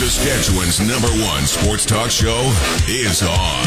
Saskatchewan's 0.00 0.80
number 0.80 1.12
one 1.28 1.46
sports 1.46 1.84
talk 1.84 2.10
show 2.10 2.50
is 2.88 3.22
on. 3.22 3.66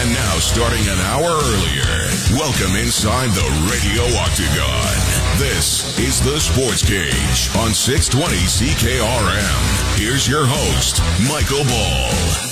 And 0.00 0.10
now, 0.10 0.38
starting 0.38 0.80
an 0.88 0.98
hour 1.00 1.28
earlier, 1.28 2.08
welcome 2.32 2.76
inside 2.76 3.28
the 3.32 3.44
Radio 3.68 4.02
Octagon. 4.16 5.38
This 5.38 5.98
is 5.98 6.18
the 6.22 6.40
Sports 6.40 6.82
Cage 6.82 7.54
on 7.58 7.74
620 7.74 8.36
CKRM. 8.48 9.98
Here's 9.98 10.26
your 10.26 10.46
host, 10.46 11.02
Michael 11.28 11.64
Ball. 11.64 12.45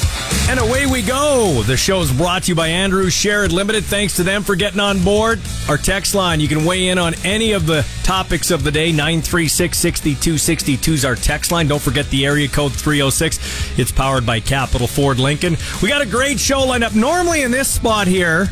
And 0.48 0.60
away 0.60 0.86
we 0.86 1.00
go. 1.02 1.62
The 1.62 1.76
show 1.76 2.00
is 2.00 2.12
brought 2.12 2.44
to 2.44 2.48
you 2.50 2.54
by 2.54 2.68
Andrew 2.68 3.06
Sherrod 3.06 3.50
Limited. 3.50 3.84
Thanks 3.84 4.16
to 4.16 4.22
them 4.22 4.42
for 4.42 4.54
getting 4.56 4.78
on 4.78 5.02
board. 5.02 5.40
Our 5.68 5.78
text 5.78 6.14
line, 6.14 6.38
you 6.38 6.48
can 6.48 6.64
weigh 6.64 6.88
in 6.88 6.98
on 6.98 7.14
any 7.24 7.52
of 7.52 7.66
the 7.66 7.86
topics 8.02 8.50
of 8.50 8.62
the 8.62 8.70
day. 8.70 8.90
936 8.90 9.76
6262 9.78 10.92
is 10.92 11.04
our 11.04 11.16
text 11.16 11.50
line. 11.50 11.66
Don't 11.66 11.80
forget 11.80 12.08
the 12.10 12.26
area 12.26 12.46
code 12.46 12.72
306. 12.72 13.78
It's 13.78 13.90
powered 13.90 14.26
by 14.26 14.38
Capital 14.40 14.86
Ford 14.86 15.18
Lincoln. 15.18 15.56
We 15.82 15.88
got 15.88 16.02
a 16.02 16.06
great 16.06 16.38
show 16.38 16.60
lined 16.60 16.84
up. 16.84 16.94
Normally 16.94 17.42
in 17.42 17.50
this 17.50 17.68
spot 17.68 18.06
here, 18.06 18.48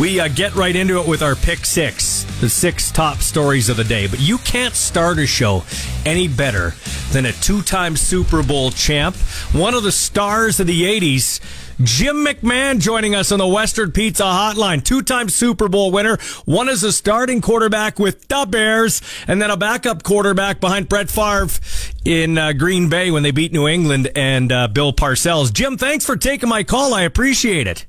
we 0.00 0.18
uh, 0.18 0.28
get 0.28 0.54
right 0.54 0.74
into 0.74 0.98
it 0.98 1.06
with 1.06 1.20
our 1.20 1.34
pick 1.34 1.66
six, 1.66 2.24
the 2.40 2.48
six 2.48 2.90
top 2.90 3.18
stories 3.18 3.68
of 3.68 3.76
the 3.76 3.84
day. 3.84 4.06
But 4.06 4.18
you 4.18 4.38
can't 4.38 4.74
start 4.74 5.18
a 5.18 5.26
show 5.26 5.62
any 6.06 6.26
better 6.26 6.72
than 7.12 7.26
a 7.26 7.32
two 7.32 7.60
time 7.60 7.96
Super 7.96 8.42
Bowl 8.42 8.70
champ, 8.70 9.14
one 9.52 9.74
of 9.74 9.82
the 9.82 9.92
stars 9.92 10.58
of 10.58 10.66
the 10.66 10.82
80s. 10.82 11.40
Jim 11.82 12.24
McMahon 12.24 12.78
joining 12.78 13.14
us 13.14 13.30
on 13.30 13.38
the 13.38 13.46
Western 13.46 13.92
Pizza 13.92 14.22
Hotline. 14.22 14.82
Two 14.82 15.02
time 15.02 15.28
Super 15.28 15.68
Bowl 15.68 15.90
winner. 15.90 16.18
One 16.46 16.70
as 16.70 16.82
a 16.82 16.92
starting 16.92 17.42
quarterback 17.42 17.98
with 17.98 18.26
the 18.28 18.46
Bears, 18.48 19.02
and 19.26 19.40
then 19.40 19.50
a 19.50 19.56
backup 19.56 20.02
quarterback 20.02 20.60
behind 20.60 20.88
Brett 20.88 21.10
Favre 21.10 21.48
in 22.06 22.38
uh, 22.38 22.54
Green 22.54 22.88
Bay 22.88 23.10
when 23.10 23.22
they 23.22 23.32
beat 23.32 23.52
New 23.52 23.68
England 23.68 24.10
and 24.16 24.50
uh, 24.50 24.68
Bill 24.68 24.94
Parcells. 24.94 25.52
Jim, 25.52 25.76
thanks 25.76 26.06
for 26.06 26.16
taking 26.16 26.48
my 26.48 26.64
call. 26.64 26.94
I 26.94 27.02
appreciate 27.02 27.66
it. 27.66 27.86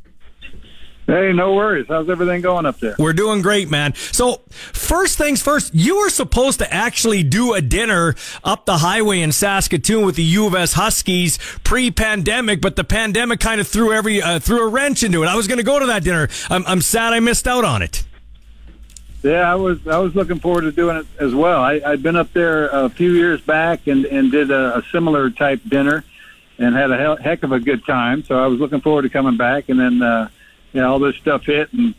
Hey, 1.11 1.33
no 1.33 1.55
worries. 1.55 1.87
How's 1.89 2.09
everything 2.09 2.39
going 2.39 2.65
up 2.65 2.79
there? 2.79 2.95
We're 2.97 3.11
doing 3.11 3.41
great, 3.41 3.69
man. 3.69 3.93
So, 3.95 4.39
first 4.49 5.17
things 5.17 5.41
first, 5.41 5.75
you 5.75 5.97
were 5.97 6.09
supposed 6.09 6.59
to 6.59 6.73
actually 6.73 7.21
do 7.21 7.53
a 7.53 7.59
dinner 7.59 8.15
up 8.45 8.65
the 8.65 8.77
highway 8.77 9.19
in 9.19 9.33
Saskatoon 9.33 10.05
with 10.05 10.15
the 10.15 10.23
U 10.23 10.47
of 10.47 10.55
S 10.55 10.71
Huskies 10.71 11.37
pre-pandemic, 11.65 12.61
but 12.61 12.77
the 12.77 12.85
pandemic 12.85 13.41
kind 13.41 13.59
of 13.59 13.67
threw 13.67 13.91
every 13.91 14.21
uh, 14.21 14.39
threw 14.39 14.65
a 14.65 14.69
wrench 14.69 15.03
into 15.03 15.21
it. 15.21 15.27
I 15.27 15.35
was 15.35 15.49
going 15.49 15.57
to 15.57 15.65
go 15.65 15.79
to 15.79 15.87
that 15.87 16.05
dinner. 16.05 16.29
I'm, 16.49 16.65
I'm 16.65 16.79
sad 16.79 17.11
I 17.11 17.19
missed 17.19 17.45
out 17.45 17.65
on 17.65 17.81
it. 17.81 18.05
Yeah, 19.21 19.51
I 19.51 19.55
was 19.55 19.85
I 19.89 19.97
was 19.97 20.15
looking 20.15 20.39
forward 20.39 20.61
to 20.61 20.71
doing 20.71 20.95
it 20.95 21.07
as 21.19 21.35
well. 21.35 21.61
I, 21.61 21.81
I'd 21.85 22.01
been 22.01 22.15
up 22.15 22.31
there 22.31 22.69
a 22.69 22.89
few 22.89 23.11
years 23.11 23.41
back 23.41 23.85
and 23.87 24.05
and 24.05 24.31
did 24.31 24.49
a, 24.49 24.77
a 24.77 24.83
similar 24.93 25.29
type 25.29 25.59
dinner 25.67 26.05
and 26.57 26.73
had 26.73 26.89
a 26.89 27.21
heck 27.21 27.43
of 27.43 27.51
a 27.51 27.59
good 27.59 27.85
time. 27.85 28.23
So 28.23 28.41
I 28.41 28.47
was 28.47 28.61
looking 28.61 28.79
forward 28.79 29.01
to 29.01 29.09
coming 29.09 29.35
back, 29.35 29.67
and 29.67 29.77
then. 29.77 30.01
Uh, 30.01 30.29
you 30.73 30.81
know, 30.81 30.91
all 30.91 30.99
this 30.99 31.15
stuff 31.17 31.45
hit 31.45 31.71
and 31.73 31.95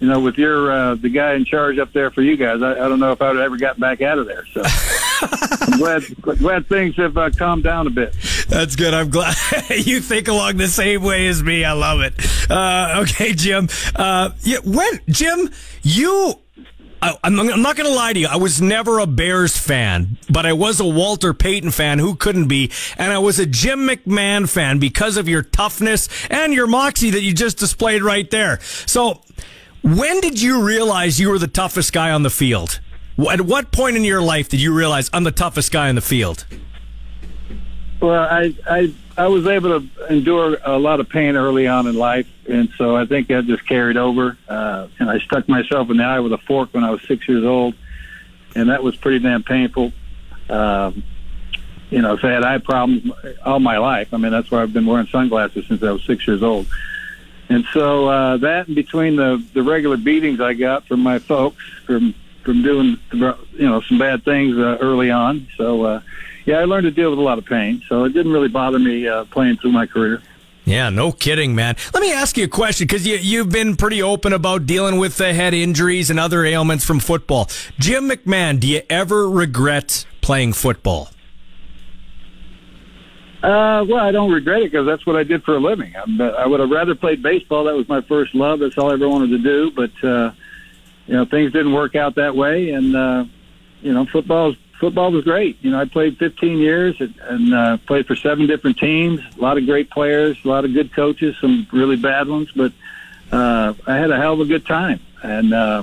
you 0.00 0.08
know, 0.08 0.20
with 0.20 0.36
your 0.36 0.70
uh, 0.70 0.94
the 0.96 1.08
guy 1.08 1.34
in 1.34 1.44
charge 1.44 1.78
up 1.78 1.92
there 1.92 2.10
for 2.10 2.20
you 2.20 2.36
guys, 2.36 2.60
I, 2.62 2.72
I 2.72 2.88
don't 2.88 3.00
know 3.00 3.12
if 3.12 3.22
I 3.22 3.32
would 3.32 3.40
ever 3.40 3.56
gotten 3.56 3.80
back 3.80 4.02
out 4.02 4.18
of 4.18 4.26
there. 4.26 4.44
So 4.52 4.62
I'm 5.22 5.78
glad 5.78 6.04
glad 6.20 6.66
things 6.66 6.96
have 6.96 7.16
uh, 7.16 7.30
calmed 7.30 7.62
down 7.62 7.86
a 7.86 7.90
bit. 7.90 8.14
That's 8.48 8.76
good. 8.76 8.92
I'm 8.92 9.08
glad 9.08 9.34
you 9.70 10.00
think 10.00 10.28
along 10.28 10.56
the 10.56 10.68
same 10.68 11.02
way 11.02 11.28
as 11.28 11.42
me. 11.42 11.64
I 11.64 11.72
love 11.72 12.00
it. 12.02 12.14
Uh, 12.50 13.02
okay, 13.02 13.32
Jim. 13.32 13.68
Uh, 13.94 14.30
yeah, 14.42 14.58
when 14.64 15.00
Jim, 15.08 15.48
you 15.82 16.34
I, 17.04 17.26
am 17.26 17.36
not 17.36 17.76
going 17.76 17.88
to 17.88 17.94
lie 17.94 18.14
to 18.14 18.18
you. 18.18 18.28
I 18.28 18.36
was 18.36 18.62
never 18.62 18.98
a 18.98 19.06
Bears 19.06 19.58
fan, 19.58 20.16
but 20.30 20.46
I 20.46 20.54
was 20.54 20.80
a 20.80 20.86
Walter 20.86 21.34
Payton 21.34 21.72
fan. 21.72 21.98
Who 21.98 22.14
couldn't 22.14 22.48
be? 22.48 22.70
And 22.96 23.12
I 23.12 23.18
was 23.18 23.38
a 23.38 23.44
Jim 23.44 23.80
McMahon 23.80 24.48
fan 24.48 24.78
because 24.78 25.18
of 25.18 25.28
your 25.28 25.42
toughness 25.42 26.08
and 26.30 26.54
your 26.54 26.66
moxie 26.66 27.10
that 27.10 27.20
you 27.20 27.34
just 27.34 27.58
displayed 27.58 28.02
right 28.02 28.30
there. 28.30 28.58
So, 28.86 29.20
when 29.82 30.20
did 30.22 30.40
you 30.40 30.64
realize 30.64 31.20
you 31.20 31.28
were 31.28 31.38
the 31.38 31.46
toughest 31.46 31.92
guy 31.92 32.10
on 32.10 32.22
the 32.22 32.30
field? 32.30 32.80
At 33.30 33.42
what 33.42 33.70
point 33.70 33.96
in 33.96 34.04
your 34.04 34.22
life 34.22 34.48
did 34.48 34.62
you 34.62 34.74
realize 34.74 35.10
I'm 35.12 35.24
the 35.24 35.30
toughest 35.30 35.70
guy 35.72 35.90
on 35.90 35.96
the 35.96 36.00
field? 36.00 36.46
Well, 38.00 38.22
I, 38.22 38.54
I 38.66 38.94
I 39.16 39.28
was 39.28 39.46
able 39.46 39.80
to 39.80 40.06
endure 40.12 40.58
a 40.64 40.76
lot 40.76 40.98
of 40.98 41.08
pain 41.08 41.36
early 41.36 41.68
on 41.68 41.86
in 41.86 41.94
life, 41.94 42.26
and 42.48 42.68
so 42.76 42.96
I 42.96 43.06
think 43.06 43.28
that 43.28 43.46
just 43.46 43.66
carried 43.66 43.96
over. 43.96 44.36
Uh, 44.48 44.88
and 44.98 45.08
I 45.08 45.18
stuck 45.20 45.48
myself 45.48 45.88
in 45.90 45.98
the 45.98 46.04
eye 46.04 46.18
with 46.18 46.32
a 46.32 46.38
fork 46.38 46.70
when 46.72 46.82
I 46.82 46.90
was 46.90 47.00
six 47.02 47.28
years 47.28 47.44
old, 47.44 47.74
and 48.56 48.70
that 48.70 48.82
was 48.82 48.96
pretty 48.96 49.20
damn 49.20 49.44
painful. 49.44 49.92
Um, 50.48 51.04
you 51.90 52.02
know, 52.02 52.16
so 52.16 52.28
I 52.28 52.32
had 52.32 52.42
eye 52.42 52.58
problems 52.58 53.12
all 53.44 53.60
my 53.60 53.78
life. 53.78 54.12
I 54.12 54.16
mean, 54.16 54.32
that's 54.32 54.50
why 54.50 54.62
I've 54.62 54.72
been 54.72 54.86
wearing 54.86 55.06
sunglasses 55.06 55.66
since 55.68 55.82
I 55.84 55.92
was 55.92 56.02
six 56.02 56.26
years 56.26 56.42
old. 56.42 56.66
And 57.48 57.64
so 57.72 58.08
uh, 58.08 58.36
that, 58.38 58.66
and 58.66 58.74
between 58.74 59.16
the 59.16 59.44
the 59.52 59.62
regular 59.62 59.96
beatings 59.96 60.40
I 60.40 60.54
got 60.54 60.88
from 60.88 61.00
my 61.00 61.20
folks 61.20 61.62
from 61.86 62.14
from 62.42 62.62
doing 62.62 62.98
you 63.12 63.68
know 63.68 63.80
some 63.82 63.98
bad 63.98 64.24
things 64.24 64.58
uh, 64.58 64.78
early 64.80 65.12
on, 65.12 65.46
so. 65.56 65.84
Uh, 65.84 66.00
yeah, 66.44 66.58
I 66.58 66.64
learned 66.64 66.84
to 66.84 66.90
deal 66.90 67.10
with 67.10 67.18
a 67.18 67.22
lot 67.22 67.38
of 67.38 67.44
pain, 67.44 67.82
so 67.88 68.04
it 68.04 68.12
didn't 68.12 68.32
really 68.32 68.48
bother 68.48 68.78
me 68.78 69.08
uh, 69.08 69.24
playing 69.26 69.56
through 69.56 69.72
my 69.72 69.86
career. 69.86 70.22
Yeah, 70.64 70.88
no 70.88 71.12
kidding, 71.12 71.54
man. 71.54 71.76
Let 71.92 72.00
me 72.00 72.12
ask 72.12 72.38
you 72.38 72.44
a 72.44 72.48
question 72.48 72.86
because 72.86 73.06
you, 73.06 73.16
you've 73.16 73.50
been 73.50 73.76
pretty 73.76 74.02
open 74.02 74.32
about 74.32 74.64
dealing 74.64 74.98
with 74.98 75.18
the 75.18 75.34
head 75.34 75.52
injuries 75.52 76.08
and 76.08 76.18
other 76.18 76.44
ailments 76.44 76.84
from 76.84 77.00
football. 77.00 77.50
Jim 77.78 78.08
McMahon, 78.08 78.60
do 78.60 78.66
you 78.66 78.80
ever 78.88 79.28
regret 79.28 80.06
playing 80.22 80.54
football? 80.54 81.10
Uh, 83.42 83.84
well, 83.86 83.98
I 83.98 84.10
don't 84.10 84.32
regret 84.32 84.62
it 84.62 84.72
because 84.72 84.86
that's 84.86 85.04
what 85.04 85.16
I 85.16 85.22
did 85.22 85.44
for 85.44 85.54
a 85.54 85.60
living. 85.60 85.94
I, 85.94 86.22
I 86.28 86.46
would 86.46 86.60
have 86.60 86.70
rather 86.70 86.94
played 86.94 87.22
baseball. 87.22 87.64
That 87.64 87.74
was 87.74 87.86
my 87.86 88.00
first 88.00 88.34
love. 88.34 88.60
That's 88.60 88.78
all 88.78 88.90
I 88.90 88.94
ever 88.94 89.06
wanted 89.06 89.30
to 89.32 89.38
do. 89.38 89.70
But 89.70 90.02
uh, 90.02 90.32
you 91.06 91.12
know, 91.12 91.26
things 91.26 91.52
didn't 91.52 91.74
work 91.74 91.94
out 91.94 92.14
that 92.14 92.34
way, 92.34 92.70
and 92.70 92.96
uh, 92.96 93.26
you 93.82 93.92
know, 93.92 94.06
football 94.06 94.52
is 94.52 94.56
football 94.78 95.12
was 95.12 95.24
great. 95.24 95.62
You 95.62 95.70
know, 95.70 95.80
I 95.80 95.84
played 95.84 96.18
15 96.18 96.58
years 96.58 97.00
and, 97.00 97.14
and 97.22 97.54
uh, 97.54 97.76
played 97.86 98.06
for 98.06 98.16
seven 98.16 98.46
different 98.46 98.78
teams. 98.78 99.20
A 99.36 99.40
lot 99.40 99.58
of 99.58 99.66
great 99.66 99.90
players, 99.90 100.36
a 100.44 100.48
lot 100.48 100.64
of 100.64 100.72
good 100.72 100.92
coaches, 100.92 101.36
some 101.40 101.66
really 101.72 101.96
bad 101.96 102.28
ones, 102.28 102.50
but 102.52 102.72
uh, 103.32 103.74
I 103.86 103.96
had 103.96 104.10
a 104.10 104.16
hell 104.16 104.34
of 104.34 104.40
a 104.40 104.44
good 104.44 104.66
time. 104.66 105.00
And 105.22 105.54
uh, 105.54 105.82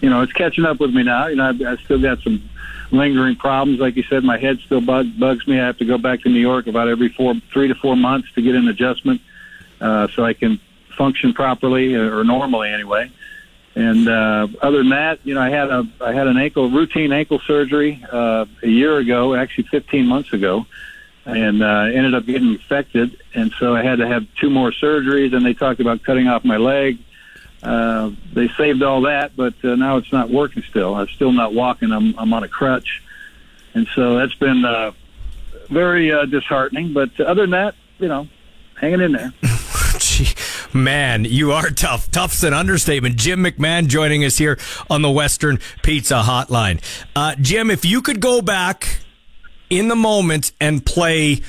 you 0.00 0.10
know, 0.10 0.22
it's 0.22 0.32
catching 0.32 0.64
up 0.64 0.80
with 0.80 0.94
me 0.94 1.02
now. 1.02 1.26
You 1.26 1.36
know, 1.36 1.44
I, 1.44 1.72
I 1.72 1.76
still 1.76 2.00
got 2.00 2.20
some 2.20 2.48
lingering 2.90 3.36
problems. 3.36 3.80
Like 3.80 3.96
you 3.96 4.02
said, 4.04 4.22
my 4.24 4.38
head 4.38 4.58
still 4.60 4.80
bug, 4.80 5.18
bugs 5.18 5.46
me. 5.46 5.60
I 5.60 5.66
have 5.66 5.78
to 5.78 5.84
go 5.84 5.98
back 5.98 6.22
to 6.22 6.28
New 6.28 6.40
York 6.40 6.66
about 6.66 6.88
every 6.88 7.08
four, 7.08 7.34
three 7.52 7.68
to 7.68 7.74
four 7.74 7.96
months 7.96 8.30
to 8.32 8.42
get 8.42 8.54
an 8.54 8.68
adjustment 8.68 9.20
uh, 9.80 10.08
so 10.14 10.24
I 10.24 10.34
can 10.34 10.60
function 10.96 11.32
properly 11.34 11.94
or 11.94 12.24
normally 12.24 12.70
anyway. 12.70 13.10
And 13.76 14.08
uh, 14.08 14.48
other 14.62 14.78
than 14.78 14.88
that, 14.88 15.20
you 15.22 15.34
know, 15.34 15.42
I 15.42 15.50
had 15.50 15.68
a 15.68 15.86
I 16.00 16.14
had 16.14 16.26
an 16.26 16.38
ankle 16.38 16.70
routine 16.70 17.12
ankle 17.12 17.38
surgery 17.40 18.02
uh, 18.10 18.46
a 18.62 18.68
year 18.68 18.96
ago, 18.96 19.34
actually 19.34 19.64
15 19.64 20.06
months 20.06 20.32
ago, 20.32 20.64
and 21.26 21.62
uh, 21.62 21.80
ended 21.92 22.14
up 22.14 22.24
getting 22.24 22.52
infected, 22.52 23.20
and 23.34 23.52
so 23.58 23.76
I 23.76 23.82
had 23.82 23.98
to 23.98 24.08
have 24.08 24.26
two 24.40 24.48
more 24.48 24.72
surgeries. 24.72 25.36
And 25.36 25.44
they 25.44 25.52
talked 25.52 25.80
about 25.80 26.02
cutting 26.02 26.26
off 26.26 26.42
my 26.42 26.56
leg. 26.56 26.98
Uh, 27.62 28.12
they 28.32 28.48
saved 28.48 28.82
all 28.82 29.02
that, 29.02 29.36
but 29.36 29.52
uh, 29.62 29.74
now 29.74 29.98
it's 29.98 30.10
not 30.10 30.30
working. 30.30 30.62
Still, 30.62 30.94
I'm 30.94 31.08
still 31.08 31.32
not 31.32 31.52
walking. 31.52 31.92
I'm 31.92 32.18
I'm 32.18 32.32
on 32.32 32.44
a 32.44 32.48
crutch, 32.48 33.02
and 33.74 33.86
so 33.94 34.16
that's 34.16 34.34
been 34.36 34.64
uh, 34.64 34.92
very 35.68 36.10
uh, 36.10 36.24
disheartening. 36.24 36.94
But 36.94 37.20
other 37.20 37.42
than 37.42 37.50
that, 37.50 37.74
you 37.98 38.08
know, 38.08 38.26
hanging 38.80 39.02
in 39.02 39.12
there. 39.12 39.34
Man, 40.72 41.24
you 41.24 41.52
are 41.52 41.70
tough. 41.70 42.10
Tough's 42.10 42.44
an 42.44 42.52
understatement. 42.52 43.16
Jim 43.16 43.44
McMahon 43.44 43.86
joining 43.86 44.24
us 44.24 44.38
here 44.38 44.58
on 44.90 45.02
the 45.02 45.10
Western 45.10 45.58
Pizza 45.82 46.22
Hotline. 46.24 46.80
Uh, 47.14 47.34
Jim, 47.40 47.70
if 47.70 47.84
you 47.84 48.02
could 48.02 48.20
go 48.20 48.42
back 48.42 49.00
in 49.70 49.88
the 49.88 49.96
moment 49.96 50.52
and 50.60 50.84
play 50.84 51.40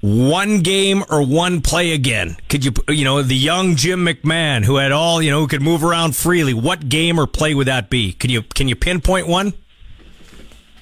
one 0.00 0.60
game 0.60 1.04
or 1.10 1.22
one 1.26 1.60
play 1.60 1.92
again, 1.92 2.36
could 2.48 2.64
you, 2.64 2.72
you 2.88 3.04
know, 3.04 3.22
the 3.22 3.36
young 3.36 3.76
Jim 3.76 4.04
McMahon 4.06 4.64
who 4.64 4.76
had 4.76 4.92
all, 4.92 5.20
you 5.20 5.30
know, 5.30 5.40
who 5.40 5.46
could 5.46 5.62
move 5.62 5.84
around 5.84 6.16
freely, 6.16 6.54
what 6.54 6.88
game 6.88 7.18
or 7.18 7.26
play 7.26 7.54
would 7.54 7.66
that 7.66 7.90
be? 7.90 8.12
Can 8.12 8.30
you, 8.30 8.42
can 8.42 8.68
you 8.68 8.76
pinpoint 8.76 9.26
one? 9.26 9.52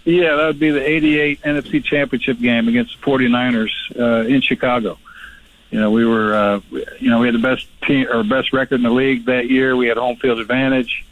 Yeah, 0.05 0.37
that 0.37 0.47
would 0.47 0.59
be 0.59 0.71
the 0.71 0.89
88 0.89 1.43
NFC 1.43 1.85
Championship 1.85 2.39
game 2.39 2.69
against 2.69 2.99
the 2.99 3.07
49ers 3.07 3.71
uh, 3.99 4.27
in 4.27 4.41
Chicago. 4.41 4.99
You 5.71 5.81
know, 5.81 5.91
we 5.91 6.05
were, 6.05 6.35
uh, 6.35 6.61
you 6.99 7.11
know, 7.11 7.21
we 7.21 7.27
had 7.27 7.35
the 7.35 7.41
best 7.41 7.67
team 7.83 8.09
or 8.11 8.23
best 8.25 8.53
record 8.53 8.77
in 8.77 8.83
the 8.83 8.91
league 8.91 9.27
that 9.27 9.51
year. 9.51 9.77
We 9.77 9.89
had 9.89 9.99
home 9.99 10.17
field 10.17 10.39
advantage, 10.39 11.05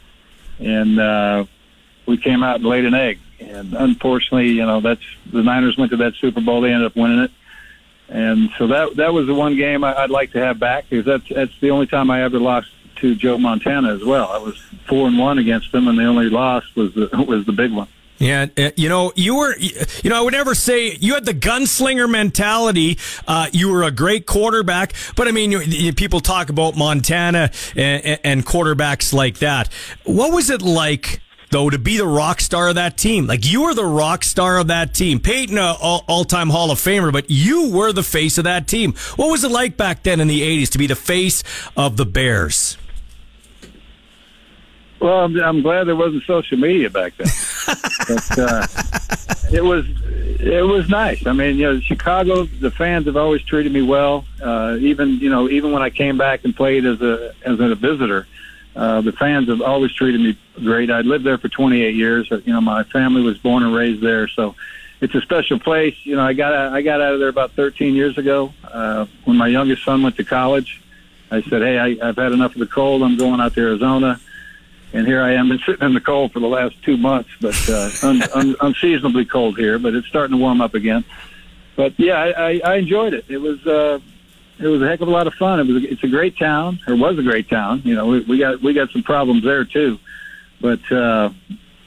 and 0.59 0.99
uh, 0.99 1.45
we 2.07 2.17
came 2.17 2.43
out 2.43 2.55
and 2.57 2.65
laid 2.65 2.85
an 2.85 2.95
egg. 2.95 3.19
And 3.39 3.75
unfortunately, 3.75 4.49
you 4.49 4.65
know, 4.65 4.81
that's 4.81 5.03
the 5.31 5.43
Niners 5.43 5.77
went 5.77 5.91
to 5.91 5.97
that 5.97 6.15
Super 6.15 6.41
Bowl. 6.41 6.61
They 6.61 6.71
ended 6.71 6.87
up 6.87 6.95
winning 6.95 7.19
it, 7.19 7.31
and 8.09 8.49
so 8.57 8.67
that 8.67 8.95
that 8.95 9.13
was 9.13 9.27
the 9.27 9.35
one 9.35 9.55
game 9.55 9.83
I'd 9.83 10.09
like 10.09 10.31
to 10.31 10.39
have 10.39 10.59
back 10.59 10.89
because 10.89 11.05
that's 11.05 11.29
that's 11.29 11.59
the 11.59 11.69
only 11.69 11.85
time 11.85 12.09
I 12.09 12.23
ever 12.23 12.39
lost 12.39 12.69
to 12.97 13.13
Joe 13.13 13.37
Montana 13.37 13.93
as 13.93 14.03
well. 14.03 14.29
I 14.29 14.39
was 14.39 14.57
four 14.87 15.07
and 15.07 15.19
one 15.19 15.37
against 15.37 15.71
them, 15.71 15.87
and 15.87 15.99
the 15.99 16.05
only 16.05 16.29
loss 16.29 16.63
was 16.75 16.95
the 16.95 17.09
was 17.27 17.45
the 17.45 17.51
big 17.51 17.71
one. 17.71 17.87
Yeah, 18.19 18.47
uh, 18.57 18.71
you 18.75 18.89
know, 18.89 19.13
you 19.15 19.35
were, 19.35 19.55
you 19.57 20.09
know, 20.09 20.17
I 20.17 20.21
would 20.21 20.33
never 20.33 20.55
say 20.55 20.95
you 20.99 21.13
had 21.13 21.25
the 21.25 21.33
gunslinger 21.33 22.09
mentality. 22.09 22.97
Uh, 23.27 23.47
you 23.51 23.71
were 23.71 23.83
a 23.83 23.91
great 23.91 24.25
quarterback, 24.25 24.93
but 25.15 25.27
I 25.27 25.31
mean, 25.31 25.51
you, 25.51 25.59
you, 25.61 25.93
people 25.93 26.19
talk 26.19 26.49
about 26.49 26.75
Montana 26.75 27.51
and, 27.75 28.19
and, 28.23 28.45
quarterbacks 28.45 29.13
like 29.13 29.39
that. 29.39 29.71
What 30.03 30.33
was 30.33 30.49
it 30.49 30.61
like? 30.61 31.21
Though 31.49 31.69
to 31.69 31.79
be 31.79 31.95
the 31.95 32.05
rock 32.05 32.41
star 32.41 32.67
of 32.67 32.75
that 32.75 32.97
team, 32.97 33.25
like 33.25 33.49
you 33.49 33.61
were 33.61 33.73
the 33.73 33.85
rock 33.85 34.25
star 34.25 34.57
of 34.57 34.67
that 34.67 34.93
team, 34.93 35.21
Payton, 35.21 35.57
uh, 35.57 35.75
all 35.79 36.25
time 36.25 36.49
Hall 36.49 36.71
of 36.71 36.77
Famer, 36.77 37.13
but 37.13 37.31
you 37.31 37.71
were 37.71 37.93
the 37.93 38.03
face 38.03 38.37
of 38.37 38.43
that 38.43 38.67
team. 38.67 38.95
What 39.15 39.31
was 39.31 39.45
it 39.45 39.51
like 39.51 39.77
back 39.77 40.03
then 40.03 40.19
in 40.19 40.27
the 40.27 40.41
'80s 40.41 40.71
to 40.71 40.77
be 40.77 40.87
the 40.87 40.95
face 40.97 41.45
of 41.77 41.95
the 41.95 42.05
Bears? 42.05 42.77
Well, 44.99 45.25
I'm, 45.25 45.39
I'm 45.39 45.61
glad 45.61 45.85
there 45.85 45.95
wasn't 45.95 46.23
social 46.23 46.57
media 46.57 46.89
back 46.89 47.13
then. 47.17 47.27
but, 48.07 48.39
uh, 48.39 48.67
it 49.51 49.63
was 49.63 49.85
it 50.39 50.65
was 50.65 50.89
nice. 50.89 51.25
I 51.25 51.33
mean, 51.33 51.57
you 51.57 51.73
know, 51.73 51.79
Chicago, 51.79 52.45
the 52.45 52.71
fans 52.71 53.05
have 53.05 53.17
always 53.17 53.41
treated 53.43 53.71
me 53.71 53.81
well. 53.81 54.25
Uh, 54.41 54.77
even 54.79 55.19
you 55.19 55.29
know, 55.29 55.49
even 55.49 55.71
when 55.71 55.81
I 55.81 55.89
came 55.89 56.17
back 56.17 56.43
and 56.45 56.55
played 56.55 56.85
as 56.85 57.01
a 57.01 57.33
as 57.43 57.59
a 57.59 57.75
visitor, 57.75 58.27
uh, 58.75 59.01
the 59.01 59.11
fans 59.11 59.49
have 59.49 59.61
always 59.61 59.91
treated 59.93 60.21
me 60.21 60.37
great. 60.63 60.91
I 60.91 61.01
lived 61.01 61.25
there 61.25 61.37
for 61.37 61.49
28 61.49 61.95
years. 61.95 62.29
You 62.29 62.53
know, 62.53 62.61
my 62.61 62.83
family 62.83 63.21
was 63.21 63.37
born 63.37 63.63
and 63.63 63.73
raised 63.73 64.01
there, 64.01 64.27
so 64.27 64.55
it's 65.01 65.15
a 65.15 65.21
special 65.21 65.59
place. 65.59 65.95
You 66.03 66.15
know, 66.15 66.23
I 66.23 66.33
got 66.33 66.53
I 66.53 66.81
got 66.81 67.01
out 67.01 67.13
of 67.13 67.19
there 67.19 67.29
about 67.29 67.51
13 67.53 67.95
years 67.95 68.17
ago 68.17 68.53
uh, 68.63 69.05
when 69.25 69.37
my 69.37 69.47
youngest 69.47 69.83
son 69.83 70.03
went 70.03 70.17
to 70.17 70.23
college. 70.23 70.81
I 71.31 71.41
said, 71.41 71.61
"Hey, 71.61 71.77
I, 71.77 72.09
I've 72.09 72.17
had 72.17 72.31
enough 72.31 72.53
of 72.53 72.59
the 72.59 72.67
cold. 72.67 73.03
I'm 73.03 73.17
going 73.17 73.39
out 73.39 73.53
to 73.55 73.61
Arizona." 73.61 74.19
And 74.93 75.05
here 75.05 75.21
I 75.21 75.33
am, 75.33 75.49
been 75.49 75.59
sitting 75.59 75.85
in 75.85 75.93
the 75.93 76.01
cold 76.01 76.31
for 76.31 76.39
the 76.39 76.47
last 76.47 76.81
two 76.83 76.97
months, 76.97 77.29
but 77.41 77.69
uh, 77.69 77.89
un, 78.03 78.21
un, 78.35 78.55
unseasonably 78.61 79.25
cold 79.25 79.57
here. 79.57 79.79
But 79.79 79.95
it's 79.95 80.07
starting 80.07 80.37
to 80.37 80.41
warm 80.41 80.61
up 80.61 80.73
again. 80.73 81.03
But 81.75 81.93
yeah, 81.99 82.15
I, 82.15 82.29
I, 82.29 82.61
I 82.63 82.75
enjoyed 82.75 83.13
it. 83.13 83.25
It 83.29 83.37
was 83.37 83.65
uh, 83.67 83.99
it 84.59 84.67
was 84.67 84.81
a 84.81 84.87
heck 84.87 85.01
of 85.01 85.07
a 85.07 85.11
lot 85.11 85.27
of 85.27 85.33
fun. 85.33 85.59
It 85.59 85.67
was 85.67 85.83
it's 85.83 86.03
a 86.03 86.07
great 86.07 86.37
town, 86.37 86.79
or 86.87 86.95
was 86.95 87.19
a 87.19 87.23
great 87.23 87.49
town. 87.49 87.81
You 87.85 87.95
know, 87.95 88.07
we, 88.07 88.19
we 88.21 88.37
got 88.39 88.61
we 88.61 88.73
got 88.73 88.89
some 88.91 89.03
problems 89.03 89.43
there 89.43 89.65
too, 89.65 89.99
but. 90.61 90.91
uh 90.91 91.29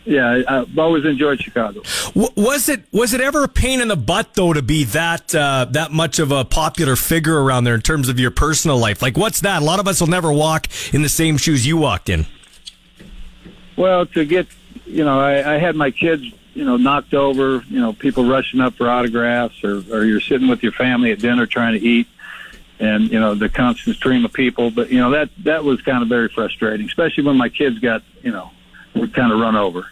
yeah, 0.05 0.43
I've 0.49 0.79
always 0.79 1.05
enjoyed 1.05 1.41
Chicago. 1.43 1.83
Was 2.15 2.69
it 2.69 2.85
was 2.91 3.13
it 3.13 3.21
ever 3.21 3.45
a 3.45 3.49
pain 3.49 3.81
in 3.81 3.89
the 3.89 3.97
butt 3.97 4.35
though 4.35 4.53
to 4.53 4.63
be 4.63 4.85
that 4.85 5.35
uh, 5.35 5.67
that 5.71 5.93
much 5.93 6.19
of 6.19 6.33
a 6.33 6.45
popular 6.45 6.97
figure 6.97 7.41
around 7.41 7.65
there 7.65 7.75
in 7.75 7.83
terms 7.83 8.09
of 8.09 8.19
your 8.19 8.31
personal 8.31 8.79
life? 8.79 9.03
Like, 9.03 9.17
what's 9.17 9.41
that? 9.43 9.61
A 9.63 9.65
lot 9.65 9.79
of 9.79 9.87
us 9.87 10.01
will 10.01 10.09
never 10.09 10.33
walk 10.33 10.67
in 10.93 11.03
the 11.03 11.09
same 11.09 11.37
shoes 11.37 11.67
you 11.67 11.77
walked 11.77 12.09
in. 12.09 12.27
Well, 13.81 14.05
to 14.05 14.27
get, 14.27 14.47
you 14.85 15.05
know, 15.07 15.19
I, 15.19 15.55
I 15.55 15.57
had 15.57 15.75
my 15.75 15.91
kids, 15.91 16.23
you 16.53 16.67
know, 16.67 16.77
knocked 16.77 17.15
over, 17.15 17.65
you 17.67 17.81
know, 17.81 17.95
people 17.95 18.27
rushing 18.27 18.61
up 18.61 18.75
for 18.75 18.91
autographs, 18.91 19.65
or, 19.65 19.83
or 19.91 20.05
you're 20.05 20.21
sitting 20.21 20.49
with 20.49 20.63
your 20.63 20.73
family 20.73 21.13
at 21.13 21.19
dinner 21.19 21.47
trying 21.47 21.81
to 21.81 21.81
eat, 21.81 22.07
and 22.79 23.11
you 23.11 23.19
know 23.19 23.35
the 23.35 23.49
constant 23.49 23.97
stream 23.97 24.27
of 24.27 24.35
people. 24.35 24.71
But 24.71 24.91
you 24.91 24.99
know 24.99 25.11
that 25.13 25.31
that 25.45 25.65
was 25.65 25.81
kind 25.81 26.03
of 26.03 26.11
very 26.11 26.29
frustrating, 26.29 26.87
especially 26.87 27.25
when 27.25 27.39
my 27.39 27.49
kids 27.49 27.79
got, 27.79 28.03
you 28.23 28.33
know, 28.33 28.51
were 28.95 29.09
kind 29.09 29.33
of 29.33 29.41
run 29.41 29.57
over, 29.57 29.87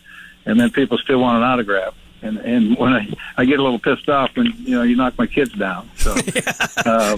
and 0.45 0.61
then 0.61 0.71
people 0.71 0.99
still 0.99 1.21
want 1.21 1.39
an 1.39 1.45
autograph. 1.45 1.95
And 2.21 2.37
and 2.37 2.77
when 2.77 2.93
I 2.93 3.11
I 3.39 3.47
get 3.47 3.59
a 3.59 3.63
little 3.63 3.79
pissed 3.79 4.11
off 4.11 4.37
when 4.37 4.53
you 4.59 4.77
know 4.77 4.83
you 4.83 4.97
knock 4.97 5.17
my 5.17 5.27
kids 5.27 5.53
down. 5.53 5.89
So 5.97 6.15
uh, 6.85 7.17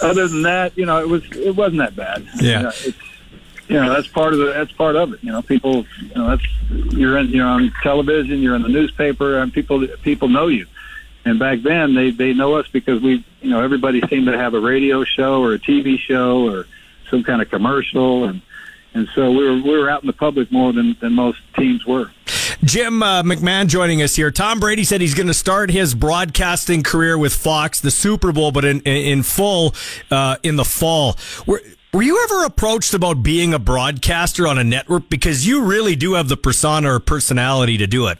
other 0.00 0.26
than 0.26 0.40
that, 0.44 0.72
you 0.74 0.86
know, 0.86 1.02
it 1.02 1.08
was 1.08 1.22
it 1.32 1.54
wasn't 1.54 1.80
that 1.80 1.94
bad. 1.94 2.26
Yeah. 2.40 2.56
You 2.56 2.62
know, 2.62 2.68
it's 2.68 2.98
you 3.68 3.76
know 3.76 3.92
that's 3.92 4.08
part 4.08 4.32
of 4.32 4.38
the 4.38 4.46
that's 4.46 4.72
part 4.72 4.96
of 4.96 5.12
it. 5.12 5.22
You 5.22 5.32
know, 5.32 5.42
people, 5.42 5.84
you 6.00 6.14
know, 6.14 6.30
that's 6.30 6.46
you're 6.92 7.18
in 7.18 7.28
you're 7.28 7.46
on 7.46 7.72
television, 7.82 8.40
you're 8.40 8.56
in 8.56 8.62
the 8.62 8.68
newspaper, 8.68 9.38
and 9.38 9.52
people 9.52 9.86
people 10.02 10.28
know 10.28 10.48
you. 10.48 10.66
And 11.24 11.38
back 11.38 11.60
then, 11.60 11.94
they 11.94 12.10
they 12.10 12.32
know 12.32 12.54
us 12.54 12.66
because 12.68 13.02
we, 13.02 13.24
you 13.42 13.50
know, 13.50 13.62
everybody 13.62 14.00
seemed 14.08 14.26
to 14.26 14.38
have 14.38 14.54
a 14.54 14.60
radio 14.60 15.04
show 15.04 15.42
or 15.42 15.52
a 15.52 15.58
TV 15.58 15.98
show 15.98 16.48
or 16.48 16.66
some 17.10 17.22
kind 17.22 17.42
of 17.42 17.50
commercial, 17.50 18.24
and 18.24 18.40
and 18.94 19.08
so 19.14 19.30
we 19.30 19.44
were 19.44 19.56
we 19.56 19.78
were 19.78 19.90
out 19.90 20.02
in 20.02 20.06
the 20.06 20.14
public 20.14 20.50
more 20.50 20.72
than 20.72 20.96
than 21.00 21.12
most 21.12 21.38
teams 21.56 21.84
were. 21.84 22.10
Jim 22.64 23.02
uh, 23.02 23.22
McMahon 23.22 23.68
joining 23.68 24.02
us 24.02 24.16
here. 24.16 24.30
Tom 24.30 24.58
Brady 24.58 24.84
said 24.84 25.00
he's 25.00 25.14
going 25.14 25.26
to 25.26 25.34
start 25.34 25.70
his 25.70 25.94
broadcasting 25.94 26.82
career 26.82 27.16
with 27.16 27.34
Fox, 27.34 27.80
the 27.80 27.90
Super 27.90 28.32
Bowl, 28.32 28.50
but 28.50 28.64
in 28.64 28.80
in 28.80 29.22
full 29.22 29.74
uh, 30.10 30.36
in 30.42 30.56
the 30.56 30.64
fall. 30.64 31.16
We're, 31.46 31.60
were 31.92 32.02
you 32.02 32.22
ever 32.24 32.44
approached 32.44 32.94
about 32.94 33.22
being 33.22 33.54
a 33.54 33.58
broadcaster 33.58 34.46
on 34.46 34.58
a 34.58 34.64
network? 34.64 35.08
Because 35.08 35.46
you 35.46 35.62
really 35.62 35.96
do 35.96 36.14
have 36.14 36.28
the 36.28 36.36
persona 36.36 36.92
or 36.94 37.00
personality 37.00 37.78
to 37.78 37.86
do 37.86 38.06
it. 38.08 38.18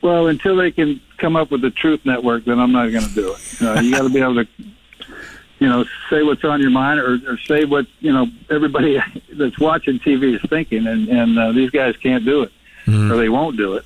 Well, 0.00 0.28
until 0.28 0.56
they 0.56 0.70
can 0.70 1.00
come 1.18 1.34
up 1.34 1.50
with 1.50 1.60
the 1.60 1.70
Truth 1.70 2.06
Network, 2.06 2.44
then 2.44 2.60
I'm 2.60 2.70
not 2.70 2.92
going 2.92 3.04
to 3.04 3.14
do 3.14 3.34
it. 3.34 3.62
Uh, 3.62 3.80
you 3.80 3.90
got 3.90 4.02
to 4.02 4.08
be 4.08 4.20
able 4.20 4.44
to, 4.44 4.48
you 5.58 5.68
know, 5.68 5.84
say 6.08 6.22
what's 6.22 6.44
on 6.44 6.60
your 6.60 6.70
mind 6.70 7.00
or, 7.00 7.18
or 7.26 7.36
say 7.38 7.64
what 7.64 7.86
you 7.98 8.12
know 8.12 8.26
everybody 8.48 9.02
that's 9.32 9.58
watching 9.58 9.98
TV 9.98 10.36
is 10.36 10.48
thinking, 10.48 10.86
and 10.86 11.08
and 11.08 11.36
uh, 11.36 11.50
these 11.50 11.70
guys 11.70 11.96
can't 11.96 12.24
do 12.24 12.42
it, 12.42 12.52
mm-hmm. 12.86 13.10
or 13.10 13.16
they 13.16 13.28
won't 13.28 13.56
do 13.56 13.74
it 13.74 13.84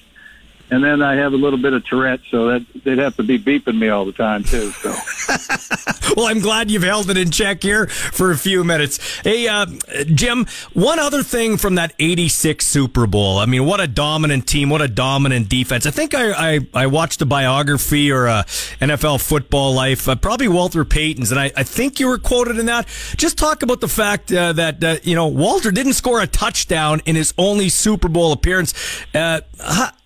and 0.73 0.83
then 0.83 1.03
I 1.03 1.17
have 1.17 1.35
a 1.35 1.37
little 1.37 1.59
bit 1.59 1.75
of 1.75 1.85
Tourette, 1.85 2.21
so 2.31 2.47
that 2.47 2.65
they'd 2.83 2.97
have 2.97 3.15
to 3.17 3.23
be 3.23 3.39
beeping 3.39 3.79
me 3.79 3.91
all 3.91 4.07
the 4.07 4.13
time 4.13 4.43
too. 4.43 4.71
So, 4.71 4.89
well, 6.17 6.27
I'm 6.27 6.41
glad 6.41 6.71
you've 6.71 6.83
held 6.83 7.11
it 7.11 7.19
in 7.19 7.31
check 7.31 7.63
here 7.63 7.89
for 7.89 8.31
a 8.31 8.39
few 8.39 8.65
minutes. 8.65 9.21
Hey, 9.21 9.47
uh, 9.49 9.67
Jim, 10.07 10.47
one 10.73 10.99
other 10.99 11.23
thing 11.23 11.59
from 11.59 11.75
that 11.75 11.93
'86 11.99 12.67
Super 12.67 13.07
Bowl. 13.07 13.37
I 13.37 13.45
mean, 13.45 13.67
what 13.67 13.81
a 13.81 13.87
dominant 13.87 14.47
team, 14.47 14.71
what 14.71 14.81
a 14.81 14.89
dominant 14.89 15.51
defense. 15.51 15.85
I 15.85 15.91
think 15.91 16.15
I 16.15 16.55
I, 16.55 16.61
I 16.73 16.87
watched 16.87 17.21
a 17.21 17.27
biography 17.27 18.11
or 18.11 18.27
a 18.27 18.45
NFL 18.81 19.21
Football 19.21 19.75
Life, 19.75 20.09
uh, 20.09 20.15
probably 20.15 20.49
Walter 20.49 20.87
Payton's, 20.87 21.31
and 21.31 21.39
I, 21.39 21.53
I 21.55 21.65
think 21.65 22.01
you 22.01 22.09
were 22.09 22.19
quoted 22.19 22.59
in 22.59 22.65
that. 22.67 22.89
Just 23.19 23.37
talk 23.37 23.63
about 23.63 23.83
the 23.83 23.89
fact 23.89 24.33
uh, 24.33 24.55
that 24.55 24.83
uh, 24.83 24.97
you 25.03 25.15
know 25.15 25.27
Walter 25.27 25.71
didn't 25.71 25.93
score 25.93 26.23
a 26.23 26.27
touchdown 26.27 27.03
in 27.05 27.15
his 27.15 27.35
only 27.37 27.69
Super 27.69 28.09
Bowl 28.09 28.33
appearance. 28.33 28.73
Uh, 29.15 29.43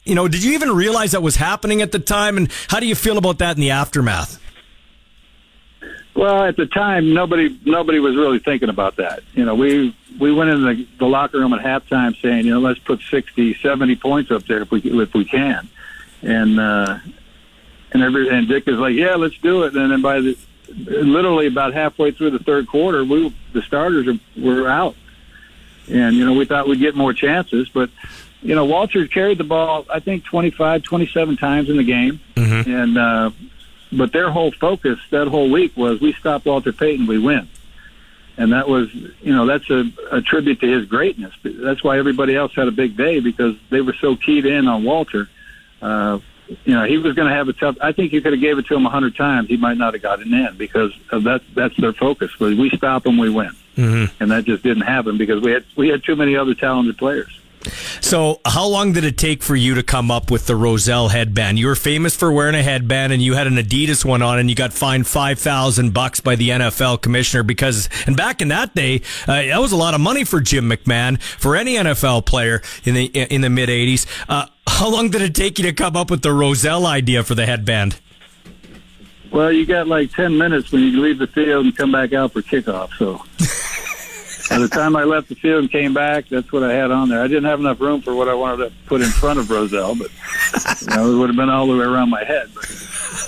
you 0.06 0.14
know, 0.14 0.28
did 0.28 0.42
you 0.44 0.52
even 0.52 0.70
realize 0.70 1.12
that 1.12 1.22
was 1.22 1.36
happening 1.36 1.82
at 1.82 1.92
the 1.92 1.98
time? 1.98 2.36
And 2.36 2.50
how 2.68 2.80
do 2.80 2.86
you 2.86 2.94
feel 2.94 3.18
about 3.18 3.38
that 3.38 3.56
in 3.56 3.60
the 3.60 3.72
aftermath? 3.72 4.40
Well, 6.14 6.44
at 6.44 6.56
the 6.56 6.66
time, 6.66 7.12
nobody 7.12 7.58
nobody 7.64 7.98
was 7.98 8.16
really 8.16 8.38
thinking 8.38 8.70
about 8.70 8.96
that. 8.96 9.20
You 9.34 9.44
know, 9.44 9.54
we 9.54 9.94
we 10.18 10.32
went 10.32 10.48
in 10.48 10.62
the, 10.62 10.86
the 10.98 11.06
locker 11.06 11.38
room 11.38 11.52
at 11.52 11.62
halftime 11.62 12.18
saying, 12.22 12.46
you 12.46 12.54
know, 12.54 12.60
let's 12.60 12.78
put 12.78 13.02
60, 13.02 13.54
70 13.54 13.96
points 13.96 14.30
up 14.30 14.44
there 14.44 14.62
if 14.62 14.70
we 14.70 14.80
if 14.80 15.12
we 15.12 15.26
can, 15.26 15.68
and 16.22 16.58
uh, 16.58 16.98
and 17.92 18.02
every 18.02 18.30
and 18.30 18.48
Dick 18.48 18.66
is 18.66 18.78
like, 18.78 18.94
yeah, 18.94 19.16
let's 19.16 19.36
do 19.38 19.64
it. 19.64 19.76
And 19.76 19.90
then 19.90 20.00
by 20.00 20.20
the 20.20 20.38
literally 20.68 21.48
about 21.48 21.74
halfway 21.74 22.12
through 22.12 22.30
the 22.30 22.38
third 22.38 22.66
quarter, 22.66 23.04
we 23.04 23.34
the 23.52 23.60
starters 23.60 24.08
are, 24.08 24.18
were 24.40 24.68
out, 24.68 24.96
and 25.90 26.16
you 26.16 26.24
know 26.24 26.32
we 26.32 26.46
thought 26.46 26.66
we'd 26.66 26.78
get 26.78 26.94
more 26.94 27.12
chances, 27.12 27.68
but 27.68 27.90
you 28.46 28.54
know, 28.54 28.64
Walter 28.64 29.06
carried 29.08 29.38
the 29.38 29.44
ball, 29.44 29.84
I 29.92 29.98
think, 29.98 30.24
25, 30.24 30.84
27 30.84 31.36
times 31.36 31.68
in 31.68 31.76
the 31.76 31.84
game. 31.84 32.20
Mm-hmm. 32.36 32.70
And, 32.70 32.98
uh, 32.98 33.30
but 33.92 34.12
their 34.12 34.30
whole 34.30 34.52
focus 34.52 35.00
that 35.10 35.26
whole 35.26 35.50
week 35.50 35.76
was 35.76 36.00
we 36.00 36.12
stop 36.12 36.46
Walter 36.46 36.72
Payton, 36.72 37.06
we 37.06 37.18
win. 37.18 37.48
And 38.36 38.52
that 38.52 38.68
was, 38.68 38.94
you 38.94 39.34
know, 39.34 39.46
that's 39.46 39.68
a, 39.70 39.84
a 40.12 40.20
tribute 40.20 40.60
to 40.60 40.70
his 40.70 40.86
greatness. 40.86 41.34
That's 41.42 41.82
why 41.82 41.98
everybody 41.98 42.36
else 42.36 42.54
had 42.54 42.68
a 42.68 42.72
big 42.72 42.96
day 42.96 43.18
because 43.18 43.56
they 43.70 43.80
were 43.80 43.94
so 43.94 44.14
keyed 44.14 44.46
in 44.46 44.68
on 44.68 44.84
Walter. 44.84 45.28
Uh, 45.82 46.20
you 46.64 46.74
know, 46.74 46.84
he 46.84 46.98
was 46.98 47.14
going 47.14 47.28
to 47.28 47.34
have 47.34 47.48
a 47.48 47.52
tough. 47.52 47.76
I 47.80 47.90
think 47.92 48.12
you 48.12 48.20
could 48.20 48.32
have 48.32 48.40
gave 48.40 48.58
it 48.58 48.66
to 48.66 48.76
him 48.76 48.86
a 48.86 48.90
hundred 48.90 49.16
times. 49.16 49.48
He 49.48 49.56
might 49.56 49.78
not 49.78 49.94
have 49.94 50.02
gotten 50.02 50.32
in 50.32 50.56
because 50.56 50.92
of 51.10 51.24
that. 51.24 51.42
That's 51.54 51.76
their 51.78 51.92
focus. 51.92 52.38
Was 52.38 52.54
we 52.54 52.70
stop 52.70 53.02
them, 53.02 53.18
we 53.18 53.30
win, 53.30 53.50
mm-hmm. 53.76 54.22
and 54.22 54.30
that 54.30 54.44
just 54.44 54.62
didn't 54.62 54.84
happen 54.84 55.18
because 55.18 55.42
we 55.42 55.50
had 55.50 55.64
we 55.74 55.88
had 55.88 56.04
too 56.04 56.14
many 56.14 56.36
other 56.36 56.54
talented 56.54 56.98
players. 56.98 57.40
So, 58.00 58.40
how 58.44 58.66
long 58.66 58.92
did 58.92 59.04
it 59.04 59.18
take 59.18 59.42
for 59.42 59.56
you 59.56 59.74
to 59.74 59.82
come 59.82 60.10
up 60.10 60.30
with 60.30 60.46
the 60.46 60.56
Rozelle 60.56 61.08
headband? 61.08 61.58
You 61.58 61.66
were 61.66 61.74
famous 61.74 62.16
for 62.16 62.32
wearing 62.32 62.54
a 62.54 62.62
headband, 62.62 63.12
and 63.12 63.22
you 63.22 63.34
had 63.34 63.46
an 63.46 63.56
Adidas 63.56 64.04
one 64.04 64.22
on, 64.22 64.38
and 64.38 64.48
you 64.48 64.56
got 64.56 64.72
fined 64.72 65.06
five 65.06 65.38
thousand 65.38 65.94
bucks 65.94 66.20
by 66.20 66.36
the 66.36 66.50
NFL 66.50 67.02
commissioner 67.02 67.42
because. 67.42 67.88
And 68.06 68.16
back 68.16 68.40
in 68.40 68.48
that 68.48 68.74
day, 68.74 69.02
uh, 69.26 69.42
that 69.42 69.60
was 69.60 69.72
a 69.72 69.76
lot 69.76 69.94
of 69.94 70.00
money 70.00 70.24
for 70.24 70.40
Jim 70.40 70.70
McMahon 70.70 71.20
for 71.20 71.56
any 71.56 71.74
NFL 71.74 72.26
player 72.26 72.62
in 72.84 72.94
the 72.94 73.06
in 73.06 73.40
the 73.40 73.50
mid 73.50 73.68
'80s. 73.68 74.06
Uh, 74.28 74.46
how 74.66 74.90
long 74.90 75.10
did 75.10 75.22
it 75.22 75.34
take 75.34 75.58
you 75.58 75.64
to 75.64 75.72
come 75.72 75.96
up 75.96 76.10
with 76.10 76.22
the 76.22 76.32
Rozelle 76.32 76.86
idea 76.86 77.22
for 77.22 77.34
the 77.34 77.46
headband? 77.46 78.00
Well, 79.30 79.52
you 79.52 79.66
got 79.66 79.88
like 79.88 80.12
ten 80.12 80.38
minutes 80.38 80.72
when 80.72 80.82
you 80.82 81.00
leave 81.00 81.18
the 81.18 81.26
field 81.26 81.66
and 81.66 81.76
come 81.76 81.92
back 81.92 82.12
out 82.12 82.32
for 82.32 82.42
kickoff. 82.42 82.96
So. 82.98 83.24
By 84.48 84.58
the 84.58 84.68
time 84.68 84.96
I 84.96 85.04
left 85.04 85.28
the 85.28 85.34
field 85.34 85.60
and 85.62 85.70
came 85.70 85.92
back, 85.92 86.28
that's 86.28 86.52
what 86.52 86.62
I 86.62 86.72
had 86.72 86.90
on 86.90 87.08
there. 87.08 87.20
I 87.20 87.26
didn't 87.26 87.44
have 87.44 87.60
enough 87.60 87.80
room 87.80 88.00
for 88.00 88.14
what 88.14 88.28
I 88.28 88.34
wanted 88.34 88.68
to 88.68 88.72
put 88.86 89.00
in 89.00 89.08
front 89.08 89.38
of 89.38 89.50
Rozelle, 89.50 89.96
but 89.96 90.10
you 90.82 90.96
know, 90.96 91.12
it 91.12 91.18
would 91.18 91.28
have 91.30 91.36
been 91.36 91.48
all 91.48 91.66
the 91.66 91.76
way 91.76 91.84
around 91.84 92.10
my 92.10 92.22
head. 92.24 92.50
But 92.54 92.64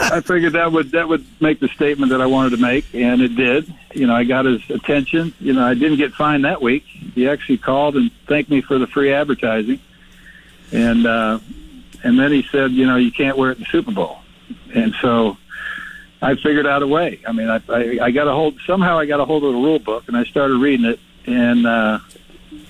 I 0.00 0.20
figured 0.20 0.52
that 0.52 0.70
would 0.70 0.92
that 0.92 1.08
would 1.08 1.24
make 1.40 1.60
the 1.60 1.68
statement 1.68 2.10
that 2.10 2.20
I 2.20 2.26
wanted 2.26 2.50
to 2.50 2.58
make, 2.58 2.94
and 2.94 3.20
it 3.20 3.34
did. 3.34 3.72
You 3.94 4.06
know, 4.06 4.14
I 4.14 4.24
got 4.24 4.44
his 4.44 4.68
attention. 4.70 5.34
You 5.40 5.54
know, 5.54 5.66
I 5.66 5.74
didn't 5.74 5.98
get 5.98 6.12
fined 6.12 6.44
that 6.44 6.62
week. 6.62 6.84
He 6.84 7.28
actually 7.28 7.58
called 7.58 7.96
and 7.96 8.10
thanked 8.26 8.50
me 8.50 8.60
for 8.60 8.78
the 8.78 8.86
free 8.86 9.12
advertising. 9.12 9.80
and 10.72 11.06
uh, 11.06 11.40
and 12.04 12.18
then 12.18 12.30
he 12.30 12.42
said, 12.52 12.70
you 12.72 12.86
know, 12.86 12.96
you 12.96 13.10
can't 13.10 13.36
wear 13.36 13.50
it 13.50 13.58
in 13.58 13.64
the 13.64 13.70
Super 13.70 13.90
Bowl, 13.90 14.18
and 14.72 14.94
so 15.00 15.36
I 16.20 16.34
figured 16.34 16.66
out 16.66 16.82
a 16.82 16.86
way. 16.86 17.20
I 17.26 17.32
mean, 17.32 17.48
I, 17.48 17.60
I, 17.68 17.98
I 18.02 18.10
got 18.10 18.26
a 18.28 18.32
hold 18.32 18.58
somehow 18.66 18.98
I 18.98 19.06
got 19.06 19.20
a 19.20 19.24
hold 19.24 19.44
of 19.44 19.52
the 19.52 19.58
rule 19.58 19.78
book 19.78 20.04
and 20.08 20.16
I 20.16 20.24
started 20.24 20.56
reading 20.56 20.86
it, 20.86 20.98
and 21.28 21.66
uh, 21.66 21.98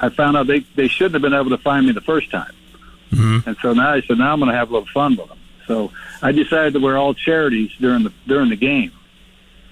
I 0.00 0.08
found 0.10 0.36
out 0.36 0.46
they 0.46 0.60
they 0.74 0.88
shouldn't 0.88 1.14
have 1.14 1.22
been 1.22 1.34
able 1.34 1.50
to 1.50 1.58
find 1.58 1.86
me 1.86 1.92
the 1.92 2.00
first 2.00 2.30
time, 2.30 2.52
mm-hmm. 3.10 3.48
and 3.48 3.56
so 3.62 3.72
now 3.72 3.92
I 3.92 4.00
said 4.02 4.18
now 4.18 4.32
I'm 4.32 4.40
going 4.40 4.50
to 4.50 4.56
have 4.56 4.70
a 4.70 4.72
little 4.72 4.88
fun 4.92 5.16
with 5.16 5.28
them. 5.28 5.38
So 5.66 5.92
I 6.22 6.32
decided 6.32 6.72
to 6.74 6.80
wear 6.80 6.96
all 6.96 7.14
charities 7.14 7.70
during 7.78 8.02
the 8.02 8.12
during 8.26 8.50
the 8.50 8.56
game, 8.56 8.92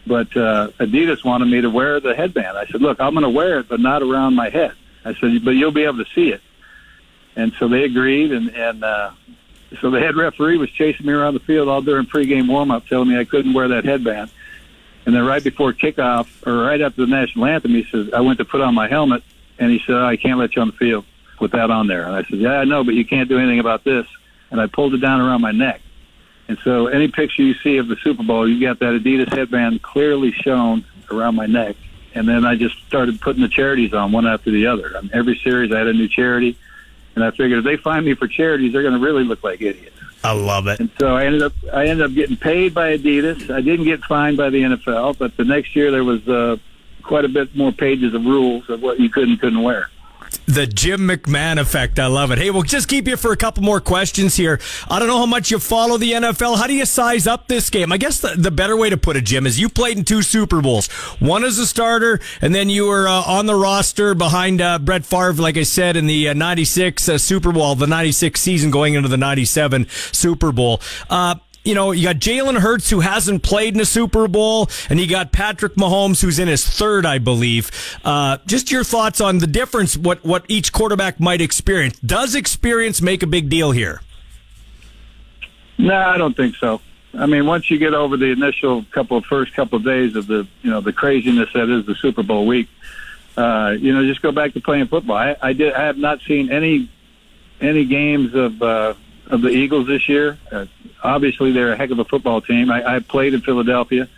but 0.07 0.35
uh, 0.37 0.69
Adidas 0.79 1.25
wanted 1.25 1.47
me 1.47 1.61
to 1.63 1.71
wear 1.71 2.01
the 2.01 2.15
headband. 2.15 2.57
I 2.57 2.67
said, 2.67 2.83
look, 2.83 3.01
I'm 3.01 3.15
going 3.15 3.25
to 3.25 3.31
wear 3.31 3.61
it, 3.61 3.69
but 3.69 3.81
not 3.81 4.03
around 4.03 4.35
my 4.35 4.51
head. 4.51 4.73
I 5.05 5.15
said, 5.15 5.45
but 5.45 5.53
you'll 5.53 5.73
be 5.73 5.85
able 5.85 6.05
to 6.05 6.11
see 6.15 6.31
it, 6.33 6.43
and 7.35 7.53
so 7.59 7.69
they 7.69 7.85
agreed, 7.85 8.33
and 8.33 8.51
and 8.51 8.85
uh, 8.85 9.11
so 9.81 9.91
the 9.91 10.01
head 10.01 10.17
referee 10.17 10.59
was 10.59 10.71
chasing 10.71 11.07
me 11.07 11.13
around 11.13 11.35
the 11.35 11.41
field 11.41 11.69
all 11.69 11.83
during 11.83 12.07
pregame 12.07 12.49
warm-up, 12.49 12.87
telling 12.87 13.09
me 13.09 13.19
I 13.19 13.25
couldn't 13.25 13.53
wear 13.53 13.69
that 13.69 13.85
headband. 13.85 14.31
And 15.07 15.15
then 15.15 15.25
right 15.25 15.43
before 15.43 15.73
kickoff, 15.73 16.29
or 16.47 16.65
right 16.65 16.81
after 16.81 17.01
the 17.01 17.11
national 17.11 17.47
anthem, 17.47 17.71
he 17.71 17.85
says, 17.91 18.13
I 18.13 18.21
went 18.21 18.39
to 18.39 18.45
put 18.45 18.61
on 18.61 18.75
my 18.75 18.89
helmet, 18.89 19.23
and 19.59 19.71
he 19.71 19.79
said, 19.87 19.95
oh, 19.95 20.05
I 20.05 20.17
can't 20.17 20.39
let 20.39 20.55
you 20.57 20.63
on 20.63 20.69
the 20.69 20.77
field 20.77 21.05
with 21.41 21.53
that 21.53 21.71
on 21.71 21.87
there. 21.87 22.05
And 22.05 22.15
I 22.15 22.23
said, 22.25 22.39
Yeah, 22.39 22.59
I 22.59 22.65
know, 22.65 22.85
but 22.85 22.95
you 22.95 23.05
can't 23.05 23.29
do 23.29 23.39
anything 23.39 23.61
about 23.61 23.85
this. 23.85 24.07
And 24.51 24.61
I 24.61 24.67
pulled 24.67 24.95
it 24.95 24.99
down 24.99 25.21
around 25.21 25.41
my 25.41 25.53
neck. 25.53 25.81
And 26.49 26.59
so 26.63 26.87
any 26.87 27.09
picture 27.09 27.43
you 27.43 27.55
see 27.55 27.79
of 27.79 27.89
the 27.89 27.97
Super 27.97 28.23
Bowl, 28.23 28.49
you 28.49 28.61
got 28.61 28.79
that 28.79 28.95
Adidas 28.95 29.35
headband 29.35 29.83
clearly 29.83 30.31
shown 30.31 30.85
around 31.11 31.35
my 31.35 31.47
neck. 31.47 31.77
And 32.15 32.29
then 32.29 32.45
I 32.45 32.55
just 32.57 32.77
started 32.87 33.21
putting 33.21 33.43
the 33.43 33.49
charities 33.49 33.93
on 33.93 34.13
one 34.13 34.27
after 34.27 34.51
the 34.51 34.69
other. 34.69 35.01
Every 35.13 35.37
series 35.43 35.73
I 35.73 35.79
had 35.79 35.89
a 35.89 35.93
new 35.93 36.09
charity. 36.09 36.57
And 37.15 37.25
I 37.25 37.31
figured 37.31 37.59
if 37.59 37.65
they 37.65 37.77
find 37.77 38.07
me 38.07 38.15
for 38.15 38.29
charities, 38.29 38.73
they're 38.73 38.83
going 38.83 38.95
to 38.95 39.01
really 39.01 39.25
look 39.25 39.43
like 39.43 39.61
idiots. 39.61 39.96
I 40.27 40.33
love 40.33 40.67
it. 40.67 40.81
And 40.81 40.91
so 40.99 41.15
I 41.15 41.25
ended 41.25 41.43
up 41.43 41.53
I 41.73 41.87
ended 41.87 42.05
up 42.05 42.13
getting 42.13 42.37
paid 42.37 42.75
by 42.75 42.97
Adidas. 42.97 43.49
I 43.49 43.61
didn't 43.61 43.85
get 43.85 44.03
fined 44.05 44.37
by 44.37 44.51
the 44.51 44.63
NFL, 44.63 45.19
but 45.19 45.37
the 45.37 45.45
next 45.45 45.77
year 45.77 45.93
there 45.93 46.03
was 46.03 46.27
uh, 46.29 46.57
quite 47.03 47.25
a 47.25 47.29
bit 47.29 47.55
more 47.55 47.71
pages 47.71 48.13
of 48.13 48.25
rules 48.25 48.69
of 48.69 48.83
what 48.83 48.99
you 48.99 49.09
could 49.09 49.29
and 49.29 49.41
couldn't 49.41 49.63
wear. 49.63 49.89
The 50.47 50.67
Jim 50.67 51.09
McMahon 51.09 51.59
effect. 51.61 51.99
I 51.99 52.07
love 52.07 52.31
it. 52.31 52.39
Hey, 52.39 52.51
we'll 52.51 52.63
just 52.63 52.89
keep 52.89 53.09
you 53.09 53.17
for 53.17 53.33
a 53.33 53.37
couple 53.37 53.63
more 53.63 53.81
questions 53.81 54.37
here. 54.37 54.61
I 54.89 54.99
don't 54.99 55.09
know 55.09 55.19
how 55.19 55.27
much 55.27 55.51
you 55.51 55.59
follow 55.59 55.99
the 55.99 56.13
NFL. 56.13 56.57
How 56.57 56.67
do 56.67 56.75
you 56.75 56.87
size 56.87 57.27
up 57.27 57.49
this 57.49 57.69
game? 57.69 57.93
I 57.93 57.97
guess 57.97 58.21
the, 58.21 58.35
the 58.37 58.51
better 58.51 58.77
way 58.77 58.89
to 58.91 58.97
put 58.97 59.17
it, 59.17 59.25
Jim, 59.25 59.47
is 59.47 59.59
you 59.59 59.69
played 59.69 59.99
in 59.99 60.05
two 60.05 60.23
Super 60.23 60.61
Bowls. 60.61 60.87
One 61.19 61.43
as 61.43 61.59
a 61.59 61.67
starter, 61.67 62.21
and 62.41 62.55
then 62.55 62.69
you 62.69 62.87
were 62.87 63.09
uh, 63.09 63.23
on 63.23 63.47
the 63.47 63.57
roster 63.57 64.15
behind 64.15 64.61
uh, 64.61 64.79
Brett 64.79 65.05
Favre, 65.05 65.33
like 65.33 65.57
I 65.57 65.65
said, 65.65 65.97
in 65.97 66.07
the 66.07 66.29
uh, 66.29 66.35
96 66.35 67.09
uh, 67.09 67.19
Super 67.19 67.51
Bowl, 67.53 67.75
the 67.75 67.87
96 67.87 68.41
season 68.41 68.71
going 68.71 68.95
into 68.95 69.09
the 69.09 69.17
97 69.17 69.89
Super 70.13 70.53
Bowl. 70.53 70.81
You 71.67 71.75
know, 71.75 71.91
you 71.91 72.05
got 72.05 72.17
Jalen 72.17 72.59
Hurts 72.61 72.91
who 72.91 73.01
hasn't 73.01 73.43
played 73.43 73.75
in 73.75 73.81
a 73.81 73.85
Super 73.85 74.29
Bowl, 74.29 74.71
and 74.89 75.01
you 75.01 75.09
got 75.09 75.33
Patrick 75.33 75.75
Mahomes 75.75 76.23
who's 76.23 76.39
in 76.39 76.47
his 76.47 76.65
third, 76.65 77.05
I 77.05 77.19
believe. 77.19 77.73
Uh, 78.05 78.39
just 78.47 78.71
your 78.71 78.85
thoughts 78.85 79.21
on 79.21 79.39
the 79.39 79.49
difference, 79.49 79.97
what 79.97 80.25
what 80.25 80.45
each 80.47 80.73
quarterback 80.73 81.19
might 81.19 81.41
experience. 81.41 81.99
Does 81.99 82.37
experience 82.37 83.03
make 83.03 83.25
a 83.25 83.27
big 83.27 83.49
deal 83.49 83.73
here? 83.73 84.01
No, 85.77 85.97
I 85.97 86.17
don't 86.19 86.37
think 86.37 86.55
so. 86.55 86.81
I 87.13 87.27
mean, 87.27 87.47
once 87.47 87.69
you 87.69 87.79
get 87.79 87.95
over 87.95 88.17
the 88.17 88.31
initial 88.31 88.85
couple 88.93 89.17
of 89.17 89.25
first 89.25 89.53
couple 89.55 89.79
of 89.79 89.85
days 89.85 90.15
of 90.15 90.29
the 90.29 90.47
you 90.63 90.71
know 90.71 90.81
the 90.81 90.93
craziness 90.93 91.53
that 91.53 91.69
is 91.69 91.85
the 91.85 91.97
Super 91.97 92.23
Bowl 92.23 92.47
week, 92.47 92.69
uh, 93.37 93.75
you 93.77 93.93
know, 93.93 94.07
just 94.07 94.23
go 94.23 94.31
back 94.31 94.53
to 94.53 94.61
playing 94.61 94.87
football. 94.87 95.17
I, 95.17 95.35
I 95.43 95.53
did. 95.53 95.73
I 95.73 95.87
have 95.87 95.99
not 95.99 96.21
seen 96.21 96.53
any 96.53 96.89
any 97.61 97.85
games 97.87 98.37
of 98.37 98.63
uh, 98.63 98.95
of 99.29 99.43
the 99.43 99.49
Eagles 99.49 99.87
this 99.87 100.09
year. 100.09 100.39
Uh, 100.51 100.67
obviously, 101.03 101.53
they're 101.53 101.73
a 101.73 101.77
heck 101.77 101.91
of 101.91 101.99
a 101.99 102.05
football 102.05 102.41
team. 102.41 102.71
I, 102.71 102.97
I 102.97 102.99
played 103.01 103.35
in 103.35 103.41
Philadelphia. 103.41 104.09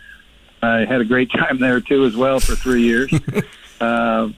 I 0.61 0.85
had 0.85 1.01
a 1.01 1.05
great 1.05 1.31
time 1.37 1.59
there 1.59 1.81
too, 1.81 2.05
as 2.05 2.15
well, 2.15 2.39
for 2.39 2.55
three 2.55 2.83
years. 2.83 3.11
uh, 3.81 4.29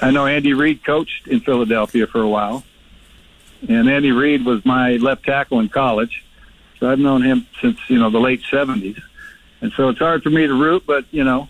I 0.00 0.10
know 0.10 0.26
Andy 0.26 0.52
Reid 0.52 0.84
coached 0.84 1.26
in 1.26 1.40
Philadelphia 1.40 2.06
for 2.06 2.20
a 2.20 2.28
while, 2.28 2.64
and 3.68 3.88
Andy 3.88 4.12
Reid 4.12 4.44
was 4.44 4.64
my 4.64 4.96
left 4.96 5.24
tackle 5.24 5.60
in 5.60 5.68
college. 5.68 6.24
So 6.78 6.90
I've 6.90 6.98
known 6.98 7.22
him 7.22 7.46
since 7.62 7.78
you 7.88 7.98
know 7.98 8.10
the 8.10 8.20
late 8.20 8.42
'70s, 8.42 9.00
and 9.60 9.72
so 9.72 9.88
it's 9.88 9.98
hard 9.98 10.22
for 10.22 10.30
me 10.30 10.46
to 10.46 10.52
root. 10.52 10.84
But 10.86 11.06
you 11.10 11.24
know, 11.24 11.48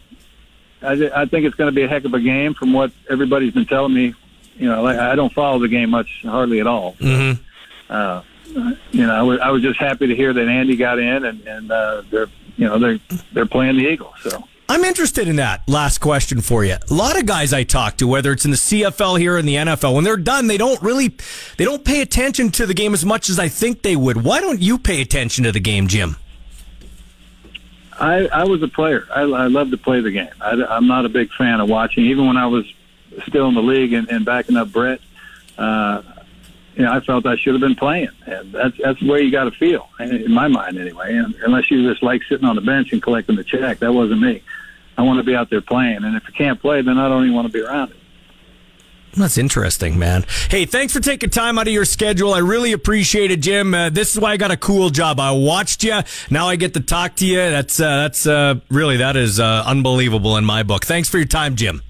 I, 0.83 0.93
I 1.15 1.27
think 1.27 1.47
it's 1.47 1.57
going 1.57 1.69
to 1.69 1.75
be 1.75 1.83
a 1.83 1.89
heck 1.89 2.05
of 2.05 2.15
a 2.15 2.21
game 2.21 2.55
from 2.55 2.73
what 2.73 2.93
everybody's 3.11 3.53
been 3.53 3.67
telling 3.67 3.93
me. 3.93 4.15
You 4.57 4.69
know, 4.71 4.87
I 4.87 5.15
don't 5.17 5.33
follow 5.35 5.59
the 5.59 5.69
game 5.69 5.91
much, 5.91 6.23
hardly 6.23 6.61
at 6.61 6.67
all. 6.67 6.95
Mm-hmm. 6.95 7.43
Uh, 7.91 8.23
you 8.91 9.07
know, 9.07 9.15
I 9.15 9.23
was, 9.23 9.41
I 9.41 9.51
was 9.51 9.63
just 9.63 9.79
happy 9.79 10.07
to 10.07 10.17
hear 10.17 10.33
that 10.33 10.49
Andy 10.49 10.77
got 10.77 10.99
in, 10.99 11.25
and, 11.25 11.47
and 11.47 11.71
uh, 11.71 12.03
they're 12.11 12.29
you 12.57 12.67
know 12.67 12.79
they're 12.79 12.99
they're 13.33 13.47
playing 13.47 13.77
the 13.77 13.87
Eagles. 13.87 14.15
So 14.23 14.45
I'm 14.69 14.85
interested 14.85 15.29
in 15.29 15.37
that. 15.37 15.69
Last 15.69 15.99
question 15.99 16.41
for 16.41 16.65
you. 16.65 16.77
A 16.91 16.95
lot 16.95 17.19
of 17.19 17.27
guys 17.27 17.53
I 17.53 17.63
talk 17.65 17.99
to, 17.99 18.09
whether 18.09 18.33
it's 18.33 18.45
in 18.45 18.51
the 18.51 18.57
CFL 18.57 19.19
here 19.19 19.35
or 19.35 19.39
in 19.39 19.47
the 19.47 19.55
NFL, 19.55 19.95
when 19.95 20.05
they're 20.05 20.17
done, 20.17 20.47
they 20.47 20.59
don't 20.59 20.81
really 20.83 21.15
they 21.57 21.65
don't 21.65 21.85
pay 21.85 22.01
attention 22.01 22.51
to 22.53 22.67
the 22.67 22.75
game 22.75 22.95
as 22.95 23.05
much 23.05 23.29
as 23.29 23.39
I 23.39 23.49
think 23.49 23.83
they 23.83 23.97
would. 23.97 24.25
Why 24.25 24.41
don't 24.41 24.61
you 24.61 24.79
pay 24.79 25.01
attention 25.03 25.45
to 25.45 25.53
the 25.53 25.61
game, 25.61 25.87
Jim? 25.87 26.17
I, 27.99 28.27
I 28.27 28.45
was 28.45 28.63
a 28.63 28.69
player. 28.69 29.07
I, 29.15 29.23
I 29.23 29.47
love 29.47 29.71
to 29.71 29.79
play 29.79 30.01
the 30.01 30.11
game. 30.11 30.29
I, 30.41 30.51
I'm 30.51 30.87
not 30.87 31.07
a 31.07 31.09
big 31.09 31.33
fan 31.33 31.61
of 31.61 31.69
watching. 31.69 32.05
Even 32.07 32.27
when 32.27 32.37
I 32.37 32.47
was 32.47 32.71
still 33.27 33.49
in 33.49 33.55
the 33.55 33.63
league 33.63 33.93
and, 33.93 34.11
and 34.11 34.25
backing 34.25 34.57
up 34.57 34.71
Brett, 34.71 35.01
uh, 35.57 36.03
you 36.77 36.85
know, 36.85 36.93
I 36.93 37.01
felt 37.01 37.27
I 37.27 37.37
should 37.37 37.55
have 37.55 37.61
been 37.61 37.75
playing. 37.75 38.11
And 38.27 38.53
that's 38.53 38.77
that's 38.79 39.01
the 39.01 39.11
way 39.11 39.23
you 39.23 39.33
got 39.33 39.45
to 39.45 39.51
feel, 39.51 39.89
in 39.99 40.33
my 40.33 40.47
mind 40.49 40.79
anyway. 40.79 41.15
And 41.15 41.35
unless 41.37 41.71
you 41.71 41.89
just 41.91 42.03
like 42.03 42.23
sitting 42.29 42.47
on 42.47 42.55
the 42.55 42.63
bench 42.63 42.93
and 42.93 43.03
collecting 43.03 43.37
the 43.37 43.45
check, 43.45 43.79
that 43.79 43.93
wasn't 43.93 44.21
me. 44.21 44.43
I 44.99 45.03
want 45.03 45.19
to 45.19 45.25
be 45.25 45.35
out 45.35 45.51
there 45.51 45.61
playing, 45.61 46.05
and 46.05 46.17
if 46.17 46.27
you 46.27 46.35
can't 46.35 46.61
play, 46.61 46.81
then 46.83 46.99
I 46.99 47.09
don't 47.09 47.25
even 47.25 47.35
want 47.35 47.47
to 47.47 47.53
be 47.53 47.61
around 47.61 47.91
it. 47.91 47.97
That's 49.13 49.39
interesting, 49.39 49.99
man. 49.99 50.27
Hey, 50.51 50.67
thanks 50.67 50.93
for 50.93 51.01
taking 51.01 51.31
time 51.31 51.59
out 51.59 51.67
of 51.67 51.73
your 51.73 51.87
schedule. 51.87 52.35
I 52.35 52.39
really 52.39 52.73
appreciate 52.73 53.31
it, 53.31 53.41
Jim. 53.41 53.73
Uh, 53.73 53.89
this 53.89 54.15
is 54.15 54.21
why 54.21 54.33
I 54.33 54.37
got 54.37 54.51
a 54.51 54.59
cool 54.59 54.91
job. 54.91 55.19
I 55.19 55.31
watched 55.31 55.85
you. 55.85 56.01
Now 56.31 56.49
I 56.49 56.57
get 56.57 56.75
to 56.75 56.81
talk 56.81 57.17
to 57.17 57.27
you. 57.27 57.37
That's 57.37 57.81
uh, 57.81 57.97
that's 58.03 58.27
uh, 58.27 58.57
really 58.69 58.99
that 58.99 59.17
is 59.17 59.41
uh, 59.41 59.65
unbelievable 59.67 60.37
in 60.37 60.45
my 60.45 60.63
book. 60.63 60.85
Thanks 60.85 61.09
for 61.09 61.17
your 61.17 61.27
time, 61.27 61.57
Jim. 61.57 61.83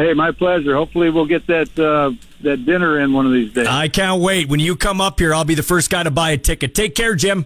Hey, 0.00 0.14
my 0.14 0.32
pleasure. 0.32 0.74
Hopefully, 0.74 1.10
we'll 1.10 1.26
get 1.26 1.46
that 1.48 1.78
uh, 1.78 2.12
that 2.42 2.64
dinner 2.64 2.98
in 3.00 3.12
one 3.12 3.26
of 3.26 3.32
these 3.32 3.52
days. 3.52 3.66
I 3.66 3.88
can't 3.88 4.22
wait. 4.22 4.48
When 4.48 4.58
you 4.58 4.74
come 4.74 4.98
up 4.98 5.18
here, 5.18 5.34
I'll 5.34 5.44
be 5.44 5.54
the 5.54 5.62
first 5.62 5.90
guy 5.90 6.02
to 6.02 6.10
buy 6.10 6.30
a 6.30 6.38
ticket. 6.38 6.74
Take 6.74 6.94
care, 6.94 7.14
Jim. 7.14 7.44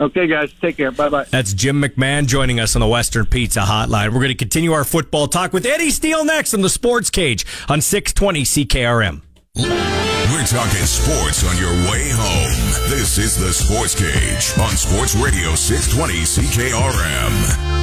Okay, 0.00 0.26
guys. 0.26 0.52
Take 0.60 0.78
care. 0.78 0.90
Bye 0.90 1.08
bye. 1.08 1.26
That's 1.30 1.52
Jim 1.52 1.80
McMahon 1.80 2.26
joining 2.26 2.58
us 2.58 2.74
on 2.74 2.80
the 2.80 2.88
Western 2.88 3.24
Pizza 3.24 3.60
Hotline. 3.60 4.06
We're 4.06 4.20
going 4.20 4.30
to 4.30 4.34
continue 4.34 4.72
our 4.72 4.82
football 4.82 5.28
talk 5.28 5.52
with 5.52 5.64
Eddie 5.64 5.90
Steele 5.90 6.24
next 6.24 6.54
on 6.54 6.60
the 6.60 6.68
Sports 6.68 7.08
Cage 7.08 7.46
on 7.68 7.80
620 7.80 8.42
CKRM. 8.42 9.22
We're 9.54 10.44
talking 10.44 10.86
sports 10.86 11.44
on 11.48 11.56
your 11.56 11.72
way 11.88 12.10
home. 12.10 12.90
This 12.90 13.16
is 13.16 13.36
the 13.36 13.52
Sports 13.52 13.94
Cage 13.94 14.58
on 14.58 14.76
Sports 14.76 15.14
Radio 15.14 15.54
620 15.54 16.14
CKRM. 16.24 17.77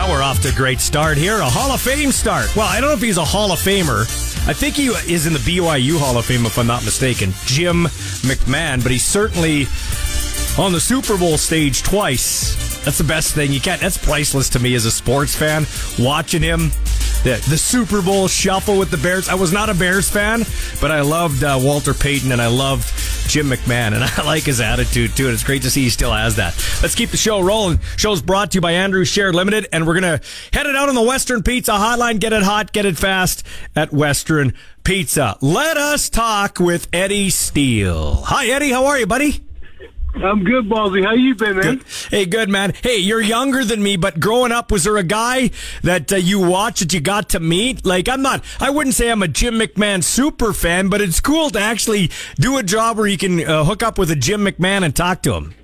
Well, 0.00 0.12
we're 0.12 0.22
off 0.22 0.40
to 0.40 0.48
a 0.48 0.52
great 0.52 0.80
start 0.80 1.18
here. 1.18 1.40
A 1.40 1.44
Hall 1.44 1.72
of 1.72 1.80
Fame 1.82 2.10
start. 2.10 2.56
Well, 2.56 2.66
I 2.66 2.80
don't 2.80 2.88
know 2.88 2.94
if 2.94 3.02
he's 3.02 3.18
a 3.18 3.24
Hall 3.24 3.52
of 3.52 3.58
Famer. 3.58 4.04
I 4.48 4.54
think 4.54 4.74
he 4.74 4.86
is 4.86 5.26
in 5.26 5.34
the 5.34 5.38
BYU 5.40 5.98
Hall 5.98 6.16
of 6.16 6.24
Fame, 6.24 6.46
if 6.46 6.56
I'm 6.56 6.66
not 6.66 6.86
mistaken. 6.86 7.32
Jim 7.44 7.84
McMahon, 8.24 8.82
but 8.82 8.92
he's 8.92 9.04
certainly 9.04 9.66
on 10.58 10.72
the 10.72 10.80
Super 10.80 11.16
Bowl 11.16 11.38
stage 11.38 11.82
twice. 11.82 12.84
That's 12.84 12.98
the 12.98 13.04
best 13.04 13.34
thing. 13.34 13.52
You 13.52 13.60
can't. 13.60 13.80
That's 13.80 13.98
priceless 13.98 14.48
to 14.50 14.58
me 14.58 14.74
as 14.74 14.84
a 14.84 14.90
sports 14.90 15.34
fan. 15.34 15.66
Watching 15.98 16.42
him, 16.42 16.70
the 17.22 17.44
the 17.48 17.58
Super 17.58 18.02
Bowl 18.02 18.26
shuffle 18.26 18.78
with 18.78 18.90
the 18.90 18.96
Bears. 18.96 19.28
I 19.28 19.34
was 19.34 19.52
not 19.52 19.68
a 19.68 19.74
Bears 19.74 20.08
fan, 20.08 20.44
but 20.80 20.90
I 20.90 21.02
loved 21.02 21.44
uh, 21.44 21.58
Walter 21.60 21.92
Payton 21.94 22.32
and 22.32 22.40
I 22.40 22.48
loved 22.48 22.88
Jim 23.28 23.50
McMahon, 23.50 23.94
and 23.94 24.02
I 24.16 24.24
like 24.24 24.44
his 24.44 24.60
attitude 24.60 25.14
too. 25.16 25.26
And 25.26 25.34
it's 25.34 25.44
great 25.44 25.62
to 25.62 25.70
see 25.70 25.82
he 25.84 25.90
still 25.90 26.12
has 26.12 26.36
that. 26.36 26.54
Let's 26.82 26.94
keep 26.94 27.10
the 27.10 27.16
show 27.18 27.40
rolling. 27.40 27.80
Show's 27.96 28.22
brought 28.22 28.52
to 28.52 28.56
you 28.56 28.60
by 28.60 28.72
Andrew 28.72 29.04
Shared 29.04 29.34
Limited, 29.34 29.68
and 29.72 29.86
we're 29.86 29.94
gonna 29.94 30.20
head 30.52 30.66
it 30.66 30.74
out 30.74 30.88
on 30.88 30.94
the 30.94 31.02
Western 31.02 31.42
Pizza 31.42 31.72
Hotline. 31.72 32.18
Get 32.18 32.32
it 32.32 32.42
hot, 32.42 32.72
get 32.72 32.86
it 32.86 32.96
fast 32.96 33.46
at 33.76 33.92
Western 33.92 34.54
Pizza. 34.84 35.36
Let 35.42 35.76
us 35.76 36.08
talk 36.08 36.58
with 36.58 36.88
Eddie 36.92 37.30
Steele. 37.30 38.14
Hi, 38.22 38.46
Eddie. 38.46 38.70
How 38.70 38.86
are 38.86 38.98
you, 38.98 39.06
buddy? 39.06 39.49
I'm 40.14 40.44
good, 40.44 40.68
Ballsy. 40.68 41.04
How 41.04 41.12
you 41.12 41.34
been, 41.34 41.56
man? 41.56 41.76
Good. 41.76 41.84
Hey, 42.10 42.26
good, 42.26 42.48
man. 42.48 42.74
Hey, 42.82 42.98
you're 42.98 43.20
younger 43.20 43.64
than 43.64 43.82
me, 43.82 43.96
but 43.96 44.18
growing 44.18 44.52
up, 44.52 44.72
was 44.72 44.84
there 44.84 44.96
a 44.96 45.04
guy 45.04 45.50
that 45.82 46.12
uh, 46.12 46.16
you 46.16 46.40
watched 46.40 46.80
that 46.80 46.92
you 46.92 47.00
got 47.00 47.30
to 47.30 47.40
meet? 47.40 47.86
Like, 47.86 48.08
I'm 48.08 48.20
not, 48.20 48.44
I 48.58 48.70
wouldn't 48.70 48.94
say 48.94 49.10
I'm 49.10 49.22
a 49.22 49.28
Jim 49.28 49.54
McMahon 49.54 50.02
super 50.02 50.52
fan, 50.52 50.88
but 50.88 51.00
it's 51.00 51.20
cool 51.20 51.50
to 51.50 51.60
actually 51.60 52.10
do 52.36 52.58
a 52.58 52.62
job 52.62 52.98
where 52.98 53.06
you 53.06 53.18
can 53.18 53.46
uh, 53.46 53.64
hook 53.64 53.82
up 53.82 53.98
with 53.98 54.10
a 54.10 54.16
Jim 54.16 54.44
McMahon 54.44 54.84
and 54.84 54.94
talk 54.94 55.22
to 55.22 55.34
him. 55.34 55.54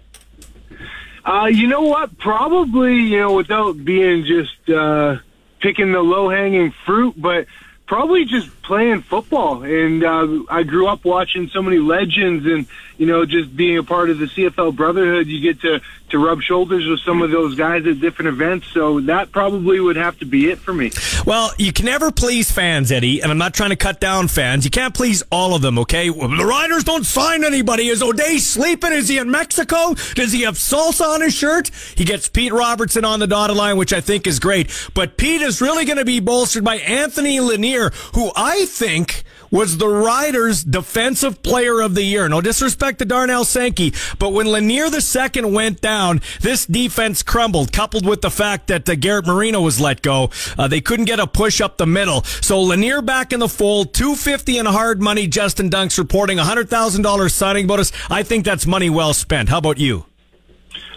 Uh, 1.25 1.47
you 1.47 1.67
know 1.67 1.83
what? 1.83 2.17
Probably, 2.19 3.01
you 3.01 3.19
know, 3.19 3.33
without 3.33 3.85
being 3.85 4.25
just 4.25 4.71
uh, 4.71 5.17
picking 5.61 5.91
the 5.91 6.01
low 6.01 6.31
hanging 6.31 6.73
fruit, 6.85 7.15
but 7.21 7.47
probably 7.87 8.25
just 8.25 8.49
playing 8.67 9.03
football, 9.03 9.63
and 9.63 10.05
uh, 10.05 10.43
I 10.51 10.65
grew 10.65 10.89
up 10.89 11.05
watching 11.05 11.49
so 11.49 11.63
many 11.63 11.79
legends, 11.79 12.45
and 12.45 12.67
you 12.99 13.07
know, 13.07 13.25
just 13.25 13.55
being 13.57 13.79
a 13.79 13.83
part 13.83 14.11
of 14.11 14.19
the 14.19 14.27
CFL 14.27 14.75
Brotherhood, 14.75 15.27
you 15.27 15.41
get 15.41 15.61
to 15.63 15.81
to 16.11 16.19
rub 16.19 16.41
shoulders 16.41 16.87
with 16.87 17.01
some 17.01 17.21
of 17.21 17.33
those 17.33 17.57
guys 17.57 17.85
at 17.87 18.01
different 18.01 18.29
events. 18.29 18.69
So 18.69 19.01
that 19.01 19.33
probably 19.33 19.81
would 19.81 19.97
have 19.97 20.19
to 20.21 20.25
be 20.25 20.51
it 20.51 20.59
for 20.59 20.73
me. 20.73 20.93
Well, 21.27 21.51
you 21.59 21.73
can 21.73 21.87
never 21.87 22.13
please 22.13 22.51
fans, 22.51 22.93
Eddie, 22.93 23.21
and 23.23 23.33
I'm 23.33 23.39
not 23.39 23.55
trying 23.55 23.71
to 23.71 23.77
cut 23.77 24.01
down 24.01 24.29
fans. 24.29 24.65
You 24.65 24.71
can't 24.71 24.95
please 24.95 25.25
all 25.33 25.55
of 25.55 25.63
them, 25.63 25.79
okay? 25.81 26.09
The 26.09 26.47
Riders 26.47 26.85
don't 26.85 27.05
sign 27.05 27.43
anybody. 27.45 27.89
Is 27.89 28.03
O'Day 28.03 28.39
sleeping? 28.39 28.93
Is 28.93 29.09
he 29.09 29.19
in 29.19 29.31
Mexico? 29.31 29.95
Does 30.15 30.33
he 30.33 30.43
have 30.43 30.55
salsa 30.55 31.07
on 31.07 31.23
his 31.23 31.35
shirt? 31.35 31.71
He 31.97 32.05
gets 32.05 32.29
Pete 32.29 32.53
Robertson 32.53 33.05
on 33.05 33.19
the 33.19 33.27
dotted 33.27 33.57
line, 33.57 33.77
which 33.77 33.93
I 33.93 34.01
think 34.01 34.27
is 34.27 34.39
great. 34.39 34.71
But 34.95 35.17
Pete 35.17 35.43
is 35.43 35.61
really 35.61 35.85
going 35.85 35.99
to 35.99 36.05
be 36.05 36.21
bolstered 36.21 36.65
by 36.65 36.77
Anthony 36.77 37.41
Lanier, 37.41 37.91
who 38.15 38.31
I 38.37 38.56
think 38.65 39.25
was 39.51 39.79
the 39.79 39.89
Riders' 39.89 40.65
defensive 40.65 41.43
player 41.43 41.81
of 41.81 41.95
the 41.95 42.03
year. 42.03 42.29
No 42.29 42.41
disrespect 42.41 42.99
to 42.99 43.05
Darnell 43.05 43.45
Sankey, 43.45 43.93
but 44.19 44.33
when 44.33 44.47
Lanier 44.47 44.91
the 44.91 45.01
second 45.01 45.53
went 45.53 45.81
down, 45.81 46.21
this 46.41 46.67
defense 46.67 47.23
crumbled, 47.23 47.73
coupled 47.73 48.07
with 48.07 48.23
the 48.23 48.31
fact 48.31 48.69
that 48.69 48.89
uh, 48.89 48.95
Garrett 48.95 49.27
Marino 49.27 49.61
was 49.61 49.81
let 49.81 50.03
go. 50.03 50.31
Uh, 50.59 50.69
they 50.69 50.81
couldn't 50.81 51.05
get 51.05 51.21
a 51.21 51.27
push 51.27 51.61
up 51.61 51.77
the 51.77 51.87
middle. 51.87 52.23
So 52.25 52.61
Lanier 52.63 53.03
back 53.03 53.33
in 53.33 53.41
the 53.41 53.49
fold, 53.49 53.95
250 53.95 54.59
in 54.59 54.67
hard 54.67 55.01
money. 55.01 55.27
Justin 55.27 55.71
Dunks 55.71 55.99
reporting 55.99 56.39
$100,000 56.39 57.31
signing 57.31 57.67
bonus. 57.67 57.93
I 58.11 58.23
think 58.23 58.45
that's 58.45 58.67
money 58.67 58.91
well 58.91 59.15
spent. 59.15 59.49
How 59.49 59.59
about 59.59 59.79
you? 59.79 60.07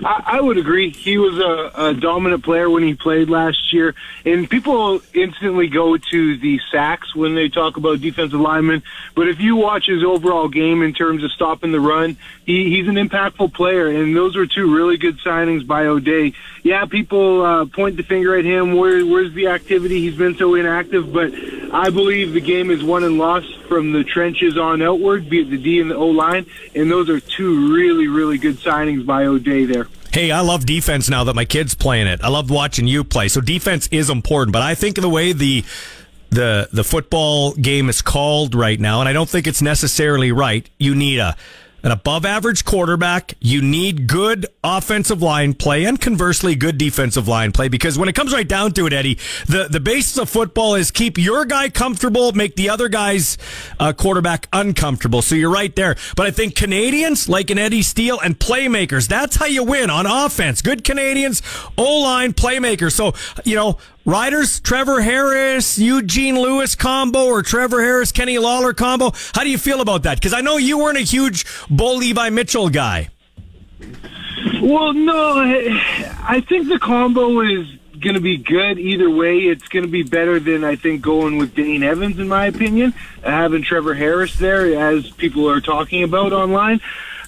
I, 0.03 0.37
I 0.37 0.41
would 0.41 0.57
agree. 0.57 0.91
He 0.91 1.17
was 1.17 1.37
a, 1.37 1.71
a 1.87 1.93
dominant 1.93 2.43
player 2.43 2.69
when 2.69 2.83
he 2.83 2.93
played 2.93 3.29
last 3.29 3.73
year, 3.73 3.95
and 4.25 4.49
people 4.49 5.01
instantly 5.13 5.67
go 5.67 5.97
to 5.97 6.37
the 6.37 6.59
sacks 6.71 7.15
when 7.15 7.35
they 7.35 7.49
talk 7.49 7.77
about 7.77 8.01
defensive 8.01 8.39
linemen. 8.39 8.83
But 9.15 9.27
if 9.27 9.39
you 9.39 9.55
watch 9.55 9.85
his 9.87 10.03
overall 10.03 10.47
game 10.47 10.81
in 10.81 10.93
terms 10.93 11.23
of 11.23 11.31
stopping 11.31 11.71
the 11.71 11.79
run, 11.79 12.17
he, 12.49 12.75
he's 12.75 12.87
an 12.87 12.95
impactful 12.95 13.53
player, 13.53 13.89
and 13.89 14.15
those 14.15 14.35
were 14.35 14.47
two 14.47 14.75
really 14.75 14.97
good 14.97 15.19
signings 15.19 15.67
by 15.67 15.85
O'Day. 15.85 16.33
Yeah, 16.63 16.85
people 16.85 17.45
uh, 17.45 17.65
point 17.65 17.95
the 17.95 18.01
finger 18.01 18.35
at 18.35 18.43
him. 18.43 18.75
Where, 18.75 19.05
where's 19.05 19.31
the 19.33 19.49
activity? 19.49 20.01
He's 20.01 20.17
been 20.17 20.35
so 20.35 20.55
inactive, 20.55 21.13
but 21.13 21.31
I 21.71 21.91
believe 21.91 22.33
the 22.33 22.41
game 22.41 22.71
is 22.71 22.83
won 22.83 23.03
and 23.03 23.19
lost 23.19 23.55
from 23.67 23.91
the 23.91 24.03
trenches 24.03 24.57
on 24.57 24.81
outward, 24.81 25.29
be 25.29 25.41
it 25.41 25.51
the 25.51 25.59
D 25.59 25.79
and 25.79 25.91
the 25.91 25.95
O 25.95 26.07
line, 26.07 26.47
and 26.73 26.89
those 26.89 27.07
are 27.07 27.19
two 27.19 27.71
really, 27.71 28.07
really 28.07 28.39
good 28.39 28.55
signings 28.55 29.05
by 29.05 29.25
O'Day 29.25 29.65
there. 29.65 29.87
Hey, 30.11 30.31
I 30.31 30.39
love 30.39 30.65
defense 30.65 31.07
now 31.07 31.25
that 31.25 31.35
my 31.35 31.45
kid's 31.45 31.75
playing 31.75 32.07
it. 32.07 32.19
I 32.23 32.29
love 32.29 32.49
watching 32.49 32.87
you 32.87 33.03
play. 33.03 33.27
So 33.27 33.41
defense 33.41 33.87
is 33.91 34.09
important, 34.09 34.53
but 34.53 34.63
I 34.63 34.73
think 34.73 34.99
the 34.99 35.07
way 35.07 35.33
the 35.33 35.63
the 36.31 36.67
the 36.73 36.83
football 36.83 37.53
game 37.53 37.89
is 37.89 38.01
called 38.01 38.55
right 38.55 38.79
now, 38.79 39.01
and 39.01 39.09
I 39.09 39.13
don't 39.13 39.29
think 39.29 39.45
it's 39.45 39.61
necessarily 39.61 40.31
right. 40.31 40.67
You 40.79 40.95
need 40.95 41.19
a 41.19 41.35
an 41.83 41.91
above 41.91 42.25
average 42.25 42.65
quarterback. 42.65 43.33
You 43.39 43.61
need 43.61 44.07
good 44.07 44.47
offensive 44.63 45.21
line 45.21 45.53
play 45.53 45.85
and 45.85 45.99
conversely 45.99 46.55
good 46.55 46.77
defensive 46.77 47.27
line 47.27 47.51
play 47.51 47.67
because 47.67 47.97
when 47.97 48.09
it 48.09 48.15
comes 48.15 48.33
right 48.33 48.47
down 48.47 48.73
to 48.73 48.87
it, 48.87 48.93
Eddie, 48.93 49.17
the, 49.47 49.67
the 49.69 49.79
basis 49.79 50.17
of 50.17 50.29
football 50.29 50.75
is 50.75 50.91
keep 50.91 51.17
your 51.17 51.45
guy 51.45 51.69
comfortable, 51.69 52.31
make 52.33 52.55
the 52.55 52.69
other 52.69 52.89
guy's 52.89 53.37
uh, 53.79 53.93
quarterback 53.93 54.47
uncomfortable. 54.53 55.21
So 55.21 55.35
you're 55.35 55.51
right 55.51 55.75
there. 55.75 55.95
But 56.15 56.27
I 56.27 56.31
think 56.31 56.55
Canadians 56.55 57.29
like 57.29 57.49
an 57.49 57.57
Eddie 57.57 57.81
Steele 57.81 58.19
and 58.19 58.37
playmakers, 58.37 59.07
that's 59.07 59.35
how 59.35 59.45
you 59.45 59.63
win 59.63 59.89
on 59.89 60.05
offense. 60.05 60.61
Good 60.61 60.83
Canadians, 60.83 61.41
O 61.77 62.01
line 62.01 62.33
playmakers. 62.33 62.93
So, 62.93 63.13
you 63.45 63.55
know, 63.55 63.77
Riders, 64.09 64.59
Trevor 64.59 65.01
Harris, 65.01 65.77
Eugene 65.77 66.33
Lewis 66.41 66.73
combo, 66.73 67.27
or 67.27 67.43
Trevor 67.43 67.79
Harris, 67.79 68.11
Kenny 68.11 68.39
Lawler 68.39 68.73
combo. 68.73 69.11
How 69.35 69.43
do 69.43 69.51
you 69.51 69.59
feel 69.59 69.81
about 69.81 70.01
that? 70.01 70.17
Because 70.17 70.33
I 70.33 70.41
know 70.41 70.57
you 70.57 70.79
weren't 70.79 70.97
a 70.97 71.01
huge 71.01 71.45
Bo 71.69 71.93
Levi 71.93 72.31
Mitchell 72.31 72.69
guy. 72.69 73.09
Well, 74.63 74.93
no, 74.93 75.33
I 75.37 76.43
think 76.49 76.69
the 76.69 76.79
combo 76.79 77.41
is 77.41 77.67
going 77.99 78.15
to 78.15 78.19
be 78.19 78.37
good 78.37 78.79
either 78.79 79.11
way. 79.11 79.41
It's 79.41 79.67
going 79.67 79.85
to 79.85 79.91
be 79.91 80.01
better 80.01 80.39
than 80.39 80.63
I 80.63 80.75
think 80.75 81.03
going 81.03 81.37
with 81.37 81.53
Dane 81.53 81.83
Evans, 81.83 82.17
in 82.17 82.27
my 82.27 82.47
opinion. 82.47 82.95
Having 83.23 83.61
Trevor 83.61 83.93
Harris 83.93 84.39
there, 84.39 84.89
as 84.89 85.11
people 85.11 85.47
are 85.47 85.61
talking 85.61 86.01
about 86.01 86.33
online. 86.33 86.81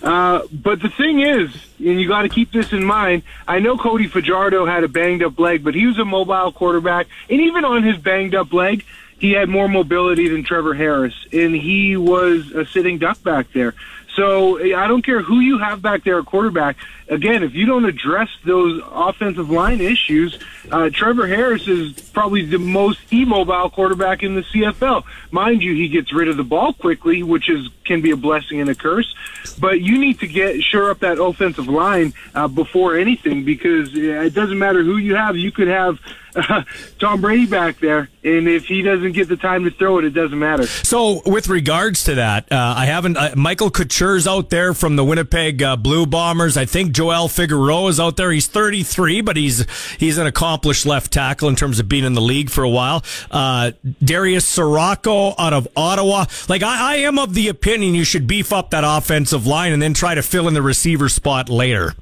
Uh, 0.04 0.42
but 0.52 0.82
the 0.82 0.90
thing 0.90 1.20
is, 1.20 1.54
and 1.78 2.02
you 2.02 2.08
got 2.08 2.24
to 2.24 2.30
keep 2.30 2.52
this 2.52 2.74
in 2.74 2.84
mind. 2.84 3.24
I 3.48 3.60
know 3.60 3.78
Cody 3.78 4.08
Fajardo 4.08 4.66
had 4.66 4.84
a 4.84 4.88
banged 4.88 5.24
up 5.24 5.38
leg, 5.40 5.64
but 5.64 5.76
he 5.76 5.86
was 5.86 6.00
a 6.00 6.06
mobile 6.06 6.52
quarterback, 6.52 7.08
and 7.30 7.42
even 7.42 7.66
on 7.66 7.84
his 7.84 7.98
banged 7.98 8.34
up 8.34 8.52
leg, 8.52 8.84
he 9.20 9.34
had 9.34 9.50
more 9.50 9.70
mobility 9.70 10.28
than 10.30 10.44
Trevor 10.44 10.74
Harris, 10.74 11.14
and 11.32 11.56
he 11.56 11.96
was 11.96 12.52
a 12.52 12.66
sitting 12.66 12.98
duck 12.98 13.22
back 13.22 13.52
there. 13.54 13.76
So 14.16 14.60
I 14.76 14.88
don't 14.88 15.04
care 15.04 15.22
who 15.22 15.40
you 15.40 15.60
have 15.60 15.82
back 15.82 16.04
there 16.04 16.20
at 16.20 16.26
quarterback. 16.26 16.78
Again, 17.12 17.44
if 17.44 17.54
you 17.54 17.66
don't 17.66 17.84
address 17.84 18.30
those 18.46 18.82
offensive 18.90 19.50
line 19.50 19.82
issues, 19.82 20.40
uh, 20.72 20.90
Trevor 20.90 21.28
Harris 21.28 21.68
is 21.68 21.92
probably 22.14 22.46
the 22.46 22.58
most 22.58 23.02
immobile 23.12 23.70
quarterback 23.70 24.24
in 24.24 24.36
the 24.36 24.44
CFL. 24.44 25.04
Mind 25.30 25.62
you, 25.62 25.74
he 25.74 25.90
gets 25.90 26.14
rid 26.14 26.30
of 26.30 26.38
the 26.38 26.46
ball 26.46 26.72
quickly, 26.72 27.22
which 27.22 27.50
is 27.50 27.68
can 27.84 28.00
be 28.02 28.12
a 28.12 28.16
blessing 28.16 28.62
and 28.62 28.70
a 28.70 28.76
curse. 28.76 29.14
But 29.60 29.82
you 29.82 29.98
need 29.98 30.22
to 30.22 30.28
get 30.28 30.64
sure 30.64 30.90
up 30.90 31.00
that 31.00 31.22
offensive 31.22 31.68
line 31.68 32.14
uh, 32.34 32.48
before 32.48 32.96
anything 32.96 33.44
because 33.44 33.94
it 33.94 34.34
doesn't 34.34 34.58
matter 34.58 34.82
who 34.82 34.96
you 34.96 35.16
have. 35.16 35.36
You 35.36 35.52
could 35.52 35.68
have 35.68 36.00
uh, 36.36 36.64
Tom 37.00 37.22
Brady 37.22 37.46
back 37.46 37.80
there, 37.80 38.10
and 38.24 38.48
if 38.48 38.66
he 38.66 38.82
doesn't 38.82 39.12
get 39.14 39.28
the 39.28 39.38
time 39.38 39.66
to 39.66 39.72
throw 39.72 40.00
it, 40.00 40.06
it 40.06 40.12
doesn't 40.12 40.38
matter. 40.38 40.66
So, 40.66 41.22
with 41.26 41.50
regards 41.50 42.06
to 42.06 42.16
that, 42.16 42.52
uh, 42.52 42.76
I 42.78 42.86
haven't. 42.86 43.18
Uh, 43.18 43.32
Michael 43.36 43.72
Couture's 43.72 44.28
out 44.28 44.50
there 44.50 44.74
from 44.74 44.96
the 44.96 45.04
Winnipeg 45.04 45.62
uh, 45.62 45.76
Blue 45.76 46.06
Bombers. 46.06 46.58
I 46.58 46.66
think 46.66 46.94
Joel 47.02 47.30
Figueroa 47.30 47.90
is 47.90 48.00
out 48.00 48.16
there. 48.16 48.30
He's 48.30 48.46
33, 48.46 49.22
but 49.22 49.36
he's 49.36 49.66
he's 49.98 50.20
an 50.20 50.28
accomplished 50.28 50.86
left 50.86 51.12
tackle 51.12 51.50
in 51.50 51.56
terms 51.56 51.80
of 51.80 51.90
being 51.90 52.04
in 52.04 52.14
the 52.14 52.22
league 52.22 52.52
for 52.52 52.64
a 52.64 52.70
while. 52.70 53.04
Uh, 53.32 53.72
Darius 54.04 54.46
Ciraco 54.56 55.34
out 55.40 55.52
of 55.52 55.68
Ottawa. 55.76 56.26
Like 56.48 56.62
I, 56.62 56.94
I 56.94 56.96
am 56.98 57.18
of 57.18 57.34
the 57.34 57.48
opinion 57.48 57.96
you 57.96 58.04
should 58.04 58.28
beef 58.28 58.54
up 58.54 58.70
that 58.70 58.84
offensive 58.86 59.48
line 59.48 59.74
and 59.74 59.82
then 59.82 59.96
try 59.96 60.14
to 60.14 60.22
fill 60.22 60.48
in 60.48 60.54
the 60.54 60.62
receiver 60.62 61.10
spot 61.10 61.50
later. 61.50 61.96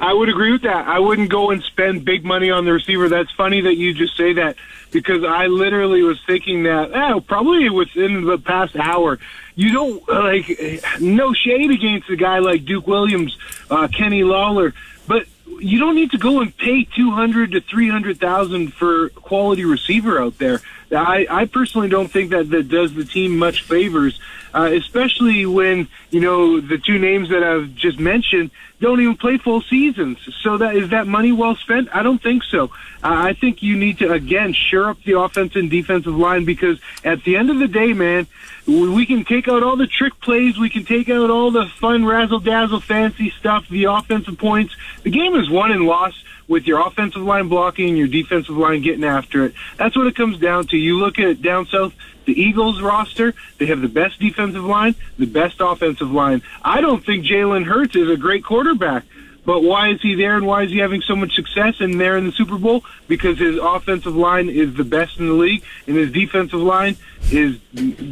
I 0.00 0.12
would 0.12 0.28
agree 0.28 0.50
with 0.50 0.62
that. 0.62 0.88
I 0.88 0.98
wouldn't 0.98 1.30
go 1.30 1.52
and 1.52 1.62
spend 1.62 2.04
big 2.04 2.24
money 2.24 2.50
on 2.50 2.64
the 2.64 2.72
receiver. 2.72 3.08
That's 3.08 3.30
funny 3.30 3.60
that 3.60 3.76
you 3.76 3.94
just 3.94 4.16
say 4.16 4.32
that 4.32 4.56
because 4.92 5.24
I 5.24 5.46
literally 5.46 6.02
was 6.02 6.22
thinking 6.24 6.64
that 6.64 6.92
eh, 6.92 7.20
probably 7.26 7.68
within 7.70 8.24
the 8.24 8.38
past 8.38 8.76
hour. 8.76 9.18
You 9.54 9.72
don't 9.72 10.08
like 10.08 10.82
no 11.00 11.32
shade 11.32 11.70
against 11.70 12.08
a 12.08 12.16
guy 12.16 12.38
like 12.38 12.64
Duke 12.64 12.86
Williams, 12.86 13.36
uh, 13.70 13.88
Kenny 13.88 14.22
Lawler, 14.22 14.74
but 15.06 15.26
you 15.58 15.78
don't 15.78 15.94
need 15.94 16.12
to 16.12 16.18
go 16.18 16.40
and 16.40 16.56
pay 16.56 16.84
two 16.84 17.10
hundred 17.10 17.52
to 17.52 17.60
three 17.60 17.88
hundred 17.88 18.20
thousand 18.20 18.72
for 18.72 19.08
quality 19.10 19.64
receiver 19.64 20.20
out 20.20 20.38
there. 20.38 20.60
I, 20.92 21.26
I 21.30 21.44
personally 21.46 21.88
don't 21.88 22.08
think 22.08 22.30
that 22.30 22.50
that 22.50 22.68
does 22.68 22.94
the 22.94 23.04
team 23.04 23.38
much 23.38 23.62
favors, 23.62 24.18
uh, 24.54 24.70
especially 24.72 25.46
when 25.46 25.88
you 26.10 26.20
know 26.20 26.60
the 26.60 26.78
two 26.78 26.98
names 26.98 27.30
that 27.30 27.42
I've 27.42 27.74
just 27.74 27.98
mentioned 27.98 28.50
don't 28.80 29.00
even 29.00 29.16
play 29.16 29.38
full 29.38 29.62
seasons. 29.62 30.18
So 30.42 30.58
that 30.58 30.76
is 30.76 30.90
that 30.90 31.06
money 31.06 31.32
well 31.32 31.56
spent? 31.56 31.88
I 31.94 32.02
don't 32.02 32.20
think 32.20 32.42
so. 32.42 32.64
Uh, 33.02 33.30
I 33.30 33.32
think 33.32 33.62
you 33.62 33.76
need 33.76 33.98
to 33.98 34.12
again 34.12 34.52
shore 34.52 34.90
up 34.90 35.02
the 35.04 35.18
offense 35.18 35.56
and 35.56 35.70
defensive 35.70 36.14
line 36.14 36.44
because 36.44 36.80
at 37.04 37.24
the 37.24 37.36
end 37.36 37.50
of 37.50 37.58
the 37.58 37.68
day, 37.68 37.92
man, 37.92 38.26
we 38.66 39.06
can 39.06 39.24
take 39.24 39.48
out 39.48 39.62
all 39.62 39.76
the 39.76 39.86
trick 39.86 40.20
plays, 40.20 40.58
we 40.58 40.68
can 40.68 40.84
take 40.84 41.08
out 41.08 41.30
all 41.30 41.50
the 41.50 41.66
fun 41.66 42.04
razzle 42.04 42.40
dazzle 42.40 42.80
fancy 42.80 43.30
stuff, 43.38 43.68
the 43.68 43.84
offensive 43.84 44.36
points. 44.36 44.76
The 45.04 45.10
game 45.10 45.34
is 45.36 45.48
won 45.48 45.72
and 45.72 45.84
lost 45.84 46.22
with 46.48 46.66
your 46.66 46.86
offensive 46.86 47.22
line 47.22 47.48
blocking 47.48 47.88
and 47.88 47.98
your 47.98 48.08
defensive 48.08 48.56
line 48.56 48.82
getting 48.82 49.04
after 49.04 49.46
it. 49.46 49.54
That's 49.76 49.96
what 49.96 50.06
it 50.06 50.16
comes 50.16 50.38
down 50.38 50.66
to. 50.68 50.76
You 50.76 50.98
look 50.98 51.18
at 51.18 51.42
down 51.42 51.66
south, 51.66 51.94
the 52.24 52.40
Eagles 52.40 52.80
roster, 52.80 53.34
they 53.58 53.66
have 53.66 53.80
the 53.80 53.88
best 53.88 54.20
defensive 54.20 54.64
line, 54.64 54.94
the 55.18 55.26
best 55.26 55.56
offensive 55.60 56.10
line. 56.10 56.42
I 56.62 56.80
don't 56.80 57.04
think 57.04 57.24
Jalen 57.24 57.64
Hurts 57.64 57.96
is 57.96 58.08
a 58.08 58.16
great 58.16 58.44
quarterback. 58.44 59.04
But 59.44 59.62
why 59.62 59.88
is 59.88 60.00
he 60.00 60.14
there 60.14 60.36
and 60.36 60.46
why 60.46 60.62
is 60.62 60.70
he 60.70 60.78
having 60.78 61.00
so 61.00 61.16
much 61.16 61.34
success 61.34 61.80
and 61.80 62.00
there 62.00 62.16
in 62.16 62.26
the 62.26 62.32
Super 62.32 62.58
Bowl? 62.58 62.84
Because 63.08 63.38
his 63.38 63.58
offensive 63.58 64.14
line 64.14 64.48
is 64.48 64.74
the 64.74 64.84
best 64.84 65.18
in 65.18 65.26
the 65.26 65.34
league 65.34 65.64
and 65.86 65.96
his 65.96 66.12
defensive 66.12 66.60
line 66.60 66.96
is 67.30 67.58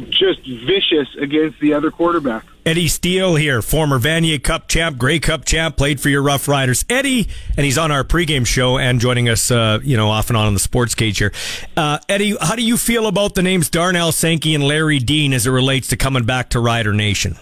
just 0.09 0.45
vicious 0.45 1.15
against 1.17 1.59
the 1.59 1.73
other 1.73 1.89
quarterback. 1.89 2.43
Eddie 2.65 2.87
Steele 2.87 3.35
here, 3.35 3.61
former 3.61 3.99
Vanier 3.99 4.41
Cup 4.41 4.67
champ, 4.67 4.97
Grey 4.97 5.19
Cup 5.19 5.45
champ, 5.45 5.77
played 5.77 5.99
for 5.99 6.09
your 6.09 6.21
Rough 6.21 6.47
Riders. 6.47 6.85
Eddie, 6.89 7.27
and 7.57 7.65
he's 7.65 7.77
on 7.77 7.91
our 7.91 8.03
pregame 8.03 8.45
show 8.45 8.77
and 8.77 8.99
joining 8.99 9.29
us, 9.29 9.49
uh, 9.49 9.79
you 9.83 9.97
know, 9.97 10.09
off 10.09 10.29
and 10.29 10.37
on 10.37 10.45
on 10.45 10.53
the 10.53 10.59
sports 10.59 10.93
cage 10.93 11.17
here. 11.17 11.31
Uh, 11.75 11.97
Eddie, 12.07 12.35
how 12.39 12.55
do 12.55 12.61
you 12.61 12.77
feel 12.77 13.07
about 13.07 13.33
the 13.35 13.41
names 13.41 13.69
Darnell 13.69 14.11
Sankey 14.11 14.53
and 14.53 14.63
Larry 14.63 14.99
Dean 14.99 15.33
as 15.33 15.47
it 15.47 15.51
relates 15.51 15.87
to 15.87 15.97
coming 15.97 16.23
back 16.23 16.49
to 16.51 16.59
Rider 16.59 16.93
Nation? 16.93 17.37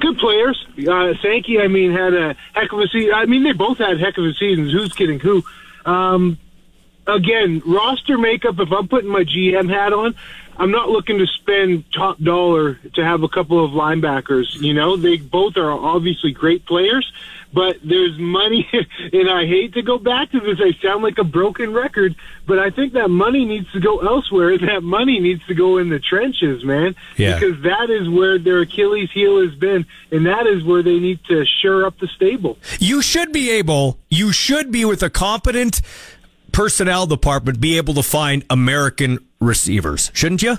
good 0.00 0.18
players. 0.18 0.66
Uh, 0.78 1.12
Sankey, 1.22 1.60
I 1.60 1.68
mean, 1.68 1.92
had 1.92 2.14
a 2.14 2.34
heck 2.54 2.72
of 2.72 2.80
a 2.80 2.88
season. 2.88 3.12
I 3.14 3.26
mean, 3.26 3.42
they 3.44 3.52
both 3.52 3.78
had 3.78 4.00
heck 4.00 4.18
of 4.18 4.24
a 4.24 4.32
seasons. 4.34 4.72
Who's 4.72 4.92
kidding 4.92 5.20
who? 5.20 5.44
Um, 5.84 6.38
again, 7.06 7.62
roster 7.64 8.18
makeup, 8.18 8.58
if 8.58 8.72
I'm 8.72 8.88
putting 8.88 9.10
my 9.10 9.24
GM 9.24 9.70
hat 9.70 9.92
on, 9.92 10.14
I'm 10.60 10.70
not 10.70 10.90
looking 10.90 11.16
to 11.18 11.26
spend 11.26 11.84
top 11.90 12.18
dollar 12.18 12.74
to 12.94 13.02
have 13.04 13.22
a 13.22 13.28
couple 13.28 13.64
of 13.64 13.70
linebackers. 13.70 14.60
You 14.60 14.74
know, 14.74 14.94
they 14.96 15.16
both 15.16 15.56
are 15.56 15.70
obviously 15.72 16.32
great 16.32 16.66
players, 16.66 17.10
but 17.52 17.78
there's 17.82 18.18
money, 18.18 18.68
and 19.12 19.30
I 19.30 19.46
hate 19.46 19.72
to 19.74 19.82
go 19.82 19.96
back 19.96 20.30
to 20.32 20.38
this. 20.40 20.58
I 20.60 20.72
sound 20.82 21.02
like 21.02 21.16
a 21.16 21.24
broken 21.24 21.72
record, 21.72 22.14
but 22.46 22.58
I 22.58 22.68
think 22.68 22.92
that 22.92 23.08
money 23.08 23.46
needs 23.46 23.72
to 23.72 23.80
go 23.80 24.00
elsewhere. 24.00 24.58
That 24.70 24.82
money 24.82 25.18
needs 25.18 25.44
to 25.46 25.54
go 25.54 25.78
in 25.78 25.88
the 25.88 25.98
trenches, 25.98 26.62
man, 26.62 26.94
Yeah. 27.16 27.38
because 27.38 27.62
that 27.62 27.88
is 27.88 28.10
where 28.10 28.38
their 28.38 28.60
Achilles 28.60 29.10
heel 29.12 29.40
has 29.42 29.54
been, 29.54 29.86
and 30.12 30.26
that 30.26 30.46
is 30.46 30.62
where 30.62 30.82
they 30.82 30.98
need 30.98 31.24
to 31.28 31.46
shore 31.46 31.86
up 31.86 31.98
the 31.98 32.06
stable. 32.08 32.58
You 32.78 33.00
should 33.00 33.32
be 33.32 33.50
able, 33.50 33.98
you 34.10 34.30
should 34.30 34.70
be 34.70 34.84
with 34.84 35.02
a 35.02 35.08
competent 35.08 35.80
personnel 36.52 37.06
department, 37.06 37.60
be 37.60 37.78
able 37.78 37.94
to 37.94 38.02
find 38.02 38.44
American 38.50 39.18
receivers, 39.40 40.10
shouldn't 40.14 40.42
you? 40.42 40.58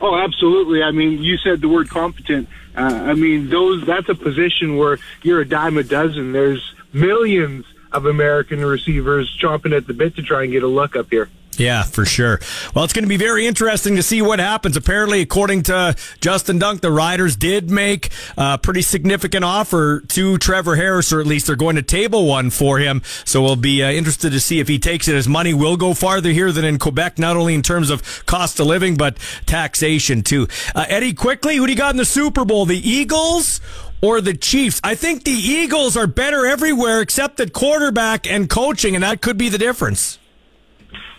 Oh, 0.00 0.16
absolutely. 0.16 0.82
I 0.82 0.90
mean, 0.90 1.22
you 1.22 1.36
said 1.36 1.60
the 1.60 1.68
word 1.68 1.88
competent. 1.88 2.48
Uh, 2.76 2.80
I 2.80 3.14
mean, 3.14 3.50
those 3.50 3.86
that's 3.86 4.08
a 4.08 4.14
position 4.14 4.76
where 4.76 4.98
you're 5.22 5.40
a 5.40 5.48
dime 5.48 5.78
a 5.78 5.84
dozen. 5.84 6.32
There's 6.32 6.74
millions 6.92 7.64
of 7.92 8.06
American 8.06 8.64
receivers 8.64 9.36
chomping 9.40 9.76
at 9.76 9.86
the 9.86 9.94
bit 9.94 10.16
to 10.16 10.22
try 10.22 10.42
and 10.42 10.52
get 10.52 10.62
a 10.62 10.68
look 10.68 10.96
up 10.96 11.10
here. 11.10 11.28
Yeah, 11.58 11.82
for 11.82 12.06
sure. 12.06 12.40
Well, 12.74 12.84
it's 12.84 12.94
going 12.94 13.04
to 13.04 13.08
be 13.08 13.18
very 13.18 13.46
interesting 13.46 13.96
to 13.96 14.02
see 14.02 14.22
what 14.22 14.38
happens. 14.38 14.76
Apparently, 14.76 15.20
according 15.20 15.64
to 15.64 15.94
Justin 16.20 16.58
Dunk, 16.58 16.80
the 16.80 16.90
Riders 16.90 17.36
did 17.36 17.70
make 17.70 18.10
a 18.38 18.56
pretty 18.56 18.80
significant 18.80 19.44
offer 19.44 20.00
to 20.08 20.38
Trevor 20.38 20.76
Harris, 20.76 21.12
or 21.12 21.20
at 21.20 21.26
least 21.26 21.46
they're 21.46 21.56
going 21.56 21.76
to 21.76 21.82
table 21.82 22.26
one 22.26 22.48
for 22.50 22.78
him. 22.78 23.02
So 23.24 23.42
we'll 23.42 23.56
be 23.56 23.82
uh, 23.82 23.90
interested 23.90 24.32
to 24.32 24.40
see 24.40 24.60
if 24.60 24.68
he 24.68 24.78
takes 24.78 25.08
it. 25.08 25.14
His 25.14 25.28
money 25.28 25.52
will 25.52 25.76
go 25.76 25.92
farther 25.92 26.30
here 26.30 26.52
than 26.52 26.64
in 26.64 26.78
Quebec, 26.78 27.18
not 27.18 27.36
only 27.36 27.54
in 27.54 27.62
terms 27.62 27.90
of 27.90 28.24
cost 28.24 28.58
of 28.58 28.66
living, 28.66 28.96
but 28.96 29.18
taxation 29.44 30.22
too. 30.22 30.48
Uh, 30.74 30.86
Eddie, 30.88 31.12
quickly, 31.12 31.56
who 31.56 31.66
do 31.66 31.72
you 31.72 31.78
got 31.78 31.90
in 31.90 31.98
the 31.98 32.04
Super 32.06 32.46
Bowl? 32.46 32.64
The 32.64 32.90
Eagles 32.90 33.60
or 34.00 34.22
the 34.22 34.34
Chiefs? 34.34 34.80
I 34.82 34.94
think 34.94 35.24
the 35.24 35.30
Eagles 35.32 35.98
are 35.98 36.06
better 36.06 36.46
everywhere 36.46 37.02
except 37.02 37.40
at 37.40 37.52
quarterback 37.52 38.26
and 38.26 38.48
coaching, 38.48 38.94
and 38.94 39.04
that 39.04 39.20
could 39.20 39.36
be 39.36 39.50
the 39.50 39.58
difference. 39.58 40.18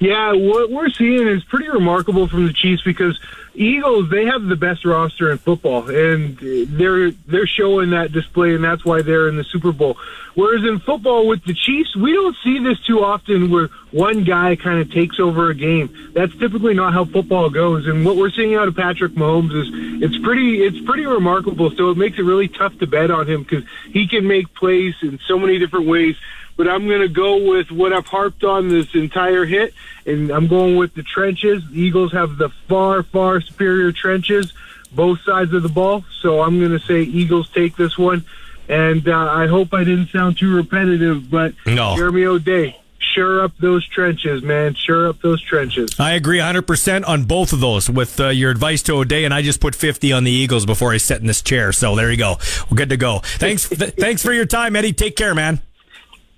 Yeah, 0.03 0.33
what 0.33 0.69
we're 0.69 0.89
seeing 0.89 1.29
is 1.29 1.45
pretty 1.45 1.69
remarkable 1.69 2.27
from 2.27 2.45
the 2.45 2.51
Chiefs 2.51 2.83
because 2.83 3.17
Eagles 3.55 4.09
they 4.09 4.25
have 4.25 4.43
the 4.43 4.57
best 4.57 4.83
roster 4.83 5.31
in 5.31 5.37
football, 5.37 5.89
and 5.89 6.37
they're 6.37 7.11
they're 7.11 7.47
showing 7.47 7.91
that 7.91 8.11
display, 8.11 8.53
and 8.53 8.61
that's 8.61 8.83
why 8.83 9.01
they're 9.01 9.29
in 9.29 9.37
the 9.37 9.45
Super 9.45 9.71
Bowl. 9.71 9.95
Whereas 10.35 10.65
in 10.65 10.79
football 10.79 11.25
with 11.25 11.45
the 11.45 11.53
Chiefs, 11.53 11.95
we 11.95 12.11
don't 12.11 12.35
see 12.43 12.59
this 12.59 12.81
too 12.81 13.01
often, 13.01 13.49
where 13.49 13.69
one 13.91 14.25
guy 14.25 14.57
kind 14.57 14.81
of 14.81 14.91
takes 14.91 15.21
over 15.21 15.49
a 15.49 15.55
game. 15.55 16.11
That's 16.13 16.35
typically 16.37 16.73
not 16.73 16.91
how 16.91 17.05
football 17.05 17.49
goes, 17.49 17.87
and 17.87 18.05
what 18.05 18.17
we're 18.17 18.31
seeing 18.31 18.55
out 18.55 18.67
of 18.67 18.75
Patrick 18.75 19.13
Mahomes 19.13 19.53
is 19.53 20.03
it's 20.03 20.17
pretty 20.21 20.63
it's 20.63 20.81
pretty 20.81 21.05
remarkable. 21.05 21.71
So 21.71 21.91
it 21.91 21.97
makes 21.97 22.19
it 22.19 22.23
really 22.23 22.49
tough 22.49 22.77
to 22.79 22.87
bet 22.87 23.09
on 23.09 23.25
him 23.25 23.43
because 23.43 23.63
he 23.93 24.05
can 24.05 24.27
make 24.27 24.53
plays 24.53 24.95
in 25.01 25.17
so 25.27 25.39
many 25.39 25.59
different 25.59 25.87
ways 25.87 26.17
but 26.55 26.67
I'm 26.67 26.87
going 26.87 27.01
to 27.01 27.07
go 27.07 27.49
with 27.49 27.71
what 27.71 27.93
I've 27.93 28.05
harped 28.07 28.43
on 28.43 28.69
this 28.69 28.93
entire 28.93 29.45
hit, 29.45 29.73
and 30.05 30.29
I'm 30.31 30.47
going 30.47 30.75
with 30.77 30.93
the 30.95 31.03
trenches. 31.03 31.63
The 31.69 31.79
Eagles 31.81 32.11
have 32.13 32.37
the 32.37 32.49
far, 32.67 33.03
far 33.03 33.41
superior 33.41 33.91
trenches, 33.91 34.53
both 34.91 35.19
sides 35.21 35.53
of 35.53 35.63
the 35.63 35.69
ball. 35.69 36.03
So 36.21 36.41
I'm 36.41 36.59
going 36.59 36.71
to 36.71 36.79
say 36.79 37.01
Eagles 37.01 37.49
take 37.49 37.75
this 37.75 37.97
one. 37.97 38.25
And 38.69 39.07
uh, 39.09 39.17
I 39.17 39.47
hope 39.47 39.73
I 39.73 39.83
didn't 39.83 40.07
sound 40.07 40.37
too 40.37 40.55
repetitive, 40.55 41.29
but 41.29 41.53
No. 41.65 41.95
Jeremy 41.97 42.23
O'Day, 42.23 42.79
sure 42.97 43.43
up 43.43 43.51
those 43.59 43.85
trenches, 43.89 44.41
man. 44.41 44.73
Sure 44.73 45.09
up 45.09 45.19
those 45.21 45.41
trenches. 45.41 45.99
I 45.99 46.11
agree 46.13 46.37
100% 46.39 47.05
on 47.05 47.25
both 47.25 47.51
of 47.51 47.59
those 47.59 47.89
with 47.89 48.19
uh, 48.21 48.29
your 48.29 48.51
advice 48.51 48.81
to 48.83 48.93
O'Day, 48.93 49.25
and 49.25 49.33
I 49.33 49.41
just 49.41 49.59
put 49.59 49.75
50 49.75 50.13
on 50.13 50.23
the 50.23 50.31
Eagles 50.31 50.65
before 50.65 50.93
I 50.93 50.97
sat 50.97 51.19
in 51.19 51.27
this 51.27 51.41
chair. 51.41 51.73
So 51.73 51.95
there 51.97 52.09
you 52.09 52.15
go. 52.17 52.37
We're 52.71 52.77
good 52.77 52.89
to 52.89 52.97
go. 52.97 53.19
Thanks, 53.19 53.67
th- 53.67 53.95
thanks 53.95 54.23
for 54.23 54.31
your 54.31 54.45
time, 54.45 54.77
Eddie. 54.77 54.93
Take 54.93 55.17
care, 55.17 55.35
man. 55.35 55.61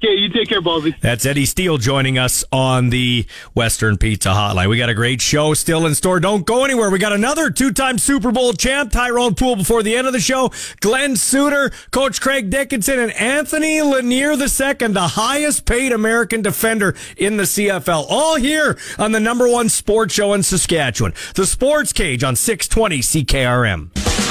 Okay, 0.06 0.20
you 0.20 0.30
take 0.30 0.48
care, 0.50 0.62
Ballsy. 0.62 0.94
That's 1.02 1.26
Eddie 1.26 1.48
Steele 1.48 1.80
joining 1.80 2.20
us 2.20 2.44
on 2.52 2.92
the 2.92 3.26
Western 3.56 3.98
Pizza 3.98 4.30
Hotline. 4.30 4.70
We 4.70 4.78
got 4.78 4.90
a 4.90 4.94
great 4.94 5.20
show 5.20 5.56
still 5.56 5.88
in 5.88 5.96
store. 5.96 6.20
Don't 6.20 6.46
go 6.46 6.64
anywhere. 6.64 6.92
We 6.92 7.00
got 7.00 7.12
another 7.12 7.50
two-time 7.50 7.98
Super 7.98 8.32
Bowl 8.32 8.54
champ, 8.54 8.92
Tyrone 8.92 9.34
Poole, 9.34 9.56
before 9.56 9.82
the 9.82 9.96
end 9.96 10.06
of 10.06 10.14
the 10.14 10.20
show. 10.20 10.52
Glen 10.80 11.16
Suitor, 11.16 11.72
Coach 11.90 12.22
Craig 12.22 12.52
Dickenson, 12.52 13.00
and 13.00 13.14
Anthony 13.14 13.82
Lanier 13.82 14.34
II, 14.34 14.38
the 14.38 15.12
highest-paid 15.16 15.92
American 15.92 16.44
defender 16.44 16.94
in 17.18 17.38
the 17.38 17.44
CFL. 17.44 18.06
All 18.08 18.36
here 18.36 18.78
on 19.00 19.12
the 19.12 19.20
number 19.20 19.50
one 19.50 19.70
sports 19.70 20.14
show 20.14 20.34
in 20.34 20.44
Saskatchewan, 20.44 21.16
the 21.34 21.48
Sports 21.48 21.92
Cage 21.94 22.24
on 22.24 22.36
620 22.36 23.00
CKRM. 23.00 24.25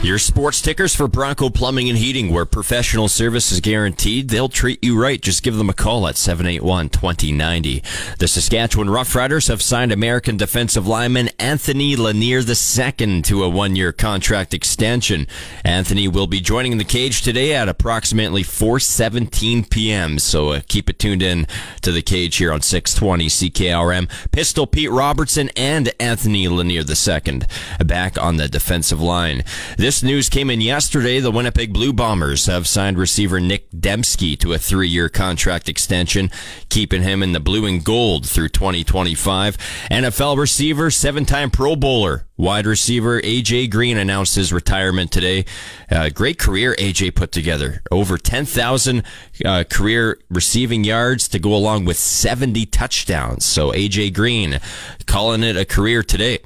Your 0.00 0.20
sports 0.20 0.62
tickers 0.62 0.94
for 0.94 1.08
Bronco 1.08 1.50
Plumbing 1.50 1.88
and 1.88 1.98
Heating, 1.98 2.32
where 2.32 2.44
professional 2.44 3.08
service 3.08 3.50
is 3.50 3.58
guaranteed. 3.58 4.28
They'll 4.28 4.48
treat 4.48 4.82
you 4.82 4.98
right. 4.98 5.20
Just 5.20 5.42
give 5.42 5.56
them 5.56 5.68
a 5.68 5.74
call 5.74 6.06
at 6.06 6.14
781-2090. 6.14 8.16
The 8.16 8.28
Saskatchewan 8.28 8.86
Roughriders 8.86 9.48
have 9.48 9.60
signed 9.60 9.90
American 9.90 10.36
defensive 10.36 10.86
lineman 10.86 11.30
Anthony 11.40 11.96
Lanier 11.96 12.38
II 12.38 13.22
to 13.22 13.42
a 13.42 13.48
one-year 13.48 13.92
contract 13.92 14.54
extension. 14.54 15.26
Anthony 15.64 16.06
will 16.06 16.28
be 16.28 16.40
joining 16.40 16.78
the 16.78 16.84
cage 16.84 17.22
today 17.22 17.56
at 17.56 17.68
approximately 17.68 18.44
4.17 18.44 19.68
p.m., 19.68 20.20
so 20.20 20.50
uh, 20.50 20.60
keep 20.68 20.88
it 20.88 21.00
tuned 21.00 21.22
in 21.22 21.48
to 21.82 21.90
the 21.90 22.02
cage 22.02 22.36
here 22.36 22.52
on 22.52 22.62
620 22.62 23.26
CKRM. 23.26 24.30
Pistol 24.30 24.68
Pete 24.68 24.92
Robertson 24.92 25.50
and 25.56 25.92
Anthony 25.98 26.46
Lanier 26.46 26.84
II 26.88 27.40
back 27.84 28.16
on 28.16 28.36
the 28.36 28.48
defensive 28.48 29.02
line. 29.02 29.42
This 29.76 29.87
news 30.02 30.28
came 30.28 30.50
in 30.50 30.60
yesterday. 30.60 31.18
The 31.18 31.30
Winnipeg 31.30 31.72
Blue 31.72 31.94
Bombers 31.94 32.44
have 32.44 32.66
signed 32.66 32.98
receiver 32.98 33.40
Nic 33.40 33.70
Demski 33.70 34.38
to 34.40 34.52
a 34.52 34.58
three-year 34.58 35.08
contract 35.08 35.66
extension, 35.66 36.30
keeping 36.68 37.02
him 37.02 37.22
in 37.22 37.32
the 37.32 37.40
blue 37.40 37.64
and 37.64 37.82
gold 37.82 38.28
through 38.28 38.50
2025. 38.50 39.56
NFL 39.90 40.36
receiver, 40.36 40.90
seven-time 40.90 41.50
Pro 41.50 41.74
Bowler, 41.74 42.26
wide 42.36 42.66
receiver 42.66 43.22
AJ 43.22 43.70
Green 43.70 43.96
announced 43.96 44.34
his 44.34 44.52
retirement 44.52 45.10
today. 45.10 45.46
Uh, 45.90 46.10
great 46.10 46.38
career 46.38 46.74
AJ 46.78 47.14
put 47.14 47.32
together. 47.32 47.80
Over 47.90 48.18
10,000 48.18 49.02
uh, 49.44 49.64
career 49.70 50.18
receiving 50.28 50.84
yards 50.84 51.28
to 51.28 51.38
go 51.38 51.54
along 51.54 51.86
with 51.86 51.96
70 51.96 52.66
touchdowns. 52.66 53.46
So 53.46 53.72
AJ 53.72 54.12
Green 54.12 54.60
calling 55.06 55.42
it 55.42 55.56
a 55.56 55.64
career 55.64 56.02
today. 56.02 56.40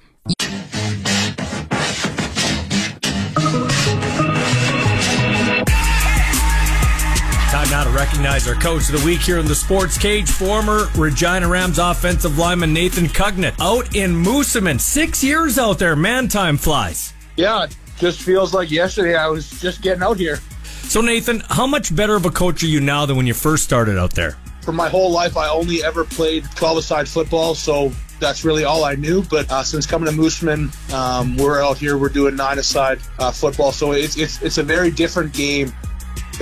Recognize 7.93 8.49
our 8.49 8.55
coach 8.55 8.89
of 8.89 8.99
the 8.99 9.03
week 9.05 9.21
here 9.21 9.39
in 9.39 9.45
the 9.45 9.55
Sports 9.55 9.99
Cage, 9.99 10.31
former 10.31 10.89
Regina 10.97 11.47
Rams 11.47 11.79
offensive 11.79 12.39
lineman 12.39 12.73
Nathan 12.73 13.05
Cugnett, 13.05 13.55
out 13.61 13.95
in 13.95 14.15
Moosomin. 14.15 14.81
Six 14.81 15.23
years 15.23 15.59
out 15.59 15.79
there, 15.79 15.95
man, 15.95 16.27
time 16.27 16.57
flies. 16.57 17.13
Yeah, 17.37 17.65
it 17.65 17.77
just 17.99 18.23
feels 18.23 18.55
like 18.55 18.71
yesterday 18.71 19.15
I 19.15 19.29
was 19.29 19.51
just 19.61 19.83
getting 19.83 20.03
out 20.03 20.17
here. 20.17 20.39
So, 20.85 21.03
Nathan, 21.03 21.43
how 21.51 21.67
much 21.67 21.95
better 21.95 22.17
of 22.17 22.25
a 22.25 22.31
coach 22.31 22.63
are 22.63 22.67
you 22.67 22.81
now 22.81 23.05
than 23.05 23.15
when 23.19 23.27
you 23.27 23.35
first 23.35 23.63
started 23.63 23.99
out 23.99 24.13
there? 24.13 24.39
For 24.63 24.73
my 24.73 24.89
whole 24.89 25.11
life, 25.11 25.37
I 25.37 25.51
only 25.51 25.85
ever 25.85 26.05
played 26.05 26.45
12 26.55 26.79
aside 26.79 27.07
football, 27.07 27.55
so 27.55 27.93
that's 28.19 28.43
really 28.43 28.65
all 28.65 28.85
I 28.85 28.95
knew. 28.95 29.23
But 29.23 29.51
uh, 29.53 29.65
since 29.65 29.85
coming 29.85 30.09
to 30.09 30.19
Moosomin, 30.19 30.73
um, 30.95 31.37
we're 31.37 31.63
out 31.63 31.77
here, 31.77 31.99
we're 31.99 32.09
doing 32.09 32.37
nine 32.37 32.59
aside 32.59 33.01
uh, 33.19 33.31
football, 33.33 33.71
so 33.71 33.93
it's, 33.93 34.17
it's, 34.17 34.41
it's 34.41 34.57
a 34.57 34.63
very 34.63 34.91
different 34.91 35.35
game 35.35 35.75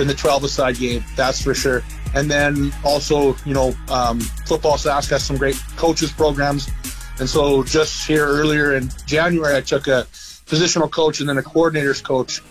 than 0.01 0.07
the 0.07 0.15
12 0.15 0.45
aside 0.45 0.77
game, 0.77 1.03
that's 1.15 1.43
for 1.43 1.53
sure. 1.53 1.83
And 2.15 2.29
then 2.29 2.73
also, 2.83 3.35
you 3.45 3.53
know, 3.53 3.75
um, 3.87 4.19
Football 4.19 4.77
Sask 4.77 5.11
has 5.11 5.23
some 5.23 5.37
great 5.37 5.61
coaches 5.75 6.11
programs. 6.11 6.71
And 7.19 7.29
so 7.29 7.63
just 7.63 8.07
here 8.07 8.25
earlier 8.25 8.73
in 8.73 8.89
January, 9.05 9.55
I 9.55 9.61
took 9.61 9.87
a 9.87 10.07
positional 10.47 10.89
coach 10.89 11.19
and 11.19 11.29
then 11.29 11.37
a 11.37 11.43
coordinators 11.43 12.03
coach 12.03 12.41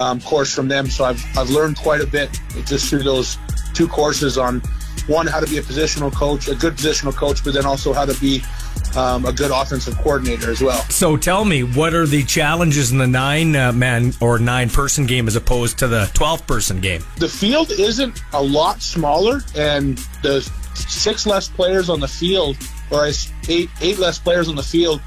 um, 0.00 0.20
course 0.20 0.52
from 0.52 0.66
them. 0.66 0.86
So 0.86 1.04
I've, 1.04 1.24
I've 1.36 1.50
learned 1.50 1.76
quite 1.76 2.00
a 2.00 2.06
bit 2.06 2.30
just 2.64 2.88
through 2.88 3.04
those 3.04 3.38
two 3.74 3.86
courses 3.86 4.36
on 4.36 4.60
one, 5.06 5.26
how 5.26 5.40
to 5.40 5.46
be 5.46 5.58
a 5.58 5.62
positional 5.62 6.12
coach, 6.12 6.48
a 6.48 6.54
good 6.54 6.74
positional 6.74 7.14
coach, 7.14 7.44
but 7.44 7.54
then 7.54 7.66
also 7.66 7.92
how 7.92 8.04
to 8.04 8.18
be 8.20 8.42
um, 8.96 9.24
a 9.24 9.32
good 9.32 9.50
offensive 9.50 9.96
coordinator 9.98 10.50
as 10.50 10.60
well. 10.60 10.80
So, 10.84 11.16
tell 11.16 11.44
me, 11.44 11.62
what 11.62 11.94
are 11.94 12.06
the 12.06 12.24
challenges 12.24 12.92
in 12.92 12.98
the 12.98 13.06
nine 13.06 13.54
uh, 13.54 13.72
man 13.72 14.12
or 14.20 14.38
nine 14.38 14.68
person 14.68 15.06
game 15.06 15.28
as 15.28 15.36
opposed 15.36 15.78
to 15.78 15.88
the 15.88 16.10
12 16.14 16.46
person 16.46 16.80
game? 16.80 17.04
The 17.18 17.28
field 17.28 17.70
isn't 17.70 18.22
a 18.32 18.42
lot 18.42 18.82
smaller, 18.82 19.40
and 19.54 19.98
the 20.22 20.40
six 20.74 21.26
less 21.26 21.48
players 21.48 21.88
on 21.88 22.00
the 22.00 22.08
field, 22.08 22.56
or 22.90 23.06
eight 23.48 23.70
eight 23.80 23.98
less 23.98 24.18
players 24.18 24.48
on 24.48 24.56
the 24.56 24.62
field, 24.62 25.00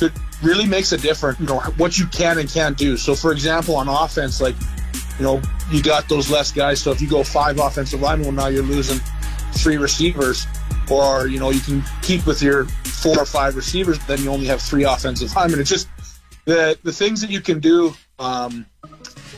it 0.00 0.12
really 0.42 0.66
makes 0.66 0.92
a 0.92 0.98
difference. 0.98 1.40
You 1.40 1.46
know 1.46 1.60
what 1.76 1.98
you 1.98 2.06
can 2.06 2.38
and 2.38 2.50
can't 2.50 2.76
do. 2.76 2.96
So, 2.96 3.14
for 3.14 3.32
example, 3.32 3.76
on 3.76 3.88
offense, 3.88 4.40
like 4.40 4.56
you 5.18 5.24
know, 5.24 5.42
you 5.70 5.82
got 5.82 6.08
those 6.08 6.30
less 6.30 6.52
guys. 6.52 6.80
So 6.80 6.90
if 6.90 7.00
you 7.00 7.08
go 7.08 7.22
five 7.22 7.58
offensive 7.58 8.00
linemen, 8.00 8.34
well, 8.34 8.46
now 8.46 8.48
you're 8.48 8.64
losing 8.64 8.98
three 9.52 9.76
receivers, 9.76 10.46
or 10.90 11.26
you 11.28 11.38
know 11.38 11.50
you 11.50 11.60
can 11.60 11.82
keep 12.02 12.26
with 12.26 12.42
your 12.42 12.64
four 12.64 13.18
or 13.18 13.26
five 13.26 13.56
receivers, 13.56 13.98
then 14.06 14.22
you 14.22 14.30
only 14.30 14.46
have 14.46 14.60
three 14.60 14.84
offensive 14.84 15.34
linemen. 15.34 15.60
It's 15.60 15.70
just 15.70 15.88
the 16.44 16.78
the 16.82 16.92
things 16.92 17.20
that 17.20 17.30
you 17.30 17.40
can 17.40 17.60
do. 17.60 17.94
Um, 18.18 18.66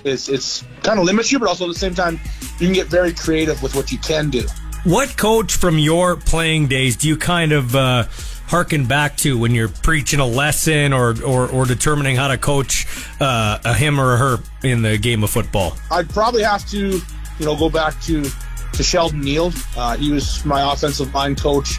it's 0.05 0.29
it's 0.29 0.65
kind 0.83 0.99
of 0.99 1.05
limits 1.05 1.33
you, 1.33 1.39
but 1.39 1.49
also 1.49 1.65
at 1.65 1.73
the 1.73 1.79
same 1.79 1.95
time 1.95 2.21
you 2.59 2.67
can 2.67 2.73
get 2.73 2.87
very 2.89 3.13
creative 3.13 3.63
with 3.63 3.75
what 3.75 3.91
you 3.91 3.99
can 3.99 4.31
do. 4.31 4.47
What 4.85 5.17
coach 5.17 5.57
from 5.57 5.79
your 5.79 6.17
playing 6.17 6.69
days 6.69 6.97
do 6.97 7.09
you 7.09 7.17
kind 7.17 7.53
of 7.53 7.75
uh, 7.75 8.05
harken 8.47 8.87
back 8.87 9.17
to 9.19 9.39
when 9.39 9.53
you're 9.53 9.69
preaching 9.69 10.21
a 10.21 10.27
lesson 10.27 10.93
or 10.93 11.21
or, 11.23 11.49
or 11.49 11.67
determining 11.67 12.17
how 12.17 12.29
to 12.29 12.39
coach 12.39 12.87
uh, 13.21 13.59
a 13.65 13.75
him 13.75 14.01
or 14.01 14.15
a 14.15 14.17
her 14.17 14.39
in 14.63 14.83
the 14.83 14.99
game 14.99 15.25
of 15.25 15.31
football? 15.31 15.77
I'd 15.91 16.09
probably 16.11 16.43
have 16.43 16.67
to, 16.71 17.01
you 17.39 17.47
know, 17.47 17.57
go 17.57 17.69
back 17.71 18.01
to 18.03 18.25
to 18.73 18.83
Sheldon 18.83 19.21
Neal. 19.21 19.53
Uh, 19.77 19.97
he 19.97 20.13
was 20.13 20.45
my 20.45 20.73
offensive 20.73 21.15
line 21.15 21.37
coach 21.37 21.79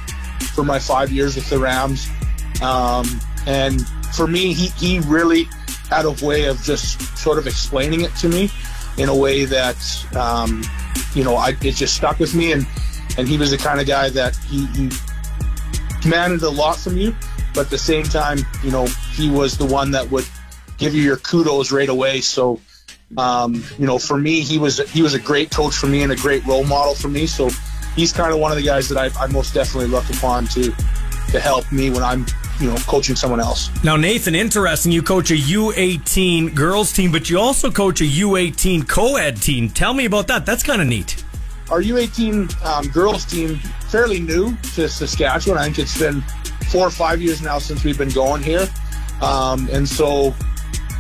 for 0.53 0.63
my 0.63 0.79
five 0.79 1.11
years 1.11 1.35
with 1.35 1.49
the 1.49 1.59
Rams, 1.59 2.07
um, 2.61 3.05
and 3.45 3.85
for 4.15 4.27
me, 4.27 4.53
he 4.53 4.67
he 4.77 4.99
really 5.01 5.47
had 5.89 6.05
a 6.05 6.25
way 6.25 6.45
of 6.45 6.61
just 6.63 6.99
sort 7.17 7.37
of 7.37 7.47
explaining 7.47 8.01
it 8.01 8.15
to 8.15 8.27
me 8.27 8.49
in 8.97 9.09
a 9.09 9.15
way 9.15 9.45
that 9.45 9.77
um, 10.15 10.63
you 11.13 11.23
know 11.23 11.35
I, 11.35 11.49
it 11.61 11.75
just 11.75 11.95
stuck 11.95 12.19
with 12.19 12.33
me 12.33 12.53
and 12.53 12.65
and 13.17 13.27
he 13.27 13.37
was 13.37 13.51
the 13.51 13.57
kind 13.57 13.79
of 13.79 13.87
guy 13.87 14.09
that 14.09 14.35
he, 14.35 14.65
he 14.67 14.89
demanded 16.05 16.43
a 16.43 16.49
lot 16.49 16.77
from 16.77 16.97
you 16.97 17.15
but 17.53 17.61
at 17.61 17.69
the 17.69 17.77
same 17.77 18.03
time 18.03 18.37
you 18.63 18.69
know 18.69 18.85
he 19.13 19.29
was 19.29 19.57
the 19.57 19.65
one 19.65 19.91
that 19.91 20.09
would 20.11 20.25
give 20.77 20.93
you 20.93 21.01
your 21.01 21.17
kudos 21.17 21.71
right 21.71 21.89
away 21.89 22.21
so 22.21 22.59
um, 23.17 23.63
you 23.79 23.87
know 23.87 23.97
for 23.97 24.17
me 24.17 24.41
he 24.41 24.57
was 24.57 24.77
he 24.91 25.01
was 25.01 25.15
a 25.15 25.19
great 25.19 25.49
coach 25.49 25.73
for 25.75 25.87
me 25.87 26.03
and 26.03 26.11
a 26.11 26.15
great 26.15 26.45
role 26.45 26.63
model 26.63 26.93
for 26.93 27.07
me 27.07 27.25
so 27.25 27.49
he's 27.95 28.13
kind 28.13 28.31
of 28.31 28.39
one 28.39 28.51
of 28.51 28.57
the 28.57 28.63
guys 28.63 28.87
that 28.89 28.97
I, 28.97 29.23
I 29.23 29.27
most 29.27 29.53
definitely 29.53 29.89
look 29.89 30.07
upon 30.11 30.45
to 30.49 30.71
to 31.31 31.39
help 31.39 31.69
me 31.71 31.89
when 31.89 32.03
I'm 32.03 32.25
you 32.59 32.69
know, 32.69 32.75
coaching 32.87 33.15
someone 33.15 33.39
else. 33.41 33.69
Now, 33.83 33.97
Nathan, 33.97 34.35
interesting. 34.35 34.91
You 34.91 35.01
coach 35.01 35.31
a 35.31 35.35
U18 35.35 36.55
girls 36.55 36.93
team, 36.93 37.11
but 37.11 37.29
you 37.29 37.37
also 37.37 37.69
coach 37.69 37.99
a 38.01 38.05
U18 38.05 38.87
co-ed 38.87 39.41
team. 39.41 39.69
Tell 39.69 39.93
me 39.93 40.05
about 40.05 40.27
that. 40.27 40.45
That's 40.45 40.63
kind 40.63 40.81
of 40.81 40.87
neat. 40.87 41.24
Our 41.69 41.81
U18 41.81 42.63
um, 42.63 42.87
girls 42.89 43.25
team 43.25 43.57
fairly 43.89 44.19
new 44.19 44.55
to 44.75 44.87
Saskatchewan. 44.87 45.57
I 45.57 45.63
think 45.65 45.79
it's 45.79 45.97
been 45.97 46.21
four 46.69 46.85
or 46.87 46.91
five 46.91 47.21
years 47.21 47.41
now 47.41 47.57
since 47.57 47.83
we've 47.83 47.97
been 47.97 48.09
going 48.09 48.43
here, 48.43 48.67
um, 49.21 49.67
and 49.71 49.87
so 49.87 50.35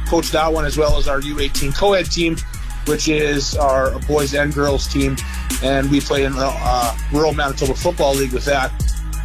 coach 0.07 0.31
that 0.31 0.51
one 0.51 0.65
as 0.65 0.77
well 0.77 0.97
as 0.97 1.07
our 1.07 1.19
U18 1.21 1.75
co-ed 1.75 2.11
team, 2.11 2.37
which 2.85 3.07
is 3.07 3.55
our 3.55 3.99
boys 4.01 4.33
and 4.33 4.53
girls 4.53 4.87
team, 4.87 5.15
and 5.63 5.89
we 5.91 5.99
play 5.99 6.23
in 6.23 6.33
the 6.33 6.51
uh, 6.51 6.97
Rural 7.11 7.33
Manitoba 7.33 7.75
Football 7.75 8.15
League 8.15 8.33
with 8.33 8.45
that. 8.45 8.71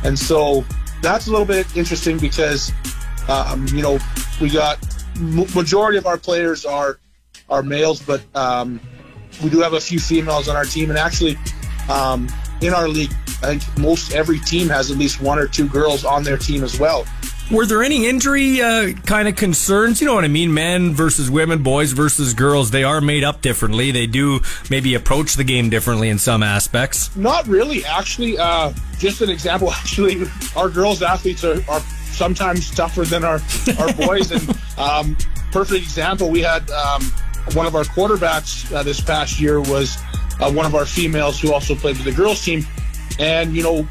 And 0.04 0.18
so 0.18 0.64
that's 1.02 1.26
a 1.26 1.30
little 1.30 1.46
bit 1.46 1.74
interesting 1.76 2.18
because 2.18 2.72
um, 3.28 3.66
you 3.68 3.82
know 3.82 3.98
we 4.40 4.50
got 4.50 4.78
majority 5.54 5.98
of 5.98 6.06
our 6.06 6.18
players 6.18 6.64
are 6.64 6.98
are 7.48 7.62
males, 7.62 8.02
but 8.02 8.22
um, 8.34 8.80
we 9.42 9.50
do 9.50 9.60
have 9.60 9.74
a 9.74 9.80
few 9.80 9.98
females 9.98 10.48
on 10.48 10.56
our 10.56 10.64
team, 10.64 10.90
and 10.90 10.98
actually 10.98 11.38
um, 11.88 12.28
in 12.60 12.72
our 12.74 12.88
league, 12.88 13.12
I 13.42 13.56
think 13.56 13.78
most 13.78 14.12
every 14.12 14.38
team 14.38 14.68
has 14.68 14.90
at 14.90 14.96
least 14.96 15.20
one 15.20 15.38
or 15.38 15.46
two 15.46 15.68
girls 15.68 16.04
on 16.04 16.22
their 16.22 16.36
team 16.36 16.62
as 16.62 16.78
well. 16.78 17.06
Were 17.50 17.66
there 17.66 17.82
any 17.82 18.06
injury 18.06 18.62
uh, 18.62 18.92
kind 19.06 19.26
of 19.26 19.34
concerns? 19.34 20.00
You 20.00 20.06
know 20.06 20.14
what 20.14 20.24
I 20.24 20.28
mean? 20.28 20.54
Men 20.54 20.94
versus 20.94 21.28
women, 21.28 21.64
boys 21.64 21.90
versus 21.90 22.32
girls. 22.32 22.70
They 22.70 22.84
are 22.84 23.00
made 23.00 23.24
up 23.24 23.42
differently. 23.42 23.90
They 23.90 24.06
do 24.06 24.38
maybe 24.70 24.94
approach 24.94 25.34
the 25.34 25.42
game 25.42 25.68
differently 25.68 26.10
in 26.10 26.18
some 26.18 26.44
aspects. 26.44 27.14
Not 27.16 27.48
really, 27.48 27.84
actually. 27.84 28.38
Uh, 28.38 28.72
just 28.98 29.20
an 29.20 29.30
example. 29.30 29.72
Actually, 29.80 30.26
our 30.54 30.68
girls 30.68 31.02
athletes 31.02 31.42
are, 31.42 31.60
are 31.68 31.80
sometimes 31.80 32.70
tougher 32.70 33.02
than 33.02 33.24
our 33.24 33.40
our 33.80 33.92
boys. 33.94 34.30
and 34.30 34.48
um, 34.78 35.16
perfect 35.50 35.82
example, 35.82 36.30
we 36.30 36.42
had 36.42 36.70
um, 36.70 37.02
one 37.54 37.66
of 37.66 37.74
our 37.74 37.84
quarterbacks 37.84 38.72
uh, 38.72 38.82
this 38.82 39.00
past 39.00 39.40
year 39.40 39.60
was 39.60 39.98
uh, 40.40 40.50
one 40.50 40.66
of 40.66 40.74
our 40.74 40.86
females 40.86 41.40
who 41.40 41.52
also 41.52 41.74
played 41.74 41.96
with 41.96 42.04
the 42.04 42.12
girls 42.12 42.44
team, 42.44 42.64
and 43.18 43.54
you 43.54 43.62
know, 43.62 43.88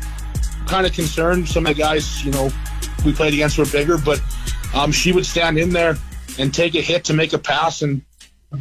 kind 0.68 0.86
of 0.86 0.94
concerned. 0.94 1.48
Some 1.48 1.66
of 1.66 1.76
the 1.76 1.82
guys, 1.82 2.24
you 2.24 2.32
know, 2.32 2.50
we 3.06 3.14
played 3.14 3.34
against 3.34 3.58
were 3.58 3.66
bigger, 3.66 3.98
but 3.98 4.22
um, 4.74 4.92
she 4.92 5.12
would 5.12 5.26
stand 5.26 5.58
in 5.58 5.72
there 5.72 5.98
and 6.38 6.54
take 6.54 6.76
a 6.76 6.82
hit 6.82 7.04
to 7.06 7.14
make 7.14 7.34
a 7.34 7.38
pass. 7.38 7.82
And 7.82 8.02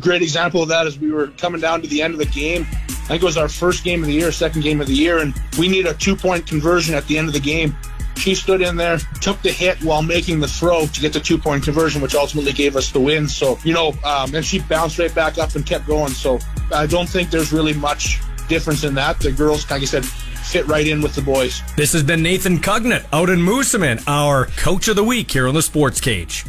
great 0.01 0.23
example 0.23 0.63
of 0.63 0.69
that 0.69 0.87
is 0.87 0.99
we 0.99 1.13
were 1.13 1.29
coming 1.29 1.61
down 1.61 1.83
to 1.83 1.89
the 1.89 2.03
end 2.03 2.15
of 2.15 2.19
the 2.19 2.27
game. 2.27 2.67
I 2.73 3.13
think 3.13 3.23
it 3.23 3.27
was 3.27 3.39
our 3.39 3.49
first 3.49 3.85
game 3.85 4.01
of 4.03 4.07
the 4.07 4.13
year, 4.13 4.33
second 4.33 4.63
game 4.63 4.81
of 4.81 4.87
the 4.87 4.95
year, 4.95 5.19
and 5.19 5.35
we 5.59 5.69
need 5.69 5.87
a 5.87 5.95
two 5.95 6.15
point 6.15 6.47
conversion 6.47 6.95
at 6.95 7.07
the 7.07 7.17
end 7.17 7.29
of 7.29 7.35
the 7.35 7.41
game. 7.41 7.77
She 8.19 8.35
stood 8.35 8.61
in 8.61 8.77
there, 8.77 8.99
took 9.21 9.41
the 9.43 9.51
hit 9.51 9.83
while 9.83 10.03
making 10.03 10.41
the 10.41 10.49
throw 10.49 10.87
to 10.87 11.01
get 11.01 11.13
the 11.13 11.21
two 11.21 11.39
point 11.39 11.65
conversion, 11.65 12.03
which 12.03 12.15
ultimately 12.15 12.53
gave 12.53 12.77
us 12.77 12.91
the 12.91 13.01
win. 13.01 13.29
So, 13.29 13.59
you 13.65 13.73
know, 13.73 13.95
um, 14.05 14.35
and 14.35 14.45
she 14.45 14.61
bounced 14.61 14.99
right 14.99 15.15
back 15.15 15.39
up 15.39 15.55
and 15.55 15.65
kept 15.65 15.87
going. 15.87 16.11
So 16.11 16.39
I 16.75 16.87
don't 16.87 17.09
think 17.09 17.31
there's 17.31 17.53
really 17.53 17.75
much 17.75 18.21
difference 18.49 18.85
in 18.85 18.95
that. 18.95 19.21
The 19.21 19.33
girls, 19.33 19.71
like 19.71 19.83
I 19.83 19.85
said, 19.85 20.05
fit 20.05 20.67
right 20.67 20.87
in 20.87 21.03
with 21.03 21.15
the 21.15 21.23
boys. 21.23 21.63
This 21.77 21.93
has 21.93 22.03
been 22.03 22.23
Nathan 22.23 22.59
Cugnett 22.59 23.07
out 23.13 23.31
in 23.31 23.39
Moosomin, 23.39 24.03
our 24.09 24.47
coach 24.47 24.89
of 24.89 24.97
the 24.97 25.05
week 25.05 25.31
here 25.31 25.47
on 25.47 25.55
the 25.55 25.63
Sports 25.63 26.01
Cage. 26.01 26.45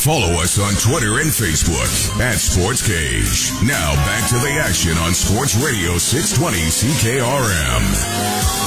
Follow 0.00 0.42
us 0.42 0.58
on 0.58 0.74
Twitter 0.74 1.20
and 1.20 1.30
Facebook 1.30 2.20
at 2.20 2.36
Sports 2.36 2.86
Cage. 2.86 3.50
Now 3.66 3.94
back 3.94 4.28
to 4.28 4.34
the 4.34 4.50
action 4.60 4.92
on 4.98 5.14
Sports 5.14 5.54
Radio 5.56 5.96
620 5.96 6.58
CKRM. 6.58 8.63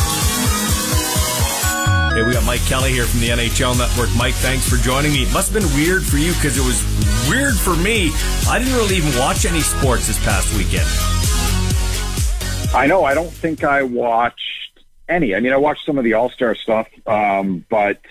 Hey, 2.18 2.24
we 2.24 2.34
got 2.34 2.46
Mike 2.46 2.66
Kelly 2.66 2.92
here 2.92 3.06
from 3.06 3.20
the 3.20 3.30
NHL 3.30 3.78
Network. 3.78 4.10
Mike, 4.18 4.34
thanks 4.34 4.68
for 4.68 4.78
joining 4.78 5.12
me. 5.12 5.22
It 5.22 5.32
must 5.32 5.54
have 5.54 5.62
been 5.62 5.72
weird 5.76 6.02
for 6.02 6.18
you 6.18 6.34
because 6.34 6.58
it 6.58 6.66
was 6.66 6.82
weird 7.30 7.54
for 7.54 7.76
me. 7.76 8.10
I 8.50 8.58
didn't 8.58 8.74
really 8.74 8.96
even 8.96 9.16
watch 9.20 9.46
any 9.46 9.62
sports 9.62 10.08
this 10.08 10.18
past 10.26 10.52
weekend. 10.58 10.88
I 12.76 12.88
know. 12.88 13.04
I 13.04 13.14
don't 13.14 13.30
think 13.30 13.64
I 13.64 13.84
watched 13.84 14.80
any. 15.08 15.36
I 15.36 15.42
mean, 15.42 15.54
I 15.54 15.58
watched 15.58 15.86
some 15.86 16.00
of 16.00 16.06
the 16.06 16.14
All 16.14 16.32
Star 16.32 16.56
stuff, 16.56 16.88
um, 17.06 17.64
but 17.70 18.02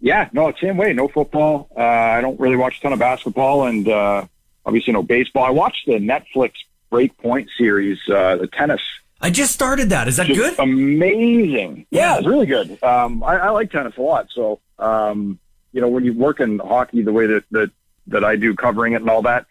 yeah, 0.00 0.28
no, 0.34 0.52
same 0.60 0.76
way. 0.76 0.92
No 0.92 1.08
football. 1.08 1.70
Uh, 1.74 1.80
I 1.80 2.20
don't 2.20 2.38
really 2.38 2.56
watch 2.56 2.76
a 2.76 2.82
ton 2.82 2.92
of 2.92 2.98
basketball, 2.98 3.68
and 3.68 3.88
uh, 3.88 4.26
obviously 4.66 4.92
no 4.92 5.02
baseball. 5.02 5.44
I 5.44 5.50
watched 5.50 5.86
the 5.86 5.94
Netflix 5.94 6.56
Breakpoint 6.92 7.48
series, 7.56 8.00
uh, 8.06 8.36
the 8.36 8.48
tennis. 8.48 8.82
I 9.20 9.30
just 9.30 9.52
started 9.52 9.90
that. 9.90 10.06
Is 10.08 10.16
that 10.16 10.26
Just 10.26 10.38
good? 10.38 10.58
Amazing. 10.58 11.86
Yeah. 11.90 12.14
Yeah, 12.14 12.18
it's 12.18 12.26
really 12.26 12.46
good. 12.46 12.82
Um, 12.82 13.22
I, 13.22 13.36
I 13.36 13.50
like 13.50 13.70
tennis 13.70 13.96
a 13.96 14.00
lot. 14.00 14.28
So, 14.32 14.60
um, 14.78 15.38
you 15.72 15.80
know, 15.80 15.88
when 15.88 16.04
you 16.04 16.12
work 16.12 16.40
in 16.40 16.58
hockey 16.58 17.02
the 17.02 17.12
way 17.12 17.26
that, 17.26 17.44
that, 17.50 17.70
that 18.08 18.24
I 18.24 18.36
do 18.36 18.54
covering 18.54 18.92
it 18.92 19.00
and 19.00 19.10
all 19.10 19.22
that, 19.22 19.46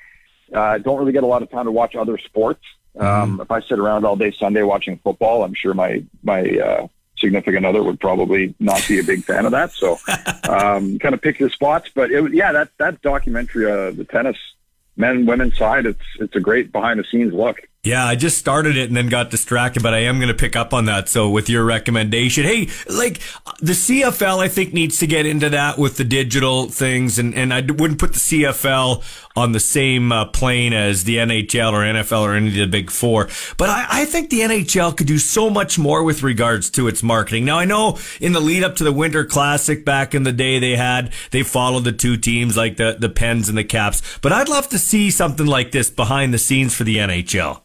uh, 0.54 0.78
don't 0.78 0.98
really 0.98 1.12
get 1.12 1.24
a 1.24 1.28
lot 1.28 1.42
of 1.42 1.52
time 1.52 1.66
to 1.66 1.72
watch 1.72 1.96
other 1.96 2.18
sports. 2.18 2.64
Um, 2.98 3.42
if 3.42 3.52
I 3.52 3.62
sit 3.62 3.78
around 3.78 4.06
all 4.06 4.16
day 4.16 4.32
Sunday 4.32 4.64
watching 4.64 4.98
football, 4.98 5.44
I'm 5.44 5.54
sure 5.54 5.74
my, 5.74 6.04
my, 6.24 6.42
uh, 6.44 6.88
significant 7.18 7.66
other 7.66 7.84
would 7.84 8.00
probably 8.00 8.56
not 8.60 8.84
be 8.88 9.00
a 9.00 9.04
big 9.04 9.24
fan 9.24 9.46
of 9.46 9.52
that. 9.52 9.72
So, 9.72 10.00
um, 10.50 10.98
kind 11.00 11.14
of 11.14 11.22
pick 11.22 11.40
your 11.40 11.50
spots, 11.50 11.90
but 11.94 12.12
it 12.12 12.34
yeah, 12.34 12.52
that, 12.54 12.70
that 12.78 13.02
documentary, 13.02 13.70
uh, 13.70 13.92
the 13.92 14.06
tennis 14.06 14.38
men, 14.96 15.26
women 15.26 15.52
side, 15.52 15.86
it's, 15.86 16.02
it's 16.20 16.36
a 16.36 16.40
great 16.40 16.72
behind 16.72 17.00
the 17.00 17.04
scenes 17.04 17.34
look. 17.34 17.60
Yeah, 17.88 18.06
I 18.06 18.16
just 18.16 18.38
started 18.38 18.76
it 18.76 18.90
and 18.90 18.98
then 18.98 19.08
got 19.08 19.30
distracted, 19.30 19.82
but 19.82 19.94
I 19.94 20.00
am 20.00 20.18
going 20.18 20.28
to 20.28 20.34
pick 20.34 20.58
up 20.58 20.74
on 20.74 20.86
that. 20.86 21.08
So 21.08 21.30
with 21.30 21.50
your 21.50 21.64
recommendation, 21.64 22.44
hey, 22.44 22.68
like 22.90 23.22
the 23.62 23.72
CFL, 23.72 24.40
I 24.40 24.50
think 24.50 24.74
needs 24.74 25.00
to 25.00 25.08
get 25.08 25.26
into 25.26 25.50
that 25.52 25.78
with 25.78 25.96
the 25.96 26.04
digital 26.04 26.68
things, 26.68 27.18
and 27.18 27.34
and 27.34 27.54
I 27.54 27.62
wouldn't 27.62 27.98
put 27.98 28.12
the 28.12 28.20
CFL 28.20 29.02
on 29.38 29.54
the 29.54 29.62
same 29.62 30.12
uh, 30.12 30.26
plane 30.26 30.74
as 30.74 31.06
the 31.06 31.16
NHL 31.16 31.72
or 31.72 31.80
NFL 31.80 32.24
or 32.24 32.34
any 32.34 32.48
of 32.50 32.56
the 32.56 32.68
big 32.68 32.92
four. 32.92 33.30
But 33.56 33.70
I, 33.70 33.86
I 34.02 34.06
think 34.06 34.32
the 34.32 34.42
NHL 34.42 34.98
could 34.98 35.08
do 35.08 35.18
so 35.18 35.50
much 35.50 35.80
more 35.80 36.04
with 36.04 36.24
regards 36.24 36.70
to 36.72 36.90
its 36.90 37.02
marketing. 37.02 37.46
Now 37.46 37.58
I 37.58 37.64
know 37.64 37.98
in 38.20 38.34
the 38.34 38.42
lead 38.42 38.66
up 38.66 38.76
to 38.78 38.84
the 38.84 38.92
Winter 38.92 39.24
Classic 39.24 39.86
back 39.86 40.14
in 40.14 40.24
the 40.24 40.34
day, 40.34 40.60
they 40.60 40.76
had 40.76 41.14
they 41.32 41.42
followed 41.42 41.86
the 41.86 41.94
two 41.94 42.18
teams 42.18 42.58
like 42.58 42.76
the 42.76 42.98
the 43.00 43.08
Pens 43.08 43.48
and 43.48 43.58
the 43.58 43.64
Caps, 43.64 44.20
but 44.22 44.34
I'd 44.34 44.50
love 44.50 44.68
to 44.70 44.78
see 44.78 45.10
something 45.10 45.48
like 45.48 45.72
this 45.72 45.90
behind 45.90 46.34
the 46.34 46.38
scenes 46.38 46.76
for 46.76 46.84
the 46.84 46.98
NHL. 46.98 47.62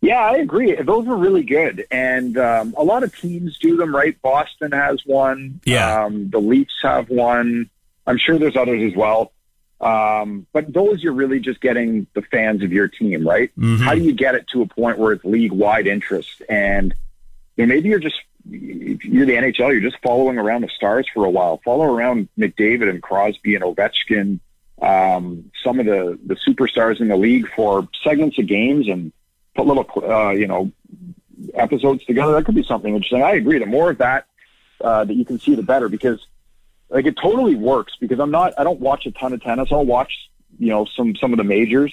Yeah, 0.00 0.20
I 0.20 0.36
agree. 0.36 0.74
Those 0.76 1.06
were 1.06 1.16
really 1.16 1.42
good, 1.42 1.84
and 1.90 2.38
um, 2.38 2.74
a 2.76 2.84
lot 2.84 3.02
of 3.02 3.16
teams 3.16 3.58
do 3.58 3.76
them 3.76 3.94
right. 3.94 4.20
Boston 4.22 4.70
has 4.72 5.02
one. 5.04 5.60
Yeah. 5.64 6.04
Um, 6.04 6.30
the 6.30 6.38
Leafs 6.38 6.74
have 6.82 7.10
one. 7.10 7.68
I'm 8.06 8.16
sure 8.18 8.38
there's 8.38 8.56
others 8.56 8.90
as 8.92 8.96
well. 8.96 9.32
Um, 9.80 10.46
but 10.52 10.72
those 10.72 11.02
you're 11.02 11.12
really 11.12 11.40
just 11.40 11.60
getting 11.60 12.06
the 12.14 12.22
fans 12.22 12.62
of 12.62 12.72
your 12.72 12.88
team, 12.88 13.26
right? 13.26 13.50
Mhm. 13.58 13.78
How 13.80 13.94
do 13.94 14.00
you 14.00 14.12
get 14.12 14.34
it 14.34 14.46
to 14.52 14.62
a 14.62 14.66
point 14.66 14.98
where 14.98 15.12
it's 15.12 15.24
league 15.24 15.52
wide 15.52 15.86
interest? 15.86 16.42
And 16.48 16.94
you 17.56 17.66
know, 17.66 17.74
maybe 17.74 17.88
you're 17.88 17.98
just 18.00 18.16
if 18.50 19.04
you're 19.04 19.26
the 19.26 19.34
NHL, 19.36 19.72
you're 19.72 19.80
just 19.80 20.02
following 20.02 20.38
around 20.38 20.62
the 20.62 20.68
stars 20.68 21.06
for 21.12 21.24
a 21.24 21.30
while. 21.30 21.60
Follow 21.64 21.84
around 21.84 22.28
McDavid 22.38 22.88
and 22.88 23.02
Crosby 23.02 23.54
and 23.56 23.62
Ovechkin, 23.64 24.40
um, 24.80 25.50
some 25.62 25.78
of 25.78 25.86
the 25.86 26.18
the 26.26 26.34
superstars 26.36 27.00
in 27.00 27.08
the 27.08 27.16
league 27.16 27.46
for 27.54 27.86
segments 28.02 28.38
of 28.38 28.46
games 28.46 28.88
and 28.88 29.12
put 29.58 29.66
little, 29.66 30.10
uh, 30.10 30.30
you 30.30 30.46
know, 30.46 30.70
episodes 31.54 32.04
together. 32.04 32.32
That 32.32 32.44
could 32.44 32.54
be 32.54 32.62
something 32.62 32.94
interesting. 32.94 33.22
I 33.22 33.32
agree. 33.32 33.58
The 33.58 33.66
more 33.66 33.90
of 33.90 33.98
that 33.98 34.26
uh, 34.80 35.04
that 35.04 35.14
you 35.14 35.24
can 35.24 35.38
see, 35.38 35.54
the 35.54 35.62
better 35.62 35.88
because 35.88 36.24
like 36.88 37.06
it 37.06 37.16
totally 37.20 37.56
works. 37.56 37.94
Because 38.00 38.20
I'm 38.20 38.30
not, 38.30 38.54
I 38.58 38.64
don't 38.64 38.80
watch 38.80 39.06
a 39.06 39.10
ton 39.10 39.32
of 39.32 39.42
tennis. 39.42 39.68
I'll 39.72 39.84
watch 39.84 40.12
you 40.58 40.68
know 40.68 40.84
some 40.84 41.16
some 41.16 41.32
of 41.32 41.38
the 41.38 41.44
majors, 41.44 41.92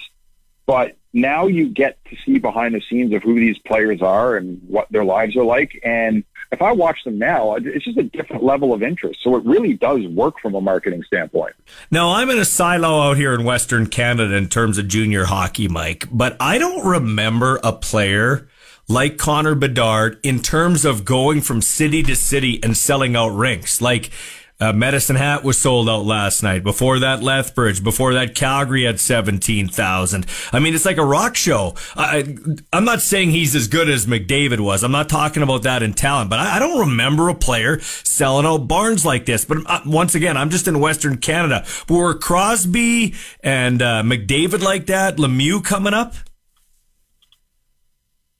but 0.66 0.96
now 1.12 1.46
you 1.46 1.68
get 1.68 1.98
to 2.06 2.16
see 2.24 2.38
behind 2.38 2.74
the 2.74 2.82
scenes 2.88 3.12
of 3.12 3.22
who 3.22 3.34
these 3.34 3.58
players 3.58 4.02
are 4.02 4.36
and 4.36 4.60
what 4.68 4.90
their 4.90 5.04
lives 5.04 5.36
are 5.36 5.44
like. 5.44 5.80
And 5.84 6.24
if 6.52 6.62
I 6.62 6.72
watch 6.72 7.04
them 7.04 7.18
now, 7.18 7.54
it's 7.56 7.84
just 7.84 7.98
a 7.98 8.04
different 8.04 8.44
level 8.44 8.72
of 8.72 8.82
interest. 8.82 9.20
So 9.22 9.36
it 9.36 9.44
really 9.44 9.74
does 9.74 10.06
work 10.08 10.38
from 10.40 10.54
a 10.54 10.60
marketing 10.60 11.02
standpoint. 11.04 11.54
Now, 11.90 12.12
I'm 12.12 12.30
in 12.30 12.38
a 12.38 12.44
silo 12.44 13.00
out 13.00 13.16
here 13.16 13.34
in 13.34 13.44
Western 13.44 13.86
Canada 13.86 14.34
in 14.34 14.48
terms 14.48 14.78
of 14.78 14.88
junior 14.88 15.24
hockey, 15.24 15.68
Mike, 15.68 16.06
but 16.10 16.36
I 16.40 16.58
don't 16.58 16.86
remember 16.86 17.60
a 17.64 17.72
player 17.72 18.48
like 18.88 19.18
Connor 19.18 19.56
Bedard 19.56 20.20
in 20.22 20.40
terms 20.40 20.84
of 20.84 21.04
going 21.04 21.40
from 21.40 21.60
city 21.60 22.02
to 22.04 22.14
city 22.14 22.60
and 22.62 22.76
selling 22.76 23.16
out 23.16 23.28
rinks. 23.30 23.80
Like, 23.80 24.10
uh, 24.58 24.72
Medicine 24.72 25.16
Hat 25.16 25.44
was 25.44 25.58
sold 25.58 25.88
out 25.88 26.06
last 26.06 26.42
night. 26.42 26.62
Before 26.62 26.98
that, 26.98 27.22
Lethbridge. 27.22 27.84
Before 27.84 28.14
that, 28.14 28.34
Calgary 28.34 28.84
had 28.84 28.98
17,000. 28.98 30.26
I 30.52 30.58
mean, 30.58 30.74
it's 30.74 30.86
like 30.86 30.96
a 30.96 31.04
rock 31.04 31.36
show. 31.36 31.74
I, 31.94 32.36
I'm 32.72 32.84
not 32.84 33.02
saying 33.02 33.30
he's 33.30 33.54
as 33.54 33.68
good 33.68 33.90
as 33.90 34.06
McDavid 34.06 34.60
was. 34.60 34.82
I'm 34.82 34.92
not 34.92 35.08
talking 35.08 35.42
about 35.42 35.64
that 35.64 35.82
in 35.82 35.92
talent, 35.92 36.30
but 36.30 36.38
I, 36.38 36.56
I 36.56 36.58
don't 36.58 36.78
remember 36.80 37.28
a 37.28 37.34
player 37.34 37.80
selling 37.80 38.46
out 38.46 38.66
barns 38.66 39.04
like 39.04 39.26
this. 39.26 39.44
But 39.44 39.58
uh, 39.66 39.80
once 39.84 40.14
again, 40.14 40.38
I'm 40.38 40.48
just 40.48 40.66
in 40.66 40.80
Western 40.80 41.18
Canada. 41.18 41.66
But 41.86 41.94
were 41.94 42.14
Crosby 42.14 43.14
and 43.40 43.82
uh, 43.82 44.02
McDavid 44.02 44.62
like 44.62 44.86
that? 44.86 45.18
Lemieux 45.18 45.62
coming 45.62 45.92
up? 45.92 46.14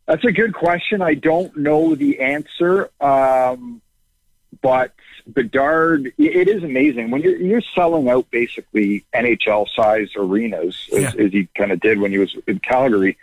That's 0.07 0.25
a 0.25 0.33
good 0.33 0.55
question. 0.55 1.03
I 1.03 1.15
don't 1.15 1.57
know 1.57 1.95
the 1.95 2.21
answer. 2.21 2.91
Um, 3.01 3.83
but 4.63 4.93
Bedard, 5.27 6.13
it 6.19 6.49
is 6.49 6.63
amazing 6.63 7.11
when 7.11 7.21
you're 7.21 7.37
you're 7.37 7.63
selling 7.75 8.09
out 8.09 8.31
basically 8.31 9.05
NHL 9.13 9.69
size 9.75 10.11
arenas 10.17 10.89
yeah. 10.91 11.09
as, 11.09 11.15
as, 11.17 11.33
he 11.33 11.49
kind 11.57 11.73
of 11.73 11.81
did 11.81 11.99
when 11.99 12.13
he 12.13 12.19
was 12.19 12.37
in 12.47 12.61
Calgary. 12.61 13.19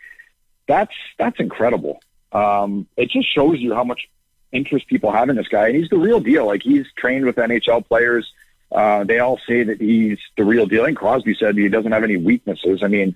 That's 0.67 0.93
that's 1.17 1.39
incredible. 1.39 2.01
Um, 2.33 2.87
it 2.97 3.09
just 3.09 3.33
shows 3.33 3.59
you 3.59 3.73
how 3.73 3.85
much 3.85 4.09
interest 4.51 4.87
people 4.87 5.11
have 5.11 5.29
in 5.29 5.37
this 5.37 5.47
guy, 5.47 5.67
and 5.67 5.77
he's 5.77 5.89
the 5.89 5.97
real 5.97 6.19
deal. 6.19 6.45
Like 6.45 6.61
he's 6.61 6.85
trained 6.97 7.25
with 7.25 7.37
NHL 7.37 7.87
players. 7.87 8.31
Uh, 8.69 9.05
they 9.05 9.19
all 9.19 9.39
say 9.47 9.63
that 9.63 9.79
he's 9.79 10.19
the 10.35 10.43
real 10.43 10.65
deal. 10.65 10.83
And 10.83 10.97
Crosby 10.97 11.35
said 11.35 11.55
he 11.55 11.69
doesn't 11.69 11.91
have 11.91 12.03
any 12.03 12.17
weaknesses. 12.17 12.81
I 12.83 12.87
mean, 12.87 13.15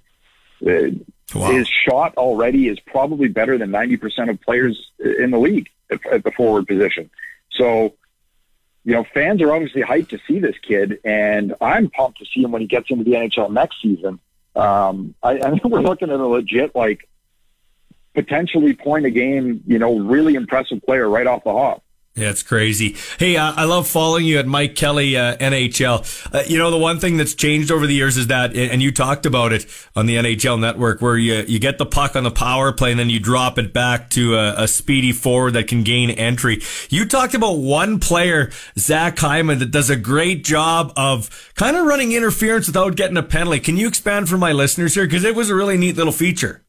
uh, 0.66 0.92
wow. 1.36 1.52
his 1.52 1.68
shot 1.68 2.16
already 2.16 2.70
is 2.70 2.80
probably 2.80 3.28
better 3.28 3.58
than 3.58 3.72
ninety 3.72 3.98
percent 3.98 4.30
of 4.30 4.40
players 4.40 4.92
in 5.00 5.32
the 5.32 5.40
league 5.40 5.70
at, 5.92 6.06
at 6.06 6.24
the 6.24 6.32
forward 6.32 6.68
position. 6.68 7.10
So 7.52 7.96
you 8.88 8.94
know, 8.94 9.04
fans 9.14 9.42
are 9.42 9.52
obviously 9.52 9.82
hyped 9.82 10.08
to 10.08 10.20
see 10.26 10.40
this 10.40 10.56
kid, 10.60 11.02
and 11.04 11.54
I'm 11.60 11.90
pumped 11.90 12.20
to 12.20 12.26
see 12.26 12.42
him 12.42 12.54
when 12.54 12.62
he 12.62 12.70
gets 12.70 12.90
into 12.90 13.04
the 13.04 13.18
NHL 13.18 13.52
next 13.52 13.82
season. 13.82 14.18
Um, 14.56 15.14
I, 15.22 15.32
I 15.32 15.50
think 15.50 15.66
we're 15.66 15.82
looking 15.82 16.10
at 16.10 16.18
a 16.18 16.26
legit, 16.26 16.74
like, 16.74 17.10
potentially 18.14 18.74
point 18.74 19.06
a 19.06 19.10
game, 19.10 19.62
you 19.68 19.78
know, 19.78 20.00
really 20.00 20.36
impressive 20.36 20.82
player 20.84 21.08
right 21.10 21.28
off 21.28 21.44
the 21.44 21.52
hop. 21.52 21.84
Yeah, 22.18 22.32
it's 22.32 22.42
crazy. 22.42 22.96
Hey, 23.20 23.38
uh, 23.38 23.54
I 23.56 23.66
love 23.66 23.88
following 23.88 24.26
you 24.26 24.40
at 24.40 24.48
Mike 24.48 24.74
Kelly 24.74 25.16
uh, 25.16 25.38
NHL. 25.38 26.34
Uh, 26.34 26.42
you 26.48 26.58
know, 26.58 26.72
the 26.72 26.78
one 26.78 27.00
thing 27.00 27.18
that's 27.18 27.36
changed 27.36 27.72
over 27.72 27.86
the 27.86 27.94
years 27.94 28.18
is 28.18 28.26
that, 28.28 28.58
and 28.58 28.82
you 28.82 28.92
talked 28.92 29.28
about 29.28 29.54
it 29.54 29.68
on 29.96 30.08
the 30.08 30.16
NHL 30.16 30.60
Network, 30.60 31.00
where 31.00 31.16
you 31.16 31.46
you 31.48 31.60
get 31.60 31.78
the 31.78 31.86
puck 31.86 32.16
on 32.16 32.24
the 32.24 32.32
power 32.32 32.72
play 32.72 32.90
and 32.90 33.00
then 33.00 33.12
you 33.12 33.20
drop 33.20 33.60
it 33.60 33.72
back 33.72 34.10
to 34.10 34.36
a, 34.36 34.64
a 34.64 34.68
speedy 34.68 35.12
forward 35.12 35.52
that 35.52 35.68
can 35.68 35.84
gain 35.84 36.10
entry. 36.10 36.60
You 36.90 37.06
talked 37.06 37.36
about 37.36 37.60
one 37.60 38.00
player, 38.00 38.50
Zach 38.80 39.20
Hyman, 39.20 39.60
that 39.60 39.70
does 39.70 39.92
a 39.92 39.96
great 39.96 40.44
job 40.44 40.94
of 40.98 41.54
kind 41.54 41.78
of 41.78 41.86
running 41.86 42.14
interference 42.14 42.66
without 42.66 42.96
getting 42.96 43.18
a 43.18 43.24
penalty. 43.24 43.60
Can 43.60 43.78
you 43.78 43.88
expand 43.88 44.28
for 44.28 44.40
my 44.40 44.54
listeners 44.54 44.96
here 44.96 45.06
because 45.06 45.24
it 45.24 45.36
was 45.36 45.52
a 45.52 45.56
really 45.56 45.78
neat 45.78 45.96
little 45.96 46.12
feature. 46.12 46.64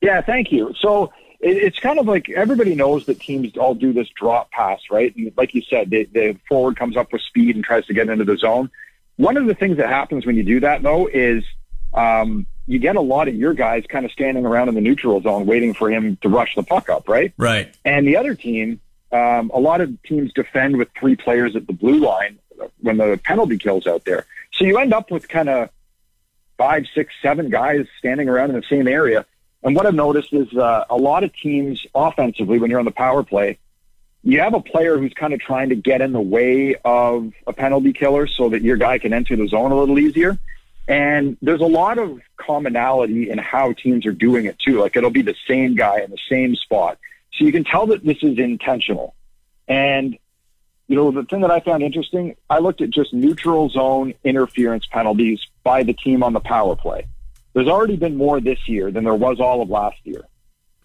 Yeah, 0.00 0.20
thank 0.20 0.50
you. 0.50 0.74
So 0.80 1.12
it, 1.42 1.56
it's 1.56 1.78
kind 1.78 1.98
of 1.98 2.06
like 2.06 2.30
everybody 2.30 2.74
knows 2.74 3.04
that 3.06 3.20
teams 3.20 3.56
all 3.56 3.74
do 3.74 3.92
this 3.92 4.08
drop 4.08 4.50
pass, 4.50 4.80
right? 4.90 5.14
And 5.14 5.32
like 5.36 5.54
you 5.54 5.62
said, 5.62 5.90
the, 5.90 6.04
the 6.04 6.38
forward 6.48 6.76
comes 6.76 6.96
up 6.96 7.12
with 7.12 7.20
speed 7.22 7.56
and 7.56 7.64
tries 7.64 7.84
to 7.86 7.94
get 7.94 8.08
into 8.08 8.24
the 8.24 8.38
zone. 8.38 8.70
One 9.16 9.36
of 9.36 9.46
the 9.46 9.54
things 9.54 9.76
that 9.76 9.88
happens 9.88 10.24
when 10.24 10.36
you 10.36 10.42
do 10.42 10.60
that, 10.60 10.82
though, 10.82 11.06
is 11.06 11.44
um, 11.92 12.46
you 12.66 12.78
get 12.78 12.96
a 12.96 13.00
lot 13.00 13.28
of 13.28 13.34
your 13.34 13.52
guys 13.52 13.84
kind 13.88 14.06
of 14.06 14.12
standing 14.12 14.46
around 14.46 14.68
in 14.68 14.74
the 14.74 14.80
neutral 14.80 15.20
zone 15.20 15.44
waiting 15.44 15.74
for 15.74 15.90
him 15.90 16.16
to 16.22 16.28
rush 16.28 16.54
the 16.54 16.62
puck 16.62 16.88
up, 16.88 17.08
right? 17.08 17.32
Right. 17.36 17.74
And 17.84 18.06
the 18.06 18.16
other 18.16 18.34
team, 18.34 18.80
um, 19.10 19.50
a 19.52 19.58
lot 19.58 19.80
of 19.80 20.02
teams 20.02 20.32
defend 20.32 20.78
with 20.78 20.88
three 20.98 21.16
players 21.16 21.54
at 21.56 21.66
the 21.66 21.72
blue 21.72 21.98
line 21.98 22.38
when 22.80 22.96
the 22.96 23.20
penalty 23.22 23.58
kills 23.58 23.86
out 23.86 24.04
there. 24.04 24.26
So 24.52 24.64
you 24.64 24.78
end 24.78 24.94
up 24.94 25.10
with 25.10 25.28
kind 25.28 25.48
of 25.48 25.70
five, 26.56 26.86
six, 26.94 27.12
seven 27.20 27.50
guys 27.50 27.86
standing 27.98 28.28
around 28.28 28.50
in 28.50 28.56
the 28.56 28.66
same 28.70 28.86
area. 28.86 29.26
And 29.62 29.76
what 29.76 29.86
I've 29.86 29.94
noticed 29.94 30.32
is 30.32 30.52
uh, 30.54 30.84
a 30.90 30.96
lot 30.96 31.24
of 31.24 31.34
teams 31.34 31.86
offensively, 31.94 32.58
when 32.58 32.70
you're 32.70 32.80
on 32.80 32.84
the 32.84 32.90
power 32.90 33.22
play, 33.22 33.58
you 34.24 34.40
have 34.40 34.54
a 34.54 34.60
player 34.60 34.98
who's 34.98 35.12
kind 35.14 35.32
of 35.32 35.40
trying 35.40 35.70
to 35.70 35.76
get 35.76 36.00
in 36.00 36.12
the 36.12 36.20
way 36.20 36.76
of 36.84 37.32
a 37.46 37.52
penalty 37.52 37.92
killer 37.92 38.26
so 38.26 38.48
that 38.50 38.62
your 38.62 38.76
guy 38.76 38.98
can 38.98 39.12
enter 39.12 39.36
the 39.36 39.48
zone 39.48 39.72
a 39.72 39.76
little 39.76 39.98
easier. 39.98 40.38
And 40.88 41.36
there's 41.42 41.60
a 41.60 41.66
lot 41.66 41.98
of 41.98 42.20
commonality 42.36 43.30
in 43.30 43.38
how 43.38 43.72
teams 43.72 44.04
are 44.06 44.12
doing 44.12 44.46
it 44.46 44.58
too. 44.58 44.80
Like 44.80 44.96
it'll 44.96 45.10
be 45.10 45.22
the 45.22 45.36
same 45.46 45.74
guy 45.74 46.00
in 46.00 46.10
the 46.10 46.18
same 46.28 46.54
spot. 46.56 46.98
So 47.34 47.44
you 47.44 47.52
can 47.52 47.64
tell 47.64 47.86
that 47.86 48.04
this 48.04 48.18
is 48.22 48.38
intentional. 48.38 49.14
And, 49.68 50.18
you 50.88 50.96
know, 50.96 51.10
the 51.10 51.24
thing 51.24 51.40
that 51.40 51.50
I 51.50 51.60
found 51.60 51.82
interesting, 51.82 52.36
I 52.50 52.58
looked 52.58 52.80
at 52.80 52.90
just 52.90 53.14
neutral 53.14 53.70
zone 53.70 54.14
interference 54.22 54.86
penalties 54.86 55.40
by 55.62 55.82
the 55.82 55.92
team 55.92 56.22
on 56.22 56.32
the 56.32 56.40
power 56.40 56.76
play. 56.76 57.06
There's 57.54 57.68
already 57.68 57.96
been 57.96 58.16
more 58.16 58.40
this 58.40 58.68
year 58.68 58.90
than 58.90 59.04
there 59.04 59.14
was 59.14 59.40
all 59.40 59.62
of 59.62 59.68
last 59.68 59.98
year. 60.04 60.24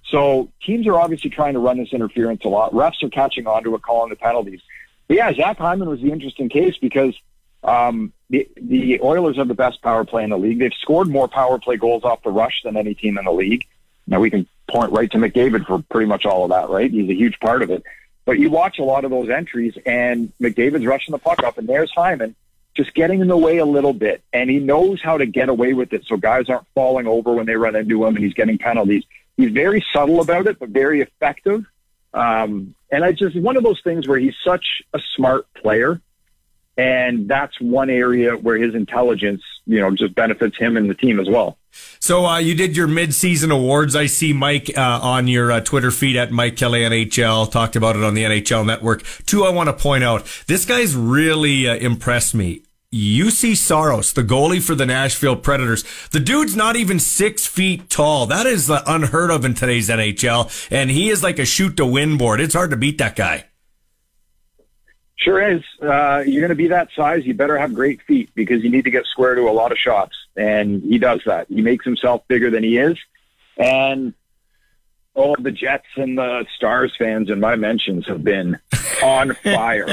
So 0.09 0.49
teams 0.65 0.87
are 0.87 0.99
obviously 0.99 1.29
trying 1.29 1.53
to 1.53 1.59
run 1.59 1.77
this 1.77 1.91
interference 1.91 2.43
a 2.45 2.49
lot. 2.49 2.73
Refs 2.73 3.03
are 3.03 3.09
catching 3.09 3.47
on 3.47 3.63
to 3.63 3.75
it, 3.75 3.81
calling 3.81 4.09
the 4.09 4.15
penalties. 4.15 4.61
But 5.07 5.17
yeah, 5.17 5.33
Zach 5.33 5.57
Hyman 5.57 5.89
was 5.89 6.01
the 6.01 6.11
interesting 6.11 6.49
case 6.49 6.77
because 6.77 7.15
um, 7.63 8.13
the, 8.29 8.47
the 8.55 9.01
Oilers 9.01 9.37
have 9.37 9.47
the 9.47 9.53
best 9.53 9.81
power 9.81 10.05
play 10.05 10.23
in 10.23 10.29
the 10.29 10.37
league. 10.37 10.59
They've 10.59 10.73
scored 10.81 11.07
more 11.07 11.27
power 11.27 11.59
play 11.59 11.77
goals 11.77 12.03
off 12.03 12.23
the 12.23 12.29
rush 12.29 12.61
than 12.63 12.77
any 12.77 12.93
team 12.93 13.17
in 13.17 13.25
the 13.25 13.31
league. 13.31 13.65
Now 14.05 14.19
we 14.19 14.29
can 14.29 14.47
point 14.69 14.91
right 14.91 15.11
to 15.11 15.17
McDavid 15.17 15.65
for 15.65 15.83
pretty 15.89 16.07
much 16.07 16.25
all 16.25 16.43
of 16.43 16.49
that, 16.51 16.69
right? 16.69 16.89
He's 16.89 17.09
a 17.09 17.13
huge 17.13 17.39
part 17.39 17.61
of 17.61 17.69
it. 17.69 17.83
But 18.25 18.39
you 18.39 18.49
watch 18.49 18.79
a 18.79 18.83
lot 18.83 19.05
of 19.05 19.11
those 19.11 19.29
entries, 19.29 19.77
and 19.85 20.33
McDavid's 20.41 20.85
rushing 20.85 21.13
the 21.13 21.17
puck 21.17 21.43
up, 21.43 21.57
and 21.57 21.67
there's 21.67 21.91
Hyman 21.93 22.35
just 22.77 22.93
getting 22.93 23.19
in 23.19 23.27
the 23.27 23.35
way 23.35 23.57
a 23.57 23.65
little 23.65 23.91
bit. 23.91 24.23
And 24.31 24.49
he 24.49 24.59
knows 24.59 25.01
how 25.01 25.17
to 25.17 25.25
get 25.25 25.49
away 25.49 25.73
with 25.73 25.91
it 25.91 26.05
so 26.05 26.15
guys 26.15 26.47
aren't 26.47 26.67
falling 26.75 27.07
over 27.07 27.33
when 27.33 27.47
they 27.47 27.55
run 27.55 27.75
into 27.75 28.05
him 28.05 28.15
and 28.15 28.23
he's 28.23 28.35
getting 28.35 28.57
penalties. 28.57 29.03
He's 29.35 29.51
very 29.51 29.83
subtle 29.91 30.21
about 30.21 30.47
it, 30.47 30.59
but 30.59 30.69
very 30.69 31.01
effective. 31.01 31.65
Um, 32.13 32.75
and 32.91 33.03
I 33.03 33.11
just, 33.11 33.35
one 33.35 33.57
of 33.57 33.63
those 33.63 33.81
things 33.83 34.07
where 34.07 34.19
he's 34.19 34.35
such 34.45 34.83
a 34.93 34.99
smart 35.15 35.51
player. 35.55 35.99
And 36.77 37.27
that's 37.27 37.59
one 37.59 37.89
area 37.89 38.37
where 38.37 38.55
his 38.55 38.75
intelligence, 38.75 39.41
you 39.65 39.79
know, 39.79 39.89
just 39.95 40.13
benefits 40.13 40.57
him 40.57 40.77
and 40.77 40.87
the 40.87 40.93
team 40.93 41.19
as 41.19 41.27
well. 41.27 41.57
So 41.99 42.25
uh, 42.25 42.37
you 42.37 42.53
did 42.53 42.77
your 42.77 42.85
mid-season 42.85 43.49
awards. 43.49 43.95
I 43.95 44.05
see 44.05 44.31
Mike 44.31 44.71
uh, 44.77 44.99
on 45.01 45.27
your 45.27 45.51
uh, 45.51 45.61
Twitter 45.61 45.89
feed 45.89 46.15
at 46.15 46.31
Mike 46.31 46.55
Kelly 46.55 46.81
NHL. 46.81 47.49
Talked 47.51 47.75
about 47.75 47.95
it 47.95 48.03
on 48.03 48.13
the 48.13 48.23
NHL 48.23 48.65
Network. 48.65 49.03
Two, 49.25 49.43
I 49.43 49.49
want 49.49 49.69
to 49.69 49.73
point 49.73 50.03
out. 50.03 50.25
This 50.45 50.65
guy's 50.65 50.95
really 50.95 51.67
uh, 51.67 51.75
impressed 51.75 52.35
me. 52.35 52.61
Juuse 52.93 53.57
Saros, 53.57 54.13
the 54.13 54.23
goalie 54.23 54.61
for 54.61 54.73
the 54.73 54.85
Nashville 54.85 55.35
Predators. 55.35 55.83
The 56.11 56.21
dude's 56.21 56.55
not 56.55 56.77
even 56.77 56.99
six 56.99 57.45
feet 57.45 57.89
tall. 57.89 58.27
That 58.27 58.45
is 58.45 58.69
uh, 58.69 58.81
unheard 58.87 59.29
of 59.29 59.43
in 59.43 59.53
today's 59.55 59.89
NHL. 59.89 60.71
And 60.71 60.89
he 60.89 61.09
is 61.09 61.21
like 61.21 61.37
a 61.37 61.45
shoot 61.45 61.75
to 61.77 61.85
win 61.85 62.17
board. 62.17 62.39
It's 62.39 62.53
hard 62.53 62.69
to 62.71 62.77
beat 62.77 62.97
that 62.99 63.17
guy. 63.17 63.45
Sure 65.17 65.55
is. 65.55 65.63
Uh, 65.81 66.23
you're 66.25 66.39
going 66.39 66.49
to 66.49 66.55
be 66.55 66.67
that 66.67 66.87
size. 66.95 67.25
You 67.25 67.33
better 67.33 67.57
have 67.57 67.73
great 67.73 68.01
feet 68.03 68.29
because 68.35 68.63
you 68.63 68.69
need 68.69 68.85
to 68.85 68.91
get 68.91 69.05
square 69.05 69.35
to 69.35 69.49
a 69.49 69.51
lot 69.51 69.73
of 69.73 69.77
shots. 69.77 70.15
And 70.37 70.81
he 70.81 70.97
does 70.97 71.21
that. 71.25 71.47
He 71.49 71.61
makes 71.61 71.83
himself 71.83 72.25
bigger 72.29 72.49
than 72.49 72.63
he 72.63 72.77
is. 72.77 72.97
And 73.57 74.13
all 75.17 75.35
the 75.39 75.51
Jets 75.51 75.87
and 75.95 76.17
the 76.17 76.45
Stars 76.55 76.93
fans 76.97 77.29
and 77.29 77.41
my 77.41 77.55
mentions 77.55 78.07
have 78.07 78.23
been 78.23 78.59
on 79.03 79.33
fire, 79.43 79.87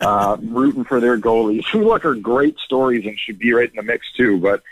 uh, 0.00 0.36
rooting 0.40 0.84
for 0.84 1.00
their 1.00 1.18
goalies, 1.18 1.66
who 1.70 1.84
look 1.84 2.04
are 2.04 2.14
great 2.14 2.56
stories 2.58 3.04
and 3.04 3.18
should 3.18 3.38
be 3.38 3.52
right 3.52 3.68
in 3.68 3.76
the 3.76 3.82
mix 3.82 4.06
too. 4.16 4.38
But 4.38 4.62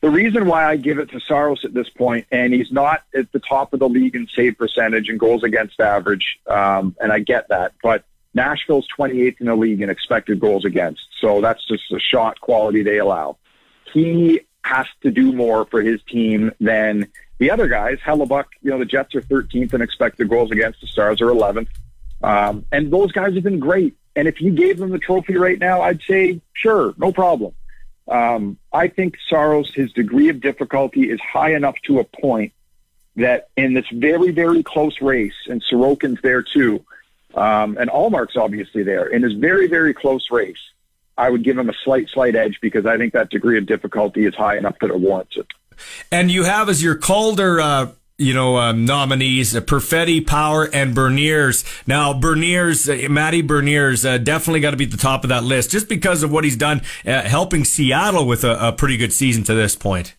the 0.00 0.08
reason 0.08 0.46
why 0.46 0.64
I 0.64 0.76
give 0.76 1.00
it 1.00 1.10
to 1.10 1.20
Saros 1.20 1.64
at 1.64 1.74
this 1.74 1.88
point, 1.88 2.26
and 2.30 2.54
he's 2.54 2.70
not 2.70 3.02
at 3.12 3.30
the 3.32 3.40
top 3.40 3.72
of 3.72 3.80
the 3.80 3.88
league 3.88 4.14
in 4.14 4.28
save 4.28 4.56
percentage 4.56 5.08
and 5.08 5.18
goals 5.18 5.42
against 5.42 5.80
average, 5.80 6.38
um, 6.46 6.94
and 7.00 7.12
I 7.12 7.18
get 7.18 7.48
that, 7.48 7.72
but 7.82 8.04
Nashville's 8.34 8.86
28th 8.96 9.40
in 9.40 9.46
the 9.46 9.56
league 9.56 9.80
in 9.80 9.90
expected 9.90 10.38
goals 10.38 10.64
against, 10.64 11.02
so 11.20 11.40
that's 11.40 11.66
just 11.66 11.82
the 11.90 11.98
shot 11.98 12.40
quality 12.40 12.84
they 12.84 12.98
allow. 12.98 13.36
He 13.92 14.42
has 14.62 14.86
to 15.02 15.10
do 15.10 15.32
more 15.32 15.64
for 15.64 15.82
his 15.82 16.00
team 16.04 16.52
than 16.60 17.08
the 17.38 17.50
other 17.50 17.68
guys. 17.68 17.98
Hellebuyck, 18.04 18.46
you 18.62 18.70
know, 18.70 18.78
the 18.78 18.84
Jets 18.84 19.14
are 19.14 19.22
13th 19.22 19.74
in 19.74 19.80
expected 19.80 20.28
goals 20.28 20.50
against. 20.50 20.80
The 20.80 20.86
Stars 20.86 21.20
are 21.20 21.26
11th. 21.26 21.68
Um, 22.22 22.64
and 22.72 22.92
those 22.92 23.12
guys 23.12 23.34
have 23.34 23.44
been 23.44 23.60
great. 23.60 23.96
And 24.16 24.26
if 24.26 24.40
you 24.40 24.50
gave 24.50 24.78
them 24.78 24.90
the 24.90 24.98
trophy 24.98 25.36
right 25.36 25.58
now, 25.58 25.80
I'd 25.82 26.02
say, 26.02 26.40
sure, 26.52 26.94
no 26.98 27.12
problem. 27.12 27.54
Um, 28.08 28.58
I 28.72 28.88
think 28.88 29.16
Saros, 29.28 29.72
his 29.72 29.92
degree 29.92 30.28
of 30.28 30.40
difficulty 30.40 31.10
is 31.10 31.20
high 31.20 31.54
enough 31.54 31.76
to 31.84 32.00
a 32.00 32.04
point 32.04 32.52
that 33.16 33.48
in 33.56 33.74
this 33.74 33.84
very, 33.92 34.30
very 34.30 34.62
close 34.62 35.00
race, 35.00 35.34
and 35.48 35.62
Sorokin's 35.62 36.20
there 36.22 36.42
too, 36.42 36.84
um, 37.34 37.76
and 37.76 37.90
Ullmark's 37.90 38.36
obviously 38.36 38.82
there, 38.82 39.06
in 39.06 39.22
this 39.22 39.34
very, 39.34 39.66
very 39.66 39.92
close 39.92 40.30
race, 40.30 40.60
I 41.16 41.30
would 41.30 41.42
give 41.42 41.58
him 41.58 41.68
a 41.68 41.74
slight, 41.84 42.08
slight 42.08 42.36
edge 42.36 42.58
because 42.62 42.86
I 42.86 42.96
think 42.96 43.12
that 43.12 43.30
degree 43.30 43.58
of 43.58 43.66
difficulty 43.66 44.24
is 44.24 44.34
high 44.34 44.56
enough 44.56 44.76
that 44.80 44.90
it 44.90 44.98
warrants 44.98 45.36
it. 45.36 45.46
And 46.10 46.30
you 46.30 46.44
have 46.44 46.68
as 46.68 46.82
your 46.82 46.94
Calder, 46.94 47.60
uh, 47.60 47.90
you 48.18 48.34
know, 48.34 48.56
um, 48.56 48.84
nominees, 48.84 49.54
uh, 49.54 49.60
Perfetti, 49.60 50.26
Power, 50.26 50.68
and 50.72 50.94
Beniers. 50.94 51.64
Now, 51.86 52.12
Beniers, 52.12 52.88
uh, 52.88 53.08
Matty 53.08 53.42
Beniers, 53.42 54.04
uh, 54.04 54.18
definitely 54.18 54.60
got 54.60 54.72
to 54.72 54.76
be 54.76 54.84
at 54.84 54.90
the 54.90 54.96
top 54.96 55.22
of 55.22 55.28
that 55.28 55.44
list 55.44 55.70
just 55.70 55.88
because 55.88 56.24
of 56.24 56.32
what 56.32 56.42
he's 56.42 56.56
done, 56.56 56.82
uh, 57.06 57.22
helping 57.22 57.64
Seattle 57.64 58.26
with 58.26 58.42
a, 58.42 58.68
a, 58.68 58.72
pretty 58.72 58.96
good 58.96 59.12
season 59.12 59.44
to 59.44 59.54
this 59.54 59.76
point. 59.76 60.16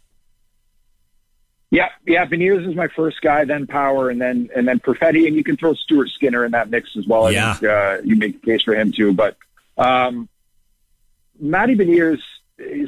Yeah, 1.72 1.90
yeah, 2.08 2.26
Beniers 2.26 2.68
is 2.68 2.76
my 2.76 2.88
first 2.88 3.22
guy, 3.22 3.46
then 3.46 3.68
Power, 3.68 4.10
and 4.10 4.20
then 4.20 4.50
and 4.56 4.68
then 4.68 4.80
Perfetti, 4.80 5.28
and 5.28 5.36
you 5.36 5.44
can 5.44 5.56
throw 5.56 5.76
Stuart 5.76 6.10
Skinner 6.10 6.44
in 6.44 6.54
that 6.54 6.72
mix 6.72 6.90
as 6.98 7.06
well. 7.06 7.26
I 7.28 7.30
yeah. 7.32 7.54
think 7.54 7.72
uh, 7.72 7.98
you 8.04 8.16
make 8.16 8.42
the 8.42 8.52
case 8.52 8.64
for 8.64 8.74
him 8.74 8.92
too. 8.92 9.14
But 9.14 9.38
um, 9.78 10.30
Matty 11.40 11.76
Beniers, 11.76 12.22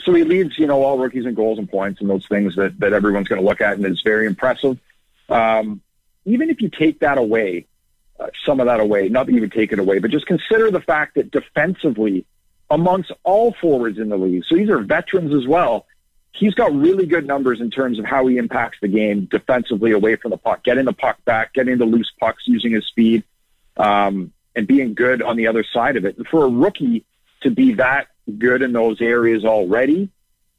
so 0.03 0.13
he 0.13 0.23
leads, 0.23 0.57
you 0.57 0.67
know, 0.67 0.83
all 0.83 0.97
rookies 0.97 1.25
in 1.25 1.33
goals 1.33 1.57
and 1.57 1.69
points 1.69 2.01
and 2.01 2.09
those 2.09 2.25
things 2.27 2.55
that, 2.55 2.79
that 2.79 2.93
everyone's 2.93 3.27
going 3.27 3.41
to 3.41 3.47
look 3.47 3.61
at 3.61 3.77
and 3.77 3.85
is 3.85 4.01
very 4.03 4.25
impressive. 4.25 4.77
Um, 5.29 5.81
even 6.25 6.49
if 6.49 6.61
you 6.61 6.69
take 6.69 6.99
that 6.99 7.17
away, 7.17 7.67
uh, 8.19 8.27
some 8.45 8.59
of 8.59 8.67
that 8.67 8.79
away, 8.79 9.09
not 9.09 9.25
that 9.25 9.33
you 9.33 9.41
would 9.41 9.51
take 9.51 9.71
it 9.71 9.79
away, 9.79 9.99
but 9.99 10.11
just 10.11 10.25
consider 10.25 10.69
the 10.71 10.81
fact 10.81 11.15
that 11.15 11.31
defensively, 11.31 12.25
amongst 12.69 13.11
all 13.23 13.53
forwards 13.53 13.97
in 13.97 14.09
the 14.09 14.17
league, 14.17 14.43
so 14.45 14.55
these 14.55 14.69
are 14.69 14.79
veterans 14.79 15.33
as 15.33 15.47
well, 15.47 15.85
he's 16.33 16.53
got 16.53 16.73
really 16.73 17.05
good 17.05 17.25
numbers 17.25 17.61
in 17.61 17.71
terms 17.71 17.97
of 17.97 18.05
how 18.05 18.27
he 18.27 18.37
impacts 18.37 18.77
the 18.81 18.87
game 18.87 19.25
defensively 19.25 19.91
away 19.91 20.15
from 20.15 20.31
the 20.31 20.37
puck, 20.37 20.63
getting 20.63 20.85
the 20.85 20.93
puck 20.93 21.23
back, 21.25 21.53
getting 21.53 21.77
the 21.77 21.85
loose 21.85 22.11
pucks, 22.19 22.43
using 22.45 22.71
his 22.73 22.85
speed, 22.85 23.23
um, 23.77 24.31
and 24.55 24.67
being 24.67 24.93
good 24.93 25.21
on 25.21 25.37
the 25.37 25.47
other 25.47 25.63
side 25.63 25.95
of 25.95 26.05
it. 26.05 26.17
And 26.17 26.27
for 26.27 26.45
a 26.45 26.49
rookie 26.49 27.05
to 27.41 27.49
be 27.49 27.73
that 27.73 28.07
good 28.39 28.61
in 28.61 28.73
those 28.73 29.01
areas 29.01 29.45
already 29.45 30.09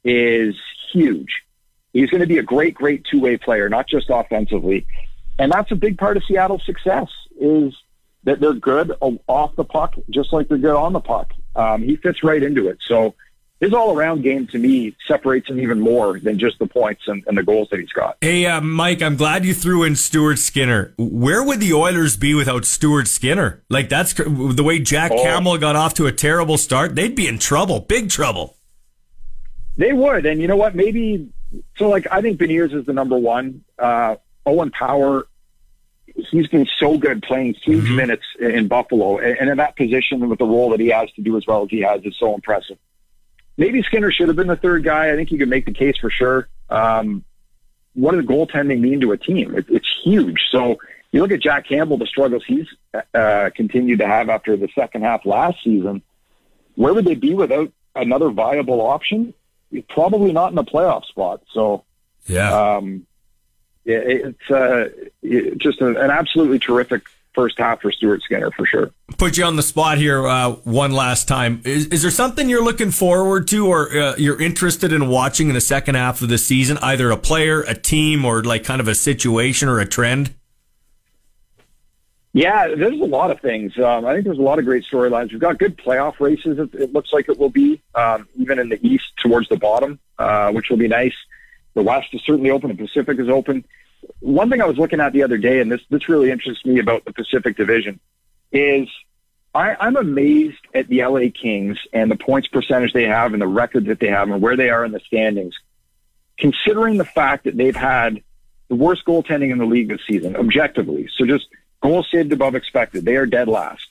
is 0.03 0.55
huge. 0.91 1.43
He's 1.91 2.09
going 2.09 2.21
to 2.21 2.27
be 2.27 2.39
a 2.39 2.43
great, 2.43 2.73
great 2.73 3.05
two-way 3.05 3.37
player, 3.37 3.69
not 3.69 3.87
just 3.87 4.07
offensively. 4.09 4.85
And 5.37 5.51
that's 5.51 5.71
a 5.71 5.75
big 5.75 5.97
part 5.97 6.17
of 6.17 6.23
Seattle's 6.25 6.65
success 6.65 7.07
is 7.39 7.73
that 8.23 8.39
they're 8.39 8.53
good 8.53 8.93
off 9.27 9.55
the 9.55 9.63
puck, 9.63 9.95
just 10.09 10.33
like 10.33 10.47
they're 10.47 10.57
good 10.57 10.75
on 10.75 10.93
the 10.93 10.99
puck. 10.99 11.33
Um, 11.55 11.83
he 11.83 11.95
fits 11.95 12.23
right 12.23 12.41
into 12.41 12.67
it. 12.67 12.79
So 12.87 13.15
his 13.63 13.73
all-around 13.73 14.23
game 14.23 14.45
to 14.47 14.59
me 14.59 14.93
separates 15.07 15.47
him 15.47 15.57
even 15.57 15.79
more 15.79 16.19
than 16.19 16.37
just 16.37 16.59
the 16.59 16.67
points 16.67 17.03
and, 17.07 17.23
and 17.27 17.37
the 17.37 17.43
goals 17.43 17.69
that 17.71 17.79
he's 17.79 17.93
got. 17.93 18.17
Hey, 18.19 18.45
uh, 18.45 18.59
Mike, 18.59 19.01
I'm 19.01 19.15
glad 19.15 19.45
you 19.45 19.53
threw 19.53 19.83
in 19.83 19.95
Stuart 19.95 20.37
Skinner. 20.39 20.93
Where 20.97 21.41
would 21.41 21.61
the 21.61 21.71
Oilers 21.71 22.17
be 22.17 22.33
without 22.33 22.65
Stuart 22.65 23.07
Skinner? 23.07 23.63
Like 23.69 23.87
that's 23.87 24.13
the 24.15 24.63
way 24.63 24.79
Jack 24.79 25.13
oh. 25.13 25.23
Campbell 25.23 25.57
got 25.57 25.77
off 25.77 25.93
to 25.93 26.07
a 26.07 26.11
terrible 26.11 26.57
start. 26.57 26.95
They'd 26.95 27.15
be 27.15 27.25
in 27.25 27.39
trouble, 27.39 27.79
big 27.79 28.09
trouble. 28.09 28.57
They 29.77 29.93
would, 29.93 30.25
and 30.25 30.41
you 30.41 30.47
know 30.47 30.57
what? 30.57 30.75
Maybe 30.75 31.29
so. 31.77 31.87
Like 31.87 32.05
I 32.11 32.21
think 32.21 32.39
Beniers 32.39 32.73
is 32.73 32.85
the 32.85 32.93
number 32.93 33.17
one. 33.17 33.63
Uh, 33.79 34.17
Owen 34.45 34.71
Power 34.71 35.25
he's 36.29 36.47
been 36.47 36.67
so 36.79 36.97
good 36.97 37.23
playing 37.23 37.55
huge 37.63 37.85
mm-hmm. 37.85 37.95
minutes 37.95 38.23
in 38.39 38.67
Buffalo 38.67 39.17
and 39.17 39.49
in 39.49 39.57
that 39.57 39.75
position 39.75 40.29
with 40.29 40.37
the 40.37 40.45
role 40.45 40.69
that 40.69 40.79
he 40.79 40.89
has 40.89 41.11
to 41.13 41.21
do 41.21 41.37
as 41.37 41.47
well 41.47 41.63
as 41.63 41.69
he 41.71 41.79
has 41.79 42.01
is 42.03 42.15
so 42.19 42.35
impressive 42.35 42.77
maybe 43.57 43.81
Skinner 43.83 44.11
should 44.11 44.27
have 44.27 44.37
been 44.37 44.47
the 44.47 44.55
third 44.55 44.83
guy. 44.83 45.11
I 45.11 45.15
think 45.15 45.31
you 45.31 45.37
could 45.37 45.49
make 45.49 45.65
the 45.65 45.73
case 45.73 45.97
for 45.97 46.09
sure. 46.09 46.47
Um, 46.69 47.23
what 47.93 48.13
does 48.13 48.25
goaltending 48.25 48.79
mean 48.79 49.01
to 49.01 49.11
a 49.11 49.17
team? 49.17 49.55
It, 49.55 49.65
it's 49.69 49.87
huge. 50.03 50.41
So 50.51 50.77
you 51.11 51.21
look 51.21 51.31
at 51.31 51.41
Jack 51.41 51.67
Campbell, 51.67 51.97
the 51.97 52.07
struggles 52.07 52.43
he's 52.45 52.67
uh, 53.13 53.51
continued 53.55 53.99
to 53.99 54.07
have 54.07 54.29
after 54.29 54.57
the 54.57 54.67
second 54.73 55.03
half 55.03 55.25
last 55.25 55.63
season. 55.63 56.01
Where 56.75 56.93
would 56.93 57.05
they 57.05 57.15
be 57.15 57.35
without 57.35 57.71
another 57.95 58.29
viable 58.29 58.81
option? 58.81 59.33
Probably 59.89 60.31
not 60.31 60.51
in 60.51 60.57
a 60.57 60.63
playoff 60.63 61.05
spot. 61.05 61.43
So, 61.51 61.83
yeah, 62.25 62.75
um, 62.75 63.05
it, 63.85 64.35
it's 64.41 64.51
uh, 64.51 64.89
just 65.57 65.81
an 65.81 65.97
absolutely 65.97 66.59
terrific 66.59 67.03
first 67.33 67.57
half 67.57 67.81
for 67.81 67.91
Stuart 67.91 68.21
Skinner 68.23 68.51
for 68.51 68.65
sure. 68.65 68.91
Put 69.17 69.37
you 69.37 69.43
on 69.43 69.55
the 69.55 69.63
spot 69.63 69.97
here 69.97 70.27
uh, 70.27 70.51
one 70.63 70.91
last 70.91 71.27
time. 71.27 71.61
Is, 71.65 71.87
is 71.87 72.01
there 72.01 72.11
something 72.11 72.49
you're 72.49 72.63
looking 72.63 72.91
forward 72.91 73.47
to 73.49 73.67
or 73.67 73.95
uh, 73.95 74.15
you're 74.17 74.41
interested 74.41 74.93
in 74.93 75.07
watching 75.07 75.47
in 75.47 75.53
the 75.53 75.61
second 75.61 75.95
half 75.95 76.21
of 76.21 76.29
the 76.29 76.37
season? 76.37 76.77
Either 76.81 77.11
a 77.11 77.17
player, 77.17 77.61
a 77.61 77.75
team, 77.75 78.25
or 78.25 78.43
like 78.43 78.63
kind 78.63 78.81
of 78.81 78.87
a 78.87 78.95
situation 78.95 79.67
or 79.67 79.79
a 79.79 79.85
trend? 79.85 80.33
Yeah, 82.35 82.69
there's 82.69 82.99
a 82.99 83.05
lot 83.05 83.29
of 83.29 83.39
things. 83.41 83.77
Um, 83.77 84.05
I 84.05 84.13
think 84.13 84.25
there's 84.25 84.39
a 84.39 84.41
lot 84.41 84.57
of 84.57 84.65
great 84.65 84.83
storylines. 84.85 85.31
We've 85.31 85.39
got 85.39 85.59
good 85.59 85.77
playoff 85.77 86.19
races. 86.19 86.57
It, 86.57 86.73
it 86.73 86.93
looks 86.93 87.13
like 87.13 87.29
it 87.29 87.37
will 87.37 87.51
be, 87.51 87.79
um, 87.93 88.27
even 88.35 88.57
in 88.57 88.69
the 88.69 88.79
East 88.85 89.05
towards 89.21 89.49
the 89.49 89.57
bottom, 89.57 89.99
uh, 90.17 90.51
which 90.51 90.69
will 90.69 90.77
be 90.77 90.87
nice. 90.87 91.13
The 91.75 91.83
West 91.83 92.07
is 92.13 92.21
certainly 92.25 92.49
open. 92.49 92.69
The 92.69 92.75
Pacific 92.75 93.19
is 93.19 93.29
open 93.29 93.63
one 94.23 94.49
thing 94.49 94.61
I 94.61 94.65
was 94.65 94.77
looking 94.77 95.01
at 95.01 95.11
the 95.11 95.23
other 95.23 95.37
day, 95.37 95.59
and 95.59 95.69
this 95.69 95.81
this 95.89 96.07
really 96.07 96.31
interests 96.31 96.65
me 96.65 96.79
about 96.79 97.03
the 97.03 97.11
Pacific 97.11 97.57
Division, 97.57 97.99
is 98.53 98.87
I, 99.53 99.75
I'm 99.79 99.97
amazed 99.97 100.65
at 100.73 100.87
the 100.87 101.03
LA 101.03 101.27
Kings 101.33 101.77
and 101.91 102.09
the 102.09 102.15
points 102.15 102.47
percentage 102.47 102.93
they 102.93 103.03
have 103.03 103.33
and 103.33 103.41
the 103.41 103.47
record 103.47 103.85
that 103.85 103.99
they 103.99 104.07
have 104.07 104.29
and 104.29 104.41
where 104.41 104.55
they 104.55 104.69
are 104.69 104.85
in 104.85 104.93
the 104.93 105.01
standings, 105.01 105.55
considering 106.37 106.97
the 106.97 107.05
fact 107.05 107.43
that 107.43 107.57
they've 107.57 107.75
had 107.75 108.23
the 108.69 108.75
worst 108.75 109.03
goaltending 109.05 109.51
in 109.51 109.57
the 109.57 109.65
league 109.65 109.89
this 109.89 110.01
season, 110.07 110.37
objectively. 110.37 111.09
So 111.17 111.25
just 111.25 111.47
goals 111.81 112.07
saved 112.09 112.31
above 112.31 112.55
expected. 112.55 113.03
They 113.03 113.17
are 113.17 113.25
dead 113.25 113.49
last. 113.49 113.85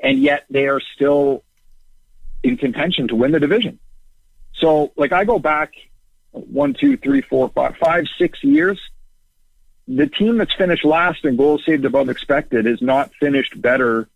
And 0.00 0.18
yet 0.18 0.46
they 0.48 0.66
are 0.66 0.80
still 0.94 1.44
in 2.42 2.56
contention 2.56 3.08
to 3.08 3.14
win 3.14 3.32
the 3.32 3.40
division. 3.40 3.78
So 4.54 4.92
like 4.96 5.12
I 5.12 5.24
go 5.24 5.38
back 5.38 5.74
one, 6.30 6.72
two, 6.72 6.96
three, 6.96 7.20
four, 7.20 7.50
five, 7.50 7.76
five, 7.76 8.06
six 8.18 8.42
years 8.42 8.80
the 9.88 10.06
team 10.06 10.38
that's 10.38 10.54
finished 10.54 10.84
last 10.84 11.24
in 11.24 11.36
goals 11.36 11.64
saved 11.64 11.84
above 11.84 12.08
expected 12.08 12.66
is 12.66 12.82
not 12.82 13.14
finished 13.20 13.60
better 13.60 14.08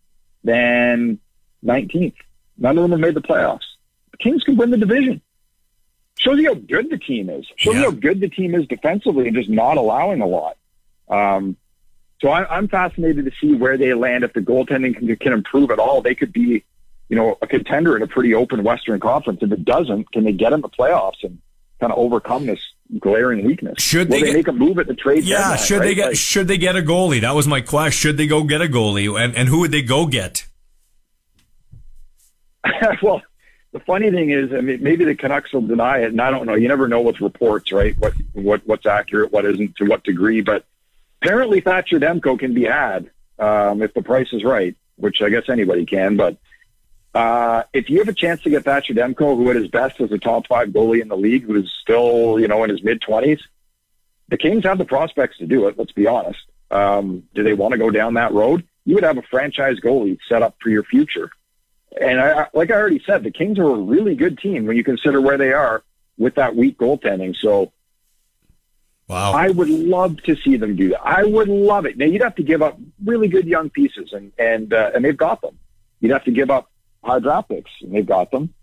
than 0.43 1.19
19th. 1.63 2.15
None 2.57 2.77
of 2.77 2.83
them 2.83 2.91
have 2.91 2.99
made 2.99 3.13
the 3.13 3.21
playoffs. 3.21 3.65
The 4.11 4.17
Kings 4.17 4.43
can 4.43 4.57
win 4.57 4.71
the 4.71 4.77
division. 4.77 5.21
Shows 6.17 6.39
you 6.39 6.53
how 6.53 6.59
good 6.59 6.89
the 6.89 6.97
team 6.97 7.29
is. 7.29 7.45
Shows 7.55 7.75
yeah. 7.75 7.81
you 7.81 7.85
how 7.85 7.91
good 7.91 8.19
the 8.19 8.29
team 8.29 8.53
is 8.53 8.67
defensively 8.67 9.27
and 9.27 9.35
just 9.35 9.49
not 9.49 9.77
allowing 9.77 10.21
a 10.21 10.27
lot. 10.27 10.57
Um, 11.09 11.57
so 12.19 12.29
I, 12.29 12.57
am 12.57 12.67
fascinated 12.67 13.25
to 13.25 13.31
see 13.41 13.55
where 13.55 13.77
they 13.77 13.93
land. 13.93 14.23
If 14.23 14.33
the 14.33 14.41
goaltending 14.41 14.95
can, 14.97 15.15
can 15.15 15.33
improve 15.33 15.71
at 15.71 15.79
all, 15.79 16.01
they 16.01 16.13
could 16.13 16.31
be, 16.31 16.63
you 17.09 17.15
know, 17.15 17.37
a 17.41 17.47
contender 17.47 17.95
in 17.95 18.03
a 18.03 18.07
pretty 18.07 18.35
open 18.35 18.63
Western 18.63 18.99
Conference. 18.99 19.39
If 19.41 19.51
it 19.51 19.65
doesn't, 19.65 20.11
can 20.11 20.23
they 20.23 20.31
get 20.31 20.53
in 20.53 20.61
the 20.61 20.69
playoffs 20.69 21.23
and 21.23 21.39
kind 21.79 21.91
of 21.91 21.97
overcome 21.97 22.45
this 22.45 22.61
glaring 22.99 23.45
weakness. 23.45 23.81
Should 23.81 24.09
they, 24.09 24.21
they 24.21 24.27
get, 24.27 24.35
make 24.35 24.47
a 24.47 24.53
move 24.53 24.79
at 24.79 24.87
the 24.87 24.93
trade? 24.93 25.23
Yeah, 25.23 25.37
deadline, 25.37 25.57
should 25.59 25.79
right? 25.79 25.85
they 25.85 25.95
get 25.95 26.07
like, 26.07 26.15
should 26.15 26.47
they 26.47 26.57
get 26.57 26.75
a 26.75 26.81
goalie? 26.81 27.21
That 27.21 27.35
was 27.35 27.47
my 27.47 27.61
question. 27.61 28.09
Should 28.09 28.17
they 28.17 28.27
go 28.27 28.43
get 28.43 28.61
a 28.61 28.65
goalie, 28.65 29.19
and 29.19 29.35
and 29.35 29.49
who 29.49 29.59
would 29.59 29.71
they 29.71 29.81
go 29.81 30.05
get? 30.05 30.45
well, 33.01 33.21
the 33.71 33.79
funny 33.79 34.11
thing 34.11 34.31
is, 34.31 34.51
I 34.53 34.61
mean, 34.61 34.83
maybe 34.83 35.05
the 35.05 35.15
Canucks 35.15 35.53
will 35.53 35.61
deny 35.61 35.99
it, 35.99 36.11
and 36.11 36.21
I 36.21 36.29
don't 36.29 36.45
know. 36.45 36.55
You 36.55 36.67
never 36.67 36.87
know 36.87 37.01
with 37.01 37.21
reports, 37.21 37.71
right? 37.71 37.97
What 37.97 38.13
what 38.33 38.61
what's 38.65 38.85
accurate, 38.85 39.31
what 39.31 39.45
isn't, 39.45 39.77
to 39.77 39.85
what 39.85 40.03
degree. 40.03 40.41
But 40.41 40.65
apparently, 41.21 41.61
Thatcher 41.61 41.99
Demko 41.99 42.37
can 42.37 42.53
be 42.53 42.63
had 42.63 43.09
um, 43.39 43.81
if 43.81 43.93
the 43.93 44.01
price 44.01 44.27
is 44.33 44.43
right, 44.43 44.75
which 44.97 45.21
I 45.21 45.29
guess 45.29 45.43
anybody 45.49 45.85
can. 45.85 46.17
But 46.17 46.37
uh, 47.13 47.63
if 47.73 47.89
you 47.89 47.99
have 47.99 48.07
a 48.07 48.13
chance 48.13 48.41
to 48.43 48.49
get 48.49 48.63
Thatcher 48.63 48.93
Demko, 48.93 49.35
who 49.35 49.49
at 49.49 49.55
his 49.55 49.67
best 49.67 49.99
is 49.99 50.11
a 50.11 50.17
top 50.17 50.47
five 50.47 50.69
goalie 50.69 51.01
in 51.01 51.07
the 51.07 51.17
league, 51.17 51.43
who 51.43 51.55
is 51.55 51.71
still, 51.81 52.39
you 52.39 52.47
know, 52.47 52.63
in 52.63 52.69
his 52.69 52.83
mid 52.83 53.01
twenties, 53.01 53.39
the 54.29 54.37
Kings 54.37 54.63
have 54.63 54.77
the 54.77 54.85
prospects 54.85 55.37
to 55.39 55.45
do 55.45 55.67
it. 55.67 55.77
Let's 55.77 55.91
be 55.91 56.07
honest. 56.07 56.39
Um, 56.69 57.23
do 57.33 57.43
they 57.43 57.53
want 57.53 57.73
to 57.73 57.77
go 57.77 57.89
down 57.89 58.13
that 58.13 58.31
road? 58.31 58.65
You 58.85 58.95
would 58.95 59.03
have 59.03 59.17
a 59.17 59.23
franchise 59.23 59.77
goalie 59.83 60.17
set 60.29 60.41
up 60.41 60.55
for 60.61 60.69
your 60.69 60.83
future. 60.83 61.29
And 61.99 62.21
I, 62.21 62.47
like 62.53 62.71
I 62.71 62.75
already 62.75 63.03
said, 63.05 63.23
the 63.23 63.31
Kings 63.31 63.59
are 63.59 63.69
a 63.69 63.75
really 63.75 64.15
good 64.15 64.37
team 64.37 64.65
when 64.65 64.77
you 64.77 64.83
consider 64.83 65.19
where 65.19 65.37
they 65.37 65.51
are 65.51 65.83
with 66.17 66.35
that 66.35 66.55
weak 66.55 66.77
goaltending. 66.77 67.35
So, 67.35 67.73
wow, 69.09 69.33
I 69.33 69.49
would 69.49 69.67
love 69.67 70.23
to 70.23 70.37
see 70.37 70.55
them 70.55 70.77
do 70.77 70.89
that. 70.89 71.05
I 71.05 71.25
would 71.25 71.49
love 71.49 71.85
it. 71.85 71.97
Now 71.97 72.05
you'd 72.05 72.21
have 72.21 72.35
to 72.35 72.43
give 72.43 72.61
up 72.61 72.79
really 73.03 73.27
good 73.27 73.45
young 73.45 73.69
pieces, 73.69 74.13
and 74.13 74.31
and 74.39 74.73
uh, 74.73 74.91
and 74.95 75.03
they've 75.03 75.17
got 75.17 75.41
them. 75.41 75.59
You'd 75.99 76.13
have 76.13 76.23
to 76.23 76.31
give 76.31 76.49
up 76.49 76.71
high 77.03 77.19
draft 77.19 77.49
picks, 77.49 77.71
and 77.81 77.93
they've 77.93 78.05
got 78.05 78.31
them. 78.31 78.53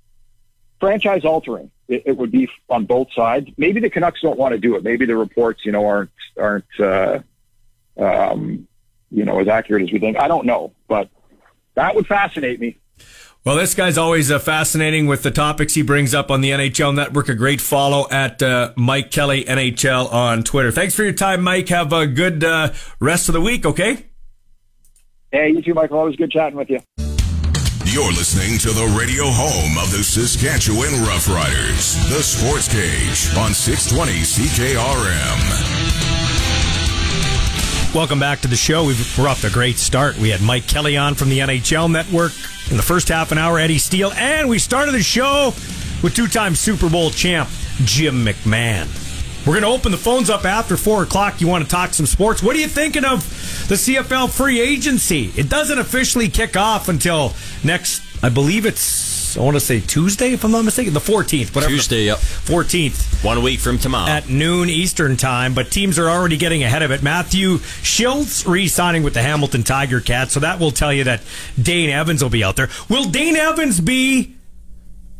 Franchise 0.80 1.24
altering. 1.24 1.70
it, 1.88 2.02
it 2.06 2.16
would 2.16 2.30
be 2.30 2.48
on 2.68 2.84
both 2.84 3.08
sides. 3.14 3.48
Maybe 3.56 3.80
the 3.80 3.90
Canucks 3.90 4.20
don't 4.20 4.38
want 4.38 4.52
to 4.52 4.58
do 4.58 4.76
it. 4.76 4.84
Maybe 4.84 5.06
the 5.06 5.16
reports, 5.16 5.64
you 5.64 5.72
know, 5.72 5.86
aren't 5.86 6.10
aren't 6.38 6.80
uh, 6.80 7.20
um, 7.96 8.68
you 9.10 9.24
know 9.24 9.40
as 9.40 9.48
accurate 9.48 9.82
as 9.82 9.92
we 9.92 9.98
think. 9.98 10.18
I 10.18 10.28
don't 10.28 10.46
know, 10.46 10.72
but 10.86 11.10
that 11.74 11.94
would 11.94 12.06
fascinate 12.06 12.60
me. 12.60 12.78
Well, 13.44 13.56
this 13.56 13.74
guy's 13.74 13.96
always 13.96 14.30
uh, 14.30 14.38
fascinating 14.38 15.06
with 15.06 15.22
the 15.22 15.30
topics 15.30 15.72
he 15.72 15.82
brings 15.82 16.12
up 16.12 16.30
on 16.30 16.42
the 16.42 16.50
NHL 16.50 16.94
Network. 16.94 17.28
A 17.28 17.34
great 17.34 17.60
follow 17.60 18.06
at 18.10 18.42
uh, 18.42 18.72
Mike 18.76 19.10
Kelly 19.10 19.44
NHL 19.44 20.12
on 20.12 20.42
Twitter. 20.42 20.70
Thanks 20.70 20.94
for 20.94 21.02
your 21.02 21.12
time, 21.12 21.42
Mike. 21.42 21.68
Have 21.68 21.92
a 21.92 22.06
good 22.06 22.44
uh, 22.44 22.72
rest 23.00 23.28
of 23.28 23.32
the 23.32 23.40
week. 23.40 23.64
Okay. 23.64 24.06
Hey, 25.32 25.50
you 25.50 25.62
too, 25.62 25.74
Michael. 25.74 25.98
Always 25.98 26.16
good 26.16 26.30
chatting 26.30 26.58
with 26.58 26.68
you. 26.68 26.80
You're 27.90 28.12
listening 28.12 28.58
to 28.58 28.68
the 28.68 28.84
radio 28.98 29.24
home 29.24 29.78
of 29.78 29.90
the 29.90 30.04
Saskatchewan 30.04 30.90
Roughriders, 31.08 31.96
the 32.10 32.22
Sports 32.22 32.68
Cage 32.68 33.34
on 33.34 33.54
620 33.54 34.12
CKRM. 34.28 35.38
Welcome 37.94 38.20
back 38.20 38.40
to 38.40 38.48
the 38.48 38.56
show. 38.56 38.84
We've, 38.84 39.18
we're 39.18 39.26
off 39.26 39.40
to 39.40 39.46
a 39.46 39.50
great 39.50 39.78
start. 39.78 40.18
We 40.18 40.28
had 40.28 40.42
Mike 40.42 40.66
Kelly 40.66 40.98
on 40.98 41.14
from 41.14 41.30
the 41.30 41.38
NHL 41.38 41.90
Network 41.90 42.32
in 42.70 42.76
the 42.76 42.82
first 42.82 43.08
half 43.08 43.32
an 43.32 43.38
hour, 43.38 43.58
Eddie 43.58 43.78
Steele, 43.78 44.12
and 44.12 44.50
we 44.50 44.58
started 44.58 44.92
the 44.92 45.02
show 45.02 45.54
with 46.02 46.14
two-time 46.14 46.56
Super 46.56 46.90
Bowl 46.90 47.08
champ 47.08 47.48
Jim 47.84 48.22
McMahon. 48.22 49.07
We're 49.48 49.58
going 49.58 49.72
to 49.72 49.78
open 49.78 49.92
the 49.92 49.96
phones 49.96 50.28
up 50.28 50.44
after 50.44 50.76
4 50.76 51.04
o'clock. 51.04 51.40
You 51.40 51.46
want 51.46 51.64
to 51.64 51.70
talk 51.70 51.94
some 51.94 52.04
sports? 52.04 52.42
What 52.42 52.54
are 52.54 52.58
you 52.58 52.68
thinking 52.68 53.02
of 53.06 53.22
the 53.66 53.76
CFL 53.76 54.28
free 54.28 54.60
agency? 54.60 55.32
It 55.38 55.48
doesn't 55.48 55.78
officially 55.78 56.28
kick 56.28 56.54
off 56.54 56.90
until 56.90 57.32
next, 57.64 58.02
I 58.22 58.28
believe 58.28 58.66
it's, 58.66 59.38
I 59.38 59.40
want 59.40 59.56
to 59.56 59.60
say 59.60 59.80
Tuesday, 59.80 60.34
if 60.34 60.44
I'm 60.44 60.50
not 60.50 60.66
mistaken, 60.66 60.92
the 60.92 61.00
14th. 61.00 61.54
Whatever. 61.54 61.72
Tuesday, 61.72 62.04
yep. 62.04 62.18
14th. 62.18 63.24
One 63.24 63.42
week 63.42 63.58
from 63.58 63.78
tomorrow. 63.78 64.10
At 64.10 64.28
noon 64.28 64.68
Eastern 64.68 65.16
time, 65.16 65.54
but 65.54 65.70
teams 65.70 65.98
are 65.98 66.10
already 66.10 66.36
getting 66.36 66.62
ahead 66.62 66.82
of 66.82 66.90
it. 66.90 67.02
Matthew 67.02 67.56
Shiltz 67.56 68.46
re 68.46 68.68
signing 68.68 69.02
with 69.02 69.14
the 69.14 69.22
Hamilton 69.22 69.62
Tiger 69.62 70.02
Cats, 70.02 70.34
so 70.34 70.40
that 70.40 70.60
will 70.60 70.72
tell 70.72 70.92
you 70.92 71.04
that 71.04 71.22
Dane 71.60 71.88
Evans 71.88 72.22
will 72.22 72.28
be 72.28 72.44
out 72.44 72.56
there. 72.56 72.68
Will 72.90 73.04
Dane 73.04 73.36
Evans 73.36 73.80
be. 73.80 74.34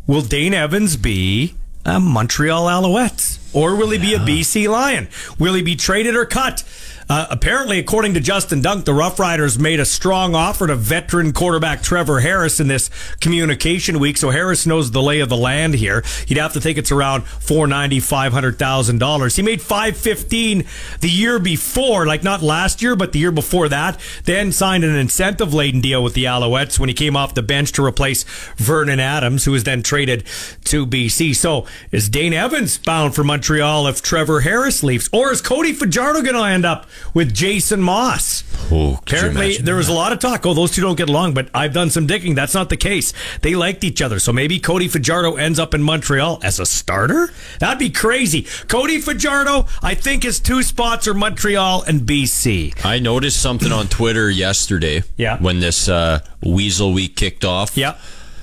Will 0.07 0.21
Dane 0.21 0.53
Evans 0.53 0.99
be 0.99 1.55
a 1.89 1.99
Montreal 1.99 2.69
Alouette? 2.69 3.39
Or 3.53 3.75
will 3.77 3.91
he 3.91 3.99
be 3.99 4.15
a 4.15 4.19
BC 4.19 4.69
Lion? 4.69 5.09
Will 5.39 5.55
he 5.55 5.63
be 5.63 5.75
traded 5.75 6.15
or 6.15 6.27
cut? 6.27 6.63
Uh, 7.09 7.27
apparently, 7.31 7.79
according 7.79 8.13
to 8.13 8.21
Justin 8.21 8.61
Dunk, 8.61 8.85
the 8.85 8.93
Rough 8.93 9.19
Riders 9.19 9.59
made 9.59 9.81
a 9.81 9.87
strong 9.87 10.35
offer 10.35 10.67
to 10.67 10.75
veteran 10.77 11.33
quarterback 11.33 11.83
Trevor 11.83 12.21
Harris 12.21 12.61
in 12.61 12.69
this 12.69 12.91
communication 13.21 13.99
week. 13.99 14.19
So 14.19 14.29
Harris 14.29 14.67
knows 14.67 14.91
the 14.91 15.01
lay 15.01 15.21
of 15.21 15.31
the 15.31 15.37
land 15.37 15.75
here. 15.75 16.05
You'd 16.27 16.39
have 16.39 16.53
to 16.53 16.61
think 16.61 16.77
it's 16.77 16.93
around 16.93 17.23
four 17.27 17.67
ninety, 17.67 17.99
five 17.99 18.35
hundred 18.35 18.59
thousand 18.59 18.99
dollars. 18.99 19.37
He 19.37 19.43
made 19.43 19.63
five 19.63 19.97
fifteen 19.97 20.65
the 21.01 21.09
year 21.09 21.39
before, 21.39 22.05
like 22.05 22.23
not 22.23 22.43
last 22.43 22.83
year, 22.83 22.95
but 22.95 23.13
the 23.13 23.19
year 23.21 23.33
before 23.33 23.71
that. 23.71 23.99
Then 24.25 24.53
signed 24.53 24.85
an 24.85 24.95
incentive 24.95 25.55
laden 25.55 25.81
deal 25.81 26.03
with 26.03 26.13
the 26.13 26.25
Alouettes 26.25 26.79
when 26.79 26.91
he 26.91 26.95
came 26.95 27.17
off 27.17 27.35
the 27.35 27.43
bench 27.43 27.73
to 27.73 27.85
replace 27.85 28.25
Vernon 28.57 29.01
Adams, 29.01 29.47
who 29.47 29.53
was 29.53 29.65
then 29.65 29.83
traded 29.83 30.25
to 30.65 30.87
BC. 30.87 31.35
So 31.35 31.65
is 31.91 32.11
Dane 32.11 32.35
Evans 32.35 32.77
bound 32.77 33.15
for 33.15 33.25
Montreal 33.25 33.87
if 33.87 34.03
Trevor 34.03 34.41
Harris 34.41 34.83
leaves, 34.83 35.09
or 35.11 35.33
is 35.33 35.41
Cody 35.41 35.73
Fajardo 35.73 36.21
going 36.21 36.35
to 36.35 36.43
end 36.43 36.67
up? 36.67 36.87
With 37.15 37.35
Jason 37.35 37.81
Maas. 37.81 38.45
Oh, 38.71 38.99
Apparently, 39.03 39.57
there 39.57 39.77
was 39.77 39.89
a 39.89 39.93
lot 39.93 40.13
of 40.13 40.19
talk. 40.19 40.45
Oh, 40.45 40.53
those 40.55 40.73
two 40.73 40.83
don't 40.83 40.97
get 40.97 41.09
along, 41.09 41.35
but 41.35 41.49
I've 41.55 41.73
done 41.73 41.91
some 41.91 42.07
digging. 42.07 42.35
That's 42.35 42.55
not 42.55 42.69
the 42.69 42.77
case. 42.77 43.13
They 43.43 43.55
liked 43.55 43.83
each 43.85 44.03
other. 44.03 44.19
So 44.19 44.33
maybe 44.33 44.59
Cody 44.61 44.89
Fajardo 44.89 45.37
ends 45.37 45.59
up 45.59 45.75
in 45.75 45.83
Montreal 45.83 46.41
as 46.43 46.59
a 46.61 46.67
starter? 46.67 47.33
That'd 47.61 47.79
be 47.79 47.91
crazy. 47.91 48.47
Cody 48.69 49.01
Fajardo, 49.01 49.67
I 49.83 49.95
think 49.95 50.23
his 50.25 50.39
two 50.41 50.63
spots 50.63 51.09
are 51.09 51.15
Montreal 51.15 51.83
and 51.83 52.03
BC. 52.03 52.85
I 52.85 52.99
noticed 52.99 53.41
something 53.41 53.73
on 53.73 53.89
Twitter 53.89 54.31
yesterday. 54.31 55.03
Yeah. 55.17 55.39
When 55.39 55.61
this 55.61 55.89
uh, 55.89 56.21
Weasel 56.43 56.93
Week 56.93 57.17
kicked 57.17 57.45
off. 57.45 57.77
Yeah. 57.77 57.97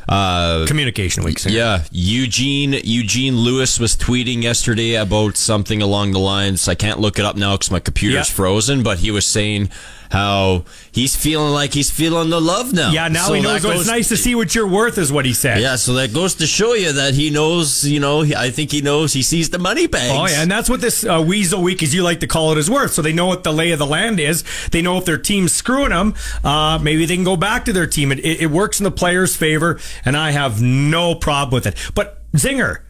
Uh, 0.07 0.65
Communication 0.67 1.23
week. 1.23 1.39
Sarah. 1.39 1.53
Yeah, 1.55 1.83
Eugene 1.91 2.73
Eugene 2.83 3.35
Lewis 3.37 3.79
was 3.79 3.95
tweeting 3.95 4.43
yesterday 4.43 4.95
about 4.95 5.35
something 5.37 5.81
along 5.81 6.11
the 6.11 6.19
lines. 6.19 6.67
I 6.67 6.75
can't 6.75 6.99
look 6.99 7.17
it 7.17 7.25
up 7.25 7.35
now 7.35 7.55
because 7.55 7.71
my 7.71 7.79
computer's 7.79 8.29
frozen. 8.29 8.83
But 8.83 8.99
he 8.99 9.11
was 9.11 9.25
saying 9.25 9.69
how 10.15 10.63
he's 10.93 11.13
feeling 11.13 11.51
like 11.51 11.73
he's 11.73 11.91
feeling 11.91 12.29
the 12.29 12.39
love 12.39 12.71
now. 12.71 12.89
Yeah, 12.89 13.09
now 13.09 13.27
So 13.27 13.33
he 13.33 13.41
knows 13.41 13.65
it's 13.65 13.87
nice 13.87 14.07
to 14.09 14.17
see 14.17 14.33
what 14.33 14.55
you're 14.55 14.67
worth, 14.67 14.97
is 14.97 15.11
what 15.11 15.25
he 15.25 15.33
said. 15.33 15.59
Yeah, 15.59 15.75
so 15.75 15.93
that 15.95 16.13
goes 16.13 16.35
to 16.35 16.47
show 16.47 16.73
you 16.73 16.93
that 16.93 17.15
he 17.15 17.29
knows. 17.29 17.83
You 17.83 17.99
know, 17.99 18.21
I 18.23 18.49
think 18.49 18.71
he 18.71 18.81
knows. 18.81 19.11
He 19.11 19.21
sees 19.21 19.49
the 19.49 19.59
money 19.59 19.87
bags. 19.87 20.13
Oh 20.13 20.27
yeah, 20.27 20.41
and 20.41 20.49
that's 20.49 20.69
what 20.69 20.79
this 20.79 21.05
uh, 21.05 21.21
Weasel 21.25 21.61
Week, 21.61 21.83
as 21.83 21.93
you 21.93 22.01
like 22.01 22.21
to 22.21 22.27
call 22.27 22.53
it, 22.53 22.57
is 22.57 22.69
worth. 22.69 22.93
So 22.93 23.01
they 23.01 23.11
know 23.11 23.25
what 23.25 23.43
the 23.43 23.51
lay 23.51 23.71
of 23.71 23.79
the 23.79 23.85
land 23.85 24.21
is. 24.21 24.45
They 24.71 24.81
know 24.81 24.97
if 24.97 25.03
their 25.03 25.17
team's 25.17 25.51
screwing 25.51 25.89
them, 25.89 26.15
uh, 26.45 26.79
maybe 26.81 27.05
they 27.05 27.15
can 27.15 27.25
go 27.25 27.35
back 27.35 27.65
to 27.65 27.73
their 27.73 27.87
team. 27.87 28.13
It, 28.13 28.19
it, 28.19 28.41
it 28.43 28.51
works 28.51 28.79
in 28.79 28.85
the 28.85 28.91
players' 28.91 29.35
favor, 29.35 29.79
and 30.05 30.15
I 30.15 30.31
have 30.31 30.61
no 30.61 31.15
problem 31.15 31.53
with 31.53 31.67
it. 31.67 31.91
But 31.93 32.21
Zinger, 32.31 32.83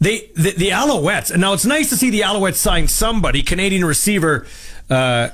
they 0.00 0.30
the, 0.34 0.52
the 0.52 0.70
Alouettes, 0.70 1.30
and 1.30 1.42
now 1.42 1.52
it's 1.52 1.66
nice 1.66 1.90
to 1.90 1.96
see 1.96 2.08
the 2.08 2.20
Alouettes 2.20 2.56
sign 2.56 2.88
somebody. 2.88 3.42
Canadian 3.42 3.84
receiver. 3.84 4.46
Uh, 4.88 5.28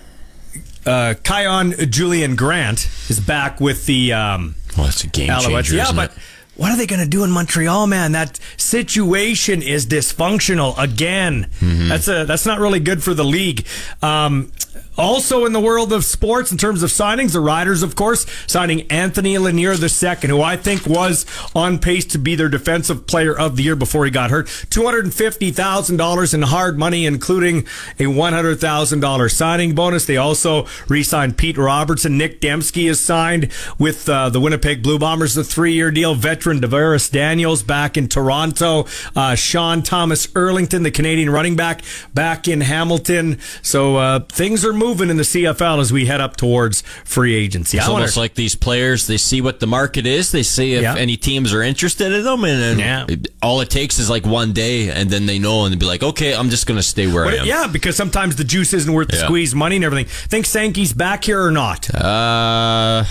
uh, 0.87 1.15
Kaion 1.23 1.91
Julien 1.91 2.37
Grant 2.37 2.89
is 3.09 3.21
back 3.21 3.61
with 3.61 3.87
the 3.87 4.13
um, 4.13 4.55
well, 4.77 4.87
it's 4.89 5.05
a 5.05 5.09
game 5.09 5.29
Alouettes. 5.29 5.65
changer. 5.65 5.77
Yeah, 5.77 5.83
isn't 5.85 5.97
but 5.97 6.13
it? 6.13 6.19
what 6.57 6.71
are 6.71 6.77
they 6.77 6.87
going 6.87 7.03
to 7.03 7.09
do 7.09 7.25
in 7.25 7.31
Montreal, 7.31 7.87
man? 7.87 8.13
That 8.13 8.39
situation 8.57 9.63
is 9.63 9.87
dysfunctional 9.87 10.75
again. 10.79 11.49
Mm-hmm. 11.61 11.89
That's 11.89 12.09
a 12.09 12.25
that's 12.25 12.47
not 12.47 12.59
really 12.61 12.81
good 12.81 13.03
for 13.03 13.15
the 13.15 13.25
league. 13.25 13.67
Um, 14.03 14.53
also, 14.97 15.45
in 15.45 15.53
the 15.53 15.61
world 15.61 15.93
of 15.93 16.05
sports, 16.05 16.51
in 16.51 16.59
terms 16.59 16.83
of 16.83 16.91
signings, 16.91 17.33
the 17.33 17.41
Riders, 17.41 17.83
of 17.83 17.97
course, 17.97 18.25
signing 18.47 18.91
Anthony 18.91 19.37
Lanier 19.37 19.75
II, 19.75 20.29
who 20.29 20.41
I 20.41 20.57
think 20.57 20.87
was 20.87 21.27
on 21.55 21.79
pace 21.79 22.07
to 22.07 22.19
be 22.19 22.35
their 22.35 22.49
defensive 22.49 23.07
player 23.07 23.39
of 23.39 23.57
the 23.57 23.63
year 23.63 23.77
before 23.77 24.07
he 24.07 24.11
got 24.11 24.31
hurt. 24.31 24.47
$250,000 24.47 26.35
in 26.35 26.43
hard 26.43 26.79
money, 26.79 27.05
including 27.05 27.59
a 27.99 28.05
$100,000 28.05 29.31
signing 29.31 29.75
bonus. 29.75 30.07
They 30.07 30.17
also 30.17 30.67
re 30.89 31.03
signed 31.03 31.37
Pete 31.37 31.59
Robertson. 31.59 32.17
Nic 32.17 32.41
Demski 32.41 32.89
is 32.89 32.99
signed 32.99 33.53
with 33.79 34.09
uh, 34.09 34.31
the 34.31 34.41
Winnipeg 34.41 34.83
Blue 34.83 34.99
Bombers, 34.99 35.35
the 35.35 35.45
three 35.45 35.75
year 35.75 35.91
deal. 35.91 36.15
Veteran 36.15 36.61
Devaris 36.61 37.11
Daniels 37.11 37.63
back 37.63 37.99
in 37.99 38.09
Toronto. 38.09 38.87
Uh, 39.15 39.35
Sean 39.35 39.83
Thomas 39.83 40.27
Erlington, 40.29 40.85
the 40.85 40.91
Canadian 40.91 41.29
running 41.29 41.55
back, 41.55 41.83
back 42.15 42.49
in 42.49 42.63
Hamilton. 42.63 43.39
So 43.61 43.97
uh, 43.97 44.21
things 44.21 44.65
are 44.65 44.73
moving 44.73 44.86
in 45.11 45.17
the 45.17 45.23
CFL 45.25 45.81
as 45.81 45.93
we 45.93 46.07
head 46.07 46.21
up 46.21 46.37
towards 46.37 46.83
free 47.05 47.35
agency. 47.35 47.77
It's 47.79 47.87
I 47.87 47.91
wonder- 47.91 48.03
almost 48.03 48.17
like 48.17 48.35
these 48.35 48.55
players, 48.55 49.07
they 49.07 49.17
see 49.17 49.41
what 49.41 49.61
the 49.61 49.67
market 49.67 50.07
is. 50.07 50.31
They 50.33 50.43
see 50.43 50.75
if 50.75 50.83
Yeah. 50.83 50.95
any 50.97 51.17
teams 51.17 51.53
are 51.53 51.63
interested 51.63 52.13
in 52.13 52.25
them. 52.25 52.45
And 52.45 52.79
Yeah. 52.81 53.05
it- 53.09 53.33
all 53.43 53.61
it 53.61 53.71
takes 53.71 53.99
is 53.99 54.09
like 54.11 54.25
one 54.27 54.53
day, 54.53 54.89
and 54.91 55.11
then 55.11 55.27
they 55.27 55.39
know 55.39 55.65
and 55.65 55.73
they 55.73 55.77
be 55.77 55.87
like, 55.87 56.03
okay, 56.03 56.35
I'm 56.35 56.51
just 56.51 56.67
going 56.67 56.79
to 56.79 56.83
stay 56.83 57.07
where 57.07 57.27
I 57.27 57.37
am. 57.37 57.47
yeah, 57.47 57.67
because 57.67 57.97
sometimes 57.97 58.37
the 58.37 58.45
juice 58.45 58.73
isn't 58.73 58.93
worth 58.93 59.09
the 59.09 59.17
Yeah. 59.17 59.25
squeeze 59.25 59.55
money 59.55 59.77
and 59.77 59.85
everything. 59.85 60.07
Think 60.29 60.47
Sankey's 60.47 60.93
back 60.93 61.25
here 61.25 61.43
or 61.43 61.51
not? 61.51 61.89
Uh, 61.95 63.05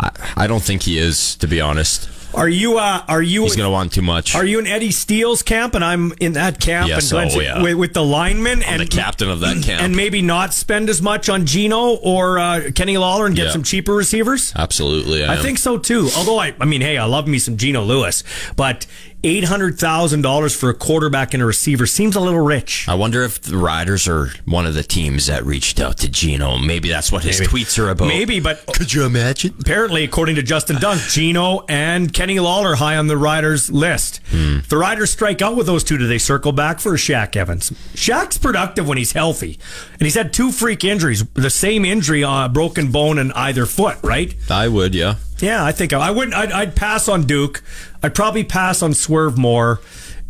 I, 0.00 0.10
I 0.36 0.46
don't 0.46 0.62
think 0.62 0.82
he 0.82 0.98
is, 0.98 1.34
to 1.36 1.46
be 1.46 1.60
honest. 1.60 2.08
Are 2.36 2.48
you? 2.48 2.78
Uh, 2.78 3.02
are 3.08 3.22
you? 3.22 3.42
He's 3.44 3.56
going 3.56 3.66
to 3.66 3.70
want 3.70 3.92
too 3.94 4.02
much. 4.02 4.34
Are 4.34 4.44
you 4.44 4.58
in 4.58 4.66
Eddie 4.66 4.90
Steele's 4.90 5.42
camp 5.42 5.74
and 5.74 5.82
I'm 5.84 6.12
in 6.20 6.34
that 6.34 6.60
camp 6.60 6.88
Yes, 6.88 7.10
and 7.10 7.30
oh, 7.32 7.40
yeah. 7.40 7.62
with, 7.62 7.74
with 7.76 7.94
the 7.94 8.04
linemen 8.04 8.62
I'm 8.62 8.74
and 8.74 8.82
the 8.82 8.86
captain 8.86 9.30
of 9.30 9.40
that 9.40 9.62
camp. 9.64 9.82
and 9.82 9.96
maybe 9.96 10.20
not 10.20 10.52
spend 10.52 10.90
as 10.90 11.00
much 11.00 11.28
on 11.30 11.46
Geno 11.46 11.94
or 11.96 12.38
uh, 12.38 12.70
Kenny 12.74 12.98
Lawler 12.98 13.26
and 13.26 13.34
get 13.34 13.46
Yeah. 13.46 13.52
some 13.52 13.62
cheaper 13.62 13.94
receivers? 13.94 14.52
Absolutely. 14.54 15.24
I, 15.24 15.34
I 15.34 15.36
think 15.38 15.56
so 15.58 15.78
too. 15.78 16.10
Although 16.16 16.38
I, 16.38 16.54
I 16.60 16.66
mean, 16.66 16.82
hey, 16.82 16.98
I 16.98 17.06
love 17.06 17.26
me 17.26 17.38
some 17.38 17.56
Geno 17.56 17.82
Lewis, 17.82 18.22
but 18.54 18.86
eight 19.24 19.44
hundred 19.44 19.78
thousand 19.78 20.22
dollars 20.22 20.54
for 20.54 20.68
a 20.70 20.74
quarterback 20.74 21.34
and 21.34 21.42
a 21.42 21.46
receiver 21.46 21.86
seems 21.86 22.14
a 22.16 22.20
little 22.20 22.40
rich. 22.40 22.86
I 22.88 22.94
wonder 22.94 23.22
if 23.22 23.40
the 23.40 23.56
Riders 23.56 24.06
are 24.06 24.28
one 24.44 24.66
of 24.66 24.74
the 24.74 24.82
teams 24.82 25.26
that 25.26 25.44
reached 25.44 25.80
out 25.80 25.98
to 25.98 26.08
Geno. 26.08 26.58
Maybe 26.58 26.88
that's 26.88 27.10
what 27.10 27.24
his 27.24 27.40
Maybe. 27.40 27.50
tweets 27.64 27.78
are 27.82 27.90
about. 27.90 28.08
Maybe, 28.08 28.38
but 28.40 28.64
Could 28.66 28.92
you 28.92 29.04
imagine? 29.04 29.54
apparently, 29.60 30.04
according 30.04 30.36
to 30.36 30.42
Justin 30.42 30.76
Dunk, 30.80 31.00
Geno 31.08 31.64
and 31.68 32.12
Kenny 32.12 32.38
Lawler 32.38 32.76
high 32.76 32.96
on 32.96 33.06
the 33.08 33.16
Riders 33.16 33.70
list. 33.70 34.20
Hmm. 34.30 34.58
If 34.58 34.68
the 34.68 34.76
Riders 34.78 35.10
strike 35.10 35.42
out 35.42 35.56
with 35.56 35.66
those 35.66 35.82
two, 35.82 35.98
do 35.98 36.06
they 36.06 36.18
circle 36.18 36.52
back 36.52 36.78
for 36.78 36.92
Shaq 36.92 37.34
Evans? 37.36 37.70
Shaq's 37.94 38.38
productive 38.38 38.86
when 38.86 38.98
he's 38.98 39.12
healthy, 39.12 39.58
and 39.92 40.02
he's 40.02 40.14
had 40.14 40.32
two 40.32 40.52
freak 40.52 40.84
injuries, 40.84 41.24
the 41.34 41.50
same 41.50 41.84
injury 41.84 42.22
on 42.22 42.44
a 42.44 42.48
broken 42.48 42.92
bone 42.92 43.18
in 43.18 43.32
either 43.32 43.66
foot, 43.66 43.98
right? 44.02 44.34
I 44.50 44.68
would, 44.68 44.94
yeah. 44.94 45.16
Yeah, 45.38 45.64
I 45.64 45.72
think 45.72 45.92
I, 45.92 46.10
wouldn't. 46.10 46.34
I'd, 46.34 46.52
I'd 46.52 46.76
pass 46.76 47.08
on 47.08 47.24
Duke. 47.24 47.62
I'd 48.02 48.14
probably 48.14 48.44
pass 48.44 48.82
on 48.82 48.94
Swerve 48.94 49.36
more, 49.36 49.80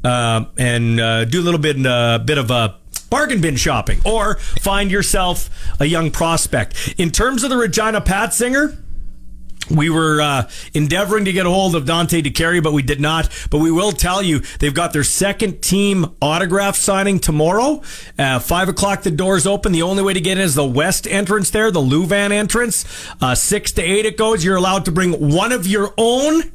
uh, 0.03 0.47
and 0.59 1.01
uh, 1.01 1.25
do 1.25 1.41
a 1.41 1.45
little 1.45 1.61
bit, 1.61 1.85
uh, 1.85 2.19
bit 2.19 2.39
of 2.39 2.51
a 2.51 2.77
bargain 3.09 3.41
bin 3.41 3.57
shopping, 3.57 4.01
or 4.05 4.37
find 4.37 4.91
yourself 4.91 5.49
a 5.81 5.85
young 5.85 6.11
prospect. 6.11 6.95
In 6.99 7.11
terms 7.11 7.45
of 7.45 7.51
the 7.51 7.57
Regina 7.57 8.01
Pat 8.01 8.35
Singer, 8.35 8.77
We 9.71 9.91
were 9.91 10.21
uh, 10.21 10.49
endeavoring 10.75 11.25
to 11.25 11.33
get 11.33 11.47
a 11.47 11.51
hold 11.51 11.75
of 11.75 11.87
Dante 11.87 12.23
DeCarry, 12.23 12.63
but 12.63 12.73
we 12.73 12.83
did 12.83 13.01
not. 13.01 13.29
But 13.51 13.59
we 13.59 13.71
will 13.71 13.93
tell 13.93 14.23
you 14.23 14.41
they've 14.61 14.75
got 14.75 14.93
their 14.93 15.05
second 15.05 15.61
team 15.61 16.15
autograph 16.23 16.77
signing 16.77 17.19
tomorrow. 17.19 17.83
Uh, 18.19 18.39
five 18.39 18.69
o'clock, 18.69 19.03
the 19.03 19.11
doors 19.11 19.47
open. 19.47 19.73
The 19.73 19.83
only 19.83 20.03
way 20.03 20.13
to 20.13 20.21
get 20.21 20.39
in 20.39 20.45
is 20.45 20.55
the 20.55 20.67
west 20.67 21.07
entrance 21.07 21.51
there, 21.51 21.71
the 21.71 21.81
Lewvan 21.81 22.31
entrance. 22.31 22.85
Uh, 23.21 23.35
six 23.35 23.73
to 23.73 23.83
eight 23.83 24.07
it 24.07 24.17
goes. 24.17 24.45
You're 24.45 24.57
allowed 24.57 24.85
to 24.85 24.93
bring 24.93 25.33
one 25.33 25.53
of 25.53 25.67
your 25.67 25.93
own 25.99 26.53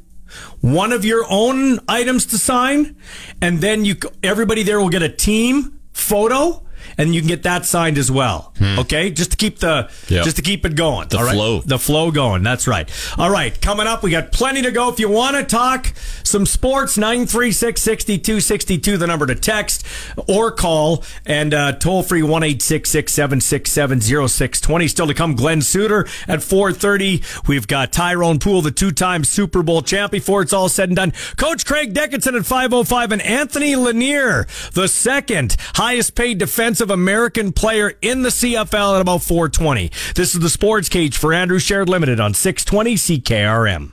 one 0.61 0.93
of 0.93 1.03
your 1.03 1.25
own 1.29 1.79
items 1.89 2.25
to 2.27 2.37
sign, 2.37 2.95
and 3.41 3.59
then 3.59 3.83
you 3.83 3.97
everybody 4.23 4.63
there 4.63 4.79
will 4.79 4.89
get 4.89 5.03
a 5.03 5.09
team 5.09 5.79
photo 5.91 6.63
and 6.97 7.13
you 7.15 7.21
can 7.21 7.27
get 7.27 7.43
that 7.43 7.65
signed 7.65 7.97
as 7.97 8.11
well. 8.11 8.53
Okay, 8.61 9.09
just 9.11 9.31
to 9.31 9.37
keep 9.37 9.59
the 9.59 9.89
Yep. 10.09 10.23
just 10.25 10.35
to 10.37 10.41
keep 10.41 10.65
it 10.65 10.75
going. 10.75 11.07
The 11.07 11.17
right? 11.17 11.33
flow. 11.33 11.61
the 11.61 11.79
flow 11.79 12.11
going. 12.11 12.43
That's 12.43 12.67
right. 12.67 12.89
All 13.17 13.29
right, 13.29 13.59
coming 13.61 13.87
up, 13.87 14.03
we 14.03 14.11
got 14.11 14.31
plenty 14.31 14.61
to 14.61 14.71
go. 14.71 14.89
If 14.89 14.99
you 14.99 15.09
want 15.09 15.35
to 15.37 15.43
talk 15.43 15.93
some 16.23 16.45
sports, 16.45 16.97
936 16.97 17.81
6262, 17.81 18.97
the 18.97 19.07
number 19.07 19.25
to 19.25 19.35
text 19.35 19.85
or 20.27 20.51
call, 20.51 21.03
and 21.25 21.53
uh, 21.53 21.73
toll 21.73 22.03
free 22.03 22.23
1 22.23 22.59
767 22.59 24.01
0620. 24.01 24.87
Still 24.87 25.07
to 25.07 25.13
come, 25.13 25.35
Glen 25.35 25.61
Suitor 25.61 26.07
at 26.27 26.43
430. 26.43 27.23
We've 27.47 27.67
got 27.67 27.91
Tyrone 27.91 28.39
Poole, 28.39 28.61
the 28.61 28.71
two 28.71 28.91
time 28.91 29.23
Super 29.23 29.63
Bowl 29.63 29.81
champ, 29.81 30.11
before 30.11 30.41
it's 30.41 30.53
all 30.53 30.69
said 30.69 30.89
and 30.89 30.95
done. 30.95 31.13
Coach 31.37 31.65
Craig 31.65 31.93
Dickenson 31.93 32.35
at 32.35 32.45
505, 32.45 33.11
and 33.11 33.21
Anthony 33.21 33.75
Lanier, 33.75 34.45
the 34.73 34.87
second 34.87 35.55
highest 35.75 36.15
paid 36.15 36.37
defensive 36.37 36.90
American 36.91 37.51
player 37.51 37.93
in 38.01 38.21
the 38.21 38.29
CFL 38.29 38.95
at 38.95 39.01
about 39.01 39.23
420. 39.23 39.91
This 40.15 40.35
is 40.35 40.41
the 40.41 40.49
Sports 40.49 40.89
Cage 40.89 41.17
for 41.17 41.33
Andrew 41.33 41.59
Shared 41.59 41.89
Limited 41.89 42.19
on 42.19 42.33
620 42.33 42.95
CKRM. 42.95 43.91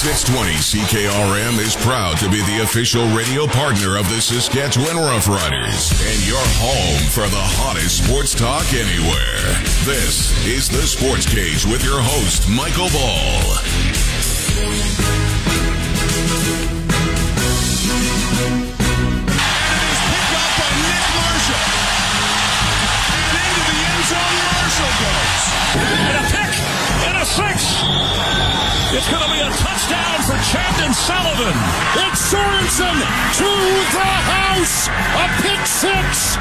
620 0.00 0.56
CKRM 0.64 1.58
is 1.60 1.76
proud 1.76 2.16
to 2.18 2.30
be 2.30 2.40
the 2.48 2.62
official 2.62 3.04
radio 3.14 3.46
partner 3.46 3.98
of 3.98 4.08
the 4.08 4.18
Saskatchewan 4.18 4.96
Roughriders 4.96 5.92
and 6.08 6.26
your 6.26 6.40
home 6.56 7.04
for 7.12 7.28
the 7.28 7.44
hottest 7.60 8.06
sports 8.06 8.34
talk 8.34 8.64
anywhere. 8.72 9.44
This 9.84 10.32
is 10.46 10.70
the 10.70 10.86
Sports 10.86 11.26
Cage 11.26 11.66
with 11.66 11.84
your 11.84 12.00
host, 12.00 12.48
Michael 12.48 12.88
Ball. 12.96 13.60
Six. 27.40 27.80
It's 28.92 29.08
going 29.08 29.22
to 29.22 29.32
be 29.32 29.40
a 29.40 29.50
touchdown 29.50 30.18
for 30.26 30.36
Chandon 30.50 30.92
Sullivan. 30.92 31.56
It's 32.04 32.20
Sorensen 32.32 32.96
to 33.40 33.50
the 33.96 34.10
house. 34.34 34.88
A 34.88 35.26
pick 35.42 35.62
six. 35.66 36.36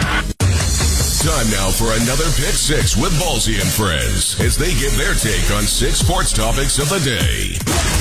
Time 1.19 1.49
now 1.51 1.69
for 1.69 1.91
another 2.01 2.23
Pick 2.39 2.55
Six 2.55 2.95
with 2.95 3.11
Ballsy 3.19 3.59
and 3.59 3.69
Friends 3.69 4.39
as 4.39 4.55
they 4.55 4.73
give 4.75 4.95
their 4.95 5.13
take 5.13 5.51
on 5.51 5.63
six 5.63 5.99
sports 5.99 6.31
topics 6.31 6.79
of 6.79 6.87
the 6.87 6.99
day. 6.99 7.98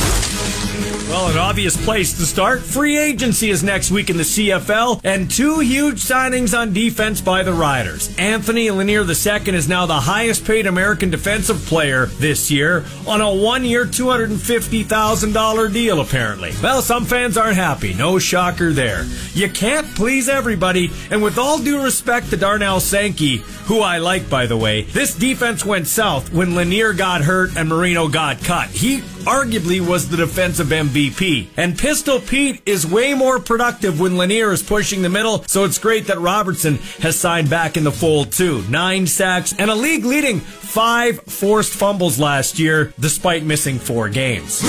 Well, 1.09 1.31
an 1.31 1.39
obvious 1.39 1.75
place 1.87 2.13
to 2.19 2.27
start. 2.27 2.61
Free 2.61 2.99
agency 2.99 3.49
is 3.49 3.65
next 3.65 3.91
week 3.91 4.11
in 4.11 4.19
the 4.19 4.25
CFL, 4.25 5.01
and 5.05 5.31
two 5.31 5.61
huge 5.61 6.03
signings 6.03 6.57
on 6.57 6.75
defense 6.75 7.23
by 7.23 7.43
the 7.43 7.53
Riders. 7.53 8.15
Anthony 8.19 8.71
Lanier 8.71 9.05
II 9.05 9.55
is 9.55 9.71
now 9.71 9.87
the 9.87 9.95
highest 9.95 10.45
paid 10.45 10.67
American 10.67 11.09
defensive 11.09 11.65
player 11.65 12.07
this 12.19 12.51
year 12.51 12.85
on 13.07 13.23
a 13.23 13.35
one 13.35 13.65
year, 13.65 13.87
$250,000 13.87 15.73
deal, 15.73 16.01
apparently. 16.03 16.53
Well, 16.63 16.83
some 16.83 17.07
fans 17.07 17.39
aren't 17.39 17.57
happy. 17.57 17.95
No 17.95 18.19
shocker 18.19 18.75
there. 18.75 19.07
You 19.33 19.49
can't 19.49 19.87
please 19.95 20.29
everybody, 20.29 20.91
and 21.11 21.23
with 21.23 21.39
all 21.39 21.59
due 21.59 21.83
respect 21.83 22.29
to 22.31 22.37
Darnell 22.37 22.81
Sankey, 22.81 23.39
who 23.65 23.81
I 23.81 23.97
like, 23.97 24.29
by 24.29 24.45
the 24.45 24.59
way, 24.59 24.83
this 24.83 25.15
defense 25.15 25.65
went 25.65 25.87
south 25.87 26.35
when 26.35 26.55
Lanier 26.55 26.93
got 26.93 27.23
hurt 27.23 27.57
and 27.57 27.67
Marino 27.71 28.09
got 28.09 28.45
cut. 28.45 28.69
He 28.69 29.03
arguably 29.29 29.87
was 29.87 30.09
the 30.09 30.16
defensive 30.16 30.68
MVP. 30.68 31.49
And 31.59 31.79
Pistol 31.79 32.18
Pete 32.18 32.62
is 32.64 32.87
way 32.87 33.12
more 33.12 33.39
productive 33.39 34.01
when 34.01 34.16
Lanier 34.16 34.53
is 34.53 34.62
pushing 34.62 35.03
the 35.03 35.11
middle, 35.11 35.45
so 35.45 35.64
it's 35.64 35.79
great 35.79 36.07
that 36.07 36.18
Robertson 36.18 36.76
has 37.01 37.18
signed 37.18 37.51
back 37.51 37.76
in 37.76 37.85
the 37.85 37.93
fold 37.93 38.33
too. 38.33 38.62
Nine 38.70 39.07
sacks 39.07 39.55
and 39.59 39.70
a 39.70 39.74
league 39.74 40.07
leading 40.07 40.41
five 40.41 41.20
forced 41.24 41.74
fumbles 41.74 42.18
last 42.18 42.59
year, 42.59 42.95
despite 42.99 43.45
missing 43.45 43.79
four 43.79 44.09
games. 44.09 44.62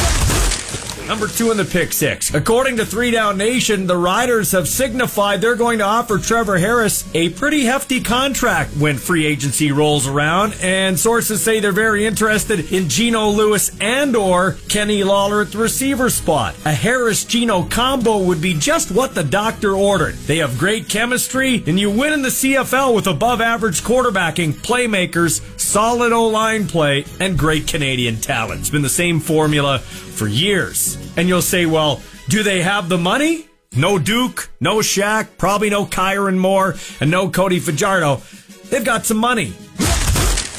Number 1.10 1.28
two 1.28 1.50
in 1.50 1.58
the 1.58 1.66
pick 1.66 1.92
six. 1.92 2.36
According 2.36 2.78
to 2.78 2.86
Three 2.86 3.10
Down 3.10 3.36
Nation, 3.36 3.88
the 3.88 3.98
Riders 3.98 4.52
have 4.52 4.68
signified 4.68 5.42
they're 5.42 5.56
going 5.56 5.80
to 5.80 5.84
offer 5.84 6.20
Trevor 6.20 6.60
Harris 6.60 7.04
a 7.16 7.30
pretty 7.30 7.66
hefty 7.66 8.00
contract 8.00 8.78
when 8.78 9.00
free 9.00 9.26
agency 9.26 9.72
rolls 9.72 10.06
around, 10.06 10.54
and 10.62 11.00
sources 11.00 11.42
say 11.42 11.60
they're 11.60 11.72
very 11.72 12.06
interested 12.06 12.72
in 12.72 12.90
Geno 12.90 13.30
Lewis 13.30 13.72
and 13.82 14.16
or 14.16 14.58
Kenny 14.68 15.04
Lawler 15.04 15.42
at 15.42 15.52
the 15.52 15.58
receiver 15.58 16.12
spot. 16.12 16.54
A 16.66 16.74
Harris 16.74 17.26
Geno 17.26 17.64
combo 17.64 18.20
would 18.20 18.40
be 18.40 18.54
just 18.54 18.92
what 18.92 19.16
the 19.16 19.24
doctor 19.24 19.74
ordered. 19.74 20.14
They 20.14 20.38
have 20.38 20.60
great 20.60 20.90
chemistry, 20.90 21.64
and 21.66 21.80
you 21.80 21.90
win 21.90 22.14
in 22.14 22.22
the 22.22 22.30
CFL 22.30 22.94
with 22.94 23.08
above 23.08 23.42
average 23.42 23.82
quarterbacking, 23.82 24.54
playmakers, 24.54 25.42
solid 25.60 26.14
O 26.14 26.28
line 26.28 26.68
play, 26.68 27.06
and 27.20 27.36
great 27.36 27.66
Canadian 27.66 28.18
talent. 28.18 28.60
It's 28.60 28.70
been 28.70 28.84
the 28.84 28.90
same 28.90 29.20
formula 29.20 29.82
for 30.20 30.28
years. 30.28 30.98
And 31.16 31.30
you'll 31.30 31.42
say, 31.42 31.66
well, 31.66 32.02
do 32.28 32.44
they 32.44 32.62
have 32.62 32.90
the 32.90 32.98
money? 32.98 33.48
No 33.76 33.98
Duke, 33.98 34.50
no 34.60 34.78
Shaq, 34.78 35.30
probably 35.38 35.70
no 35.70 35.86
Kyran 35.86 36.38
Moore, 36.38 36.76
and 37.00 37.10
no 37.10 37.30
Cody 37.30 37.60
Fajardo. 37.60 38.22
They've 38.70 38.84
got 38.84 39.06
some 39.06 39.18
money. 39.18 39.54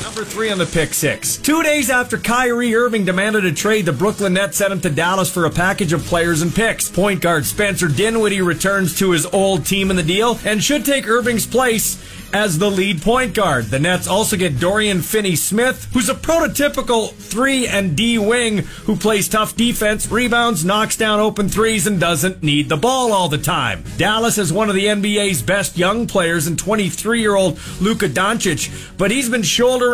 Number 0.02 0.24
three 0.24 0.50
on 0.50 0.58
the 0.58 0.66
pick 0.66 0.94
six. 0.94 1.36
Two 1.36 1.62
days 1.62 1.90
after 1.90 2.16
Kyrie 2.16 2.74
Irving 2.74 3.04
demanded 3.04 3.44
a 3.44 3.52
trade, 3.52 3.84
the 3.84 3.92
Brooklyn 3.92 4.32
Nets 4.32 4.56
sent 4.56 4.72
him 4.72 4.80
to 4.80 4.90
Dallas 4.90 5.30
for 5.30 5.44
a 5.44 5.50
package 5.50 5.92
of 5.92 6.02
players 6.04 6.40
and 6.40 6.54
picks. 6.54 6.88
Point 6.90 7.20
guard 7.20 7.44
Spencer 7.44 7.86
Dinwiddie 7.86 8.40
returns 8.40 8.98
to 8.98 9.10
his 9.10 9.26
old 9.26 9.66
team 9.66 9.90
in 9.90 9.96
the 9.96 10.02
deal 10.02 10.38
and 10.44 10.64
should 10.64 10.86
take 10.86 11.06
Irving's 11.06 11.46
place 11.46 12.02
as 12.32 12.58
the 12.58 12.70
lead 12.70 13.02
point 13.02 13.34
guard. 13.34 13.66
The 13.66 13.78
Nets 13.78 14.06
also 14.06 14.36
get 14.36 14.60
Dorian 14.60 15.02
Finney-Smith, 15.02 15.88
who's 15.92 16.08
a 16.08 16.14
prototypical 16.14 17.12
3 17.12 17.66
and 17.66 17.96
D 17.96 18.18
wing 18.18 18.58
who 18.58 18.96
plays 18.96 19.28
tough 19.28 19.56
defense, 19.56 20.10
rebounds, 20.10 20.64
knocks 20.64 20.96
down 20.96 21.20
open 21.20 21.48
threes, 21.48 21.86
and 21.86 21.98
doesn't 22.00 22.42
need 22.42 22.68
the 22.68 22.76
ball 22.76 23.12
all 23.12 23.28
the 23.28 23.38
time. 23.38 23.84
Dallas 23.96 24.38
is 24.38 24.52
one 24.52 24.68
of 24.68 24.74
the 24.74 24.86
NBA's 24.86 25.42
best 25.42 25.76
young 25.76 26.06
players 26.06 26.46
in 26.46 26.56
23-year-old 26.56 27.58
Luka 27.80 28.08
Doncic, 28.08 28.96
but 28.96 29.10
he's 29.10 29.28
been 29.28 29.42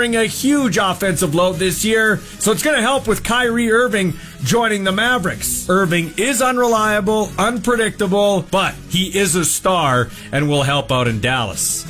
a 0.04 0.26
huge 0.26 0.76
offensive 0.76 1.34
load 1.34 1.54
this 1.54 1.84
year, 1.84 2.18
so 2.38 2.52
it's 2.52 2.62
going 2.62 2.76
to 2.76 2.82
help 2.82 3.08
with 3.08 3.24
Kyrie 3.24 3.70
Irving 3.70 4.14
joining 4.42 4.84
the 4.84 4.92
Mavericks. 4.92 5.68
Irving 5.68 6.12
is 6.16 6.42
unreliable, 6.42 7.30
unpredictable, 7.38 8.42
but 8.50 8.74
he 8.90 9.16
is 9.18 9.34
a 9.34 9.44
star 9.44 10.08
and 10.32 10.48
will 10.48 10.62
help 10.62 10.92
out 10.92 11.08
in 11.08 11.20
Dallas. 11.20 11.84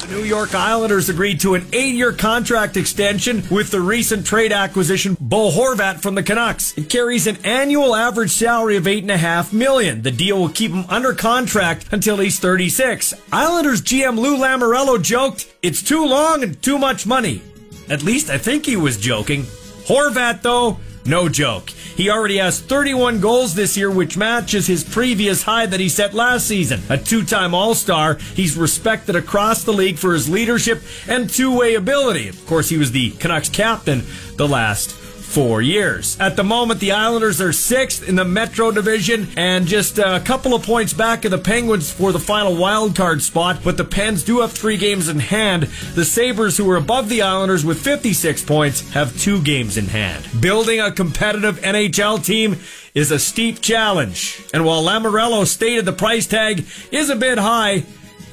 The 0.00 0.16
New 0.16 0.24
York 0.24 0.54
Islanders 0.54 1.08
agreed 1.08 1.40
to 1.40 1.54
an 1.54 1.66
eight-year 1.72 2.12
contract 2.12 2.76
extension 2.76 3.42
with 3.50 3.70
the 3.70 3.80
recent 3.80 4.26
trade 4.26 4.52
acquisition 4.52 5.16
Bo 5.20 5.50
Horvat 5.50 6.00
from 6.00 6.14
the 6.14 6.22
Canucks. 6.22 6.76
It 6.76 6.90
carries 6.90 7.26
an 7.26 7.38
annual 7.44 7.94
average 7.94 8.30
salary 8.30 8.76
of 8.76 8.86
eight 8.86 9.04
and 9.04 9.10
a 9.10 9.16
half 9.16 9.52
million. 9.52 10.02
The 10.02 10.10
deal 10.10 10.38
will 10.38 10.48
keep 10.48 10.72
him 10.72 10.84
under 10.88 11.14
contract 11.14 11.86
until 11.92 12.16
he's 12.16 12.38
36. 12.40 13.14
Islanders 13.32 13.82
GM 13.82 14.18
Lou 14.18 14.36
Lamoriello 14.36 15.00
joked, 15.00 15.46
"It's 15.62 15.82
too 15.82 16.04
long 16.04 16.42
and 16.42 16.60
too 16.60 16.78
much 16.78 17.06
money." 17.06 17.42
At 17.88 18.02
least 18.02 18.30
I 18.30 18.38
think 18.38 18.66
he 18.66 18.76
was 18.76 18.96
joking. 18.96 19.46
Horvat, 19.86 20.42
though, 20.42 20.78
no 21.04 21.28
joke. 21.28 21.70
He 21.70 22.10
already 22.10 22.38
has 22.38 22.60
31 22.60 23.20
goals 23.20 23.54
this 23.54 23.76
year, 23.76 23.90
which 23.90 24.16
matches 24.16 24.66
his 24.66 24.84
previous 24.84 25.42
high 25.42 25.66
that 25.66 25.80
he 25.80 25.88
set 25.88 26.14
last 26.14 26.46
season. 26.46 26.80
A 26.88 26.98
two 26.98 27.24
time 27.24 27.54
All 27.54 27.74
Star, 27.74 28.14
he's 28.34 28.56
respected 28.56 29.16
across 29.16 29.64
the 29.64 29.72
league 29.72 29.98
for 29.98 30.12
his 30.12 30.28
leadership 30.28 30.82
and 31.08 31.28
two 31.28 31.56
way 31.56 31.74
ability. 31.74 32.28
Of 32.28 32.46
course, 32.46 32.68
he 32.68 32.78
was 32.78 32.92
the 32.92 33.10
Canucks 33.12 33.48
captain 33.48 34.04
the 34.36 34.48
last 34.48 34.99
four 35.30 35.62
years. 35.62 36.18
At 36.18 36.34
the 36.34 36.42
moment, 36.42 36.80
the 36.80 36.90
Islanders 36.90 37.40
are 37.40 37.52
sixth 37.52 38.08
in 38.08 38.16
the 38.16 38.24
Metro 38.24 38.72
Division 38.72 39.28
and 39.36 39.64
just 39.64 39.98
a 39.98 40.20
couple 40.24 40.54
of 40.54 40.64
points 40.64 40.92
back 40.92 41.24
of 41.24 41.30
the 41.30 41.38
Penguins 41.38 41.92
for 41.92 42.10
the 42.10 42.18
final 42.18 42.56
wild 42.56 42.96
card 42.96 43.22
spot, 43.22 43.60
but 43.62 43.76
the 43.76 43.84
Pens 43.84 44.24
do 44.24 44.40
have 44.40 44.50
three 44.50 44.76
games 44.76 45.08
in 45.08 45.20
hand. 45.20 45.64
The 45.94 46.04
Sabres, 46.04 46.56
who 46.56 46.68
are 46.68 46.76
above 46.76 47.08
the 47.08 47.22
Islanders 47.22 47.64
with 47.64 47.80
56 47.80 48.44
points, 48.44 48.90
have 48.92 49.16
two 49.20 49.40
games 49.40 49.76
in 49.76 49.86
hand. 49.86 50.28
Building 50.40 50.80
a 50.80 50.90
competitive 50.90 51.60
NHL 51.60 52.24
team 52.24 52.56
is 52.92 53.12
a 53.12 53.18
steep 53.20 53.60
challenge. 53.60 54.42
And 54.52 54.64
while 54.64 54.82
Lamoriello 54.82 55.46
stated 55.46 55.84
the 55.84 55.92
price 55.92 56.26
tag 56.26 56.66
is 56.90 57.08
a 57.08 57.16
bit 57.16 57.38
high, 57.38 57.84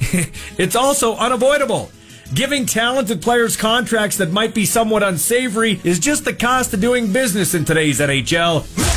it's 0.58 0.74
also 0.74 1.14
unavoidable. 1.14 1.92
Giving 2.34 2.66
talented 2.66 3.22
players 3.22 3.56
contracts 3.56 4.18
that 4.18 4.30
might 4.30 4.54
be 4.54 4.66
somewhat 4.66 5.02
unsavory 5.02 5.80
is 5.82 5.98
just 5.98 6.26
the 6.26 6.34
cost 6.34 6.74
of 6.74 6.80
doing 6.80 7.10
business 7.10 7.54
in 7.54 7.64
today's 7.64 8.00
NHL. 8.00 8.87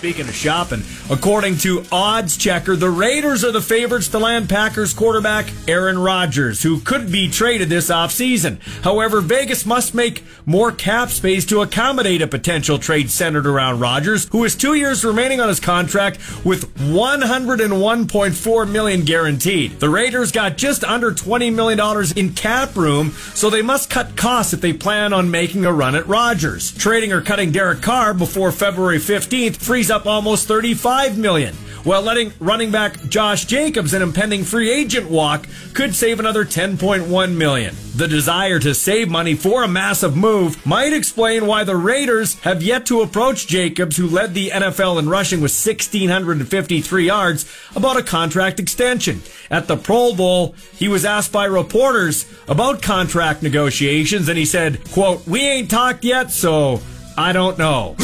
Speaking 0.00 0.28
of 0.28 0.34
shopping, 0.34 0.82
according 1.10 1.58
to 1.58 1.84
Odds 1.92 2.38
Checker, 2.38 2.74
the 2.74 2.88
Raiders 2.88 3.44
are 3.44 3.52
the 3.52 3.60
favorites 3.60 4.08
to 4.08 4.18
land 4.18 4.48
Packers 4.48 4.94
quarterback 4.94 5.44
Aaron 5.68 5.98
Rodgers, 5.98 6.62
who 6.62 6.80
could 6.80 7.12
be 7.12 7.28
traded 7.28 7.68
this 7.68 7.90
offseason. 7.90 8.62
However, 8.82 9.20
Vegas 9.20 9.66
must 9.66 9.94
make 9.94 10.24
more 10.46 10.72
cap 10.72 11.10
space 11.10 11.44
to 11.44 11.60
accommodate 11.60 12.22
a 12.22 12.26
potential 12.26 12.78
trade 12.78 13.10
centered 13.10 13.46
around 13.46 13.80
Rodgers, 13.80 14.26
who 14.32 14.42
has 14.42 14.56
two 14.56 14.72
years 14.72 15.04
remaining 15.04 15.38
on 15.38 15.48
his 15.48 15.60
contract 15.60 16.16
with 16.46 16.74
101.4 16.78 18.70
million 18.70 19.02
guaranteed. 19.02 19.80
The 19.80 19.90
Raiders 19.90 20.32
got 20.32 20.56
just 20.56 20.82
under 20.82 21.12
20 21.12 21.50
million 21.50 21.76
dollars 21.76 22.12
in 22.12 22.32
cap 22.32 22.74
room, 22.74 23.10
so 23.34 23.50
they 23.50 23.60
must 23.60 23.90
cut 23.90 24.16
costs 24.16 24.54
if 24.54 24.62
they 24.62 24.72
plan 24.72 25.12
on 25.12 25.30
making 25.30 25.66
a 25.66 25.72
run 25.74 25.94
at 25.94 26.06
Rodgers. 26.06 26.72
Trading 26.78 27.12
or 27.12 27.20
cutting 27.20 27.52
Derek 27.52 27.82
Carr 27.82 28.14
before 28.14 28.50
February 28.50 28.98
15th 28.98 29.56
frees 29.56 29.89
up 29.90 30.06
almost 30.06 30.46
35 30.48 31.18
million. 31.18 31.54
While 31.82 32.02
letting 32.02 32.32
running 32.40 32.70
back 32.70 33.02
Josh 33.08 33.46
Jacobs 33.46 33.94
an 33.94 34.02
impending 34.02 34.44
free 34.44 34.70
agent 34.70 35.10
walk 35.10 35.46
could 35.72 35.94
save 35.94 36.20
another 36.20 36.44
10.1 36.44 37.36
million. 37.36 37.74
The 37.96 38.06
desire 38.06 38.58
to 38.58 38.74
save 38.74 39.08
money 39.08 39.34
for 39.34 39.64
a 39.64 39.68
massive 39.68 40.14
move 40.14 40.64
might 40.66 40.92
explain 40.92 41.46
why 41.46 41.64
the 41.64 41.76
Raiders 41.76 42.38
have 42.40 42.62
yet 42.62 42.84
to 42.86 43.00
approach 43.00 43.46
Jacobs, 43.46 43.96
who 43.96 44.06
led 44.06 44.34
the 44.34 44.50
NFL 44.50 44.98
in 44.98 45.08
rushing 45.08 45.40
with 45.40 45.52
1,653 45.52 47.06
yards, 47.06 47.50
about 47.74 47.96
a 47.96 48.02
contract 48.02 48.60
extension. 48.60 49.22
At 49.50 49.66
the 49.66 49.76
Pro 49.76 50.14
Bowl, 50.14 50.54
he 50.74 50.88
was 50.88 51.06
asked 51.06 51.32
by 51.32 51.46
reporters 51.46 52.26
about 52.46 52.82
contract 52.82 53.42
negotiations, 53.42 54.28
and 54.28 54.36
he 54.36 54.44
said, 54.44 54.84
quote, 54.90 55.26
We 55.26 55.40
ain't 55.40 55.70
talked 55.70 56.04
yet, 56.04 56.30
so 56.30 56.82
I 57.16 57.32
don't 57.32 57.58
know. 57.58 57.96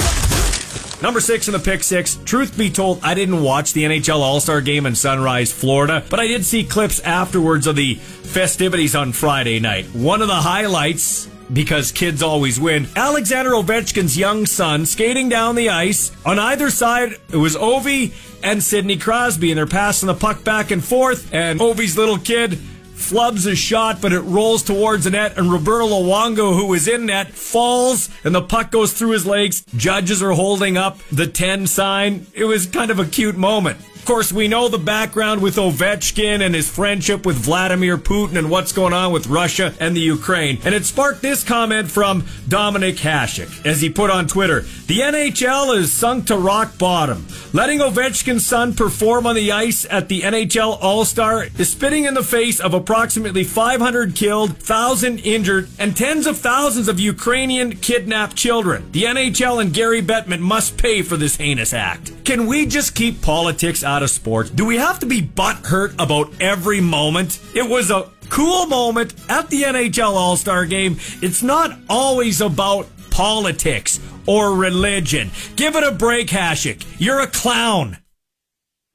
Number 1.07 1.20
six 1.20 1.46
in 1.46 1.52
the 1.52 1.61
pick 1.61 1.84
six. 1.84 2.18
Truth 2.24 2.59
be 2.59 2.68
told, 2.68 2.98
I 3.04 3.14
didn't 3.14 3.40
watch 3.40 3.72
the 3.72 3.84
NHL 3.84 4.18
All 4.18 4.40
Star 4.40 4.61
game 4.61 4.86
in 4.86 4.96
Sunrise, 4.96 5.52
Florida, 5.52 6.04
but 6.11 6.18
I 6.18 6.26
did 6.26 6.44
see 6.44 6.64
clips 6.64 6.98
afterwards 6.98 7.68
of 7.68 7.76
the 7.76 7.94
festivities 7.94 8.96
on 8.96 9.12
Friday 9.12 9.61
night. 9.61 9.84
One 9.94 10.20
of 10.20 10.26
the 10.26 10.34
highlights 10.34 11.28
because 11.52 11.92
kids 11.92 12.24
always 12.24 12.59
win. 12.59 12.88
Alexander 12.96 13.52
Ovechkin's 13.52 14.18
young 14.18 14.46
son 14.46 14.84
skating 14.84 15.28
down 15.28 15.54
the 15.54 15.68
ice. 15.68 16.11
On 16.26 16.40
either 16.40 16.70
side, 16.70 17.12
it 17.30 17.36
was 17.36 17.54
Ovi 17.54 18.12
and 18.42 18.61
Sidney 18.61 18.96
Crosby, 18.96 19.52
and 19.52 19.59
they're 19.59 19.66
passing 19.66 20.09
the 20.09 20.14
puck 20.14 20.42
back 20.42 20.72
and 20.72 20.84
forth. 20.84 21.32
And 21.32 21.61
Ovi's 21.61 21.96
little 21.96 22.18
kid 22.18 22.59
flubs 22.97 23.47
a 23.51 23.55
shot, 23.55 24.01
but 24.01 24.12
it 24.12 24.20
rolls 24.20 24.62
towards 24.62 25.05
the 25.05 25.11
net, 25.11 25.36
and 25.36 25.53
Roberto 25.53 25.86
Luongo, 25.86 26.59
who 26.59 26.72
is 26.74 26.88
in 26.88 27.07
net, 27.07 27.28
falls, 27.28 28.09
and 28.24 28.34
the 28.34 28.42
puck 28.42 28.70
goes 28.70 28.92
through 28.92 29.11
his 29.11 29.26
legs. 29.26 29.64
Judges 29.76 30.22
are 30.22 30.32
holding 30.32 30.76
up 30.76 30.99
the 31.12 31.26
10 31.26 31.66
sign. 31.66 32.26
It 32.34 32.44
was 32.44 32.66
kind 32.66 32.90
of 32.90 32.99
a 32.99 33.07
cute 33.07 33.36
moment. 33.36 33.78
Of 34.07 34.12
course, 34.12 34.32
we 34.32 34.46
know 34.46 34.68
the 34.68 34.78
background 34.78 35.42
with 35.42 35.57
Ovechkin 35.57 36.40
and 36.40 36.54
his 36.54 36.70
friendship 36.70 37.26
with 37.26 37.34
Vladimir 37.34 37.98
Putin 37.98 38.38
and 38.38 38.48
what's 38.48 38.70
going 38.70 38.92
on 38.92 39.11
with 39.11 39.26
Russia 39.26 39.74
and 39.80 39.96
the 39.96 40.00
Ukraine. 40.00 40.61
And 40.64 40.76
it 40.76 40.84
sparked 40.84 41.22
this 41.22 41.42
comment 41.42 41.90
from 41.90 42.22
Dominik 42.48 42.98
Hasek 42.98 43.66
as 43.66 43.80
he 43.80 43.90
put 43.90 44.11
on 44.11 44.28
Twitter 44.28 44.61
The 44.86 45.00
NHL 45.00 45.76
is 45.76 45.92
sunk 45.92 46.28
to 46.28 46.38
rock 46.38 46.78
bottom. 46.78 47.26
Letting 47.52 47.80
Ovechkin's 47.80 48.46
son 48.46 48.74
perform 48.74 49.26
on 49.26 49.34
the 49.34 49.50
ice 49.50 49.84
at 49.90 50.09
the 50.09 50.20
NHL 50.20 50.78
All 50.80 51.04
Star 51.04 51.42
is 51.59 51.72
spitting 51.72 52.04
in 52.04 52.14
the 52.14 52.22
face 52.22 52.61
of 52.61 52.74
approximately 52.74 53.42
500 53.42 54.14
killed, 54.14 54.50
1,000 54.50 55.18
injured, 55.18 55.68
and 55.80 55.96
tens 55.96 56.28
of 56.28 56.38
thousands 56.38 56.86
of 56.86 57.00
Ukrainian 57.00 57.74
kidnapped 57.74 58.36
children. 58.36 58.88
The 58.92 59.02
NHL 59.02 59.61
and 59.61 59.74
Gary 59.74 60.00
Bettman 60.00 60.38
must 60.38 60.78
pay 60.78 61.02
for 61.02 61.16
this 61.16 61.36
heinous 61.38 61.74
act. 61.74 62.12
Can 62.24 62.46
we 62.46 62.66
just 62.66 62.94
keep 62.94 63.22
politics 63.22 63.84
out 63.84 63.95
of 64.03 64.11
sports? 64.11 64.51
Do 64.51 64.64
we 64.64 64.76
have 64.76 64.99
to 65.01 65.07
be 65.07 65.22
butthurt 65.22 65.94
about 65.99 66.32
every 66.40 66.80
moment? 66.80 67.40
It 67.55 67.68
was 67.68 67.90
a 67.90 68.11
cool 68.28 68.66
moment 68.66 69.14
at 69.28 69.49
the 69.49 69.62
NHL 69.62 70.14
All 70.14 70.36
Star 70.36 70.66
game. 70.66 70.97
It's 71.22 71.42
not 71.42 71.78
always 71.88 72.40
about 72.40 72.88
politics 73.11 74.01
or 74.26 74.55
religion. 74.55 75.30
Give 75.57 75.76
it 75.76 75.84
a 75.84 75.92
break, 75.92 76.28
Hasek. 76.28 76.84
You're 76.99 77.20
a 77.20 77.26
clown. 77.26 77.99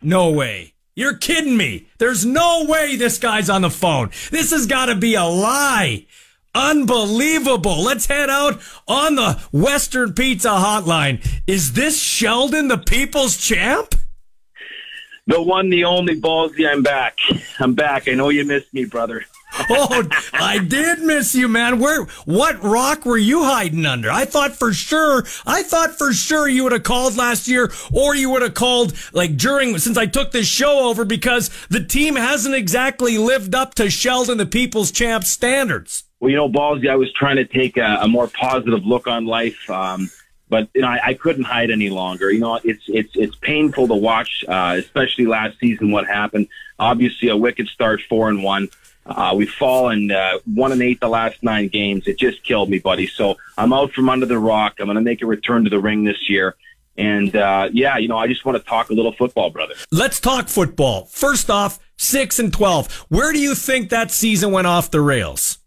No 0.01 0.31
way. 0.31 0.73
You're 0.95 1.17
kidding 1.17 1.55
me. 1.55 1.87
There's 1.99 2.25
no 2.25 2.65
way 2.67 2.95
this 2.95 3.17
guy's 3.17 3.49
on 3.49 3.61
the 3.61 3.69
phone. 3.69 4.11
This 4.29 4.51
has 4.51 4.67
got 4.67 4.87
to 4.87 4.95
be 4.95 5.15
a 5.15 5.23
lie. 5.23 6.05
Unbelievable. 6.53 7.81
Let's 7.81 8.07
head 8.07 8.29
out 8.29 8.59
on 8.87 9.15
the 9.15 9.41
Western 9.53 10.13
Pizza 10.13 10.49
Hotline. 10.49 11.25
Is 11.47 11.73
this 11.73 12.01
Sheldon, 12.01 12.67
the 12.67 12.77
people's 12.77 13.37
champ? 13.37 13.95
The 15.27 15.41
one, 15.41 15.69
the 15.69 15.85
only 15.85 16.19
ballsy. 16.19 16.67
I'm 16.67 16.83
back. 16.83 17.17
I'm 17.59 17.73
back. 17.73 18.07
I 18.07 18.13
know 18.13 18.29
you 18.29 18.43
missed 18.43 18.73
me, 18.73 18.85
brother. 18.85 19.25
oh, 19.69 20.07
I 20.33 20.59
did 20.59 20.99
miss 20.99 21.35
you, 21.35 21.47
man. 21.47 21.79
Where, 21.79 22.05
what 22.25 22.63
rock 22.63 23.05
were 23.05 23.17
you 23.17 23.43
hiding 23.43 23.85
under? 23.85 24.09
I 24.09 24.25
thought 24.25 24.53
for 24.53 24.71
sure, 24.71 25.25
I 25.45 25.61
thought 25.63 25.97
for 25.97 26.13
sure 26.13 26.47
you 26.47 26.63
would 26.63 26.71
have 26.71 26.83
called 26.83 27.17
last 27.17 27.47
year 27.47 27.71
or 27.91 28.15
you 28.15 28.29
would 28.29 28.41
have 28.41 28.53
called 28.53 28.93
like 29.11 29.35
during, 29.35 29.77
since 29.77 29.97
I 29.97 30.05
took 30.05 30.31
this 30.31 30.47
show 30.47 30.89
over 30.89 31.03
because 31.03 31.49
the 31.69 31.83
team 31.83 32.15
hasn't 32.15 32.55
exactly 32.55 33.17
lived 33.17 33.53
up 33.53 33.75
to 33.75 33.89
Sheldon, 33.89 34.37
the 34.37 34.45
people's 34.45 34.89
champ 34.91 35.25
standards. 35.25 36.05
Well, 36.21 36.29
you 36.29 36.37
know, 36.37 36.47
Ballsy, 36.47 36.89
I 36.89 36.95
was 36.95 37.11
trying 37.13 37.37
to 37.37 37.45
take 37.45 37.77
a, 37.77 37.99
a 38.01 38.07
more 38.07 38.27
positive 38.27 38.85
look 38.85 39.07
on 39.07 39.25
life. 39.25 39.69
Um, 39.69 40.09
but 40.51 40.67
you 40.75 40.81
know, 40.81 40.89
I, 40.89 40.99
I 41.03 41.13
couldn't 41.13 41.45
hide 41.45 41.71
any 41.71 41.89
longer. 41.89 42.29
You 42.29 42.41
know, 42.41 42.59
it's 42.61 42.83
it's 42.87 43.15
it's 43.15 43.35
painful 43.37 43.87
to 43.87 43.95
watch, 43.95 44.43
uh, 44.47 44.75
especially 44.77 45.25
last 45.25 45.57
season. 45.59 45.91
What 45.91 46.05
happened? 46.05 46.49
Obviously, 46.77 47.29
a 47.29 47.37
wicked 47.37 47.69
start, 47.69 48.01
four 48.09 48.27
and 48.27 48.43
one. 48.43 48.67
Uh, 49.05 49.33
we've 49.35 49.49
fallen 49.49 50.11
uh, 50.11 50.39
one 50.45 50.73
and 50.73 50.81
eight 50.81 50.99
the 50.99 51.07
last 51.07 51.41
nine 51.41 51.69
games. 51.69 52.05
It 52.05 52.19
just 52.19 52.43
killed 52.43 52.69
me, 52.69 52.79
buddy. 52.79 53.07
So 53.07 53.37
I'm 53.57 53.71
out 53.71 53.93
from 53.93 54.09
under 54.09 54.25
the 54.25 54.37
rock. 54.37 54.75
I'm 54.79 54.87
going 54.87 54.95
to 54.95 55.01
make 55.01 55.21
a 55.21 55.25
return 55.25 55.63
to 55.63 55.69
the 55.69 55.79
ring 55.79 56.03
this 56.03 56.29
year. 56.29 56.55
And 56.97 57.33
uh, 57.33 57.69
yeah, 57.71 57.97
you 57.97 58.09
know, 58.09 58.17
I 58.17 58.27
just 58.27 58.43
want 58.43 58.57
to 58.57 58.63
talk 58.63 58.89
a 58.89 58.93
little 58.93 59.13
football, 59.13 59.51
brother. 59.51 59.75
Let's 59.89 60.19
talk 60.19 60.49
football. 60.49 61.05
First 61.05 61.49
off, 61.49 61.79
six 61.95 62.39
and 62.39 62.51
twelve. 62.51 62.91
Where 63.07 63.31
do 63.31 63.39
you 63.39 63.55
think 63.55 63.89
that 63.89 64.11
season 64.11 64.51
went 64.51 64.67
off 64.67 64.91
the 64.91 64.99
rails? 64.99 65.59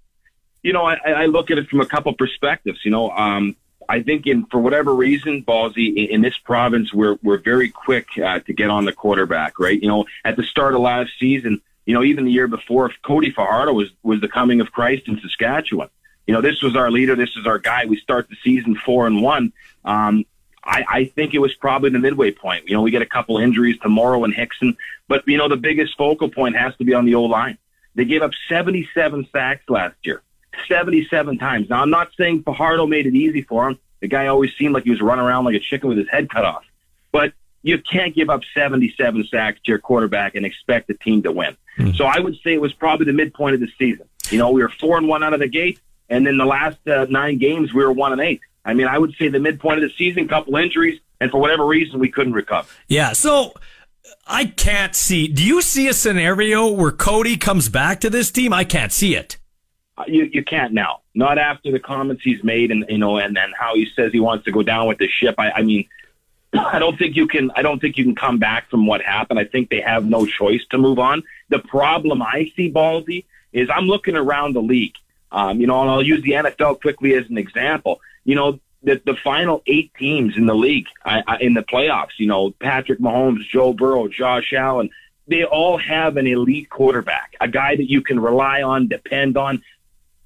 You 0.63 0.75
know, 0.75 0.85
I, 0.85 0.97
I 1.07 1.27
look 1.27 1.51
at 1.51 1.57
it 1.57 1.69
from 1.69 1.81
a 1.81 1.87
couple 1.87 2.13
perspectives. 2.13 2.81
You 2.85 2.91
know, 2.91 3.11
um, 3.11 3.57
I 3.89 4.03
think 4.03 4.27
in 4.27 4.47
for 4.47 4.59
whatever 4.59 4.95
reason, 4.95 5.43
Ballsy, 5.43 5.89
in, 5.97 6.15
in 6.17 6.21
this 6.23 6.37
province, 6.39 6.93
we're 6.93 7.19
we're 7.23 7.39
very 7.39 7.69
quick 7.71 8.07
uh, 8.23 8.41
to 8.41 8.53
get 8.53 8.71
on 8.71 8.85
the 8.85 8.93
quarterback, 8.93 9.59
right? 9.59 9.81
You 9.81 9.89
know, 9.89 10.07
at 10.25 10.37
the 10.37 10.43
start 10.43 10.75
of 10.75 10.81
last 10.81 11.13
season, 11.19 11.61
you 11.87 11.95
know, 11.95 12.03
even 12.03 12.25
the 12.25 12.33
year 12.33 12.49
before, 12.49 12.91
Cody 13.03 13.31
Fajardo 13.31 13.73
was 13.73 13.91
was 14.03 14.21
the 14.21 14.29
coming 14.29 14.61
of 14.61 14.73
Christ 14.73 15.09
in 15.09 15.21
Saskatchewan. 15.21 15.89
You 16.27 16.35
know, 16.35 16.41
this 16.41 16.63
was 16.63 16.75
our 16.75 16.91
leader, 16.91 17.17
this 17.17 17.37
is 17.37 17.47
our 17.47 17.59
guy. 17.59 17.85
We 17.85 17.99
start 17.99 18.29
the 18.29 18.37
season 18.43 18.77
four 18.77 19.07
and 19.07 19.23
one. 19.23 19.53
Um, 19.85 20.25
I, 20.65 20.85
I 20.89 21.05
think 21.05 21.35
it 21.35 21.39
was 21.39 21.55
probably 21.55 21.91
the 21.91 21.99
midway 21.99 22.31
point. 22.31 22.67
You 22.69 22.75
know, 22.75 22.83
we 22.83 22.91
get 22.91 23.03
a 23.03 23.07
couple 23.07 23.37
injuries 23.39 23.79
tomorrow 23.83 24.25
and 24.25 24.33
Hickson, 24.33 24.77
but 25.09 25.27
you 25.29 25.37
know, 25.37 25.49
the 25.49 25.57
biggest 25.57 25.97
focal 25.97 26.31
point 26.31 26.57
has 26.57 26.75
to 26.77 26.85
be 26.85 26.95
on 26.95 27.05
the 27.05 27.15
O 27.17 27.25
line. 27.25 27.59
They 27.95 28.05
gave 28.07 28.23
up 28.23 28.33
77 28.49 29.29
sacks 29.33 29.63
last 29.69 29.97
year. 30.03 30.23
77 30.69 31.39
times. 31.39 31.69
Now, 31.69 31.83
I'm 31.83 31.91
not 31.91 32.11
saying 32.17 32.43
Fajardo 32.43 32.87
made 32.87 33.07
it 33.07 33.15
easy 33.15 33.43
for 33.43 33.69
him. 33.69 33.79
The 34.01 34.09
guy 34.09 34.27
always 34.27 34.55
seemed 34.57 34.75
like 34.75 34.85
he 34.85 34.91
was 34.91 35.01
running 35.01 35.25
around 35.25 35.45
like 35.45 35.55
a 35.55 35.61
chicken 35.61 35.89
with 35.89 35.99
his 35.99 36.09
head 36.09 36.29
cut 36.29 36.45
off. 36.45 36.65
But 37.13 37.33
you 37.63 37.79
can't 37.79 38.15
give 38.15 38.29
up 38.29 38.43
77 38.55 39.27
sacks 39.31 39.59
to 39.65 39.71
your 39.71 39.79
quarterback 39.79 40.35
and 40.35 40.45
expect 40.45 40.89
the 40.89 40.95
team 40.95 41.23
to 41.23 41.33
win. 41.33 41.57
Mm. 41.79 41.97
So 41.97 42.05
I 42.05 42.21
would 42.21 42.37
say 42.45 42.53
it 42.53 42.61
was 42.61 42.75
probably 42.75 43.07
the 43.07 43.13
midpoint 43.13 43.55
of 43.55 43.61
the 43.61 43.71
season. 43.79 44.07
You 44.31 44.39
know, 44.39 44.51
we 44.51 44.63
were 44.63 44.69
four 44.69 44.99
and 44.99 45.09
one 45.09 45.23
out 45.23 45.33
of 45.33 45.41
the 45.41 45.49
gate, 45.49 45.81
and 46.09 46.27
then 46.27 46.37
the 46.37 46.45
last 46.45 46.87
uh, 46.87 47.07
nine 47.09 47.39
games 47.39 47.73
we 47.73 47.85
were 47.85 47.93
one 47.93 48.13
and 48.13 48.21
eight. 48.21 48.41
I 48.65 48.75
mean, 48.75 48.87
I 48.87 48.99
would 48.99 49.15
say 49.15 49.29
the 49.29 49.41
midpoint 49.41 49.83
of 49.83 49.89
the 49.89 49.95
season, 49.97 50.29
couple 50.29 50.57
injuries, 50.57 51.01
and 51.21 51.31
for 51.31 51.41
whatever 51.41 51.67
reason 51.67 51.99
we 52.01 52.11
couldn't 52.11 52.33
recover. 52.33 52.69
Yeah. 52.89 53.13
So 53.13 53.55
I 54.27 54.47
can't 54.47 54.95
see. 54.95 55.29
Do 55.29 55.45
you 55.45 55.61
see 55.63 55.89
a 55.89 55.95
scenario 55.95 56.71
where 56.71 56.93
Cody 56.93 57.37
comes 57.37 57.69
back 57.69 58.01
to 58.01 58.11
this 58.11 58.31
team? 58.31 58.53
I 58.53 58.65
can't 58.65 58.93
see 58.93 59.15
it. 59.15 59.37
Uh, 59.97 60.05
you 60.09 60.25
you 60.25 60.43
can't 60.43 60.73
now. 60.73 61.01
Not 61.15 61.39
after 61.39 61.71
the 61.71 61.79
comments 61.79 62.23
he's 62.25 62.43
made, 62.43 62.71
and 62.71 62.85
you 62.89 62.99
know, 62.99 63.19
and 63.19 63.37
then 63.37 63.53
how 63.57 63.75
he 63.75 63.87
says 63.95 64.13
he 64.13 64.21
wants 64.21 64.45
to 64.47 64.53
go 64.53 64.63
down 64.63 64.89
with 64.89 64.99
the 64.99 65.09
ship. 65.09 65.37
I, 65.39 65.51
I 65.53 65.63
mean, 65.63 65.89
I 66.53 66.79
don't 66.79 66.99
think 66.99 67.17
you 67.17 67.27
can. 67.27 67.51
I 67.55 67.63
don't 67.63 67.81
think 67.81 67.97
you 67.97 68.05
can 68.05 68.17
come 68.17 68.39
back 68.39 68.71
from 68.71 68.87
what 68.87 69.03
happened. 69.03 69.39
I 69.39 69.45
think 69.45 69.71
they 69.71 69.81
have 69.81 70.05
no 70.05 70.27
choice 70.27 70.65
to 70.71 70.79
move 70.79 70.99
on. 70.99 71.23
The 71.49 71.61
problem 71.61 72.23
I 72.23 72.53
see, 72.57 72.71
Ballsy, 72.73 73.25
is 73.53 73.69
I'm 73.73 73.87
looking 73.87 74.17
around 74.17 74.55
the 74.55 74.63
league. 74.63 74.95
Um, 75.31 75.61
you 75.61 75.67
know, 75.67 75.81
and 75.81 75.91
I'll 75.91 76.03
use 76.03 76.23
the 76.23 76.33
NFL 76.33 76.81
quickly 76.81 77.15
as 77.15 77.29
an 77.29 77.39
example. 77.39 78.01
You 78.25 78.35
know, 78.35 78.61
the 78.83 79.01
the 79.05 79.17
final 79.23 79.63
eight 79.67 79.93
teams 79.95 80.37
in 80.37 80.47
the 80.47 80.55
league 80.55 80.87
I, 81.05 81.23
I, 81.27 81.37
in 81.39 81.55
the 81.55 81.63
playoffs. 81.63 82.19
You 82.19 82.27
know, 82.27 82.51
Patrick 82.53 83.01
Mahomes, 83.01 83.49
Joe 83.49 83.73
Burrow, 83.73 84.09
Josh 84.09 84.53
Allen. 84.53 84.91
They 85.27 85.43
all 85.43 85.79
have 85.79 86.19
an 86.19 86.27
elite 86.27 86.69
quarterback, 86.69 87.35
a 87.41 87.49
guy 87.49 87.77
that 87.77 87.89
you 87.89 88.03
can 88.03 88.21
rely 88.21 88.63
on, 88.63 88.89
depend 88.89 89.39
on 89.39 89.63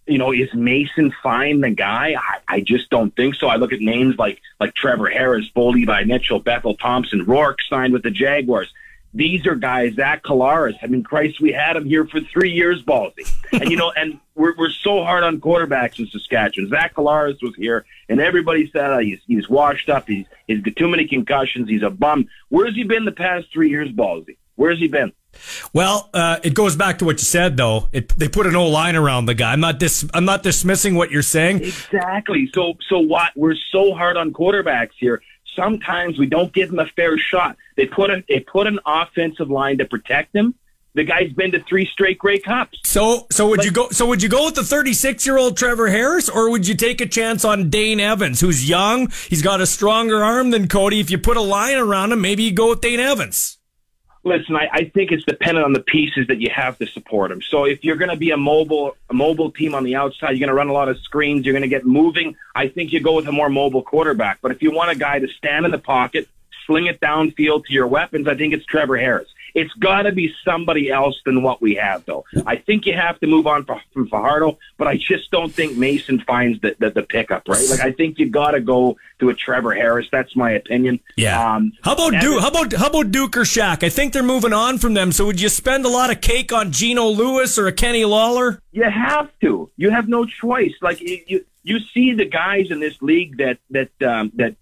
you 0.08 0.18
know, 0.18 0.32
is 0.32 0.52
Mason 0.54 1.14
Fine 1.22 1.60
the 1.60 1.70
guy? 1.70 2.16
I, 2.18 2.56
I 2.56 2.60
just 2.60 2.90
don't 2.90 3.14
think 3.14 3.34
so. 3.34 3.48
I 3.48 3.56
look 3.56 3.72
at 3.72 3.80
names 3.80 4.16
like 4.18 4.40
like 4.58 4.74
Trevor 4.74 5.08
Harris, 5.08 5.48
Bo 5.48 5.68
Levi 5.68 6.04
Mitchell, 6.04 6.40
Bethel 6.40 6.74
Thompson, 6.74 7.24
Rourke 7.24 7.58
signed 7.68 7.92
with 7.92 8.02
the 8.02 8.10
Jaguars. 8.10 8.72
These 9.14 9.46
are 9.46 9.54
guys, 9.54 9.94
Zach 9.94 10.22
Collaros. 10.22 10.76
I 10.82 10.86
mean, 10.86 11.02
Christ, 11.02 11.40
we 11.40 11.50
had 11.50 11.76
him 11.76 11.86
here 11.86 12.06
for 12.06 12.20
three 12.20 12.50
years, 12.50 12.82
ballsy. 12.82 13.32
And, 13.52 13.70
you 13.70 13.76
know, 13.76 13.90
and 13.96 14.20
we're, 14.34 14.54
we're 14.56 14.70
so 14.70 15.02
hard 15.02 15.24
on 15.24 15.40
quarterbacks 15.40 15.98
in 15.98 16.06
Saskatchewan. 16.06 16.68
Zach 16.68 16.94
Collaros 16.94 17.42
was 17.42 17.54
here, 17.56 17.86
and 18.08 18.20
everybody 18.20 18.70
said 18.70 18.90
oh, 18.90 18.98
he's, 18.98 19.20
he's 19.26 19.48
washed 19.48 19.88
up. 19.88 20.06
He's, 20.06 20.26
he's 20.46 20.60
got 20.60 20.76
too 20.76 20.88
many 20.88 21.06
concussions. 21.08 21.68
He's 21.68 21.82
a 21.82 21.90
bum. 21.90 22.28
Where's 22.50 22.74
he 22.74 22.84
been 22.84 23.06
the 23.06 23.12
past 23.12 23.46
three 23.52 23.70
years, 23.70 23.90
ballsy? 23.90 24.36
Where's 24.56 24.78
he 24.78 24.88
been? 24.88 25.12
Well, 25.72 26.10
uh, 26.14 26.38
it 26.42 26.54
goes 26.54 26.76
back 26.76 26.98
to 26.98 27.04
what 27.04 27.18
you 27.18 27.24
said, 27.24 27.56
though. 27.56 27.88
It, 27.92 28.08
they 28.10 28.28
put 28.28 28.46
an 28.46 28.56
O 28.56 28.68
line 28.68 28.96
around 28.96 29.26
the 29.26 29.34
guy. 29.34 29.52
I'm 29.52 29.60
not 29.60 29.78
dis- 29.78 30.08
I'm 30.14 30.24
not 30.24 30.42
dismissing 30.42 30.94
what 30.94 31.10
you're 31.10 31.22
saying. 31.22 31.62
Exactly. 31.62 32.50
So 32.54 32.74
so 32.88 32.98
what? 32.98 33.32
We're 33.36 33.56
so 33.70 33.94
hard 33.94 34.16
on 34.16 34.32
quarterbacks 34.32 34.94
here. 34.96 35.22
Sometimes 35.54 36.18
we 36.18 36.26
don't 36.26 36.52
give 36.52 36.70
them 36.70 36.78
a 36.78 36.86
fair 36.86 37.18
shot. 37.18 37.56
They 37.76 37.86
put 37.86 38.10
a 38.10 38.24
they 38.28 38.40
put 38.40 38.66
an 38.66 38.78
offensive 38.86 39.50
line 39.50 39.78
to 39.78 39.84
protect 39.84 40.34
him. 40.34 40.54
The 40.94 41.04
guy's 41.04 41.32
been 41.32 41.52
to 41.52 41.62
three 41.62 41.86
straight 41.86 42.18
Grey 42.18 42.40
Cups. 42.40 42.80
So 42.84 43.26
so 43.30 43.48
would 43.48 43.64
you 43.64 43.70
go? 43.70 43.88
So 43.90 44.06
would 44.06 44.22
you 44.22 44.28
go 44.28 44.46
with 44.46 44.54
the 44.54 44.64
36 44.64 45.26
year 45.26 45.36
old 45.36 45.56
Trevor 45.56 45.88
Harris, 45.88 46.28
or 46.28 46.50
would 46.50 46.66
you 46.66 46.74
take 46.74 47.00
a 47.00 47.06
chance 47.06 47.44
on 47.44 47.70
Dane 47.70 48.00
Evans, 48.00 48.40
who's 48.40 48.68
young? 48.68 49.08
He's 49.28 49.42
got 49.42 49.60
a 49.60 49.66
stronger 49.66 50.24
arm 50.24 50.50
than 50.50 50.66
Cody. 50.66 50.98
If 50.98 51.10
you 51.10 51.18
put 51.18 51.36
a 51.36 51.42
line 51.42 51.76
around 51.76 52.12
him, 52.12 52.20
maybe 52.20 52.42
you 52.44 52.52
go 52.52 52.70
with 52.70 52.80
Dane 52.80 53.00
Evans. 53.00 53.57
Listen, 54.24 54.56
I, 54.56 54.68
I 54.72 54.84
think 54.84 55.12
it's 55.12 55.24
dependent 55.24 55.64
on 55.64 55.72
the 55.72 55.80
pieces 55.80 56.26
that 56.26 56.40
you 56.40 56.50
have 56.50 56.76
to 56.78 56.86
support 56.86 57.30
him. 57.30 57.40
So 57.40 57.64
if 57.64 57.84
you're 57.84 57.96
going 57.96 58.10
to 58.10 58.16
be 58.16 58.30
a 58.30 58.36
mobile, 58.36 58.96
a 59.08 59.14
mobile 59.14 59.50
team 59.50 59.74
on 59.74 59.84
the 59.84 59.94
outside, 59.94 60.30
you're 60.30 60.40
going 60.40 60.48
to 60.48 60.54
run 60.54 60.68
a 60.68 60.72
lot 60.72 60.88
of 60.88 60.98
screens, 60.98 61.46
you're 61.46 61.52
going 61.52 61.62
to 61.62 61.68
get 61.68 61.86
moving. 61.86 62.36
I 62.54 62.68
think 62.68 62.92
you 62.92 63.00
go 63.00 63.14
with 63.14 63.28
a 63.28 63.32
more 63.32 63.48
mobile 63.48 63.82
quarterback. 63.82 64.40
But 64.42 64.50
if 64.50 64.60
you 64.60 64.72
want 64.72 64.90
a 64.90 64.96
guy 64.96 65.20
to 65.20 65.28
stand 65.28 65.64
in 65.64 65.70
the 65.70 65.78
pocket, 65.78 66.28
sling 66.66 66.86
it 66.86 67.00
downfield 67.00 67.66
to 67.66 67.72
your 67.72 67.86
weapons, 67.86 68.26
I 68.28 68.36
think 68.36 68.54
it's 68.54 68.66
Trevor 68.66 68.96
Harris. 68.96 69.28
It's 69.54 69.72
got 69.74 70.02
to 70.02 70.12
be 70.12 70.34
somebody 70.44 70.90
else 70.90 71.20
than 71.24 71.42
what 71.42 71.60
we 71.60 71.74
have, 71.76 72.04
though. 72.04 72.24
I 72.46 72.56
think 72.56 72.86
you 72.86 72.94
have 72.94 73.18
to 73.20 73.26
move 73.26 73.46
on 73.46 73.64
from 73.64 74.08
Fajardo, 74.08 74.58
but 74.76 74.88
I 74.88 74.96
just 74.96 75.30
don't 75.30 75.52
think 75.52 75.76
Mason 75.76 76.20
finds 76.20 76.60
the, 76.60 76.76
the, 76.78 76.90
the 76.90 77.02
pickup, 77.02 77.48
right? 77.48 77.64
Like, 77.70 77.80
I 77.80 77.92
think 77.92 78.18
you 78.18 78.28
got 78.28 78.52
to 78.52 78.60
go 78.60 78.96
to 79.20 79.30
a 79.30 79.34
Trevor 79.34 79.74
Harris. 79.74 80.06
That's 80.10 80.34
my 80.36 80.52
opinion. 80.52 81.00
Yeah. 81.16 81.54
Um, 81.54 81.72
how 81.82 81.94
about 81.94 82.20
Duke? 82.20 82.40
How 82.40 82.48
about 82.48 82.72
how 82.72 82.86
about 82.88 83.10
Duke 83.10 83.36
or 83.36 83.42
Shaq? 83.42 83.82
I 83.82 83.88
think 83.88 84.12
they're 84.12 84.22
moving 84.22 84.52
on 84.52 84.78
from 84.78 84.94
them. 84.94 85.12
So 85.12 85.26
would 85.26 85.40
you 85.40 85.48
spend 85.48 85.84
a 85.84 85.88
lot 85.88 86.10
of 86.10 86.20
cake 86.20 86.52
on 86.52 86.72
Geno 86.72 87.06
Lewis 87.06 87.58
or 87.58 87.66
a 87.66 87.72
Kenny 87.72 88.04
Lawler? 88.04 88.62
You 88.72 88.84
have 88.84 89.30
to. 89.40 89.70
You 89.76 89.90
have 89.90 90.08
no 90.08 90.24
choice. 90.24 90.74
Like 90.80 91.00
you, 91.00 91.44
you 91.62 91.80
see 91.80 92.14
the 92.14 92.24
guys 92.24 92.70
in 92.70 92.80
this 92.80 93.00
league 93.02 93.38
that 93.38 93.58
that 93.70 93.90
um, 94.02 94.32
that 94.36 94.56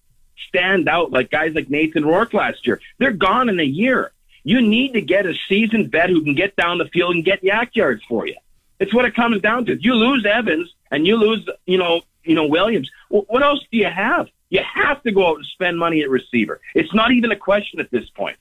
stand 0.49 0.89
out, 0.89 1.11
like 1.11 1.31
guys 1.31 1.55
like 1.55 1.71
Nathan 1.71 2.05
Rourke 2.05 2.35
last 2.35 2.67
year. 2.67 2.81
They're 2.99 3.13
gone 3.13 3.49
in 3.49 3.61
a 3.61 3.65
year. 3.65 4.13
You 4.47 4.63
need 4.63 4.93
to 4.93 5.01
get 5.01 5.27
a 5.27 5.35
seasoned 5.49 5.91
vet 5.91 6.09
who 6.09 6.23
can 6.23 6.37
get 6.37 6.55
down 6.55 6.79
the 6.79 6.85
field 6.85 7.17
and 7.17 7.25
get 7.25 7.43
YAC 7.43 7.75
yards 7.75 8.05
for 8.05 8.29
you. 8.29 8.37
It's 8.79 8.95
what 8.95 9.05
it 9.05 9.13
comes 9.17 9.43
down 9.43 9.65
to. 9.65 9.73
If 9.73 9.83
you 9.83 9.95
lose 9.95 10.25
Evans 10.25 10.73
and 10.93 11.05
you 11.05 11.17
lose, 11.17 11.49
you 11.67 11.79
know, 11.79 12.03
you 12.23 12.37
know 12.37 12.47
Williams, 12.47 12.89
what 13.09 13.43
else 13.43 13.59
do 13.73 13.77
you 13.77 13.87
have? 13.87 14.29
You 14.51 14.61
have 14.63 15.03
to 15.03 15.11
go 15.11 15.27
out 15.27 15.39
and 15.39 15.47
spend 15.47 15.77
money 15.77 16.01
at 16.03 16.11
receiver. 16.11 16.61
It's 16.77 16.95
not 16.95 17.11
even 17.11 17.33
a 17.33 17.37
question 17.37 17.81
at 17.81 17.91
this 17.91 18.09
point. 18.11 18.37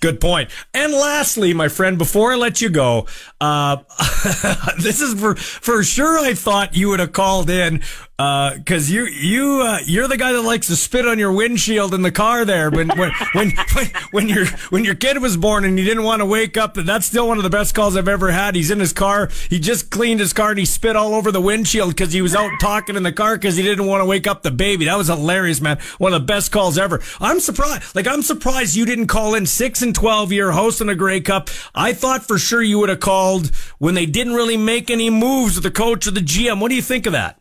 Good 0.00 0.20
point. 0.20 0.50
And 0.74 0.92
lastly, 0.92 1.54
my 1.54 1.68
friend, 1.68 1.96
before 1.96 2.30
I 2.30 2.36
let 2.36 2.60
you 2.60 2.68
go, 2.68 3.06
uh, 3.40 3.76
this 4.78 5.00
is 5.00 5.18
for 5.18 5.36
for 5.36 5.82
sure. 5.82 6.18
I 6.18 6.34
thought 6.34 6.76
you 6.76 6.90
would 6.90 7.00
have 7.00 7.12
called 7.12 7.48
in 7.48 7.82
because 8.18 8.90
uh, 8.90 8.94
you 8.94 9.04
you 9.04 9.60
uh, 9.62 9.78
you're 9.84 10.08
the 10.08 10.16
guy 10.16 10.32
that 10.32 10.40
likes 10.40 10.68
to 10.68 10.76
spit 10.76 11.06
on 11.06 11.18
your 11.18 11.32
windshield 11.32 11.92
in 11.92 12.00
the 12.00 12.10
car 12.10 12.46
there. 12.46 12.70
When 12.70 12.88
when 12.88 13.10
when 13.32 13.52
when, 13.74 13.86
when 14.10 14.28
your 14.28 14.46
when 14.70 14.84
your 14.84 14.94
kid 14.94 15.20
was 15.20 15.36
born 15.36 15.66
and 15.66 15.78
you 15.78 15.84
didn't 15.84 16.04
want 16.04 16.20
to 16.20 16.26
wake 16.26 16.56
up, 16.56 16.74
that's 16.74 17.04
still 17.04 17.28
one 17.28 17.36
of 17.36 17.44
the 17.44 17.50
best 17.50 17.74
calls 17.74 17.94
I've 17.94 18.08
ever 18.08 18.30
had. 18.30 18.54
He's 18.54 18.70
in 18.70 18.80
his 18.80 18.94
car. 18.94 19.28
He 19.50 19.58
just 19.58 19.90
cleaned 19.90 20.20
his 20.20 20.32
car 20.32 20.50
and 20.50 20.58
he 20.58 20.64
spit 20.64 20.96
all 20.96 21.14
over 21.14 21.30
the 21.30 21.42
windshield 21.42 21.90
because 21.90 22.12
he 22.12 22.22
was 22.22 22.34
out 22.34 22.50
talking 22.58 22.96
in 22.96 23.02
the 23.02 23.12
car 23.12 23.36
because 23.36 23.56
he 23.56 23.62
didn't 23.62 23.86
want 23.86 24.00
to 24.00 24.06
wake 24.06 24.26
up 24.26 24.42
the 24.42 24.50
baby. 24.50 24.86
That 24.86 24.96
was 24.96 25.08
hilarious, 25.08 25.60
man. 25.60 25.78
One 25.98 26.14
of 26.14 26.22
the 26.22 26.26
best 26.26 26.52
calls 26.52 26.78
ever. 26.78 27.02
I'm 27.20 27.38
surprised. 27.38 27.94
Like 27.94 28.06
I'm 28.06 28.22
surprised 28.22 28.76
you 28.76 28.86
didn't 28.86 29.08
call 29.08 29.34
in 29.34 29.44
six 29.44 29.82
and 29.86 29.94
twelve 29.94 30.32
year 30.32 30.52
hosting 30.52 30.90
a 30.90 30.94
Grey 30.94 31.20
Cup. 31.20 31.48
I 31.74 31.94
thought 31.94 32.26
for 32.26 32.38
sure 32.38 32.62
you 32.62 32.78
would 32.80 32.90
have 32.90 33.00
called 33.00 33.54
when 33.78 33.94
they 33.94 34.04
didn't 34.04 34.34
really 34.34 34.58
make 34.58 34.90
any 34.90 35.08
moves 35.08 35.54
with 35.54 35.64
the 35.64 35.70
coach 35.70 36.06
or 36.06 36.10
the 36.10 36.20
GM. 36.20 36.60
What 36.60 36.68
do 36.68 36.74
you 36.74 36.82
think 36.82 37.06
of 37.06 37.12
that? 37.12 37.40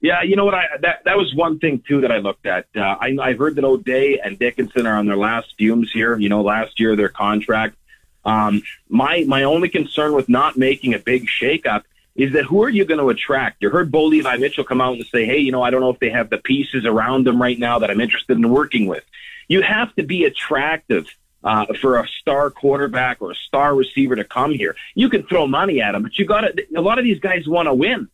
Yeah, 0.00 0.22
you 0.22 0.36
know 0.36 0.44
what? 0.44 0.54
I 0.54 0.64
that 0.82 1.04
that 1.04 1.16
was 1.16 1.34
one 1.34 1.58
thing 1.58 1.82
too 1.86 2.02
that 2.02 2.12
I 2.12 2.18
looked 2.18 2.46
at. 2.46 2.66
Uh, 2.76 2.80
I 2.80 3.16
I 3.20 3.34
heard 3.34 3.56
that 3.56 3.64
O'Day 3.64 4.18
and 4.18 4.38
Dickenson 4.38 4.86
are 4.86 4.96
on 4.96 5.06
their 5.06 5.16
last 5.16 5.54
fumes 5.58 5.90
here. 5.92 6.16
You 6.18 6.28
know, 6.28 6.42
last 6.42 6.78
year 6.78 6.96
their 6.96 7.08
contract. 7.08 7.76
Um, 8.24 8.62
my 8.88 9.24
my 9.26 9.44
only 9.44 9.68
concern 9.68 10.12
with 10.12 10.28
not 10.28 10.56
making 10.56 10.94
a 10.94 10.98
big 10.98 11.26
shakeup 11.26 11.84
is 12.14 12.32
that 12.32 12.44
who 12.44 12.62
are 12.64 12.68
you 12.68 12.84
going 12.84 13.00
to 13.00 13.10
attract? 13.10 13.62
You 13.62 13.70
heard 13.70 13.90
Bo 13.90 14.04
Levi 14.04 14.36
Mitchell 14.36 14.64
come 14.64 14.80
out 14.80 14.94
and 14.94 15.06
say, 15.06 15.26
"Hey, 15.26 15.38
you 15.38 15.52
know, 15.52 15.62
I 15.62 15.70
don't 15.70 15.80
know 15.80 15.90
if 15.90 15.98
they 15.98 16.10
have 16.10 16.30
the 16.30 16.38
pieces 16.38 16.84
around 16.84 17.26
them 17.26 17.40
right 17.40 17.58
now 17.58 17.78
that 17.78 17.90
I'm 17.90 18.00
interested 18.00 18.36
in 18.36 18.48
working 18.50 18.86
with." 18.86 19.04
You 19.48 19.62
have 19.62 19.94
to 19.96 20.02
be 20.02 20.24
attractive 20.24 21.06
uh, 21.46 21.64
for 21.80 22.00
a 22.00 22.08
star 22.20 22.50
quarterback 22.50 23.22
or 23.22 23.30
a 23.30 23.34
star 23.34 23.74
receiver 23.74 24.16
to 24.16 24.24
come 24.24 24.50
here. 24.50 24.74
You 24.96 25.08
can 25.08 25.22
throw 25.22 25.46
money 25.46 25.80
at 25.80 25.92
them, 25.92 26.02
but 26.02 26.18
you 26.18 26.26
got 26.26 26.40
to. 26.40 26.66
A 26.76 26.80
lot 26.80 26.98
of 26.98 27.04
these 27.04 27.20
guys 27.20 27.46
want 27.46 27.66
to 27.66 27.74
win. 27.74 28.08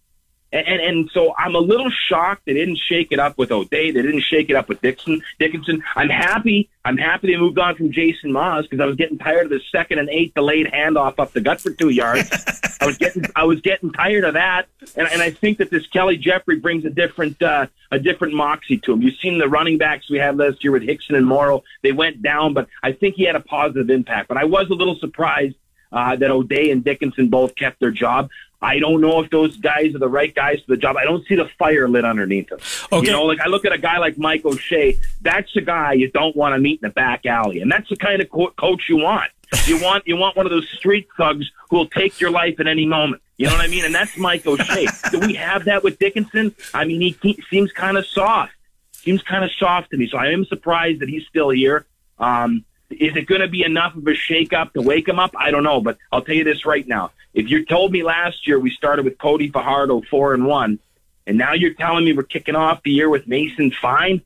And, 0.53 0.66
and, 0.66 0.80
and 0.80 1.11
so 1.12 1.34
I'm 1.38 1.55
a 1.55 1.61
little 1.61 1.90
shocked 1.90 2.42
they 2.46 2.53
didn't 2.53 2.76
shake 2.76 3.09
it 3.11 3.18
up 3.18 3.38
with 3.38 3.50
O'Day. 3.50 3.90
They 3.90 4.03
didn't 4.03 4.20
shake 4.20 4.50
it 4.50 4.57
up 4.57 4.68
with 4.68 4.82
Dixon, 4.82 5.22
Dickenson. 5.38 5.82
I'm 5.96 6.11
happy. 6.11 6.68
I'm 6.84 6.98
happy 6.98 7.28
they 7.28 7.38
moved 7.38 7.59
on 7.59 7.74
from 7.76 7.92
Jason 7.92 8.32
Maas 8.32 8.66
because 8.66 8.80
I 8.80 8.86
was 8.86 8.96
getting 8.96 9.18
tired 9.18 9.44
of 9.44 9.50
the 9.50 9.61
second 9.70 9.98
and 9.98 10.11
eight 10.11 10.34
delayed 10.34 10.66
handoff 10.66 11.18
up 11.18 11.32
the 11.32 11.40
gut 11.40 11.61
for 11.61 11.70
two 11.70 11.90
yards. 11.90 12.28
I 12.80 12.86
was 12.86 12.98
getting, 12.98 13.24
I 13.36 13.44
was 13.44 13.61
getting 13.61 13.92
tired 13.92 14.24
of 14.24 14.34
that. 14.34 14.66
And, 14.96 15.09
and 15.09 15.22
I 15.22 15.30
think 15.30 15.59
that 15.59 15.70
this 15.70 15.86
Kelly 15.86 16.16
Jeffrey 16.16 16.57
brings 16.57 16.84
a 16.84 16.90
different, 16.90 17.40
uh, 17.40 17.66
a 17.90 17.98
different 17.98 18.34
moxie 18.34 18.78
to 18.78 18.92
him. 18.92 19.03
You've 19.03 19.18
seen 19.20 19.38
the 19.38 19.48
running 19.48 19.78
backs 19.78 20.11
we 20.11 20.18
had 20.18 20.36
last 20.36 20.64
year 20.64 20.72
with 20.72 20.82
Hickson 20.82 21.14
and 21.14 21.24
Morrow. 21.24 21.62
They 21.82 21.92
went 21.92 22.22
down, 22.22 22.53
but 22.53 22.68
I 22.82 22.92
think 22.92 23.14
he 23.14 23.24
had 23.24 23.36
a 23.36 23.40
positive 23.40 23.88
impact. 23.88 24.28
But 24.28 24.36
I 24.36 24.44
was 24.44 24.68
a 24.70 24.74
little 24.74 24.96
surprised 24.96 25.55
uh, 25.92 26.16
that 26.16 26.30
O'Day 26.30 26.70
and 26.70 26.82
Dickenson 26.82 27.28
both 27.28 27.55
kept 27.55 27.78
their 27.78 27.90
job. 27.90 28.30
I 28.62 28.78
don't 28.78 29.00
know 29.00 29.20
if 29.20 29.30
those 29.30 29.56
guys 29.56 29.94
are 29.94 29.98
the 29.98 30.08
right 30.08 30.32
guys 30.32 30.60
for 30.60 30.74
the 30.74 30.80
job. 30.80 30.96
I 30.96 31.04
don't 31.04 31.26
see 31.26 31.34
the 31.34 31.50
fire 31.58 31.88
lit 31.88 32.04
underneath 32.04 32.48
them. 32.48 32.60
Okay. 32.92 33.06
You 33.06 33.12
know, 33.12 33.24
like 33.24 33.40
I 33.40 33.48
look 33.48 33.64
at 33.64 33.72
a 33.72 33.78
guy 33.78 33.98
like 33.98 34.16
Mike 34.16 34.44
O'Shea. 34.44 34.96
That's 35.20 35.54
a 35.56 35.60
guy 35.60 35.94
you 35.94 36.10
don't 36.10 36.36
want 36.36 36.54
to 36.54 36.60
meet 36.60 36.80
in 36.82 36.88
the 36.88 36.92
back 36.92 37.26
alley, 37.26 37.60
and 37.60 37.70
that's 37.70 37.88
the 37.88 37.96
kind 37.96 38.22
of 38.22 38.30
co- 38.30 38.52
coach 38.52 38.84
you 38.88 38.98
want. 38.98 39.30
You 39.66 39.82
want 39.82 40.06
you 40.06 40.16
want 40.16 40.36
one 40.36 40.46
of 40.46 40.50
those 40.50 40.68
street 40.70 41.08
thugs 41.16 41.50
who 41.68 41.76
will 41.76 41.88
take 41.88 42.20
your 42.20 42.30
life 42.30 42.60
at 42.60 42.66
any 42.66 42.86
moment. 42.86 43.20
You 43.36 43.48
know 43.48 43.54
what 43.54 43.64
I 43.64 43.66
mean? 43.66 43.84
And 43.84 43.94
that's 43.94 44.16
Mike 44.16 44.46
O'Shea. 44.46 44.86
Do 45.10 45.18
we 45.18 45.34
have 45.34 45.64
that 45.64 45.82
with 45.82 45.98
Dickenson? 45.98 46.54
I 46.72 46.84
mean, 46.84 47.00
he, 47.00 47.16
he 47.20 47.42
seems 47.50 47.72
kind 47.72 47.96
of 47.96 48.06
soft. 48.06 48.52
Seems 48.92 49.22
kind 49.22 49.44
of 49.44 49.50
soft 49.58 49.90
to 49.90 49.96
me. 49.96 50.08
So 50.08 50.16
I 50.16 50.28
am 50.28 50.44
surprised 50.44 51.00
that 51.00 51.08
he's 51.08 51.26
still 51.26 51.50
here. 51.50 51.84
Um, 52.18 52.64
is 53.01 53.16
it 53.16 53.26
going 53.26 53.40
to 53.40 53.49
be 53.49 53.64
enough 53.64 53.95
of 53.95 54.07
a 54.07 54.12
shakeup 54.12 54.72
to 54.72 54.82
wake 54.82 55.09
him 55.09 55.18
up? 55.18 55.34
I 55.36 55.51
don't 55.51 55.64
know, 55.64 55.80
but 55.80 55.99
I'll 56.11 56.22
tell 56.22 56.34
you 56.34 56.45
this 56.45 56.66
right 56.66 56.86
now. 56.86 57.12
If 57.34 57.51
you 57.51 57.64
told 57.64 57.93
me 57.93 58.03
last 58.03 58.47
year 58.47 58.59
we 58.59 58.70
started 58.70 59.05
with 59.05 59.18
Cody 59.18 59.49
Fajardo 59.49 60.03
four 60.11 60.34
and 60.34 60.47
one, 60.47 60.78
and 61.26 61.38
now 61.38 61.53
you're 61.55 61.74
telling 61.74 62.05
me 62.05 62.12
we're 62.12 62.24
kicking 62.24 62.57
off 62.57 62.82
the 62.82 62.90
year 62.90 63.09
with 63.09 63.26
Mason 63.26 63.70
Fine. 63.70 64.22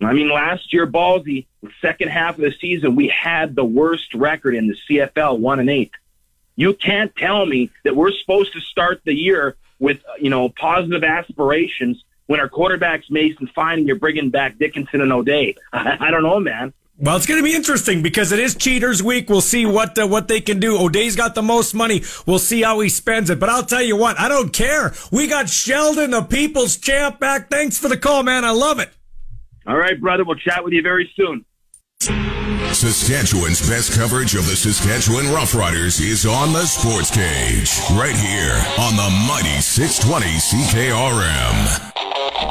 I 0.00 0.12
mean, 0.12 0.28
last 0.28 0.72
year, 0.72 0.86
Ballsy, 0.86 1.46
the 1.62 1.70
second 1.80 2.08
half 2.08 2.34
of 2.34 2.42
the 2.42 2.52
season, 2.60 2.96
we 2.96 3.08
had 3.08 3.54
the 3.54 3.64
worst 3.64 4.12
record 4.14 4.54
in 4.54 4.66
the 4.66 4.76
CFL, 4.88 5.38
one 5.38 5.58
and 5.58 5.70
eight. 5.70 5.92
You 6.54 6.74
can't 6.74 7.14
tell 7.16 7.46
me 7.46 7.70
that 7.84 7.96
we're 7.96 8.12
supposed 8.12 8.52
to 8.54 8.60
start 8.60 9.00
the 9.04 9.14
year 9.14 9.56
with, 9.78 10.00
you 10.20 10.30
know, 10.30 10.48
positive 10.48 11.04
aspirations 11.04 12.02
when 12.26 12.40
our 12.40 12.48
quarterback's 12.48 13.10
Mason 13.10 13.46
Fine 13.46 13.78
and 13.78 13.86
you're 13.86 13.98
bringing 13.98 14.30
back 14.30 14.58
Dickenson 14.58 15.00
and 15.00 15.12
O'Day. 15.12 15.56
I, 15.72 15.96
I 16.08 16.10
don't 16.10 16.22
know, 16.22 16.40
man. 16.40 16.72
Well, 16.98 17.14
it's 17.16 17.26
going 17.26 17.38
to 17.38 17.44
be 17.44 17.54
interesting 17.54 18.00
because 18.00 18.32
it 18.32 18.38
is 18.38 18.54
Cheaters 18.54 19.02
Week. 19.02 19.28
We'll 19.28 19.42
see 19.42 19.66
what 19.66 19.98
uh, 19.98 20.06
what 20.06 20.28
they 20.28 20.40
can 20.40 20.58
do. 20.60 20.78
O'Day's 20.78 21.14
got 21.14 21.34
the 21.34 21.42
most 21.42 21.74
money. 21.74 22.02
We'll 22.24 22.38
see 22.38 22.62
how 22.62 22.80
he 22.80 22.88
spends 22.88 23.28
it. 23.28 23.38
But 23.38 23.50
I'll 23.50 23.66
tell 23.66 23.82
you 23.82 23.96
what, 23.96 24.18
I 24.18 24.28
don't 24.28 24.50
care. 24.50 24.94
We 25.12 25.26
got 25.26 25.50
Sheldon, 25.50 26.12
the 26.12 26.22
People's 26.22 26.78
Champ, 26.78 27.20
back. 27.20 27.50
Thanks 27.50 27.78
for 27.78 27.88
the 27.88 27.98
call, 27.98 28.22
man. 28.22 28.46
I 28.46 28.50
love 28.50 28.78
it. 28.78 28.90
All 29.66 29.76
right, 29.76 30.00
brother. 30.00 30.24
We'll 30.24 30.36
chat 30.36 30.64
with 30.64 30.72
you 30.72 30.80
very 30.80 31.12
soon. 31.16 31.44
Saskatchewan's 32.72 33.66
best 33.68 33.98
coverage 33.98 34.34
of 34.34 34.46
the 34.46 34.54
Saskatchewan 34.54 35.24
Roughriders 35.26 36.00
is 36.00 36.26
on 36.26 36.52
the 36.52 36.66
Sports 36.66 37.10
Cage, 37.10 37.80
right 37.92 38.16
here 38.16 38.54
on 38.78 38.96
the 38.96 39.26
mighty 39.26 39.60
620 39.60 40.26
CKRM. 40.36 41.92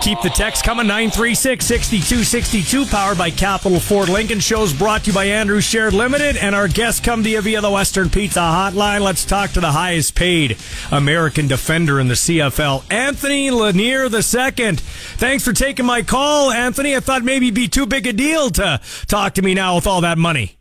Keep 0.01 0.21
the 0.21 0.29
text 0.29 0.63
coming 0.63 0.87
936 0.87 1.65
6262, 1.65 2.85
powered 2.85 3.17
by 3.17 3.29
Capital 3.31 3.79
Ford 3.79 4.09
Lincoln. 4.09 4.39
Shows 4.39 4.73
brought 4.73 5.03
to 5.03 5.11
you 5.11 5.15
by 5.15 5.25
Andrew 5.25 5.61
Shared 5.61 5.93
Limited, 5.93 6.37
and 6.37 6.53
our 6.53 6.67
guests 6.67 6.99
come 6.99 7.23
to 7.23 7.29
you 7.29 7.41
via 7.41 7.61
the 7.61 7.71
Western 7.71 8.09
Pizza 8.09 8.39
Hotline. 8.39 9.01
Let's 9.01 9.25
talk 9.25 9.51
to 9.51 9.61
the 9.61 9.71
highest 9.71 10.15
paid 10.15 10.57
American 10.91 11.47
defender 11.47 11.99
in 11.99 12.07
the 12.07 12.13
CFL, 12.15 12.83
Anthony 12.91 13.51
Lanier 13.51 14.03
II. 14.05 14.75
Thanks 15.17 15.43
for 15.43 15.53
taking 15.53 15.85
my 15.85 16.01
call, 16.01 16.51
Anthony. 16.51 16.95
I 16.95 16.99
thought 16.99 17.23
maybe 17.23 17.47
it'd 17.47 17.55
be 17.55 17.67
too 17.67 17.85
big 17.85 18.05
a 18.05 18.13
deal 18.13 18.49
to 18.51 18.81
talk 19.07 19.35
to 19.35 19.41
me 19.41 19.53
now 19.53 19.75
with 19.75 19.87
all 19.87 20.01
that 20.05 20.17
money. 20.17 20.57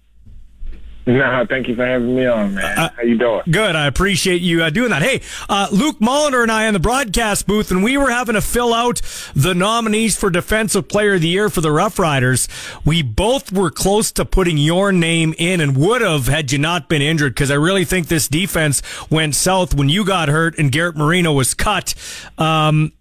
No, 1.07 1.45
thank 1.47 1.68
you 1.68 1.76
for 1.76 1.84
having 1.84 2.16
me 2.16 2.24
on, 2.24 2.55
man. 2.55 2.78
Uh, 2.78 2.88
How 2.97 3.03
you 3.03 3.18
doing? 3.18 3.42
Good. 3.51 3.76
I 3.76 3.86
appreciate 3.86 4.40
you 4.40 4.62
uh, 4.62 4.70
doing 4.70 4.88
that. 4.88 5.03
Hey, 5.03 5.20
uh, 5.51 5.68
Luke 5.70 5.99
Mulliner 5.99 6.42
and 6.42 6.51
I 6.51 6.66
in 6.66 6.72
the 6.72 6.80
broadcast 6.80 7.47
booth, 7.47 7.70
and 7.70 7.84
we 7.84 7.99
were 7.99 8.11
having 8.11 8.36
to 8.36 8.40
fill 8.40 8.72
out 8.72 9.03
the 9.36 9.55
nominees 9.55 10.16
for 10.16 10.30
Defensive 10.30 10.88
Player 10.88 11.14
of 11.14 11.20
the 11.20 11.28
Year 11.28 11.51
for 11.51 11.61
the 11.61 11.70
Rough 11.70 11.99
Riders. 11.99 12.49
We 12.86 13.03
both 13.03 13.53
were 13.53 13.70
close 13.70 14.12
to 14.12 14.24
putting 14.24 14.57
your 14.57 14.92
name 14.92 15.34
in 15.36 15.61
and 15.61 15.76
would 15.76 16.01
have 16.01 16.26
had 16.26 16.51
you 16.53 16.59
not 16.59 16.88
been 16.88 17.03
injured 17.03 17.34
because 17.34 17.51
I 17.51 17.57
really 17.57 17.84
think 17.84 18.09
this 18.09 18.26
defense 18.26 18.80
went 19.11 19.34
south 19.34 19.74
when 19.74 19.90
you 19.90 20.07
got 20.07 20.30
hurt 20.30 20.59
and 20.59 20.72
Garrett 20.72 20.97
Marino 20.97 21.34
was 21.34 21.53
cut. 21.53 21.95
Um, 22.38 22.92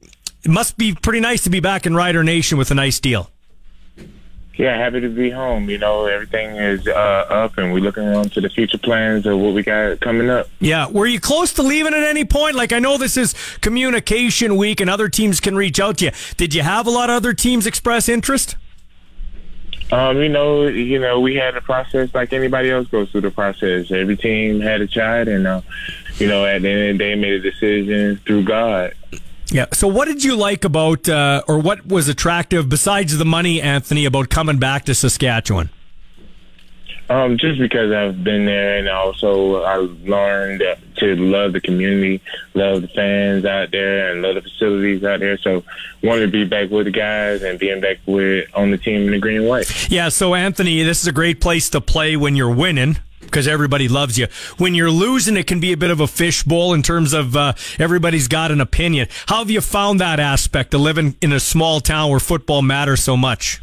it 0.43 0.51
must 0.51 0.77
be 0.77 0.93
pretty 0.93 1.21
nice 1.21 1.43
to 1.45 1.49
be 1.49 1.61
back 1.61 1.85
in 1.85 1.95
Rider 1.95 2.21
Nation 2.21 2.57
with 2.57 2.69
a 2.69 2.75
nice 2.75 2.99
deal. 2.99 3.29
Yeah, 4.55 4.77
happy 4.77 5.01
to 5.01 5.09
be 5.09 5.31
home. 5.31 5.67
You 5.67 5.79
know, 5.79 6.05
everything 6.05 6.57
is 6.57 6.87
uh, 6.87 6.91
up, 6.91 7.57
and 7.57 7.73
we're 7.73 7.79
looking 7.79 8.07
on 8.07 8.29
to 8.29 8.41
the 8.41 8.49
future 8.49 8.77
plans 8.77 9.25
of 9.25 9.39
what 9.39 9.55
we 9.55 9.63
got 9.63 9.99
coming 9.99 10.29
up. 10.29 10.47
Yeah, 10.59 10.87
were 10.89 11.07
you 11.07 11.19
close 11.19 11.51
to 11.53 11.63
leaving 11.63 11.93
at 11.93 12.03
any 12.03 12.23
point? 12.23 12.55
Like, 12.55 12.71
I 12.71 12.77
know 12.77 12.99
this 12.99 13.17
is 13.17 13.33
communication 13.61 14.55
week, 14.55 14.79
and 14.79 14.91
other 14.91 15.09
teams 15.09 15.39
can 15.39 15.55
reach 15.55 15.79
out 15.79 15.97
to 15.97 16.05
you. 16.05 16.11
Did 16.37 16.53
you 16.53 16.61
have 16.61 16.85
a 16.85 16.91
lot 16.91 17.09
of 17.09 17.15
other 17.15 17.33
teams 17.33 17.65
express 17.65 18.07
interest? 18.07 18.55
Um, 19.91 20.17
you 20.17 20.29
know, 20.29 20.67
you 20.67 20.99
know, 20.99 21.19
we 21.19 21.35
had 21.35 21.57
a 21.57 21.61
process 21.61 22.13
like 22.13 22.31
anybody 22.31 22.69
else 22.69 22.87
goes 22.87 23.11
through 23.11 23.21
the 23.21 23.31
process. 23.31 23.91
Every 23.91 24.17
team 24.17 24.59
had 24.59 24.81
a 24.81 24.87
shot, 24.87 25.27
and 25.27 25.47
uh, 25.47 25.61
you 26.17 26.27
know, 26.27 26.45
at 26.45 26.61
the 26.61 26.69
end 26.69 26.81
of 26.91 26.97
the 26.97 27.03
day, 27.03 27.15
made 27.15 27.33
a 27.33 27.39
decision 27.39 28.17
through 28.25 28.43
God. 28.43 28.93
Yeah. 29.51 29.65
So, 29.73 29.87
what 29.87 30.05
did 30.05 30.23
you 30.23 30.35
like 30.35 30.63
about, 30.63 31.07
uh, 31.07 31.43
or 31.47 31.59
what 31.59 31.85
was 31.85 32.07
attractive 32.07 32.69
besides 32.69 33.17
the 33.17 33.25
money, 33.25 33.61
Anthony, 33.61 34.05
about 34.05 34.29
coming 34.29 34.57
back 34.57 34.85
to 34.85 34.95
Saskatchewan? 34.95 35.69
Um, 37.09 37.37
just 37.37 37.59
because 37.59 37.91
I've 37.91 38.23
been 38.23 38.45
there, 38.45 38.77
and 38.77 38.87
also 38.87 39.61
I 39.63 39.75
learned 39.75 40.63
to 40.95 41.15
love 41.17 41.53
the 41.53 41.59
community, 41.59 42.21
love 42.53 42.81
the 42.81 42.87
fans 42.87 43.45
out 43.45 43.71
there, 43.71 44.11
and 44.11 44.21
love 44.21 44.35
the 44.35 44.41
facilities 44.41 45.03
out 45.03 45.19
there. 45.19 45.37
So, 45.37 45.63
wanted 46.01 46.27
to 46.27 46.31
be 46.31 46.45
back 46.45 46.69
with 46.71 46.85
the 46.85 46.91
guys 46.91 47.43
and 47.43 47.59
being 47.59 47.81
back 47.81 47.97
with 48.05 48.49
on 48.55 48.71
the 48.71 48.77
team 48.77 49.01
in 49.01 49.11
the 49.11 49.19
green 49.19 49.41
and 49.41 49.47
white. 49.47 49.91
Yeah. 49.91 50.09
So, 50.09 50.33
Anthony, 50.33 50.81
this 50.83 51.01
is 51.01 51.07
a 51.07 51.11
great 51.11 51.41
place 51.41 51.69
to 51.71 51.81
play 51.81 52.15
when 52.15 52.35
you're 52.35 52.53
winning 52.53 52.97
because 53.25 53.47
everybody 53.47 53.87
loves 53.87 54.17
you. 54.17 54.27
When 54.57 54.75
you're 54.75 54.91
losing, 54.91 55.37
it 55.37 55.47
can 55.47 55.59
be 55.59 55.73
a 55.73 55.77
bit 55.77 55.91
of 55.91 55.99
a 55.99 56.07
fishbowl 56.07 56.73
in 56.73 56.83
terms 56.83 57.13
of 57.13 57.35
uh, 57.35 57.53
everybody's 57.79 58.27
got 58.27 58.51
an 58.51 58.61
opinion. 58.61 59.07
How 59.27 59.39
have 59.39 59.49
you 59.49 59.61
found 59.61 59.99
that 59.99 60.19
aspect 60.19 60.73
of 60.73 60.81
living 60.81 61.15
in 61.21 61.31
a 61.31 61.39
small 61.39 61.81
town 61.81 62.09
where 62.09 62.19
football 62.19 62.61
matters 62.61 63.03
so 63.03 63.17
much? 63.17 63.61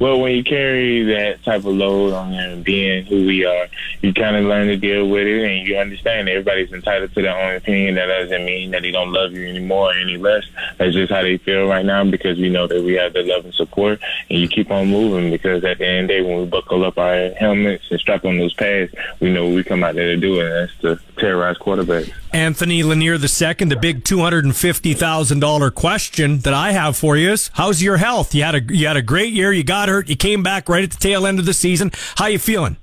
Well, 0.00 0.18
when 0.18 0.32
you 0.32 0.42
carry 0.42 1.02
that 1.02 1.44
type 1.44 1.66
of 1.66 1.74
load 1.74 2.14
on 2.14 2.32
you 2.32 2.40
and 2.40 2.64
being 2.64 3.04
who 3.04 3.26
we 3.26 3.44
are, 3.44 3.68
you 4.00 4.14
kind 4.14 4.34
of 4.34 4.46
learn 4.46 4.68
to 4.68 4.76
deal 4.78 5.06
with 5.06 5.26
it, 5.26 5.44
and 5.44 5.68
you 5.68 5.76
understand 5.76 6.26
everybody's 6.26 6.72
entitled 6.72 7.12
to 7.12 7.20
their 7.20 7.36
own 7.36 7.56
opinion. 7.56 7.96
That 7.96 8.06
doesn't 8.06 8.46
mean 8.46 8.70
that 8.70 8.80
they 8.80 8.92
don't 8.92 9.12
love 9.12 9.32
you 9.32 9.46
anymore 9.46 9.90
or 9.90 9.92
any 9.92 10.16
less. 10.16 10.44
That's 10.78 10.94
just 10.94 11.12
how 11.12 11.20
they 11.20 11.36
feel 11.36 11.66
right 11.66 11.84
now 11.84 12.02
because 12.04 12.38
we 12.38 12.48
know 12.48 12.66
that 12.66 12.82
we 12.82 12.94
have 12.94 13.12
the 13.12 13.24
love 13.24 13.44
and 13.44 13.52
support, 13.52 14.00
and 14.30 14.40
you 14.40 14.48
keep 14.48 14.70
on 14.70 14.88
moving 14.88 15.30
because 15.30 15.62
at 15.64 15.76
the 15.76 15.86
end 15.86 16.04
of 16.04 16.08
the 16.08 16.14
day, 16.14 16.22
when 16.22 16.40
we 16.40 16.46
buckle 16.46 16.82
up 16.82 16.96
our 16.96 17.28
helmets 17.34 17.84
and 17.90 18.00
strap 18.00 18.24
on 18.24 18.38
those 18.38 18.54
pads, 18.54 18.94
we 19.20 19.30
know 19.30 19.48
what 19.48 19.54
we 19.54 19.62
come 19.62 19.84
out 19.84 19.96
there 19.96 20.14
to 20.14 20.16
do, 20.16 20.40
and 20.40 20.50
that's 20.50 20.80
to 20.80 20.98
terrorize 21.18 21.58
quarterbacks. 21.58 22.10
Anthony 22.32 22.82
Lanier 22.82 23.14
II, 23.14 23.18
the 23.18 23.78
big 23.80 24.04
two 24.04 24.20
hundred 24.20 24.44
and 24.44 24.56
fifty 24.56 24.94
thousand 24.94 25.40
dollar 25.40 25.70
question 25.70 26.38
that 26.38 26.54
I 26.54 26.72
have 26.72 26.96
for 26.96 27.16
you 27.16 27.32
is: 27.32 27.50
How's 27.54 27.82
your 27.82 27.96
health? 27.98 28.34
You 28.34 28.44
had 28.44 28.54
a 28.54 28.62
you 28.62 28.86
had 28.86 28.96
a 28.96 29.02
great 29.02 29.32
year. 29.32 29.52
You 29.52 29.64
got 29.64 29.89
hurt. 29.90 30.08
You 30.08 30.16
came 30.16 30.42
back 30.42 30.68
right 30.68 30.84
at 30.84 30.90
the 30.90 30.96
tail 30.96 31.26
end 31.26 31.38
of 31.38 31.46
the 31.46 31.54
season. 31.54 31.90
How 32.16 32.26
you 32.26 32.38
feeling? 32.38 32.76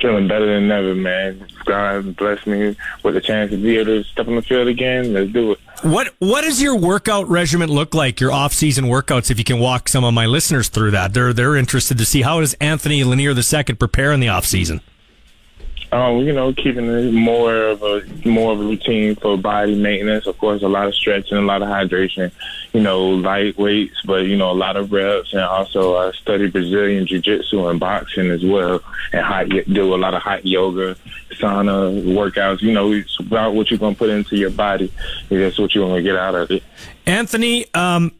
Feeling 0.00 0.28
better 0.28 0.46
than 0.52 0.70
ever, 0.70 0.94
man. 0.94 1.46
God 1.64 2.16
bless 2.16 2.46
me 2.46 2.76
with 3.02 3.16
a 3.16 3.20
chance 3.20 3.50
to 3.52 3.56
be 3.56 3.76
able 3.78 3.86
to 3.86 4.04
step 4.04 4.28
on 4.28 4.34
the 4.34 4.42
field 4.42 4.68
again. 4.68 5.14
Let's 5.14 5.30
do 5.30 5.52
it. 5.52 5.58
What 5.82 6.14
What 6.18 6.42
does 6.42 6.60
your 6.60 6.76
workout 6.76 7.28
regimen 7.28 7.70
look 7.70 7.94
like? 7.94 8.20
Your 8.20 8.32
off 8.32 8.52
season 8.52 8.86
workouts? 8.86 9.30
If 9.30 9.38
you 9.38 9.44
can 9.44 9.60
walk 9.60 9.88
some 9.88 10.04
of 10.04 10.12
my 10.12 10.26
listeners 10.26 10.68
through 10.68 10.90
that, 10.90 11.14
they're 11.14 11.32
they're 11.32 11.56
interested 11.56 11.96
to 11.98 12.04
see 12.04 12.22
how 12.22 12.40
does 12.40 12.54
Anthony 12.54 13.04
Lanier 13.04 13.32
II 13.32 13.74
prepare 13.74 14.12
in 14.12 14.20
the 14.20 14.28
off 14.28 14.44
season. 14.44 14.80
Um, 15.94 16.26
you 16.26 16.32
know, 16.32 16.52
keeping 16.52 16.88
it 16.88 17.12
more 17.12 17.54
of 17.54 17.80
a 17.84 18.02
more 18.24 18.52
of 18.52 18.60
a 18.60 18.64
routine 18.64 19.14
for 19.14 19.38
body 19.38 19.76
maintenance. 19.76 20.26
Of 20.26 20.36
course, 20.38 20.60
a 20.62 20.68
lot 20.68 20.88
of 20.88 20.94
stretching, 20.96 21.38
a 21.38 21.42
lot 21.42 21.62
of 21.62 21.68
hydration. 21.68 22.32
You 22.72 22.80
know, 22.80 23.10
light 23.10 23.56
weights, 23.56 24.02
but 24.04 24.26
you 24.26 24.36
know, 24.36 24.50
a 24.50 24.58
lot 24.58 24.76
of 24.76 24.90
reps, 24.90 25.32
and 25.32 25.42
also 25.42 25.96
I 25.96 26.10
study 26.10 26.50
Brazilian 26.50 27.06
jiu-jitsu 27.06 27.68
and 27.68 27.78
boxing 27.78 28.28
as 28.32 28.44
well, 28.44 28.80
and 29.12 29.24
hot 29.24 29.48
do 29.48 29.94
a 29.94 29.96
lot 29.96 30.14
of 30.14 30.22
hot 30.22 30.44
yoga, 30.44 30.96
sauna 31.34 32.02
workouts. 32.02 32.60
You 32.60 32.72
know, 32.72 32.90
it's 32.90 33.20
about 33.20 33.54
what 33.54 33.70
you're 33.70 33.78
gonna 33.78 33.94
put 33.94 34.10
into 34.10 34.36
your 34.36 34.50
body. 34.50 34.92
That's 35.28 35.60
what 35.60 35.76
you're 35.76 35.86
gonna 35.86 36.02
get 36.02 36.16
out 36.16 36.34
of 36.34 36.50
it. 36.50 36.64
Anthony, 37.06 37.72
um, 37.72 38.10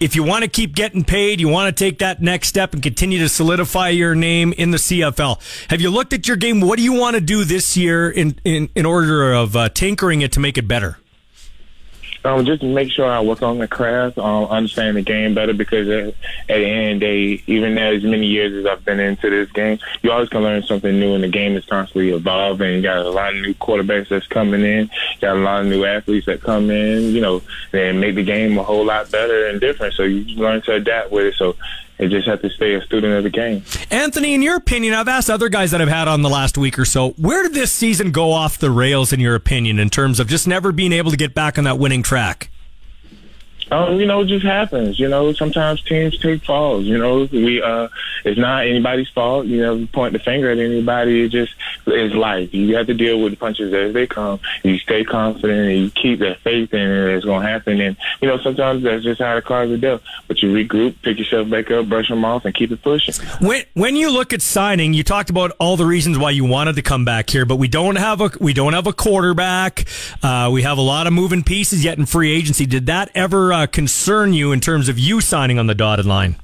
if 0.00 0.14
you 0.14 0.22
want 0.22 0.44
to 0.44 0.50
keep 0.50 0.74
getting 0.74 1.04
paid, 1.04 1.40
you 1.40 1.48
want 1.48 1.74
to 1.74 1.84
take 1.84 1.98
that 1.98 2.20
next 2.20 2.48
step 2.48 2.72
and 2.74 2.82
continue 2.82 3.18
to 3.20 3.28
solidify 3.28 3.88
your 3.88 4.14
name 4.14 4.52
in 4.52 4.70
the 4.70 4.76
CFL. 4.76 5.40
Have 5.70 5.80
you 5.80 5.90
looked 5.90 6.12
at 6.12 6.28
your 6.28 6.36
game? 6.36 6.60
What 6.60 6.76
do 6.76 6.82
you 6.84 6.92
want 6.92 7.14
to 7.14 7.20
do 7.20 7.44
this 7.44 7.76
year 7.76 8.10
in 8.10 8.38
in, 8.44 8.68
in 8.74 8.86
order 8.86 9.32
of 9.32 9.56
uh, 9.56 9.68
tinkering 9.68 10.22
it 10.22 10.32
to 10.32 10.40
make 10.40 10.58
it 10.58 10.68
better? 10.68 10.98
Um, 12.24 12.46
just 12.46 12.62
make 12.62 12.90
sure 12.90 13.04
I 13.04 13.20
work 13.20 13.42
on 13.42 13.58
the 13.58 13.68
craft, 13.68 14.16
um, 14.16 14.44
understand 14.44 14.96
the 14.96 15.02
game 15.02 15.34
better 15.34 15.52
because 15.52 15.86
at, 15.88 16.08
at 16.08 16.14
the 16.48 16.66
end 16.66 16.94
of 16.94 17.00
the 17.00 17.36
day, 17.36 17.42
even 17.46 17.76
as 17.76 18.02
many 18.02 18.26
years 18.26 18.54
as 18.54 18.66
I've 18.66 18.82
been 18.82 18.98
into 18.98 19.28
this 19.28 19.52
game, 19.52 19.78
you 20.02 20.10
always 20.10 20.30
can 20.30 20.42
learn 20.42 20.62
something 20.62 20.98
new 20.98 21.14
and 21.14 21.22
the 21.22 21.28
game 21.28 21.54
is 21.54 21.66
constantly 21.66 22.10
evolving. 22.12 22.76
You 22.76 22.82
got 22.82 23.04
a 23.04 23.10
lot 23.10 23.34
of 23.34 23.42
new 23.42 23.52
quarterbacks 23.54 24.08
that's 24.08 24.26
coming 24.26 24.62
in, 24.62 24.86
you 24.86 25.20
got 25.20 25.36
a 25.36 25.40
lot 25.40 25.60
of 25.60 25.66
new 25.66 25.84
athletes 25.84 26.24
that 26.24 26.40
come 26.40 26.70
in, 26.70 27.14
you 27.14 27.20
know, 27.20 27.42
and 27.74 28.00
make 28.00 28.14
the 28.14 28.24
game 28.24 28.56
a 28.56 28.62
whole 28.62 28.86
lot 28.86 29.10
better 29.10 29.46
and 29.48 29.60
different. 29.60 29.92
So 29.92 30.04
you 30.04 30.24
learn 30.36 30.62
to 30.62 30.74
adapt 30.74 31.10
with 31.10 31.26
it. 31.26 31.34
So 31.34 31.56
they 31.98 32.08
just 32.08 32.26
have 32.26 32.42
to 32.42 32.50
stay 32.50 32.74
a 32.74 32.82
student 32.82 33.14
of 33.14 33.24
the 33.24 33.30
game. 33.30 33.64
Anthony, 33.90 34.34
in 34.34 34.42
your 34.42 34.56
opinion, 34.56 34.94
I've 34.94 35.08
asked 35.08 35.30
other 35.30 35.48
guys 35.48 35.70
that 35.70 35.80
I've 35.80 35.88
had 35.88 36.08
on 36.08 36.22
the 36.22 36.30
last 36.30 36.58
week 36.58 36.78
or 36.78 36.84
so, 36.84 37.10
where 37.10 37.42
did 37.44 37.54
this 37.54 37.72
season 37.72 38.10
go 38.10 38.32
off 38.32 38.58
the 38.58 38.70
rails, 38.70 39.12
in 39.12 39.20
your 39.20 39.34
opinion, 39.34 39.78
in 39.78 39.90
terms 39.90 40.18
of 40.20 40.26
just 40.26 40.46
never 40.48 40.72
being 40.72 40.92
able 40.92 41.10
to 41.10 41.16
get 41.16 41.34
back 41.34 41.58
on 41.58 41.64
that 41.64 41.78
winning 41.78 42.02
track? 42.02 42.50
Um, 43.70 43.98
you 43.98 44.06
know, 44.06 44.20
it 44.20 44.26
just 44.26 44.44
happens. 44.44 44.98
You 44.98 45.08
know, 45.08 45.32
sometimes 45.32 45.82
teams 45.82 46.18
take 46.18 46.44
falls. 46.44 46.84
You 46.84 46.98
know, 46.98 47.28
we 47.30 47.62
uh, 47.62 47.88
it's 48.24 48.38
not 48.38 48.66
anybody's 48.66 49.08
fault. 49.08 49.46
You 49.46 49.62
know, 49.62 49.86
point 49.92 50.12
the 50.12 50.18
finger 50.18 50.50
at 50.50 50.58
anybody. 50.58 51.24
It 51.24 51.30
just 51.30 51.54
is 51.86 52.14
life. 52.14 52.52
You 52.52 52.76
have 52.76 52.86
to 52.86 52.94
deal 52.94 53.20
with 53.22 53.32
the 53.32 53.36
punches 53.36 53.72
as 53.72 53.94
they 53.94 54.06
come. 54.06 54.40
You 54.62 54.78
stay 54.78 55.04
confident 55.04 55.68
and 55.68 55.78
you 55.78 55.90
keep 55.90 56.20
that 56.20 56.40
faith 56.40 56.72
in 56.74 56.80
it. 56.80 57.16
It's 57.16 57.24
gonna 57.24 57.46
happen. 57.46 57.80
And 57.80 57.96
you 58.20 58.28
know, 58.28 58.38
sometimes 58.38 58.82
that's 58.82 59.02
just 59.02 59.20
how 59.20 59.34
the 59.34 59.42
cards 59.42 59.72
are 59.72 59.76
dealt. 59.76 60.02
But 60.28 60.42
you 60.42 60.52
regroup, 60.52 60.96
pick 61.02 61.18
yourself 61.18 61.48
back 61.48 61.70
up, 61.70 61.88
brush 61.88 62.08
them 62.08 62.24
off, 62.24 62.44
and 62.44 62.54
keep 62.54 62.70
it 62.70 62.82
pushing. 62.82 63.14
When 63.40 63.62
when 63.74 63.96
you 63.96 64.10
look 64.10 64.32
at 64.32 64.42
signing, 64.42 64.94
you 64.94 65.04
talked 65.04 65.30
about 65.30 65.52
all 65.58 65.76
the 65.76 65.86
reasons 65.86 66.18
why 66.18 66.30
you 66.30 66.44
wanted 66.44 66.76
to 66.76 66.82
come 66.82 67.04
back 67.04 67.30
here, 67.30 67.46
but 67.46 67.56
we 67.56 67.68
don't 67.68 67.96
have 67.96 68.20
a 68.20 68.30
we 68.40 68.52
don't 68.52 68.74
have 68.74 68.86
a 68.86 68.92
quarterback. 68.92 69.86
Uh, 70.22 70.50
we 70.52 70.62
have 70.62 70.78
a 70.78 70.82
lot 70.82 71.06
of 71.06 71.12
moving 71.12 71.42
pieces 71.42 71.84
yet 71.84 71.98
in 71.98 72.06
free 72.06 72.30
agency. 72.30 72.66
Did 72.66 72.86
that 72.86 73.10
ever 73.14 73.53
uh, 73.54 73.66
concern 73.66 74.34
you 74.34 74.52
in 74.52 74.60
terms 74.60 74.88
of 74.88 74.98
you 74.98 75.20
signing 75.20 75.58
on 75.58 75.66
the 75.66 75.74
dotted 75.74 76.04
line? 76.04 76.36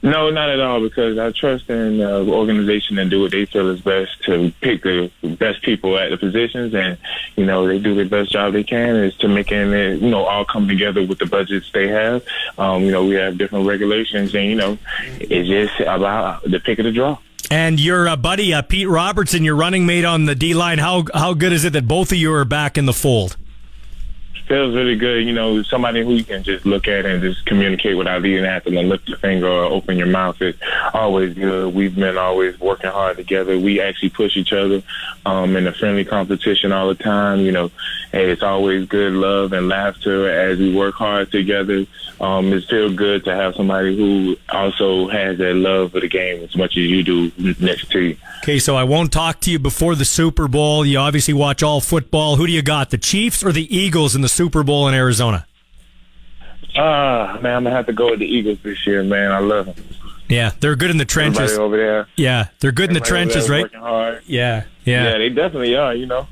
No, 0.00 0.30
not 0.30 0.48
at 0.48 0.60
all, 0.60 0.80
because 0.80 1.18
I 1.18 1.32
trust 1.32 1.68
in 1.68 1.98
the 1.98 2.20
organization 2.30 2.98
and 2.98 3.10
do 3.10 3.22
what 3.22 3.32
they 3.32 3.46
feel 3.46 3.68
is 3.68 3.80
best 3.80 4.22
to 4.24 4.52
pick 4.60 4.84
the 4.84 5.10
best 5.40 5.62
people 5.62 5.98
at 5.98 6.10
the 6.10 6.16
positions, 6.16 6.72
and 6.72 6.96
you 7.34 7.44
know 7.44 7.66
they 7.66 7.80
do 7.80 7.96
the 7.96 8.04
best 8.04 8.30
job 8.30 8.52
they 8.52 8.62
can 8.62 8.94
is 8.94 9.16
to 9.16 9.28
making 9.28 9.72
it 9.72 10.00
you 10.00 10.08
know 10.08 10.24
all 10.24 10.44
come 10.44 10.68
together 10.68 11.04
with 11.04 11.18
the 11.18 11.26
budgets 11.26 11.72
they 11.72 11.88
have. 11.88 12.24
Um, 12.58 12.84
you 12.84 12.92
know 12.92 13.04
we 13.06 13.16
have 13.16 13.38
different 13.38 13.66
regulations, 13.66 14.32
and 14.36 14.44
you 14.44 14.54
know 14.54 14.78
it's 15.18 15.48
just 15.48 15.80
about 15.80 16.44
the 16.44 16.60
pick 16.60 16.78
of 16.78 16.84
the 16.84 16.92
draw. 16.92 17.18
And 17.50 17.80
your 17.80 18.08
uh, 18.08 18.14
buddy 18.14 18.54
uh, 18.54 18.62
Pete 18.62 18.88
Robertson, 18.88 19.42
your 19.42 19.56
running 19.56 19.84
mate 19.84 20.04
on 20.04 20.26
the 20.26 20.36
D 20.36 20.54
line, 20.54 20.78
how 20.78 21.06
how 21.12 21.34
good 21.34 21.52
is 21.52 21.64
it 21.64 21.72
that 21.72 21.88
both 21.88 22.12
of 22.12 22.18
you 22.18 22.32
are 22.34 22.44
back 22.44 22.78
in 22.78 22.86
the 22.86 22.92
fold? 22.92 23.36
Feels 24.48 24.74
really 24.74 24.96
good. 24.96 25.24
You 25.24 25.32
know, 25.32 25.62
somebody 25.62 26.02
who 26.02 26.14
you 26.14 26.24
can 26.24 26.42
just 26.42 26.66
look 26.66 26.88
at 26.88 27.06
and 27.06 27.22
just 27.22 27.44
communicate 27.46 27.96
without 27.96 28.24
even 28.24 28.44
having 28.44 28.72
to 28.72 28.82
lift 28.82 29.08
your 29.08 29.18
finger 29.18 29.46
or 29.46 29.64
open 29.64 29.96
your 29.96 30.06
mouth 30.06 30.40
is 30.40 30.56
always 30.94 31.34
good. 31.34 31.74
We've 31.74 31.94
been 31.94 32.18
always 32.18 32.58
working 32.58 32.90
hard 32.90 33.18
together. 33.18 33.58
We 33.58 33.80
actually 33.80 34.10
push 34.10 34.36
each 34.36 34.52
other 34.52 34.82
um, 35.26 35.56
in 35.56 35.66
a 35.66 35.72
friendly 35.72 36.04
competition 36.04 36.72
all 36.72 36.88
the 36.88 36.94
time. 36.94 37.40
You 37.40 37.52
know, 37.52 37.70
hey, 38.10 38.30
it's 38.30 38.42
always 38.42 38.88
good 38.88 39.12
love 39.12 39.52
and 39.52 39.68
laughter 39.68 40.28
as 40.28 40.58
we 40.58 40.74
work 40.74 40.94
hard 40.94 41.30
together. 41.30 41.86
Um, 42.20 42.52
it's 42.52 42.66
still 42.66 42.92
good 42.92 43.24
to 43.26 43.34
have 43.34 43.54
somebody 43.54 43.96
who 43.96 44.36
also 44.48 45.08
has 45.08 45.38
that 45.38 45.54
love 45.54 45.92
for 45.92 46.00
the 46.00 46.08
game 46.08 46.42
as 46.42 46.56
much 46.56 46.76
as 46.76 46.84
you 46.84 47.04
do 47.04 47.30
next 47.60 47.90
to 47.92 48.00
you. 48.00 48.16
Okay, 48.42 48.58
so 48.58 48.76
I 48.76 48.84
won't 48.84 49.12
talk 49.12 49.40
to 49.42 49.50
you 49.50 49.58
before 49.58 49.94
the 49.94 50.04
Super 50.04 50.48
Bowl. 50.48 50.84
You 50.84 50.98
obviously 50.98 51.34
watch 51.34 51.62
all 51.62 51.80
football. 51.80 52.36
Who 52.36 52.46
do 52.46 52.52
you 52.52 52.62
got, 52.62 52.90
the 52.90 52.98
Chiefs 52.98 53.44
or 53.44 53.52
the 53.52 53.76
Eagles 53.76 54.16
in 54.16 54.22
the 54.22 54.28
Super 54.38 54.62
Bowl 54.62 54.86
in 54.86 54.94
Arizona? 54.94 55.44
Ah, 56.76 57.40
man, 57.42 57.56
I'm 57.56 57.64
gonna 57.64 57.74
have 57.74 57.86
to 57.86 57.92
go 57.92 58.10
with 58.10 58.20
the 58.20 58.24
Eagles 58.24 58.58
this 58.62 58.86
year, 58.86 59.02
man. 59.02 59.32
I 59.32 59.40
love 59.40 59.66
them. 59.66 59.74
Yeah, 60.28 60.52
they're 60.60 60.76
good 60.76 60.92
in 60.92 60.96
the 60.96 61.04
trenches. 61.04 61.40
Everybody 61.54 61.62
over 61.64 61.76
there. 61.76 62.08
Yeah, 62.14 62.46
they're 62.60 62.70
good 62.70 62.88
in 62.88 62.94
the 62.94 63.00
trenches, 63.00 63.50
right? 63.50 63.68
Yeah, 63.72 64.20
yeah. 64.26 64.64
Yeah, 64.84 65.18
they 65.18 65.28
definitely 65.30 65.74
are. 65.74 65.92
You 65.92 66.06
know, 66.06 66.28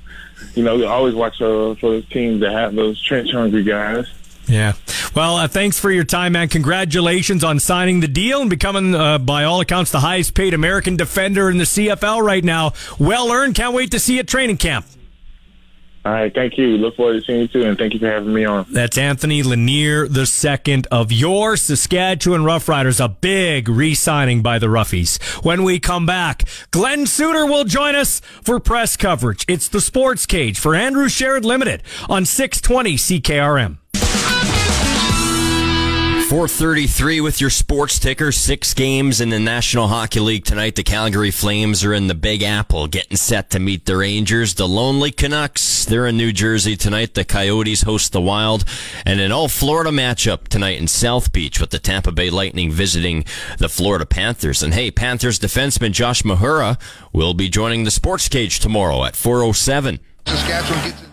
you 0.54 0.62
know, 0.62 0.76
we 0.76 0.84
always 0.84 1.16
watch 1.16 1.42
uh, 1.42 1.74
for 1.74 1.90
those 1.90 2.09
teams 2.11 2.42
that 2.42 2.52
have 2.52 2.76
those 2.76 3.02
trench 3.02 3.32
hungry 3.32 3.64
guys. 3.64 4.07
Yeah. 4.46 4.74
Well, 5.12 5.38
uh, 5.38 5.48
thanks 5.48 5.80
for 5.80 5.90
your 5.90 6.04
time, 6.04 6.34
man. 6.34 6.46
Congratulations 6.46 7.42
on 7.42 7.59
signing 7.59 7.98
the 7.98 8.07
deal 8.07 8.40
and 8.40 8.48
becoming, 8.48 8.94
uh, 8.94 9.18
by 9.18 9.42
all 9.42 9.61
accounts, 9.61 9.90
the 9.90 9.98
highest 9.98 10.34
paid 10.34 10.54
American 10.54 10.94
defender 10.94 11.50
in 11.50 11.59
the 11.59 11.64
CFL 11.64 12.22
right 12.22 12.44
now. 12.44 12.74
Well 13.00 13.32
earned. 13.32 13.57
Can't 13.57 13.74
wait 13.74 13.90
to 13.90 13.98
see 13.98 14.14
you 14.14 14.20
at 14.20 14.28
training 14.28 14.59
camp. 14.59 14.86
All 16.07 16.12
right, 16.12 16.32
thank 16.32 16.57
you. 16.57 16.78
Look 16.78 16.94
forward 16.94 17.14
to 17.14 17.22
seeing 17.22 17.40
you 17.40 17.48
too, 17.48 17.64
and 17.64 17.76
thank 17.76 17.92
you 17.92 17.98
for 17.98 18.09
having 18.09 18.32
me 18.32 18.44
on. 18.44 18.64
That's 18.70 18.96
Anthony 18.96 19.42
Lanier 19.42 20.07
the 20.07 20.24
second 20.24 20.86
of 20.92 21.11
your 21.11 21.57
Saskatchewan 21.57 22.42
Roughriders. 22.42 23.04
A 23.04 23.09
big 23.09 23.68
re-signing 23.68 24.40
by 24.40 24.61
the 24.61 24.68
Roughies. 24.68 25.20
When 25.44 25.64
we 25.64 25.80
come 25.80 26.07
back, 26.07 26.44
Glen 26.70 27.07
Suitor 27.07 27.44
will 27.44 27.64
join 27.64 27.96
us 27.96 28.20
for 28.44 28.61
press 28.61 28.96
coverage. 28.96 29.44
It's 29.48 29.66
the 29.66 29.80
Sports 29.80 30.26
Cage 30.26 30.61
for 30.61 30.76
Andrew 30.76 31.07
Sheret 31.07 31.42
Limited 31.42 31.82
on 32.09 32.24
620 32.24 32.94
CKRM. 32.94 33.78
433 36.29 37.20
with 37.20 37.41
your 37.41 37.51
sports 37.51 38.01
ticker. 38.01 38.33
Six 38.33 38.74
games 38.74 39.20
in 39.20 39.29
the 39.29 39.39
National 39.39 39.87
Hockey 39.87 40.18
League 40.18 40.45
tonight. 40.45 40.74
The 40.74 40.83
Calgary 40.83 41.31
Flames 41.31 41.85
are 41.85 41.95
in 41.95 42.09
the 42.09 42.16
Big 42.16 42.43
Apple, 42.43 42.89
getting 42.89 43.16
set 43.16 43.49
to 43.51 43.61
meet 43.61 43.85
the 43.87 43.97
Rangers. 43.97 44.55
The 44.55 44.66
Lonely 44.66 45.12
Canucks, 45.12 45.85
they're 45.85 46.09
in 46.09 46.16
New 46.16 46.33
Jersey 46.33 46.77
tonight. 46.77 47.14
The 47.14 47.24
Coyotes 47.24 47.83
host 47.83 48.11
the 48.11 48.20
Wild. 48.20 48.64
And 49.05 49.20
an 49.20 49.31
all 49.31 49.47
Florida 49.47 49.91
matchup 49.91 50.49
tonight 50.49 50.81
in 50.81 50.89
South 50.89 51.31
Beach 51.31 51.61
with 51.61 51.70
the 51.70 51.79
Tampa 51.79 52.11
Bay 52.11 52.29
Lightning 52.29 52.72
visiting 52.72 53.24
the 53.59 53.68
Florida 53.68 54.05
Panthers. 54.05 54.64
And 54.64 54.74
hey, 54.74 54.91
Panthers 54.91 55.39
defenseman 55.39 55.93
Josh 55.93 56.22
Mahura 56.22 56.77
will 57.12 57.35
be 57.35 57.49
joining 57.49 57.85
the 57.85 57.93
Sports 57.93 58.29
Cage 58.29 58.59
tomorrow 58.59 59.05
at 59.05 59.14
407. 59.14 60.01
Saskatchewan 60.27 61.05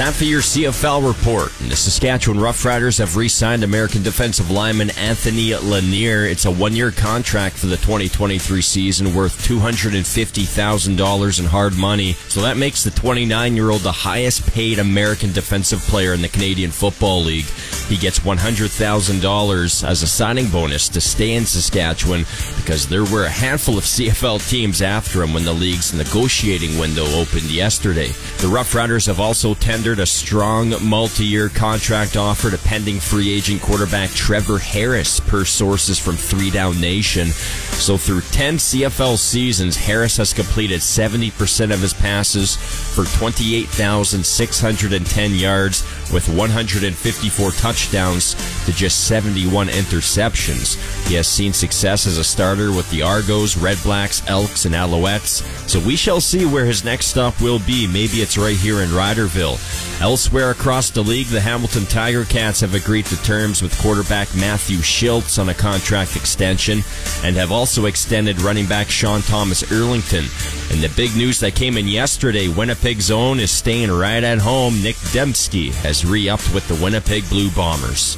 time 0.00 0.12
for 0.14 0.24
your 0.24 0.40
CFL 0.40 1.06
report. 1.06 1.52
The 1.68 1.76
Saskatchewan 1.76 2.40
Roughriders 2.40 3.00
have 3.00 3.18
re-signed 3.18 3.62
American 3.62 4.02
defensive 4.02 4.50
lineman 4.50 4.88
Anthony 4.96 5.54
Lanier. 5.54 6.24
It's 6.24 6.46
a 6.46 6.50
one-year 6.50 6.92
contract 6.92 7.58
for 7.58 7.66
the 7.66 7.76
2023 7.76 8.62
season 8.62 9.14
worth 9.14 9.46
$250,000 9.46 11.38
in 11.38 11.44
hard 11.44 11.76
money. 11.76 12.14
So 12.28 12.40
that 12.40 12.56
makes 12.56 12.82
the 12.82 12.88
29-year-old 12.92 13.82
the 13.82 13.92
highest 13.92 14.50
paid 14.50 14.78
American 14.78 15.32
defensive 15.32 15.80
player 15.80 16.14
in 16.14 16.22
the 16.22 16.28
Canadian 16.28 16.70
Football 16.70 17.20
League. 17.20 17.50
He 17.90 17.98
gets 17.98 18.20
$100,000 18.20 19.84
as 19.86 20.02
a 20.02 20.06
signing 20.06 20.48
bonus 20.48 20.88
to 20.88 21.02
stay 21.02 21.34
in 21.34 21.44
Saskatchewan 21.44 22.24
because 22.56 22.88
there 22.88 23.04
were 23.04 23.24
a 23.24 23.28
handful 23.28 23.76
of 23.76 23.84
CFL 23.84 24.48
teams 24.48 24.80
after 24.80 25.22
him 25.22 25.34
when 25.34 25.44
the 25.44 25.52
league's 25.52 25.92
negotiating 25.92 26.78
window 26.78 27.04
opened 27.20 27.50
yesterday. 27.50 28.08
The 28.38 28.48
Roughriders 28.48 29.06
have 29.06 29.20
also 29.20 29.52
tendered 29.52 29.89
a 29.98 30.06
strong 30.06 30.72
multi-year 30.82 31.48
contract 31.48 32.16
offer 32.16 32.48
to 32.50 32.58
pending 32.58 33.00
free 33.00 33.32
agent 33.32 33.60
quarterback 33.60 34.10
Trevor 34.10 34.58
Harris 34.58 35.18
per 35.20 35.44
sources 35.44 35.98
from 35.98 36.14
Three 36.16 36.50
Down 36.50 36.80
Nation. 36.80 37.26
So 37.28 37.96
through 37.96 38.20
10 38.20 38.58
CFL 38.58 39.18
seasons, 39.18 39.76
Harris 39.76 40.18
has 40.18 40.32
completed 40.32 40.80
70% 40.80 41.72
of 41.72 41.80
his 41.80 41.92
passes 41.92 42.54
for 42.56 43.04
28,610 43.18 45.34
yards 45.34 45.82
with 46.12 46.28
154 46.28 47.50
touchdowns 47.52 48.34
to 48.64 48.72
just 48.72 49.06
71 49.06 49.68
interceptions. 49.68 50.76
He 51.08 51.14
has 51.14 51.28
seen 51.28 51.52
success 51.52 52.06
as 52.06 52.18
a 52.18 52.24
starter 52.24 52.70
with 52.72 52.90
the 52.90 53.02
Argos, 53.02 53.56
Red 53.56 53.78
Blacks, 53.82 54.22
Elks, 54.28 54.64
and 54.64 54.74
Alouettes. 54.74 55.42
So 55.68 55.80
we 55.80 55.96
shall 55.96 56.20
see 56.20 56.44
where 56.44 56.64
his 56.64 56.84
next 56.84 57.06
stop 57.06 57.40
will 57.40 57.58
be. 57.60 57.86
Maybe 57.86 58.22
it's 58.22 58.38
right 58.38 58.56
here 58.56 58.80
in 58.80 58.90
Riderville. 58.90 59.58
Elsewhere 60.00 60.50
across 60.50 60.90
the 60.90 61.02
league, 61.02 61.26
the 61.26 61.40
Hamilton 61.40 61.84
Tiger 61.86 62.24
Cats 62.24 62.60
have 62.60 62.74
agreed 62.74 63.06
to 63.06 63.22
terms 63.22 63.62
with 63.62 63.78
quarterback 63.80 64.34
Matthew 64.34 64.78
Shiltz 64.78 65.38
on 65.38 65.48
a 65.50 65.54
contract 65.54 66.16
extension 66.16 66.82
and 67.22 67.36
have 67.36 67.52
also 67.52 67.84
extended 67.84 68.40
running 68.40 68.66
back 68.66 68.88
Sean 68.88 69.20
Thomas 69.20 69.62
Erlington. 69.64 70.24
And 70.72 70.80
the 70.80 70.92
big 70.96 71.14
news 71.16 71.40
that 71.40 71.54
came 71.54 71.76
in 71.76 71.86
yesterday, 71.86 72.48
Winnipeg's 72.48 73.10
own 73.10 73.40
is 73.40 73.50
staying 73.50 73.90
right 73.90 74.22
at 74.22 74.38
home. 74.38 74.82
Nic 74.82 74.96
Demski 74.96 75.72
has 75.82 75.99
re-upped 76.04 76.52
with 76.54 76.66
the 76.68 76.74
Winnipeg 76.82 77.28
Blue 77.28 77.50
Bombers. 77.50 78.16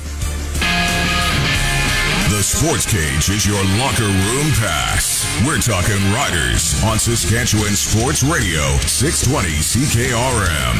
The 2.30 2.42
Sports 2.42 2.86
Cage 2.88 3.28
is 3.28 3.46
your 3.46 3.62
locker 3.78 4.08
room 4.08 4.48
pass. 4.58 5.22
We're 5.46 5.60
talking 5.60 6.00
Riders 6.16 6.82
on 6.84 6.98
Saskatchewan 6.98 7.76
Sports 7.76 8.22
Radio, 8.22 8.62
620 8.88 9.52
CKRM. 9.60 10.76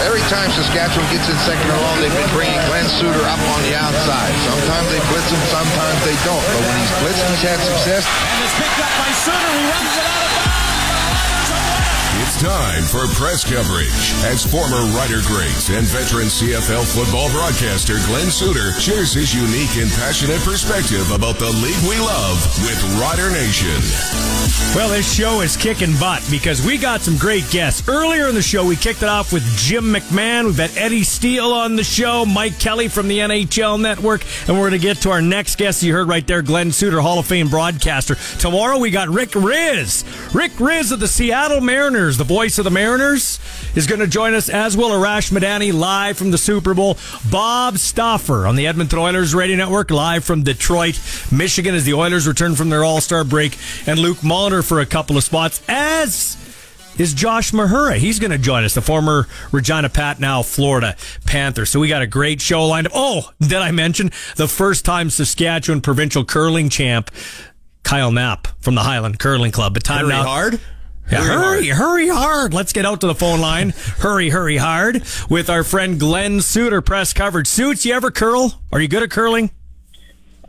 Every 0.00 0.24
time 0.32 0.48
Saskatchewan 0.56 1.04
gets 1.12 1.28
in 1.28 1.36
second 1.44 1.68
or 1.68 1.76
long, 1.84 2.00
they've 2.00 2.10
been 2.16 2.32
bringing 2.32 2.56
Glen 2.64 2.88
Suitor 2.88 3.22
up 3.28 3.40
on 3.52 3.60
the 3.68 3.76
outside. 3.76 4.32
Sometimes 4.48 4.88
they 4.88 5.00
blitz 5.12 5.28
him, 5.28 5.42
sometimes 5.52 5.98
they 6.08 6.16
don't. 6.24 6.40
But 6.40 6.64
when 6.64 6.76
he's 6.80 6.94
blitzed, 7.04 7.22
he's 7.28 7.44
had 7.44 7.60
success. 7.60 8.08
And 8.08 8.38
it's 8.40 8.56
picked 8.56 8.80
up 8.80 8.92
by 8.96 9.10
Suitor, 9.20 9.36
who 9.36 9.62
runs 9.68 9.92
it 10.00 10.06
out 10.08 10.22
of 10.24 10.30
bounds. 10.32 10.49
Time 12.40 12.84
for 12.84 13.04
press 13.20 13.44
coverage 13.44 14.16
as 14.24 14.50
former 14.50 14.80
Rider 14.96 15.20
greats 15.26 15.68
and 15.68 15.86
veteran 15.86 16.24
CFL 16.24 16.88
football 16.88 17.30
broadcaster 17.30 17.96
Glen 18.06 18.30
Suitor 18.30 18.72
shares 18.80 19.12
his 19.12 19.34
unique 19.34 19.76
and 19.76 19.90
passionate 20.00 20.40
perspective 20.40 21.04
about 21.12 21.38
the 21.38 21.52
league 21.60 21.84
we 21.84 22.00
love 22.00 22.40
with 22.64 22.80
Rider 22.98 23.28
Nation. 23.28 23.76
Well, 24.74 24.88
this 24.88 25.12
show 25.12 25.42
is 25.42 25.54
kicking 25.54 25.94
butt 25.98 26.26
because 26.30 26.64
we 26.64 26.78
got 26.78 27.02
some 27.02 27.18
great 27.18 27.44
guests. 27.50 27.86
Earlier 27.86 28.28
in 28.28 28.34
the 28.34 28.40
show, 28.40 28.64
we 28.64 28.76
kicked 28.76 29.02
it 29.02 29.08
off 29.08 29.34
with 29.34 29.44
Jim 29.58 29.92
McMahon. 29.92 30.46
We've 30.46 30.56
had 30.56 30.74
Eddie 30.76 31.02
Steele 31.02 31.52
on 31.52 31.76
the 31.76 31.84
show, 31.84 32.24
Mike 32.24 32.58
Kelly 32.58 32.88
from 32.88 33.08
the 33.08 33.18
NHL 33.18 33.78
Network, 33.80 34.24
and 34.48 34.56
we're 34.56 34.70
going 34.70 34.80
to 34.80 34.86
get 34.86 34.98
to 34.98 35.10
our 35.10 35.20
next 35.20 35.58
guest. 35.58 35.82
You 35.82 35.92
heard 35.92 36.08
right 36.08 36.26
there, 36.26 36.40
Glen 36.40 36.72
Suitor, 36.72 37.00
Hall 37.00 37.18
of 37.18 37.26
Fame 37.26 37.48
broadcaster. 37.48 38.14
Tomorrow, 38.38 38.78
we 38.78 38.90
got 38.90 39.08
Rick 39.08 39.30
Rizzs. 39.30 40.04
Rick 40.32 40.52
Rizzs 40.52 40.92
of 40.92 41.00
the 41.00 41.08
Seattle 41.08 41.60
Mariners, 41.60 42.16
the 42.16 42.29
voice 42.30 42.58
of 42.58 42.64
the 42.64 42.70
Mariners, 42.70 43.40
is 43.74 43.88
going 43.88 43.98
to 43.98 44.06
join 44.06 44.34
us, 44.34 44.48
as 44.48 44.76
will 44.76 44.90
Arash 44.90 45.32
Madani, 45.32 45.72
live 45.72 46.16
from 46.16 46.30
the 46.30 46.38
Super 46.38 46.74
Bowl. 46.74 46.96
Bob 47.28 47.76
Stauffer 47.76 48.46
on 48.46 48.54
the 48.54 48.68
Edmonton 48.68 49.00
Oilers 49.00 49.34
Radio 49.34 49.56
Network, 49.56 49.90
live 49.90 50.24
from 50.24 50.44
Detroit, 50.44 51.00
Michigan, 51.32 51.74
as 51.74 51.84
the 51.84 51.94
Oilers 51.94 52.28
return 52.28 52.54
from 52.54 52.70
their 52.70 52.84
All 52.84 53.00
Star 53.00 53.24
break, 53.24 53.58
and 53.84 53.98
Luke 53.98 54.18
Mulliner 54.18 54.64
for 54.64 54.78
a 54.78 54.86
couple 54.86 55.16
of 55.16 55.24
spots, 55.24 55.60
as 55.66 56.36
is 57.00 57.14
Josh 57.14 57.50
Mahura. 57.50 57.96
He's 57.96 58.20
going 58.20 58.30
to 58.30 58.38
join 58.38 58.62
us, 58.62 58.74
the 58.74 58.80
former 58.80 59.26
Regina 59.50 59.88
Pat, 59.88 60.20
now 60.20 60.44
Florida 60.44 60.94
Panther. 61.26 61.66
So 61.66 61.80
we 61.80 61.88
got 61.88 62.00
a 62.00 62.06
great 62.06 62.40
show 62.40 62.64
lined 62.64 62.86
up. 62.86 62.92
Oh, 62.94 63.28
did 63.40 63.54
I 63.54 63.72
mention 63.72 64.12
the 64.36 64.46
first 64.46 64.84
time 64.84 65.10
Saskatchewan 65.10 65.80
provincial 65.80 66.24
curling 66.24 66.68
champ, 66.68 67.10
Kyle 67.82 68.12
Knapp 68.12 68.46
from 68.60 68.76
the 68.76 68.82
Highland 68.82 69.18
Curling 69.18 69.50
Club. 69.50 69.74
But 69.74 69.82
time 69.82 70.02
Hurry 70.02 70.10
now. 70.10 70.22
hard? 70.22 70.60
Yeah, 71.10 71.24
Hurry 71.24 71.66
hurry, 71.66 71.68
hurry 71.68 72.08
hard. 72.08 72.54
Let's 72.54 72.72
get 72.72 72.86
out 72.86 73.00
to 73.00 73.08
the 73.08 73.16
phone 73.16 73.40
line. 73.40 73.70
hurry, 73.98 74.30
hurry 74.30 74.56
hard 74.56 75.02
with 75.28 75.50
our 75.50 75.64
friend 75.64 75.98
Glen 75.98 76.40
Suitor, 76.40 76.80
press 76.80 77.12
coverage. 77.12 77.48
Suits, 77.48 77.84
you 77.84 77.94
ever 77.94 78.12
curl? 78.12 78.60
Are 78.70 78.80
you 78.80 78.86
good 78.86 79.02
at 79.02 79.10
curling? 79.10 79.50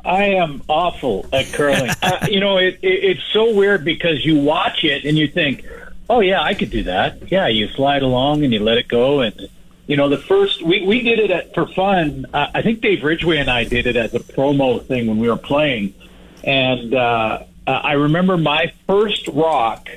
I 0.05 0.25
am 0.25 0.61
awful 0.67 1.27
at 1.33 1.47
curling. 1.47 1.89
uh, 2.03 2.27
you 2.29 2.39
know, 2.39 2.57
it, 2.57 2.79
it, 2.83 3.03
it's 3.03 3.23
so 3.33 3.55
weird 3.55 3.83
because 3.83 4.23
you 4.23 4.39
watch 4.39 4.83
it 4.83 5.03
and 5.03 5.17
you 5.17 5.27
think, 5.27 5.65
oh, 6.11 6.19
yeah, 6.19 6.43
I 6.43 6.53
could 6.53 6.69
do 6.69 6.83
that. 6.83 7.31
Yeah, 7.31 7.47
you 7.47 7.67
slide 7.69 8.03
along 8.03 8.43
and 8.43 8.53
you 8.53 8.59
let 8.59 8.77
it 8.77 8.87
go. 8.87 9.21
And, 9.21 9.49
you 9.87 9.97
know, 9.97 10.09
the 10.09 10.17
first, 10.17 10.61
we, 10.61 10.85
we 10.85 11.01
did 11.01 11.17
it 11.17 11.31
at, 11.31 11.55
for 11.55 11.65
fun. 11.65 12.27
Uh, 12.33 12.47
I 12.53 12.61
think 12.61 12.81
Dave 12.81 13.03
Ridgway 13.03 13.37
and 13.37 13.49
I 13.49 13.63
did 13.63 13.87
it 13.87 13.95
as 13.95 14.13
a 14.13 14.19
promo 14.19 14.85
thing 14.85 15.07
when 15.07 15.17
we 15.17 15.27
were 15.27 15.37
playing. 15.37 15.95
And 16.43 16.93
uh, 16.93 17.45
uh, 17.65 17.71
I 17.71 17.93
remember 17.93 18.37
my 18.37 18.73
first 18.87 19.27
rock 19.27 19.89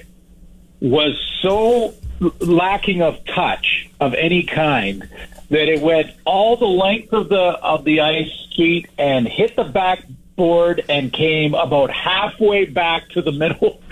was 0.84 1.18
so 1.40 1.94
lacking 2.40 3.00
of 3.00 3.24
touch 3.24 3.88
of 4.00 4.12
any 4.14 4.42
kind 4.42 5.08
that 5.48 5.68
it 5.68 5.80
went 5.80 6.10
all 6.26 6.56
the 6.56 6.66
length 6.66 7.12
of 7.14 7.30
the 7.30 7.36
of 7.36 7.84
the 7.84 8.02
ice 8.02 8.30
sheet 8.50 8.86
and 8.98 9.26
hit 9.26 9.56
the 9.56 9.64
backboard 9.64 10.84
and 10.90 11.10
came 11.10 11.54
about 11.54 11.90
halfway 11.90 12.66
back 12.66 13.08
to 13.10 13.22
the 13.22 13.32
middle. 13.32 13.80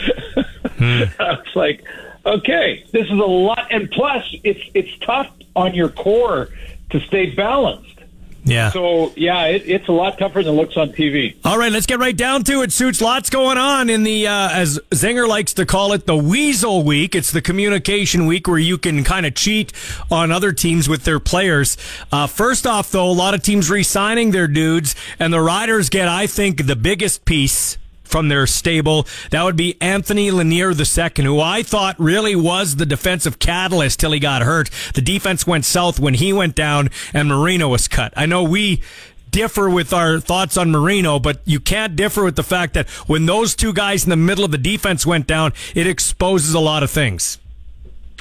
Hmm. 0.79 1.03
I 1.21 1.33
was 1.33 1.55
like, 1.55 1.85
okay, 2.27 2.85
this 2.93 3.05
is 3.05 3.13
a 3.13 3.15
lot, 3.15 3.67
and 3.71 3.91
plus 3.91 4.25
it's 4.43 4.61
it's 4.75 4.91
tough 4.99 5.31
on 5.55 5.75
your 5.75 5.91
core 5.91 6.49
to 6.91 7.01
stay 7.01 7.31
balanced. 7.31 8.01
Yeah. 8.45 8.71
So 8.71 9.13
yeah, 9.17 9.45
it, 9.47 9.63
it's 9.67 9.89
a 9.89 9.93
lot 9.93 10.19
tougher 10.19 10.43
than 10.43 10.55
it 10.55 10.57
looks 10.57 10.77
on 10.77 10.91
TV. 10.93 11.37
All 11.45 11.59
right, 11.59 11.71
let's 11.71 11.87
get 11.87 11.99
right 12.01 12.17
down 12.17 12.43
to 12.45 12.63
it. 12.63 12.73
Suits 12.73 13.01
lots 13.01 13.31
going 13.31 13.59
on 13.59 13.89
in 13.89 14.03
the, 14.03 14.27
uh, 14.27 14.51
as 14.51 14.79
Zinger 14.91 15.29
likes 15.29 15.55
to 15.55 15.67
call 15.67 15.93
it, 15.93 16.07
the 16.07 16.17
Weasel 16.17 16.83
Week. 16.83 17.15
It's 17.15 17.31
the 17.31 17.43
communication 17.43 18.27
week 18.27 18.49
where 18.49 18.59
you 18.59 18.79
can 18.79 19.05
kind 19.05 19.27
of 19.27 19.35
cheat 19.35 19.73
on 20.11 20.33
other 20.33 20.53
teams 20.53 20.89
with 20.89 21.05
their 21.05 21.21
players. 21.21 21.77
Uh, 22.11 22.27
first 22.27 22.67
off, 22.67 22.91
though, 22.91 23.09
a 23.09 23.13
lot 23.13 23.35
of 23.35 23.43
teams 23.43 23.71
re-signing 23.71 24.33
their 24.33 24.49
dudes, 24.49 24.95
and 25.19 25.33
the 25.33 25.41
Riders 25.41 25.89
get, 25.89 26.09
I 26.09 26.27
think, 26.27 26.67
the 26.67 26.77
biggest 26.77 27.25
piece 27.25 27.79
from 28.13 28.29
their 28.29 28.47
stable. 28.47 29.07
That 29.31 29.43
would 29.43 29.57
be 29.57 29.77
Anthony 29.81 30.31
Lanier 30.31 30.73
II, 30.73 31.25
who 31.25 31.41
I 31.41 31.63
thought 31.63 31.99
really 31.99 32.37
was 32.37 32.77
the 32.77 32.85
defensive 32.85 33.39
catalyst 33.39 33.99
till 33.99 34.13
he 34.13 34.21
got 34.21 34.43
hurt. 34.43 34.71
The 34.95 35.01
defense 35.01 35.47
went 35.47 35.65
south 35.65 35.99
when 35.99 36.15
he 36.15 36.33
went 36.33 36.55
down 36.55 36.91
and 37.15 37.29
Marino 37.29 37.69
was 37.69 37.89
cut. 37.89 38.13
I 38.15 38.27
know 38.27 38.43
we 38.43 38.83
differ 39.31 39.71
with 39.71 39.95
our 39.95 40.21
thoughts 40.21 40.59
on 40.59 40.71
Marino, 40.71 41.19
but 41.19 41.41
you 41.47 41.59
can't 41.59 41.97
differ 41.97 42.23
with 42.23 42.37
the 42.37 42.43
fact 42.43 42.75
that 42.75 42.89
when 43.09 43.25
those 43.25 43.55
two 43.55 43.73
guys 43.73 44.05
in 44.05 44.11
the 44.11 44.17
middle 44.17 44.45
of 44.45 44.51
the 44.51 44.59
defense 44.59 45.07
went 45.07 45.27
down, 45.27 45.55
it 45.75 45.87
exposes 45.87 46.53
a 46.53 46.61
lot 46.61 46.83
of 46.83 46.91
things. 46.91 47.39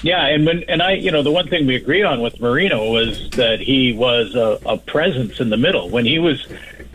Yeah, 0.03 0.25
and 0.25 0.45
when 0.45 0.63
and 0.67 0.81
I, 0.81 0.93
you 0.93 1.11
know, 1.11 1.21
the 1.21 1.31
one 1.31 1.47
thing 1.47 1.67
we 1.67 1.75
agreed 1.75 2.03
on 2.03 2.21
with 2.21 2.39
Marino 2.39 2.91
was 2.91 3.29
that 3.31 3.59
he 3.59 3.93
was 3.93 4.33
a, 4.33 4.57
a 4.65 4.77
presence 4.77 5.39
in 5.39 5.49
the 5.49 5.57
middle 5.57 5.89
when 5.89 6.05
he 6.05 6.17
was, 6.17 6.47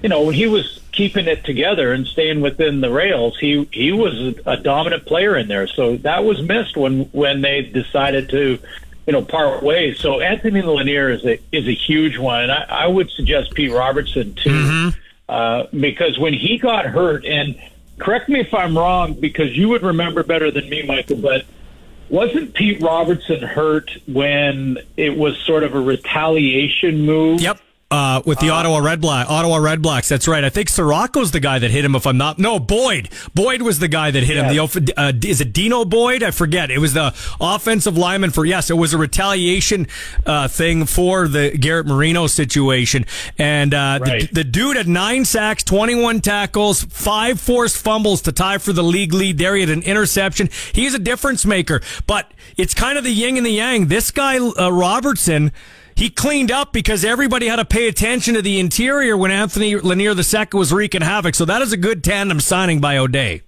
you 0.02 0.08
know, 0.08 0.22
when 0.22 0.34
he 0.34 0.46
was 0.46 0.80
keeping 0.96 1.26
it 1.26 1.44
together 1.44 1.92
and 1.92 2.06
staying 2.06 2.40
within 2.40 2.80
the 2.80 2.90
rails. 2.90 3.38
He 3.38 3.68
he 3.70 3.92
was 3.92 4.34
a, 4.46 4.56
dominant 4.56 5.04
player 5.04 5.36
in 5.36 5.46
there, 5.46 5.68
so 5.68 5.96
that 5.98 6.24
was 6.24 6.42
missed 6.42 6.76
when 6.76 7.04
when 7.12 7.42
they 7.42 7.62
decided 7.62 8.30
to, 8.30 8.58
you 9.06 9.12
know, 9.12 9.22
part 9.22 9.62
ways. 9.62 10.00
So 10.00 10.20
Anthony 10.20 10.62
Lanier 10.62 11.10
is 11.10 11.24
a 11.24 11.38
is 11.52 11.68
a 11.68 11.74
huge 11.74 12.18
one, 12.18 12.44
and 12.44 12.52
I, 12.52 12.64
I 12.68 12.86
would 12.86 13.10
suggest 13.10 13.54
Pete 13.54 13.70
Robertson 13.70 14.34
too, 14.34 14.92
uh, 15.28 15.66
because 15.78 16.18
when 16.18 16.32
he 16.32 16.58
got 16.58 16.86
hurt, 16.86 17.26
and 17.26 17.60
correct 17.98 18.28
me 18.30 18.40
if 18.40 18.52
I'm 18.54 18.76
wrong, 18.76 19.12
because 19.12 19.54
you 19.56 19.68
would 19.68 19.82
remember 19.82 20.22
better 20.24 20.50
than 20.50 20.68
me, 20.68 20.82
Michael, 20.82 21.18
but. 21.18 21.44
Wasn't 22.08 22.54
Pete 22.54 22.80
Robertson 22.80 23.42
hurt 23.42 23.90
when 24.06 24.78
it 24.96 25.16
was 25.16 25.36
sort 25.38 25.64
of 25.64 25.74
a 25.74 25.80
retaliation 25.80 27.00
move? 27.00 27.40
Yep. 27.40 27.58
Uh, 27.88 28.20
with 28.26 28.40
the 28.40 28.50
Ottawa 28.50 28.78
Red 28.78 29.00
Black, 29.00 29.30
Ottawa 29.30 29.58
Red 29.58 29.80
Blacks. 29.80 30.08
That's 30.08 30.26
right. 30.26 30.42
I 30.42 30.48
think 30.48 30.68
Ciraco's 30.68 31.30
the 31.30 31.38
guy 31.38 31.60
that 31.60 31.70
hit 31.70 31.84
him. 31.84 31.94
If 31.94 32.04
I'm 32.04 32.16
not, 32.16 32.36
no, 32.36 32.58
Boyd. 32.58 33.08
Boyd 33.32 33.62
was 33.62 33.78
the 33.78 33.86
guy 33.86 34.10
that 34.10 34.24
hit 34.24 34.36
him. 34.36 34.48
The 34.48 34.92
uh, 34.96 35.12
is 35.24 35.40
it 35.40 35.52
Dino 35.52 35.84
Boyd? 35.84 36.24
I 36.24 36.32
forget. 36.32 36.72
It 36.72 36.78
was 36.78 36.94
the 36.94 37.14
offensive 37.40 37.96
lineman 37.96 38.30
for 38.30 38.44
yes. 38.44 38.70
It 38.70 38.74
was 38.76 38.92
a 38.92 38.98
retaliation 38.98 39.86
uh, 40.26 40.48
thing 40.48 40.84
for 40.84 41.28
the 41.28 41.56
Garrett 41.56 41.86
Marino 41.86 42.26
situation. 42.26 43.06
And 43.38 43.72
uh, 43.72 44.00
Right. 44.02 44.22
the, 44.22 44.42
the 44.42 44.44
dude 44.44 44.76
had 44.76 44.88
nine 44.88 45.24
sacks, 45.24 45.62
21 45.62 46.22
tackles, 46.22 46.82
five 46.82 47.40
forced 47.40 47.76
fumbles 47.76 48.20
to 48.22 48.32
tie 48.32 48.58
for 48.58 48.72
the 48.72 48.82
league 48.82 49.12
lead. 49.14 49.38
There 49.38 49.54
he 49.54 49.60
had 49.60 49.70
an 49.70 49.82
interception. 49.82 50.50
He's 50.72 50.94
a 50.94 50.98
difference 50.98 51.46
maker. 51.46 51.80
But 52.08 52.32
it's 52.56 52.74
kind 52.74 52.98
of 52.98 53.04
the 53.04 53.12
yin 53.12 53.36
and 53.36 53.46
the 53.46 53.50
yang. 53.50 53.86
This 53.86 54.10
guy 54.10 54.38
uh, 54.38 54.72
Robertson 54.72 55.52
he 55.96 56.10
cleaned 56.10 56.52
up 56.52 56.72
because 56.72 57.04
everybody 57.04 57.46
had 57.46 57.56
to 57.56 57.64
pay 57.64 57.88
attention 57.88 58.34
to 58.34 58.42
the 58.42 58.60
interior 58.60 59.16
when 59.16 59.30
Anthony 59.30 59.76
Lanier 59.76 60.12
II 60.12 60.46
was 60.52 60.72
wreaking 60.72 61.00
havoc. 61.00 61.34
So 61.34 61.46
that 61.46 61.62
is 61.62 61.72
a 61.72 61.76
good 61.76 62.04
tandem 62.04 62.38
signing 62.38 62.80
by 62.80 62.98
O'Day. 62.98 63.42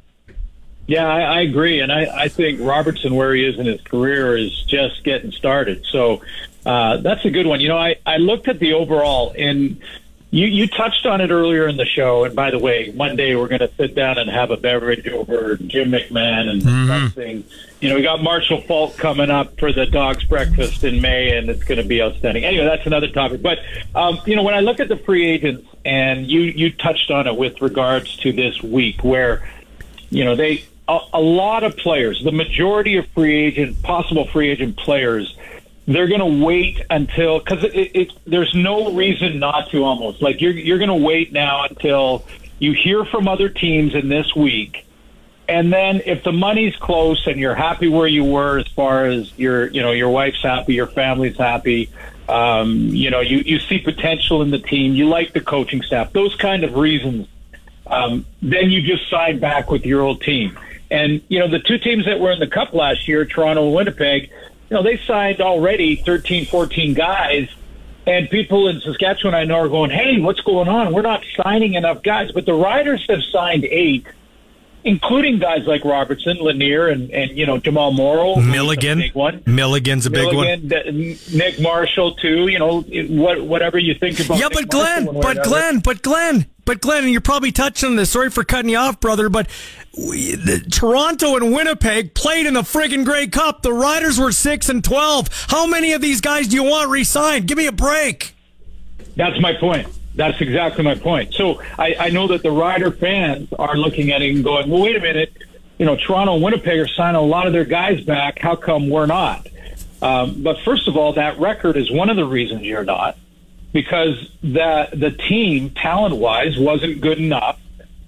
Yeah, 0.86 1.06
I, 1.06 1.20
I 1.20 1.40
agree, 1.42 1.80
and 1.80 1.92
I, 1.92 2.24
I 2.24 2.28
think 2.28 2.60
Robertson, 2.62 3.14
where 3.14 3.34
he 3.34 3.44
is 3.44 3.58
in 3.58 3.66
his 3.66 3.82
career, 3.82 4.38
is 4.38 4.62
just 4.62 5.04
getting 5.04 5.30
started. 5.32 5.84
So 5.84 6.22
uh, 6.64 6.96
that's 6.96 7.26
a 7.26 7.30
good 7.30 7.46
one. 7.46 7.60
You 7.60 7.68
know, 7.68 7.76
I, 7.76 7.96
I 8.06 8.16
looked 8.16 8.48
at 8.48 8.58
the 8.58 8.72
overall, 8.72 9.34
and 9.36 9.82
you 10.30 10.46
you 10.46 10.66
touched 10.66 11.06
on 11.06 11.20
it 11.20 11.30
earlier 11.30 11.66
in 11.66 11.76
the 11.76 11.86
show. 11.86 12.24
And 12.24 12.36
by 12.36 12.50
the 12.50 12.58
way, 12.58 12.90
one 12.90 13.16
day 13.16 13.34
we're 13.34 13.48
going 13.48 13.60
to 13.60 13.70
sit 13.76 13.94
down 13.94 14.18
and 14.18 14.28
have 14.28 14.50
a 14.50 14.56
beverage 14.56 15.08
over 15.08 15.56
Jim 15.56 15.90
McMahon 15.90 16.48
and 16.48 16.62
discussing. 16.62 17.44
You 17.80 17.88
know, 17.88 17.94
we 17.94 18.02
got 18.02 18.22
Marshall 18.22 18.60
Faulk 18.62 18.96
coming 18.96 19.30
up 19.30 19.58
for 19.58 19.72
the 19.72 19.86
Dogs 19.86 20.24
Breakfast 20.24 20.84
in 20.84 21.00
May, 21.00 21.36
and 21.36 21.48
it's 21.48 21.64
going 21.64 21.80
to 21.80 21.86
be 21.86 22.02
outstanding. 22.02 22.44
Anyway, 22.44 22.64
that's 22.64 22.86
another 22.86 23.08
topic. 23.08 23.40
But 23.40 23.58
um, 23.94 24.18
you 24.26 24.36
know, 24.36 24.42
when 24.42 24.54
I 24.54 24.60
look 24.60 24.80
at 24.80 24.88
the 24.88 24.96
free 24.96 25.26
agents, 25.26 25.66
and 25.84 26.26
you 26.26 26.40
you 26.40 26.72
touched 26.72 27.10
on 27.10 27.26
it 27.26 27.36
with 27.36 27.62
regards 27.62 28.16
to 28.18 28.32
this 28.32 28.62
week, 28.62 29.02
where 29.02 29.48
you 30.10 30.24
know 30.24 30.36
they 30.36 30.64
a, 30.88 30.98
a 31.14 31.20
lot 31.20 31.64
of 31.64 31.76
players 31.76 32.22
the 32.24 32.32
majority 32.32 32.96
of 32.96 33.06
free 33.08 33.46
agent 33.46 33.82
possible 33.82 34.26
free 34.26 34.50
agent 34.50 34.76
players 34.76 35.36
they're 35.88 36.06
going 36.06 36.20
to 36.20 36.44
wait 36.44 36.80
until 36.90 37.40
because 37.40 37.64
it, 37.64 37.74
it, 37.74 38.12
there's 38.26 38.54
no 38.54 38.92
reason 38.92 39.38
not 39.40 39.70
to 39.70 39.82
almost 39.84 40.22
like 40.22 40.40
you're 40.40 40.52
you're 40.52 40.78
going 40.78 40.88
to 40.88 40.94
wait 40.94 41.32
now 41.32 41.64
until 41.64 42.24
you 42.60 42.72
hear 42.72 43.04
from 43.04 43.26
other 43.26 43.48
teams 43.48 43.94
in 43.94 44.08
this 44.08 44.36
week 44.36 44.86
and 45.48 45.72
then 45.72 46.00
if 46.06 46.22
the 46.22 46.32
money's 46.32 46.76
close 46.76 47.26
and 47.26 47.40
you're 47.40 47.54
happy 47.54 47.88
where 47.88 48.06
you 48.06 48.22
were 48.22 48.58
as 48.58 48.68
far 48.68 49.06
as 49.06 49.36
your 49.36 49.66
you 49.68 49.82
know 49.82 49.92
your 49.92 50.10
wife's 50.10 50.42
happy 50.42 50.74
your 50.74 50.86
family's 50.86 51.36
happy 51.36 51.90
um, 52.28 52.76
you 52.76 53.10
know 53.10 53.20
you 53.20 53.38
you 53.38 53.58
see 53.58 53.78
potential 53.78 54.42
in 54.42 54.50
the 54.50 54.58
team 54.58 54.94
you 54.94 55.08
like 55.08 55.32
the 55.32 55.40
coaching 55.40 55.82
staff 55.82 56.12
those 56.12 56.34
kind 56.36 56.62
of 56.62 56.74
reasons 56.76 57.26
um, 57.90 58.26
then 58.42 58.70
you 58.70 58.82
just 58.82 59.08
sign 59.10 59.38
back 59.38 59.70
with 59.70 59.84
your 59.84 60.02
old 60.02 60.20
team. 60.20 60.58
And, 60.90 61.20
you 61.28 61.38
know, 61.38 61.48
the 61.48 61.58
two 61.58 61.78
teams 61.78 62.06
that 62.06 62.20
were 62.20 62.30
in 62.30 62.38
the 62.38 62.46
cup 62.46 62.72
last 62.72 63.08
year, 63.08 63.24
Toronto 63.24 63.66
and 63.66 63.74
Winnipeg, 63.74 64.30
you 64.70 64.76
know, 64.76 64.82
they 64.82 64.98
signed 64.98 65.40
already 65.40 65.96
13, 65.96 66.46
14 66.46 66.94
guys. 66.94 67.48
And 68.06 68.30
people 68.30 68.68
in 68.68 68.80
Saskatchewan 68.80 69.34
I 69.34 69.44
know 69.44 69.56
are 69.56 69.68
going, 69.68 69.90
hey, 69.90 70.18
what's 70.20 70.40
going 70.40 70.68
on? 70.68 70.94
We're 70.94 71.02
not 71.02 71.22
signing 71.36 71.74
enough 71.74 72.02
guys. 72.02 72.32
But 72.32 72.46
the 72.46 72.54
Riders 72.54 73.04
have 73.10 73.22
signed 73.22 73.64
eight, 73.64 74.06
including 74.82 75.38
guys 75.38 75.66
like 75.66 75.84
Robertson, 75.84 76.38
Lanier, 76.38 76.88
and, 76.88 77.10
and 77.10 77.36
you 77.36 77.44
know, 77.44 77.58
Jamal 77.58 77.92
Morrow. 77.92 78.36
Milligan. 78.36 78.98
big 78.98 79.14
one. 79.14 79.42
Milligan's 79.44 80.06
a 80.06 80.10
big 80.10 80.26
one. 80.34 80.66
Milligan, 80.68 81.18
Nick 81.34 81.60
Marshall, 81.60 82.14
too. 82.14 82.48
You 82.48 82.58
know, 82.58 82.80
what, 82.80 83.42
whatever 83.42 83.78
you 83.78 83.94
think 83.94 84.20
about 84.20 84.38
Yeah, 84.38 84.48
Nick 84.48 84.54
but 84.54 84.68
Glenn, 84.68 85.04
Marshall, 85.04 85.12
one 85.12 85.14
way 85.14 85.30
or 85.30 85.34
but. 85.34 85.44
Glenn, 85.44 85.78
but 85.80 86.02
Glenn, 86.02 86.46
but 86.68 86.82
Glenn, 86.82 87.04
and 87.04 87.10
you're 87.10 87.22
probably 87.22 87.50
touching 87.50 87.88
on 87.88 87.96
this. 87.96 88.10
Sorry 88.10 88.28
for 88.28 88.44
cutting 88.44 88.68
you 88.68 88.76
off, 88.76 89.00
brother, 89.00 89.30
but 89.30 89.48
we, 89.96 90.34
the, 90.34 90.60
Toronto 90.70 91.34
and 91.36 91.50
Winnipeg 91.50 92.12
played 92.12 92.44
in 92.44 92.52
the 92.52 92.60
friggin' 92.60 93.06
Grey 93.06 93.26
Cup. 93.26 93.62
The 93.62 93.72
Riders 93.72 94.20
were 94.20 94.32
six 94.32 94.68
and 94.68 94.84
twelve. 94.84 95.28
How 95.48 95.66
many 95.66 95.92
of 95.92 96.02
these 96.02 96.20
guys 96.20 96.46
do 96.46 96.56
you 96.56 96.64
want 96.64 96.90
re-signed? 96.90 97.48
Give 97.48 97.56
me 97.56 97.68
a 97.68 97.72
break. 97.72 98.34
That's 99.16 99.40
my 99.40 99.54
point. 99.54 99.88
That's 100.14 100.38
exactly 100.42 100.84
my 100.84 100.94
point. 100.94 101.32
So 101.32 101.62
I, 101.78 101.96
I 101.98 102.10
know 102.10 102.26
that 102.28 102.42
the 102.42 102.50
Rider 102.50 102.90
fans 102.90 103.50
are 103.58 103.76
looking 103.76 104.12
at 104.12 104.20
it 104.20 104.34
and 104.34 104.44
going, 104.44 104.68
well, 104.68 104.82
wait 104.82 104.94
a 104.94 105.00
minute. 105.00 105.32
You 105.78 105.86
know, 105.86 105.96
Toronto 105.96 106.34
and 106.34 106.42
Winnipeg 106.42 106.78
are 106.78 106.88
signing 106.88 107.16
a 107.16 107.22
lot 107.22 107.46
of 107.46 107.54
their 107.54 107.64
guys 107.64 108.02
back. 108.02 108.40
How 108.40 108.56
come 108.56 108.90
we're 108.90 109.06
not? 109.06 109.46
Um, 110.02 110.42
but 110.42 110.58
first 110.66 110.86
of 110.86 110.98
all, 110.98 111.14
that 111.14 111.38
record 111.38 111.78
is 111.78 111.90
one 111.90 112.10
of 112.10 112.16
the 112.16 112.26
reasons 112.26 112.62
you're 112.62 112.84
not, 112.84 113.16
because 113.82 114.28
the 114.42 114.88
the 114.92 115.12
team 115.12 115.70
talent 115.70 116.16
wise 116.16 116.58
wasn't 116.58 117.00
good 117.00 117.18
enough, 117.18 117.60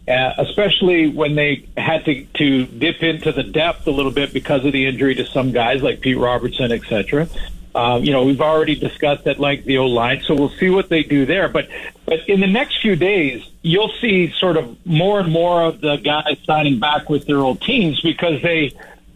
uh, 0.09 0.33
especially 0.39 1.07
when 1.07 1.37
they 1.37 1.69
had 1.77 2.05
to 2.07 2.25
to 2.25 2.67
dip 2.67 3.05
into 3.05 3.31
the 3.31 3.45
depth 3.45 3.87
a 3.87 3.93
little 3.93 4.11
bit 4.11 4.33
because 4.33 4.65
of 4.65 4.73
the 4.73 4.85
injury 4.85 5.15
to 5.15 5.25
some 5.25 5.53
guys 5.53 5.81
like 5.81 6.01
Pete 6.01 6.19
Robertson, 6.19 6.73
et 6.73 6.83
cetera. 6.89 7.29
Um, 7.73 8.03
you 8.03 8.11
know, 8.11 8.25
we've 8.25 8.41
already 8.41 8.75
discussed 8.75 9.29
at 9.29 9.39
length 9.39 9.65
the 9.65 9.79
O 9.79 9.87
line, 9.87 10.23
so 10.23 10.35
we'll 10.35 10.49
see 10.49 10.71
what 10.71 10.89
they 10.89 11.05
do 11.05 11.25
there. 11.25 11.49
But 11.49 11.69
but 12.05 12.29
in 12.29 12.41
the 12.41 12.49
next 12.49 12.81
few 12.83 12.97
days, 12.97 13.49
you'll 13.63 13.95
see 14.01 14.33
sort 14.33 14.57
of 14.57 14.85
more 14.85 15.21
and 15.21 15.31
more 15.31 15.63
of 15.63 15.81
the 15.81 15.99
guys 15.99 16.37
signing 16.45 16.81
back 16.81 17.09
with 17.09 17.27
their 17.27 17.39
old 17.39 17.63
teams 17.63 18.01
because 18.01 18.43
they 18.43 18.73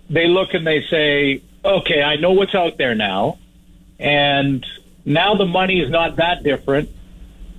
they 0.09 0.29
look 0.29 0.55
and 0.55 0.65
they 0.65 0.83
say, 0.83 1.43
okay, 1.65 2.01
I 2.01 2.15
know 2.15 2.31
what's 2.31 2.55
out 2.55 2.77
there 2.77 2.95
now, 2.95 3.39
and 3.99 4.65
now 5.05 5.35
the 5.35 5.47
money 5.47 5.81
is 5.81 5.91
not 5.91 6.17
that 6.17 6.43
different. 6.43 6.91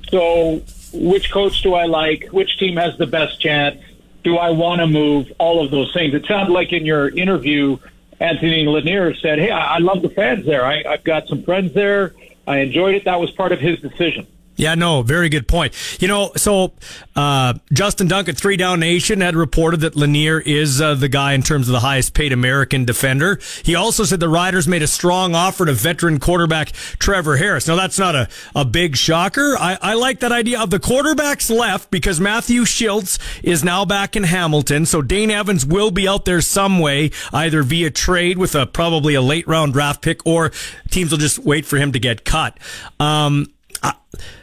So, 0.09 0.61
which 0.93 1.31
coach 1.31 1.61
do 1.61 1.73
I 1.73 1.85
like? 1.85 2.27
Which 2.31 2.57
team 2.57 2.77
has 2.77 2.97
the 2.97 3.07
best 3.07 3.39
chance? 3.39 3.81
Do 4.23 4.37
I 4.37 4.51
want 4.51 4.81
to 4.81 4.87
move? 4.87 5.31
All 5.37 5.63
of 5.63 5.71
those 5.71 5.93
things. 5.93 6.13
It 6.13 6.25
sounded 6.25 6.51
like 6.51 6.73
in 6.73 6.85
your 6.85 7.09
interview, 7.09 7.77
Anthony 8.19 8.65
Lanier 8.65 9.13
said, 9.15 9.39
"Hey, 9.39 9.51
I 9.51 9.77
love 9.79 10.01
the 10.01 10.09
fans 10.09 10.45
there. 10.45 10.65
I, 10.65 10.83
I've 10.87 11.03
got 11.03 11.27
some 11.27 11.43
friends 11.43 11.73
there. 11.73 12.13
I 12.47 12.59
enjoyed 12.59 12.95
it. 12.95 13.05
That 13.05 13.19
was 13.19 13.31
part 13.31 13.51
of 13.51 13.59
his 13.59 13.79
decision." 13.79 14.27
Yeah, 14.55 14.75
no, 14.75 15.01
very 15.01 15.29
good 15.29 15.47
point. 15.47 15.73
You 16.01 16.07
know, 16.07 16.31
so 16.37 16.73
uh, 17.15 17.55
Justin 17.73 18.07
Dunk 18.07 18.29
at 18.29 18.37
Three 18.37 18.57
Down 18.57 18.79
Nation 18.79 19.21
had 19.21 19.35
reported 19.35 19.81
that 19.81 19.95
Lanier 19.95 20.39
is 20.39 20.79
uh, 20.81 20.95
the 20.95 21.09
guy 21.09 21.33
in 21.33 21.41
terms 21.41 21.67
of 21.67 21.73
the 21.73 21.81
highest 21.81 22.13
paid 22.13 22.31
American 22.31 22.85
defender. 22.85 23.39
He 23.63 23.75
also 23.75 24.03
said 24.03 24.19
the 24.19 24.29
Riders 24.29 24.67
made 24.67 24.81
a 24.81 24.87
strong 24.87 25.35
offer 25.35 25.65
to 25.65 25.73
veteran 25.73 26.19
quarterback 26.19 26.71
Trevor 26.99 27.37
Harris. 27.37 27.67
Now, 27.67 27.75
that's 27.75 27.99
not 27.99 28.15
a, 28.15 28.29
a 28.55 28.63
big 28.63 28.95
shocker. 28.95 29.57
I, 29.59 29.77
I 29.81 29.93
like 29.95 30.19
that 30.21 30.31
idea 30.31 30.61
of 30.61 30.69
the 30.69 30.79
quarterbacks 30.79 31.49
left 31.49 31.91
because 31.91 32.19
Matthew 32.19 32.61
Shiltz 32.61 33.19
is 33.43 33.63
now 33.63 33.83
back 33.83 34.15
in 34.15 34.23
Hamilton. 34.23 34.85
So 34.85 35.01
Dane 35.01 35.31
Evans 35.31 35.65
will 35.65 35.91
be 35.91 36.07
out 36.07 36.25
there 36.25 36.41
some 36.41 36.79
way, 36.79 37.11
either 37.33 37.61
via 37.63 37.91
trade 37.91 38.37
with 38.37 38.55
a 38.55 38.65
probably 38.65 39.15
a 39.15 39.21
late 39.21 39.47
round 39.47 39.73
draft 39.73 40.01
pick 40.01 40.25
or 40.25 40.51
teams 40.89 41.11
will 41.11 41.17
just 41.17 41.39
wait 41.39 41.65
for 41.65 41.77
him 41.77 41.91
to 41.91 41.99
get 41.99 42.23
cut. 42.23 42.57
Um, 42.99 43.47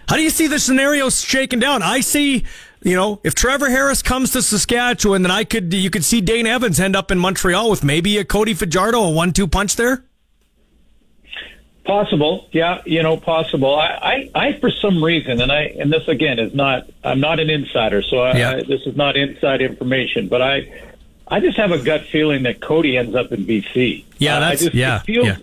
how 0.08 0.16
do 0.16 0.22
you 0.22 0.30
see 0.30 0.46
the 0.46 0.58
scenario 0.58 1.08
shaking 1.10 1.58
down? 1.60 1.82
I 1.82 2.00
see, 2.00 2.44
you 2.82 2.94
know, 2.96 3.20
if 3.24 3.34
Trevor 3.34 3.70
Harris 3.70 4.02
comes 4.02 4.30
to 4.32 4.42
Saskatchewan, 4.42 5.22
then 5.22 5.30
I 5.30 5.44
could, 5.44 5.72
you 5.72 5.90
could 5.90 6.04
see 6.04 6.20
Dane 6.20 6.46
Evans 6.46 6.78
end 6.80 6.94
up 6.96 7.10
in 7.10 7.18
Montreal 7.18 7.70
with 7.70 7.82
maybe 7.84 8.18
a 8.18 8.24
Cody 8.24 8.54
Fajardo, 8.54 9.00
a 9.02 9.10
one-two 9.10 9.46
punch 9.48 9.76
there. 9.76 10.04
Possible, 11.84 12.48
yeah, 12.52 12.80
you 12.86 13.02
know, 13.02 13.16
possible. 13.16 13.74
I, 13.74 14.30
I, 14.34 14.46
I, 14.46 14.52
for 14.60 14.70
some 14.70 15.02
reason, 15.02 15.40
and 15.40 15.50
I, 15.50 15.62
and 15.80 15.92
this 15.92 16.06
again 16.06 16.38
is 16.38 16.54
not, 16.54 16.88
I'm 17.02 17.18
not 17.18 17.40
an 17.40 17.50
insider, 17.50 18.02
so 18.02 18.18
I, 18.20 18.36
Yeah. 18.36 18.50
I, 18.50 18.62
this 18.62 18.82
is 18.86 18.96
not 18.96 19.16
inside 19.16 19.60
information, 19.62 20.28
but 20.28 20.40
I, 20.40 20.72
I 21.26 21.40
just 21.40 21.56
have 21.56 21.72
a 21.72 21.78
gut 21.82 22.02
feeling 22.04 22.44
that 22.44 22.60
Cody 22.60 22.96
ends 22.96 23.16
up 23.16 23.32
in 23.32 23.44
BC. 23.44 24.04
Yeah, 24.18 24.34
Uh, 24.34 24.36
I 24.36 24.40
that's 24.50 24.62
just, 24.62 24.74
yeah, 24.74 25.00
It 25.00 25.06
feels, 25.06 25.26
yeah. 25.26 25.36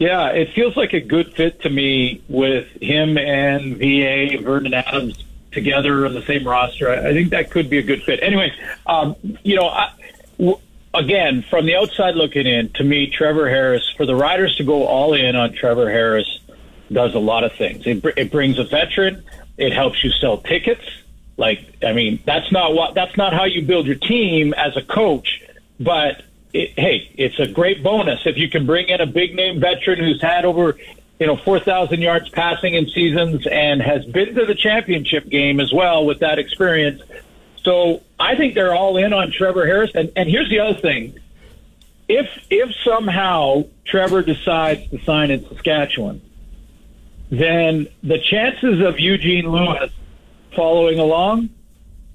Yeah, 0.00 0.28
it 0.28 0.54
feels 0.54 0.78
like 0.78 0.94
a 0.94 1.00
good 1.00 1.34
fit 1.34 1.60
to 1.60 1.68
me 1.68 2.22
with 2.26 2.66
him 2.80 3.18
and 3.18 3.76
VA 3.76 4.38
Vernon 4.42 4.72
Adams 4.72 5.22
together 5.52 6.06
on 6.06 6.14
the 6.14 6.22
same 6.22 6.48
roster. 6.48 6.88
I 6.88 7.12
think 7.12 7.30
that 7.30 7.50
could 7.50 7.68
be 7.68 7.76
a 7.76 7.82
good 7.82 8.02
fit. 8.02 8.20
Anyway, 8.22 8.50
um, 8.86 9.14
you 9.42 9.56
know, 9.56 9.68
I, 9.68 9.92
w- 10.38 10.58
again, 10.94 11.44
from 11.50 11.66
the 11.66 11.76
outside 11.76 12.14
looking 12.14 12.46
in, 12.46 12.70
to 12.76 12.82
me, 12.82 13.08
Trevor 13.08 13.50
Harris 13.50 13.92
for 13.94 14.06
the 14.06 14.16
Riders 14.16 14.56
to 14.56 14.64
go 14.64 14.86
all 14.86 15.12
in 15.12 15.36
on 15.36 15.52
Trevor 15.52 15.90
Harris 15.90 16.40
does 16.90 17.14
a 17.14 17.18
lot 17.18 17.44
of 17.44 17.52
things. 17.52 17.86
It, 17.86 18.00
br- 18.00 18.10
it 18.16 18.32
brings 18.32 18.58
a 18.58 18.64
veteran. 18.64 19.22
It 19.58 19.74
helps 19.74 20.02
you 20.02 20.12
sell 20.12 20.38
tickets. 20.38 20.84
Like, 21.36 21.74
I 21.84 21.92
mean, 21.92 22.20
that's 22.24 22.50
not 22.50 22.72
what 22.72 22.94
that's 22.94 23.18
not 23.18 23.34
how 23.34 23.44
you 23.44 23.60
build 23.66 23.86
your 23.86 23.96
team 23.96 24.54
as 24.54 24.78
a 24.78 24.82
coach, 24.82 25.42
but 25.78 26.22
it, 26.52 26.78
hey, 26.78 27.10
it's 27.16 27.38
a 27.38 27.46
great 27.46 27.82
bonus 27.82 28.20
if 28.26 28.36
you 28.36 28.48
can 28.48 28.66
bring 28.66 28.88
in 28.88 29.00
a 29.00 29.06
big 29.06 29.34
name 29.34 29.60
veteran 29.60 29.98
who's 29.98 30.20
had 30.20 30.44
over, 30.44 30.76
you 31.18 31.26
know, 31.26 31.36
4,000 31.36 32.00
yards 32.00 32.28
passing 32.30 32.74
in 32.74 32.88
seasons 32.88 33.46
and 33.46 33.80
has 33.80 34.04
been 34.06 34.34
to 34.34 34.46
the 34.46 34.54
championship 34.54 35.28
game 35.28 35.60
as 35.60 35.72
well 35.72 36.04
with 36.04 36.20
that 36.20 36.38
experience. 36.38 37.02
So 37.62 38.02
I 38.18 38.36
think 38.36 38.54
they're 38.54 38.74
all 38.74 38.96
in 38.96 39.12
on 39.12 39.30
Trevor 39.30 39.66
Harris. 39.66 39.90
And, 39.94 40.10
and 40.16 40.28
here's 40.28 40.48
the 40.48 40.60
other 40.60 40.78
thing. 40.78 41.18
If, 42.08 42.28
if 42.50 42.74
somehow 42.84 43.64
Trevor 43.84 44.22
decides 44.22 44.88
to 44.90 45.00
sign 45.04 45.30
in 45.30 45.46
Saskatchewan, 45.48 46.20
then 47.30 47.86
the 48.02 48.18
chances 48.18 48.80
of 48.80 48.98
Eugene 48.98 49.50
Lewis 49.50 49.92
following 50.56 50.98
along 50.98 51.50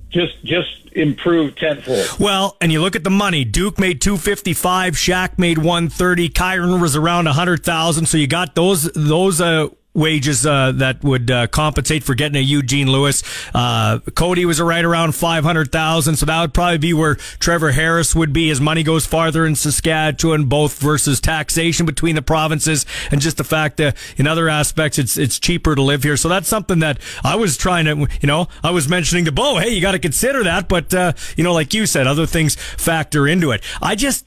just, 0.09 0.43
just 0.43 0.85
improve 0.93 1.55
tenfold. 1.55 2.19
Well, 2.19 2.57
and 2.61 2.71
you 2.71 2.81
look 2.81 2.95
at 2.95 3.03
the 3.03 3.09
money. 3.09 3.43
Duke 3.43 3.79
made 3.79 4.01
255, 4.01 4.93
Shaq 4.93 5.37
made 5.37 5.57
130, 5.57 6.29
Kyran 6.29 6.81
was 6.81 6.95
around 6.95 7.27
a 7.27 7.31
100,000, 7.31 8.05
so 8.05 8.17
you 8.17 8.27
got 8.27 8.55
those 8.55 8.83
those 8.93 9.41
uh 9.41 9.67
wages 9.95 10.45
uh, 10.45 10.73
that 10.73 11.03
would 11.03 11.31
uh, 11.31 11.47
compensate 11.47 12.03
for 12.03 12.13
getting 12.13 12.35
a 12.35 12.43
Eugene 12.43 12.91
Lewis. 12.91 13.23
Uh, 13.53 13.99
Cody 14.13 14.45
was 14.45 14.61
right 14.61 14.83
around 14.83 15.15
500,000, 15.15 16.15
so 16.17 16.25
that 16.25 16.41
would 16.41 16.53
probably 16.53 16.77
be 16.77 16.93
where 16.93 17.15
Trevor 17.15 17.71
Harris 17.71 18.13
would 18.13 18.33
be. 18.33 18.49
His 18.49 18.61
money 18.61 18.83
goes 18.83 19.05
farther 19.05 19.45
in 19.45 19.55
Saskatchewan, 19.55 20.45
both 20.45 20.79
versus 20.79 21.19
taxation 21.19 21.85
between 21.85 22.15
the 22.15 22.21
provinces 22.21 22.85
and 23.11 23.21
just 23.21 23.37
the 23.37 23.43
fact 23.43 23.77
that 23.77 23.95
in 24.17 24.27
other 24.27 24.49
aspects 24.49 24.99
it's 24.99 25.17
it's 25.17 25.39
cheaper 25.39 25.75
to 25.75 25.81
live 25.81 26.03
here. 26.03 26.17
So 26.17 26.29
that's 26.29 26.47
something 26.47 26.79
that 26.79 26.99
I 27.23 27.35
was 27.35 27.57
trying 27.57 27.85
to, 27.85 28.07
you 28.21 28.27
know, 28.27 28.47
I 28.63 28.71
was 28.71 28.89
mentioning 28.89 29.25
to 29.25 29.31
Bo, 29.31 29.57
hey, 29.57 29.69
you 29.69 29.81
got 29.81 29.93
to 29.93 29.99
consider 29.99 30.43
that, 30.43 30.67
but 30.67 30.93
uh, 30.93 31.13
you 31.37 31.43
know, 31.43 31.53
like 31.53 31.73
you 31.73 31.85
said, 31.85 32.05
other 32.05 32.25
things 32.25 32.55
factor 32.55 33.27
into 33.27 33.51
it. 33.51 33.63
I 33.81 33.95
just 33.95 34.25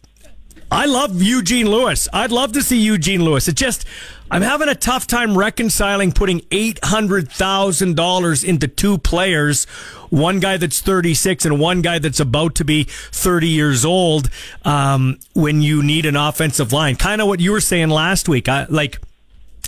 I 0.70 0.84
love 0.84 1.22
Eugene 1.22 1.70
Lewis. 1.70 2.08
I'd 2.12 2.30
love 2.30 2.52
to 2.52 2.62
see 2.62 2.78
Eugene 2.78 3.24
Lewis. 3.24 3.48
It 3.48 3.54
just, 3.54 3.86
I'm 4.30 4.42
having 4.42 4.68
a 4.68 4.74
tough 4.74 5.06
time 5.06 5.38
reconciling 5.38 6.12
putting 6.12 6.40
$800,000 6.40 8.44
into 8.44 8.68
two 8.68 8.98
players, 8.98 9.64
one 10.10 10.38
guy 10.38 10.58
that's 10.58 10.80
36 10.80 11.46
and 11.46 11.58
one 11.58 11.80
guy 11.80 11.98
that's 11.98 12.20
about 12.20 12.54
to 12.56 12.64
be 12.64 12.84
30 12.84 13.48
years 13.48 13.86
old, 13.86 14.28
um, 14.64 15.18
when 15.32 15.62
you 15.62 15.82
need 15.82 16.04
an 16.04 16.16
offensive 16.16 16.70
line. 16.72 16.96
Kind 16.96 17.22
of 17.22 17.26
what 17.26 17.40
you 17.40 17.52
were 17.52 17.60
saying 17.60 17.88
last 17.88 18.28
week. 18.28 18.50
I, 18.50 18.66
like, 18.68 19.00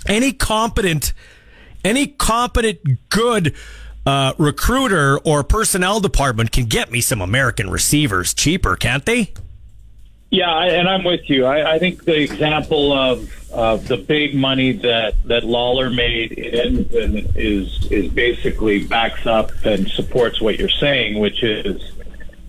any 0.07 0.33
competent, 0.33 1.15
any 1.83 2.07
competent, 2.07 3.09
good, 3.09 3.55
uh, 4.05 4.35
recruiter 4.39 5.19
or 5.21 5.43
personnel 5.43 6.01
department 6.01 6.53
can 6.53 6.67
get 6.67 6.91
me 6.91 7.01
some 7.01 7.23
American 7.23 7.71
receivers 7.71 8.35
cheaper, 8.35 8.77
can't 8.77 9.07
they? 9.07 9.33
Yeah, 10.31 10.51
I, 10.53 10.67
and 10.69 10.89
I'm 10.89 11.03
with 11.03 11.29
you. 11.29 11.45
I, 11.45 11.75
I 11.75 11.79
think 11.79 12.05
the 12.05 12.21
example 12.21 12.93
of 12.93 13.37
of 13.53 13.89
the 13.89 13.97
big 13.97 14.33
money 14.33 14.71
that 14.73 15.15
that 15.25 15.45
Lawler 15.45 15.91
made 15.91 16.31
in 16.33 16.55
Edmonton 16.55 17.33
is 17.35 17.91
is 17.91 18.13
basically 18.13 18.87
backs 18.87 19.27
up 19.27 19.51
and 19.65 19.89
supports 19.89 20.41
what 20.41 20.57
you're 20.57 20.69
saying, 20.69 21.19
which 21.19 21.43
is, 21.43 21.83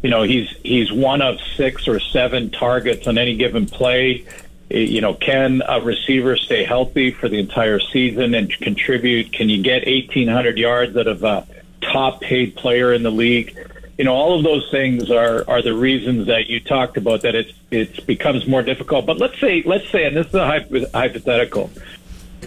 you 0.03 0.12
know, 0.12 0.22
he's 0.22 0.48
he's 0.64 0.91
one 0.91 1.24
of 1.24 1.40
six 1.56 1.88
or 1.88 1.99
seven 1.99 2.52
targets 2.52 3.08
on 3.08 3.18
any 3.18 3.36
given 3.36 3.66
play. 3.66 4.26
Eh, 4.70 4.78
You 4.78 5.02
know, 5.02 5.16
can 5.16 5.64
a 5.68 5.82
receiver 5.82 6.38
stay 6.38 6.64
healthy 6.64 7.10
for 7.10 7.30
the 7.30 7.40
entire 7.40 7.80
season 7.80 8.36
and 8.36 8.52
contribute? 8.60 9.34
Can 9.34 9.49
you 9.49 9.64
get 9.64 9.88
1,800 9.88 10.60
yards 10.60 10.95
out 10.95 11.08
of 11.08 11.24
a 11.24 11.48
top 11.82 12.22
paid 12.22 12.56
player 12.56 12.94
in 12.94 13.02
the 13.02 13.12
league? 13.12 13.58
You 13.97 14.05
know, 14.05 14.13
all 14.13 14.38
of 14.38 14.43
those 14.43 14.69
things 14.72 15.11
are 15.11 15.47
are 15.49 15.61
the 15.61 15.73
reasons 15.73 16.27
that 16.27 16.47
you 16.47 16.59
talked 16.59 16.97
about 16.97 17.22
that 17.22 17.35
it's 17.35 17.53
it 17.69 18.05
becomes 18.05 18.47
more 18.47 18.63
difficult. 18.63 19.05
But 19.05 19.18
let's 19.18 19.39
say 19.39 19.63
let's 19.65 19.89
say, 19.89 20.05
and 20.05 20.15
this 20.15 20.27
is 20.27 20.34
a 20.34 20.45
hypothetical. 20.93 21.69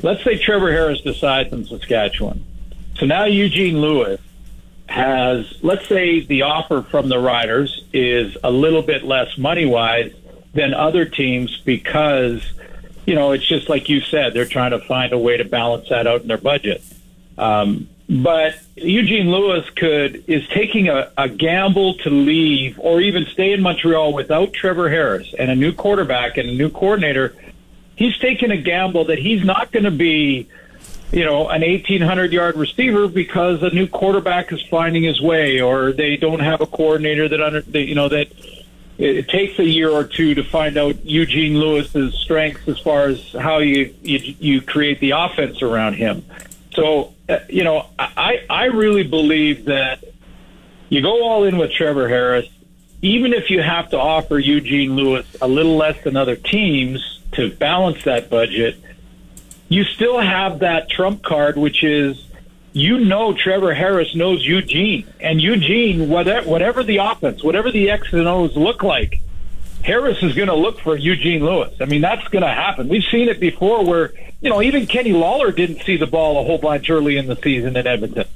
Let's 0.03 0.23
say 0.25 0.39
Trevor 0.39 0.71
Harris 0.71 1.01
decides 1.01 1.53
in 1.53 1.65
Saskatchewan. 1.65 2.45
So 2.97 3.07
now 3.07 3.25
Eugene 3.25 3.81
Lewis 3.81 4.21
has, 4.89 5.59
let's 5.63 5.89
say, 5.89 6.21
the 6.21 6.43
offer 6.43 6.83
from 6.83 7.09
the 7.09 7.19
Riders 7.19 7.85
is 7.93 8.37
a 8.45 8.51
little 8.51 8.83
bit 8.83 9.03
less 9.03 9.39
money 9.39 9.67
wise 9.67 10.13
than 10.53 10.75
other 10.75 11.05
teams 11.05 11.61
because, 11.65 12.43
you 13.07 13.15
know, 13.15 13.33
it's 13.33 13.47
just 13.47 13.69
like 13.69 13.89
you 13.89 14.01
said, 14.01 14.35
they're 14.35 14.45
trying 14.45 14.71
to 14.73 14.79
find 14.81 15.13
a 15.13 15.19
way 15.19 15.37
to 15.37 15.45
balance 15.45 15.89
that 15.89 16.07
out 16.07 16.23
in 16.23 16.29
their 16.29 16.39
budget. 16.39 16.83
Um, 17.37 17.89
but 18.09 18.55
Eugene 18.77 19.31
Lewis 19.31 19.69
could 19.71 20.25
is 20.29 20.47
taking 20.49 20.89
a, 20.89 21.11
a 21.17 21.29
gamble 21.29 21.95
to 21.99 22.11
leave 22.11 22.79
or 22.79 23.01
even 23.01 23.25
stay 23.27 23.53
in 23.53 23.63
Montreal 23.63 24.13
without 24.13 24.53
Trevor 24.53 24.91
Harris 24.91 25.35
and 25.39 25.51
a 25.51 25.55
new 25.55 25.73
quarterback 25.73 26.37
and 26.37 26.49
a 26.49 26.55
new 26.55 26.69
coordinator. 26.69 27.35
He's 27.97 28.17
taking 28.19 28.51
a 28.51 28.59
gamble 28.59 29.07
that 29.07 29.19
he's 29.19 29.43
not 29.45 29.73
going 29.73 29.85
to 29.85 29.91
be, 29.91 30.49
you 31.13 31.25
know, 31.25 31.49
an 31.49 31.63
1800 31.63 32.33
yard 32.33 32.57
receiver 32.57 33.09
because 33.09 33.63
a 33.63 33.71
new 33.71 33.87
quarterback 33.87 34.53
is 34.53 34.61
finding 34.67 35.05
his 35.05 35.21
way 35.23 35.61
or 35.61 35.93
they 35.93 36.17
don't 36.17 36.41
have 36.41 36.61
a 36.61 36.67
coordinator 36.67 37.29
that 37.29 37.41
under, 37.41 37.63
that, 37.63 37.85
you 37.85 37.95
know, 37.95 38.09
that 38.11 38.29
it, 38.99 39.17
it 39.17 39.29
takes 39.29 39.59
a 39.59 39.65
year 39.65 39.91
or 39.91 40.05
two 40.05 40.35
to 40.35 40.45
find 40.45 40.77
out 40.77 41.03
Eugene 41.07 41.59
Lewis's 41.59 42.15
strengths 42.15 42.69
as 42.69 42.79
far 42.81 43.07
as 43.07 43.33
how 43.33 43.59
you, 43.59 43.95
you, 44.03 44.35
you 44.39 44.61
create 44.61 45.01
the 45.01 45.13
offense 45.13 45.63
around 45.63 45.95
him. 45.95 46.23
So, 46.75 47.15
uh, 47.29 47.39
you 47.49 47.65
know, 47.65 47.87
I, 47.99 48.45
I 48.51 48.65
really 48.67 49.05
believe 49.05 49.67
that 49.67 50.05
you 50.89 51.03
go 51.03 51.25
all 51.25 51.45
in 51.45 51.57
with 51.57 51.73
Trevor 51.73 52.09
Harris, 52.09 52.47
even 53.03 53.33
if 53.33 53.51
you 53.51 53.63
have 53.63 53.91
to 53.91 53.99
offer 53.99 54.39
Eugene 54.39 54.97
Lewis 54.97 55.27
a 55.41 55.49
little 55.49 55.77
less 55.77 56.03
than 56.05 56.17
other 56.17 56.37
teams 56.37 57.21
to 57.33 57.51
balance 57.51 58.03
that 58.05 58.31
budget, 58.31 58.77
you 59.69 59.85
still 59.85 60.19
have 60.19 60.61
that 60.61 60.91
trump 60.91 61.23
card, 61.23 61.57
which 61.57 61.85
is 61.85 62.27
you 62.73 62.99
know 62.99 63.33
Trevor 63.33 63.75
Harris 63.75 64.15
knows 64.15 64.45
Eugene, 64.45 65.07
and 65.21 65.41
Eugene, 65.41 66.09
whatever, 66.09 66.49
whatever 66.49 66.83
the 66.83 66.99
offense, 66.99 67.43
whatever 67.43 67.71
the 67.71 67.91
X 67.91 68.13
and 68.13 68.27
O's 68.27 68.57
look 68.57 68.83
like, 68.83 69.21
Harris 69.83 70.23
is 70.23 70.35
going 70.35 70.49
to 70.49 70.55
look 70.55 70.81
for 70.81 70.97
Eugene 70.97 71.45
Lewis. 71.45 71.75
I 71.81 71.85
mean, 71.85 72.01
that's 72.01 72.27
going 72.29 72.43
to 72.43 72.49
happen. 72.49 72.89
We've 72.89 73.05
seen 73.05 73.29
it 73.29 73.39
before 73.39 73.85
where, 73.85 74.13
you 74.45 74.51
know, 74.51 74.61
even 74.61 74.87
Kenny 74.87 75.13
Lawler 75.13 75.51
didn't 75.51 75.83
see 75.85 75.97
the 75.97 76.07
ball 76.07 76.39
a 76.39 76.45
whole 76.45 76.59
bunch 76.59 76.91
early 76.91 77.17
in 77.17 77.27
the 77.27 77.37
season 77.37 77.79
in 77.79 77.87
Edmonton. 77.87 78.27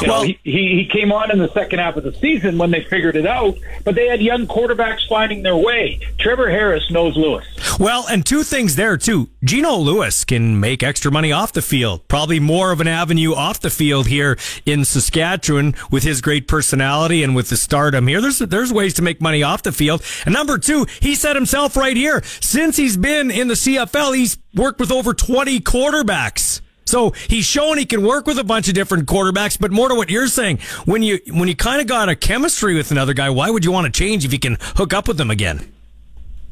You 0.00 0.06
know, 0.06 0.22
he, 0.22 0.38
he 0.42 0.68
he 0.82 0.88
came 0.90 1.12
on 1.12 1.30
in 1.30 1.38
the 1.38 1.52
second 1.52 1.78
half 1.78 1.96
of 1.96 2.04
the 2.04 2.12
season 2.14 2.58
when 2.58 2.70
they 2.70 2.82
figured 2.84 3.16
it 3.16 3.26
out, 3.26 3.56
but 3.84 3.94
they 3.94 4.06
had 4.08 4.20
young 4.20 4.46
quarterbacks 4.46 5.06
finding 5.08 5.42
their 5.42 5.56
way. 5.56 6.00
Trevor 6.18 6.50
Harris 6.50 6.90
knows 6.90 7.16
Lewis. 7.16 7.44
Well, 7.78 8.06
and 8.08 8.24
two 8.24 8.42
things 8.42 8.76
there 8.76 8.96
too. 8.96 9.28
Geno 9.42 9.76
Lewis 9.76 10.24
can 10.24 10.60
make 10.60 10.82
extra 10.82 11.10
money 11.10 11.32
off 11.32 11.52
the 11.52 11.62
field. 11.62 12.06
Probably 12.08 12.40
more 12.40 12.72
of 12.72 12.80
an 12.80 12.88
avenue 12.88 13.34
off 13.34 13.60
the 13.60 13.70
field 13.70 14.06
here 14.06 14.38
in 14.66 14.84
Saskatchewan 14.84 15.74
with 15.90 16.02
his 16.02 16.20
great 16.20 16.48
personality 16.48 17.22
and 17.22 17.34
with 17.34 17.48
the 17.48 17.56
stardom 17.56 18.06
here. 18.06 18.20
There's 18.20 18.38
there's 18.38 18.72
ways 18.72 18.94
to 18.94 19.02
make 19.02 19.20
money 19.20 19.42
off 19.42 19.62
the 19.62 19.72
field. 19.72 20.02
And 20.24 20.34
number 20.34 20.58
two, 20.58 20.86
he 21.00 21.14
said 21.14 21.36
himself 21.36 21.76
right 21.76 21.96
here, 21.96 22.22
since 22.40 22.76
he's 22.76 22.96
been 22.96 23.30
in 23.30 23.48
the 23.48 23.54
CFL, 23.54 24.16
he's 24.16 24.38
worked 24.54 24.80
with 24.80 24.92
over 24.92 25.14
20 25.14 25.60
quarterbacks. 25.60 26.60
So 26.94 27.10
he's 27.28 27.44
shown 27.44 27.78
he 27.78 27.86
can 27.86 28.06
work 28.06 28.24
with 28.24 28.38
a 28.38 28.44
bunch 28.44 28.68
of 28.68 28.74
different 28.74 29.08
quarterbacks, 29.08 29.58
but 29.58 29.72
more 29.72 29.88
to 29.88 29.96
what 29.96 30.10
you're 30.10 30.28
saying, 30.28 30.60
when 30.84 31.02
you 31.02 31.18
when 31.26 31.48
you 31.48 31.56
kind 31.56 31.80
of 31.80 31.88
got 31.88 32.08
a 32.08 32.14
chemistry 32.14 32.76
with 32.76 32.92
another 32.92 33.12
guy, 33.12 33.30
why 33.30 33.50
would 33.50 33.64
you 33.64 33.72
want 33.72 33.92
to 33.92 33.98
change 33.98 34.24
if 34.24 34.32
you 34.32 34.38
can 34.38 34.58
hook 34.60 34.94
up 34.94 35.08
with 35.08 35.16
them 35.16 35.28
again? 35.28 35.72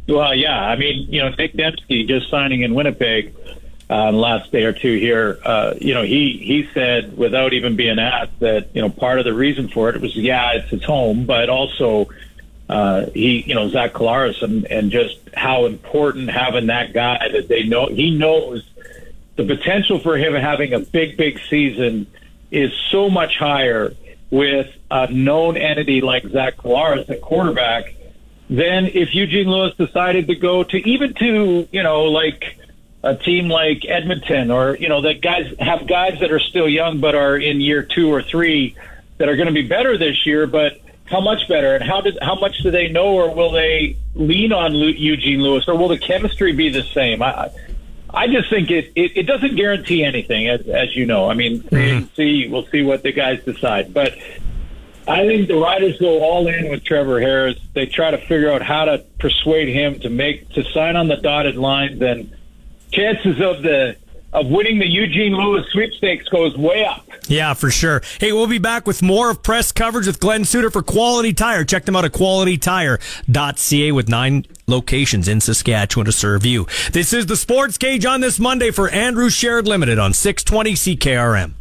Well, 0.09 0.35
yeah. 0.35 0.61
I 0.61 0.75
mean, 0.75 1.07
you 1.09 1.23
know, 1.23 1.29
Nic 1.29 1.55
Demski 1.55 2.09
just 2.09 2.29
signing 2.29 2.63
in 2.63 2.75
Winnipeg 2.75 3.37
uh, 3.89 4.11
last 4.11 4.51
day 4.51 4.65
or 4.65 4.73
two 4.73 4.97
here. 4.97 5.39
Uh, 5.45 5.75
you 5.81 5.95
know, 5.95 6.03
he 6.03 6.39
he 6.39 6.69
said 6.75 7.17
without 7.17 7.53
even 7.53 7.77
being 7.77 8.01
asked 8.01 8.41
that 8.41 8.75
you 8.75 8.83
know 8.83 8.91
part 8.91 9.21
of 9.21 9.25
the 9.25 9.33
reason 9.33 9.69
for 9.69 9.91
it 9.91 10.01
was 10.01 10.17
yeah, 10.17 10.55
it's 10.55 10.71
his 10.71 10.83
home, 10.83 11.25
but 11.25 11.51
also 11.51 12.09
uh, 12.69 13.07
he 13.15 13.43
you 13.43 13.55
know 13.55 13.69
Zach 13.69 13.93
Collaros 13.93 14.43
and 14.43 14.65
and 14.65 14.91
just 14.91 15.21
how 15.35 15.67
important 15.67 16.31
having 16.31 16.67
that 16.67 16.93
guy 16.93 17.29
that 17.29 17.47
they 17.47 17.63
know 17.63 17.87
he 17.87 18.11
knows 18.11 18.69
the 19.43 19.57
potential 19.57 19.99
for 19.99 20.17
him 20.17 20.35
having 20.35 20.73
a 20.73 20.81
big 20.81 21.17
big 21.17 21.39
season 21.49 22.07
is 22.51 22.73
so 22.91 23.09
much 23.09 23.37
higher 23.39 23.95
with 24.31 24.69
a 24.91 25.13
known 25.13 25.57
entity 25.57 26.01
like 26.01 26.27
Zach 26.29 26.57
Collaros 26.57 27.09
at 27.11 27.21
quarterback 27.21 27.95
than 28.49 28.87
if 28.87 29.15
Eugene 29.15 29.49
Lewis 29.49 29.75
decided 29.77 30.27
to 30.29 30.35
go 30.35 30.63
to 30.65 30.77
even 30.89 31.15
to 31.15 31.69
you 31.71 31.83
know 31.83 32.05
like 32.05 32.59
a 33.03 33.17
team 33.17 33.49
like 33.49 33.85
Edmonton 33.87 34.51
or 34.51 34.77
you 34.77 34.89
know 34.89 35.01
that 35.03 35.21
guys 35.21 35.53
have 35.59 35.87
guys 35.87 36.21
that 36.21 36.31
are 36.31 36.41
still 36.41 36.69
young 36.69 37.01
but 37.01 37.15
are 37.15 37.37
in 37.37 37.61
year 37.61 37.83
two 37.83 38.13
or 38.13 38.23
three 38.23 38.77
that 39.19 39.29
are 39.29 39.37
going 39.37 39.49
to 39.49 39.55
be 39.55 39.67
better 39.67 39.97
this 39.97 40.27
year 40.27 40.47
but 40.47 40.83
how 41.13 41.21
much 41.21 41.47
better? 41.47 41.75
And 41.75 41.85
how 41.85 42.01
did 42.01 42.19
how 42.23 42.35
much 42.35 42.59
do 42.63 42.71
they 42.71 42.89
know 42.89 43.15
or 43.15 43.35
will 43.35 43.51
they 43.51 43.97
lean 44.15 44.53
on 44.53 44.75
Eugene 44.75 45.43
Lewis 45.43 45.69
or 45.69 45.77
will 45.77 45.89
the 45.89 45.99
chemistry 45.99 46.53
be 46.53 46.71
the 46.71 46.83
same? 46.83 47.23
I 47.23 47.51
I 48.15 48.27
just 48.27 48.51
think 48.51 48.71
it 48.71 48.93
it, 48.95 49.17
it 49.17 49.23
doesn't 49.25 49.57
guarantee 49.57 50.05
anything 50.05 50.49
as 50.49 50.67
as 50.69 50.95
you 50.95 51.07
know 51.07 51.31
I 51.31 51.35
mean 51.35 51.65
we'll 51.71 51.81
mm-hmm. 51.81 52.15
see 52.15 52.49
we'll 52.49 52.67
see 52.67 52.83
what 52.83 53.03
the 53.03 53.13
guys 53.13 53.43
decide 53.45 53.95
but 53.95 54.19
I 55.07 55.27
think 55.27 55.49
the 55.49 55.57
Riders 55.57 55.99
go 55.99 56.23
all 56.23 56.47
in 56.47 56.69
with 56.71 56.85
Trevor 56.85 57.19
Harris. 57.19 57.59
They 57.75 57.87
try 57.87 58.13
to 58.13 58.19
figure 58.19 58.53
out 58.53 58.63
how 58.63 58.85
to 58.85 58.99
persuade 59.19 59.69
him 59.69 59.99
to 60.01 60.09
make 60.09 60.49
to 60.51 60.63
sign 60.63 60.95
on 60.95 61.09
the 61.09 61.17
dotted 61.17 61.57
line. 61.57 61.99
Then 61.99 62.37
chances 62.93 63.41
of 63.41 63.63
the 63.63 63.97
of 64.33 64.47
winning 64.47 64.79
the 64.79 64.89
Eugene 64.89 65.35
Lewis 65.35 65.67
sweepstakes 65.73 66.29
goes 66.29 66.57
way 66.57 66.85
up. 66.85 67.07
Yeah, 67.29 67.55
for 67.55 67.71
sure. 67.71 68.03
Hey, 68.19 68.33
we'll 68.33 68.47
be 68.47 68.59
back 68.59 68.87
with 68.87 69.03
more 69.03 69.31
of 69.31 69.43
press 69.43 69.73
coverage 69.73 70.07
with 70.07 70.21
Glen 70.21 70.45
Suitor 70.45 70.71
for 70.71 70.83
Quality 70.83 71.33
Tire. 71.33 71.65
Check 71.65 71.85
them 71.85 71.97
out 71.97 72.05
at 72.05 72.13
qualitytire.ca 72.13 73.93
with 73.93 74.09
nine 74.09 74.47
locations 74.67 75.29
in 75.29 75.41
Saskatchewan 75.41 76.07
to 76.07 76.13
serve 76.13 76.45
you. 76.47 76.67
This 76.93 77.13
is 77.13 77.27
the 77.27 77.37
Sports 77.37 77.79
Cage 77.79 78.05
on 78.05 78.21
this 78.21 78.39
Monday 78.39 78.71
for 78.71 78.89
Andrew 78.89 79.29
Sheret 79.29 79.67
Limited 79.67 79.99
on 79.99 80.13
620 80.13 80.73
CKRM. 80.97 81.55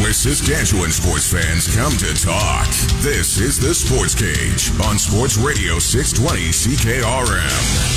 Where 0.00 0.14
Saskatchewan 0.14 0.90
sports 0.90 1.30
fans 1.30 1.74
come 1.76 1.92
to 1.92 2.14
talk. 2.24 2.66
This 3.02 3.38
is 3.38 3.60
the 3.60 3.74
Sports 3.74 4.14
Cage 4.14 4.70
on 4.86 4.98
Sports 4.98 5.36
Radio 5.36 5.78
620 5.78 6.48
CKRM. 6.48 7.89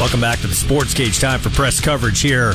Welcome 0.00 0.20
back 0.20 0.40
to 0.40 0.48
the 0.48 0.54
Sports 0.54 0.92
Cage. 0.92 1.20
Time 1.20 1.38
for 1.38 1.50
press 1.50 1.80
coverage 1.80 2.20
here. 2.20 2.54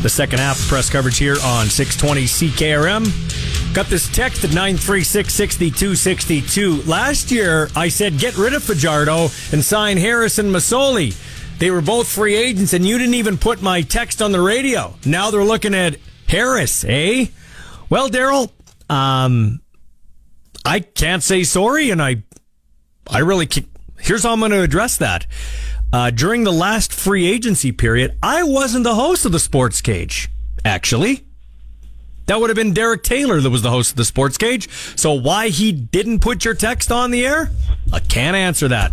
The 0.00 0.08
second 0.08 0.38
half 0.38 0.58
of 0.58 0.66
press 0.66 0.88
coverage 0.88 1.18
here 1.18 1.36
on 1.44 1.66
620 1.66 2.24
CKRM. 2.24 3.74
Got 3.74 3.86
this 3.86 4.08
text 4.08 4.42
at 4.42 4.50
936 4.50 5.32
6262. 5.32 6.82
Last 6.82 7.30
year, 7.30 7.68
I 7.76 7.88
said 7.88 8.18
get 8.18 8.38
rid 8.38 8.54
of 8.54 8.62
Fajardo 8.62 9.28
and 9.52 9.62
sign 9.62 9.98
Harrison 9.98 10.46
Masoli. 10.46 11.14
They 11.58 11.70
were 11.70 11.82
both 11.82 12.08
free 12.08 12.34
agents, 12.34 12.72
and 12.72 12.84
you 12.84 12.96
didn't 12.96 13.14
even 13.14 13.36
put 13.36 13.60
my 13.60 13.82
text 13.82 14.22
on 14.22 14.32
the 14.32 14.40
radio. 14.40 14.94
Now 15.04 15.30
they're 15.30 15.44
looking 15.44 15.74
at 15.74 15.98
Harris, 16.28 16.82
eh? 16.88 17.26
Well, 17.90 18.08
Daryl, 18.08 18.50
um, 18.88 19.60
I 20.64 20.80
can't 20.80 21.22
say 21.22 21.44
sorry, 21.44 21.90
and 21.90 22.02
I, 22.02 22.22
I 23.06 23.18
really 23.18 23.46
can't. 23.46 23.68
Here's 23.98 24.24
how 24.24 24.32
I'm 24.32 24.40
going 24.40 24.50
to 24.50 24.62
address 24.62 24.96
that. 24.96 25.26
Uh, 25.92 26.10
during 26.10 26.44
the 26.44 26.52
last 26.52 26.92
free 26.92 27.26
agency 27.26 27.70
period, 27.70 28.16
I 28.22 28.42
wasn't 28.42 28.84
the 28.84 28.94
host 28.94 29.26
of 29.26 29.32
the 29.32 29.38
Sports 29.38 29.80
Cage. 29.80 30.30
Actually, 30.64 31.24
that 32.26 32.40
would 32.40 32.50
have 32.50 32.56
been 32.56 32.72
Derek 32.72 33.02
Taylor 33.02 33.40
that 33.40 33.50
was 33.50 33.62
the 33.62 33.70
host 33.70 33.90
of 33.90 33.96
the 33.96 34.04
Sports 34.04 34.38
Cage. 34.38 34.68
So 34.96 35.12
why 35.12 35.48
he 35.48 35.72
didn't 35.72 36.20
put 36.20 36.44
your 36.44 36.54
text 36.54 36.90
on 36.90 37.10
the 37.10 37.26
air? 37.26 37.50
I 37.92 37.98
can't 37.98 38.36
answer 38.36 38.68
that. 38.68 38.92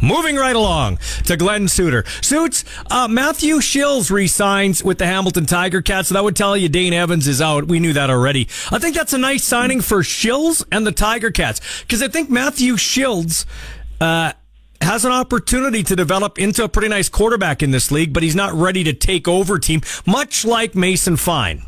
Moving 0.00 0.36
right 0.36 0.54
along 0.54 0.98
to 1.26 1.36
Glenn 1.36 1.66
Suter. 1.66 2.04
Suits, 2.22 2.64
uh, 2.88 3.08
Matthew 3.08 3.56
Shills 3.56 4.12
resigns 4.12 4.82
with 4.84 4.98
the 4.98 5.06
Hamilton 5.06 5.44
Tiger 5.44 5.82
Cats. 5.82 6.08
So 6.08 6.14
that 6.14 6.22
would 6.22 6.36
tell 6.36 6.56
you 6.56 6.68
Dane 6.68 6.92
Evans 6.92 7.26
is 7.26 7.42
out. 7.42 7.66
We 7.66 7.80
knew 7.80 7.92
that 7.94 8.08
already. 8.08 8.48
I 8.70 8.78
think 8.78 8.94
that's 8.94 9.12
a 9.12 9.18
nice 9.18 9.42
signing 9.42 9.80
for 9.80 9.98
Shills 10.02 10.64
and 10.70 10.86
the 10.86 10.92
Tiger 10.92 11.32
Cats 11.32 11.82
because 11.82 12.00
I 12.00 12.06
think 12.06 12.30
Matthew 12.30 12.74
Shills, 12.74 13.44
uh, 14.00 14.32
has 14.80 15.04
an 15.04 15.12
opportunity 15.12 15.82
to 15.82 15.96
develop 15.96 16.38
into 16.38 16.64
a 16.64 16.68
pretty 16.68 16.88
nice 16.88 17.08
quarterback 17.08 17.62
in 17.62 17.70
this 17.70 17.90
league, 17.90 18.12
but 18.12 18.22
he's 18.22 18.36
not 18.36 18.52
ready 18.54 18.84
to 18.84 18.92
take 18.92 19.28
over 19.28 19.58
team, 19.58 19.80
much 20.06 20.44
like 20.44 20.74
Mason 20.74 21.16
Fine. 21.16 21.64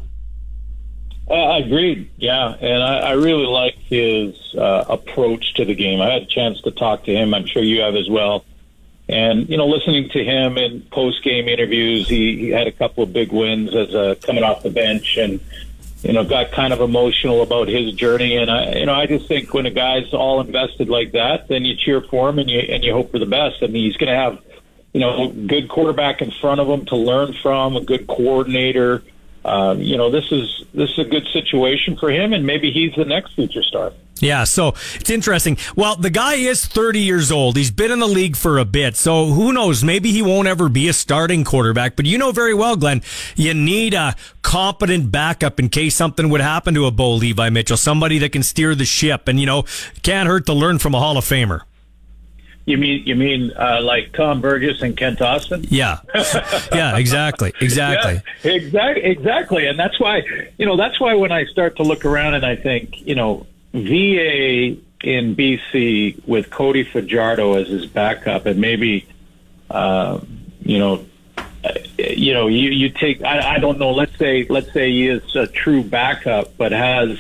Uh, 1.31 1.63
agreed. 1.63 2.11
Yeah, 2.17 2.57
and 2.61 2.83
I, 2.83 2.99
I 2.99 3.13
really 3.13 3.47
like 3.47 3.75
his 3.75 4.35
uh, 4.57 4.85
approach 4.89 5.55
to 5.55 5.65
the 5.65 5.77
game. 5.77 6.01
I 6.01 6.11
had 6.13 6.23
a 6.23 6.27
chance 6.27 6.61
to 6.63 6.73
talk 6.73 7.05
to 7.05 7.15
him. 7.15 7.35
I'm 7.35 7.47
sure 7.47 7.63
you 7.63 7.83
have 7.83 7.95
as 7.95 8.11
well. 8.11 8.45
And 9.09 9.49
you 9.49 9.57
know, 9.57 9.67
listening 9.67 10.09
to 10.11 10.25
him 10.25 10.59
in 10.59 10.83
post 10.83 11.23
game 11.23 11.49
interviews, 11.49 12.09
he, 12.09 12.37
he 12.37 12.49
had 12.49 12.67
a 12.67 12.73
couple 12.73 13.05
of 13.05 13.13
big 13.13 13.33
wins 13.33 13.75
as 13.75 13.95
a, 13.95 14.17
coming 14.17 14.43
off 14.43 14.63
the 14.63 14.71
bench, 14.71 15.17
and 15.17 15.41
you 16.03 16.13
know, 16.13 16.25
got 16.25 16.51
kind 16.53 16.73
of 16.73 16.81
emotional 16.81 17.43
about 17.43 17.69
his 17.69 17.93
journey. 17.93 18.37
And 18.37 18.51
I, 18.51 18.73
you 18.73 18.87
know, 18.87 18.95
I 18.95 19.07
just 19.07 19.29
think 19.29 19.53
when 19.53 19.67
a 19.67 19.71
guy's 19.71 20.13
all 20.15 20.41
invested 20.41 20.89
like 20.89 21.13
that, 21.13 21.49
then 21.49 21.65
you 21.65 21.77
cheer 21.77 22.01
for 22.01 22.29
him 22.29 22.39
and 22.39 22.49
you 22.49 22.61
and 22.61 22.83
you 22.83 22.93
hope 22.93 23.11
for 23.11 23.19
the 23.19 23.27
best. 23.27 23.63
I 23.63 23.67
mean, 23.67 23.85
he's 23.85 23.97
going 23.97 24.09
to 24.09 24.17
have, 24.17 24.39
you 24.93 25.01
know, 25.01 25.25
a 25.25 25.33
good 25.33 25.69
quarterback 25.69 26.23
in 26.23 26.31
front 26.31 26.61
of 26.61 26.69
him 26.69 26.87
to 26.87 26.97
learn 26.97 27.35
from, 27.35 27.77
a 27.77 27.83
good 27.83 28.07
coordinator. 28.07 29.03
Um, 29.45 29.81
you 29.81 29.97
know, 29.97 30.11
this 30.11 30.31
is 30.31 30.65
this 30.75 30.91
is 30.91 30.99
a 30.99 31.05
good 31.05 31.27
situation 31.33 31.97
for 31.97 32.11
him, 32.11 32.33
and 32.33 32.47
maybe 32.47 32.71
he's 32.71 32.95
the 32.95 33.05
next 33.05 33.35
future 33.35 33.63
star. 33.63 33.93
Yeah, 34.21 34.45
so 34.45 34.75
it's 34.95 35.09
interesting. 35.09 35.57
Well, 35.75 35.97
the 35.97 36.11
guy 36.11 36.35
is 36.35 36.67
30 36.67 37.01
years 37.01 37.33
old. 37.33 37.57
He's 37.57 37.71
been 37.71 37.91
in 37.91 38.01
the 38.01 38.07
league 38.07 38.37
for 38.37 38.59
a 38.59 38.65
bit. 38.65 38.97
So 38.97 39.27
who 39.27 39.53
knows? 39.53 39.83
Maybe 39.83 40.13
he 40.13 40.21
won't 40.21 40.47
ever 40.47 40.69
be 40.69 40.89
a 40.89 40.93
starting 40.93 41.43
quarterback. 41.43 41.97
But 41.97 42.07
you 42.07 42.19
know 42.19 42.31
very 42.31 42.53
well, 42.53 42.77
Glenn, 42.77 43.03
you 43.35 43.55
need 43.55 43.95
a 43.95 44.15
competent 44.43 45.11
backup 45.11 45.59
in 45.59 45.71
case 45.71 45.97
something 45.97 46.29
would 46.29 46.43
happen 46.43 46.75
to 46.75 46.87
a 46.87 46.91
Bo 46.91 47.15
Levi 47.15 47.49
Mitchell, 47.49 47.79
somebody 47.79 48.19
that 48.19 48.33
can 48.33 48.43
steer 48.43 48.75
the 48.75 48.85
ship. 48.85 49.27
And, 49.27 49.41
you 49.41 49.47
know, 49.47 49.65
can't 50.03 50.29
hurt 50.29 50.47
to 50.47 50.53
learn 50.53 50.79
from 50.79 50.95
a 50.95 50.99
Hall 50.99 51.17
of 51.17 51.25
Famer. 51.25 51.63
You 52.71 52.79
mean 52.79 53.03
you 53.05 53.17
mean 53.17 53.53
uh, 53.57 53.81
like 53.83 54.13
Tom 54.13 54.41
Burgess 54.41 54.81
and 54.81 54.97
Kent 54.97 55.21
Austin? 55.21 55.67
Yeah, 55.69 55.99
yeah, 56.73 56.97
exactly, 56.97 57.53
exactly, 57.61 58.23
yeah, 58.45 58.53
exactly, 58.53 59.03
exactly. 59.05 59.67
And 59.67 59.79
that's 59.79 59.99
why 59.99 60.23
you 60.57 60.67
know 60.67 60.77
that's 60.77 61.01
why 61.01 61.15
when 61.15 61.33
I 61.33 61.45
start 61.47 61.77
to 61.77 61.83
look 61.83 62.05
around 62.05 62.35
and 62.35 62.47
I 62.47 62.57
think 62.57 63.05
you 63.07 63.17
know 63.17 63.47
VA 63.73 64.77
in 65.03 65.35
BC 65.35 66.27
with 66.29 66.51
Cody 66.51 66.85
Fajardo 66.85 67.55
as 67.55 67.69
his 67.69 67.87
backup, 67.87 68.47
and 68.47 68.61
maybe 68.61 69.07
uh, 69.71 70.21
you 70.63 70.79
know, 70.79 71.05
you 71.99 72.33
know, 72.33 72.47
you 72.49 72.71
you 72.71 72.91
take 72.91 73.23
I, 73.23 73.57
I 73.57 73.59
don't 73.59 73.79
know. 73.79 73.93
Let's 73.93 74.17
say 74.19 74.47
let's 74.49 74.73
say 74.73 74.91
he 74.91 75.09
is 75.09 75.37
a 75.37 75.47
true 75.47 75.83
backup, 75.83 76.57
but 76.57 76.73
has 76.73 77.19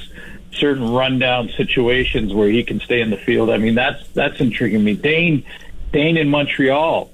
certain 0.52 0.90
rundown 0.90 1.48
situations 1.56 2.32
where 2.34 2.48
he 2.48 2.62
can 2.62 2.80
stay 2.80 3.00
in 3.00 3.10
the 3.10 3.16
field. 3.16 3.50
I 3.50 3.58
mean, 3.58 3.74
that's 3.74 4.06
that's 4.08 4.40
intriguing 4.40 4.84
me. 4.84 4.94
Dane 4.94 5.44
Dane 5.92 6.16
in 6.16 6.28
Montreal. 6.28 7.10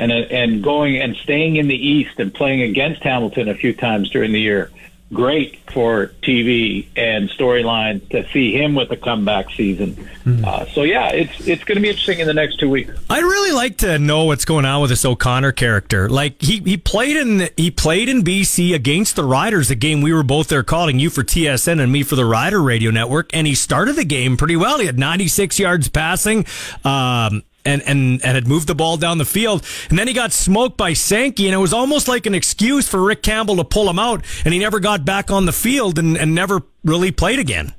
And, 0.00 0.12
and 0.12 0.62
going 0.62 0.98
and 0.98 1.16
staying 1.16 1.56
in 1.56 1.66
the 1.66 1.74
East 1.74 2.20
and 2.20 2.32
playing 2.32 2.62
against 2.62 3.02
Hamilton 3.02 3.48
a 3.48 3.54
few 3.56 3.72
times 3.72 4.08
during 4.10 4.30
the 4.30 4.40
year 4.40 4.70
great 5.12 5.58
for 5.70 6.08
TV 6.22 6.86
and 6.96 7.30
storylines 7.30 8.06
to 8.10 8.28
see 8.30 8.52
him 8.52 8.74
with 8.74 8.90
a 8.90 8.96
comeback 8.96 9.50
season. 9.50 10.08
Uh, 10.44 10.66
so 10.66 10.82
yeah, 10.82 11.08
it's 11.08 11.46
it's 11.46 11.64
going 11.64 11.76
to 11.76 11.82
be 11.82 11.88
interesting 11.88 12.18
in 12.18 12.26
the 12.26 12.34
next 12.34 12.56
two 12.56 12.68
weeks. 12.68 12.92
I'd 13.08 13.22
really 13.22 13.52
like 13.52 13.78
to 13.78 13.98
know 13.98 14.24
what's 14.24 14.44
going 14.44 14.66
on 14.66 14.82
with 14.82 14.90
this 14.90 15.04
O'Connor 15.04 15.52
character. 15.52 16.08
Like 16.08 16.42
he, 16.42 16.58
he 16.58 16.76
played 16.76 17.16
in 17.16 17.48
he 17.56 17.70
played 17.70 18.08
in 18.08 18.22
BC 18.22 18.74
against 18.74 19.16
the 19.16 19.24
Riders, 19.24 19.68
the 19.68 19.74
game 19.74 20.02
we 20.02 20.12
were 20.12 20.22
both 20.22 20.48
there 20.48 20.62
calling 20.62 20.98
you 20.98 21.08
for 21.08 21.24
TSN 21.24 21.80
and 21.80 21.90
me 21.90 22.02
for 22.02 22.16
the 22.16 22.26
Rider 22.26 22.60
Radio 22.60 22.90
Network, 22.90 23.30
and 23.32 23.46
he 23.46 23.54
started 23.54 23.96
the 23.96 24.04
game 24.04 24.36
pretty 24.36 24.56
well. 24.56 24.78
He 24.78 24.86
had 24.86 24.98
96 24.98 25.58
yards 25.58 25.88
passing. 25.88 26.44
Um, 26.84 27.42
and, 27.68 27.82
and, 27.82 28.24
and 28.24 28.34
had 28.34 28.48
moved 28.48 28.66
the 28.66 28.74
ball 28.74 28.96
down 28.96 29.18
the 29.18 29.24
field. 29.24 29.64
And 29.90 29.98
then 29.98 30.08
he 30.08 30.14
got 30.14 30.32
smoked 30.32 30.76
by 30.76 30.94
Sankey, 30.94 31.46
and 31.46 31.54
it 31.54 31.58
was 31.58 31.72
almost 31.72 32.08
like 32.08 32.26
an 32.26 32.34
excuse 32.34 32.88
for 32.88 33.02
Rick 33.02 33.22
Campbell 33.22 33.56
to 33.56 33.64
pull 33.64 33.88
him 33.88 33.98
out, 33.98 34.24
and 34.44 34.54
he 34.54 34.60
never 34.60 34.80
got 34.80 35.04
back 35.04 35.30
on 35.30 35.46
the 35.46 35.52
field 35.52 35.98
and, 35.98 36.16
and 36.16 36.34
never 36.34 36.62
really 36.84 37.12
played 37.12 37.38
again. 37.38 37.74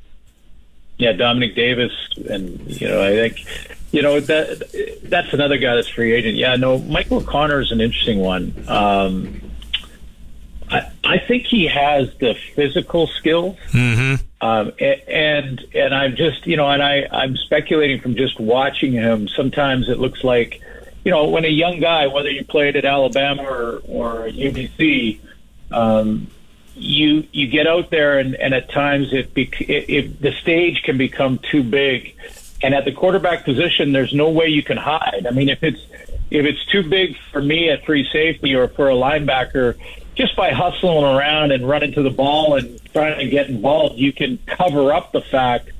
Yeah, 0.97 1.13
Dominic 1.13 1.55
Davis, 1.55 1.93
and 2.29 2.59
you 2.67 2.87
know, 2.87 3.01
I 3.01 3.11
think 3.11 3.45
you 3.91 4.01
know 4.01 4.19
that 4.19 4.99
that's 5.03 5.31
another 5.33 5.57
guy 5.57 5.75
that's 5.75 5.87
free 5.87 6.11
agent. 6.11 6.35
Yeah, 6.35 6.57
no, 6.57 6.77
Michael 6.77 7.19
O'Connor 7.19 7.61
is 7.61 7.71
an 7.71 7.79
interesting 7.79 8.19
one. 8.19 8.53
Um, 8.67 9.48
I, 10.71 10.91
I 11.03 11.17
think 11.17 11.45
he 11.45 11.65
has 11.67 12.13
the 12.19 12.35
physical 12.55 13.07
skills, 13.07 13.57
Mm-hmm. 13.71 14.25
um, 14.45 14.71
and 14.79 15.65
and 15.73 15.95
I'm 15.95 16.15
just 16.15 16.45
you 16.45 16.57
know, 16.57 16.69
and 16.69 16.83
I 16.83 17.07
I'm 17.11 17.35
speculating 17.37 17.99
from 18.01 18.15
just 18.15 18.39
watching 18.39 18.91
him. 18.93 19.27
Sometimes 19.27 19.89
it 19.89 19.97
looks 19.99 20.23
like, 20.23 20.61
you 21.03 21.11
know, 21.11 21.29
when 21.29 21.45
a 21.45 21.49
young 21.49 21.79
guy, 21.79 22.07
whether 22.07 22.29
you 22.29 22.45
played 22.45 22.75
at 22.75 22.85
Alabama 22.85 23.43
or 23.43 23.81
or 23.87 24.27
UBC, 24.29 25.19
um, 25.71 26.27
you 26.75 27.27
you 27.31 27.47
get 27.47 27.65
out 27.67 27.89
there 27.89 28.19
and, 28.19 28.35
and 28.35 28.53
at 28.53 28.69
times 28.71 29.11
it, 29.11 29.33
bec- 29.33 29.61
it, 29.61 29.89
it 29.89 30.21
the 30.21 30.31
stage 30.33 30.83
can 30.83 30.97
become 30.97 31.39
too 31.51 31.63
big, 31.63 32.15
and 32.61 32.73
at 32.75 32.85
the 32.85 32.91
quarterback 32.91 33.43
position, 33.43 33.91
there's 33.91 34.13
no 34.13 34.29
way 34.29 34.47
you 34.47 34.61
can 34.63 34.77
hide. 34.77 35.25
I 35.27 35.31
mean, 35.31 35.49
if 35.49 35.63
it's 35.63 35.81
if 36.31 36.45
it's 36.45 36.63
too 36.67 36.87
big 36.87 37.17
for 37.31 37.41
me 37.41 37.69
at 37.71 37.85
free 37.85 38.07
safety 38.13 38.53
or 38.53 38.67
for 38.67 38.89
a 38.89 38.93
linebacker, 38.93 39.75
just 40.19 40.35
by 40.35 40.51
hustling 40.51 41.05
around 41.05 41.53
and 41.53 41.65
running 41.65 41.93
to 41.93 42.03
the 42.03 42.09
ball 42.09 42.55
and 42.55 42.77
trying 42.91 43.17
to 43.19 43.27
get 43.29 43.47
involved, 43.47 43.97
you 43.97 44.11
can 44.11 44.37
cover 44.45 44.91
up 44.91 45.13
the 45.13 45.21
fact 45.21 45.71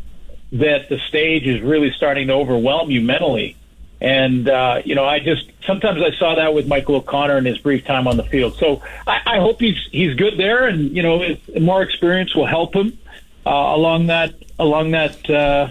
that 0.53 0.87
the 0.87 0.97
stage 1.09 1.45
is 1.45 1.61
really 1.61 1.91
starting 1.91 2.27
to 2.27 2.33
overwhelm 2.33 2.89
you 2.89 3.01
mentally. 3.01 3.57
And 3.99 4.47
uh, 4.47 4.81
you 4.85 4.95
know, 4.95 5.03
I 5.03 5.19
just 5.19 5.45
sometimes 5.67 6.01
I 6.01 6.17
saw 6.17 6.35
that 6.35 6.53
with 6.53 6.69
Michael 6.69 6.95
O'Connor 6.95 7.37
in 7.37 7.43
his 7.43 7.57
brief 7.57 7.83
time 7.83 8.07
on 8.07 8.15
the 8.15 8.23
field. 8.23 8.55
So 8.55 8.81
I, 9.05 9.19
I 9.25 9.39
hope 9.39 9.59
he's 9.59 9.75
he's 9.91 10.15
good 10.15 10.37
there, 10.37 10.67
and 10.67 10.95
you 10.95 11.03
know, 11.03 11.35
more 11.59 11.81
experience 11.81 12.33
will 12.33 12.45
help 12.45 12.73
him 12.73 12.97
uh, 13.45 13.49
along 13.49 14.07
that 14.07 14.35
along 14.57 14.91
that 14.91 15.29
uh, 15.29 15.67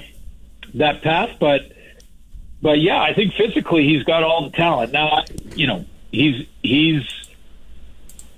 that 0.75 1.01
path. 1.01 1.39
But 1.41 1.73
but 2.61 2.79
yeah, 2.81 3.01
I 3.01 3.15
think 3.15 3.33
physically 3.33 3.87
he's 3.89 4.03
got 4.03 4.23
all 4.23 4.45
the 4.45 4.55
talent. 4.55 4.93
Now, 4.93 5.25
you 5.55 5.67
know, 5.67 5.87
he's 6.13 6.47
he's 6.63 7.28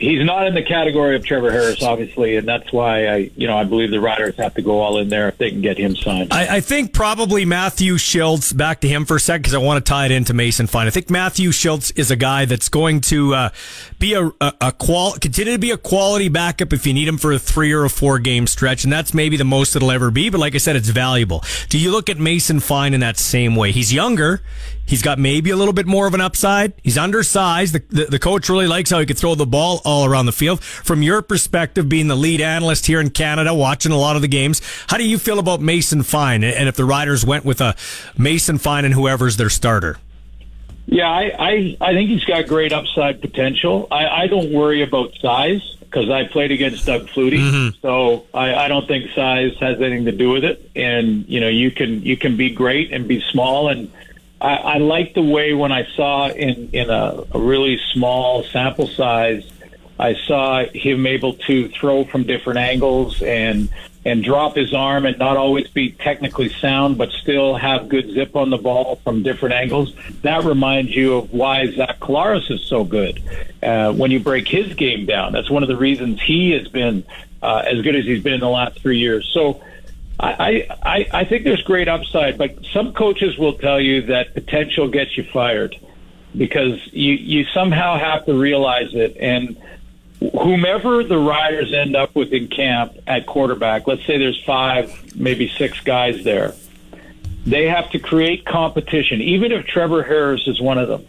he's 0.00 0.24
not 0.24 0.46
in 0.46 0.54
the 0.54 0.62
category 0.62 1.14
of 1.14 1.24
Trevor 1.24 1.52
Harris, 1.52 1.82
obviously, 1.82 2.36
and 2.36 2.48
that's 2.48 2.72
why 2.72 3.06
I 3.06 3.16
you 3.36 3.46
know 3.46 3.56
I 3.56 3.64
believe 3.64 3.90
the 3.90 4.00
Riders 4.00 4.34
have 4.36 4.54
to 4.54 4.62
go 4.62 4.80
all 4.80 4.98
in 4.98 5.08
there 5.10 5.28
if 5.28 5.38
they 5.38 5.50
can 5.50 5.60
get 5.60 5.78
him 5.78 5.94
signed. 5.94 6.32
I, 6.32 6.56
I 6.56 6.60
think 6.60 6.92
probably 6.92 7.44
Matthew 7.44 7.98
Schultz, 7.98 8.52
back 8.52 8.80
to 8.80 8.88
him 8.88 9.04
for 9.04 9.16
a 9.16 9.20
second, 9.20 9.42
because 9.42 9.54
I 9.54 9.58
want 9.58 9.84
to 9.84 9.88
tie 9.88 10.06
it 10.06 10.10
into 10.10 10.34
Mason 10.34 10.66
Fine. 10.66 10.86
I 10.86 10.90
think 10.90 11.10
Matthew 11.10 11.52
Schultz 11.52 11.90
is 11.92 12.10
a 12.10 12.16
guy 12.16 12.46
that's 12.46 12.68
going 12.68 13.02
to 13.02 13.34
uh, 13.34 13.50
be 13.98 14.14
a, 14.14 14.26
a, 14.40 14.52
a 14.60 14.72
qual 14.72 15.12
continue 15.12 15.52
to 15.52 15.58
be 15.58 15.70
a 15.70 15.78
quality 15.78 16.28
backup 16.28 16.72
if 16.72 16.86
you 16.86 16.94
need 16.94 17.06
him 17.06 17.18
for 17.18 17.32
a 17.32 17.38
three 17.38 17.72
or 17.72 17.84
a 17.84 17.90
four 17.90 18.18
game 18.18 18.46
stretch, 18.46 18.84
and 18.84 18.92
that's 18.92 19.14
maybe 19.14 19.36
the 19.36 19.44
most 19.44 19.76
it'll 19.76 19.90
ever 19.90 20.10
be. 20.10 20.30
But 20.30 20.40
like 20.40 20.54
I 20.54 20.58
said, 20.58 20.76
it's 20.76 20.88
valuable. 20.88 21.44
Do 21.68 21.78
you 21.78 21.92
look 21.92 22.08
at 22.08 22.18
Mason 22.18 22.60
Fine 22.60 22.94
in 22.94 23.00
that 23.00 23.18
same 23.18 23.54
way? 23.54 23.70
He's 23.72 23.92
younger. 23.92 24.40
He's 24.90 25.02
got 25.02 25.20
maybe 25.20 25.50
a 25.50 25.56
little 25.56 25.72
bit 25.72 25.86
more 25.86 26.08
of 26.08 26.14
an 26.14 26.20
upside. 26.20 26.72
He's 26.82 26.98
undersized. 26.98 27.74
The, 27.74 27.82
the, 27.90 28.04
the 28.06 28.18
coach 28.18 28.48
really 28.48 28.66
likes 28.66 28.90
how 28.90 28.98
he 28.98 29.06
could 29.06 29.16
throw 29.16 29.36
the 29.36 29.46
ball 29.46 29.80
all 29.84 30.04
around 30.04 30.26
the 30.26 30.32
field. 30.32 30.64
From 30.64 31.00
your 31.00 31.22
perspective, 31.22 31.88
being 31.88 32.08
the 32.08 32.16
lead 32.16 32.40
analyst 32.40 32.86
here 32.86 33.00
in 33.00 33.10
Canada, 33.10 33.54
watching 33.54 33.92
a 33.92 33.96
lot 33.96 34.16
of 34.16 34.22
the 34.22 34.26
games, 34.26 34.60
how 34.88 34.96
do 34.96 35.08
you 35.08 35.16
feel 35.16 35.38
about 35.38 35.60
Mason 35.60 36.02
Fine? 36.02 36.42
And 36.42 36.68
if 36.68 36.74
the 36.74 36.84
Riders 36.84 37.24
went 37.24 37.44
with 37.44 37.60
a 37.60 37.76
Mason 38.18 38.58
Fine 38.58 38.84
and 38.84 38.92
whoever's 38.92 39.36
their 39.36 39.48
starter? 39.48 39.98
Yeah, 40.86 41.08
I, 41.08 41.36
I, 41.38 41.76
I 41.80 41.92
think 41.92 42.10
he's 42.10 42.24
got 42.24 42.48
great 42.48 42.72
upside 42.72 43.20
potential. 43.20 43.86
I, 43.92 44.08
I 44.08 44.26
don't 44.26 44.52
worry 44.52 44.82
about 44.82 45.14
size 45.20 45.76
because 45.78 46.10
I 46.10 46.26
played 46.26 46.50
against 46.50 46.84
Doug 46.84 47.06
Flutie, 47.06 47.38
mm-hmm. 47.38 47.78
so 47.80 48.26
I, 48.34 48.54
I 48.54 48.66
don't 48.66 48.88
think 48.88 49.10
size 49.12 49.56
has 49.60 49.80
anything 49.80 50.06
to 50.06 50.12
do 50.12 50.30
with 50.30 50.42
it. 50.42 50.68
And 50.74 51.28
you 51.28 51.38
know, 51.38 51.48
you 51.48 51.70
can 51.70 52.02
you 52.02 52.16
can 52.16 52.36
be 52.36 52.50
great 52.50 52.92
and 52.92 53.06
be 53.06 53.20
small. 53.20 53.68
And 53.68 53.92
I, 54.40 54.56
I 54.56 54.78
like 54.78 55.14
the 55.14 55.22
way 55.22 55.52
when 55.52 55.72
I 55.72 55.86
saw 55.96 56.28
in 56.28 56.70
in 56.72 56.90
a, 56.90 57.24
a 57.32 57.38
really 57.38 57.78
small 57.92 58.42
sample 58.44 58.86
size, 58.86 59.48
I 59.98 60.14
saw 60.26 60.64
him 60.64 61.06
able 61.06 61.34
to 61.34 61.68
throw 61.68 62.04
from 62.04 62.24
different 62.24 62.58
angles 62.58 63.22
and 63.22 63.68
and 64.06 64.24
drop 64.24 64.56
his 64.56 64.72
arm 64.72 65.04
and 65.04 65.18
not 65.18 65.36
always 65.36 65.68
be 65.68 65.92
technically 65.92 66.48
sound, 66.48 66.96
but 66.96 67.10
still 67.10 67.54
have 67.54 67.90
good 67.90 68.10
zip 68.12 68.34
on 68.34 68.48
the 68.48 68.56
ball 68.56 68.96
from 69.04 69.22
different 69.22 69.54
angles. 69.54 69.94
That 70.22 70.44
reminds 70.44 70.96
you 70.96 71.16
of 71.16 71.34
why 71.34 71.70
Zach 71.70 72.00
Collaros 72.00 72.50
is 72.50 72.64
so 72.64 72.82
good. 72.82 73.22
Uh, 73.62 73.92
when 73.92 74.10
you 74.10 74.18
break 74.18 74.48
his 74.48 74.72
game 74.72 75.04
down, 75.04 75.32
that's 75.32 75.50
one 75.50 75.62
of 75.62 75.68
the 75.68 75.76
reasons 75.76 76.18
he 76.22 76.52
has 76.52 76.66
been 76.68 77.04
uh, 77.42 77.62
as 77.66 77.82
good 77.82 77.94
as 77.94 78.06
he's 78.06 78.22
been 78.22 78.34
in 78.34 78.40
the 78.40 78.48
last 78.48 78.80
three 78.80 78.98
years. 78.98 79.30
So. 79.32 79.62
I, 80.22 80.66
I, 80.82 81.06
I 81.12 81.24
think 81.24 81.44
there's 81.44 81.62
great 81.62 81.88
upside, 81.88 82.36
but 82.36 82.64
some 82.72 82.92
coaches 82.92 83.38
will 83.38 83.54
tell 83.54 83.80
you 83.80 84.02
that 84.02 84.34
potential 84.34 84.88
gets 84.88 85.16
you 85.16 85.24
fired 85.24 85.76
because 86.36 86.78
you, 86.92 87.14
you 87.14 87.44
somehow 87.54 87.98
have 87.98 88.26
to 88.26 88.38
realize 88.38 88.94
it. 88.94 89.16
And 89.18 89.56
whomever 90.20 91.02
the 91.02 91.18
riders 91.18 91.72
end 91.72 91.96
up 91.96 92.14
with 92.14 92.32
in 92.32 92.48
camp 92.48 92.92
at 93.06 93.26
quarterback, 93.26 93.86
let's 93.86 94.04
say 94.06 94.18
there's 94.18 94.42
five, 94.44 95.16
maybe 95.16 95.48
six 95.48 95.80
guys 95.80 96.22
there, 96.22 96.52
they 97.46 97.66
have 97.66 97.90
to 97.92 97.98
create 97.98 98.44
competition, 98.44 99.22
even 99.22 99.52
if 99.52 99.64
Trevor 99.66 100.02
Harris 100.02 100.46
is 100.46 100.60
one 100.60 100.76
of 100.76 100.88
them. 100.88 101.06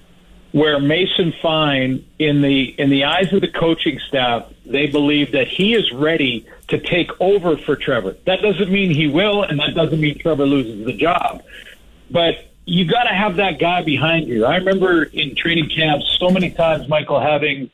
Where 0.54 0.80
Mason 0.80 1.34
Fine, 1.42 2.06
in 2.20 2.42
the 2.42 2.64
in 2.78 2.90
the 2.90 3.06
eyes 3.06 3.32
of 3.32 3.40
the 3.40 3.48
coaching 3.48 4.00
staff, 4.00 4.52
they 4.66 4.88
believe 4.88 5.32
that 5.32 5.48
he 5.48 5.74
is 5.74 5.90
ready 5.94 6.46
to 6.72 6.80
take 6.80 7.12
over 7.20 7.58
for 7.58 7.76
Trevor. 7.76 8.16
That 8.26 8.42
doesn't 8.42 8.72
mean 8.72 8.90
he 8.90 9.08
will, 9.08 9.44
and 9.44 9.60
that 9.60 9.76
doesn't 9.76 10.00
mean 10.00 10.18
Trevor 10.18 10.46
loses 10.46 10.86
the 10.86 10.94
job. 10.94 11.44
But 12.10 12.52
you 12.66 12.86
got 12.86 13.04
to 13.04 13.14
have 13.14 13.36
that 13.36 13.60
guy 13.60 13.84
behind 13.84 14.28
you. 14.28 14.46
I 14.46 14.56
remember 14.56 15.04
in 15.04 15.36
training 15.36 15.70
camps 15.70 16.18
so 16.20 16.30
many 16.30 16.52
times, 16.52 16.88
Michael, 16.88 17.20
having 17.20 17.70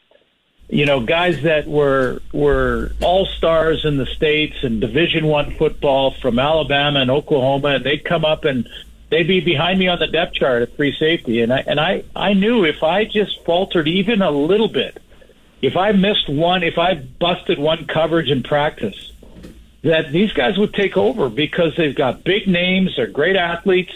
you 0.70 0.86
know 0.86 1.00
guys 1.00 1.44
that 1.44 1.68
were 1.68 2.22
were 2.34 2.92
all 3.02 3.26
stars 3.26 3.86
in 3.86 3.98
the 3.98 4.06
states 4.08 4.64
and 4.64 4.82
Division 4.82 5.28
One 5.28 5.56
football 5.56 6.12
from 6.12 6.40
Alabama 6.40 7.00
and 7.00 7.12
Oklahoma, 7.12 7.70
and 7.76 7.86
they'd 7.86 8.04
come 8.04 8.26
up 8.26 8.46
and 8.46 8.68
they'd 9.10 9.28
be 9.28 9.40
behind 9.40 9.78
me 9.78 9.88
on 9.88 10.00
the 10.00 10.08
depth 10.08 10.34
chart 10.34 10.64
at 10.64 10.76
free 10.76 10.96
safety, 10.98 11.42
and 11.42 11.54
I 11.54 11.60
and 11.68 11.80
I 11.80 12.04
I 12.16 12.34
knew 12.34 12.66
if 12.66 12.82
I 12.82 13.06
just 13.06 13.46
faltered 13.46 13.88
even 13.88 14.24
a 14.24 14.32
little 14.32 14.70
bit, 14.70 15.02
if 15.62 15.76
I 15.76 15.92
missed 15.92 16.30
one, 16.30 16.64
if 16.64 16.78
I 16.78 16.96
busted 16.96 17.60
one 17.60 17.86
coverage 17.88 18.30
in 18.30 18.44
practice, 18.44 19.12
that 19.84 20.12
these 20.12 20.32
guys 20.34 20.58
would 20.58 20.74
take 20.74 20.98
over 20.98 21.30
because 21.30 21.76
they've 21.76 21.96
got 21.96 22.24
big 22.24 22.48
names, 22.48 22.96
they're 22.96 23.08
great 23.08 23.36
athletes, 23.36 23.94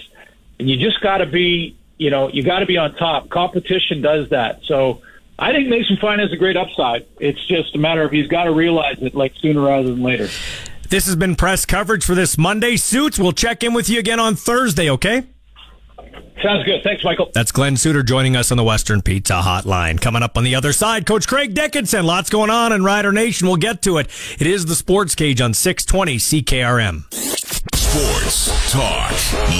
and 0.60 0.70
you 0.70 0.78
just 0.78 1.02
got 1.02 1.18
to 1.18 1.26
be, 1.26 1.78
you 1.98 2.10
know, 2.10 2.30
you 2.30 2.44
got 2.44 2.60
to 2.60 2.66
be 2.66 2.78
on 2.78 2.96
top. 2.96 3.30
Competition 3.30 4.02
does 4.02 4.30
that. 4.30 4.64
So 4.64 5.02
I 5.38 5.52
think 5.52 5.70
Mason 5.70 5.98
Fine 5.98 6.20
has 6.20 6.32
a 6.32 6.38
great 6.38 6.58
upside. 6.58 7.06
It's 7.20 7.44
just 7.46 7.76
a 7.76 7.78
matter 7.78 8.04
of 8.04 8.12
he's 8.12 8.28
got 8.28 8.46
to 8.46 8.52
realize 8.52 8.98
it 9.02 9.16
like 9.16 9.34
sooner 9.38 9.62
rather 9.62 9.90
than 9.90 10.02
later. 10.02 10.30
This 10.90 11.06
has 11.06 11.16
been 11.16 11.36
press 11.36 11.66
coverage 11.66 12.04
for 12.04 12.16
this 12.16 12.38
Monday. 12.38 12.76
Suits, 12.76 13.18
we'll 13.18 13.32
check 13.32 13.64
in 13.64 13.74
with 13.74 13.90
you 13.90 14.00
again 14.00 14.20
on 14.20 14.36
Thursday, 14.36 14.90
okay? 14.90 15.24
Sounds 16.42 16.64
good. 16.64 16.84
Thanks, 16.84 17.04
Michael. 17.04 17.30
That's 17.34 17.52
Glen 17.52 17.78
Suitor 17.78 18.04
joining 18.04 18.36
us 18.36 18.52
on 18.52 18.58
the 18.58 18.64
Western 18.64 19.02
Pizza 19.02 19.34
Hotline. 19.34 20.02
Coming 20.02 20.24
up 20.24 20.38
on 20.38 20.44
the 20.44 20.56
other 20.56 20.74
side, 20.74 21.06
Coach 21.06 21.28
Craig 21.28 21.54
Dickenson. 21.54 22.06
Lots 22.06 22.30
going 22.30 22.50
on 22.50 22.74
in 22.74 22.84
Rider 22.84 23.12
Nation. 23.12 23.48
We'll 23.48 23.58
get 23.58 23.82
to 23.84 23.98
it. 23.98 24.08
It 24.40 24.48
is 24.48 24.66
the 24.66 24.76
Sports 24.76 25.14
Cage 25.14 25.40
on 25.42 25.54
620 25.54 26.18
CKRM. 26.18 27.14
Sports 27.76 28.72
talk 28.72 29.12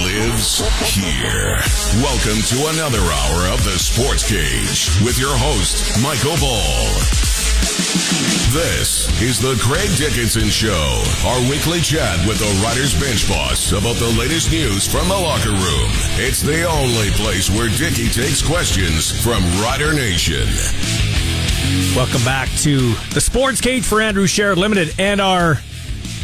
lives 0.04 0.58
here. 0.94 1.56
Welcome 2.02 2.40
to 2.48 2.70
another 2.74 2.98
hour 2.98 3.52
of 3.52 3.62
the 3.64 3.78
Sports 3.78 4.28
Cage 4.28 5.04
with 5.04 5.18
your 5.18 5.36
host, 5.36 6.02
Michael 6.02 6.36
Ball. 6.40 7.31
This 7.72 9.08
is 9.22 9.40
the 9.40 9.58
Craig 9.62 9.88
Dickenson 9.96 10.50
Show, 10.50 11.02
our 11.24 11.40
weekly 11.48 11.80
chat 11.80 12.18
with 12.28 12.38
the 12.38 12.62
Riders 12.62 12.92
Bench 13.00 13.26
Boss 13.26 13.72
about 13.72 13.96
the 13.96 14.14
latest 14.18 14.52
news 14.52 14.86
from 14.86 15.08
the 15.08 15.14
locker 15.14 15.52
room. 15.52 15.90
It's 16.20 16.42
the 16.42 16.64
only 16.64 17.08
place 17.12 17.48
where 17.48 17.70
Dicky 17.70 18.10
takes 18.10 18.46
questions 18.46 19.10
from 19.24 19.42
Rider 19.62 19.94
Nation. 19.94 20.46
Welcome 21.96 22.22
back 22.24 22.50
to 22.58 22.92
the 23.14 23.22
Sports 23.22 23.62
Cage 23.62 23.84
for 23.84 24.02
Andrew 24.02 24.26
Sheret 24.26 24.56
Limited 24.56 24.94
and 24.98 25.18
our 25.18 25.56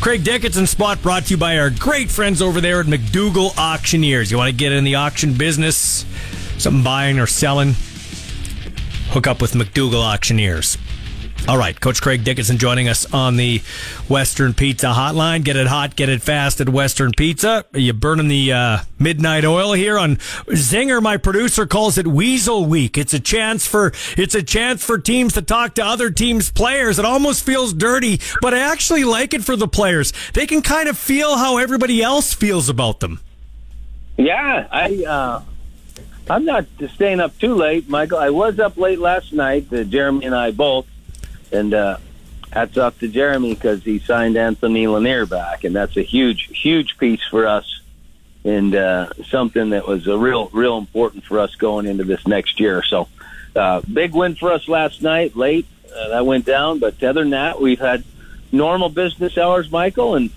Craig 0.03 0.25
Dickenson 0.25 0.66
spot 0.66 1.01
brought 1.01 1.25
to 1.27 1.31
you 1.31 1.39
by 1.39 1.57
our 1.57 1.70
great 1.70 2.11
friends 2.11 2.43
over 2.43 2.61
there 2.61 2.81
at 2.81 2.87
McDougall 2.87 3.57
Auctioneers. 3.57 4.31
You 4.31 4.37
want 4.37 4.51
to 4.51 4.57
get 4.57 4.73
in 4.73 4.85
the 4.85 4.97
auction 4.97 5.33
business, 5.33 6.05
something 6.59 6.85
buying 6.85 7.19
or 7.19 7.27
selling, 7.27 7.75
hook 9.12 9.27
up 9.27 9.41
with 9.41 9.55
McDougall 9.55 10.03
Auctioneers. 10.03 10.77
All 11.47 11.56
right, 11.56 11.78
Coach 11.81 12.02
Craig 12.02 12.24
Dickenson 12.24 12.59
joining 12.59 12.89
us 12.89 13.10
on 13.15 13.36
the 13.36 13.62
Western 14.06 14.52
Pizza 14.52 14.89
Hotline. 14.89 15.44
Get 15.44 15.56
it 15.56 15.66
hot, 15.66 15.97
get 15.97 16.10
it 16.10 16.20
fast 16.20 16.60
at 16.60 16.69
Western 16.69 17.12
Pizza. 17.16 17.65
Are 17.73 17.78
you 17.78 17.94
burning 17.94 18.28
the 18.28 18.52
uh, 18.52 18.78
midnight 18.98 19.47
oil 19.47 19.73
here 19.73 19.98
on 19.98 20.16
Zinger? 20.16 21.02
My 21.02 21.16
producer 21.16 21.66
calls 21.66 21.97
it 21.97 22.06
Weasel 22.06 22.66
Week. 22.66 22.98
It's 22.98 23.15
a 23.15 23.20
chance 23.20 23.66
for 23.66 23.93
it's 24.19 24.35
a 24.35 24.43
chance 24.43 24.85
for 24.85 24.98
teams 24.98 25.32
to 25.35 25.43
talk 25.43 25.74
to 25.77 25.85
other 25.85 26.10
teams' 26.10 26.51
players. 26.51 26.98
It 26.98 27.06
almost 27.06 27.44
feels 27.47 27.73
dirty, 27.73 28.20
but 28.43 28.52
I 28.52 28.59
actually 28.59 29.05
like 29.05 29.32
it 29.32 29.43
for 29.43 29.56
the 29.56 29.69
players. 29.69 30.12
They 30.35 30.47
can 30.47 30.60
kind 30.60 30.86
of 30.86 30.98
feel 30.98 31.39
how 31.39 31.56
everybody 31.56 32.02
else 32.02 32.35
feels 32.35 32.69
about 32.69 33.01
them. 33.01 33.20
Yeah, 34.19 34.66
I 34.70 35.05
uh, 35.05 35.43
I'm 36.28 36.44
not 36.44 36.66
staying 36.94 37.20
up 37.20 37.39
too 37.39 37.55
late, 37.55 37.89
Michael. 37.89 38.19
I 38.19 38.28
was 38.31 38.59
up 38.59 38.77
late 38.77 38.98
last 38.98 39.32
night. 39.32 39.73
Uh, 39.73 39.85
Jeremy 39.85 40.27
and 40.27 40.35
I 40.35 40.51
both, 40.51 40.86
and 41.53 41.75
uh, 41.75 41.99
hats 42.53 42.77
off 42.79 42.99
to 43.01 43.09
Jeremy 43.09 43.55
because 43.55 43.83
he 43.85 43.99
signed 43.99 44.37
Anthony 44.37 44.87
Lanier 44.87 45.27
back, 45.27 45.65
and 45.65 45.75
that's 45.75 45.97
a 45.97 46.03
huge, 46.03 46.49
huge 46.53 46.99
piece 46.99 47.23
for 47.31 47.47
us, 47.47 47.81
and 48.45 48.75
uh, 48.75 49.11
something 49.29 49.70
that 49.70 49.87
was 49.87 50.07
a 50.07 50.16
real, 50.16 50.49
real 50.53 50.79
important 50.79 51.25
for 51.25 51.39
us 51.39 51.55
going 51.57 51.87
into 51.87 52.05
this 52.05 52.27
next 52.27 52.61
year. 52.61 52.83
So, 52.83 53.09
uh, 53.55 53.81
big 53.93 54.15
win 54.15 54.35
for 54.35 54.53
us 54.53 54.69
last 54.69 55.03
night. 55.03 55.37
Late 55.37 55.66
uh, 55.95 56.09
that 56.09 56.27
went 56.27 56.45
down, 56.45 56.79
but 56.79 57.03
other 57.03 57.20
than 57.20 57.31
that, 57.31 57.61
we've 57.61 57.81
had 57.81 58.05
normal 58.53 58.89
business 58.89 59.37
hours, 59.37 59.70
Michael, 59.70 60.15
and 60.15 60.31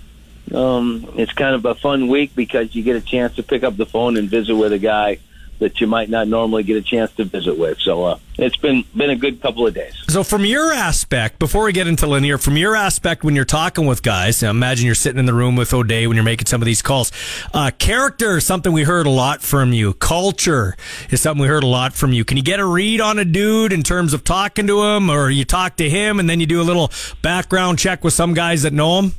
um, 0.52 1.12
it's 1.16 1.32
kind 1.32 1.54
of 1.54 1.64
a 1.64 1.74
fun 1.74 2.08
week 2.08 2.34
because 2.34 2.74
you 2.74 2.82
get 2.82 2.96
a 2.96 3.00
chance 3.00 3.36
to 3.36 3.42
pick 3.42 3.62
up 3.62 3.76
the 3.76 3.86
phone 3.86 4.16
and 4.16 4.28
visit 4.28 4.54
with 4.54 4.72
a 4.72 4.78
guy 4.78 5.18
that 5.62 5.80
you 5.80 5.86
might 5.86 6.10
not 6.10 6.28
normally 6.28 6.62
get 6.62 6.76
a 6.76 6.82
chance 6.82 7.12
to 7.12 7.24
visit 7.24 7.56
with. 7.58 7.78
So 7.78 8.04
uh, 8.04 8.18
it's 8.38 8.56
been 8.56 8.84
been 8.94 9.10
a 9.10 9.16
good 9.16 9.40
couple 9.40 9.66
of 9.66 9.74
days. 9.74 9.94
So, 10.08 10.24
from 10.24 10.44
your 10.44 10.72
aspect, 10.72 11.38
before 11.38 11.64
we 11.64 11.72
get 11.72 11.86
into 11.86 12.06
Lanier, 12.06 12.38
from 12.38 12.56
your 12.56 12.74
aspect, 12.74 13.24
when 13.24 13.36
you're 13.36 13.44
talking 13.44 13.86
with 13.86 14.02
guys, 14.02 14.42
imagine 14.42 14.86
you're 14.86 14.94
sitting 14.94 15.18
in 15.18 15.26
the 15.26 15.34
room 15.34 15.56
with 15.56 15.72
O'Day 15.72 16.06
when 16.06 16.16
you're 16.16 16.24
making 16.24 16.46
some 16.46 16.60
of 16.60 16.66
these 16.66 16.82
calls. 16.82 17.12
Uh, 17.54 17.70
character 17.78 18.38
is 18.38 18.46
something 18.46 18.72
we 18.72 18.82
heard 18.82 19.06
a 19.06 19.10
lot 19.10 19.42
from 19.42 19.72
you. 19.72 19.94
Culture 19.94 20.76
is 21.10 21.20
something 21.20 21.42
we 21.42 21.48
heard 21.48 21.64
a 21.64 21.68
lot 21.68 21.92
from 21.94 22.12
you. 22.12 22.24
Can 22.24 22.36
you 22.36 22.42
get 22.42 22.60
a 22.60 22.66
read 22.66 23.00
on 23.00 23.18
a 23.18 23.24
dude 23.24 23.72
in 23.72 23.82
terms 23.82 24.12
of 24.12 24.24
talking 24.24 24.66
to 24.66 24.82
him, 24.82 25.10
or 25.10 25.30
you 25.30 25.44
talk 25.44 25.76
to 25.76 25.88
him 25.88 26.18
and 26.18 26.28
then 26.28 26.40
you 26.40 26.46
do 26.46 26.60
a 26.60 26.64
little 26.64 26.90
background 27.22 27.78
check 27.78 28.02
with 28.02 28.12
some 28.12 28.34
guys 28.34 28.62
that 28.62 28.72
know 28.72 28.98
him? 29.00 29.14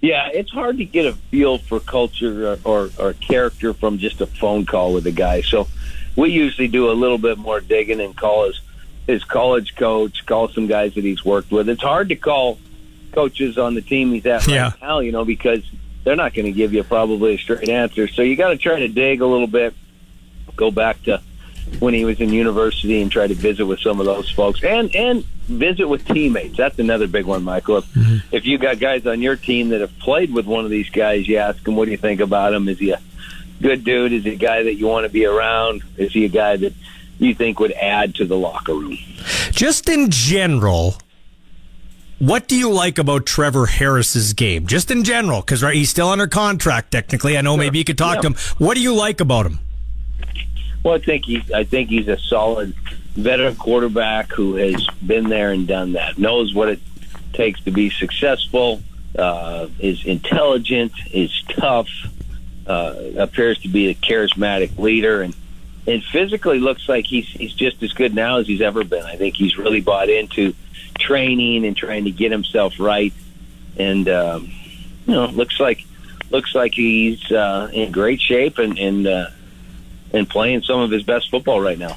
Yeah, 0.00 0.28
it's 0.32 0.50
hard 0.50 0.78
to 0.78 0.84
get 0.84 1.06
a 1.06 1.12
feel 1.14 1.58
for 1.58 1.80
culture 1.80 2.52
or, 2.52 2.58
or, 2.64 2.90
or 2.98 3.12
character 3.14 3.74
from 3.74 3.98
just 3.98 4.20
a 4.20 4.26
phone 4.26 4.64
call 4.64 4.92
with 4.94 5.06
a 5.06 5.10
guy. 5.12 5.40
So 5.42 5.66
we 6.14 6.30
usually 6.30 6.68
do 6.68 6.90
a 6.90 6.92
little 6.92 7.18
bit 7.18 7.36
more 7.38 7.60
digging 7.60 8.00
and 8.00 8.16
call 8.16 8.46
his 8.46 8.60
his 9.08 9.24
college 9.24 9.74
coach, 9.74 10.26
call 10.26 10.48
some 10.48 10.66
guys 10.66 10.94
that 10.94 11.02
he's 11.02 11.24
worked 11.24 11.50
with. 11.50 11.68
It's 11.70 11.82
hard 11.82 12.10
to 12.10 12.14
call 12.16 12.58
coaches 13.12 13.56
on 13.56 13.74
the 13.74 13.80
team 13.80 14.12
he's 14.12 14.26
at 14.26 14.46
right 14.46 14.54
Yeah. 14.54 14.72
now, 14.82 14.98
you 15.00 15.12
know, 15.12 15.24
because 15.24 15.62
they're 16.04 16.14
not 16.14 16.34
going 16.34 16.44
to 16.44 16.52
give 16.52 16.74
you 16.74 16.84
probably 16.84 17.34
a 17.34 17.38
straight 17.38 17.70
answer. 17.70 18.06
So 18.06 18.20
you 18.20 18.36
got 18.36 18.50
to 18.50 18.58
try 18.58 18.80
to 18.80 18.88
dig 18.88 19.22
a 19.22 19.26
little 19.26 19.46
bit, 19.46 19.74
go 20.56 20.70
back 20.70 21.02
to 21.04 21.22
when 21.80 21.94
he 21.94 22.04
was 22.04 22.20
in 22.20 22.32
university 22.32 23.00
and 23.00 23.10
try 23.10 23.26
to 23.26 23.34
visit 23.34 23.66
with 23.66 23.80
some 23.80 24.00
of 24.00 24.06
those 24.06 24.30
folks 24.30 24.62
and 24.62 24.94
and 24.94 25.24
visit 25.48 25.88
with 25.88 26.04
teammates. 26.06 26.56
That's 26.56 26.78
another 26.78 27.06
big 27.06 27.24
one, 27.24 27.42
Michael. 27.42 27.78
If, 27.78 27.84
mm-hmm. 27.86 28.16
if 28.34 28.44
you 28.44 28.58
got 28.58 28.78
guys 28.78 29.06
on 29.06 29.22
your 29.22 29.36
team 29.36 29.70
that 29.70 29.80
have 29.80 29.96
played 29.98 30.32
with 30.32 30.46
one 30.46 30.64
of 30.64 30.70
these 30.70 30.90
guys, 30.90 31.26
you 31.26 31.38
ask 31.38 31.66
him, 31.66 31.76
"What 31.76 31.86
do 31.86 31.90
you 31.90 31.96
think 31.96 32.20
about 32.20 32.52
him? 32.52 32.68
Is 32.68 32.78
he 32.78 32.90
a 32.90 33.00
good 33.62 33.84
dude? 33.84 34.12
Is 34.12 34.24
he 34.24 34.32
a 34.32 34.36
guy 34.36 34.62
that 34.64 34.74
you 34.74 34.86
want 34.86 35.04
to 35.04 35.08
be 35.10 35.24
around? 35.24 35.82
Is 35.96 36.12
he 36.12 36.24
a 36.24 36.28
guy 36.28 36.56
that 36.56 36.74
you 37.18 37.34
think 37.34 37.60
would 37.60 37.72
add 37.72 38.14
to 38.16 38.24
the 38.24 38.36
locker 38.36 38.74
room?" 38.74 38.98
Just 39.50 39.88
in 39.88 40.10
general, 40.10 40.96
what 42.18 42.48
do 42.48 42.56
you 42.56 42.70
like 42.70 42.98
about 42.98 43.26
Trevor 43.26 43.66
Harris's 43.66 44.32
game? 44.32 44.66
Just 44.66 44.90
in 44.90 45.04
general, 45.04 45.40
because 45.40 45.62
right, 45.62 45.74
he's 45.74 45.90
still 45.90 46.08
under 46.08 46.26
contract 46.26 46.90
technically. 46.90 47.38
I 47.38 47.40
know 47.40 47.56
maybe 47.56 47.78
you 47.78 47.84
could 47.84 47.98
talk 47.98 48.16
Yeah. 48.16 48.20
to 48.22 48.26
him. 48.28 48.34
What 48.58 48.74
do 48.74 48.80
you 48.82 48.94
like 48.94 49.20
about 49.20 49.46
him? 49.46 49.60
Well, 50.88 50.96
I 50.96 51.00
think 51.00 51.26
he, 51.26 51.44
I 51.54 51.64
think 51.64 51.90
he's 51.90 52.08
a 52.08 52.16
solid 52.16 52.72
veteran 53.12 53.56
quarterback 53.56 54.32
who 54.32 54.54
has 54.54 54.88
been 55.06 55.28
there 55.28 55.52
and 55.52 55.68
done 55.68 55.92
that. 55.92 56.16
Knows 56.16 56.54
what 56.54 56.70
it 56.70 56.80
takes 57.34 57.62
to 57.64 57.70
be 57.70 57.90
successful. 57.90 58.80
Uh, 59.14 59.68
is 59.78 60.06
intelligent. 60.06 60.92
Is 61.12 61.42
tough. 61.46 61.90
Uh, 62.66 62.94
appears 63.18 63.58
to 63.58 63.68
be 63.68 63.88
a 63.88 63.94
charismatic 63.94 64.78
leader, 64.78 65.20
and 65.20 65.36
and 65.86 66.02
physically 66.04 66.58
looks 66.58 66.88
like 66.88 67.04
he's 67.04 67.28
he's 67.28 67.52
just 67.52 67.82
as 67.82 67.92
good 67.92 68.14
now 68.14 68.38
as 68.38 68.46
he's 68.46 68.62
ever 68.62 68.82
been. 68.82 69.04
I 69.04 69.16
think 69.16 69.36
he's 69.36 69.58
really 69.58 69.82
bought 69.82 70.08
into 70.08 70.54
training 70.98 71.66
and 71.66 71.76
trying 71.76 72.04
to 72.04 72.10
get 72.10 72.32
himself 72.32 72.80
right, 72.80 73.12
and 73.76 74.08
um, 74.08 74.50
you 75.06 75.12
know, 75.12 75.26
looks 75.26 75.60
like 75.60 75.84
looks 76.30 76.54
like 76.54 76.72
he's 76.72 77.30
uh, 77.30 77.68
in 77.74 77.92
great 77.92 78.22
shape 78.22 78.56
and 78.56 78.78
and. 78.78 79.06
Uh, 79.06 79.26
and 80.12 80.28
playing 80.28 80.62
some 80.62 80.80
of 80.80 80.90
his 80.90 81.02
best 81.02 81.30
football 81.30 81.60
right 81.60 81.78
now. 81.78 81.96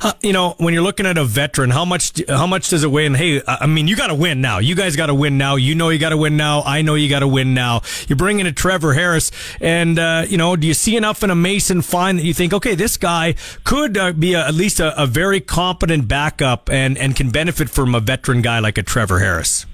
Uh, 0.00 0.12
you 0.22 0.32
know, 0.32 0.54
when 0.58 0.74
you're 0.74 0.82
looking 0.82 1.06
at 1.06 1.18
a 1.18 1.24
veteran, 1.24 1.70
how 1.70 1.84
much 1.84 2.22
how 2.28 2.46
much 2.46 2.68
does 2.68 2.84
it 2.84 2.90
weigh? 2.90 3.06
And 3.06 3.16
hey, 3.16 3.42
I 3.46 3.58
I 3.62 3.66
mean, 3.66 3.88
you 3.88 3.96
got 3.96 4.08
to 4.08 4.14
win 4.14 4.40
now. 4.40 4.58
You 4.58 4.74
guys 4.74 4.96
got 4.96 5.06
to 5.06 5.14
win 5.14 5.38
now. 5.38 5.56
You 5.56 5.74
know, 5.74 5.88
you 5.88 5.98
got 5.98 6.10
to 6.10 6.16
win 6.16 6.36
now. 6.36 6.62
I 6.62 6.82
know 6.82 6.94
you 6.94 7.08
got 7.08 7.20
to 7.20 7.28
win 7.28 7.52
now. 7.52 7.82
You're 8.06 8.16
bringing 8.16 8.46
a 8.46 8.52
Trevor 8.52 8.94
Harris, 8.94 9.30
and 9.60 9.98
uh, 9.98 10.24
you 10.28 10.38
know, 10.38 10.56
do 10.56 10.66
you 10.66 10.74
see 10.74 10.96
enough 10.96 11.22
in 11.22 11.30
a 11.30 11.34
Mason 11.34 11.82
Fine 11.82 12.16
that 12.16 12.24
you 12.24 12.32
think, 12.32 12.52
okay, 12.52 12.74
this 12.74 12.96
guy 12.96 13.34
could 13.64 13.98
uh, 13.98 14.12
be 14.12 14.34
a, 14.34 14.46
at 14.46 14.54
least 14.54 14.78
a, 14.78 15.00
a 15.00 15.06
very 15.06 15.40
competent 15.40 16.06
backup 16.06 16.70
and 16.70 16.96
and 16.98 17.16
can 17.16 17.30
benefit 17.30 17.68
from 17.68 17.94
a 17.94 18.00
veteran 18.00 18.42
guy 18.42 18.58
like 18.60 18.78
a 18.78 18.82
Trevor 18.82 19.18
Harris? 19.18 19.66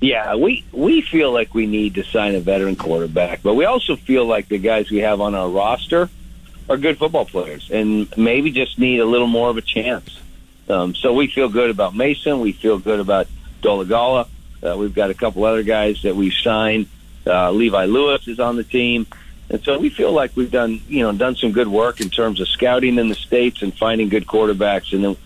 Yeah, 0.00 0.36
we 0.36 0.64
we 0.72 1.02
feel 1.02 1.32
like 1.32 1.54
we 1.54 1.66
need 1.66 1.96
to 1.96 2.04
sign 2.04 2.34
a 2.34 2.40
veteran 2.40 2.76
quarterback, 2.76 3.42
but 3.42 3.54
we 3.54 3.64
also 3.64 3.96
feel 3.96 4.24
like 4.24 4.48
the 4.48 4.58
guys 4.58 4.90
we 4.90 4.98
have 4.98 5.20
on 5.20 5.34
our 5.34 5.48
roster 5.48 6.08
are 6.68 6.76
good 6.76 6.98
football 6.98 7.24
players 7.24 7.70
and 7.70 8.12
maybe 8.16 8.50
just 8.50 8.78
need 8.78 9.00
a 9.00 9.04
little 9.04 9.26
more 9.26 9.48
of 9.50 9.56
a 9.56 9.62
chance. 9.62 10.20
Um, 10.68 10.94
so 10.94 11.14
we 11.14 11.28
feel 11.28 11.48
good 11.48 11.70
about 11.70 11.94
Mason. 11.94 12.40
We 12.40 12.52
feel 12.52 12.78
good 12.78 13.00
about 13.00 13.26
Dolegala. 13.62 14.28
Uh, 14.62 14.76
we've 14.76 14.94
got 14.94 15.10
a 15.10 15.14
couple 15.14 15.44
other 15.44 15.62
guys 15.62 16.02
that 16.02 16.14
we've 16.14 16.34
signed. 16.34 16.86
Uh, 17.26 17.50
Levi 17.50 17.86
Lewis 17.86 18.26
is 18.28 18.38
on 18.38 18.56
the 18.56 18.64
team. 18.64 19.06
And 19.50 19.62
so 19.62 19.78
we 19.78 19.88
feel 19.88 20.12
like 20.12 20.36
we've 20.36 20.50
done, 20.50 20.82
you 20.88 21.02
know, 21.02 21.12
done 21.12 21.36
some 21.36 21.52
good 21.52 21.68
work 21.68 22.00
in 22.00 22.10
terms 22.10 22.40
of 22.40 22.48
scouting 22.48 22.98
in 22.98 23.08
the 23.08 23.14
states 23.14 23.62
and 23.62 23.74
finding 23.74 24.10
good 24.10 24.26
quarterbacks. 24.26 24.92
And 24.92 25.02
then 25.02 25.16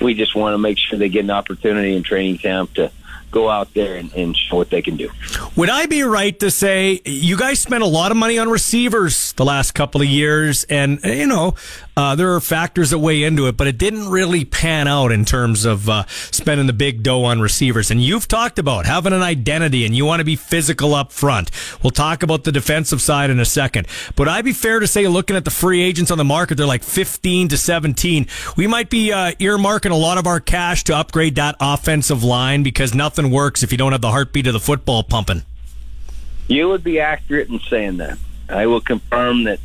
we 0.00 0.14
just 0.14 0.36
want 0.36 0.54
to 0.54 0.58
make 0.58 0.78
sure 0.78 0.98
they 0.98 1.08
get 1.08 1.24
an 1.24 1.30
opportunity 1.30 1.96
in 1.96 2.04
training 2.04 2.38
camp 2.38 2.74
to 2.74 2.92
go 3.32 3.48
out 3.50 3.74
there 3.74 3.96
and, 3.96 4.12
and 4.12 4.36
show 4.36 4.56
what 4.56 4.70
they 4.70 4.82
can 4.82 4.96
do. 4.96 5.10
Would 5.56 5.70
I 5.70 5.86
be 5.86 6.02
right 6.02 6.38
to 6.40 6.50
say 6.50 7.00
you 7.04 7.36
guys 7.36 7.58
spent 7.58 7.82
a 7.82 7.86
lot 7.86 8.12
of 8.12 8.16
money 8.16 8.38
on 8.38 8.48
receivers 8.48 9.32
the 9.32 9.44
last 9.44 9.72
couple 9.72 10.00
of 10.00 10.06
years, 10.06 10.64
and 10.64 11.00
you 11.02 11.26
know 11.26 11.54
uh, 11.96 12.14
there 12.14 12.34
are 12.34 12.40
factors 12.40 12.90
that 12.90 12.98
weigh 12.98 13.22
into 13.22 13.46
it, 13.46 13.56
but 13.56 13.66
it 13.66 13.76
didn't 13.76 14.08
really 14.08 14.44
pan 14.44 14.88
out 14.88 15.12
in 15.12 15.24
terms 15.24 15.64
of 15.64 15.88
uh, 15.88 16.04
spending 16.06 16.66
the 16.66 16.72
big 16.72 17.02
dough 17.02 17.24
on 17.24 17.40
receivers. 17.40 17.90
And 17.90 18.00
you've 18.00 18.26
talked 18.26 18.58
about 18.58 18.86
having 18.86 19.12
an 19.12 19.22
identity, 19.22 19.84
and 19.84 19.94
you 19.94 20.06
want 20.06 20.20
to 20.20 20.24
be 20.24 20.36
physical 20.36 20.94
up 20.94 21.12
front. 21.12 21.50
We'll 21.82 21.90
talk 21.90 22.22
about 22.22 22.44
the 22.44 22.52
defensive 22.52 23.02
side 23.02 23.30
in 23.30 23.38
a 23.40 23.44
second, 23.44 23.86
but 24.16 24.28
I'd 24.28 24.44
be 24.44 24.52
fair 24.52 24.80
to 24.80 24.86
say, 24.86 25.06
looking 25.06 25.36
at 25.36 25.44
the 25.44 25.50
free 25.50 25.82
agents 25.82 26.10
on 26.10 26.18
the 26.18 26.24
market, 26.24 26.56
they're 26.56 26.66
like 26.66 26.82
15 26.82 27.48
to 27.48 27.58
17. 27.58 28.26
We 28.56 28.66
might 28.66 28.88
be 28.88 29.12
uh, 29.12 29.32
earmarking 29.32 29.90
a 29.90 29.96
lot 29.96 30.18
of 30.18 30.26
our 30.26 30.40
cash 30.40 30.84
to 30.84 30.96
upgrade 30.96 31.34
that 31.34 31.56
offensive 31.60 32.24
line 32.24 32.62
because 32.62 32.94
nothing 32.94 33.30
works 33.30 33.62
if 33.62 33.70
you 33.70 33.78
don't 33.78 33.92
have 33.92 34.00
the 34.00 34.10
heartbeat 34.10 34.46
of 34.46 34.54
the 34.54 34.60
football 34.60 35.02
pumping. 35.02 35.42
You 36.48 36.68
would 36.68 36.82
be 36.82 37.00
accurate 37.00 37.48
in 37.48 37.60
saying 37.60 37.98
that. 37.98 38.18
I 38.48 38.66
will 38.66 38.80
confirm 38.80 39.44
that 39.44 39.60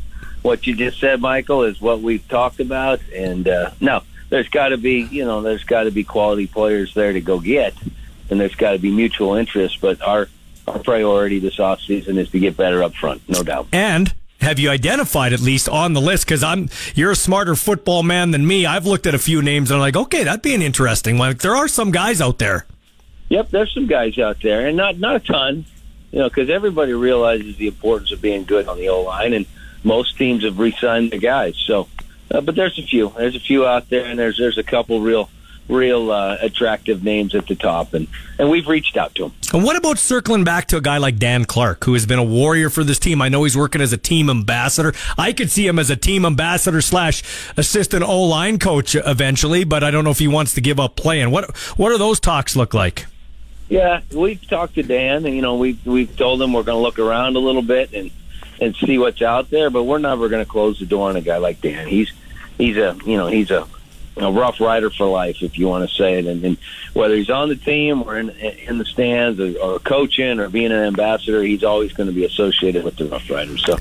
what 0.48 0.66
you 0.66 0.74
just 0.74 0.98
said, 0.98 1.20
Michael, 1.20 1.62
is 1.62 1.78
what 1.78 2.00
we've 2.00 2.26
talked 2.26 2.58
about. 2.58 3.00
And 3.14 3.46
uh, 3.46 3.70
no, 3.80 4.02
there's 4.30 4.48
got 4.48 4.70
to 4.70 4.78
be, 4.78 5.02
you 5.02 5.24
know, 5.24 5.42
there's 5.42 5.62
got 5.62 5.84
to 5.84 5.90
be 5.90 6.04
quality 6.04 6.46
players 6.46 6.94
there 6.94 7.12
to 7.12 7.20
go 7.20 7.38
get, 7.38 7.74
and 8.30 8.40
there's 8.40 8.54
got 8.54 8.72
to 8.72 8.78
be 8.78 8.90
mutual 8.90 9.34
interest. 9.34 9.80
But 9.80 10.00
our 10.00 10.28
our 10.66 10.78
priority 10.78 11.38
this 11.38 11.60
off 11.60 11.80
season 11.80 12.18
is 12.18 12.30
to 12.30 12.38
get 12.38 12.56
better 12.56 12.82
up 12.82 12.94
front, 12.94 13.28
no 13.28 13.42
doubt. 13.42 13.68
And 13.72 14.12
have 14.40 14.58
you 14.58 14.70
identified 14.70 15.32
at 15.32 15.40
least 15.40 15.68
on 15.68 15.92
the 15.92 16.00
list? 16.00 16.24
Because 16.24 16.42
I'm 16.42 16.70
you're 16.94 17.10
a 17.10 17.16
smarter 17.16 17.54
football 17.54 18.02
man 18.02 18.30
than 18.30 18.46
me. 18.46 18.64
I've 18.64 18.86
looked 18.86 19.06
at 19.06 19.14
a 19.14 19.18
few 19.18 19.42
names 19.42 19.70
and 19.70 19.76
I'm 19.76 19.80
like, 19.80 19.96
okay, 19.96 20.24
that'd 20.24 20.42
be 20.42 20.54
an 20.54 20.62
interesting 20.62 21.18
one. 21.18 21.36
There 21.36 21.56
are 21.56 21.68
some 21.68 21.90
guys 21.90 22.20
out 22.22 22.38
there. 22.38 22.66
Yep, 23.28 23.50
there's 23.50 23.74
some 23.74 23.86
guys 23.86 24.18
out 24.18 24.40
there, 24.42 24.66
and 24.66 24.78
not 24.78 24.98
not 24.98 25.16
a 25.16 25.20
ton, 25.20 25.66
you 26.10 26.20
know, 26.20 26.28
because 26.30 26.48
everybody 26.48 26.94
realizes 26.94 27.58
the 27.58 27.66
importance 27.66 28.12
of 28.12 28.22
being 28.22 28.44
good 28.44 28.66
on 28.66 28.78
the 28.78 28.88
O 28.88 29.02
line, 29.02 29.34
and 29.34 29.44
most 29.84 30.16
teams 30.16 30.44
have 30.44 30.58
re-signed 30.58 31.12
their 31.12 31.20
guys. 31.20 31.56
So, 31.66 31.88
uh, 32.30 32.40
but 32.40 32.54
there's 32.54 32.78
a 32.78 32.82
few. 32.82 33.12
There's 33.16 33.36
a 33.36 33.40
few 33.40 33.66
out 33.66 33.88
there, 33.88 34.04
and 34.04 34.18
there's 34.18 34.38
there's 34.38 34.58
a 34.58 34.62
couple 34.62 35.00
real 35.00 35.30
real 35.68 36.10
uh, 36.10 36.38
attractive 36.40 37.04
names 37.04 37.34
at 37.34 37.46
the 37.46 37.54
top, 37.54 37.94
and 37.94 38.08
and 38.38 38.50
we've 38.50 38.66
reached 38.66 38.96
out 38.96 39.14
to 39.16 39.24
them. 39.24 39.32
And 39.52 39.64
what 39.64 39.76
about 39.76 39.98
circling 39.98 40.44
back 40.44 40.66
to 40.68 40.76
a 40.76 40.80
guy 40.80 40.98
like 40.98 41.18
Dan 41.18 41.44
Clark, 41.44 41.84
who 41.84 41.94
has 41.94 42.06
been 42.06 42.18
a 42.18 42.24
warrior 42.24 42.70
for 42.70 42.84
this 42.84 42.98
team? 42.98 43.22
I 43.22 43.28
know 43.28 43.44
he's 43.44 43.56
working 43.56 43.80
as 43.80 43.92
a 43.92 43.98
team 43.98 44.28
ambassador. 44.30 44.92
I 45.16 45.32
could 45.32 45.50
see 45.50 45.66
him 45.66 45.78
as 45.78 45.90
a 45.90 45.96
team 45.96 46.24
ambassador 46.24 46.80
slash 46.80 47.22
assistant 47.56 48.02
O 48.02 48.24
line 48.24 48.58
coach 48.58 48.94
eventually, 48.94 49.64
but 49.64 49.84
I 49.84 49.90
don't 49.90 50.04
know 50.04 50.10
if 50.10 50.18
he 50.18 50.28
wants 50.28 50.54
to 50.54 50.60
give 50.60 50.80
up 50.80 50.96
playing. 50.96 51.30
What 51.30 51.56
what 51.76 51.90
do 51.90 51.98
those 51.98 52.20
talks 52.20 52.56
look 52.56 52.74
like? 52.74 53.06
Yeah, 53.68 54.00
we've 54.14 54.46
talked 54.48 54.76
to 54.76 54.82
Dan, 54.82 55.26
and 55.26 55.34
you 55.34 55.42
know 55.42 55.56
we've 55.56 55.84
we've 55.86 56.14
told 56.16 56.40
him 56.40 56.52
we're 56.52 56.62
going 56.62 56.78
to 56.78 56.82
look 56.82 56.98
around 56.98 57.36
a 57.36 57.40
little 57.40 57.62
bit 57.62 57.92
and 57.92 58.10
and 58.60 58.74
see 58.76 58.98
what's 58.98 59.22
out 59.22 59.50
there, 59.50 59.70
but 59.70 59.84
we're 59.84 59.98
never 59.98 60.28
going 60.28 60.44
to 60.44 60.50
close 60.50 60.78
the 60.78 60.86
door 60.86 61.08
on 61.08 61.16
a 61.16 61.20
guy 61.20 61.38
like 61.38 61.60
Dan. 61.60 61.86
He's 61.86 62.12
he's 62.56 62.76
a 62.76 62.96
you 63.04 63.16
know 63.16 63.28
he's 63.28 63.50
a 63.50 63.66
a 64.16 64.32
rough 64.32 64.60
rider 64.60 64.90
for 64.90 65.06
life, 65.06 65.42
if 65.42 65.58
you 65.58 65.68
want 65.68 65.88
to 65.88 65.94
say 65.94 66.18
it. 66.18 66.26
And, 66.26 66.44
and 66.44 66.56
whether 66.92 67.14
he's 67.14 67.30
on 67.30 67.48
the 67.48 67.56
team 67.56 68.02
or 68.02 68.18
in, 68.18 68.30
in 68.30 68.78
the 68.78 68.84
stands 68.84 69.38
or, 69.40 69.56
or 69.58 69.78
coaching 69.78 70.40
or 70.40 70.48
being 70.48 70.72
an 70.72 70.84
ambassador, 70.84 71.42
he's 71.42 71.64
always 71.64 71.92
going 71.92 72.08
to 72.08 72.14
be 72.14 72.24
associated 72.24 72.84
with 72.84 72.96
the 72.96 73.06
Rough 73.06 73.30
Riders. 73.30 73.64
So 73.64 73.76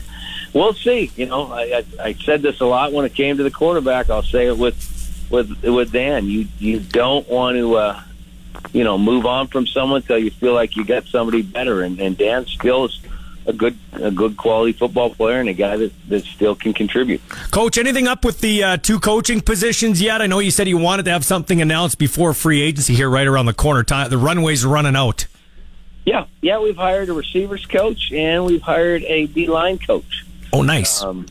we'll 0.54 0.74
see. 0.74 1.12
You 1.16 1.26
know, 1.26 1.52
I, 1.52 1.62
I, 1.64 1.86
I 2.00 2.14
said 2.14 2.42
this 2.42 2.62
a 2.62 2.66
lot 2.66 2.94
when 2.94 3.06
it 3.06 3.14
came 3.14 3.38
to 3.38 3.44
the 3.44 3.52
quarterback. 3.52 4.10
I'll 4.10 4.24
say 4.24 4.48
it 4.48 4.58
with 4.58 4.76
with 5.30 5.64
with 5.64 5.92
Dan. 5.92 6.26
You 6.28 6.48
you 6.60 6.80
don't 6.80 7.28
want 7.28 7.58
to. 7.58 7.76
Uh, 7.76 8.02
you 8.74 8.84
know, 8.84 8.98
move 8.98 9.26
on 9.26 9.48
from 9.48 9.68
someone 9.68 10.02
until 10.02 10.18
you 10.18 10.32
feel 10.32 10.54
like 10.54 10.76
you 10.76 10.84
got 10.84 11.06
somebody 11.06 11.42
better. 11.42 11.84
And, 11.84 12.00
and 12.00 12.18
Dan 12.18 12.48
still 12.48 12.86
is 12.86 13.00
a 13.48 13.54
good, 13.54 13.78
a 13.94 14.12
good 14.12 14.38
quality 14.38 14.74
football 14.74 15.10
player 15.10 15.40
and 15.40 15.50
a 15.50 15.54
guy 15.54 15.78
that, 15.78 16.10
that 16.10 16.26
still 16.26 16.54
can 16.54 16.74
contribute. 16.74 17.22
Coach, 17.52 17.78
anything 17.78 18.08
up 18.08 18.24
with 18.24 18.42
the 18.42 18.64
uh, 18.64 18.78
two 18.78 19.00
coaching 19.00 19.42
positions 19.42 20.02
yet? 20.02 20.22
I 20.22 20.28
know 20.28 20.40
you 20.40 20.52
said 20.52 20.68
you 20.68 20.78
wanted 20.78 21.04
to 21.04 21.12
have 21.12 21.26
something 21.26 21.62
announced 21.62 21.98
before 21.98 22.34
free 22.34 22.62
agency 22.62 22.94
here, 22.94 23.10
right 23.10 23.26
around 23.26 23.46
the 23.46 23.54
corner. 23.54 23.84
Time 23.84 24.10
the 24.10 24.18
runways 24.18 24.66
running 24.66 24.96
out. 24.96 25.28
Yeah, 26.06 26.26
yeah, 26.42 26.60
we've 26.60 26.78
hired 26.78 27.10
a 27.10 27.14
receivers 27.14 27.66
coach 27.66 28.12
and 28.14 28.46
we've 28.46 28.62
hired 28.62 29.04
a 29.04 29.28
D 29.28 29.48
line 29.48 29.78
coach. 29.78 30.26
Oh, 30.54 30.62
nice. 30.62 31.02
Um, 31.02 31.26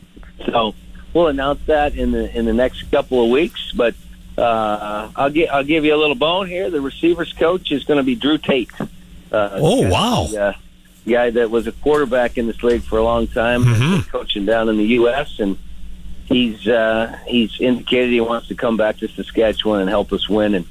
so 0.45 0.75
we'll 1.13 1.27
announce 1.27 1.65
that 1.65 1.95
in 1.95 2.11
the 2.11 2.35
in 2.37 2.45
the 2.45 2.53
next 2.53 2.83
couple 2.91 3.23
of 3.23 3.29
weeks, 3.31 3.71
but 3.75 3.95
uh, 4.37 5.09
I'll 5.15 5.31
give 5.31 5.49
I'll 5.51 5.63
give 5.63 5.83
you 5.83 5.95
a 5.95 5.97
little 5.97 6.15
bone 6.15 6.47
here. 6.47 6.69
The 6.69 6.81
receivers 6.81 7.33
coach 7.33 7.71
is 7.71 7.85
going 7.85 7.97
to 7.97 8.03
be 8.03 8.15
Drew 8.15 8.37
Tate. 8.37 8.69
Uh, 9.31 9.49
oh 9.53 9.89
wow! 9.89 10.27
The, 10.29 10.41
uh, 10.41 10.53
guy 11.07 11.29
that 11.31 11.49
was 11.49 11.67
a 11.67 11.71
quarterback 11.71 12.37
in 12.37 12.47
this 12.47 12.61
league 12.63 12.83
for 12.83 12.97
a 12.97 13.03
long 13.03 13.27
time, 13.27 13.63
Mhm. 13.63 14.07
coaching 14.09 14.45
down 14.45 14.69
in 14.69 14.77
the 14.77 14.85
U.S. 14.99 15.39
and 15.39 15.57
he's 16.25 16.67
uh, 16.67 17.17
he's 17.27 17.59
indicated 17.59 18.11
he 18.11 18.21
wants 18.21 18.47
to 18.49 18.55
come 18.55 18.77
back 18.77 18.97
to 18.97 19.07
Saskatchewan 19.07 19.81
and 19.81 19.89
help 19.89 20.11
us 20.13 20.27
win. 20.29 20.53
And 20.55 20.65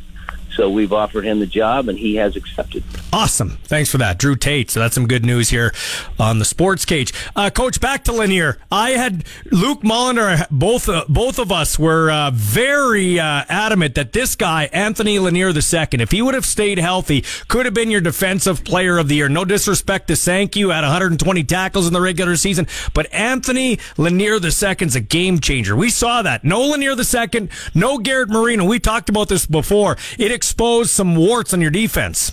so 0.57 0.71
we've 0.71 0.93
offered 0.93 1.25
him 1.25 1.39
the 1.41 1.47
job, 1.47 1.89
and 1.89 1.99
he 1.99 2.17
has 2.17 2.35
accepted. 2.37 2.83
Awesome. 3.13 3.59
Thanks 3.65 3.91
for 3.91 3.99
that, 3.99 4.19
Drew 4.19 4.37
Tate. 4.37 4.71
So 4.71 4.81
that's 4.81 4.95
some 4.95 5.07
good 5.07 5.25
news 5.25 5.51
here 5.51 5.73
on 6.19 6.39
the 6.39 6.45
sports 6.45 6.85
cage. 6.85 7.13
Uh, 7.35 7.51
Coach, 7.51 7.81
back 7.81 8.05
to 8.05 8.13
Lanier. 8.13 8.59
I 8.71 8.91
had 8.91 9.25
Luke 9.51 9.83
Mulliner. 9.83 10.47
Both 10.51 10.89
uh, 10.89 11.05
both 11.09 11.39
of 11.39 11.53
us 11.53 11.79
were 11.79 12.11
uh, 12.11 12.31
very 12.33 13.21
uh, 13.21 13.45
adamant 13.49 13.95
that 13.95 14.13
this 14.13 14.35
guy, 14.35 14.69
Anthony 14.73 15.19
Lanier 15.19 15.51
II, 15.51 15.87
if 16.03 16.11
he 16.11 16.23
would 16.23 16.35
have 16.35 16.47
stayed 16.47 16.79
healthy, 16.79 17.25
could 17.49 17.65
have 17.65 17.75
been 17.75 17.91
your 17.91 18.01
defensive 18.01 18.65
player 18.65 18.99
of 18.99 19.09
the 19.09 19.17
year. 19.17 19.29
No 19.29 19.45
disrespect 19.45 20.09
to 20.09 20.17
Sankey, 20.17 20.61
had 20.61 20.83
120 20.83 21.45
tackles 21.45 21.87
in 21.87 21.93
the 21.93 22.01
regular 22.01 22.37
season, 22.37 22.67
but 22.95 23.13
Anthony 23.13 23.79
Lanier 23.97 24.35
II's 24.43 24.97
a 24.97 25.01
game 25.01 25.41
changer. 25.41 25.77
We 25.77 25.91
saw 25.91 26.23
that. 26.23 26.45
No 26.45 26.61
Lanier 26.63 26.93
II, 26.93 27.49
no 27.75 27.99
Garrett 27.99 28.29
Marino. 28.29 28.65
We 28.65 28.79
talked 28.79 29.09
about 29.09 29.29
this 29.29 29.47
before. 29.47 29.97
It 30.19 30.31
exposed 30.47 30.91
some 30.91 31.17
warts 31.17 31.53
on 31.53 31.61
your 31.61 31.73
defense. 31.73 32.31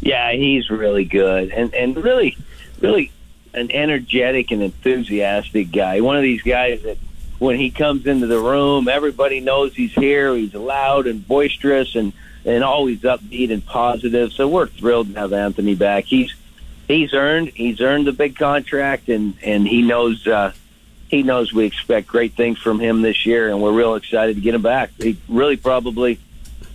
Yeah, 0.00 0.32
he's 0.32 0.68
really 0.68 1.06
good, 1.06 1.50
and 1.50 1.74
and 1.74 1.96
really, 1.96 2.36
really 2.82 3.10
an 3.54 3.70
energetic 3.70 4.50
and 4.50 4.62
enthusiastic 4.62 5.72
guy. 5.72 6.02
One 6.02 6.16
of 6.16 6.22
these 6.22 6.42
guys 6.42 6.82
that 6.82 6.98
when 7.38 7.56
he 7.56 7.70
comes 7.70 8.06
into 8.06 8.26
the 8.26 8.38
room, 8.38 8.86
everybody 8.86 9.40
knows 9.40 9.74
he's 9.74 9.94
here. 9.94 10.36
He's 10.36 10.52
loud 10.52 11.06
and 11.06 11.26
boisterous, 11.26 11.96
and 11.96 12.12
and 12.44 12.62
always 12.62 13.00
upbeat 13.00 13.50
and 13.50 13.64
positive. 13.64 14.32
So 14.32 14.46
we're 14.46 14.66
thrilled 14.66 15.14
to 15.14 15.18
have 15.18 15.32
Anthony 15.32 15.74
back. 15.74 16.04
He's 16.04 16.34
he's 16.86 17.14
earned 17.14 17.48
he's 17.48 17.80
earned 17.80 18.06
the 18.06 18.12
big 18.12 18.36
contract, 18.36 19.08
and 19.08 19.34
and 19.42 19.66
he 19.66 19.80
knows. 19.80 20.26
uh 20.26 20.52
he 21.08 21.22
knows 21.22 21.52
we 21.52 21.64
expect 21.64 22.08
great 22.08 22.32
things 22.32 22.58
from 22.58 22.80
him 22.80 23.00
this 23.00 23.24
year, 23.24 23.48
and 23.48 23.62
we're 23.62 23.72
real 23.72 23.94
excited 23.94 24.34
to 24.34 24.42
get 24.42 24.56
him 24.56 24.62
back. 24.62 24.90
He 24.98 25.16
really 25.28 25.56
probably 25.56 26.18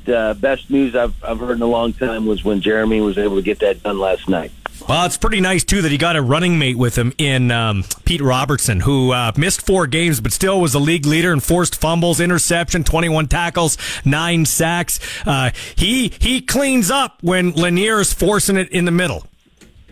the 0.05 0.37
best 0.39 0.69
news 0.69 0.95
I've, 0.95 1.13
I've 1.23 1.39
heard 1.39 1.57
in 1.57 1.61
a 1.61 1.67
long 1.67 1.93
time 1.93 2.25
was 2.25 2.43
when 2.43 2.61
Jeremy 2.61 3.01
was 3.01 3.17
able 3.17 3.35
to 3.37 3.41
get 3.41 3.59
that 3.59 3.83
done 3.83 3.99
last 3.99 4.27
night. 4.27 4.51
Well, 4.89 5.05
it's 5.05 5.17
pretty 5.17 5.41
nice 5.41 5.63
too 5.63 5.83
that 5.83 5.91
he 5.91 5.97
got 5.97 6.15
a 6.15 6.21
running 6.21 6.57
mate 6.57 6.77
with 6.77 6.97
him 6.97 7.13
in 7.19 7.51
um, 7.51 7.83
Pete 8.03 8.21
Robertson, 8.21 8.79
who 8.79 9.11
uh, 9.11 9.31
missed 9.37 9.61
four 9.61 9.85
games 9.85 10.19
but 10.19 10.33
still 10.33 10.59
was 10.59 10.73
a 10.73 10.79
league 10.79 11.05
leader 11.05 11.31
in 11.31 11.39
forced 11.39 11.75
fumbles, 11.75 12.19
interception, 12.19 12.83
twenty-one 12.83 13.27
tackles, 13.27 13.77
nine 14.03 14.45
sacks. 14.45 14.99
Uh, 15.25 15.51
he 15.75 16.11
he 16.19 16.41
cleans 16.41 16.89
up 16.89 17.19
when 17.21 17.51
Lanier 17.51 17.99
is 17.99 18.11
forcing 18.11 18.57
it 18.57 18.69
in 18.69 18.85
the 18.85 18.91
middle. 18.91 19.25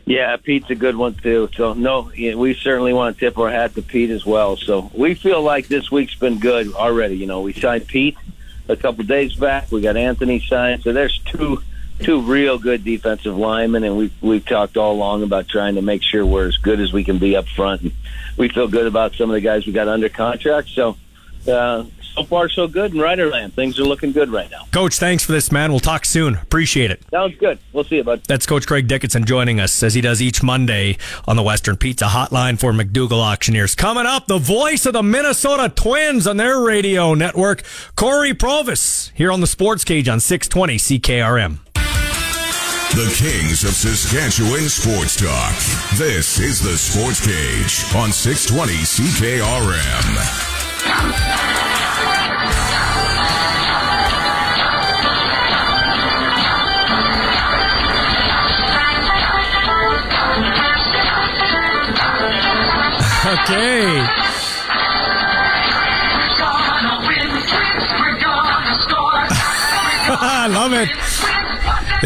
Yeah, 0.07 0.35
Pete's 0.37 0.71
a 0.71 0.75
good 0.75 0.95
one 0.95 1.13
too. 1.13 1.49
So 1.53 1.73
no, 1.73 2.11
we 2.17 2.55
certainly 2.55 2.91
want 2.91 3.15
to 3.15 3.19
tip 3.19 3.37
our 3.37 3.51
hat 3.51 3.75
to 3.75 3.83
Pete 3.83 4.09
as 4.09 4.25
well. 4.25 4.57
So 4.57 4.89
we 4.91 5.13
feel 5.13 5.43
like 5.43 5.67
this 5.67 5.91
week's 5.91 6.15
been 6.15 6.39
good 6.39 6.73
already. 6.73 7.15
You 7.15 7.27
know, 7.27 7.41
we 7.41 7.53
signed 7.53 7.85
Pete 7.87 8.17
a 8.69 8.77
couple 8.77 9.03
days 9.03 9.35
back. 9.35 9.71
We 9.71 9.81
got 9.81 9.97
Anthony 9.97 10.39
signed. 10.39 10.83
So 10.83 10.93
there's 10.93 11.19
two 11.25 11.61
two 11.99 12.21
real 12.21 12.57
good 12.57 12.85
defensive 12.85 13.35
linemen, 13.37 13.83
and 13.83 13.97
we've 13.97 14.13
we've 14.21 14.45
talked 14.45 14.77
all 14.77 14.93
along 14.93 15.23
about 15.23 15.49
trying 15.49 15.75
to 15.75 15.81
make 15.81 16.01
sure 16.01 16.25
we're 16.25 16.47
as 16.47 16.57
good 16.57 16.79
as 16.79 16.93
we 16.93 17.03
can 17.03 17.17
be 17.17 17.35
up 17.35 17.47
front. 17.47 17.81
And 17.81 17.91
we 18.37 18.47
feel 18.47 18.67
good 18.67 18.85
about 18.85 19.15
some 19.15 19.29
of 19.29 19.33
the 19.33 19.41
guys 19.41 19.65
we 19.65 19.73
got 19.73 19.89
under 19.89 20.07
contract. 20.07 20.69
So 20.69 20.95
uh, 21.47 21.85
so 22.15 22.23
far 22.23 22.49
so 22.49 22.67
good 22.67 22.93
in 22.93 22.99
Riderland. 22.99 23.53
Things 23.53 23.79
are 23.79 23.83
looking 23.83 24.11
good 24.11 24.29
right 24.29 24.49
now. 24.51 24.65
Coach, 24.71 24.97
thanks 24.97 25.25
for 25.25 25.31
this, 25.31 25.51
man. 25.51 25.71
We'll 25.71 25.79
talk 25.79 26.05
soon. 26.05 26.35
Appreciate 26.35 26.91
it. 26.91 27.03
Sounds 27.11 27.35
good. 27.37 27.59
We'll 27.73 27.83
see 27.83 27.97
you, 27.97 28.03
bud. 28.03 28.21
That's 28.27 28.45
Coach 28.45 28.67
Craig 28.67 28.87
Dickenson 28.87 29.25
joining 29.25 29.59
us 29.59 29.81
as 29.83 29.93
he 29.93 30.01
does 30.01 30.21
each 30.21 30.43
Monday 30.43 30.97
on 31.27 31.35
the 31.35 31.43
Western 31.43 31.77
Pizza 31.77 32.05
Hotline 32.05 32.59
for 32.59 32.73
McDougall 32.73 33.21
Auctioneers. 33.21 33.75
Coming 33.75 34.05
up, 34.05 34.27
the 34.27 34.39
voice 34.39 34.85
of 34.85 34.93
the 34.93 35.03
Minnesota 35.03 35.69
Twins 35.69 36.27
on 36.27 36.37
their 36.37 36.59
radio 36.59 37.13
network, 37.13 37.63
Cory 37.95 38.33
Provus, 38.33 39.11
here 39.13 39.31
on 39.31 39.41
the 39.41 39.47
Sports 39.47 39.83
Cage 39.83 40.07
on 40.07 40.19
620 40.19 40.77
CKRM. 40.77 41.59
The 42.91 43.05
Kings 43.15 43.63
of 43.63 43.69
Saskatchewan 43.69 44.67
Sports 44.67 45.15
Talk. 45.15 45.53
This 45.99 46.39
is 46.39 46.59
the 46.59 46.75
Sports 46.75 47.23
Cage 47.23 47.85
on 47.95 48.11
620 48.11 48.73
CKRM. 48.73 50.49
Okay. 63.49 63.97
I 70.11 70.47
love 70.51 70.73
it. 70.73 70.87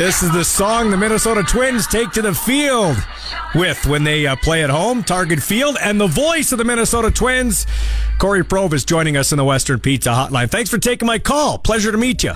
This 0.01 0.23
is 0.23 0.31
the 0.31 0.45
song 0.45 0.89
the 0.89 0.95
Minnesota 0.95 1.43
Twins 1.43 1.85
take 1.85 2.11
to 2.11 2.21
the 2.21 2.33
field 2.33 2.95
with 3.55 3.85
when 3.87 4.05
they 4.05 4.25
uh, 4.25 4.37
play 4.37 4.63
at 4.63 4.69
home, 4.69 5.03
Target 5.03 5.43
Field, 5.43 5.75
and 5.81 5.99
the 5.99 6.07
voice 6.07 6.53
of 6.53 6.59
the 6.59 6.63
Minnesota 6.63 7.11
Twins, 7.11 7.67
Cory 8.19 8.45
Provus, 8.45 8.75
is 8.75 8.85
joining 8.85 9.17
us 9.17 9.33
in 9.33 9.37
the 9.37 9.43
Western 9.43 9.81
Pizza 9.81 10.11
Hotline. 10.11 10.49
Thanks 10.49 10.69
for 10.69 10.77
taking 10.77 11.07
my 11.07 11.19
call. 11.19 11.57
Pleasure 11.57 11.91
to 11.91 11.97
meet 11.97 12.23
you. 12.23 12.35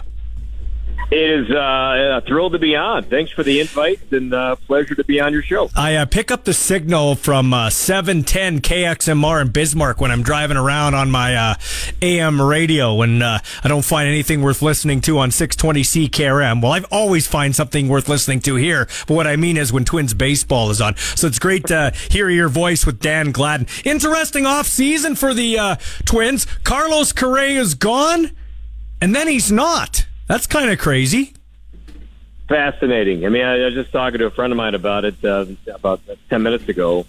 It 1.09 1.17
is 1.17 1.49
uh, 1.49 2.19
thrill 2.27 2.49
to 2.49 2.59
be 2.59 2.75
on. 2.75 3.03
Thanks 3.03 3.31
for 3.31 3.41
the 3.41 3.61
invite 3.61 4.11
and 4.11 4.33
uh, 4.33 4.57
pleasure 4.57 4.93
to 4.95 5.05
be 5.05 5.21
on 5.21 5.31
your 5.31 5.41
show. 5.41 5.69
I 5.73 5.95
uh, 5.95 6.05
pick 6.05 6.31
up 6.31 6.43
the 6.43 6.53
signal 6.53 7.15
from 7.15 7.53
uh, 7.53 7.69
710 7.69 8.59
KXMR 8.59 9.41
in 9.43 9.47
Bismarck 9.53 10.01
when 10.01 10.11
I'm 10.11 10.21
driving 10.21 10.57
around 10.57 10.95
on 10.95 11.09
my 11.09 11.33
uh, 11.33 11.55
AM 12.01 12.41
radio 12.41 12.93
when 12.93 13.21
uh, 13.21 13.39
I 13.63 13.67
don't 13.69 13.85
find 13.85 14.09
anything 14.09 14.41
worth 14.41 14.61
listening 14.61 14.99
to 15.01 15.17
on 15.19 15.31
620 15.31 16.09
CKRM. 16.09 16.61
Well, 16.61 16.73
I've 16.73 16.91
always 16.91 17.25
find 17.25 17.55
something 17.55 17.87
worth 17.87 18.09
listening 18.09 18.41
to 18.41 18.55
here, 18.55 18.89
but 19.07 19.13
what 19.13 19.27
I 19.27 19.37
mean 19.37 19.55
is 19.55 19.71
when 19.71 19.85
Twins 19.85 20.13
baseball 20.13 20.69
is 20.71 20.81
on. 20.81 20.97
So 20.97 21.25
it's 21.25 21.39
great 21.39 21.67
to 21.67 21.93
hear 22.09 22.29
your 22.29 22.49
voice 22.49 22.85
with 22.85 22.99
Dan 22.99 23.31
Gladden. 23.31 23.67
Interesting 23.85 24.45
off 24.45 24.67
season 24.67 25.15
for 25.15 25.33
the 25.33 25.79
Twins. 26.03 26.45
Carlos 26.65 27.13
Correa 27.13 27.61
is 27.61 27.75
gone, 27.75 28.31
and 28.99 29.15
then 29.15 29.29
he's 29.29 29.53
not. 29.53 30.05
That's 30.27 30.47
kind 30.47 30.69
of 30.69 30.77
crazy. 30.77 31.33
Fascinating. 32.47 33.25
I 33.25 33.29
mean, 33.29 33.43
I, 33.43 33.61
I 33.61 33.65
was 33.65 33.73
just 33.73 33.91
talking 33.91 34.19
to 34.19 34.25
a 34.25 34.31
friend 34.31 34.53
of 34.53 34.57
mine 34.57 34.75
about 34.75 35.03
it 35.03 35.23
uh, 35.23 35.45
about 35.73 36.01
10 36.29 36.43
minutes 36.43 36.69
ago. 36.69 37.05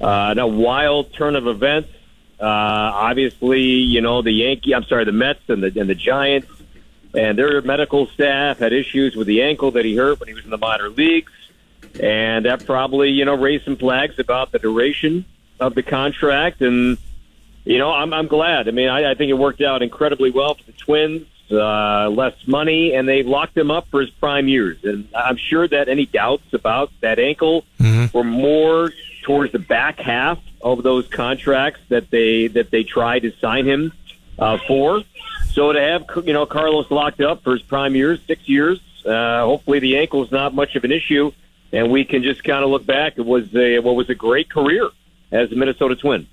Uh, 0.00 0.34
a 0.36 0.46
wild 0.46 1.12
turn 1.14 1.36
of 1.36 1.46
events. 1.46 1.90
Uh, 2.38 2.44
obviously, 2.44 3.62
you 3.62 4.00
know, 4.00 4.20
the 4.20 4.32
Yankee, 4.32 4.74
I'm 4.74 4.84
sorry, 4.84 5.04
the 5.04 5.12
Mets 5.12 5.40
and 5.48 5.62
the, 5.62 5.80
and 5.80 5.88
the 5.88 5.94
Giants 5.94 6.48
and 7.14 7.38
their 7.38 7.60
medical 7.62 8.06
staff 8.06 8.58
had 8.58 8.72
issues 8.72 9.14
with 9.16 9.26
the 9.26 9.42
ankle 9.42 9.70
that 9.72 9.84
he 9.84 9.96
hurt 9.96 10.18
when 10.20 10.28
he 10.28 10.34
was 10.34 10.44
in 10.44 10.50
the 10.50 10.58
minor 10.58 10.88
leagues, 10.88 11.32
and 12.00 12.46
that 12.46 12.64
probably 12.64 13.10
you 13.10 13.24
know 13.24 13.34
raised 13.34 13.64
some 13.64 13.76
flags 13.76 14.18
about 14.18 14.52
the 14.52 14.58
duration 14.58 15.24
of 15.60 15.74
the 15.74 15.82
contract. 15.82 16.62
And 16.62 16.98
you 17.64 17.78
know, 17.78 17.92
I'm 17.92 18.12
I'm 18.12 18.28
glad. 18.28 18.68
I 18.68 18.70
mean, 18.70 18.88
I, 18.88 19.10
I 19.10 19.14
think 19.14 19.30
it 19.30 19.34
worked 19.34 19.60
out 19.60 19.82
incredibly 19.82 20.30
well 20.30 20.54
for 20.54 20.64
the 20.64 20.72
Twins. 20.72 21.26
Uh, 21.52 22.08
less 22.08 22.34
money, 22.46 22.94
and 22.94 23.06
they 23.06 23.22
locked 23.22 23.56
him 23.56 23.70
up 23.70 23.86
for 23.90 24.00
his 24.00 24.08
prime 24.10 24.48
years. 24.48 24.78
And 24.84 25.06
I'm 25.14 25.36
sure 25.36 25.68
that 25.68 25.88
any 25.90 26.06
doubts 26.06 26.54
about 26.54 26.90
that 27.00 27.18
ankle 27.18 27.66
were 28.14 28.24
more 28.24 28.90
towards 29.22 29.52
the 29.52 29.58
back 29.58 29.98
half 29.98 30.38
of 30.62 30.82
those 30.82 31.06
contracts 31.08 31.80
that 31.88 32.10
they 32.10 32.46
that 32.48 32.70
they 32.70 32.84
tried 32.84 33.20
to 33.20 33.32
sign 33.40 33.66
him 33.66 33.92
uh, 34.38 34.58
for. 34.66 35.02
So 35.52 35.72
to 35.72 35.80
have 35.80 36.06
you 36.26 36.32
know 36.32 36.46
Carlos 36.46 36.90
locked 36.90 37.20
up 37.20 37.42
for 37.42 37.52
his 37.52 37.62
prime 37.62 37.94
years, 37.94 38.20
six 38.26 38.48
years, 38.48 38.80
uh, 39.04 39.44
hopefully 39.44 39.80
the 39.80 39.98
ankle 39.98 40.24
is 40.24 40.30
not 40.30 40.54
much 40.54 40.76
of 40.76 40.84
an 40.84 40.92
issue, 40.92 41.32
and 41.72 41.90
we 41.90 42.04
can 42.04 42.22
just 42.22 42.44
kind 42.44 42.64
of 42.64 42.70
look 42.70 42.86
back. 42.86 43.14
It 43.18 43.26
was 43.26 43.54
a 43.54 43.78
what 43.80 43.94
was 43.94 44.08
a 44.08 44.14
great 44.14 44.48
career 44.48 44.88
as 45.30 45.52
a 45.52 45.54
Minnesota 45.54 45.96
Twin. 45.96 46.26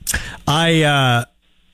I 0.48 0.84
uh 0.84 1.26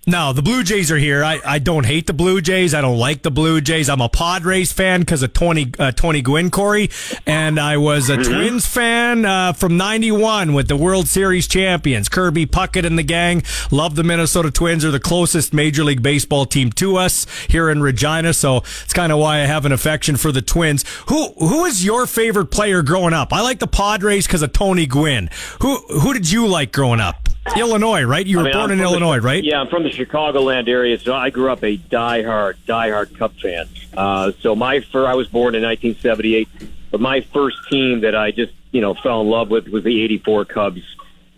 no, 0.07 0.34
the 0.34 0.41
Blue 0.41 0.64
Jays 0.64 0.91
are 0.91 0.98
here. 0.98 1.23
I, 1.23 1.40
I 1.45 1.60
don't 1.60 1.86
hate 1.86 2.06
the 2.07 2.14
Blue 2.14 2.40
Jays. 2.41 2.73
I 2.73 2.82
don't 2.82 2.98
like 2.98 3.23
the 3.23 3.32
Blue 3.32 3.60
Jays. 3.61 3.90
I'm 3.90 4.02
a 4.02 4.10
Padres 4.10 4.72
fan 4.72 4.99
because 5.02 5.23
of 5.23 5.34
Tony 5.34 5.72
uh, 5.80 5.91
Tony 5.91 6.22
Gwynn 6.22 6.52
Corey, 6.52 6.90
and 7.26 7.60
I 7.60 7.77
was 7.77 8.10
a 8.10 8.18
Mhm. 8.18 8.26
Twins 8.26 8.65
fan 8.68 9.26
uh, 9.26 9.53
from 9.53 9.77
'91 9.77 10.53
with 10.53 10.68
the 10.68 10.76
World 10.77 11.07
Series 11.07 11.48
champions 11.48 12.07
Kirby 12.10 12.45
Puckett 12.45 12.86
and 12.86 12.98
the 12.99 13.03
gang. 13.03 13.41
Love 13.72 13.95
the 13.95 14.03
Minnesota 14.03 14.52
Twins. 14.52 14.84
They're 14.84 14.91
the 14.91 14.99
closest 14.99 15.53
Major 15.53 15.84
League 15.84 16.03
Baseball 16.03 16.45
team 16.45 16.72
to 16.73 16.98
us 16.98 17.26
here 17.48 17.69
in 17.69 17.82
Regina, 17.82 18.34
so 18.34 18.57
it's 18.57 18.94
kind 18.94 19.11
of 19.11 19.18
why 19.19 19.38
I 19.41 19.45
have 19.45 19.65
an 19.65 19.72
affection 19.72 20.18
for 20.18 20.32
the 20.32 20.41
Twins. 20.41 20.86
Who 21.07 21.30
who 21.40 21.65
is 21.65 21.84
your 21.84 22.06
favorite 22.06 22.48
player 22.48 22.82
growing 22.84 23.14
up? 23.14 23.34
I 23.34 23.41
like 23.41 23.60
the 23.60 23.68
Padres 23.68 24.27
because 24.27 24.41
of 24.44 24.53
Tony 24.53 24.86
Gwynn. 24.86 25.30
Who 25.61 25.77
who 25.99 26.14
did 26.14 26.32
you 26.32 26.45
like 26.48 26.72
growing 26.72 26.99
up? 26.99 27.24
Illinois, 27.57 28.03
right? 28.03 28.26
You 28.26 28.39
I 28.39 28.41
were 28.41 28.43
mean, 28.45 28.53
born 28.53 28.63
I'm 28.65 28.72
in 28.72 28.77
from 28.77 28.85
the- 28.85 28.91
Illinois, 28.91 29.19
right? 29.19 29.43
Yeah, 29.43 29.61
I'm 29.61 29.67
from 29.67 29.84
the 29.84 29.89
Chicagoland 29.89 30.67
area, 30.67 30.97
so 30.99 31.13
I 31.13 31.30
grew 31.30 31.49
up 31.51 31.63
a 31.63 31.77
diehard, 31.77 32.55
diehard 32.67 33.17
Cub 33.17 33.34
fan. 33.39 33.67
Uh, 33.95 34.31
so 34.41 34.55
my 34.55 34.80
fir- 34.81 35.07
I 35.07 35.13
was 35.13 35.27
born 35.27 35.55
in 35.55 35.61
1978, 35.63 36.47
but 36.91 36.99
my 37.01 37.22
first 37.34 37.57
team 37.69 38.01
that 38.01 38.15
I 38.15 38.31
just 38.31 38.53
you 38.72 38.81
know 38.81 38.93
fell 38.95 39.22
in 39.22 39.27
love 39.27 39.49
with 39.49 39.67
was 39.67 39.84
the 39.84 40.01
'84 40.03 40.45
Cubs. 40.45 40.81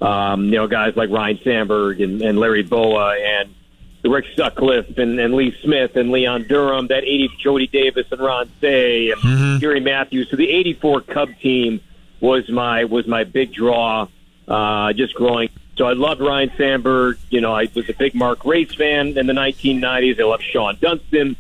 Um, 0.02 0.46
you 0.46 0.52
know, 0.52 0.68
guys 0.68 0.96
like 0.96 1.10
Ryne 1.10 1.40
Sandberg 1.44 2.02
and, 2.02 2.22
and 2.22 2.40
Larry 2.40 2.64
Bowa 2.64 3.16
and 3.20 3.54
Rick 4.04 4.26
Sutcliffe 4.36 4.98
and, 5.00 5.20
and 5.20 5.34
Lee 5.34 5.56
Smith 5.64 5.96
and 5.96 6.12
Leon 6.12 6.44
Durham, 6.48 6.88
that 6.88 7.04
80 7.04 7.30
Jody 7.40 7.66
Davis 7.68 8.06
and 8.12 8.22
Ron 8.22 8.48
Cey 8.62 9.10
and 9.12 9.60
Gary 9.60 9.80
Matthews. 9.80 10.30
So 10.30 10.38
the 10.38 10.50
84 10.50 11.02
Cub 11.02 11.30
team 11.42 11.82
was 12.22 12.48
my 12.50 12.86
was 12.86 13.08
my 13.08 13.24
big 13.24 13.52
draw 13.54 14.08
uh, 14.48 14.94
just 14.94 15.14
growing. 15.16 15.50
So 15.78 15.86
I 15.86 15.94
loved 15.94 16.22
Ryne 16.22 16.52
Sandberg. 16.58 17.18
You 17.30 17.42
know, 17.42 17.54
I 17.54 17.70
was 17.74 17.88
a 17.88 17.94
big 17.94 18.16
Mark 18.16 18.40
Grace 18.40 18.74
fan 18.74 19.18
in 19.18 19.28
the 19.28 19.34
1990s. 19.34 20.20
I 20.20 20.24
loved 20.24 20.44
Shawon 20.44 20.80
Dunston. 20.80 21.36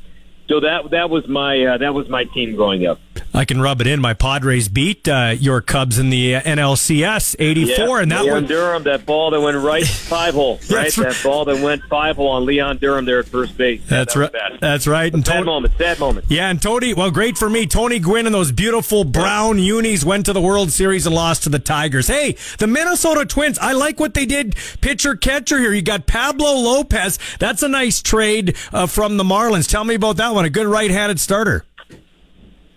So 0.48 0.62
that 0.62 0.92
that 0.92 1.10
was 1.10 1.28
my 1.28 1.64
uh, 1.66 1.78
that 1.80 1.94
was 1.94 2.08
my 2.08 2.24
team 2.24 2.56
growing 2.56 2.86
up. 2.88 3.00
I 3.34 3.46
can 3.46 3.60
rub 3.62 3.82
it 3.82 3.88
in. 3.88 4.00
My 4.00 4.14
Padres 4.14 4.70
beat 4.70 5.08
uh, 5.08 5.36
your 5.38 5.62
Cubs 5.62 6.00
in 6.00 6.10
the 6.10 6.36
uh, 6.36 6.42
NLCS 6.42 7.36
'84, 7.38 8.02
and 8.02 8.12
that 8.12 8.24
Leon 8.24 8.34
one. 8.34 8.46
Durham, 8.46 8.84
that 8.84 9.06
ball 9.06 9.32
that 9.32 9.42
went 9.42 9.58
right 9.58 9.86
five 9.86 10.34
hole, 10.34 10.60
right? 10.72 10.98
Right. 10.98 11.08
That 11.08 11.22
ball 11.24 11.46
that 11.46 11.62
went 11.62 11.84
five 11.84 12.16
hole 12.16 12.30
on 12.30 12.46
Leon 12.46 12.78
Durham 12.78 13.06
there 13.06 13.20
at 13.20 13.28
first 13.28 13.58
base. 13.58 13.82
That's 13.88 14.14
That 14.14 14.32
was 14.32 14.34
right. 14.34 14.62
That's 14.62 14.88
right. 14.88 15.14
And 15.14 15.26
sad 15.26 15.34
Tony, 15.34 15.46
moment. 15.46 15.74
Sad 15.78 16.00
moment. 16.00 16.26
yeah, 16.30 16.50
and 16.50 16.62
Tony. 16.62 16.94
Well, 16.94 17.12
great 17.12 17.38
for 17.38 17.50
me. 17.50 17.68
Tony 17.68 18.00
Gwynn 18.00 18.26
and 18.26 18.34
those 18.34 18.52
beautiful 18.52 19.04
brown 19.04 19.60
unis 19.60 20.06
went 20.06 20.26
to 20.28 20.34
the 20.34 20.42
World 20.42 20.72
Series 20.72 21.06
and 21.06 21.14
lost 21.14 21.44
to 21.44 21.50
the 21.50 21.60
Tigers. 21.60 22.08
Hey, 22.08 22.38
the 22.60 22.68
Minnesota 22.68 23.26
Twins. 23.26 23.60
I 23.60 23.74
like 23.74 24.00
what 24.00 24.14
they 24.14 24.26
did. 24.26 24.56
Pitcher 24.80 25.16
catcher 25.16 25.60
here. 25.60 25.74
You 25.74 25.82
got 25.82 26.08
Pablo 26.08 26.54
Lopez. 26.54 27.20
That's 27.40 27.62
a 27.62 27.68
nice 27.68 28.02
trade 28.02 28.56
uh, 28.72 28.88
from 28.88 29.18
the 29.18 29.24
Marlins. 29.24 29.70
Tell 29.70 29.84
me 29.84 29.96
about 29.96 30.18
that 30.18 30.34
one. 30.38 30.46
A 30.46 30.50
good 30.50 30.68
right-handed 30.68 31.20
starter. 31.20 31.66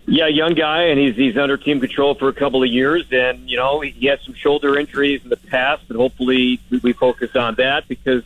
Yeah, 0.07 0.27
young 0.27 0.55
guy, 0.55 0.85
and 0.85 0.99
he's 0.99 1.15
he's 1.15 1.37
under 1.37 1.57
team 1.57 1.79
control 1.79 2.15
for 2.15 2.27
a 2.27 2.33
couple 2.33 2.63
of 2.63 2.69
years, 2.69 3.05
and 3.11 3.49
you 3.49 3.55
know 3.55 3.81
he, 3.81 4.07
had 4.07 4.19
some 4.21 4.33
shoulder 4.33 4.77
injuries 4.77 5.23
in 5.23 5.29
the 5.29 5.37
past, 5.37 5.83
and 5.89 5.97
hopefully 5.97 6.59
we, 6.69 6.79
we 6.79 6.91
focus 6.91 7.35
on 7.35 7.55
that 7.55 7.87
because 7.87 8.23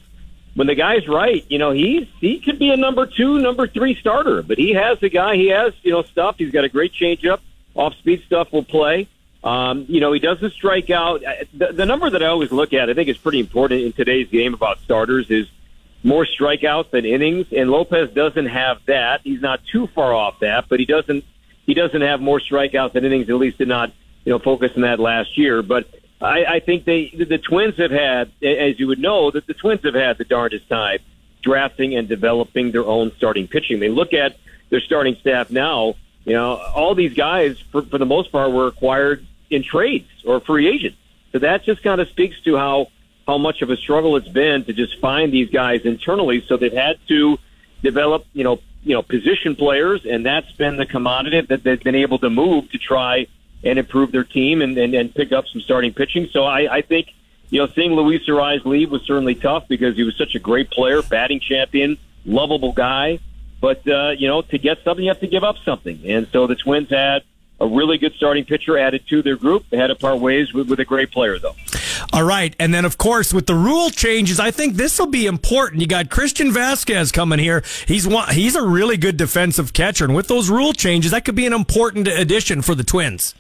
when 0.56 0.68
the 0.68 0.74
guy's 0.74 1.06
right, 1.08 1.46
you 1.50 1.60
know 1.60 1.72
he's 1.72 2.08
he 2.22 2.40
could 2.40 2.58
be 2.58 2.72
a 2.72 2.78
number 2.78 3.06
two, 3.06 3.40
number 3.40 3.68
three 3.68 3.94
starter, 3.96 4.42
but 4.42 4.58
he 4.58 4.74
has 4.74 5.00
the 5.00 5.10
guy, 5.10 5.36
he 5.36 5.50
has 5.50 5.74
you 5.84 5.92
know 5.92 6.02
stuff. 6.02 6.38
He's 6.38 6.52
got 6.52 6.64
a 6.64 6.70
great 6.70 6.94
changeup, 6.94 7.40
off 7.76 7.94
speed 7.96 8.24
stuff 8.26 8.54
will 8.54 8.64
play. 8.64 9.08
Um, 9.44 9.86
you 9.90 10.00
know 10.00 10.14
he 10.14 10.20
doesn't 10.20 10.54
strike 10.54 10.90
out. 10.90 11.22
The, 11.54 11.74
the 11.74 11.86
number 11.86 12.10
that 12.10 12.24
I 12.24 12.28
always 12.28 12.54
look 12.54 12.74
at, 12.74 12.90
I 12.90 12.94
think, 12.94 13.10
is 13.10 13.18
pretty 13.18 13.42
important 13.42 13.82
in 13.82 13.92
today's 13.92 14.30
game 14.30 14.54
about 14.54 14.80
starters 14.80 15.30
is 15.30 15.48
more 16.06 16.26
strikeouts 16.26 16.92
than 16.92 17.04
innings, 17.04 17.48
and 17.52 17.70
Lopez 17.70 18.12
doesn't 18.14 18.46
have 18.46 18.78
that. 18.86 19.22
He's 19.24 19.42
not 19.42 19.60
too 19.66 19.88
far 19.88 20.14
off 20.14 20.40
that, 20.40 20.70
but 20.70 20.80
he 20.80 20.86
doesn't 20.86 21.26
he 21.66 21.74
doesn't 21.74 22.02
have 22.02 22.22
more 22.22 22.40
strikeouts 22.40 22.94
than 22.94 23.04
innings. 23.06 23.28
At 23.28 23.36
least 23.36 23.58
did 23.58 23.68
not 23.68 23.92
you 24.24 24.32
know 24.32 24.40
focus 24.40 24.72
on 24.76 24.84
that 24.84 25.00
last 25.00 25.36
year. 25.36 25.64
But 25.64 25.90
I, 26.22 26.46
I 26.46 26.60
think 26.60 26.86
they 26.86 27.12
the, 27.16 27.26
the 27.26 27.38
Twins 27.40 27.78
have 27.78 27.90
had, 27.90 28.32
as 28.44 28.80
you 28.80 28.88
would 28.88 29.00
know, 29.00 29.32
that 29.32 29.48
the 29.48 29.56
Twins 29.56 29.82
have 29.84 29.96
had 29.96 30.20
the 30.20 30.26
darndest 30.26 30.70
time 30.70 31.00
drafting 31.42 31.96
and 31.96 32.08
developing 32.08 32.72
their 32.72 32.86
own 32.86 33.12
starting 33.18 33.48
pitching. 33.48 33.80
They 33.80 33.90
look 33.90 34.14
at 34.14 34.38
their 34.70 34.82
starting 34.82 35.16
staff 35.16 35.50
now. 35.50 35.96
You 36.24 36.34
know, 36.34 36.56
all 36.76 36.96
these 36.96 37.14
guys, 37.14 37.60
for, 37.72 37.84
for 37.84 37.98
the 38.00 38.06
most 38.06 38.32
part, 38.32 38.52
were 38.52 38.68
acquired 38.68 39.26
in 39.50 39.64
trades 39.64 40.10
or 40.26 40.40
free 40.40 40.68
agents. 40.68 40.98
So 41.32 41.40
that 41.40 41.64
just 41.64 41.84
kind 41.84 42.02
of 42.02 42.10
speaks 42.10 42.40
to 42.42 42.58
how 42.58 42.88
how 43.28 43.38
much 43.38 43.62
of 43.62 43.70
a 43.70 43.78
struggle 43.78 44.16
it's 44.18 44.28
been 44.28 44.64
to 44.66 44.74
just 44.74 45.00
find 45.00 45.32
these 45.32 45.50
guys 45.50 45.82
internally. 45.82 46.44
So 46.48 46.58
they've 46.58 46.72
had 46.72 46.98
to 47.08 47.38
develop, 47.82 48.26
you 48.34 48.44
know, 48.44 48.60
you 48.84 48.94
know, 48.94 49.02
position 49.02 49.56
players, 49.56 50.06
and 50.06 50.26
that's 50.26 50.52
been 50.52 50.78
the 50.78 50.86
commodity 50.86 51.42
that 51.42 51.64
they've 51.64 51.84
been 51.84 51.96
able 51.96 52.20
to 52.20 52.30
move 52.30 52.70
to 52.72 52.78
try 52.78 53.26
and 53.64 53.80
improve 53.80 54.12
their 54.12 54.24
team 54.24 54.62
and, 54.62 54.78
and, 54.78 54.94
and 54.94 55.14
pick 55.14 55.32
up 55.32 55.48
some 55.48 55.60
starting 55.62 55.92
pitching. 55.92 56.28
So 56.32 56.44
I, 56.44 56.78
I 56.78 56.82
think, 56.82 57.08
you 57.50 57.60
know, 57.60 57.68
seeing 57.74 57.94
Luis 57.94 58.28
Arraez 58.28 58.64
leave 58.64 58.92
was 58.92 59.02
certainly 59.02 59.34
tough 59.34 59.68
because 59.68 59.96
he 59.96 60.04
was 60.04 60.16
such 60.18 60.36
a 60.36 60.40
great 60.40 60.70
player, 60.70 61.02
batting 61.02 61.40
champion, 61.40 61.98
lovable 62.26 62.74
guy. 62.74 63.20
But, 63.60 63.88
uh, 63.88 64.12
you 64.12 64.28
know, 64.28 64.44
to 64.44 64.60
get 64.60 64.84
something, 64.84 65.04
you 65.04 65.10
have 65.10 65.22
to 65.22 65.28
give 65.28 65.44
up 65.44 65.56
something. 65.66 66.00
And 66.06 66.28
so 66.32 66.46
the 66.46 66.56
Twins 66.56 66.92
had 66.92 67.24
a 67.60 67.66
really 67.66 67.98
good 67.98 68.14
starting 68.14 68.46
pitcher 68.46 68.78
added 68.78 69.08
to 69.10 69.24
their 69.24 69.38
group. 69.38 69.66
They 69.72 69.78
had 69.78 69.88
to 69.88 69.96
part 69.96 70.20
ways 70.20 70.54
with, 70.54 70.70
with 70.70 70.80
a 70.80 70.86
great 70.86 71.10
player, 71.12 71.40
though. 71.40 71.56
All 72.14 72.24
right, 72.24 72.56
and 72.60 72.74
then 72.74 72.86
of 72.86 72.98
course 72.98 73.34
with 73.34 73.48
the 73.48 73.56
rule 73.56 73.90
changes, 73.90 74.40
I 74.40 74.52
think 74.52 74.76
this 74.76 75.00
will 75.00 75.08
be 75.08 75.26
important. 75.26 75.82
You 75.82 75.88
got 75.88 76.10
Christian 76.10 76.52
Vazquez 76.52 77.12
coming 77.12 77.40
here. 77.40 77.64
He's 77.88 78.08
one, 78.08 78.34
he's 78.34 78.56
a 78.56 78.66
really 78.66 78.98
good 78.98 79.18
defensive 79.18 79.74
catcher, 79.74 80.06
and 80.06 80.16
with 80.16 80.28
those 80.28 80.50
rule 80.50 80.74
changes, 80.74 81.12
that 81.12 81.26
could 81.26 81.36
be 81.36 81.46
an 81.46 81.54
important 81.54 82.08
addition 82.08 82.62
for 82.62 82.76
the 82.76 82.84
Twins. 82.84 83.36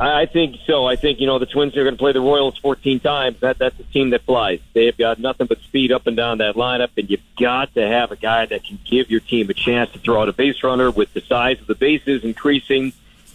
I 0.00 0.24
think 0.24 0.56
so. 0.66 0.86
I 0.86 0.96
think 0.96 1.20
you 1.20 1.26
know 1.26 1.38
the 1.38 1.44
Twins 1.44 1.76
are 1.76 1.84
going 1.84 1.94
to 1.94 1.98
play 1.98 2.12
the 2.12 2.22
Royals 2.22 2.56
14 2.56 3.00
times. 3.00 3.38
That 3.40 3.58
that's 3.58 3.78
a 3.78 3.82
team 3.84 4.10
that 4.10 4.22
flies. 4.22 4.60
They've 4.72 4.96
got 4.96 5.18
nothing 5.18 5.46
but 5.46 5.60
speed 5.60 5.92
up 5.92 6.06
and 6.06 6.16
down 6.16 6.38
that 6.38 6.54
lineup, 6.54 6.88
and 6.96 7.10
you've 7.10 7.20
got 7.38 7.74
to 7.74 7.86
have 7.86 8.10
a 8.10 8.16
guy 8.16 8.46
that 8.46 8.64
can 8.64 8.78
give 8.86 9.10
your 9.10 9.20
team 9.20 9.50
a 9.50 9.54
chance 9.54 9.92
to 9.92 9.98
throw 9.98 10.22
out 10.22 10.30
a 10.30 10.32
base 10.32 10.64
runner 10.64 10.90
with 10.90 11.12
the 11.12 11.20
size 11.20 11.60
of 11.60 11.66
the 11.66 11.74
bases 11.74 12.24
increasing 12.24 12.94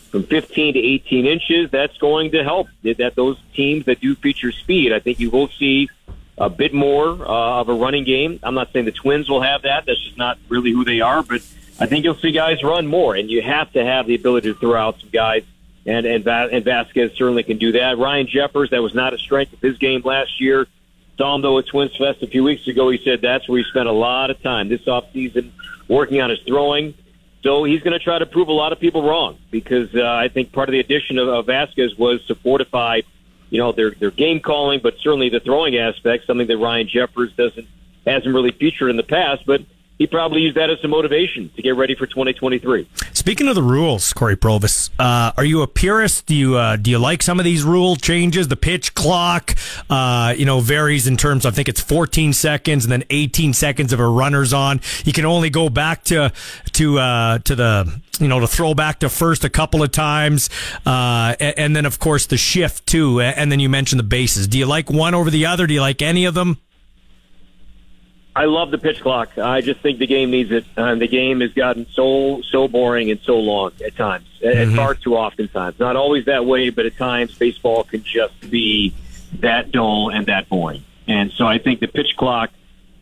from 0.10 0.23
15 0.23 0.73
to 0.73 0.80
18 0.80 1.26
inches. 1.26 1.72
That's 1.72 1.98
going 1.98 2.32
to 2.32 2.44
help. 2.44 2.68
That 2.84 3.14
those 3.15 3.38
teams 3.53 3.86
that 3.86 3.99
do 3.99 4.15
feature 4.15 4.52
speed, 4.52 4.94
I 4.94 4.99
think 4.99 5.19
you 5.19 5.30
will 5.30 5.49
see 5.49 5.90
a 6.38 6.49
bit 6.49 6.73
more 6.73 7.10
uh, 7.10 7.61
of 7.61 7.69
a 7.69 7.73
running 7.73 8.03
game. 8.03 8.40
I'm 8.44 8.56
not 8.56 8.72
saying 8.73 8.86
the 8.86 8.91
Twins 8.91 9.30
will 9.30 9.41
have 9.41 9.64
that. 9.64 9.86
That's 9.86 10.03
just 10.03 10.18
not 10.18 10.38
really 10.49 10.72
who 10.72 10.84
they 10.84 11.02
are. 11.02 11.23
But 11.23 11.41
I 11.80 11.86
think 11.86 12.03
you'll 12.03 12.15
see 12.15 12.32
guys 12.32 12.64
run 12.64 12.88
more, 12.88 13.15
and 13.15 13.30
you 13.30 13.41
have 13.41 13.72
to 13.73 13.84
have 13.84 14.07
the 14.07 14.15
ability 14.15 14.53
to 14.53 14.60
throw 14.60 14.76
out 14.76 14.99
some 14.99 15.10
guys. 15.10 15.44
And 15.86 16.06
and, 16.06 16.27
and 16.27 16.65
Vazquez 16.65 17.15
certainly 17.15 17.44
can 17.44 17.57
do 17.57 17.73
that. 17.73 17.98
Ryan 17.98 18.27
Jeffers, 18.27 18.72
that 18.72 18.82
was 18.82 18.95
not 18.95 19.14
a 19.14 19.18
strength 19.18 19.53
of 19.53 19.61
his 19.61 19.77
game 19.77 20.02
last 20.03 20.41
year. 20.41 20.68
Him 21.18 21.41
though 21.41 21.57
at 21.60 21.68
Twins 21.68 21.95
Fest 21.95 22.22
a 22.23 22.27
few 22.27 22.44
weeks 22.44 22.68
ago. 22.68 22.90
He 22.90 22.98
said 22.98 23.22
that's 23.22 23.48
where 23.48 23.60
he 23.60 23.64
spent 23.69 23.88
a 23.88 23.94
lot 23.94 24.30
of 24.30 24.41
time 24.41 24.68
this 24.68 24.82
offseason 24.82 25.52
working 25.88 26.22
on 26.22 26.30
his 26.30 26.40
throwing. 26.41 26.94
So 27.46 27.64
he's 27.64 27.84
going 27.84 27.94
to 27.94 28.04
try 28.04 28.18
to 28.18 28.26
prove 28.26 28.48
a 28.48 28.54
lot 28.54 28.72
of 28.72 28.80
people 28.80 29.04
wrong 29.04 29.38
because 29.52 29.94
uh, 29.94 30.04
I 30.04 30.30
think 30.30 30.52
part 30.52 30.68
of 30.68 30.74
the 30.74 30.80
addition 30.80 31.20
of, 31.20 31.28
of 31.28 31.46
Vazquez 31.46 31.96
was 31.96 32.26
to 32.26 32.34
fortify, 32.34 33.02
you 33.52 33.60
know, 33.60 33.72
their 33.72 33.92
their 33.92 34.10
game 34.10 34.40
calling, 34.40 34.80
but 34.82 34.98
certainly 34.98 35.30
the 35.30 35.40
throwing 35.40 35.78
aspect, 35.78 36.26
something 36.26 36.48
that 36.48 36.58
Ryan 36.58 36.88
Jeffers 36.88 37.32
doesn't 37.34 37.68
hasn't 38.08 38.34
really 38.34 38.50
featured 38.50 38.90
in 38.90 38.98
the 38.98 39.04
past. 39.04 39.46
But 39.46 39.62
he 39.98 40.08
probably 40.08 40.42
used 40.42 40.58
that 40.58 40.70
as 40.70 40.80
some 40.82 40.92
motivation 40.92 41.50
to 41.56 41.62
get 41.62 41.76
ready 41.76 41.96
for 41.96 42.06
2023. 42.06 42.88
Speaking 43.14 43.48
of 43.48 43.56
the 43.56 43.64
rules, 43.64 44.12
Cory 44.12 44.36
Provus, 44.36 44.90
uh, 45.00 45.32
are 45.38 45.46
you 45.46 45.62
a 45.62 45.68
purist? 45.68 46.26
Do 46.26 46.36
you 46.36 46.58
uh, 46.58 46.76
do 46.76 46.92
you 46.92 47.00
like 47.00 47.24
some 47.24 47.40
of 47.40 47.46
these 47.46 47.64
rule 47.64 47.96
changes? 47.96 48.50
The 48.50 48.58
pitch 48.58 48.94
clock, 48.94 49.56
uh, 49.90 50.34
you 50.38 50.46
know, 50.46 50.60
varies 50.60 51.08
in 51.08 51.16
terms. 51.18 51.46
Of, 51.46 51.54
I 51.54 51.56
think 51.56 51.70
it's 51.70 51.82
14 51.82 52.34
seconds 52.34 52.86
and 52.86 52.92
then 52.92 53.04
18 53.10 53.54
seconds 53.54 53.94
of 53.94 54.00
a 54.00 54.08
runner's 54.08 54.54
on. 54.54 54.82
You 55.06 55.14
can 55.14 55.26
only 55.26 55.50
go 55.50 55.70
back 55.70 56.04
to 56.06 56.34
to 56.74 57.00
uh, 57.00 57.40
to 57.40 57.56
the 57.56 58.02
you 58.20 58.28
know 58.28 58.42
to 58.42 58.48
throw 58.48 58.74
back 58.74 59.00
to 59.00 59.10
first 59.10 59.46
a 59.46 59.50
couple 59.50 59.82
of 59.82 59.92
times, 59.92 60.50
uh, 60.86 61.36
and, 61.40 61.58
and 61.58 61.76
then 61.76 61.86
of 61.86 62.00
course 62.00 62.26
the 62.26 62.38
shift 62.38 62.86
too. 62.86 63.22
And 63.22 63.52
then 63.52 63.60
you 63.62 63.70
mentioned 63.70 64.00
the 64.00 64.04
bases. 64.04 64.48
Do 64.48 64.58
you 64.58 64.66
like 64.66 64.90
one 64.90 65.16
over 65.16 65.30
the 65.30 65.46
other? 65.46 65.68
Do 65.68 65.74
you 65.74 65.82
like 65.82 66.02
any 66.02 66.26
of 66.26 66.34
them? 66.34 66.58
I 68.36 68.45
love 68.45 68.70
the 68.70 68.78
pitch 68.78 69.02
clock. 69.02 69.38
I 69.38 69.62
just 69.62 69.80
think 69.80 69.98
the 69.99 70.07
game 70.07 70.30
needs 70.32 70.52
it. 70.52 70.66
And 70.76 71.02
the 71.02 71.07
game 71.07 71.40
has 71.40 71.53
gotten 71.53 71.88
so 71.94 72.41
so 72.41 72.68
boring 72.68 73.10
and 73.10 73.20
so 73.22 73.40
long 73.40 73.72
at 73.84 73.95
times, 73.95 74.28
mm-hmm. 74.41 74.57
and 74.57 74.76
far 74.76 74.94
too 74.94 75.16
often 75.16 75.48
times. 75.48 75.80
Not 75.80 75.95
always 75.95 76.26
that 76.26 76.45
way, 76.45 76.70
but 76.70 76.86
at 76.86 76.98
times 76.98 77.34
baseball 77.38 77.86
can 77.86 78.03
just 78.03 78.49
be 78.49 78.94
that 79.40 79.72
dull 79.72 80.10
and 80.10 80.26
that 80.26 80.49
boring. 80.49 80.84
And 81.07 81.32
so 81.32 81.45
I 81.45 81.60
think 81.60 81.80
the 81.80 81.88
pitch 81.88 82.18
clock 82.18 82.49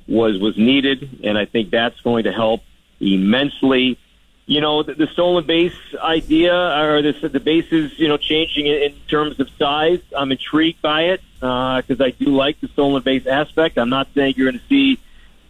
was 0.07 0.37
was 0.39 0.55
needed, 0.57 1.21
and 1.23 1.37
I 1.37 1.45
think 1.45 1.71
that's 1.71 1.99
going 2.01 2.25
to 2.25 2.31
help 2.31 2.61
immensely. 2.99 3.97
You 4.45 4.59
know, 4.59 4.83
the, 4.83 4.93
the 4.93 5.07
stolen 5.07 5.45
base 5.47 5.73
idea, 5.99 6.53
or 6.53 7.01
the, 7.01 7.29
the 7.29 7.39
bases, 7.39 7.97
you 7.97 8.09
know, 8.09 8.17
changing 8.17 8.67
in, 8.67 8.83
in 8.83 8.93
terms 9.07 9.39
of 9.39 9.49
size. 9.57 10.01
I'm 10.15 10.31
intrigued 10.31 10.81
by 10.81 11.03
it 11.03 11.21
because 11.39 12.01
uh, 12.01 12.03
I 12.03 12.11
do 12.11 12.25
like 12.25 12.59
the 12.59 12.67
stolen 12.67 13.01
base 13.01 13.25
aspect. 13.25 13.77
I'm 13.77 13.89
not 13.89 14.09
saying 14.13 14.35
you're 14.35 14.51
going 14.51 14.59
to 14.59 14.67
see 14.67 14.99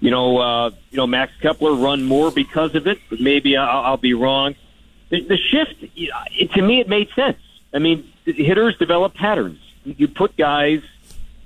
you 0.04 0.12
know, 0.12 0.38
uh, 0.38 0.70
you 0.92 0.98
know, 0.98 1.08
Max 1.08 1.32
Kepler 1.40 1.74
run 1.74 2.04
more 2.04 2.30
because 2.30 2.76
of 2.76 2.88
it, 2.88 3.00
but 3.10 3.22
maybe 3.22 3.56
I'll, 3.56 3.86
I'll 3.86 3.98
be 3.98 4.14
wrong. 4.14 4.54
The, 5.08 5.22
the 5.22 5.38
shift, 5.38 5.76
it, 5.96 6.52
to 6.52 6.62
me, 6.62 6.82
it 6.82 6.90
made 6.90 7.08
sense. 7.16 7.40
I 7.74 7.80
mean, 7.80 8.12
hitters 8.26 8.78
develop 8.78 9.14
patterns. 9.14 9.62
You 9.86 10.10
put 10.10 10.36
guys 10.36 10.82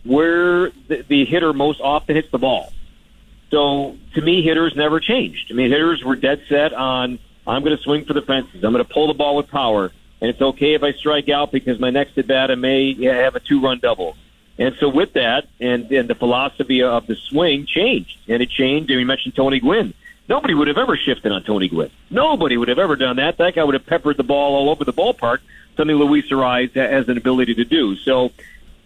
where 0.03 0.71
the, 0.87 1.05
the 1.07 1.25
hitter 1.25 1.53
most 1.53 1.81
often 1.81 2.15
hits 2.15 2.31
the 2.31 2.39
ball. 2.39 2.73
So 3.51 3.95
to 4.15 4.21
me, 4.21 4.41
hitters 4.41 4.75
never 4.75 4.99
changed. 4.99 5.51
I 5.51 5.53
mean, 5.53 5.69
hitters 5.69 6.03
were 6.03 6.15
dead 6.15 6.41
set 6.49 6.73
on 6.73 7.19
I'm 7.45 7.63
going 7.63 7.77
to 7.77 7.83
swing 7.83 8.05
for 8.05 8.13
the 8.13 8.23
fences. 8.23 8.63
I'm 8.63 8.73
going 8.73 8.83
to 8.83 8.91
pull 8.91 9.05
the 9.05 9.13
ball 9.13 9.35
with 9.35 9.49
power, 9.49 9.91
and 10.19 10.31
it's 10.31 10.41
okay 10.41 10.73
if 10.73 10.81
I 10.81 10.93
strike 10.93 11.29
out 11.29 11.51
because 11.51 11.79
my 11.79 11.91
next 11.91 12.17
at 12.17 12.25
bat 12.25 12.49
I 12.49 12.55
may 12.55 12.95
have 13.05 13.35
a 13.35 13.39
two 13.39 13.61
run 13.61 13.77
double. 13.77 14.17
And 14.59 14.75
so 14.79 14.89
with 14.89 15.13
that, 15.13 15.47
and, 15.59 15.91
and 15.91 16.09
the 16.09 16.15
philosophy 16.15 16.81
of 16.81 17.05
the 17.05 17.15
swing 17.15 17.65
changed, 17.65 18.17
and 18.27 18.41
it 18.41 18.49
changed. 18.49 18.89
And 18.89 18.97
we 18.97 19.05
mentioned 19.05 19.35
Tony 19.35 19.59
Gwynn. 19.59 19.93
Nobody 20.27 20.53
would 20.53 20.67
have 20.67 20.77
ever 20.77 20.97
shifted 20.97 21.31
on 21.31 21.43
Tony 21.43 21.69
Gwynn. 21.69 21.91
Nobody 22.09 22.57
would 22.57 22.67
have 22.67 22.79
ever 22.79 22.95
done 22.95 23.17
that. 23.17 23.37
That 23.37 23.55
guy 23.55 23.63
would 23.63 23.75
have 23.75 23.85
peppered 23.85 24.17
the 24.17 24.23
ball 24.23 24.55
all 24.55 24.69
over 24.69 24.83
the 24.83 24.93
ballpark, 24.93 25.39
something 25.77 25.95
Luis 25.95 26.29
Arraez 26.29 26.73
has 26.73 27.07
an 27.07 27.17
ability 27.17 27.55
to 27.55 27.63
do. 27.63 27.95
So, 27.95 28.31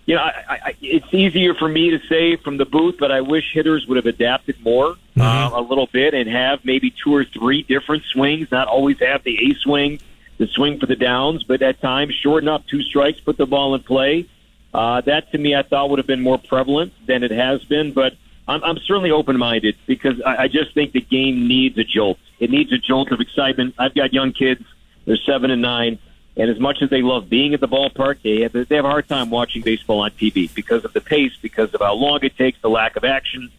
you 0.05 0.15
know, 0.15 0.21
I, 0.21 0.43
I, 0.49 0.75
it's 0.81 1.11
easier 1.11 1.55
for 1.55 1.67
me 1.67 1.91
to 1.91 1.99
say 2.07 2.35
from 2.35 2.57
the 2.57 2.65
booth, 2.65 2.97
but 2.99 3.11
I 3.11 3.21
wish 3.21 3.51
hitters 3.53 3.87
would 3.87 3.95
have 3.95 4.05
adapted 4.05 4.61
more 4.61 4.93
mm-hmm. 4.93 5.21
uh, 5.21 5.59
a 5.59 5.61
little 5.61 5.87
bit 5.87 6.13
and 6.13 6.29
have 6.29 6.63
maybe 6.63 6.91
two 6.91 7.15
or 7.15 7.23
three 7.23 7.63
different 7.63 8.03
swings, 8.03 8.51
not 8.51 8.67
always 8.67 8.99
have 8.99 9.23
the 9.23 9.49
A 9.49 9.55
swing, 9.55 9.99
the 10.37 10.47
swing 10.47 10.79
for 10.79 10.85
the 10.85 10.95
downs, 10.95 11.43
but 11.43 11.61
at 11.61 11.81
times 11.81 12.13
shorten 12.13 12.49
up 12.49 12.67
two 12.67 12.83
strikes, 12.83 13.19
put 13.19 13.37
the 13.37 13.47
ball 13.47 13.73
in 13.73 13.81
play 13.81 14.27
uh, 14.73 15.01
that 15.01 15.31
to 15.31 15.37
me, 15.37 15.55
I 15.55 15.63
thought 15.63 15.89
would 15.89 15.99
have 15.99 16.07
been 16.07 16.21
more 16.21 16.37
prevalent 16.37 16.93
than 17.05 17.23
it 17.23 17.31
has 17.31 17.63
been, 17.65 17.91
but 17.91 18.13
I'm, 18.47 18.63
I'm 18.63 18.77
certainly 18.79 19.11
open 19.11 19.37
minded 19.37 19.75
because 19.85 20.21
I, 20.25 20.43
I 20.43 20.47
just 20.47 20.73
think 20.73 20.93
the 20.93 21.01
game 21.01 21.47
needs 21.47 21.77
a 21.77 21.83
jolt. 21.83 22.19
It 22.39 22.49
needs 22.49 22.71
a 22.71 22.77
jolt 22.77 23.11
of 23.11 23.19
excitement. 23.19 23.75
I've 23.77 23.93
got 23.93 24.13
young 24.13 24.31
kids; 24.31 24.63
they're 25.05 25.17
seven 25.17 25.51
and 25.51 25.61
nine, 25.61 25.99
and 26.37 26.49
as 26.49 26.59
much 26.59 26.77
as 26.81 26.89
they 26.89 27.01
love 27.01 27.29
being 27.29 27.53
at 27.53 27.59
the 27.59 27.67
ballpark, 27.67 28.21
they 28.23 28.41
have 28.41 28.53
they 28.53 28.75
have 28.75 28.85
a 28.85 28.89
hard 28.89 29.07
time 29.07 29.29
watching 29.29 29.61
baseball 29.61 29.99
on 29.99 30.11
TV 30.11 30.53
because 30.53 30.85
of 30.85 30.93
the 30.93 31.01
pace, 31.01 31.33
because 31.41 31.73
of 31.73 31.81
how 31.81 31.93
long 31.93 32.19
it 32.23 32.37
takes, 32.37 32.59
the 32.61 32.69
lack 32.69 32.95
of 32.95 33.03
action. 33.03 33.51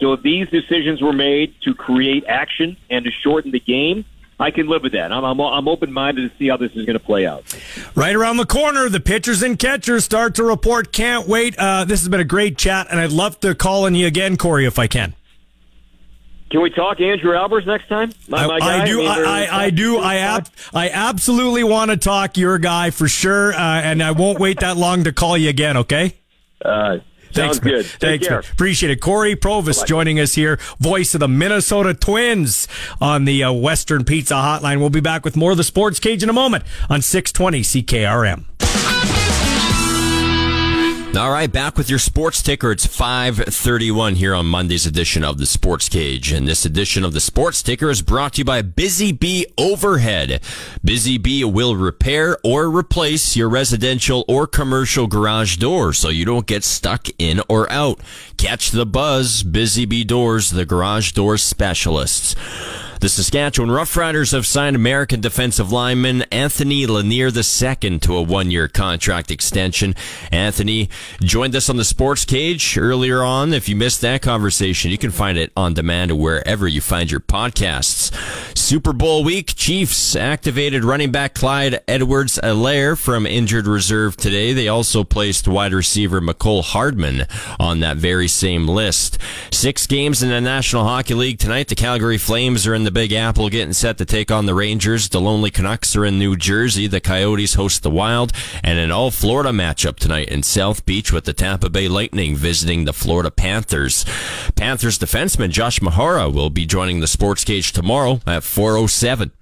So 0.00 0.12
if 0.14 0.22
these 0.22 0.48
decisions 0.48 1.00
were 1.00 1.12
made 1.12 1.54
to 1.62 1.74
create 1.74 2.24
action 2.26 2.76
and 2.90 3.04
to 3.04 3.10
shorten 3.10 3.52
the 3.52 3.60
game, 3.60 4.04
I 4.38 4.50
can 4.50 4.66
live 4.66 4.82
with 4.82 4.92
that. 4.92 5.12
I'm, 5.12 5.24
I'm, 5.24 5.40
I'm 5.40 5.68
open 5.68 5.92
minded 5.92 6.30
to 6.30 6.38
see 6.38 6.48
how 6.48 6.56
this 6.56 6.72
is 6.72 6.84
going 6.84 6.98
to 6.98 7.04
play 7.04 7.26
out. 7.26 7.44
Right 7.94 8.14
around 8.14 8.38
the 8.38 8.46
corner, 8.46 8.88
the 8.88 9.00
pitchers 9.00 9.42
and 9.42 9.58
catchers 9.58 10.04
start 10.04 10.34
to 10.36 10.44
report. 10.44 10.92
Can't 10.92 11.28
wait. 11.28 11.56
Uh, 11.58 11.84
this 11.84 12.00
has 12.00 12.08
been 12.08 12.20
a 12.20 12.24
great 12.24 12.58
chat, 12.58 12.88
and 12.90 12.98
I'd 12.98 13.12
love 13.12 13.38
to 13.40 13.54
call 13.54 13.84
on 13.84 13.94
you 13.94 14.06
again, 14.06 14.36
Corey, 14.36 14.66
if 14.66 14.78
I 14.78 14.86
can. 14.86 15.14
Can 16.50 16.62
we 16.62 16.70
talk 16.70 17.00
Andrew 17.00 17.32
Albers 17.32 17.66
next 17.66 17.88
time? 17.88 18.12
My, 18.28 18.46
my 18.46 18.58
I, 18.62 18.82
I, 18.82 18.84
do. 18.84 19.02
I, 19.02 19.22
I, 19.22 19.64
I, 19.64 19.70
do. 19.70 19.98
I 19.98 20.16
ab- 20.16 20.48
I 20.72 20.90
absolutely 20.90 21.64
want 21.64 21.90
to 21.90 21.96
talk 21.96 22.36
your 22.36 22.58
guy 22.58 22.90
for 22.90 23.08
sure, 23.08 23.52
uh, 23.52 23.58
and 23.58 24.02
I 24.02 24.12
won't 24.12 24.38
wait 24.38 24.60
that 24.60 24.76
long 24.76 25.04
to 25.04 25.12
call 25.12 25.36
you 25.36 25.48
again. 25.48 25.76
Okay. 25.78 26.14
Uh, 26.64 26.98
Thanks, 27.34 27.56
Sounds 27.56 27.58
good. 27.60 27.86
Thanks, 27.86 28.28
man. 28.28 28.38
Appreciate 28.52 28.90
it. 28.90 29.00
Cory 29.00 29.36
Provus 29.36 29.78
Bye-bye. 29.78 29.86
joining 29.86 30.20
us 30.20 30.34
here, 30.34 30.58
voice 30.78 31.14
of 31.14 31.20
the 31.20 31.28
Minnesota 31.28 31.94
Twins 31.94 32.68
on 33.00 33.24
the 33.24 33.44
uh, 33.44 33.52
Western 33.52 34.04
Pizza 34.04 34.34
Hotline. 34.34 34.78
We'll 34.80 34.90
be 34.90 35.00
back 35.00 35.24
with 35.24 35.36
more 35.36 35.50
of 35.50 35.56
the 35.56 35.64
Sports 35.64 35.98
Cage 36.00 36.22
in 36.22 36.28
a 36.28 36.32
moment 36.32 36.64
on 36.88 37.02
620 37.02 37.60
CKRM. 37.62 38.44
All 41.16 41.30
right, 41.30 41.52
back 41.52 41.76
with 41.76 41.88
your 41.88 42.00
sports 42.00 42.42
ticker. 42.42 42.72
It's 42.72 42.86
531 42.86 44.16
here 44.16 44.34
on 44.34 44.46
Monday's 44.46 44.84
edition 44.84 45.22
of 45.22 45.38
the 45.38 45.46
Sports 45.46 45.88
Cage. 45.88 46.32
And 46.32 46.48
this 46.48 46.64
edition 46.64 47.04
of 47.04 47.12
the 47.12 47.20
Sports 47.20 47.62
Ticker 47.62 47.88
is 47.88 48.02
brought 48.02 48.32
to 48.32 48.38
you 48.38 48.44
by 48.44 48.62
Busy 48.62 49.12
Bee 49.12 49.46
Overhead. 49.56 50.40
Busy 50.82 51.16
Bee 51.16 51.44
will 51.44 51.76
repair 51.76 52.38
or 52.42 52.68
replace 52.68 53.36
your 53.36 53.48
residential 53.48 54.24
or 54.26 54.48
commercial 54.48 55.06
garage 55.06 55.56
door 55.56 55.92
so 55.92 56.08
you 56.08 56.24
don't 56.24 56.46
get 56.46 56.64
stuck 56.64 57.06
in 57.16 57.40
or 57.48 57.70
out. 57.70 58.00
Catch 58.36 58.72
the 58.72 58.86
buzz. 58.86 59.44
Busy 59.44 59.84
Bee 59.84 60.04
Doors, 60.04 60.50
the 60.50 60.66
garage 60.66 61.12
door 61.12 61.38
specialists. 61.38 62.34
The 63.04 63.10
Saskatchewan 63.10 63.68
Roughriders 63.68 64.32
have 64.32 64.46
signed 64.46 64.76
American 64.76 65.20
defensive 65.20 65.70
lineman 65.70 66.22
Anthony 66.32 66.86
Lanier 66.86 67.28
II 67.28 67.98
to 67.98 68.16
a 68.16 68.22
one-year 68.22 68.68
contract 68.68 69.30
extension. 69.30 69.94
Anthony 70.32 70.88
joined 71.20 71.54
us 71.54 71.68
on 71.68 71.76
the 71.76 71.84
Sports 71.84 72.24
Cage 72.24 72.78
earlier 72.78 73.22
on. 73.22 73.52
If 73.52 73.68
you 73.68 73.76
missed 73.76 74.00
that 74.00 74.22
conversation, 74.22 74.90
you 74.90 74.96
can 74.96 75.10
find 75.10 75.36
it 75.36 75.52
on 75.54 75.74
demand 75.74 76.18
wherever 76.18 76.66
you 76.66 76.80
find 76.80 77.10
your 77.10 77.20
podcasts. 77.20 78.10
Super 78.56 78.94
Bowl 78.94 79.22
week, 79.22 79.54
Chiefs 79.54 80.16
activated 80.16 80.82
running 80.82 81.12
back 81.12 81.34
Clyde 81.34 81.82
Edwards-Helaire 81.86 82.96
from 82.96 83.26
injured 83.26 83.66
reserve 83.66 84.16
today. 84.16 84.54
They 84.54 84.68
also 84.68 85.04
placed 85.04 85.46
wide 85.46 85.74
receiver 85.74 86.22
Mecole 86.22 86.64
Hardman 86.64 87.26
on 87.60 87.80
that 87.80 87.98
very 87.98 88.28
same 88.28 88.66
list. 88.66 89.18
Six 89.50 89.86
games 89.86 90.22
in 90.22 90.30
the 90.30 90.40
National 90.40 90.84
Hockey 90.84 91.12
League 91.12 91.38
tonight. 91.38 91.68
The 91.68 91.74
Calgary 91.74 92.16
Flames 92.16 92.66
are 92.66 92.74
in 92.74 92.84
the 92.84 92.93
Big 92.94 93.12
Apple 93.12 93.48
getting 93.48 93.72
set 93.72 93.98
to 93.98 94.04
take 94.04 94.30
on 94.30 94.46
the 94.46 94.54
Rangers. 94.54 95.08
The 95.08 95.20
Lonely 95.20 95.50
Canucks 95.50 95.96
are 95.96 96.04
in 96.04 96.16
New 96.16 96.36
Jersey. 96.36 96.86
The 96.86 97.00
Coyotes 97.00 97.54
host 97.54 97.82
the 97.82 97.90
Wild. 97.90 98.32
And 98.62 98.78
an 98.78 98.92
all 98.92 99.10
Florida 99.10 99.50
matchup 99.50 99.96
tonight 99.96 100.28
in 100.28 100.44
South 100.44 100.86
Beach 100.86 101.12
with 101.12 101.24
the 101.24 101.32
Tampa 101.32 101.68
Bay 101.68 101.88
Lightning 101.88 102.36
visiting 102.36 102.84
the 102.84 102.92
Florida 102.92 103.32
Panthers. 103.32 104.04
Panthers 104.54 104.96
defenseman 104.96 105.50
Josh 105.50 105.80
Mahura 105.80 106.32
will 106.32 106.50
be 106.50 106.66
joining 106.66 107.00
the 107.00 107.08
Sports 107.08 107.42
Cage 107.42 107.72
tomorrow 107.72 108.20
at 108.28 108.44
407. 108.44 109.32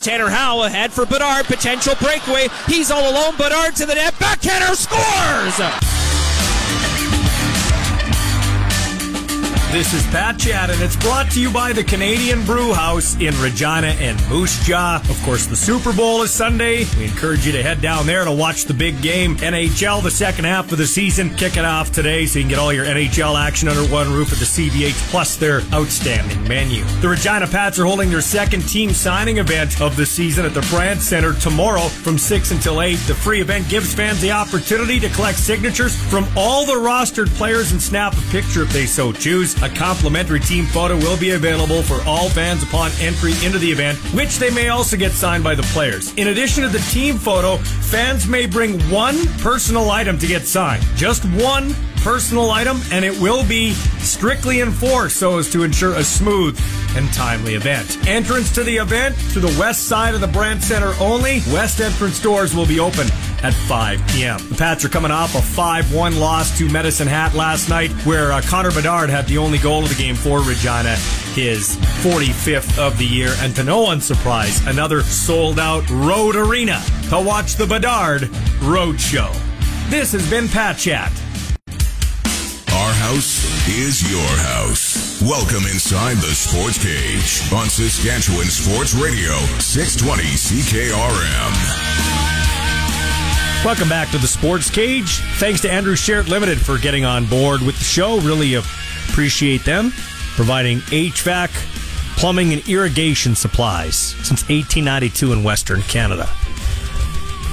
Tanner 0.00 0.28
Howell 0.28 0.64
ahead 0.64 0.92
for 0.92 1.06
Bedard. 1.06 1.46
Potential 1.46 1.94
breakaway. 2.00 2.48
He's 2.66 2.90
all 2.90 3.08
alone. 3.08 3.36
Bedard 3.36 3.76
to 3.76 3.86
the 3.86 3.94
net. 3.94 4.14
Backhander 4.18 4.74
scores! 4.74 5.60
This 9.76 9.92
is 9.92 10.06
Pat 10.06 10.38
Chat, 10.38 10.70
and 10.70 10.80
it's 10.80 10.96
brought 10.96 11.30
to 11.32 11.38
you 11.38 11.52
by 11.52 11.74
the 11.74 11.84
Canadian 11.84 12.42
Brew 12.46 12.72
House 12.72 13.14
in 13.16 13.38
Regina 13.42 13.88
and 13.88 14.18
Moose 14.30 14.58
Jaw. 14.64 15.02
Of 15.10 15.22
course, 15.22 15.44
the 15.44 15.54
Super 15.54 15.92
Bowl 15.92 16.22
is 16.22 16.30
Sunday. 16.30 16.86
We 16.96 17.04
encourage 17.04 17.44
you 17.44 17.52
to 17.52 17.62
head 17.62 17.82
down 17.82 18.06
there 18.06 18.24
to 18.24 18.32
watch 18.32 18.64
the 18.64 18.72
big 18.72 19.02
game. 19.02 19.36
NHL, 19.36 20.02
the 20.02 20.10
second 20.10 20.46
half 20.46 20.72
of 20.72 20.78
the 20.78 20.86
season, 20.86 21.28
kicking 21.34 21.66
off 21.66 21.92
today, 21.92 22.24
so 22.24 22.38
you 22.38 22.44
can 22.44 22.48
get 22.48 22.58
all 22.58 22.72
your 22.72 22.86
NHL 22.86 23.38
action 23.38 23.68
under 23.68 23.82
one 23.92 24.10
roof 24.10 24.32
at 24.32 24.38
the 24.38 24.46
CBH, 24.46 24.94
plus 25.10 25.36
their 25.36 25.60
outstanding 25.74 26.42
menu. 26.48 26.82
The 27.02 27.10
Regina 27.10 27.46
Pats 27.46 27.78
are 27.78 27.84
holding 27.84 28.08
their 28.08 28.22
second 28.22 28.66
team 28.66 28.94
signing 28.94 29.36
event 29.36 29.82
of 29.82 29.94
the 29.94 30.06
season 30.06 30.46
at 30.46 30.54
the 30.54 30.66
Brandt 30.70 31.02
Center 31.02 31.34
tomorrow 31.34 31.82
from 31.88 32.16
6 32.16 32.50
until 32.50 32.80
8. 32.80 32.94
The 33.06 33.14
free 33.14 33.42
event 33.42 33.68
gives 33.68 33.92
fans 33.92 34.22
the 34.22 34.32
opportunity 34.32 34.98
to 35.00 35.10
collect 35.10 35.36
signatures 35.36 35.94
from 36.08 36.26
all 36.34 36.64
the 36.64 36.72
rostered 36.72 37.28
players 37.36 37.72
and 37.72 37.82
snap 37.82 38.14
a 38.16 38.22
picture 38.30 38.62
if 38.62 38.72
they 38.72 38.86
so 38.86 39.12
choose. 39.12 39.54
A 39.66 39.68
complimentary 39.68 40.38
team 40.38 40.64
photo 40.64 40.96
will 40.96 41.18
be 41.18 41.30
available 41.30 41.82
for 41.82 42.00
all 42.08 42.28
fans 42.28 42.62
upon 42.62 42.92
entry 43.00 43.32
into 43.44 43.58
the 43.58 43.68
event, 43.68 43.98
which 44.14 44.36
they 44.36 44.48
may 44.50 44.68
also 44.68 44.96
get 44.96 45.10
signed 45.10 45.42
by 45.42 45.56
the 45.56 45.64
players. 45.74 46.14
In 46.14 46.28
addition 46.28 46.62
to 46.62 46.68
the 46.68 46.78
team 46.92 47.18
photo, 47.18 47.56
fans 47.56 48.28
may 48.28 48.46
bring 48.46 48.78
one 48.82 49.26
personal 49.38 49.90
item 49.90 50.20
to 50.20 50.26
get 50.28 50.42
signed. 50.42 50.84
Just 50.94 51.24
one 51.24 51.74
personal 51.96 52.52
item, 52.52 52.80
and 52.92 53.04
it 53.04 53.20
will 53.20 53.44
be 53.44 53.72
strictly 53.98 54.60
enforced 54.60 55.16
so 55.16 55.36
as 55.36 55.50
to 55.50 55.64
ensure 55.64 55.94
a 55.94 56.04
smooth 56.04 56.56
and 56.94 57.12
timely 57.12 57.54
event. 57.54 58.06
Entrance 58.06 58.54
to 58.54 58.62
the 58.62 58.76
event 58.76 59.18
to 59.32 59.40
the 59.40 59.52
west 59.58 59.88
side 59.88 60.14
of 60.14 60.20
the 60.20 60.28
Brandt 60.28 60.62
Center 60.62 60.94
only. 61.00 61.40
West 61.52 61.80
entrance 61.80 62.22
doors 62.22 62.54
will 62.54 62.66
be 62.66 62.78
open 62.78 63.08
at 63.42 63.54
5 63.54 64.06
p.m. 64.08 64.38
The 64.48 64.54
Pats 64.54 64.84
are 64.84 64.88
coming 64.88 65.10
off 65.10 65.34
a 65.34 65.38
5-1 65.38 66.18
loss 66.18 66.56
to 66.58 66.68
Medicine 66.70 67.08
Hat 67.08 67.34
last 67.34 67.68
night, 67.68 67.90
where 68.04 68.32
uh, 68.32 68.40
Connor 68.42 68.70
Bedard 68.70 69.10
had 69.10 69.26
the 69.26 69.38
only 69.38 69.58
goal 69.58 69.82
of 69.82 69.88
the 69.88 69.94
game 69.94 70.14
for 70.14 70.40
Regina, 70.40 70.96
his 71.34 71.76
45th 72.02 72.78
of 72.78 72.98
the 72.98 73.06
year, 73.06 73.34
and 73.38 73.54
to 73.56 73.64
no 73.64 73.82
one's 73.82 74.04
surprise, 74.04 74.64
another 74.66 75.02
sold-out 75.02 75.88
road 75.90 76.36
arena 76.36 76.82
to 77.10 77.20
watch 77.20 77.54
the 77.56 77.66
Bedard 77.66 78.28
Road 78.62 79.00
Show. 79.00 79.30
This 79.88 80.12
has 80.12 80.28
been 80.28 80.48
Pat 80.48 80.78
Chat. 80.78 81.12
Our 82.72 82.92
house 82.92 83.68
is 83.68 84.10
your 84.10 84.20
house. 84.20 85.22
Welcome 85.22 85.66
inside 85.72 86.16
the 86.18 86.34
Sports 86.34 86.78
Cage 86.78 87.52
on 87.52 87.68
Saskatchewan 87.68 88.46
Sports 88.46 88.94
Radio, 88.94 89.34
620 89.58 90.22
CKRM. 90.36 92.25
Welcome 93.64 93.88
back 93.88 94.10
to 94.10 94.18
the 94.18 94.28
Sports 94.28 94.70
Cage. 94.70 95.18
Thanks 95.38 95.60
to 95.62 95.70
Andrew 95.70 95.94
Sheret 95.96 96.28
Limited 96.28 96.58
for 96.58 96.78
getting 96.78 97.04
on 97.04 97.26
board 97.26 97.62
with 97.62 97.76
the 97.78 97.84
show. 97.84 98.20
Really 98.20 98.54
appreciate 98.54 99.64
them 99.64 99.92
providing 100.36 100.78
HVAC, 100.80 101.48
plumbing, 102.16 102.52
and 102.52 102.68
irrigation 102.68 103.34
supplies 103.34 103.96
since 103.96 104.42
1892 104.48 105.32
in 105.32 105.42
Western 105.42 105.82
Canada. 105.82 106.28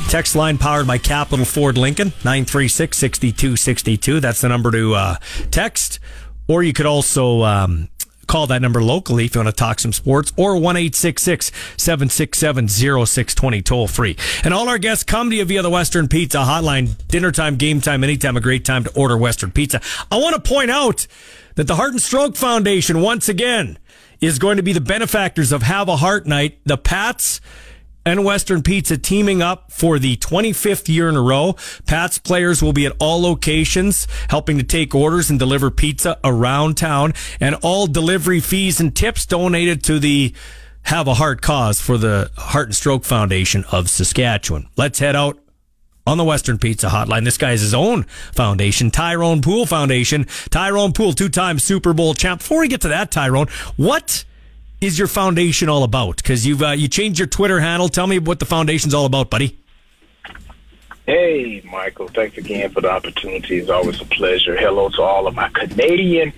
Text 0.10 0.36
line 0.36 0.60
powered 0.60 0.86
by 0.86 1.00
Capital 1.00 1.46
Ford 1.46 1.78
Lincoln, 1.78 2.10
936 2.24 2.96
6262. 2.96 4.20
That's 4.20 4.42
the 4.42 4.50
number 4.50 4.70
to 4.70 4.94
uh, 4.94 5.16
text. 5.50 6.00
Or 6.48 6.62
you 6.62 6.74
could 6.74 6.86
also 6.86 7.42
um, 7.44 7.90
call 8.28 8.48
that 8.48 8.62
number 8.62 8.82
locally 8.82 9.26
if 9.26 9.36
you 9.36 9.40
want 9.42 9.56
to 9.56 9.60
talk 9.60 9.80
some 9.80 9.94
sports, 9.94 10.32
or 10.38 10.58
1 10.58 10.94
767 10.94 12.68
0620 12.68 13.62
toll 13.62 13.88
free. 13.88 14.18
And 14.44 14.54
all 14.54 14.70
our 14.70 14.78
guests 14.78 15.04
come 15.04 15.30
to 15.30 15.36
you 15.36 15.46
via 15.46 15.62
the 15.62 15.70
Western 15.70 16.08
Pizza 16.08 16.40
hotline. 16.40 16.96
Dinner 17.08 17.32
time, 17.32 17.56
game 17.56 17.82
time, 17.82 18.04
anytime, 18.04 18.38
a 18.38 18.42
great 18.42 18.66
time 18.66 18.84
to 18.84 18.94
order 18.96 19.18
Western 19.18 19.52
Pizza. 19.52 19.82
I 20.12 20.18
want 20.18 20.36
to 20.36 20.42
point 20.42 20.72
out 20.72 21.08
that 21.56 21.68
the 21.68 21.76
Heart 21.76 21.92
and 21.92 22.02
Stroke 22.02 22.36
Foundation, 22.36 23.02
once 23.02 23.30
again, 23.30 23.78
is 24.22 24.40
going 24.40 24.58
to 24.58 24.64
be 24.64 24.74
the 24.74 24.82
benefactors 24.82 25.52
of 25.52 25.64
Have 25.64 25.90
a 25.90 25.98
Heart 25.98 26.26
Night. 26.26 26.60
The 26.66 26.78
Pats 26.78 27.42
and 28.06 28.26
Western 28.26 28.62
Pizza 28.62 28.98
teaming 28.98 29.42
up 29.42 29.72
for 29.72 30.00
the 30.00 30.18
25th 30.18 30.94
year 30.94 31.10
in 31.10 31.16
a 31.16 31.22
row. 31.22 31.56
Pat's 31.86 32.18
players 32.18 32.62
will 32.62 32.74
be 32.74 32.86
at 32.86 32.96
all 33.00 33.22
locations 33.22 34.08
helping 34.30 34.58
to 34.58 34.64
take 34.64 34.94
orders 34.94 35.30
and 35.30 35.40
deliver 35.40 35.72
pizza 35.72 36.20
around 36.24 36.78
town 36.78 37.14
and 37.40 37.56
all 37.62 37.88
delivery 37.88 38.40
fees 38.40 38.80
and 38.80 38.96
tips 38.96 39.26
donated 39.26 39.84
to 39.84 40.00
the 40.00 40.34
Have 40.84 41.08
a 41.08 41.16
Heart 41.16 41.42
cause 41.42 41.80
for 41.80 41.98
the 41.98 42.32
Heart 42.38 42.68
and 42.68 42.76
Stroke 42.76 43.06
Foundation 43.06 43.64
of 43.72 43.90
Saskatchewan. 43.90 44.68
Let's 44.76 45.00
head 45.00 45.16
out 45.16 45.40
on 46.06 46.18
the 46.18 46.24
Western 46.26 46.58
Pizza 46.58 46.90
Hotline. 46.90 47.24
This 47.24 47.38
guy's 47.38 47.62
his 47.62 47.74
own 47.74 48.04
foundation, 48.34 48.92
Tyrone 48.92 49.42
Poole 49.42 49.66
Foundation. 49.66 50.26
Tyrone 50.50 50.92
Poole, 50.92 51.14
two-time 51.14 51.60
Super 51.60 51.94
Bowl 51.94 52.14
champ. 52.14 52.42
Before 52.42 52.60
we 52.60 52.68
get 52.68 52.82
to 52.82 52.90
that, 52.90 53.12
Tyrone, 53.12 53.48
what 53.78 54.26
is 54.84 55.00
your 55.00 55.08
foundation 55.08 55.70
all 55.70 55.84
about? 55.84 56.18
Because 56.18 56.46
you've 56.46 56.62
uh, 56.62 56.72
you 56.72 56.88
changed 56.88 57.20
your 57.20 57.28
Twitter 57.28 57.60
handle. 57.60 57.90
Tell 57.90 58.08
me 58.08 58.20
what 58.20 58.40
the 58.40 58.46
foundation's 58.46 58.94
all 58.94 59.06
about, 59.06 59.30
buddy. 59.30 59.58
Hey, 61.06 61.62
Michael. 61.70 62.08
Thanks 62.08 62.38
again 62.38 62.70
for 62.72 62.80
the 62.80 62.90
opportunity. 62.90 63.58
It's 63.58 63.70
always 63.70 64.00
a 64.00 64.06
pleasure. 64.06 64.56
Hello 64.56 64.90
to 64.90 65.02
all 65.02 65.28
of 65.28 65.36
my 65.36 65.50
Canadian 65.50 66.32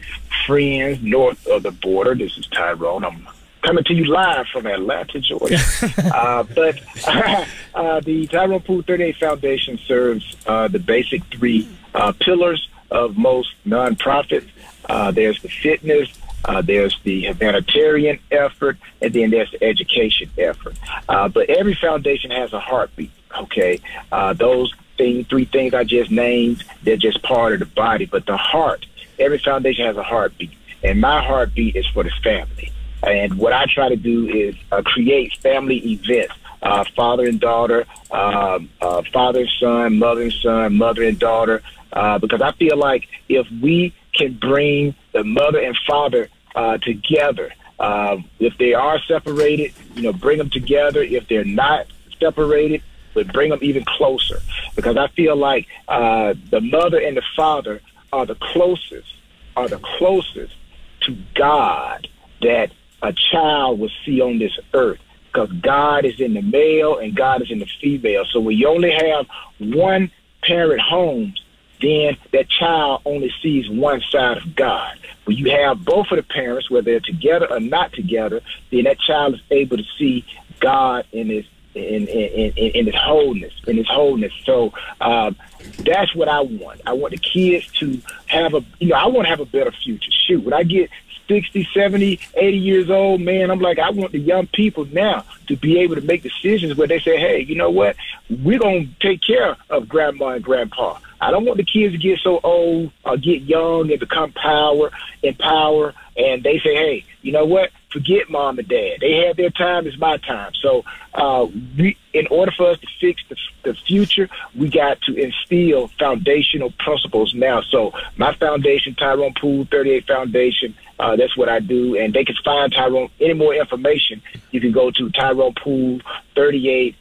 friends 0.45 1.01
north 1.03 1.45
of 1.47 1.63
the 1.63 1.71
border. 1.71 2.15
This 2.15 2.37
is 2.37 2.47
Tyrone. 2.47 3.05
I'm 3.05 3.27
coming 3.61 3.83
to 3.83 3.93
you 3.93 4.05
live 4.05 4.47
from 4.47 4.65
Atlanta, 4.65 5.19
Georgia. 5.19 5.59
uh, 6.13 6.43
but 6.43 6.79
uh, 7.75 7.99
the 7.99 8.27
Tyrone 8.27 8.61
Poole 8.61 8.81
38 8.81 9.17
Foundation 9.17 9.77
serves 9.77 10.35
uh, 10.47 10.67
the 10.67 10.79
basic 10.79 11.23
three 11.25 11.69
uh, 11.93 12.11
pillars 12.13 12.67
of 12.89 13.17
most 13.17 13.53
nonprofits. 13.67 14.49
Uh, 14.85 15.11
there's 15.11 15.41
the 15.41 15.49
fitness, 15.49 16.09
uh, 16.45 16.61
there's 16.61 16.97
the 17.03 17.21
humanitarian 17.21 18.19
effort, 18.31 18.77
and 19.01 19.13
then 19.13 19.31
there's 19.31 19.51
the 19.51 19.63
education 19.63 20.29
effort. 20.37 20.77
Uh, 21.09 21.27
but 21.27 21.49
every 21.49 21.73
foundation 21.73 22.31
has 22.31 22.53
a 22.53 22.59
heartbeat. 22.59 23.11
Okay, 23.37 23.79
uh, 24.11 24.33
those 24.33 24.73
thing, 24.97 25.25
three 25.25 25.45
things 25.45 25.73
I 25.73 25.83
just 25.83 26.11
named, 26.11 26.63
they're 26.83 26.97
just 26.97 27.21
part 27.23 27.53
of 27.53 27.59
the 27.59 27.65
body. 27.65 28.05
But 28.05 28.25
the 28.25 28.37
heart, 28.37 28.85
every 29.19 29.39
foundation 29.39 29.85
has 29.85 29.97
a 29.97 30.03
heartbeat, 30.03 30.51
and 30.83 31.01
my 31.01 31.21
heartbeat 31.21 31.75
is 31.75 31.85
for 31.87 32.03
the 32.03 32.11
family. 32.23 32.71
And 33.03 33.37
what 33.37 33.53
I 33.53 33.65
try 33.65 33.89
to 33.89 33.95
do 33.95 34.27
is 34.27 34.55
uh, 34.71 34.81
create 34.83 35.35
family 35.37 35.77
events. 35.77 36.33
Uh, 36.61 36.83
father 36.95 37.27
and 37.27 37.39
daughter, 37.39 37.85
um, 38.09 38.69
uh, 38.81 39.03
father 39.13 39.41
and 39.41 39.49
son, 39.59 39.99
mother 39.99 40.23
and 40.23 40.33
son, 40.33 40.75
mother 40.75 41.03
and 41.03 41.19
daughter, 41.19 41.61
uh, 41.93 42.17
because 42.17 42.41
I 42.41 42.53
feel 42.53 42.75
like 42.75 43.07
if 43.29 43.45
we 43.61 43.93
can 44.15 44.33
bring 44.33 44.95
the 45.11 45.23
mother 45.23 45.59
and 45.59 45.77
father 45.85 46.29
uh, 46.55 46.77
together. 46.79 47.53
Uh, 47.79 48.17
if 48.39 48.57
they 48.57 48.73
are 48.73 48.99
separated, 48.99 49.73
you 49.95 50.03
know, 50.03 50.13
bring 50.13 50.37
them 50.37 50.49
together. 50.49 51.03
If 51.03 51.27
they're 51.27 51.43
not 51.43 51.87
separated, 52.19 52.81
but 53.13 53.31
bring 53.33 53.49
them 53.49 53.59
even 53.61 53.83
closer. 53.85 54.41
Because 54.75 54.97
I 54.97 55.07
feel 55.07 55.35
like 55.35 55.67
uh, 55.87 56.33
the 56.49 56.61
mother 56.61 56.99
and 56.99 57.17
the 57.17 57.23
father 57.35 57.81
are 58.13 58.25
the 58.25 58.35
closest, 58.35 59.07
are 59.55 59.67
the 59.67 59.79
closest 59.79 60.53
to 61.01 61.17
God 61.33 62.07
that 62.41 62.71
a 63.01 63.13
child 63.13 63.79
will 63.79 63.91
see 64.05 64.21
on 64.21 64.39
this 64.39 64.57
earth. 64.73 64.99
Because 65.27 65.51
God 65.51 66.05
is 66.05 66.21
in 66.21 66.33
the 66.33 66.41
male 66.41 66.97
and 66.97 67.13
God 67.13 67.41
is 67.41 67.51
in 67.51 67.59
the 67.59 67.69
female. 67.81 68.23
So 68.31 68.39
we 68.39 68.65
only 68.65 68.91
have 68.91 69.27
one 69.59 70.11
parent 70.41 70.79
homes, 70.79 71.41
then 71.81 72.17
that 72.31 72.49
child 72.49 73.01
only 73.05 73.33
sees 73.41 73.69
one 73.69 74.01
side 74.09 74.37
of 74.37 74.55
God. 74.55 74.97
When 75.25 75.37
you 75.37 75.51
have 75.51 75.83
both 75.83 76.11
of 76.11 76.17
the 76.17 76.23
parents, 76.23 76.69
whether 76.69 76.91
they're 76.91 76.99
together 76.99 77.47
or 77.51 77.59
not 77.59 77.93
together, 77.93 78.41
then 78.71 78.83
that 78.83 78.99
child 78.99 79.35
is 79.35 79.41
able 79.51 79.77
to 79.77 79.85
see 79.97 80.25
God 80.59 81.05
in 81.11 81.29
his 81.29 81.45
in 81.73 82.07
in, 82.07 82.53
in, 82.55 82.71
in 82.71 82.85
his 82.85 82.95
wholeness, 82.95 83.53
in 83.67 83.77
his 83.77 83.87
wholeness. 83.87 84.31
So 84.45 84.73
um, 85.01 85.35
that's 85.79 86.15
what 86.15 86.29
I 86.29 86.41
want. 86.41 86.81
I 86.85 86.93
want 86.93 87.11
the 87.11 87.17
kids 87.17 87.67
to 87.79 88.01
have 88.27 88.53
a, 88.53 88.63
you 88.79 88.89
know, 88.89 88.95
I 88.95 89.07
want 89.07 89.25
to 89.25 89.29
have 89.29 89.41
a 89.41 89.45
better 89.45 89.71
future. 89.71 90.11
Shoot, 90.11 90.43
when 90.43 90.53
I 90.53 90.63
get 90.63 90.89
60, 91.27 91.67
70, 91.73 92.19
80 92.35 92.57
years 92.57 92.89
old, 92.89 93.21
man, 93.21 93.49
I'm 93.51 93.59
like, 93.59 93.79
I 93.79 93.89
want 93.89 94.11
the 94.11 94.19
young 94.19 94.47
people 94.47 94.85
now 94.85 95.25
to 95.47 95.55
be 95.55 95.79
able 95.79 95.95
to 95.95 96.01
make 96.01 96.23
decisions 96.23 96.75
where 96.77 96.87
they 96.87 96.99
say, 96.99 97.17
hey, 97.17 97.41
you 97.41 97.55
know 97.55 97.69
what? 97.69 97.95
We're 98.29 98.59
going 98.59 98.87
to 98.87 99.07
take 99.07 99.21
care 99.21 99.57
of 99.69 99.89
grandma 99.89 100.29
and 100.29 100.43
grandpa. 100.43 100.99
I 101.21 101.31
don't 101.31 101.45
want 101.45 101.57
the 101.57 101.63
kids 101.63 101.93
to 101.93 101.97
get 101.97 102.19
so 102.19 102.39
old 102.43 102.91
or 103.03 103.17
get 103.17 103.43
young 103.43 103.91
and 103.91 103.99
become 103.99 104.31
power 104.33 104.91
and 105.23 105.37
power. 105.37 105.93
And 106.17 106.43
they 106.43 106.59
say, 106.59 106.75
hey, 106.75 107.05
you 107.21 107.31
know 107.31 107.45
what? 107.45 107.71
Forget 107.91 108.29
mom 108.29 108.59
and 108.59 108.67
dad. 108.67 108.97
They 109.01 109.25
had 109.25 109.37
their 109.37 109.49
time. 109.49 109.87
It's 109.87 109.97
my 109.97 110.17
time. 110.17 110.53
So, 110.61 110.83
uh, 111.13 111.47
we, 111.77 111.97
in 112.13 112.27
order 112.27 112.51
for 112.51 112.69
us 112.69 112.79
to 112.79 112.87
fix 112.99 113.21
the, 113.29 113.35
the 113.63 113.73
future, 113.73 114.29
we 114.53 114.69
got 114.69 115.01
to 115.03 115.15
instill 115.15 115.87
foundational 115.99 116.71
principles 116.79 117.33
now. 117.33 117.61
So, 117.61 117.93
my 118.17 118.33
foundation, 118.35 118.95
Tyrone 118.95 119.33
Poole 119.39 119.67
38 119.71 120.07
Foundation, 120.07 120.75
uh, 120.99 121.15
that's 121.15 121.35
what 121.37 121.49
I 121.49 121.59
do. 121.59 121.97
And 121.97 122.13
they 122.13 122.25
can 122.25 122.35
find 122.43 122.71
Tyrone, 122.71 123.09
any 123.19 123.33
more 123.33 123.53
information, 123.53 124.21
you 124.51 124.61
can 124.61 124.71
go 124.71 124.91
to 124.91 125.09
Tyrone 125.11 125.53
Poole 125.61 126.01
38 126.35 126.95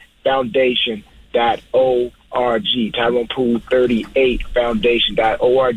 Foundation.org. 2.35 2.93
Tyrone 2.95 3.29
Poole 3.29 3.59
38 3.71 4.43
Foundation.org. 4.49 5.77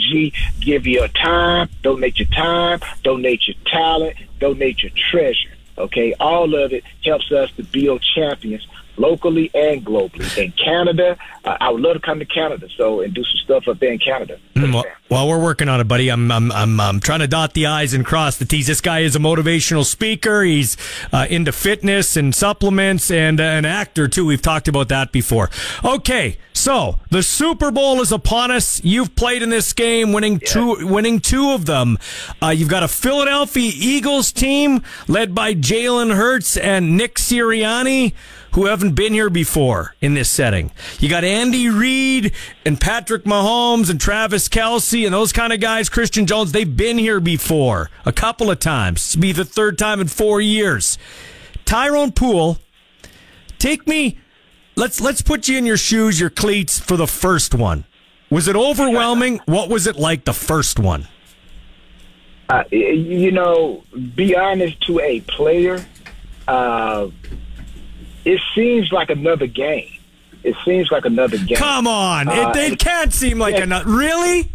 Give 0.60 0.88
your 0.88 1.08
time, 1.10 1.70
donate 1.82 2.20
your 2.20 2.28
time, 2.30 2.80
donate 3.04 3.48
your 3.48 3.58
talent, 3.66 4.18
donate 4.40 4.84
your 4.84 4.92
treasure. 5.12 5.50
Okay, 5.78 6.14
all 6.20 6.56
of 6.56 6.74
it 6.74 6.84
helps 7.04 7.32
us 7.32 7.52
to 7.52 7.64
build 7.64 8.02
champions 8.16 8.66
locally 8.98 9.50
and 9.54 9.86
globally. 9.86 10.38
In 10.38 10.52
Canada, 10.52 11.18
uh, 11.46 11.58
I 11.60 11.70
would 11.70 11.82
love 11.82 11.94
to 11.94 12.00
come 12.00 12.20
to 12.20 12.26
Canada 12.26 12.68
so 12.76 13.02
and 13.02 13.14
do 13.14 13.24
some 13.24 13.38
stuff 13.44 13.68
up 13.68 13.80
there 13.80 13.92
in 13.92 14.00
Canada. 14.00 14.40
Mm, 14.56 14.74
well, 14.74 14.86
well, 15.10 15.28
we're 15.30 15.42
working 15.42 15.70
on 15.70 15.80
it, 15.80 15.88
buddy. 15.88 16.10
I'm, 16.10 16.32
I'm, 16.32 16.52
I'm, 16.52 16.80
I'm 16.80 17.00
trying 17.00 17.20
to 17.20 17.28
dot 17.28 17.54
the 17.54 17.68
I's 17.68 17.94
and 17.94 18.06
cross 18.06 18.38
the 18.38 18.46
T's. 18.46 18.68
This 18.68 18.82
guy 18.82 19.00
is 19.00 19.16
a 19.16 19.20
motivational 19.20 19.86
speaker. 19.86 20.44
He's 20.44 20.76
uh, 21.14 21.28
into 21.30 21.52
fitness 21.52 22.18
and 22.18 22.36
supplements 22.36 23.10
and 23.10 23.40
uh, 23.40 23.44
an 23.44 23.66
actor, 23.66 24.08
too. 24.08 24.26
We've 24.26 24.42
talked 24.42 24.68
about 24.68 24.90
that 24.90 25.12
before. 25.12 25.50
Okay, 25.84 26.38
so 26.54 27.00
the 27.10 27.24
Super 27.24 27.72
Bowl 27.72 28.02
is 28.02 28.12
upon 28.12 28.52
us. 28.52 28.84
You've 28.84 29.16
played 29.16 29.42
in 29.42 29.50
this 29.50 29.74
game, 29.74 30.12
winning 30.12 30.42
yeah. 30.42 30.48
two, 30.48 30.88
winning 30.88 31.20
two 31.20 31.52
of 31.52 31.66
them. 31.66 31.98
Uh, 32.42 32.50
you've 32.50 32.70
got 32.70 32.84
a 32.84 32.88
Philadelphia 32.88 33.72
Eagles 33.74 34.32
team 34.32 34.82
led 35.08 35.34
by 35.34 35.54
Jalen 35.54 36.16
Hurts 36.16 36.58
and 36.58 36.98
Nick 36.98 37.16
Sirianni 37.16 38.14
who 38.58 38.66
haven't 38.66 38.96
been 38.96 39.14
here 39.14 39.30
before 39.30 39.94
in 40.02 40.16
this 40.16 40.32
setting. 40.32 40.72
You 40.98 41.10
got 41.10 41.24
Andy 41.24 41.70
Reid 41.70 42.34
and 42.66 42.82
Patrick 42.82 43.24
Mahomes 43.24 43.88
and 43.92 44.02
Travis 44.02 44.50
Kelce 44.50 45.06
and 45.06 45.14
those 45.14 45.32
kind 45.32 45.54
of 45.54 45.60
guys, 45.60 45.90
Christian 45.90 46.26
Jones, 46.26 46.54
they've 46.54 46.76
been 46.76 46.98
here 46.98 47.20
before 47.20 47.92
a 48.04 48.12
couple 48.12 48.50
of 48.50 48.58
times. 48.58 49.12
It'll 49.12 49.22
be 49.22 49.32
the 49.32 49.46
third 49.46 49.78
time 49.78 50.02
in 50.02 50.08
four 50.08 50.42
years. 50.42 50.98
Tyrone 51.66 52.12
Poole, 52.12 52.58
take 53.60 53.86
me 53.86 54.18
let's 54.76 55.00
let's 55.00 55.22
put 55.22 55.48
you 55.48 55.60
in 55.60 55.68
your 55.68 55.78
shoes, 55.78 56.20
your 56.20 56.32
cleats 56.32 56.80
for 56.80 56.98
the 56.98 57.06
first 57.06 57.54
one. 57.54 57.86
Was 58.32 58.48
it 58.48 58.56
overwhelming? 58.56 59.40
What 59.46 59.70
was 59.70 59.86
it 59.86 59.98
like 59.98 60.26
the 60.26 60.34
first 60.34 60.80
one? 60.80 61.08
Uh, 62.50 62.64
you 62.72 63.30
know, 63.32 63.84
be 64.16 64.36
honest 64.36 64.82
to 64.88 65.00
a 65.00 65.22
player, 65.22 65.86
uh, 66.48 67.10
it 68.28 68.42
seems 68.54 68.92
like 68.92 69.10
another 69.10 69.48
game. 69.48 69.94
It 70.44 70.56
seems 70.66 70.92
like 70.92 71.06
another 71.06 71.38
game. 71.38 71.58
Come 71.58 71.88
on, 71.88 72.28
Uh, 72.28 72.54
it, 72.56 72.74
it 72.74 72.80
can't 72.80 73.14
seem 73.14 73.40
like 73.40 73.56
yes. 73.56 73.64
another. 73.64 73.90
Really? 73.90 74.52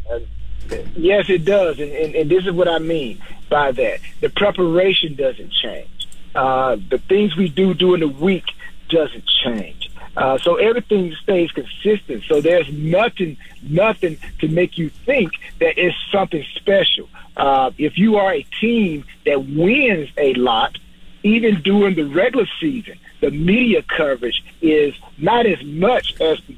Yes, 0.97 1.29
it 1.29 1.45
does, 1.45 1.79
and, 1.81 1.91
and, 1.93 2.15
and 2.15 2.31
this 2.31 2.47
is 2.47 2.53
what 2.53 2.69
I 2.69 2.79
mean 2.79 3.21
by 3.49 3.73
that. 3.73 4.01
The 4.21 4.31
preparation 4.31 5.15
doesn't 5.15 5.53
change. 5.53 6.09
Uh, 6.35 6.77
the 6.89 6.99
things 6.99 7.37
we 7.37 7.49
do 7.49 7.75
during 7.75 8.01
the 8.01 8.09
week 8.09 8.45
doesn't 8.89 9.27
change. 9.45 9.91
Uh, 10.17 10.39
so 10.39 10.57
everything 10.57 11.15
stays 11.23 11.51
consistent. 11.53 12.25
So 12.25 12.41
there's 12.41 12.71
nothing, 12.73 13.37
nothing 13.63 14.19
to 14.41 14.49
make 14.49 14.79
you 14.79 14.91
think 15.07 15.33
that 15.61 15.79
it's 15.79 15.97
something 16.11 16.45
special. 16.57 17.09
Uh, 17.37 17.71
if 17.79 17.97
you 17.99 18.17
are 18.17 18.33
a 18.33 18.43
team 18.61 19.05
that 19.25 19.47
wins 19.47 20.11
a 20.17 20.35
lot, 20.35 20.79
even 21.23 21.61
during 21.63 21.95
the 21.95 22.05
regular 22.05 22.47
season, 22.61 22.99
the 23.23 23.31
media 23.31 23.83
coverage 23.83 24.45
is 24.61 24.95
not 25.17 25.47
as 25.47 25.63
much 25.65 26.21
as 26.21 26.39
the 26.47 26.57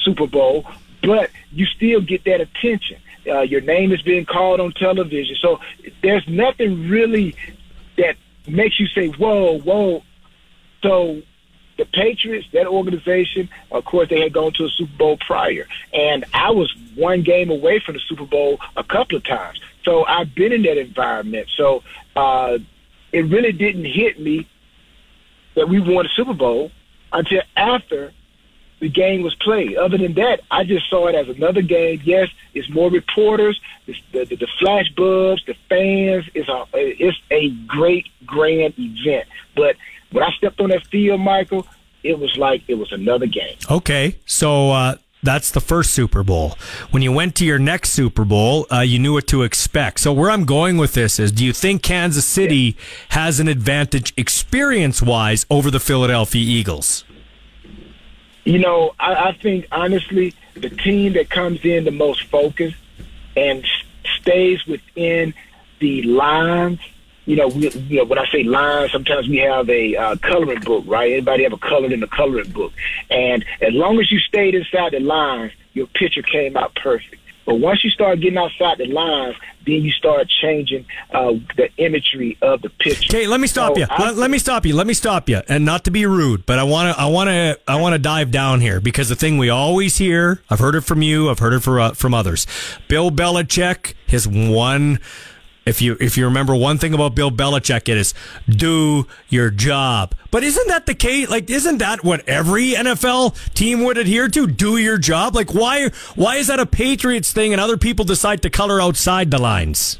Super 0.00 0.26
Bowl, 0.26 0.64
but 1.02 1.30
you 1.52 1.66
still 1.66 2.00
get 2.00 2.24
that 2.24 2.40
attention. 2.40 2.98
Uh, 3.26 3.42
your 3.42 3.60
name 3.60 3.92
is 3.92 4.00
being 4.02 4.24
called 4.24 4.58
on 4.58 4.72
television. 4.72 5.36
So 5.36 5.60
there's 6.02 6.26
nothing 6.26 6.88
really 6.88 7.36
that 7.98 8.16
makes 8.48 8.80
you 8.80 8.86
say, 8.86 9.08
whoa, 9.08 9.58
whoa. 9.58 10.02
So 10.82 11.20
the 11.76 11.84
Patriots, 11.84 12.48
that 12.54 12.66
organization, 12.66 13.50
of 13.70 13.84
course, 13.84 14.08
they 14.08 14.20
had 14.20 14.32
gone 14.32 14.52
to 14.54 14.64
a 14.64 14.68
Super 14.70 14.96
Bowl 14.96 15.18
prior. 15.18 15.66
And 15.92 16.24
I 16.32 16.52
was 16.52 16.74
one 16.94 17.22
game 17.22 17.50
away 17.50 17.80
from 17.80 17.94
the 17.94 18.00
Super 18.00 18.24
Bowl 18.24 18.58
a 18.76 18.82
couple 18.82 19.18
of 19.18 19.24
times. 19.24 19.60
So 19.84 20.06
I've 20.06 20.34
been 20.34 20.52
in 20.52 20.62
that 20.62 20.78
environment. 20.78 21.48
So 21.54 21.82
uh, 22.16 22.58
it 23.12 23.26
really 23.26 23.52
didn't 23.52 23.84
hit 23.84 24.18
me 24.18 24.46
that 25.58 25.68
we 25.68 25.80
won 25.80 26.04
the 26.04 26.10
Super 26.14 26.34
Bowl 26.34 26.70
until 27.12 27.42
after 27.56 28.12
the 28.80 28.88
game 28.88 29.22
was 29.22 29.34
played. 29.34 29.76
Other 29.76 29.98
than 29.98 30.14
that, 30.14 30.40
I 30.52 30.62
just 30.62 30.88
saw 30.88 31.08
it 31.08 31.16
as 31.16 31.28
another 31.28 31.62
game. 31.62 32.00
Yes, 32.04 32.28
it's 32.54 32.70
more 32.70 32.90
reporters, 32.90 33.60
it's 33.88 34.00
the, 34.12 34.24
the, 34.24 34.36
the 34.36 34.46
flash 34.58 34.88
bulbs, 34.96 35.44
the 35.46 35.54
fans. 35.68 36.24
It's 36.34 36.48
a 36.48 36.64
it's 36.74 37.18
a 37.32 37.50
great 37.66 38.06
grand 38.24 38.74
event. 38.78 39.26
But 39.56 39.74
when 40.12 40.22
I 40.22 40.30
stepped 40.32 40.60
on 40.60 40.70
that 40.70 40.86
field, 40.86 41.20
Michael, 41.20 41.66
it 42.04 42.20
was 42.20 42.36
like 42.36 42.62
it 42.68 42.74
was 42.74 42.92
another 42.92 43.26
game. 43.26 43.56
Okay, 43.68 44.16
so 44.26 44.70
uh, 44.70 44.96
that's 45.22 45.50
the 45.50 45.60
first 45.60 45.92
Super 45.92 46.22
Bowl. 46.22 46.56
When 46.90 47.02
you 47.02 47.12
went 47.12 47.34
to 47.36 47.44
your 47.44 47.58
next 47.58 47.90
Super 47.90 48.24
Bowl, 48.24 48.66
uh, 48.72 48.80
you 48.80 48.98
knew 48.98 49.14
what 49.14 49.26
to 49.28 49.42
expect. 49.42 50.00
So 50.00 50.12
where 50.12 50.30
I'm 50.30 50.44
going 50.44 50.76
with 50.76 50.94
this 50.94 51.18
is, 51.18 51.32
do 51.32 51.44
you 51.44 51.52
think 51.52 51.82
Kansas 51.82 52.24
City 52.24 52.76
has 53.10 53.40
an 53.40 53.48
advantage 53.48 54.12
experience 54.16 55.02
wise 55.02 55.44
over 55.50 55.70
the 55.70 55.80
Philadelphia 55.80 56.42
Eagles? 56.42 57.04
You 58.44 58.58
know, 58.58 58.94
I, 58.98 59.28
I 59.28 59.32
think 59.32 59.66
honestly, 59.72 60.34
the 60.54 60.70
team 60.70 61.14
that 61.14 61.28
comes 61.28 61.64
in 61.64 61.84
the 61.84 61.90
most 61.90 62.22
focused 62.24 62.76
and 63.36 63.66
stays 64.20 64.64
within 64.66 65.34
the 65.80 66.02
lines. 66.02 66.80
You 67.28 67.36
know, 67.36 67.48
we, 67.48 67.68
you 67.70 67.98
know, 67.98 68.04
when 68.04 68.18
I 68.18 68.26
say 68.30 68.42
lines, 68.42 68.90
sometimes 68.90 69.28
we 69.28 69.36
have 69.36 69.68
a 69.68 69.94
uh, 69.94 70.16
coloring 70.16 70.60
book, 70.60 70.84
right? 70.86 71.12
Everybody 71.12 71.42
have 71.42 71.52
a 71.52 71.58
color 71.58 71.92
in 71.92 72.00
the 72.00 72.06
coloring 72.06 72.50
book, 72.52 72.72
and 73.10 73.44
as 73.60 73.74
long 73.74 74.00
as 74.00 74.10
you 74.10 74.18
stayed 74.18 74.54
inside 74.54 74.92
the 74.92 75.00
lines, 75.00 75.52
your 75.74 75.88
picture 75.88 76.22
came 76.22 76.56
out 76.56 76.74
perfect. 76.74 77.20
But 77.44 77.60
once 77.60 77.82
you 77.82 77.88
start 77.88 78.20
getting 78.20 78.36
outside 78.36 78.76
the 78.76 78.86
lines, 78.86 79.34
then 79.64 79.82
you 79.82 79.90
start 79.90 80.28
changing 80.28 80.84
uh, 81.10 81.32
the 81.56 81.70
imagery 81.78 82.36
of 82.42 82.60
the 82.60 82.68
picture. 82.68 83.16
Okay, 83.16 83.26
let 83.26 83.40
me 83.40 83.46
stop 83.46 83.72
So 83.74 83.80
you. 83.80 83.86
I 83.88 84.04
Let, 84.04 84.16
let 84.16 84.30
me 84.30 84.38
stop 84.38 84.66
you. 84.66 84.74
Let 84.74 84.86
me 84.86 84.92
stop 84.92 85.30
you. 85.30 85.40
And 85.48 85.64
not 85.64 85.84
to 85.84 85.90
be 85.90 86.04
rude, 86.04 86.44
but 86.44 86.58
I 86.58 86.64
want 86.64 86.94
to, 86.94 87.00
I 87.00 87.06
want 87.06 87.28
to, 87.28 87.58
I 87.66 87.80
want 87.80 87.94
to 87.94 87.98
dive 87.98 88.30
down 88.30 88.60
here 88.60 88.82
because 88.82 89.08
the 89.08 89.16
thing 89.16 89.38
we 89.38 89.48
always 89.48 89.96
hear, 89.96 90.42
I've 90.50 90.58
heard 90.58 90.74
it 90.74 90.82
from 90.82 91.00
you, 91.00 91.30
I've 91.30 91.38
heard 91.38 91.54
it 91.54 91.60
for, 91.60 91.80
uh, 91.80 91.92
from 91.92 92.12
others. 92.12 92.46
Bill 92.86 93.10
Belichick, 93.10 93.94
his 94.06 94.28
one, 94.28 94.98
if 95.68 95.82
you 95.82 95.96
if 96.00 96.16
you 96.16 96.24
remember 96.24 96.56
one 96.56 96.78
thing 96.78 96.94
about 96.94 97.14
Bill 97.14 97.30
Belichick, 97.30 97.88
it 97.88 97.98
is 97.98 98.14
do 98.48 99.06
your 99.28 99.50
job. 99.50 100.14
But 100.30 100.42
isn't 100.42 100.66
that 100.68 100.86
the 100.86 100.94
case? 100.94 101.28
Like, 101.28 101.50
isn't 101.50 101.78
that 101.78 102.02
what 102.02 102.26
every 102.28 102.72
NFL 102.72 103.54
team 103.54 103.84
would 103.84 103.98
adhere 103.98 104.28
to? 104.28 104.46
Do 104.46 104.78
your 104.78 104.98
job. 104.98 105.34
Like, 105.34 105.52
why 105.52 105.90
why 106.14 106.36
is 106.36 106.46
that 106.46 106.58
a 106.58 106.66
Patriots 106.66 107.32
thing 107.32 107.52
and 107.52 107.60
other 107.60 107.76
people 107.76 108.04
decide 108.04 108.42
to 108.42 108.50
color 108.50 108.80
outside 108.80 109.30
the 109.30 109.38
lines? 109.38 109.98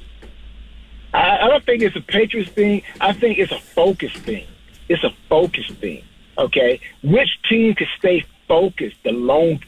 I, 1.12 1.38
I 1.42 1.48
don't 1.48 1.64
think 1.64 1.82
it's 1.82 1.96
a 1.96 2.00
Patriots 2.00 2.50
thing. 2.50 2.82
I 3.00 3.12
think 3.12 3.38
it's 3.38 3.52
a 3.52 3.60
focus 3.60 4.12
thing. 4.12 4.46
It's 4.88 5.04
a 5.04 5.10
focus 5.28 5.66
thing. 5.80 6.02
Okay, 6.38 6.80
which 7.02 7.28
team 7.48 7.74
can 7.74 7.88
stay 7.98 8.24
focused 8.46 8.96
the 9.04 9.12
longest? 9.12 9.66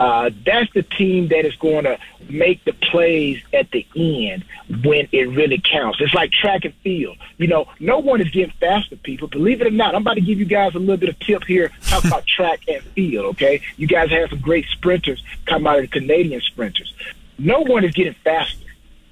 Uh, 0.00 0.30
that's 0.44 0.72
the 0.72 0.82
team 0.82 1.28
that 1.28 1.46
is 1.46 1.54
going 1.56 1.84
to 1.84 1.98
make 2.28 2.64
the 2.64 2.72
plays 2.72 3.40
at 3.52 3.70
the 3.70 3.86
end 3.94 4.44
when 4.82 5.08
it 5.12 5.28
really 5.30 5.62
counts. 5.62 6.00
It's 6.00 6.14
like 6.14 6.32
track 6.32 6.64
and 6.64 6.74
field. 6.82 7.16
You 7.38 7.46
know, 7.46 7.66
no 7.78 7.98
one 7.98 8.20
is 8.20 8.30
getting 8.30 8.52
faster, 8.58 8.96
people. 8.96 9.28
Believe 9.28 9.60
it 9.60 9.68
or 9.68 9.70
not, 9.70 9.94
I'm 9.94 10.02
about 10.02 10.14
to 10.14 10.20
give 10.20 10.38
you 10.38 10.46
guys 10.46 10.74
a 10.74 10.78
little 10.78 10.96
bit 10.96 11.10
of 11.10 11.18
tip 11.20 11.44
here. 11.44 11.70
Talk 11.82 12.04
about 12.04 12.26
track 12.36 12.60
and 12.66 12.82
field, 12.82 13.26
okay? 13.26 13.62
You 13.76 13.86
guys 13.86 14.10
have 14.10 14.30
some 14.30 14.40
great 14.40 14.66
sprinters 14.66 15.22
come 15.46 15.66
out 15.66 15.76
of 15.76 15.82
the 15.82 15.88
Canadian 15.88 16.40
sprinters. 16.40 16.92
No 17.38 17.60
one 17.60 17.84
is 17.84 17.92
getting 17.92 18.14
faster. 18.24 18.66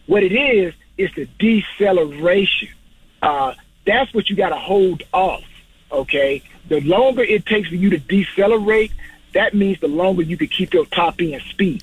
What 0.07 0.23
it 0.23 0.33
is 0.33 0.75
is 0.99 1.11
the 1.15 1.29
deceleration. 1.39 2.69
Uh, 3.21 3.55
that's 3.87 4.13
what 4.13 4.29
you 4.29 4.37
got 4.37 4.51
to 4.51 4.59
hold 4.59 5.03
off. 5.13 5.45
Okay, 5.91 6.43
the 6.69 6.81
longer 6.81 7.23
it 7.23 7.45
takes 7.45 7.69
for 7.69 7.75
you 7.75 7.91
to 7.91 7.99
decelerate, 7.99 8.93
that 9.35 9.55
means 9.55 9.81
the 9.81 9.89
longer 9.89 10.23
you 10.23 10.37
can 10.37 10.49
keep 10.49 10.75
your 10.75 10.87
top 10.87 11.21
end 11.21 11.43
speed. 11.51 11.83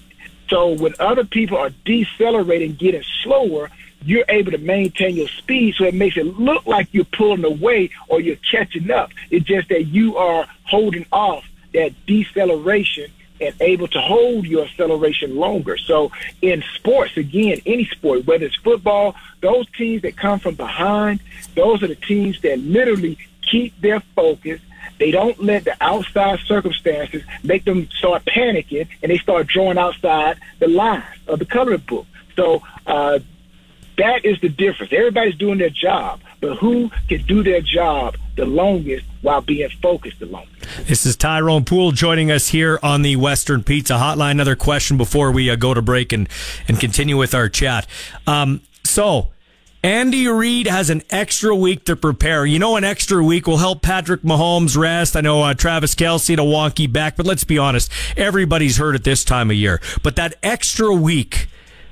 So 0.49 0.69
when 0.69 0.93
other 0.99 1.23
people 1.23 1.57
are 1.57 1.69
decelerating, 1.85 2.73
getting 2.75 3.03
slower, 3.23 3.69
you're 4.03 4.25
able 4.29 4.51
to 4.51 4.57
maintain 4.57 5.15
your 5.15 5.27
speed, 5.27 5.75
so 5.75 5.83
it 5.83 5.93
makes 5.93 6.17
it 6.17 6.25
look 6.39 6.65
like 6.65 6.87
you're 6.91 7.05
pulling 7.05 7.43
away 7.43 7.91
or 8.07 8.19
you're 8.21 8.37
catching 8.37 8.89
up. 8.91 9.11
It's 9.29 9.45
just 9.45 9.69
that 9.69 9.87
you 9.87 10.17
are 10.17 10.47
holding 10.63 11.05
off 11.11 11.43
that 11.73 11.93
deceleration 12.05 13.11
and 13.41 13.55
able 13.61 13.87
to 13.87 14.01
hold 14.01 14.45
your 14.45 14.65
acceleration 14.65 15.35
longer. 15.35 15.77
So 15.77 16.11
in 16.41 16.63
sports, 16.75 17.15
again, 17.17 17.61
any 17.65 17.85
sport, 17.85 18.25
whether 18.25 18.45
it's 18.45 18.55
football, 18.55 19.15
those 19.41 19.65
teams 19.71 20.01
that 20.01 20.17
come 20.17 20.39
from 20.39 20.55
behind, 20.55 21.21
those 21.55 21.81
are 21.83 21.87
the 21.87 21.95
teams 21.95 22.41
that 22.41 22.59
literally 22.59 23.17
keep 23.41 23.79
their 23.81 24.01
focus. 24.15 24.59
They 24.99 25.11
don't 25.11 25.41
let 25.41 25.65
the 25.65 25.75
outside 25.81 26.39
circumstances 26.39 27.23
make 27.43 27.65
them 27.65 27.89
start 27.91 28.25
panicking 28.25 28.87
and 29.01 29.11
they 29.11 29.17
start 29.17 29.47
drawing 29.47 29.77
outside 29.77 30.37
the 30.59 30.67
lines 30.67 31.03
of 31.27 31.39
the 31.39 31.45
coloring 31.45 31.83
book. 31.87 32.05
So 32.35 32.61
uh, 32.85 33.19
that 33.97 34.25
is 34.25 34.39
the 34.41 34.49
difference. 34.49 34.93
Everybody's 34.93 35.35
doing 35.35 35.57
their 35.57 35.69
job, 35.69 36.21
but 36.41 36.57
who 36.57 36.89
can 37.07 37.23
do 37.23 37.43
their 37.43 37.61
job 37.61 38.15
the 38.35 38.45
longest 38.45 39.05
while 39.21 39.41
being 39.41 39.69
focused 39.81 40.19
the 40.19 40.25
longest? 40.25 40.87
This 40.87 41.05
is 41.05 41.15
Tyrone 41.17 41.65
Poole 41.65 41.91
joining 41.91 42.31
us 42.31 42.49
here 42.49 42.79
on 42.81 43.01
the 43.01 43.17
Western 43.17 43.63
Pizza 43.63 43.95
Hotline. 43.95 44.31
Another 44.31 44.55
question 44.55 44.97
before 44.97 45.31
we 45.31 45.49
uh, 45.49 45.55
go 45.55 45.73
to 45.73 45.81
break 45.81 46.13
and, 46.13 46.29
and 46.67 46.79
continue 46.79 47.17
with 47.17 47.35
our 47.35 47.49
chat. 47.49 47.85
Um, 48.25 48.61
so, 48.83 49.29
Andy 49.81 50.27
Reid 50.27 50.67
has 50.67 50.89
an 50.89 51.03
extra 51.09 51.55
week 51.55 51.85
to 51.85 51.95
prepare. 51.95 52.45
You 52.45 52.59
know, 52.59 52.75
an 52.75 52.83
extra 52.83 53.23
week 53.23 53.47
will 53.47 53.57
help 53.57 53.81
Patrick 53.81 54.23
Mahomes 54.23 54.75
rest. 54.75 55.15
I 55.15 55.21
know 55.21 55.41
uh, 55.41 55.53
Travis 55.53 55.95
Kelce 55.95 56.35
to 56.35 56.41
wonky 56.41 56.91
back, 56.91 57.15
but 57.15 57.25
let's 57.25 57.45
be 57.45 57.57
honest, 57.57 57.89
everybody's 58.17 58.75
hurt 58.75 58.95
at 58.95 59.05
this 59.05 59.23
time 59.23 59.49
of 59.49 59.55
year. 59.55 59.79
But 60.03 60.17
that 60.17 60.35
extra 60.43 60.93
week, 60.93 61.47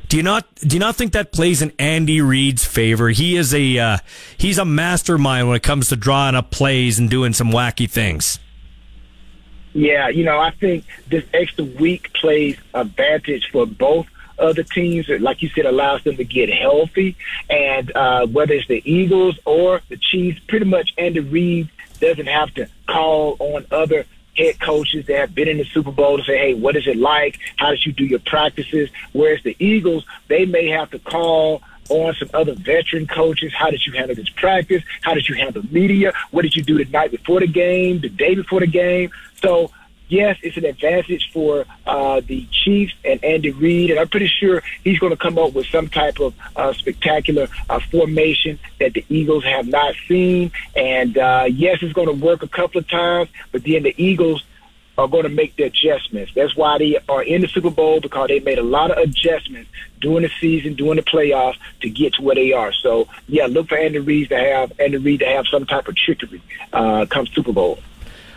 do 0.10 0.18
you 0.18 0.24
not 0.24 0.54
do 0.56 0.76
you 0.76 0.82
not 0.82 0.98
think 0.98 1.14
that 1.14 1.32
plays 1.32 1.62
in 1.62 1.72
Andy 1.80 2.20
Reid's 2.20 2.66
favor? 2.66 3.08
He 3.10 3.38
is 3.38 3.54
a 3.54 3.78
uh, 3.78 3.98
he's 4.38 4.58
a 4.58 4.66
mastermind 4.66 5.48
when 5.48 5.56
it 5.56 5.64
comes 5.64 5.88
to 5.88 5.96
drawing 5.96 6.36
up 6.36 6.52
plays 6.52 7.00
and 7.00 7.10
doing 7.10 7.32
some 7.32 7.52
wacky 7.52 7.90
things. 7.90 8.40
Yeah, 9.74 10.10
you 10.10 10.26
know, 10.26 10.40
I 10.40 10.52
think 10.52 10.84
this 11.08 11.24
extra 11.34 11.64
week 11.64 12.12
plays 12.14 12.58
advantage 12.74 13.50
for 13.50 13.66
both 13.66 14.08
of 14.38 14.56
the 14.56 14.64
teams. 14.64 15.08
Like 15.10 15.42
you 15.42 15.50
said, 15.50 15.66
allows 15.66 16.04
them 16.04 16.18
to 16.18 16.24
get 16.24 16.50
healthy. 16.50 17.16
And 17.50 17.92
uh, 17.96 18.28
whether 18.28 18.54
it's 18.54 18.68
the 18.68 18.82
Eagles 18.90 19.40
or 19.46 19.82
the 19.90 19.98
Chiefs, 19.98 20.40
pretty 20.48 20.66
much 20.66 20.94
Andy 20.98 21.20
Reid 21.20 21.70
doesn't 22.00 22.28
have 22.28 22.54
to 22.56 22.68
call 22.88 23.36
on 23.40 23.66
other 23.72 24.06
head 24.36 24.60
coaches 24.60 25.08
that 25.08 25.18
have 25.18 25.36
been 25.36 25.48
in 25.48 25.58
the 25.58 25.66
Super 25.66 25.92
Bowl 25.92 26.18
to 26.18 26.24
say, 26.24 26.38
hey, 26.38 26.54
what 26.54 26.76
is 26.76 26.88
it 26.88 26.98
like? 26.98 27.40
How 27.56 27.72
did 27.72 27.86
you 27.86 27.92
do 27.92 28.06
your 28.06 28.20
practices? 28.20 28.90
Whereas 29.12 29.42
the 29.44 29.56
Eagles, 29.60 30.06
they 30.28 30.46
may 30.46 30.68
have 30.68 30.92
to 30.92 31.00
call 31.00 31.64
on 31.90 32.14
some 32.16 32.30
other 32.34 32.54
veteran 32.54 33.08
coaches. 33.08 33.54
How 33.54 33.72
did 33.72 33.86
you 33.86 33.94
handle 33.94 34.16
this 34.16 34.30
practice? 34.30 34.84
How 35.02 35.14
did 35.14 35.28
you 35.28 35.36
handle 35.36 35.64
media? 35.72 36.14
What 36.32 36.44
did 36.44 36.56
you 36.56 36.64
do 36.64 36.78
the 36.78 36.90
night 36.92 37.12
before 37.12 37.40
the 37.40 37.48
game, 37.48 38.02
the 38.02 38.10
day 38.10 38.36
before 38.36 38.60
the 38.60 38.68
game? 38.68 39.10
So 39.42 39.72
yes, 40.08 40.38
it's 40.42 40.58
an 40.58 40.66
advantage 40.66 41.32
for 41.32 41.66
uh, 41.86 42.22
the 42.26 42.46
Chiefs 42.52 42.94
and 43.04 43.24
Andy 43.24 43.52
Reid, 43.52 43.92
and 43.92 44.00
I'm 44.00 44.08
pretty 44.08 44.28
sure 44.28 44.64
he's 44.84 45.00
going 45.00 45.12
to 45.12 45.18
come 45.18 45.38
up 45.38 45.54
with 45.54 45.68
some 45.68 45.88
type 45.88 46.20
of 46.20 46.34
uh, 46.56 46.74
spectacular 46.74 47.48
uh, 47.70 47.80
formation 47.92 48.60
that 48.80 48.94
the 48.94 49.06
Eagles 49.10 49.44
have 49.44 49.68
not 49.68 49.96
seen. 50.08 50.52
And 50.76 51.18
uh, 51.18 51.46
yes, 51.50 51.80
it's 51.82 51.94
going 51.94 52.08
to 52.08 52.26
work 52.26 52.44
a 52.44 52.48
couple 52.48 52.80
of 52.80 52.88
times, 52.88 53.30
but 53.52 53.64
then 53.64 53.84
the 53.84 53.94
Eagles 53.98 54.44
are 54.98 55.08
going 55.08 55.24
to 55.24 55.30
make 55.30 55.56
the 55.56 55.64
adjustments. 55.64 56.32
That's 56.34 56.56
why 56.56 56.80
they 56.80 56.98
are 57.08 57.22
in 57.22 57.42
the 57.42 57.48
Super 57.48 57.70
Bowl 57.70 58.02
because 58.02 58.30
they 58.30 58.40
made 58.40 58.58
a 58.58 58.64
lot 58.64 58.90
of 58.90 58.98
adjustments 58.98 59.70
during 60.02 60.24
the 60.24 60.32
season, 60.42 60.74
during 60.74 60.96
the 60.96 61.04
playoffs 61.04 61.58
to 61.82 61.90
get 61.90 62.16
to 62.16 62.24
where 62.24 62.36
they 62.36 62.52
are. 62.52 62.74
So 62.74 63.08
yeah, 63.28 63.46
look 63.46 63.70
for 63.70 63.78
Andy 63.78 64.00
Reid 64.00 64.30
to 64.30 64.38
have 64.38 64.80
Andy 64.80 64.98
Reid 64.98 65.20
to 65.20 65.28
have 65.28 65.46
some 65.48 65.66
type 65.66 65.88
of 65.88 65.96
trickery 65.96 66.42
uh, 66.74 67.06
come 67.08 67.28
Super 67.28 67.54
Bowl. 67.54 67.80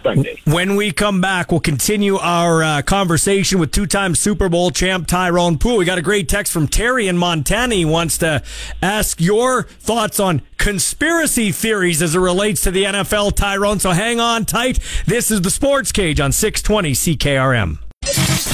Sunday. 0.03 0.41
When 0.45 0.77
we 0.77 0.93
come 0.93 1.21
back, 1.21 1.51
we'll 1.51 1.61
continue 1.61 2.17
our 2.17 2.63
uh, 2.63 2.83
conversation 2.83 3.59
with 3.59 3.73
two-time 3.73 4.15
Super 4.15 4.49
Bowl 4.49 4.71
champ 4.71 5.07
Tyrone 5.07 5.59
Poole. 5.59 5.79
We 5.79 5.85
got 5.85 5.99
a 5.99 6.03
great 6.03 6.29
text 6.29 6.53
from 6.53 6.69
Terry 6.69 7.09
in 7.09 7.17
Montana. 7.17 7.75
He 7.75 7.85
wants 7.85 8.19
to 8.19 8.43
ask 8.83 9.21
your 9.21 9.65
thoughts 9.65 10.21
on 10.21 10.43
conspiracy 10.59 11.53
theories 11.53 12.03
as 12.03 12.15
it 12.15 12.21
relates 12.21 12.63
to 12.63 12.71
the 12.71 12.85
NFL, 12.85 13.35
Tyrone. 13.37 13.81
So 13.81 13.91
hang 13.91 14.21
on 14.21 14.45
tight. 14.45 14.79
This 15.07 15.31
is 15.31 15.41
the 15.43 15.51
Sports 15.51 15.93
Cage 15.93 16.21
on 16.21 16.33
620 16.33 16.93
CKRM. 16.93 18.50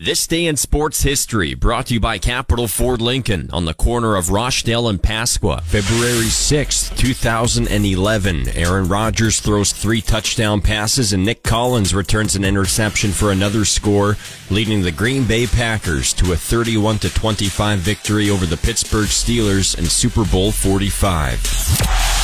This 0.00 0.28
day 0.28 0.46
in 0.46 0.56
sports 0.56 1.02
history 1.02 1.54
brought 1.54 1.86
to 1.86 1.94
you 1.94 1.98
by 1.98 2.18
Capital 2.18 2.68
Ford 2.68 3.00
Lincoln 3.00 3.50
on 3.52 3.64
the 3.64 3.74
corner 3.74 4.14
of 4.14 4.30
Rochdale 4.30 4.86
and 4.86 5.02
Pasqua. 5.02 5.60
February 5.64 6.26
6th, 6.26 6.96
2011. 6.96 8.50
Aaron 8.50 8.86
Rodgers 8.86 9.40
throws 9.40 9.72
three 9.72 10.00
touchdown 10.00 10.60
passes 10.60 11.12
and 11.12 11.24
Nick 11.24 11.42
Collins 11.42 11.96
returns 11.96 12.36
an 12.36 12.44
interception 12.44 13.10
for 13.10 13.32
another 13.32 13.64
score, 13.64 14.16
leading 14.50 14.82
the 14.82 14.92
Green 14.92 15.24
Bay 15.24 15.48
Packers 15.48 16.12
to 16.12 16.32
a 16.32 16.36
31 16.36 17.00
25 17.00 17.80
victory 17.80 18.30
over 18.30 18.46
the 18.46 18.56
Pittsburgh 18.56 19.08
Steelers 19.08 19.76
in 19.76 19.86
Super 19.86 20.24
Bowl 20.24 20.52
45. 20.52 22.17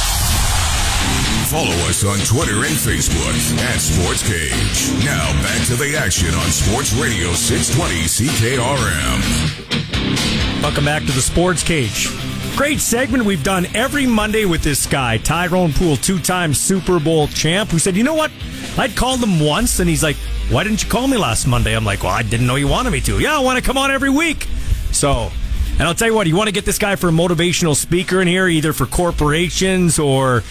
Follow 1.49 1.75
us 1.89 2.03
on 2.05 2.19
Twitter 2.27 2.65
and 2.65 2.75
Facebook 2.75 3.59
at 3.61 3.79
Sports 3.79 4.23
Cage. 4.27 4.91
Now 5.05 5.31
back 5.43 5.65
to 5.67 5.77
the 5.77 5.97
action 5.97 6.35
on 6.35 6.51
Sports 6.51 6.93
Radio 6.95 7.33
620 7.33 8.09
CKRM. 8.09 10.63
Welcome 10.63 10.85
back 10.85 11.03
to 11.03 11.13
the 11.13 11.23
Sports 11.23 11.63
Cage. 11.63 12.09
Great 12.57 12.81
segment 12.81 13.25
we've 13.25 13.45
done 13.45 13.67
every 13.75 14.07
Monday 14.07 14.45
with 14.45 14.63
this 14.63 14.87
guy, 14.87 15.19
Tyrone 15.19 15.73
Poole, 15.73 15.97
two 15.97 16.19
time 16.19 16.55
Super 16.55 16.99
Bowl 16.99 17.29
champ, 17.29 17.71
who 17.71 17.79
said, 17.79 17.97
You 17.97 18.05
know 18.05 18.15
what? 18.15 18.33
I'd 18.79 18.97
called 18.97 19.23
him 19.23 19.39
once, 19.41 19.79
and 19.81 19.89
he's 19.89 20.03
like, 20.03 20.17
Why 20.51 20.65
didn't 20.65 20.83
you 20.83 20.91
call 20.91 21.07
me 21.07 21.19
last 21.19 21.47
Monday? 21.47 21.77
I'm 21.77 21.85
like, 21.85 22.03
Well, 22.03 22.13
I 22.13 22.23
didn't 22.23 22.47
know 22.47 22.57
you 22.57 22.69
wanted 22.69 22.91
me 22.91 23.01
to. 23.03 23.21
Yeah, 23.21 23.37
I 23.37 23.41
want 23.41 23.59
to 23.59 23.65
come 23.65 23.77
on 23.77 23.91
every 23.91 24.11
week. 24.11 24.45
So 24.93 25.31
and 25.79 25.83
I'll 25.83 25.95
tell 25.95 26.09
you 26.09 26.15
what, 26.15 26.27
you 26.27 26.37
want 26.37 26.49
to 26.49 26.53
get 26.53 26.65
this 26.65 26.79
guy 26.79 26.97
for 26.97 27.09
a 27.09 27.13
motivational 27.13 27.75
speaker 27.75 28.21
in 28.21 28.29
here, 28.29 28.47
either 28.47 28.73
for 28.73 28.87
corporations 28.87 29.99
or 29.99 30.43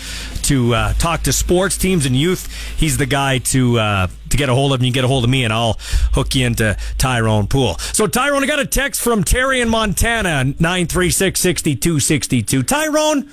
to 0.44 0.74
uh, 0.74 0.94
talk 0.94 1.24
to 1.24 1.34
sports 1.34 1.78
teams 1.78 2.06
and 2.06 2.16
youth. 2.16 2.54
He's 2.78 2.98
the 2.98 3.06
guy 3.06 3.38
to 3.38 3.80
uh, 3.80 4.08
to 4.30 4.38
get 4.38 4.50
a 4.50 4.54
hold 4.54 4.74
of. 4.74 4.80
And 4.80 4.88
you 4.88 4.92
get 4.92 5.06
a 5.06 5.08
hold 5.08 5.24
of 5.24 5.30
me, 5.30 5.44
and 5.44 5.54
I'll 5.54 5.78
hook 6.14 6.36
you 6.36 6.46
into 6.46 6.78
Tyrone 6.98 7.48
Poole. 7.48 7.78
So 7.78 8.08
Tyrone, 8.08 8.44
I 8.44 8.48
got 8.48 8.60
a 8.60 8.66
text 8.66 9.02
from 9.02 9.24
Terry 9.24 9.62
in 9.62 9.70
Montana, 9.70 10.54
nine 10.60 10.88
three 10.88 11.10
six 11.10 11.40
sixty 11.40 11.76
two 11.76 12.00
sixty 12.00 12.42
two. 12.42 12.64
Tyrone 12.64 13.30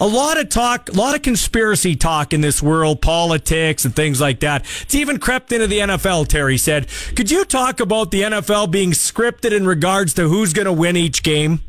a 0.00 0.06
lot 0.06 0.38
of 0.38 0.48
talk, 0.48 0.88
a 0.88 0.92
lot 0.92 1.14
of 1.14 1.22
conspiracy 1.22 1.96
talk 1.96 2.32
in 2.32 2.40
this 2.40 2.62
world, 2.62 3.00
politics 3.00 3.84
and 3.84 3.94
things 3.94 4.20
like 4.20 4.40
that. 4.40 4.64
It's 4.82 4.94
even 4.94 5.18
crept 5.18 5.52
into 5.52 5.66
the 5.66 5.78
NFL, 5.78 6.28
Terry 6.28 6.58
said. 6.58 6.88
Could 7.14 7.30
you 7.30 7.44
talk 7.44 7.80
about 7.80 8.10
the 8.10 8.22
NFL 8.22 8.70
being 8.70 8.92
scripted 8.92 9.52
in 9.52 9.66
regards 9.66 10.14
to 10.14 10.28
who's 10.28 10.52
going 10.52 10.66
to 10.66 10.72
win 10.72 10.96
each 10.96 11.22
game? 11.22 11.60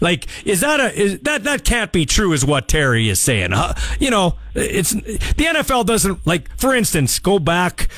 Like, 0.00 0.26
is 0.44 0.60
that 0.60 0.80
a 0.80 0.92
is, 0.92 1.20
that 1.20 1.44
that 1.44 1.64
can't 1.64 1.92
be 1.92 2.04
true? 2.04 2.32
Is 2.32 2.44
what 2.44 2.66
Terry 2.66 3.08
is 3.08 3.20
saying? 3.20 3.52
You 4.00 4.10
know, 4.10 4.36
it's 4.52 4.90
the 4.90 5.44
NFL 5.44 5.86
doesn't 5.86 6.26
like. 6.26 6.50
For 6.58 6.74
instance, 6.74 7.20
go 7.20 7.38
back 7.38 7.88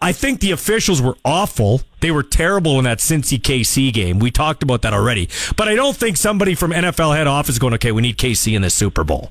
I 0.00 0.12
think 0.12 0.40
the 0.40 0.50
officials 0.50 1.00
were 1.00 1.16
awful. 1.24 1.82
They 2.00 2.10
were 2.10 2.22
terrible 2.22 2.78
in 2.78 2.84
that 2.84 2.98
Cincy 2.98 3.38
KC 3.38 3.92
game. 3.92 4.18
We 4.18 4.30
talked 4.30 4.62
about 4.62 4.82
that 4.82 4.92
already. 4.92 5.28
But 5.56 5.68
I 5.68 5.74
don't 5.74 5.96
think 5.96 6.16
somebody 6.16 6.54
from 6.54 6.72
NFL 6.72 7.16
head 7.16 7.26
office 7.26 7.54
is 7.54 7.58
going, 7.58 7.74
okay, 7.74 7.92
we 7.92 8.02
need 8.02 8.16
KC 8.16 8.54
in 8.54 8.62
the 8.62 8.70
Super 8.70 9.04
Bowl. 9.04 9.30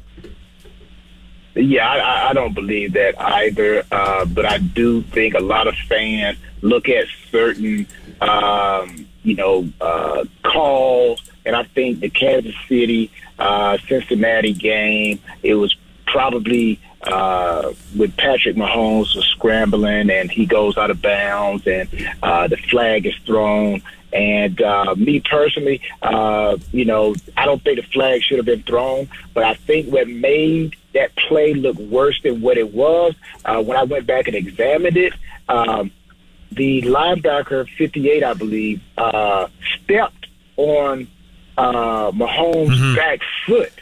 Yeah, 1.56 1.90
I, 1.90 2.30
I 2.30 2.34
don't 2.34 2.54
believe 2.54 2.94
that 2.94 3.20
either. 3.20 3.84
Uh, 3.92 4.26
but 4.26 4.46
I 4.46 4.60
do 4.60 5.02
think 5.02 5.34
a 5.34 5.40
lot 5.40 5.68
of 5.68 5.76
fans 5.90 6.38
look 6.62 6.88
at 6.88 7.08
certain, 7.32 7.88
um, 8.22 9.08
you 9.24 9.36
know, 9.36 9.70
uh, 9.82 10.26
calls, 10.44 11.22
and 11.46 11.56
I 11.56 11.64
think 11.64 12.00
the 12.00 12.10
Kansas 12.10 12.56
City 12.68 13.12
uh, 13.40 13.78
Cincinnati 13.88 14.54
game, 14.54 15.20
it 15.44 15.56
was 15.56 15.76
probably 16.06 16.80
uh, 17.04 17.74
with 17.96 18.16
Patrick 18.18 18.56
Mahomes 18.56 19.16
was 19.16 19.26
scrambling 19.26 20.10
and 20.10 20.32
he 20.32 20.46
goes 20.46 20.78
out 20.78 20.90
of 20.90 21.02
bounds 21.02 21.66
and 21.68 21.90
uh, 22.24 22.48
the 22.48 22.58
flag 22.58 23.06
is 23.06 23.16
thrown. 23.26 23.82
And 24.14 24.62
uh, 24.62 24.96
me 24.96 25.20
personally, 25.20 25.82
uh, 26.02 26.58
you 26.72 26.86
know, 26.86 27.14
I 27.36 27.46
don't 27.46 27.62
think 27.62 27.80
the 27.80 27.88
flag 27.88 28.24
should 28.24 28.38
have 28.38 28.46
been 28.46 28.64
thrown, 28.64 29.10
but 29.34 29.44
I 29.44 29.56
think 29.56 29.92
what 29.92 30.08
made 30.08 30.76
that 30.94 31.16
play 31.16 31.54
look 31.54 31.78
worse 31.78 32.20
than 32.24 32.42
what 32.42 32.58
it 32.58 32.74
was 32.74 33.14
uh, 33.46 33.62
when 33.62 33.78
I 33.78 33.84
went 33.84 34.08
back 34.08 34.28
and 34.28 34.36
examined 34.36 34.98
it. 34.98 35.14
Um, 35.50 35.92
the 36.52 36.82
linebacker, 36.84 37.70
58, 37.78 38.24
I 38.24 38.34
believe, 38.34 38.82
uh, 38.98 39.48
stepped 39.76 40.28
on 40.56 41.08
uh, 41.58 42.12
Mahomes' 42.12 42.70
mm-hmm. 42.70 42.96
back 42.96 43.20
foot, 43.46 43.74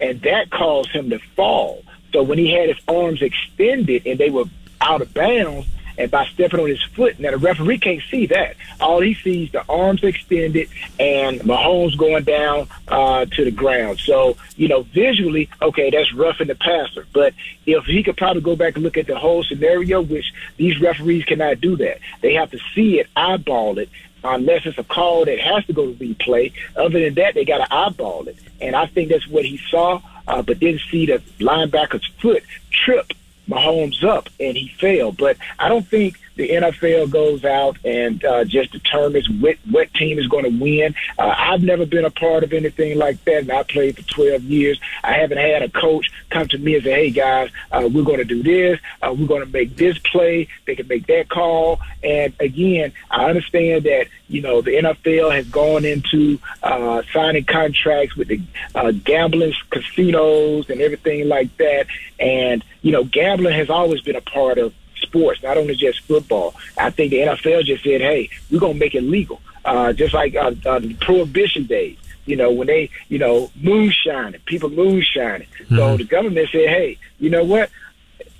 and 0.00 0.20
that 0.22 0.50
caused 0.50 0.90
him 0.90 1.10
to 1.10 1.18
fall. 1.36 1.82
So 2.12 2.22
when 2.22 2.38
he 2.38 2.52
had 2.52 2.68
his 2.68 2.78
arms 2.86 3.22
extended 3.22 4.06
and 4.06 4.18
they 4.18 4.30
were 4.30 4.44
out 4.80 5.02
of 5.02 5.12
bounds, 5.12 5.66
and 5.98 6.10
by 6.12 6.26
stepping 6.26 6.60
on 6.60 6.68
his 6.68 6.82
foot, 6.94 7.18
now 7.18 7.32
the 7.32 7.38
referee 7.38 7.78
can't 7.78 8.02
see 8.08 8.26
that. 8.26 8.54
All 8.80 9.00
he 9.00 9.14
sees 9.14 9.50
the 9.50 9.64
arms 9.68 10.04
extended 10.04 10.68
and 10.98 11.40
Mahomes 11.40 11.98
going 11.98 12.22
down 12.22 12.68
uh, 12.86 13.24
to 13.26 13.44
the 13.44 13.50
ground. 13.50 13.98
So 13.98 14.36
you 14.56 14.68
know, 14.68 14.82
visually, 14.82 15.50
okay, 15.60 15.90
that's 15.90 16.14
roughing 16.14 16.46
the 16.46 16.54
passer. 16.54 17.06
But 17.12 17.34
if 17.66 17.84
he 17.84 18.04
could 18.04 18.16
probably 18.16 18.42
go 18.42 18.54
back 18.54 18.76
and 18.76 18.84
look 18.84 18.96
at 18.96 19.08
the 19.08 19.18
whole 19.18 19.42
scenario, 19.42 20.00
which 20.00 20.32
these 20.56 20.80
referees 20.80 21.24
cannot 21.24 21.60
do 21.60 21.76
that, 21.78 21.98
they 22.20 22.34
have 22.34 22.52
to 22.52 22.60
see 22.74 23.00
it, 23.00 23.08
eyeball 23.16 23.78
it, 23.78 23.88
unless 24.22 24.66
it's 24.66 24.78
a 24.78 24.84
call 24.84 25.24
that 25.24 25.40
has 25.40 25.64
to 25.66 25.72
go 25.72 25.92
to 25.92 25.94
replay. 25.94 26.52
Other 26.76 27.00
than 27.00 27.14
that, 27.14 27.34
they 27.34 27.44
got 27.44 27.58
to 27.58 27.74
eyeball 27.74 28.28
it. 28.28 28.38
And 28.60 28.76
I 28.76 28.86
think 28.86 29.10
that's 29.10 29.26
what 29.26 29.44
he 29.44 29.58
saw 29.70 30.00
uh, 30.28 30.42
but 30.42 30.60
didn't 30.60 30.82
see 30.90 31.06
the 31.06 31.18
linebacker's 31.40 32.06
foot 32.20 32.44
trip 32.70 33.12
Mahomes 33.48 34.04
up 34.04 34.28
and 34.38 34.56
he 34.56 34.68
failed. 34.68 35.16
But 35.16 35.38
I 35.58 35.68
don't 35.68 35.86
think 35.86 36.20
the 36.38 36.48
NFL 36.50 37.10
goes 37.10 37.44
out 37.44 37.76
and 37.84 38.24
uh, 38.24 38.44
just 38.44 38.70
determines 38.70 39.28
what, 39.28 39.56
what 39.68 39.92
team 39.94 40.20
is 40.20 40.28
going 40.28 40.44
to 40.44 40.56
win. 40.56 40.94
Uh, 41.18 41.34
I've 41.36 41.64
never 41.64 41.84
been 41.84 42.04
a 42.04 42.10
part 42.10 42.44
of 42.44 42.52
anything 42.52 42.96
like 42.96 43.22
that, 43.24 43.38
and 43.38 43.50
I 43.50 43.64
played 43.64 43.96
for 43.96 44.02
12 44.02 44.44
years. 44.44 44.80
I 45.02 45.14
haven't 45.14 45.38
had 45.38 45.62
a 45.62 45.68
coach 45.68 46.10
come 46.30 46.46
to 46.48 46.58
me 46.58 46.76
and 46.76 46.84
say, 46.84 46.92
hey, 46.92 47.10
guys, 47.10 47.50
uh, 47.72 47.88
we're 47.92 48.04
going 48.04 48.18
to 48.18 48.24
do 48.24 48.44
this. 48.44 48.78
Uh, 49.02 49.12
we're 49.18 49.26
going 49.26 49.44
to 49.44 49.52
make 49.52 49.76
this 49.76 49.98
play. 49.98 50.46
They 50.64 50.76
can 50.76 50.86
make 50.86 51.08
that 51.08 51.28
call. 51.28 51.80
And 52.04 52.32
again, 52.38 52.92
I 53.10 53.24
understand 53.24 53.84
that, 53.84 54.06
you 54.28 54.40
know, 54.40 54.62
the 54.62 54.76
NFL 54.76 55.34
has 55.34 55.48
gone 55.48 55.84
into 55.84 56.38
uh, 56.62 57.02
signing 57.12 57.46
contracts 57.46 58.14
with 58.14 58.28
the 58.28 58.40
uh, 58.76 58.92
gambling 58.92 59.54
casinos 59.70 60.70
and 60.70 60.80
everything 60.80 61.26
like 61.26 61.56
that. 61.56 61.86
And, 62.20 62.64
you 62.82 62.92
know, 62.92 63.02
gambling 63.02 63.54
has 63.54 63.70
always 63.70 64.02
been 64.02 64.14
a 64.14 64.20
part 64.20 64.58
of 64.58 64.72
sports, 65.00 65.42
not 65.42 65.56
only 65.56 65.74
just 65.74 66.00
football. 66.02 66.54
I 66.76 66.90
think 66.90 67.10
the 67.10 67.18
NFL 67.18 67.64
just 67.64 67.84
said, 67.84 68.00
hey, 68.00 68.30
we're 68.50 68.60
going 68.60 68.74
to 68.74 68.78
make 68.78 68.94
it 68.94 69.02
legal. 69.02 69.40
Uh, 69.64 69.92
just 69.92 70.14
like 70.14 70.34
uh, 70.34 70.52
uh, 70.64 70.80
prohibition 71.00 71.64
days, 71.66 71.98
you 72.24 72.36
know, 72.36 72.50
when 72.52 72.66
they, 72.66 72.90
you 73.08 73.18
know, 73.18 73.50
moonshining, 73.60 74.40
people 74.44 74.70
moonshining. 74.70 75.48
Mm-hmm. 75.48 75.76
So 75.76 75.96
the 75.96 76.04
government 76.04 76.48
said, 76.50 76.68
hey, 76.68 76.98
you 77.18 77.30
know 77.30 77.44
what? 77.44 77.70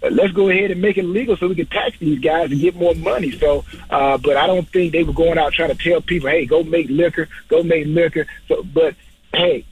Let's 0.01 0.33
go 0.33 0.49
ahead 0.49 0.71
and 0.71 0.81
make 0.81 0.97
it 0.97 1.03
legal 1.03 1.37
so 1.37 1.49
we 1.49 1.57
can 1.57 1.67
tax 1.67 1.99
these 1.99 2.21
guys 2.21 2.53
and 2.53 2.61
get 2.61 2.77
more 2.77 2.95
money. 2.95 3.33
So, 3.33 3.65
uh, 3.91 4.17
but 4.17 4.37
I 4.37 4.47
don't 4.47 4.69
think 4.69 4.93
they 4.93 5.03
were 5.03 5.13
going 5.13 5.39
out 5.39 5.53
trying 5.53 5.77
to 5.77 5.91
tell 5.91 6.01
people, 6.01 6.31
hey, 6.31 6.47
go 6.47 6.63
make 6.63 6.89
liquor, 6.89 7.29
go 7.49 7.63
make 7.63 7.87
liquor. 7.87 8.27
So, 8.47 8.63
but 8.63 8.95
hey, 9.35 9.65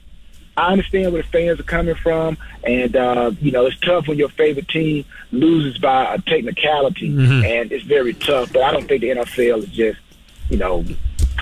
I 0.57 0.71
understand 0.71 1.13
where 1.13 1.21
the 1.21 1.27
fans 1.27 1.59
are 1.59 1.63
coming 1.63 1.95
from, 1.95 2.37
and 2.63 2.95
uh, 2.95 3.31
you 3.39 3.51
know 3.51 3.67
it's 3.67 3.79
tough 3.79 4.07
when 4.07 4.17
your 4.17 4.29
favorite 4.29 4.67
team 4.67 5.05
loses 5.31 5.77
by 5.77 6.15
a 6.15 6.17
technicality, 6.19 7.09
Mhm. 7.09 7.45
and 7.45 7.71
it's 7.71 7.85
very 7.85 8.13
tough. 8.13 8.51
But 8.51 8.63
I 8.63 8.71
don't 8.71 8.87
think 8.87 9.01
the 9.01 9.09
NFL 9.09 9.59
is 9.63 9.69
just 9.69 9.99
you 10.49 10.57
know 10.57 10.83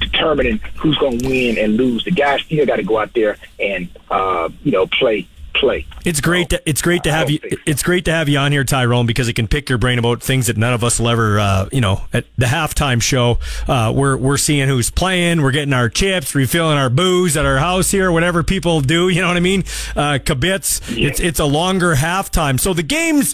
determining 0.01 0.59
who's 0.75 0.97
going 0.97 1.19
to 1.19 1.27
win 1.27 1.57
and 1.57 1.77
lose. 1.77 2.03
The 2.03 2.11
guys 2.11 2.41
still 2.41 2.65
got 2.65 2.75
to 2.75 2.83
go 2.83 2.97
out 2.99 3.13
there 3.13 3.37
and 3.59 3.87
uh, 4.11 4.49
you 4.63 4.71
know 4.71 4.85
play 4.87 5.27
play. 5.59 5.85
It's 6.05 6.21
great. 6.21 6.49
To, 6.49 6.61
it's 6.69 6.81
great 6.81 7.03
to 7.03 7.11
have 7.11 7.29
you. 7.29 7.39
It's 7.65 7.83
great 7.83 8.05
to 8.05 8.11
have 8.11 8.29
you 8.29 8.37
on 8.37 8.51
here, 8.51 8.63
Tyrone, 8.63 9.05
because 9.05 9.27
it 9.27 9.33
can 9.33 9.47
pick 9.47 9.69
your 9.69 9.77
brain 9.77 9.97
about 9.99 10.21
things 10.21 10.47
that 10.47 10.57
none 10.57 10.73
of 10.73 10.83
us 10.83 10.99
will 10.99 11.09
ever. 11.09 11.39
Uh, 11.39 11.69
you 11.71 11.81
know, 11.81 12.03
at 12.13 12.25
the 12.37 12.45
halftime 12.45 13.01
show, 13.01 13.39
uh, 13.67 13.91
we're 13.95 14.17
we're 14.17 14.37
seeing 14.37 14.67
who's 14.67 14.89
playing. 14.89 15.41
We're 15.41 15.51
getting 15.51 15.73
our 15.73 15.89
chips, 15.89 16.35
refilling 16.35 16.77
our 16.77 16.89
booze 16.89 17.35
at 17.37 17.45
our 17.45 17.57
house 17.57 17.91
here, 17.91 18.11
whatever 18.11 18.43
people 18.43 18.81
do. 18.81 19.09
You 19.15 19.21
know 19.21 19.29
what 19.29 19.37
I 19.37 19.41
mean? 19.41 19.61
Uh, 19.95 20.19
kibitz. 20.19 20.81
It's 20.97 21.21
it's 21.21 21.39
a 21.39 21.45
longer 21.45 21.95
halftime. 21.95 22.59
So 22.59 22.73
the 22.73 22.83
games, 22.83 23.33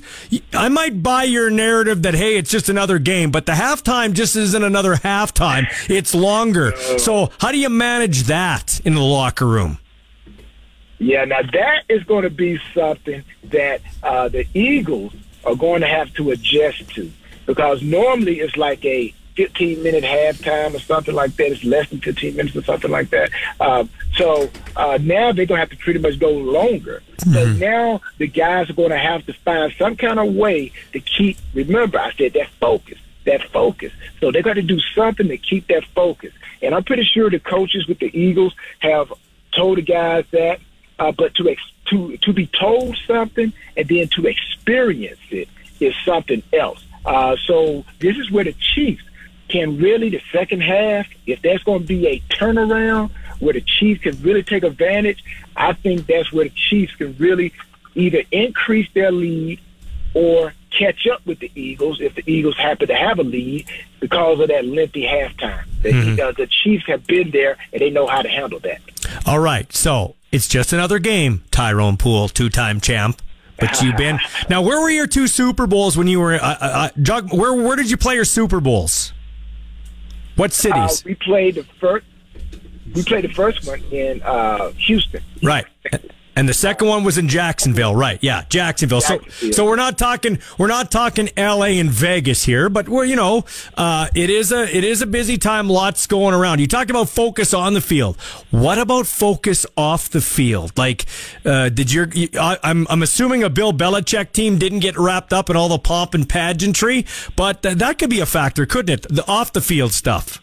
I 0.54 0.70
might 0.70 1.02
buy 1.02 1.24
your 1.24 1.50
narrative 1.50 2.04
that 2.04 2.14
hey, 2.14 2.38
it's 2.38 2.52
just 2.52 2.70
another 2.70 3.00
game, 3.00 3.32
but 3.32 3.48
the 3.48 3.54
halftime 3.54 4.14
just 4.14 4.36
isn't 4.36 4.64
another 4.64 4.96
halftime. 4.96 5.66
It's 5.90 6.14
longer. 6.14 6.76
So 7.00 7.32
how 7.40 7.52
do 7.52 7.58
you 7.58 7.70
manage 7.70 8.24
that 8.24 8.80
in 8.86 8.94
the 8.94 9.02
locker 9.02 9.48
room? 9.48 9.80
Yeah, 11.02 11.26
now 11.26 11.42
that 11.42 11.86
is 11.90 12.04
going 12.04 12.24
to 12.24 12.30
be 12.30 12.60
something 12.76 13.24
that 13.46 13.82
uh, 14.04 14.30
the 14.30 14.46
Eagles 14.54 15.14
are 15.44 15.56
going 15.56 15.82
to 15.82 15.88
have 15.88 16.14
to 16.14 16.30
adjust 16.30 16.90
to 16.92 17.12
because 17.48 17.82
normally 17.82 18.40
it's 18.40 18.56
like 18.56 18.86
a 18.86 19.12
15 19.36 19.82
minute 19.82 20.04
halftime 20.04 20.76
or 20.76 20.80
something 20.80 21.16
like 21.16 21.36
that. 21.38 21.54
It's 21.54 21.64
less 21.64 21.90
than 21.90 22.02
15 22.02 22.36
minutes 22.36 22.56
or 22.56 22.62
something 22.62 22.92
like 22.92 23.10
that. 23.10 23.32
Um, 23.60 23.90
so 24.14 24.52
uh, 24.76 25.00
now 25.02 25.32
they're 25.32 25.48
going 25.48 25.58
to 25.58 25.66
have 25.66 25.72
to 25.72 25.78
pretty 25.78 26.00
much 26.00 26.20
go 26.20 26.30
longer. 26.30 27.02
So 27.18 27.52
now 27.54 28.02
the 28.20 28.28
guys 28.28 28.70
are 28.70 28.74
going 28.74 28.92
to 28.92 29.00
have 29.00 29.26
to 29.26 29.34
find 29.34 29.74
some 29.80 29.96
kind 29.96 30.20
of 30.20 30.36
way 30.36 30.72
to 30.94 31.00
keep, 31.00 31.38
remember, 31.56 32.00
I 32.00 32.14
said 32.14 32.34
that 32.34 32.50
focus, 32.60 33.00
that 33.26 33.50
focus. 33.50 33.92
So 34.20 34.32
they're 34.32 34.44
going 34.44 34.58
to 34.58 34.62
do 34.62 34.80
something 34.94 35.28
to 35.30 35.38
keep 35.40 35.66
that 35.70 35.84
focus. 35.96 36.32
And 36.62 36.76
I'm 36.76 36.84
pretty 36.84 37.06
sure 37.06 37.32
the 37.32 37.40
coaches 37.40 37.88
with 37.88 37.98
the 37.98 38.16
Eagles 38.16 38.54
have 38.80 39.12
told 39.52 39.80
the 39.80 39.82
guys 39.82 40.26
that. 40.30 40.60
Uh, 41.02 41.12
but 41.12 41.34
to 41.34 41.50
ex- 41.50 41.72
to 41.90 42.16
to 42.18 42.32
be 42.32 42.46
told 42.46 42.96
something 43.08 43.52
and 43.76 43.88
then 43.88 44.08
to 44.10 44.28
experience 44.28 45.20
it 45.32 45.50
is 45.80 45.96
something 46.06 46.44
else. 46.54 46.86
Uh, 47.04 47.36
so 47.48 47.84
this 47.98 48.16
is 48.18 48.30
where 48.30 48.44
the 48.44 48.54
Chiefs 48.54 49.04
can 49.50 49.80
really 49.80 50.10
the 50.10 50.22
second 50.32 50.62
half, 50.62 51.08
if 51.26 51.42
there's 51.42 51.64
going 51.64 51.82
to 51.82 51.88
be 51.88 52.06
a 52.06 52.20
turnaround 52.30 53.10
where 53.40 53.54
the 53.54 53.62
Chiefs 53.62 54.04
can 54.04 54.22
really 54.22 54.44
take 54.44 54.64
advantage, 54.64 55.24
I 55.56 55.74
think 55.74 56.06
that's 56.06 56.32
where 56.32 56.46
the 56.46 56.54
Chiefs 56.70 56.94
can 56.96 57.16
really 57.18 57.52
either 57.96 58.22
increase 58.32 58.88
their 58.94 59.12
lead 59.12 59.60
or 60.14 60.54
catch 60.70 61.08
up 61.08 61.26
with 61.26 61.40
the 61.40 61.52
Eagles 61.56 62.00
if 62.00 62.14
the 62.14 62.24
Eagles 62.32 62.58
happen 62.58 62.88
to 62.90 62.96
have 62.96 63.18
a 63.18 63.24
lead 63.24 63.66
because 64.00 64.40
of 64.40 64.50
that 64.50 64.66
lengthy 64.66 65.04
halftime. 65.04 65.66
The, 65.82 66.28
uh, 66.28 66.32
the 66.32 66.46
Chiefs 66.46 66.86
have 66.86 67.08
been 67.08 67.32
there 67.32 67.58
and 67.74 67.82
they 67.82 67.90
know 67.90 68.06
how 68.06 68.22
to 68.22 68.30
handle 68.30 68.60
that. 68.60 68.82
All 69.26 69.40
right, 69.40 69.74
so 69.74 70.16
it's 70.32 70.48
just 70.48 70.74
another 70.74 71.00
game. 71.00 71.44
Tyrone 71.52 71.98
Poole, 71.98 72.30
two-time 72.30 72.80
champ. 72.82 73.22
But 73.60 73.80
you've 73.82 73.96
been 73.98 74.20
now. 74.50 74.64
Where 74.64 74.82
were 74.82 74.90
your 74.90 75.06
two 75.06 75.28
Super 75.28 75.68
Bowls 75.68 75.96
when 75.96 76.08
you 76.08 76.20
were? 76.20 76.34
Uh, 76.34 76.40
uh, 76.40 76.58
uh, 76.62 76.90
Jug, 77.00 77.32
where 77.32 77.54
where 77.54 77.76
did 77.76 77.92
you 77.92 77.98
play 77.98 78.16
your 78.16 78.26
Super 78.26 78.60
Bowls? 78.60 79.14
What 80.36 80.50
Uh, 80.50 80.54
cities? 80.88 81.06
we 81.06 81.14
played 81.14 81.56
the 81.56 81.64
first. 81.80 82.06
We 82.96 83.04
played 83.04 83.24
the 83.24 83.30
first 83.34 83.68
one 83.68 83.80
in 83.92 84.24
uh, 84.24 84.72
Houston. 84.72 85.22
right. 85.44 85.66
And 86.36 86.48
the 86.48 86.54
second 86.54 86.88
one 86.88 87.04
was 87.04 87.18
in 87.18 87.28
Jacksonville, 87.28 87.94
right? 87.94 88.18
Yeah, 88.22 88.46
Jacksonville. 88.50 89.02
So, 89.02 89.18
Jacksonville. 89.20 89.54
so 89.54 89.66
we're 89.66 89.76
not 89.76 89.98
talking, 89.98 90.40
we're 90.58 90.68
not 90.68 90.90
talking 90.90 91.30
L.A. 91.36 91.78
and 91.78 91.90
Vegas 91.90 92.44
here, 92.46 92.70
but 92.70 92.88
we're, 92.88 93.04
you 93.04 93.18
know, 93.18 93.44
uh, 93.76 94.08
it 94.16 94.30
is 94.30 94.54
a, 94.54 94.64
it 94.76 94.86
is 94.86 95.02
a 95.02 95.06
busy 95.08 95.38
time. 95.38 95.68
Lots 95.70 96.08
going 96.08 96.34
around. 96.34 96.60
You 96.60 96.68
talk 96.68 96.90
about 96.90 97.10
focus 97.10 97.54
on 97.54 97.74
the 97.74 97.82
field. 97.82 98.16
What 98.50 98.78
about 98.78 99.08
focus 99.08 99.66
off 99.76 100.10
the 100.10 100.22
field? 100.22 100.78
Like, 100.78 101.06
uh, 101.46 101.68
did 101.68 101.92
your, 101.92 102.08
you- 102.14 102.30
I, 102.40 102.58
I'm, 102.64 102.88
I'm 102.90 103.04
assuming 103.04 103.44
a 103.44 103.50
Bill 103.50 103.74
Belichick 103.74 104.32
team 104.32 104.58
didn't 104.58 104.80
get 104.80 104.98
wrapped 104.98 105.34
up 105.34 105.50
in 105.50 105.58
all 105.58 105.68
the 105.68 105.80
pomp 105.80 106.14
and 106.14 106.28
pageantry, 106.30 107.06
but 107.36 107.62
th- 107.62 107.76
that 107.80 108.00
could 108.00 108.10
be 108.10 108.22
a 108.22 108.26
factor, 108.26 108.66
couldn't 108.66 109.06
it? 109.06 109.14
The 109.14 109.28
off 109.28 109.52
the 109.52 109.62
field 109.62 109.92
stuff. 109.92 110.42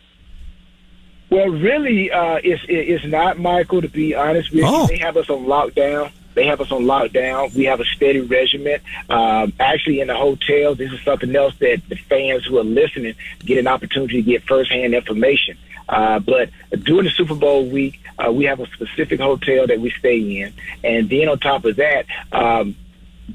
Well, 1.31 1.49
really, 1.49 2.11
uh, 2.11 2.41
it's 2.43 2.63
it's 2.69 3.05
not 3.05 3.39
Michael. 3.39 3.83
To 3.83 3.89
be 3.89 4.15
honest 4.15 4.51
with 4.53 4.65
you, 4.65 4.87
they 4.87 4.99
have 4.99 5.17
us 5.17 5.29
on 5.29 5.45
lockdown. 5.45 6.11
They 6.35 6.47
have 6.47 6.61
us 6.61 6.71
on 6.71 6.85
lockdown. 6.85 7.55
We 7.55 7.65
have 7.65 7.81
a 7.81 7.85
steady 7.85 8.21
regiment. 8.21 8.83
Um, 9.11 9.53
actually, 9.59 10.01
in 10.01 10.07
the 10.07 10.17
hotel, 10.17 10.75
this 10.75 10.93
is 10.93 11.01
something 11.03 11.35
else 11.35 11.55
that 11.59 11.83
the 11.89 11.97
fans 11.97 12.45
who 12.47 12.59
are 12.59 12.65
listening 12.65 13.15
get 13.41 13.59
an 13.59 13.67
opportunity 13.67 14.23
to 14.23 14.23
get 14.23 14.45
firsthand 14.45 14.95
information. 14.95 15.59
Uh, 15.89 16.19
but 16.21 16.51
during 16.85 17.05
the 17.05 17.11
Super 17.11 17.35
Bowl 17.35 17.67
week, 17.67 18.01
uh, 18.19 18.31
we 18.31 18.45
have 18.45 18.61
a 18.61 18.67
specific 18.69 19.21
hotel 19.21 19.67
that 19.67 19.81
we 19.81 19.91
stay 19.91 20.41
in, 20.43 20.53
and 20.85 21.11
then 21.11 21.29
on 21.29 21.39
top 21.39 21.65
of 21.65 21.77
that, 21.77 22.07
um, 22.33 22.77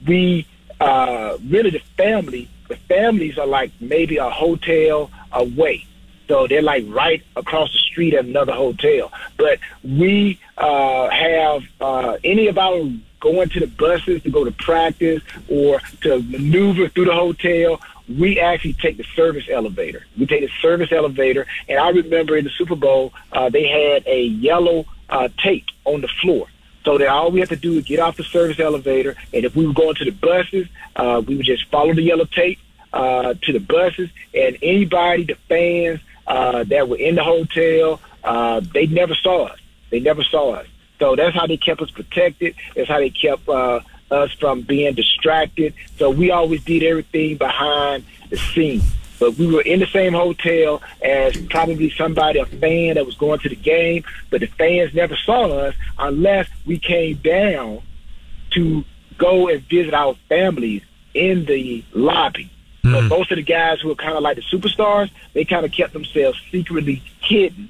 we 0.07 0.47
uh, 0.79 1.37
really 1.47 1.69
the 1.69 1.81
family. 1.97 2.49
The 2.69 2.75
families 2.75 3.37
are 3.37 3.45
like 3.45 3.71
maybe 3.79 4.17
a 4.17 4.29
hotel 4.29 5.11
away. 5.31 5.85
So 6.27 6.47
they're 6.47 6.61
like 6.61 6.85
right 6.87 7.21
across 7.35 7.71
the 7.71 7.79
street 7.79 8.13
at 8.13 8.25
another 8.25 8.53
hotel. 8.53 9.11
But 9.37 9.59
we 9.83 10.39
uh, 10.57 11.09
have 11.09 11.63
uh, 11.81 12.17
any 12.23 12.47
of 12.47 12.57
our 12.57 12.89
going 13.19 13.47
to 13.49 13.59
the 13.61 13.67
buses 13.67 14.21
to 14.23 14.29
go 14.29 14.43
to 14.43 14.51
practice 14.51 15.21
or 15.49 15.79
to 16.01 16.21
maneuver 16.23 16.89
through 16.89 17.05
the 17.05 17.13
hotel. 17.13 17.79
We 18.09 18.39
actually 18.39 18.73
take 18.73 18.97
the 18.97 19.05
service 19.15 19.45
elevator. 19.49 20.05
We 20.19 20.25
take 20.25 20.41
the 20.41 20.51
service 20.61 20.91
elevator, 20.91 21.47
and 21.69 21.79
I 21.79 21.89
remember 21.89 22.35
in 22.35 22.43
the 22.43 22.51
Super 22.51 22.75
Bowl 22.75 23.13
uh, 23.31 23.49
they 23.49 23.65
had 23.65 24.05
a 24.05 24.23
yellow 24.23 24.85
uh, 25.09 25.29
tape 25.37 25.67
on 25.85 26.01
the 26.01 26.09
floor. 26.09 26.47
So 26.83 26.97
that 26.97 27.07
all 27.07 27.31
we 27.31 27.39
have 27.39 27.47
to 27.49 27.55
do 27.55 27.77
is 27.77 27.85
get 27.85 27.99
off 27.99 28.17
the 28.17 28.25
service 28.25 28.59
elevator, 28.59 29.15
and 29.33 29.45
if 29.45 29.55
we 29.55 29.65
were 29.65 29.73
going 29.73 29.95
to 29.95 30.05
the 30.05 30.11
buses, 30.11 30.67
uh, 30.97 31.21
we 31.25 31.37
would 31.37 31.45
just 31.45 31.65
follow 31.69 31.93
the 31.93 32.01
yellow 32.01 32.25
tape 32.25 32.59
uh, 32.91 33.35
to 33.41 33.53
the 33.53 33.59
buses, 33.59 34.09
and 34.33 34.57
anybody, 34.61 35.23
the 35.23 35.35
fans 35.47 36.01
uh, 36.27 36.63
that 36.65 36.87
were 36.87 36.97
in 36.97 37.15
the 37.15 37.23
hotel, 37.23 37.99
uh, 38.23 38.61
they 38.73 38.87
never 38.87 39.15
saw 39.15 39.45
us. 39.45 39.59
They 39.89 39.99
never 39.99 40.23
saw 40.23 40.53
us. 40.53 40.67
So 40.99 41.15
that's 41.15 41.35
how 41.35 41.47
they 41.47 41.57
kept 41.57 41.81
us 41.81 41.91
protected. 41.91 42.55
That's 42.75 42.87
how 42.87 42.99
they 42.99 43.09
kept 43.09 43.47
uh, 43.49 43.81
us 44.09 44.31
from 44.33 44.61
being 44.61 44.93
distracted. 44.93 45.73
So 45.97 46.09
we 46.09 46.31
always 46.31 46.63
did 46.63 46.83
everything 46.83 47.37
behind 47.37 48.05
the 48.29 48.37
scenes. 48.37 48.83
But 49.19 49.37
we 49.37 49.47
were 49.47 49.61
in 49.61 49.79
the 49.79 49.85
same 49.87 50.13
hotel 50.13 50.81
as 51.01 51.37
probably 51.47 51.89
somebody, 51.91 52.39
a 52.39 52.45
fan 52.45 52.95
that 52.95 53.05
was 53.05 53.15
going 53.15 53.39
to 53.39 53.49
the 53.49 53.55
game, 53.55 54.03
but 54.29 54.41
the 54.41 54.47
fans 54.47 54.93
never 54.93 55.15
saw 55.15 55.45
us 55.45 55.75
unless 55.97 56.47
we 56.65 56.79
came 56.79 57.15
down 57.17 57.81
to 58.51 58.83
go 59.17 59.47
and 59.47 59.61
visit 59.63 59.93
our 59.93 60.15
families 60.29 60.81
in 61.13 61.45
the 61.45 61.83
lobby. 61.93 62.49
But 62.91 63.03
most 63.05 63.31
of 63.31 63.37
the 63.37 63.43
guys 63.43 63.79
who 63.79 63.89
are 63.91 63.95
kind 63.95 64.17
of 64.17 64.23
like 64.23 64.35
the 64.35 64.41
superstars, 64.41 65.09
they 65.33 65.45
kind 65.45 65.65
of 65.65 65.71
kept 65.71 65.93
themselves 65.93 66.39
secretly 66.51 67.01
hidden. 67.21 67.69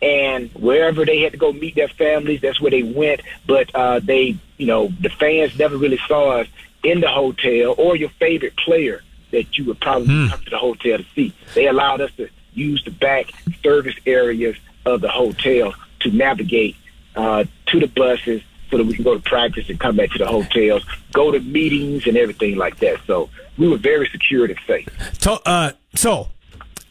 And 0.00 0.50
wherever 0.52 1.04
they 1.04 1.20
had 1.22 1.32
to 1.32 1.38
go 1.38 1.52
meet 1.52 1.74
their 1.74 1.88
families, 1.88 2.40
that's 2.40 2.60
where 2.60 2.70
they 2.70 2.82
went. 2.82 3.22
But 3.46 3.74
uh, 3.74 4.00
they, 4.00 4.36
you 4.56 4.66
know, 4.66 4.88
the 5.00 5.08
fans 5.08 5.58
never 5.58 5.76
really 5.76 5.98
saw 6.06 6.40
us 6.40 6.46
in 6.84 7.00
the 7.00 7.08
hotel 7.08 7.74
or 7.76 7.96
your 7.96 8.10
favorite 8.10 8.56
player 8.56 9.02
that 9.32 9.58
you 9.58 9.64
would 9.64 9.80
probably 9.80 10.28
come 10.28 10.44
to 10.44 10.50
the 10.50 10.58
hotel 10.58 10.98
to 10.98 11.04
see. 11.14 11.32
They 11.54 11.66
allowed 11.66 12.00
us 12.00 12.12
to 12.18 12.28
use 12.52 12.84
the 12.84 12.90
back 12.92 13.32
service 13.62 13.96
areas 14.06 14.56
of 14.84 15.00
the 15.00 15.08
hotel 15.08 15.74
to 16.00 16.10
navigate 16.10 16.76
uh, 17.16 17.44
to 17.66 17.80
the 17.80 17.88
buses 17.88 18.42
so 18.70 18.78
that 18.78 18.86
we 18.86 18.94
can 18.94 19.04
go 19.04 19.14
to 19.14 19.20
practice 19.20 19.68
and 19.68 19.78
come 19.78 19.96
back 19.96 20.10
to 20.10 20.18
the 20.18 20.26
hotels, 20.26 20.84
go 21.12 21.30
to 21.30 21.40
meetings 21.40 22.06
and 22.06 22.16
everything 22.16 22.56
like 22.56 22.78
that. 22.78 22.98
So 23.06 23.30
we 23.58 23.68
were 23.68 23.76
very 23.76 24.08
secure 24.08 24.46
and 24.46 24.58
safe. 24.66 24.88
To, 25.20 25.32
uh, 25.46 25.72
so, 25.94 26.28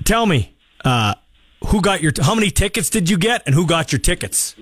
tell 0.04 0.26
me, 0.26 0.54
uh, 0.86 1.16
who 1.68 1.82
got 1.82 2.02
your? 2.02 2.12
How 2.22 2.36
many 2.36 2.52
tickets 2.52 2.90
did 2.90 3.10
you 3.10 3.18
get, 3.18 3.44
and 3.46 3.56
who 3.56 3.66
got 3.66 3.92
your 3.92 4.00
tickets? 4.00 4.56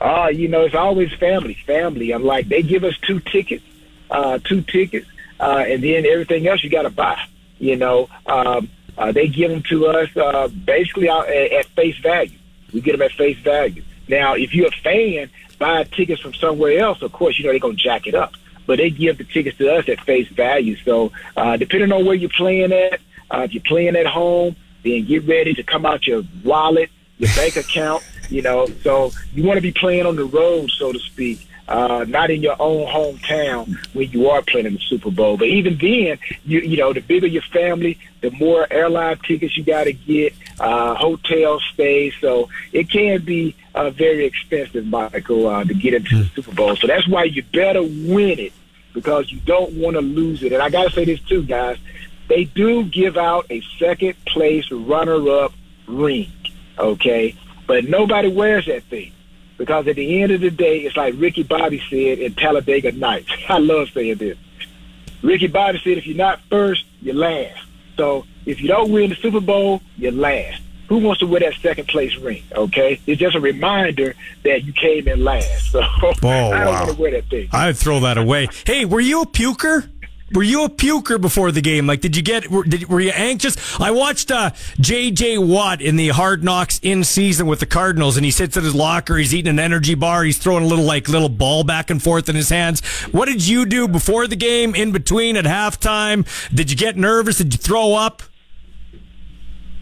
Uh, 0.00 0.28
you 0.32 0.48
know, 0.48 0.62
it's 0.62 0.74
always 0.74 1.12
family, 1.14 1.54
family. 1.66 2.12
I'm 2.12 2.24
like, 2.24 2.48
they 2.48 2.62
give 2.62 2.84
us 2.84 2.96
two 2.98 3.20
tickets, 3.20 3.64
uh, 4.10 4.38
two 4.44 4.62
tickets, 4.62 5.06
uh, 5.40 5.64
and 5.66 5.82
then 5.82 6.04
everything 6.06 6.46
else 6.46 6.62
you 6.62 6.70
got 6.70 6.82
to 6.82 6.90
buy. 6.90 7.18
You 7.58 7.76
know, 7.76 8.08
um, 8.26 8.68
uh, 8.98 9.12
they 9.12 9.28
give 9.28 9.50
them 9.50 9.62
to 9.70 9.86
us 9.86 10.14
uh, 10.16 10.48
basically 10.48 11.08
out 11.08 11.28
at, 11.28 11.52
at 11.52 11.66
face 11.66 11.96
value. 11.98 12.38
We 12.72 12.80
get 12.80 12.92
them 12.92 13.02
at 13.02 13.12
face 13.12 13.38
value. 13.38 13.82
Now, 14.08 14.34
if 14.34 14.54
you're 14.54 14.68
a 14.68 14.82
fan, 14.82 15.30
buy 15.58 15.84
tickets 15.84 16.20
from 16.20 16.34
somewhere 16.34 16.78
else, 16.78 17.02
of 17.02 17.12
course, 17.12 17.38
you 17.38 17.44
know 17.44 17.50
they're 17.50 17.60
gonna 17.60 17.74
jack 17.74 18.06
it 18.06 18.14
up. 18.14 18.34
But 18.66 18.78
they 18.78 18.90
give 18.90 19.18
the 19.18 19.24
tickets 19.24 19.56
to 19.58 19.72
us 19.72 19.88
at 19.88 20.00
face 20.00 20.28
value. 20.28 20.76
So, 20.76 21.12
uh, 21.36 21.56
depending 21.56 21.92
on 21.92 22.04
where 22.04 22.16
you're 22.16 22.30
playing 22.30 22.72
at, 22.72 23.00
uh, 23.30 23.42
if 23.42 23.54
you're 23.54 23.62
playing 23.62 23.94
at 23.94 24.06
home, 24.06 24.56
then 24.82 25.04
get 25.04 25.26
ready 25.26 25.54
to 25.54 25.62
come 25.62 25.86
out 25.86 26.06
your 26.06 26.22
wallet, 26.42 26.90
your 27.18 27.32
bank 27.34 27.56
account, 27.64 28.02
You 28.28 28.42
know, 28.42 28.66
so 28.82 29.12
you 29.34 29.44
want 29.44 29.56
to 29.58 29.62
be 29.62 29.72
playing 29.72 30.04
on 30.04 30.16
the 30.16 30.24
road, 30.24 30.70
so 30.70 30.92
to 30.92 30.98
speak. 30.98 31.46
Uh, 31.68 32.04
not 32.06 32.30
in 32.30 32.42
your 32.42 32.54
own 32.60 32.86
hometown 32.86 33.74
when 33.92 34.08
you 34.12 34.30
are 34.30 34.40
playing 34.42 34.66
in 34.66 34.74
the 34.74 34.80
Super 34.80 35.10
Bowl. 35.10 35.36
But 35.36 35.48
even 35.48 35.76
then, 35.78 36.18
you 36.44 36.60
you 36.60 36.76
know, 36.76 36.92
the 36.92 37.00
bigger 37.00 37.26
your 37.26 37.42
family, 37.42 37.98
the 38.20 38.30
more 38.30 38.66
airline 38.70 39.18
tickets 39.18 39.56
you 39.56 39.64
got 39.64 39.84
to 39.84 39.92
get, 39.92 40.32
uh, 40.60 40.94
hotel 40.94 41.58
stays. 41.72 42.14
So 42.20 42.48
it 42.72 42.88
can 42.88 43.24
be 43.24 43.56
uh, 43.74 43.90
very 43.90 44.26
expensive, 44.26 44.86
Michael, 44.86 45.48
uh, 45.48 45.64
to 45.64 45.74
get 45.74 45.94
into 45.94 46.22
the 46.22 46.30
Super 46.30 46.52
Bowl. 46.52 46.76
So 46.76 46.86
that's 46.86 47.08
why 47.08 47.24
you 47.24 47.42
better 47.42 47.82
win 47.82 48.38
it 48.38 48.52
because 48.92 49.32
you 49.32 49.40
don't 49.40 49.72
want 49.74 49.94
to 49.96 50.00
lose 50.02 50.44
it. 50.44 50.52
And 50.52 50.62
I 50.62 50.70
got 50.70 50.84
to 50.84 50.90
say 50.90 51.04
this 51.04 51.20
too, 51.20 51.42
guys. 51.42 51.78
They 52.28 52.44
do 52.44 52.84
give 52.84 53.16
out 53.16 53.46
a 53.50 53.60
second 53.78 54.14
place 54.24 54.70
runner 54.70 55.28
up 55.28 55.52
ring, 55.86 56.32
okay? 56.78 57.34
But 57.66 57.84
nobody 57.84 58.28
wears 58.28 58.66
that 58.66 58.84
thing 58.84 59.12
because 59.58 59.86
at 59.88 59.96
the 59.96 60.22
end 60.22 60.32
of 60.32 60.40
the 60.40 60.50
day, 60.50 60.80
it's 60.80 60.96
like 60.96 61.14
Ricky 61.16 61.42
Bobby 61.42 61.82
said 61.90 62.18
in 62.18 62.34
Talladega 62.34 62.92
Nights. 62.92 63.30
I 63.48 63.58
love 63.58 63.88
saying 63.90 64.16
this. 64.16 64.36
Ricky 65.22 65.46
Bobby 65.46 65.78
said, 65.82 65.98
if 65.98 66.06
you're 66.06 66.16
not 66.16 66.40
first, 66.50 66.84
you're 67.00 67.14
last. 67.14 67.58
So 67.96 68.26
if 68.44 68.60
you 68.60 68.68
don't 68.68 68.92
win 68.92 69.10
the 69.10 69.16
Super 69.16 69.40
Bowl, 69.40 69.80
you're 69.96 70.12
last. 70.12 70.62
Who 70.88 70.98
wants 70.98 71.18
to 71.18 71.26
wear 71.26 71.40
that 71.40 71.54
second 71.54 71.88
place 71.88 72.14
ring? 72.16 72.44
Okay, 72.52 73.00
it's 73.08 73.18
just 73.20 73.34
a 73.34 73.40
reminder 73.40 74.14
that 74.44 74.62
you 74.62 74.72
came 74.72 75.08
in 75.08 75.24
last. 75.24 75.72
So 75.72 75.80
Oh, 75.82 76.50
I 76.52 76.60
don't 76.60 76.66
wow. 76.66 76.84
want 76.84 76.90
to 76.96 77.02
wear 77.02 77.10
that 77.12 77.24
thing. 77.28 77.48
I'd 77.52 77.76
throw 77.76 77.98
that 78.00 78.18
away. 78.18 78.48
Hey, 78.64 78.84
were 78.84 79.00
you 79.00 79.22
a 79.22 79.26
puker? 79.26 79.88
Were 80.34 80.42
you 80.42 80.64
a 80.64 80.68
puker 80.68 81.20
before 81.20 81.52
the 81.52 81.60
game? 81.60 81.86
Like, 81.86 82.00
did 82.00 82.16
you 82.16 82.22
get? 82.22 82.50
Were, 82.50 82.64
did, 82.64 82.88
were 82.88 83.00
you 83.00 83.10
anxious? 83.10 83.56
I 83.80 83.92
watched 83.92 84.32
uh, 84.32 84.50
J.J. 84.80 85.38
Watt 85.38 85.80
in 85.80 85.94
the 85.94 86.08
Hard 86.08 86.42
Knocks 86.42 86.80
in 86.82 87.04
season 87.04 87.46
with 87.46 87.60
the 87.60 87.66
Cardinals, 87.66 88.16
and 88.16 88.24
he 88.24 88.32
sits 88.32 88.56
in 88.56 88.64
his 88.64 88.74
locker. 88.74 89.16
He's 89.16 89.32
eating 89.32 89.50
an 89.50 89.60
energy 89.60 89.94
bar. 89.94 90.24
He's 90.24 90.38
throwing 90.38 90.64
a 90.64 90.66
little 90.66 90.84
like 90.84 91.08
little 91.08 91.28
ball 91.28 91.62
back 91.62 91.90
and 91.90 92.02
forth 92.02 92.28
in 92.28 92.34
his 92.34 92.48
hands. 92.48 92.84
What 93.12 93.26
did 93.26 93.46
you 93.46 93.66
do 93.66 93.86
before 93.86 94.26
the 94.26 94.34
game, 94.34 94.74
in 94.74 94.90
between, 94.90 95.36
at 95.36 95.44
halftime? 95.44 96.26
Did 96.52 96.72
you 96.72 96.76
get 96.76 96.96
nervous? 96.96 97.38
Did 97.38 97.54
you 97.54 97.58
throw 97.58 97.94
up? 97.94 98.22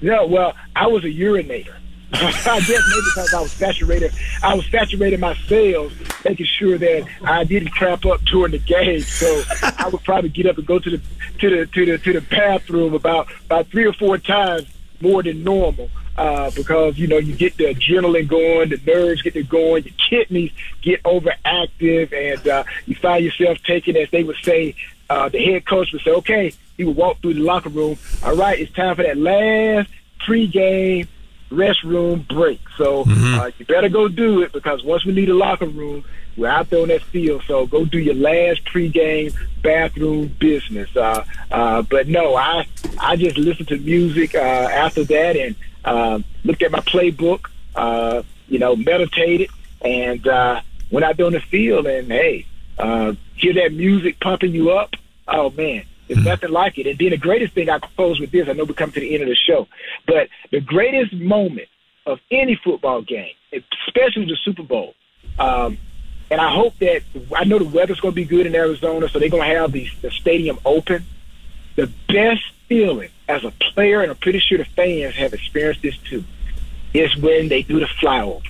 No, 0.02 0.26
well, 0.26 0.52
I 0.76 0.88
was 0.88 1.04
a 1.04 1.08
urinator. 1.08 1.76
I 2.16 2.60
guess 2.60 2.68
maybe 2.68 3.02
because 3.12 3.34
I 3.34 3.40
was 3.40 3.52
saturated. 3.52 4.12
I 4.40 4.54
was 4.54 4.64
saturating 4.66 5.18
my 5.18 5.34
cells, 5.48 5.92
making 6.24 6.46
sure 6.46 6.78
that 6.78 7.08
I 7.24 7.42
didn't 7.42 7.70
crap 7.70 8.06
up 8.06 8.22
during 8.22 8.52
the 8.52 8.58
game. 8.58 9.00
So 9.00 9.42
I 9.62 9.88
would 9.88 10.04
probably 10.04 10.30
get 10.30 10.46
up 10.46 10.56
and 10.56 10.64
go 10.64 10.78
to 10.78 10.90
the 10.90 11.02
to 11.40 11.50
the 11.50 11.66
to 11.66 11.86
the 11.86 11.98
to 11.98 12.12
the 12.12 12.20
bathroom 12.20 12.94
about 12.94 13.26
about 13.46 13.66
three 13.66 13.84
or 13.84 13.92
four 13.94 14.18
times 14.18 14.66
more 15.00 15.24
than 15.24 15.42
normal. 15.42 15.90
Uh, 16.16 16.52
because 16.52 16.96
you 16.96 17.08
know 17.08 17.18
you 17.18 17.34
get 17.34 17.56
the 17.56 17.74
adrenaline 17.74 18.28
going, 18.28 18.68
the 18.68 18.80
nerves 18.86 19.20
get 19.20 19.34
it 19.34 19.48
going, 19.48 19.82
your 19.82 19.94
kidneys 20.08 20.52
get 20.82 21.02
overactive, 21.02 22.12
and 22.12 22.46
uh, 22.46 22.62
you 22.86 22.94
find 22.94 23.24
yourself 23.24 23.58
taking, 23.66 23.96
as 23.96 24.08
they 24.10 24.22
would 24.22 24.36
say, 24.44 24.76
uh, 25.10 25.28
the 25.28 25.44
head 25.44 25.66
coach 25.66 25.92
would 25.92 26.02
say, 26.02 26.12
"Okay," 26.12 26.52
he 26.76 26.84
would 26.84 26.94
walk 26.94 27.20
through 27.20 27.34
the 27.34 27.40
locker 27.40 27.70
room. 27.70 27.98
All 28.22 28.36
right, 28.36 28.56
it's 28.56 28.72
time 28.72 28.94
for 28.94 29.02
that 29.02 29.16
last 29.16 29.90
pregame 30.20 31.08
restroom 31.50 32.26
break. 32.28 32.60
So 32.76 33.04
uh, 33.40 33.50
you 33.58 33.64
better 33.66 33.88
go 33.88 34.08
do 34.08 34.42
it 34.42 34.52
because 34.52 34.82
once 34.82 35.04
we 35.04 35.12
leave 35.12 35.28
the 35.28 35.34
locker 35.34 35.66
room, 35.66 36.04
we're 36.36 36.48
out 36.48 36.70
there 36.70 36.82
on 36.82 36.88
that 36.88 37.02
field. 37.02 37.42
So 37.46 37.66
go 37.66 37.84
do 37.84 37.98
your 37.98 38.14
last 38.14 38.64
pregame 38.64 39.34
bathroom 39.62 40.34
business. 40.38 40.94
Uh, 40.96 41.24
uh, 41.50 41.82
but 41.82 42.08
no, 42.08 42.34
I 42.34 42.66
I 42.98 43.16
just 43.16 43.38
listened 43.38 43.68
to 43.68 43.78
music 43.78 44.34
uh, 44.34 44.38
after 44.38 45.04
that 45.04 45.36
and 45.36 45.54
uh, 45.84 46.18
looked 46.44 46.62
at 46.62 46.72
my 46.72 46.80
playbook. 46.80 47.46
Uh, 47.74 48.22
you 48.48 48.58
know, 48.58 48.76
meditated 48.76 49.50
and 49.80 50.26
uh, 50.28 50.60
went 50.90 51.04
out 51.04 51.16
there 51.16 51.26
on 51.26 51.32
the 51.32 51.40
field 51.40 51.86
and 51.86 52.10
hey, 52.10 52.46
uh, 52.78 53.14
hear 53.36 53.54
that 53.54 53.72
music 53.72 54.20
pumping 54.20 54.52
you 54.52 54.70
up. 54.70 54.94
Oh 55.26 55.50
man, 55.50 55.84
it's 56.08 56.20
nothing 56.20 56.50
like 56.50 56.78
it. 56.78 56.86
And 56.86 56.98
then 56.98 57.10
the 57.10 57.16
greatest 57.16 57.54
thing 57.54 57.70
I 57.70 57.78
close 57.78 58.20
with 58.20 58.30
this, 58.30 58.48
I 58.48 58.52
know 58.52 58.64
we 58.64 58.74
come 58.74 58.92
to 58.92 59.00
the 59.00 59.14
end 59.14 59.22
of 59.22 59.28
the 59.28 59.36
show, 59.36 59.68
but 60.06 60.28
the 60.50 60.60
greatest 60.60 61.12
moment 61.12 61.68
of 62.06 62.20
any 62.30 62.56
football 62.62 63.02
game, 63.02 63.32
especially 63.52 64.26
the 64.26 64.36
Super 64.44 64.62
Bowl, 64.62 64.94
um, 65.38 65.78
and 66.30 66.40
I 66.40 66.52
hope 66.52 66.78
that 66.78 67.02
I 67.34 67.44
know 67.44 67.58
the 67.58 67.64
weather's 67.64 68.00
going 68.00 68.12
to 68.12 68.16
be 68.16 68.24
good 68.24 68.46
in 68.46 68.54
Arizona, 68.54 69.08
so 69.08 69.18
they're 69.18 69.28
going 69.28 69.48
to 69.48 69.56
have 69.56 69.72
the, 69.72 69.88
the 70.02 70.10
stadium 70.10 70.58
open. 70.64 71.04
The 71.76 71.90
best 72.08 72.42
feeling 72.68 73.10
as 73.28 73.44
a 73.44 73.50
player, 73.50 74.00
and 74.00 74.10
I'm 74.10 74.16
pretty 74.16 74.38
sure 74.38 74.58
the 74.58 74.64
fans 74.64 75.16
have 75.16 75.34
experienced 75.34 75.82
this 75.82 75.96
too, 75.98 76.24
is 76.92 77.16
when 77.16 77.48
they 77.48 77.62
do 77.62 77.80
the 77.80 77.86
flyover. 77.86 78.42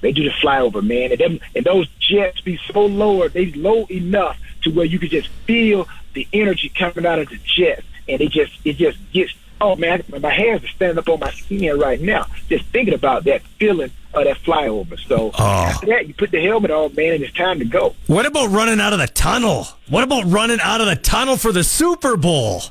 They 0.00 0.12
do 0.12 0.24
the 0.24 0.30
flyover, 0.30 0.82
man, 0.82 1.12
and 1.12 1.20
them 1.20 1.40
and 1.54 1.64
those 1.64 1.88
jets 2.00 2.40
be 2.40 2.58
so 2.72 2.86
low, 2.86 3.28
they 3.28 3.52
low 3.52 3.86
enough 3.90 4.36
to 4.62 4.70
where 4.70 4.84
you 4.84 4.98
can 4.98 5.10
just 5.10 5.28
feel 5.46 5.88
the 6.14 6.26
energy 6.32 6.68
coming 6.68 7.06
out 7.06 7.18
of 7.18 7.28
the 7.28 7.38
jets, 7.44 7.86
and 8.08 8.20
it 8.20 8.30
just 8.30 8.52
it 8.64 8.76
just 8.76 8.98
gets. 9.12 9.32
Oh 9.60 9.76
man, 9.76 10.02
my 10.20 10.32
hands 10.32 10.64
are 10.64 10.68
standing 10.68 10.98
up 10.98 11.08
on 11.08 11.20
my 11.20 11.30
skin 11.30 11.78
right 11.78 12.00
now, 12.00 12.26
just 12.48 12.64
thinking 12.66 12.94
about 12.94 13.24
that 13.24 13.42
feeling 13.60 13.92
of 14.12 14.24
that 14.24 14.38
flyover. 14.38 14.98
So 15.06 15.30
after 15.38 15.86
that, 15.86 16.08
you 16.08 16.14
put 16.14 16.32
the 16.32 16.42
helmet 16.42 16.72
on, 16.72 16.94
man, 16.96 17.14
and 17.14 17.22
it's 17.22 17.32
time 17.32 17.60
to 17.60 17.64
go. 17.64 17.94
What 18.08 18.26
about 18.26 18.50
running 18.50 18.80
out 18.80 18.92
of 18.92 18.98
the 18.98 19.06
tunnel? 19.06 19.68
What 19.88 20.02
about 20.02 20.24
running 20.24 20.58
out 20.60 20.80
of 20.80 20.88
the 20.88 20.96
tunnel 20.96 21.36
for 21.36 21.52
the 21.52 21.62
Super 21.62 22.16
Bowl? 22.16 22.62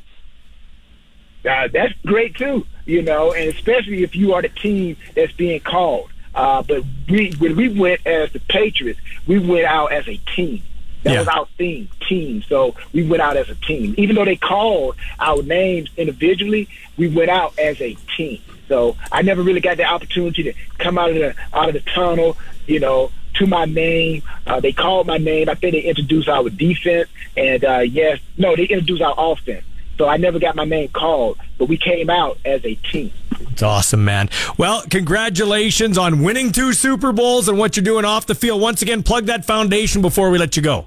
uh, 1.46 1.68
that's 1.72 1.94
great 2.06 2.36
too, 2.36 2.66
you 2.86 3.02
know, 3.02 3.34
and 3.34 3.50
especially 3.50 4.04
if 4.04 4.16
you 4.16 4.34
are 4.34 4.42
the 4.42 4.50
team 4.50 4.98
that's 5.16 5.32
being 5.34 5.60
called. 5.60 6.10
Uh, 6.34 6.62
but 6.64 6.84
we, 7.10 7.34
when 7.40 7.56
we 7.56 7.68
went 7.68 8.06
as 8.06 8.32
the 8.32 8.40
Patriots, 8.40 9.00
we 9.28 9.40
went 9.40 9.66
out 9.66 9.92
as 9.92 10.08
a 10.08 10.18
team. 10.36 10.64
That 11.04 11.14
Yeah. 11.14 11.20
was 11.20 11.28
our 11.30 11.48
theme, 11.58 11.90
team. 12.08 12.44
So 12.48 12.76
we 12.94 13.04
went 13.04 13.22
out 13.22 13.36
as 13.38 13.50
a 13.50 13.56
team. 13.56 13.96
Even 13.98 14.16
though 14.16 14.26
they 14.26 14.36
called 14.36 14.96
our 15.20 15.42
names 15.44 15.90
individually, 15.98 16.68
we 16.98 17.08
went 17.08 17.30
out 17.30 17.58
as 17.58 17.82
a 17.82 17.96
team. 18.16 18.40
So 18.68 18.96
I 19.12 19.22
never 19.22 19.42
really 19.42 19.60
got 19.62 19.78
the 19.78 19.84
opportunity 19.86 20.44
to 20.44 20.54
come 20.78 20.98
out 20.98 21.10
of 21.10 21.16
the 21.16 21.36
out 21.54 21.70
of 21.70 21.74
the 21.74 21.82
tunnel, 21.92 22.38
you 22.68 22.80
know, 22.80 23.12
to 23.36 23.48
my 23.48 23.66
name. 23.66 24.22
Uh, 24.48 24.60
they 24.60 24.72
called 24.72 25.08
my 25.08 25.18
name. 25.18 25.50
I 25.50 25.56
think 25.56 25.74
they 25.74 25.82
introduced 25.82 26.30
our 26.30 26.50
defense, 26.50 27.10
and 27.36 27.64
uh, 27.66 27.80
yes, 27.80 28.20
no, 28.38 28.56
they 28.56 28.64
introduced 28.64 29.02
our 29.02 29.16
offense. 29.18 29.64
So 29.98 30.08
I 30.08 30.18
never 30.18 30.40
got 30.40 30.56
my 30.56 30.64
name 30.66 30.88
called, 30.90 31.38
but 31.58 31.68
we 31.68 31.78
came 31.78 32.10
out 32.10 32.38
as 32.46 32.64
a 32.66 32.76
team. 32.76 33.12
It's 33.52 33.62
awesome, 33.62 34.06
man. 34.06 34.30
Well, 34.58 34.84
congratulations 34.90 35.98
on 35.98 36.24
winning 36.24 36.52
two 36.52 36.74
Super 36.74 37.12
Bowls 37.12 37.48
and 37.50 37.58
what 37.58 37.76
you're 37.76 37.84
doing 37.84 38.06
off 38.06 38.26
the 38.26 38.36
field. 38.36 38.62
Once 38.62 38.82
again, 38.82 39.04
plug 39.04 39.26
that 39.26 39.46
foundation 39.46 40.02
before 40.02 40.30
we 40.30 40.38
let 40.38 40.56
you 40.56 40.64
go. 40.64 40.86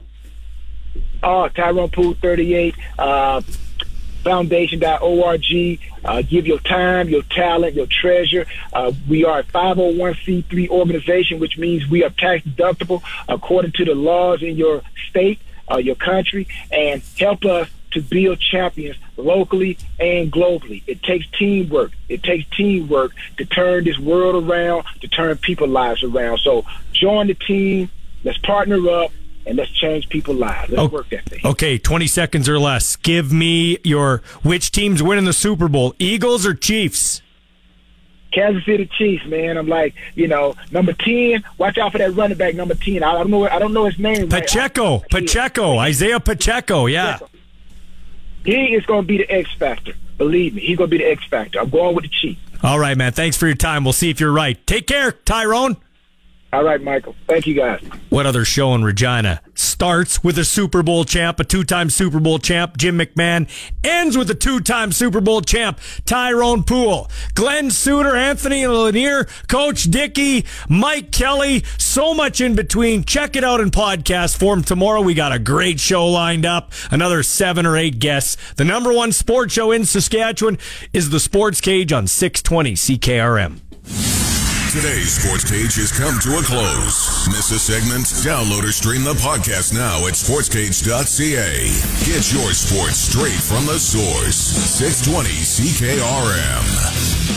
Oh, 1.27 1.49
Tyrone 1.49 1.89
Poole 1.89 2.15
38, 2.21 2.75
uh, 2.99 3.41
foundation.org. 4.23 5.81
Uh, 6.05 6.21
give 6.21 6.47
your 6.47 6.59
time, 6.59 7.09
your 7.09 7.23
talent, 7.23 7.75
your 7.75 7.87
treasure. 7.87 8.47
Uh, 8.75 8.93
we 9.09 9.25
are 9.25 9.39
a 9.39 9.45
501c3 9.45 10.69
organization, 10.69 11.41
which 11.41 11.57
means 11.57 11.89
we 11.89 12.05
are 12.05 12.11
tax 12.11 12.45
deductible 12.45 13.03
according 13.27 13.73
to 13.73 13.87
the 13.87 13.95
laws 13.95 14.43
in 14.43 14.57
your 14.57 14.83
state, 15.09 15.41
uh, 15.71 15.79
your 15.79 15.95
country, 15.95 16.47
and 16.71 17.03
help 17.19 17.47
us 17.47 17.71
to 17.93 18.03
build 18.03 18.39
champions 18.39 18.99
locally 19.17 19.79
and 19.99 20.31
globally. 20.31 20.83
It 20.87 21.03
takes 21.03 21.27
teamwork. 21.39 21.93
It 22.11 22.23
takes 22.23 22.45
teamwork 22.55 23.13
to 23.39 23.47
turn 23.47 23.85
this 23.85 23.99
world 23.99 24.45
around, 24.45 24.85
to 25.01 25.09
turn 25.09 25.39
people's 25.39 25.71
lives 25.71 26.03
around. 26.03 26.41
So 26.41 26.67
join 26.93 27.29
the 27.29 27.35
team. 27.35 27.91
Let's 28.25 28.39
partner 28.39 28.87
up 28.91 29.11
and 29.47 29.57
let's 29.57 29.71
change 29.71 30.09
people's 30.09 30.39
lives. 30.39 30.73
Let's 30.73 30.93
work 30.93 31.09
that 31.11 31.25
thing. 31.27 31.41
Okay, 31.45 31.79
20 31.79 32.07
seconds 32.07 32.49
or 32.49 32.59
less. 32.59 32.97
Give 32.97 33.33
me 33.33 33.79
your 33.85 34.19
which 34.43 34.71
team's 34.71 35.03
winning 35.03 35.25
the 35.25 35.33
Super 35.33 35.69
Bowl, 35.69 35.95
Eagles 35.99 36.47
or 36.47 36.55
Chiefs? 36.55 37.23
Kansas 38.33 38.65
City 38.65 38.91
Chiefs, 38.99 39.25
man. 39.27 39.57
I'm 39.57 39.69
like, 39.69 39.95
you 40.17 40.27
know, 40.27 40.57
number 40.73 40.93
ten. 40.93 41.45
Watch 41.57 41.79
out 41.79 41.93
for 41.93 41.99
that 41.99 42.15
running 42.15 42.37
back, 42.37 42.57
number 42.57 42.75
ten. 42.75 43.03
I 43.05 43.13
don't 43.13 43.31
know. 43.31 43.49
I 43.49 43.61
don't 43.61 43.73
know 43.73 43.85
his 43.85 43.99
name. 43.99 44.29
right. 44.29 44.43
Pacheco, 44.43 44.99
Pacheco, 45.11 45.79
Isaiah 45.79 46.19
Pacheco, 46.19 46.87
yeah. 46.87 47.19
He 48.45 48.75
is 48.75 48.85
going 48.87 49.03
to 49.03 49.07
be 49.07 49.19
the 49.19 49.31
X 49.31 49.55
factor. 49.55 49.95
Believe 50.19 50.55
me, 50.55 50.63
he's 50.63 50.77
going 50.77 50.91
to 50.91 50.99
be 50.99 51.03
the 51.03 51.11
X 51.11 51.25
factor. 51.27 51.61
I'm 51.61 51.71
going 51.71 51.95
with 51.95 52.05
the 52.05 52.11
Chiefs. 52.11 52.41
All 52.63 52.79
right, 52.79 52.97
man. 52.97 53.13
Thanks 53.13 53.37
for 53.37 53.47
your 53.47 53.57
time. 53.57 53.85
We'll 53.85 53.93
see 53.93 54.11
if 54.11 54.19
you're 54.21 54.33
right. 54.33 54.65
Take 54.67 54.87
care, 54.89 55.13
Tyrone. 55.13 55.77
All 56.55 56.63
right, 56.63 56.81
Michael. 56.81 57.17
Thank 57.27 57.49
you, 57.49 57.55
guys. 57.55 57.83
What 58.11 58.27
other 58.27 58.45
show 58.45 58.77
in 58.77 58.85
Regina 58.85 59.41
starts 59.55 60.23
with 60.23 60.39
a 60.39 60.45
Super 60.45 60.85
Bowl 60.85 61.05
champ, 61.05 61.41
a 61.41 61.45
two 61.45 61.65
time 61.65 61.91
Super 61.91 62.21
Bowl 62.21 62.39
champ, 62.39 62.77
Jim 62.77 62.97
McMahon, 62.97 63.51
ends 63.83 64.17
with 64.17 64.31
a 64.31 64.37
two 64.37 64.61
time 64.61 64.93
Super 64.93 65.21
Bowl 65.21 65.41
champ, 65.41 65.81
Tyrone 66.05 66.63
Poole, 66.63 67.11
Glen 67.35 67.73
Suitor, 67.73 68.15
Anthony 68.15 68.69
Lanier, 68.69 69.25
Coach 69.49 69.91
Dickey, 69.91 70.45
Mike 70.69 71.11
Kelly, 71.11 71.65
so 71.77 72.15
much 72.15 72.41
in 72.41 72.55
between. 72.55 73.03
Check 73.03 73.35
it 73.35 73.43
out 73.43 73.61
in 73.61 73.73
podcast 73.73 74.37
form 74.37 74.63
tomorrow. 74.63 75.03
We 75.03 75.15
got 75.15 75.33
a 75.33 75.41
great 75.41 75.81
show 75.81 76.07
lined 76.07 76.47
up, 76.47 76.71
another 76.93 77.25
seven 77.25 77.67
or 77.67 77.77
eight 77.77 77.99
guests. 77.99 78.37
The 78.55 78.65
number 78.65 78.93
one 78.93 79.11
sports 79.11 79.53
show 79.55 79.73
in 79.73 79.87
Saskatchewan 79.87 80.59
is 80.93 81.11
the 81.11 81.19
Sports 81.19 81.61
Cage 81.61 81.93
on 81.93 82.07
620 82.07 82.75
CKRM. 82.75 84.14
Today's 84.75 85.15
Sports 85.15 85.45
Cage 85.45 85.77
has 85.77 85.93
come 85.93 86.19
to 86.19 86.37
a 86.37 86.43
close. 86.43 87.29
Miss 87.29 87.53
a 87.53 87.61
segment? 87.61 88.07
Download 88.27 88.65
or 88.65 88.73
stream 88.73 89.05
the 89.05 89.15
podcast 89.15 89.73
now 89.73 90.09
at 90.09 90.15
sportscage.ca. 90.15 91.71
Get 92.05 92.33
your 92.33 92.53
sports 92.53 92.99
straight 92.99 93.39
from 93.41 93.67
the 93.67 93.79
source. 93.79 94.35
620 94.35 95.31
CKRM. 95.47 97.35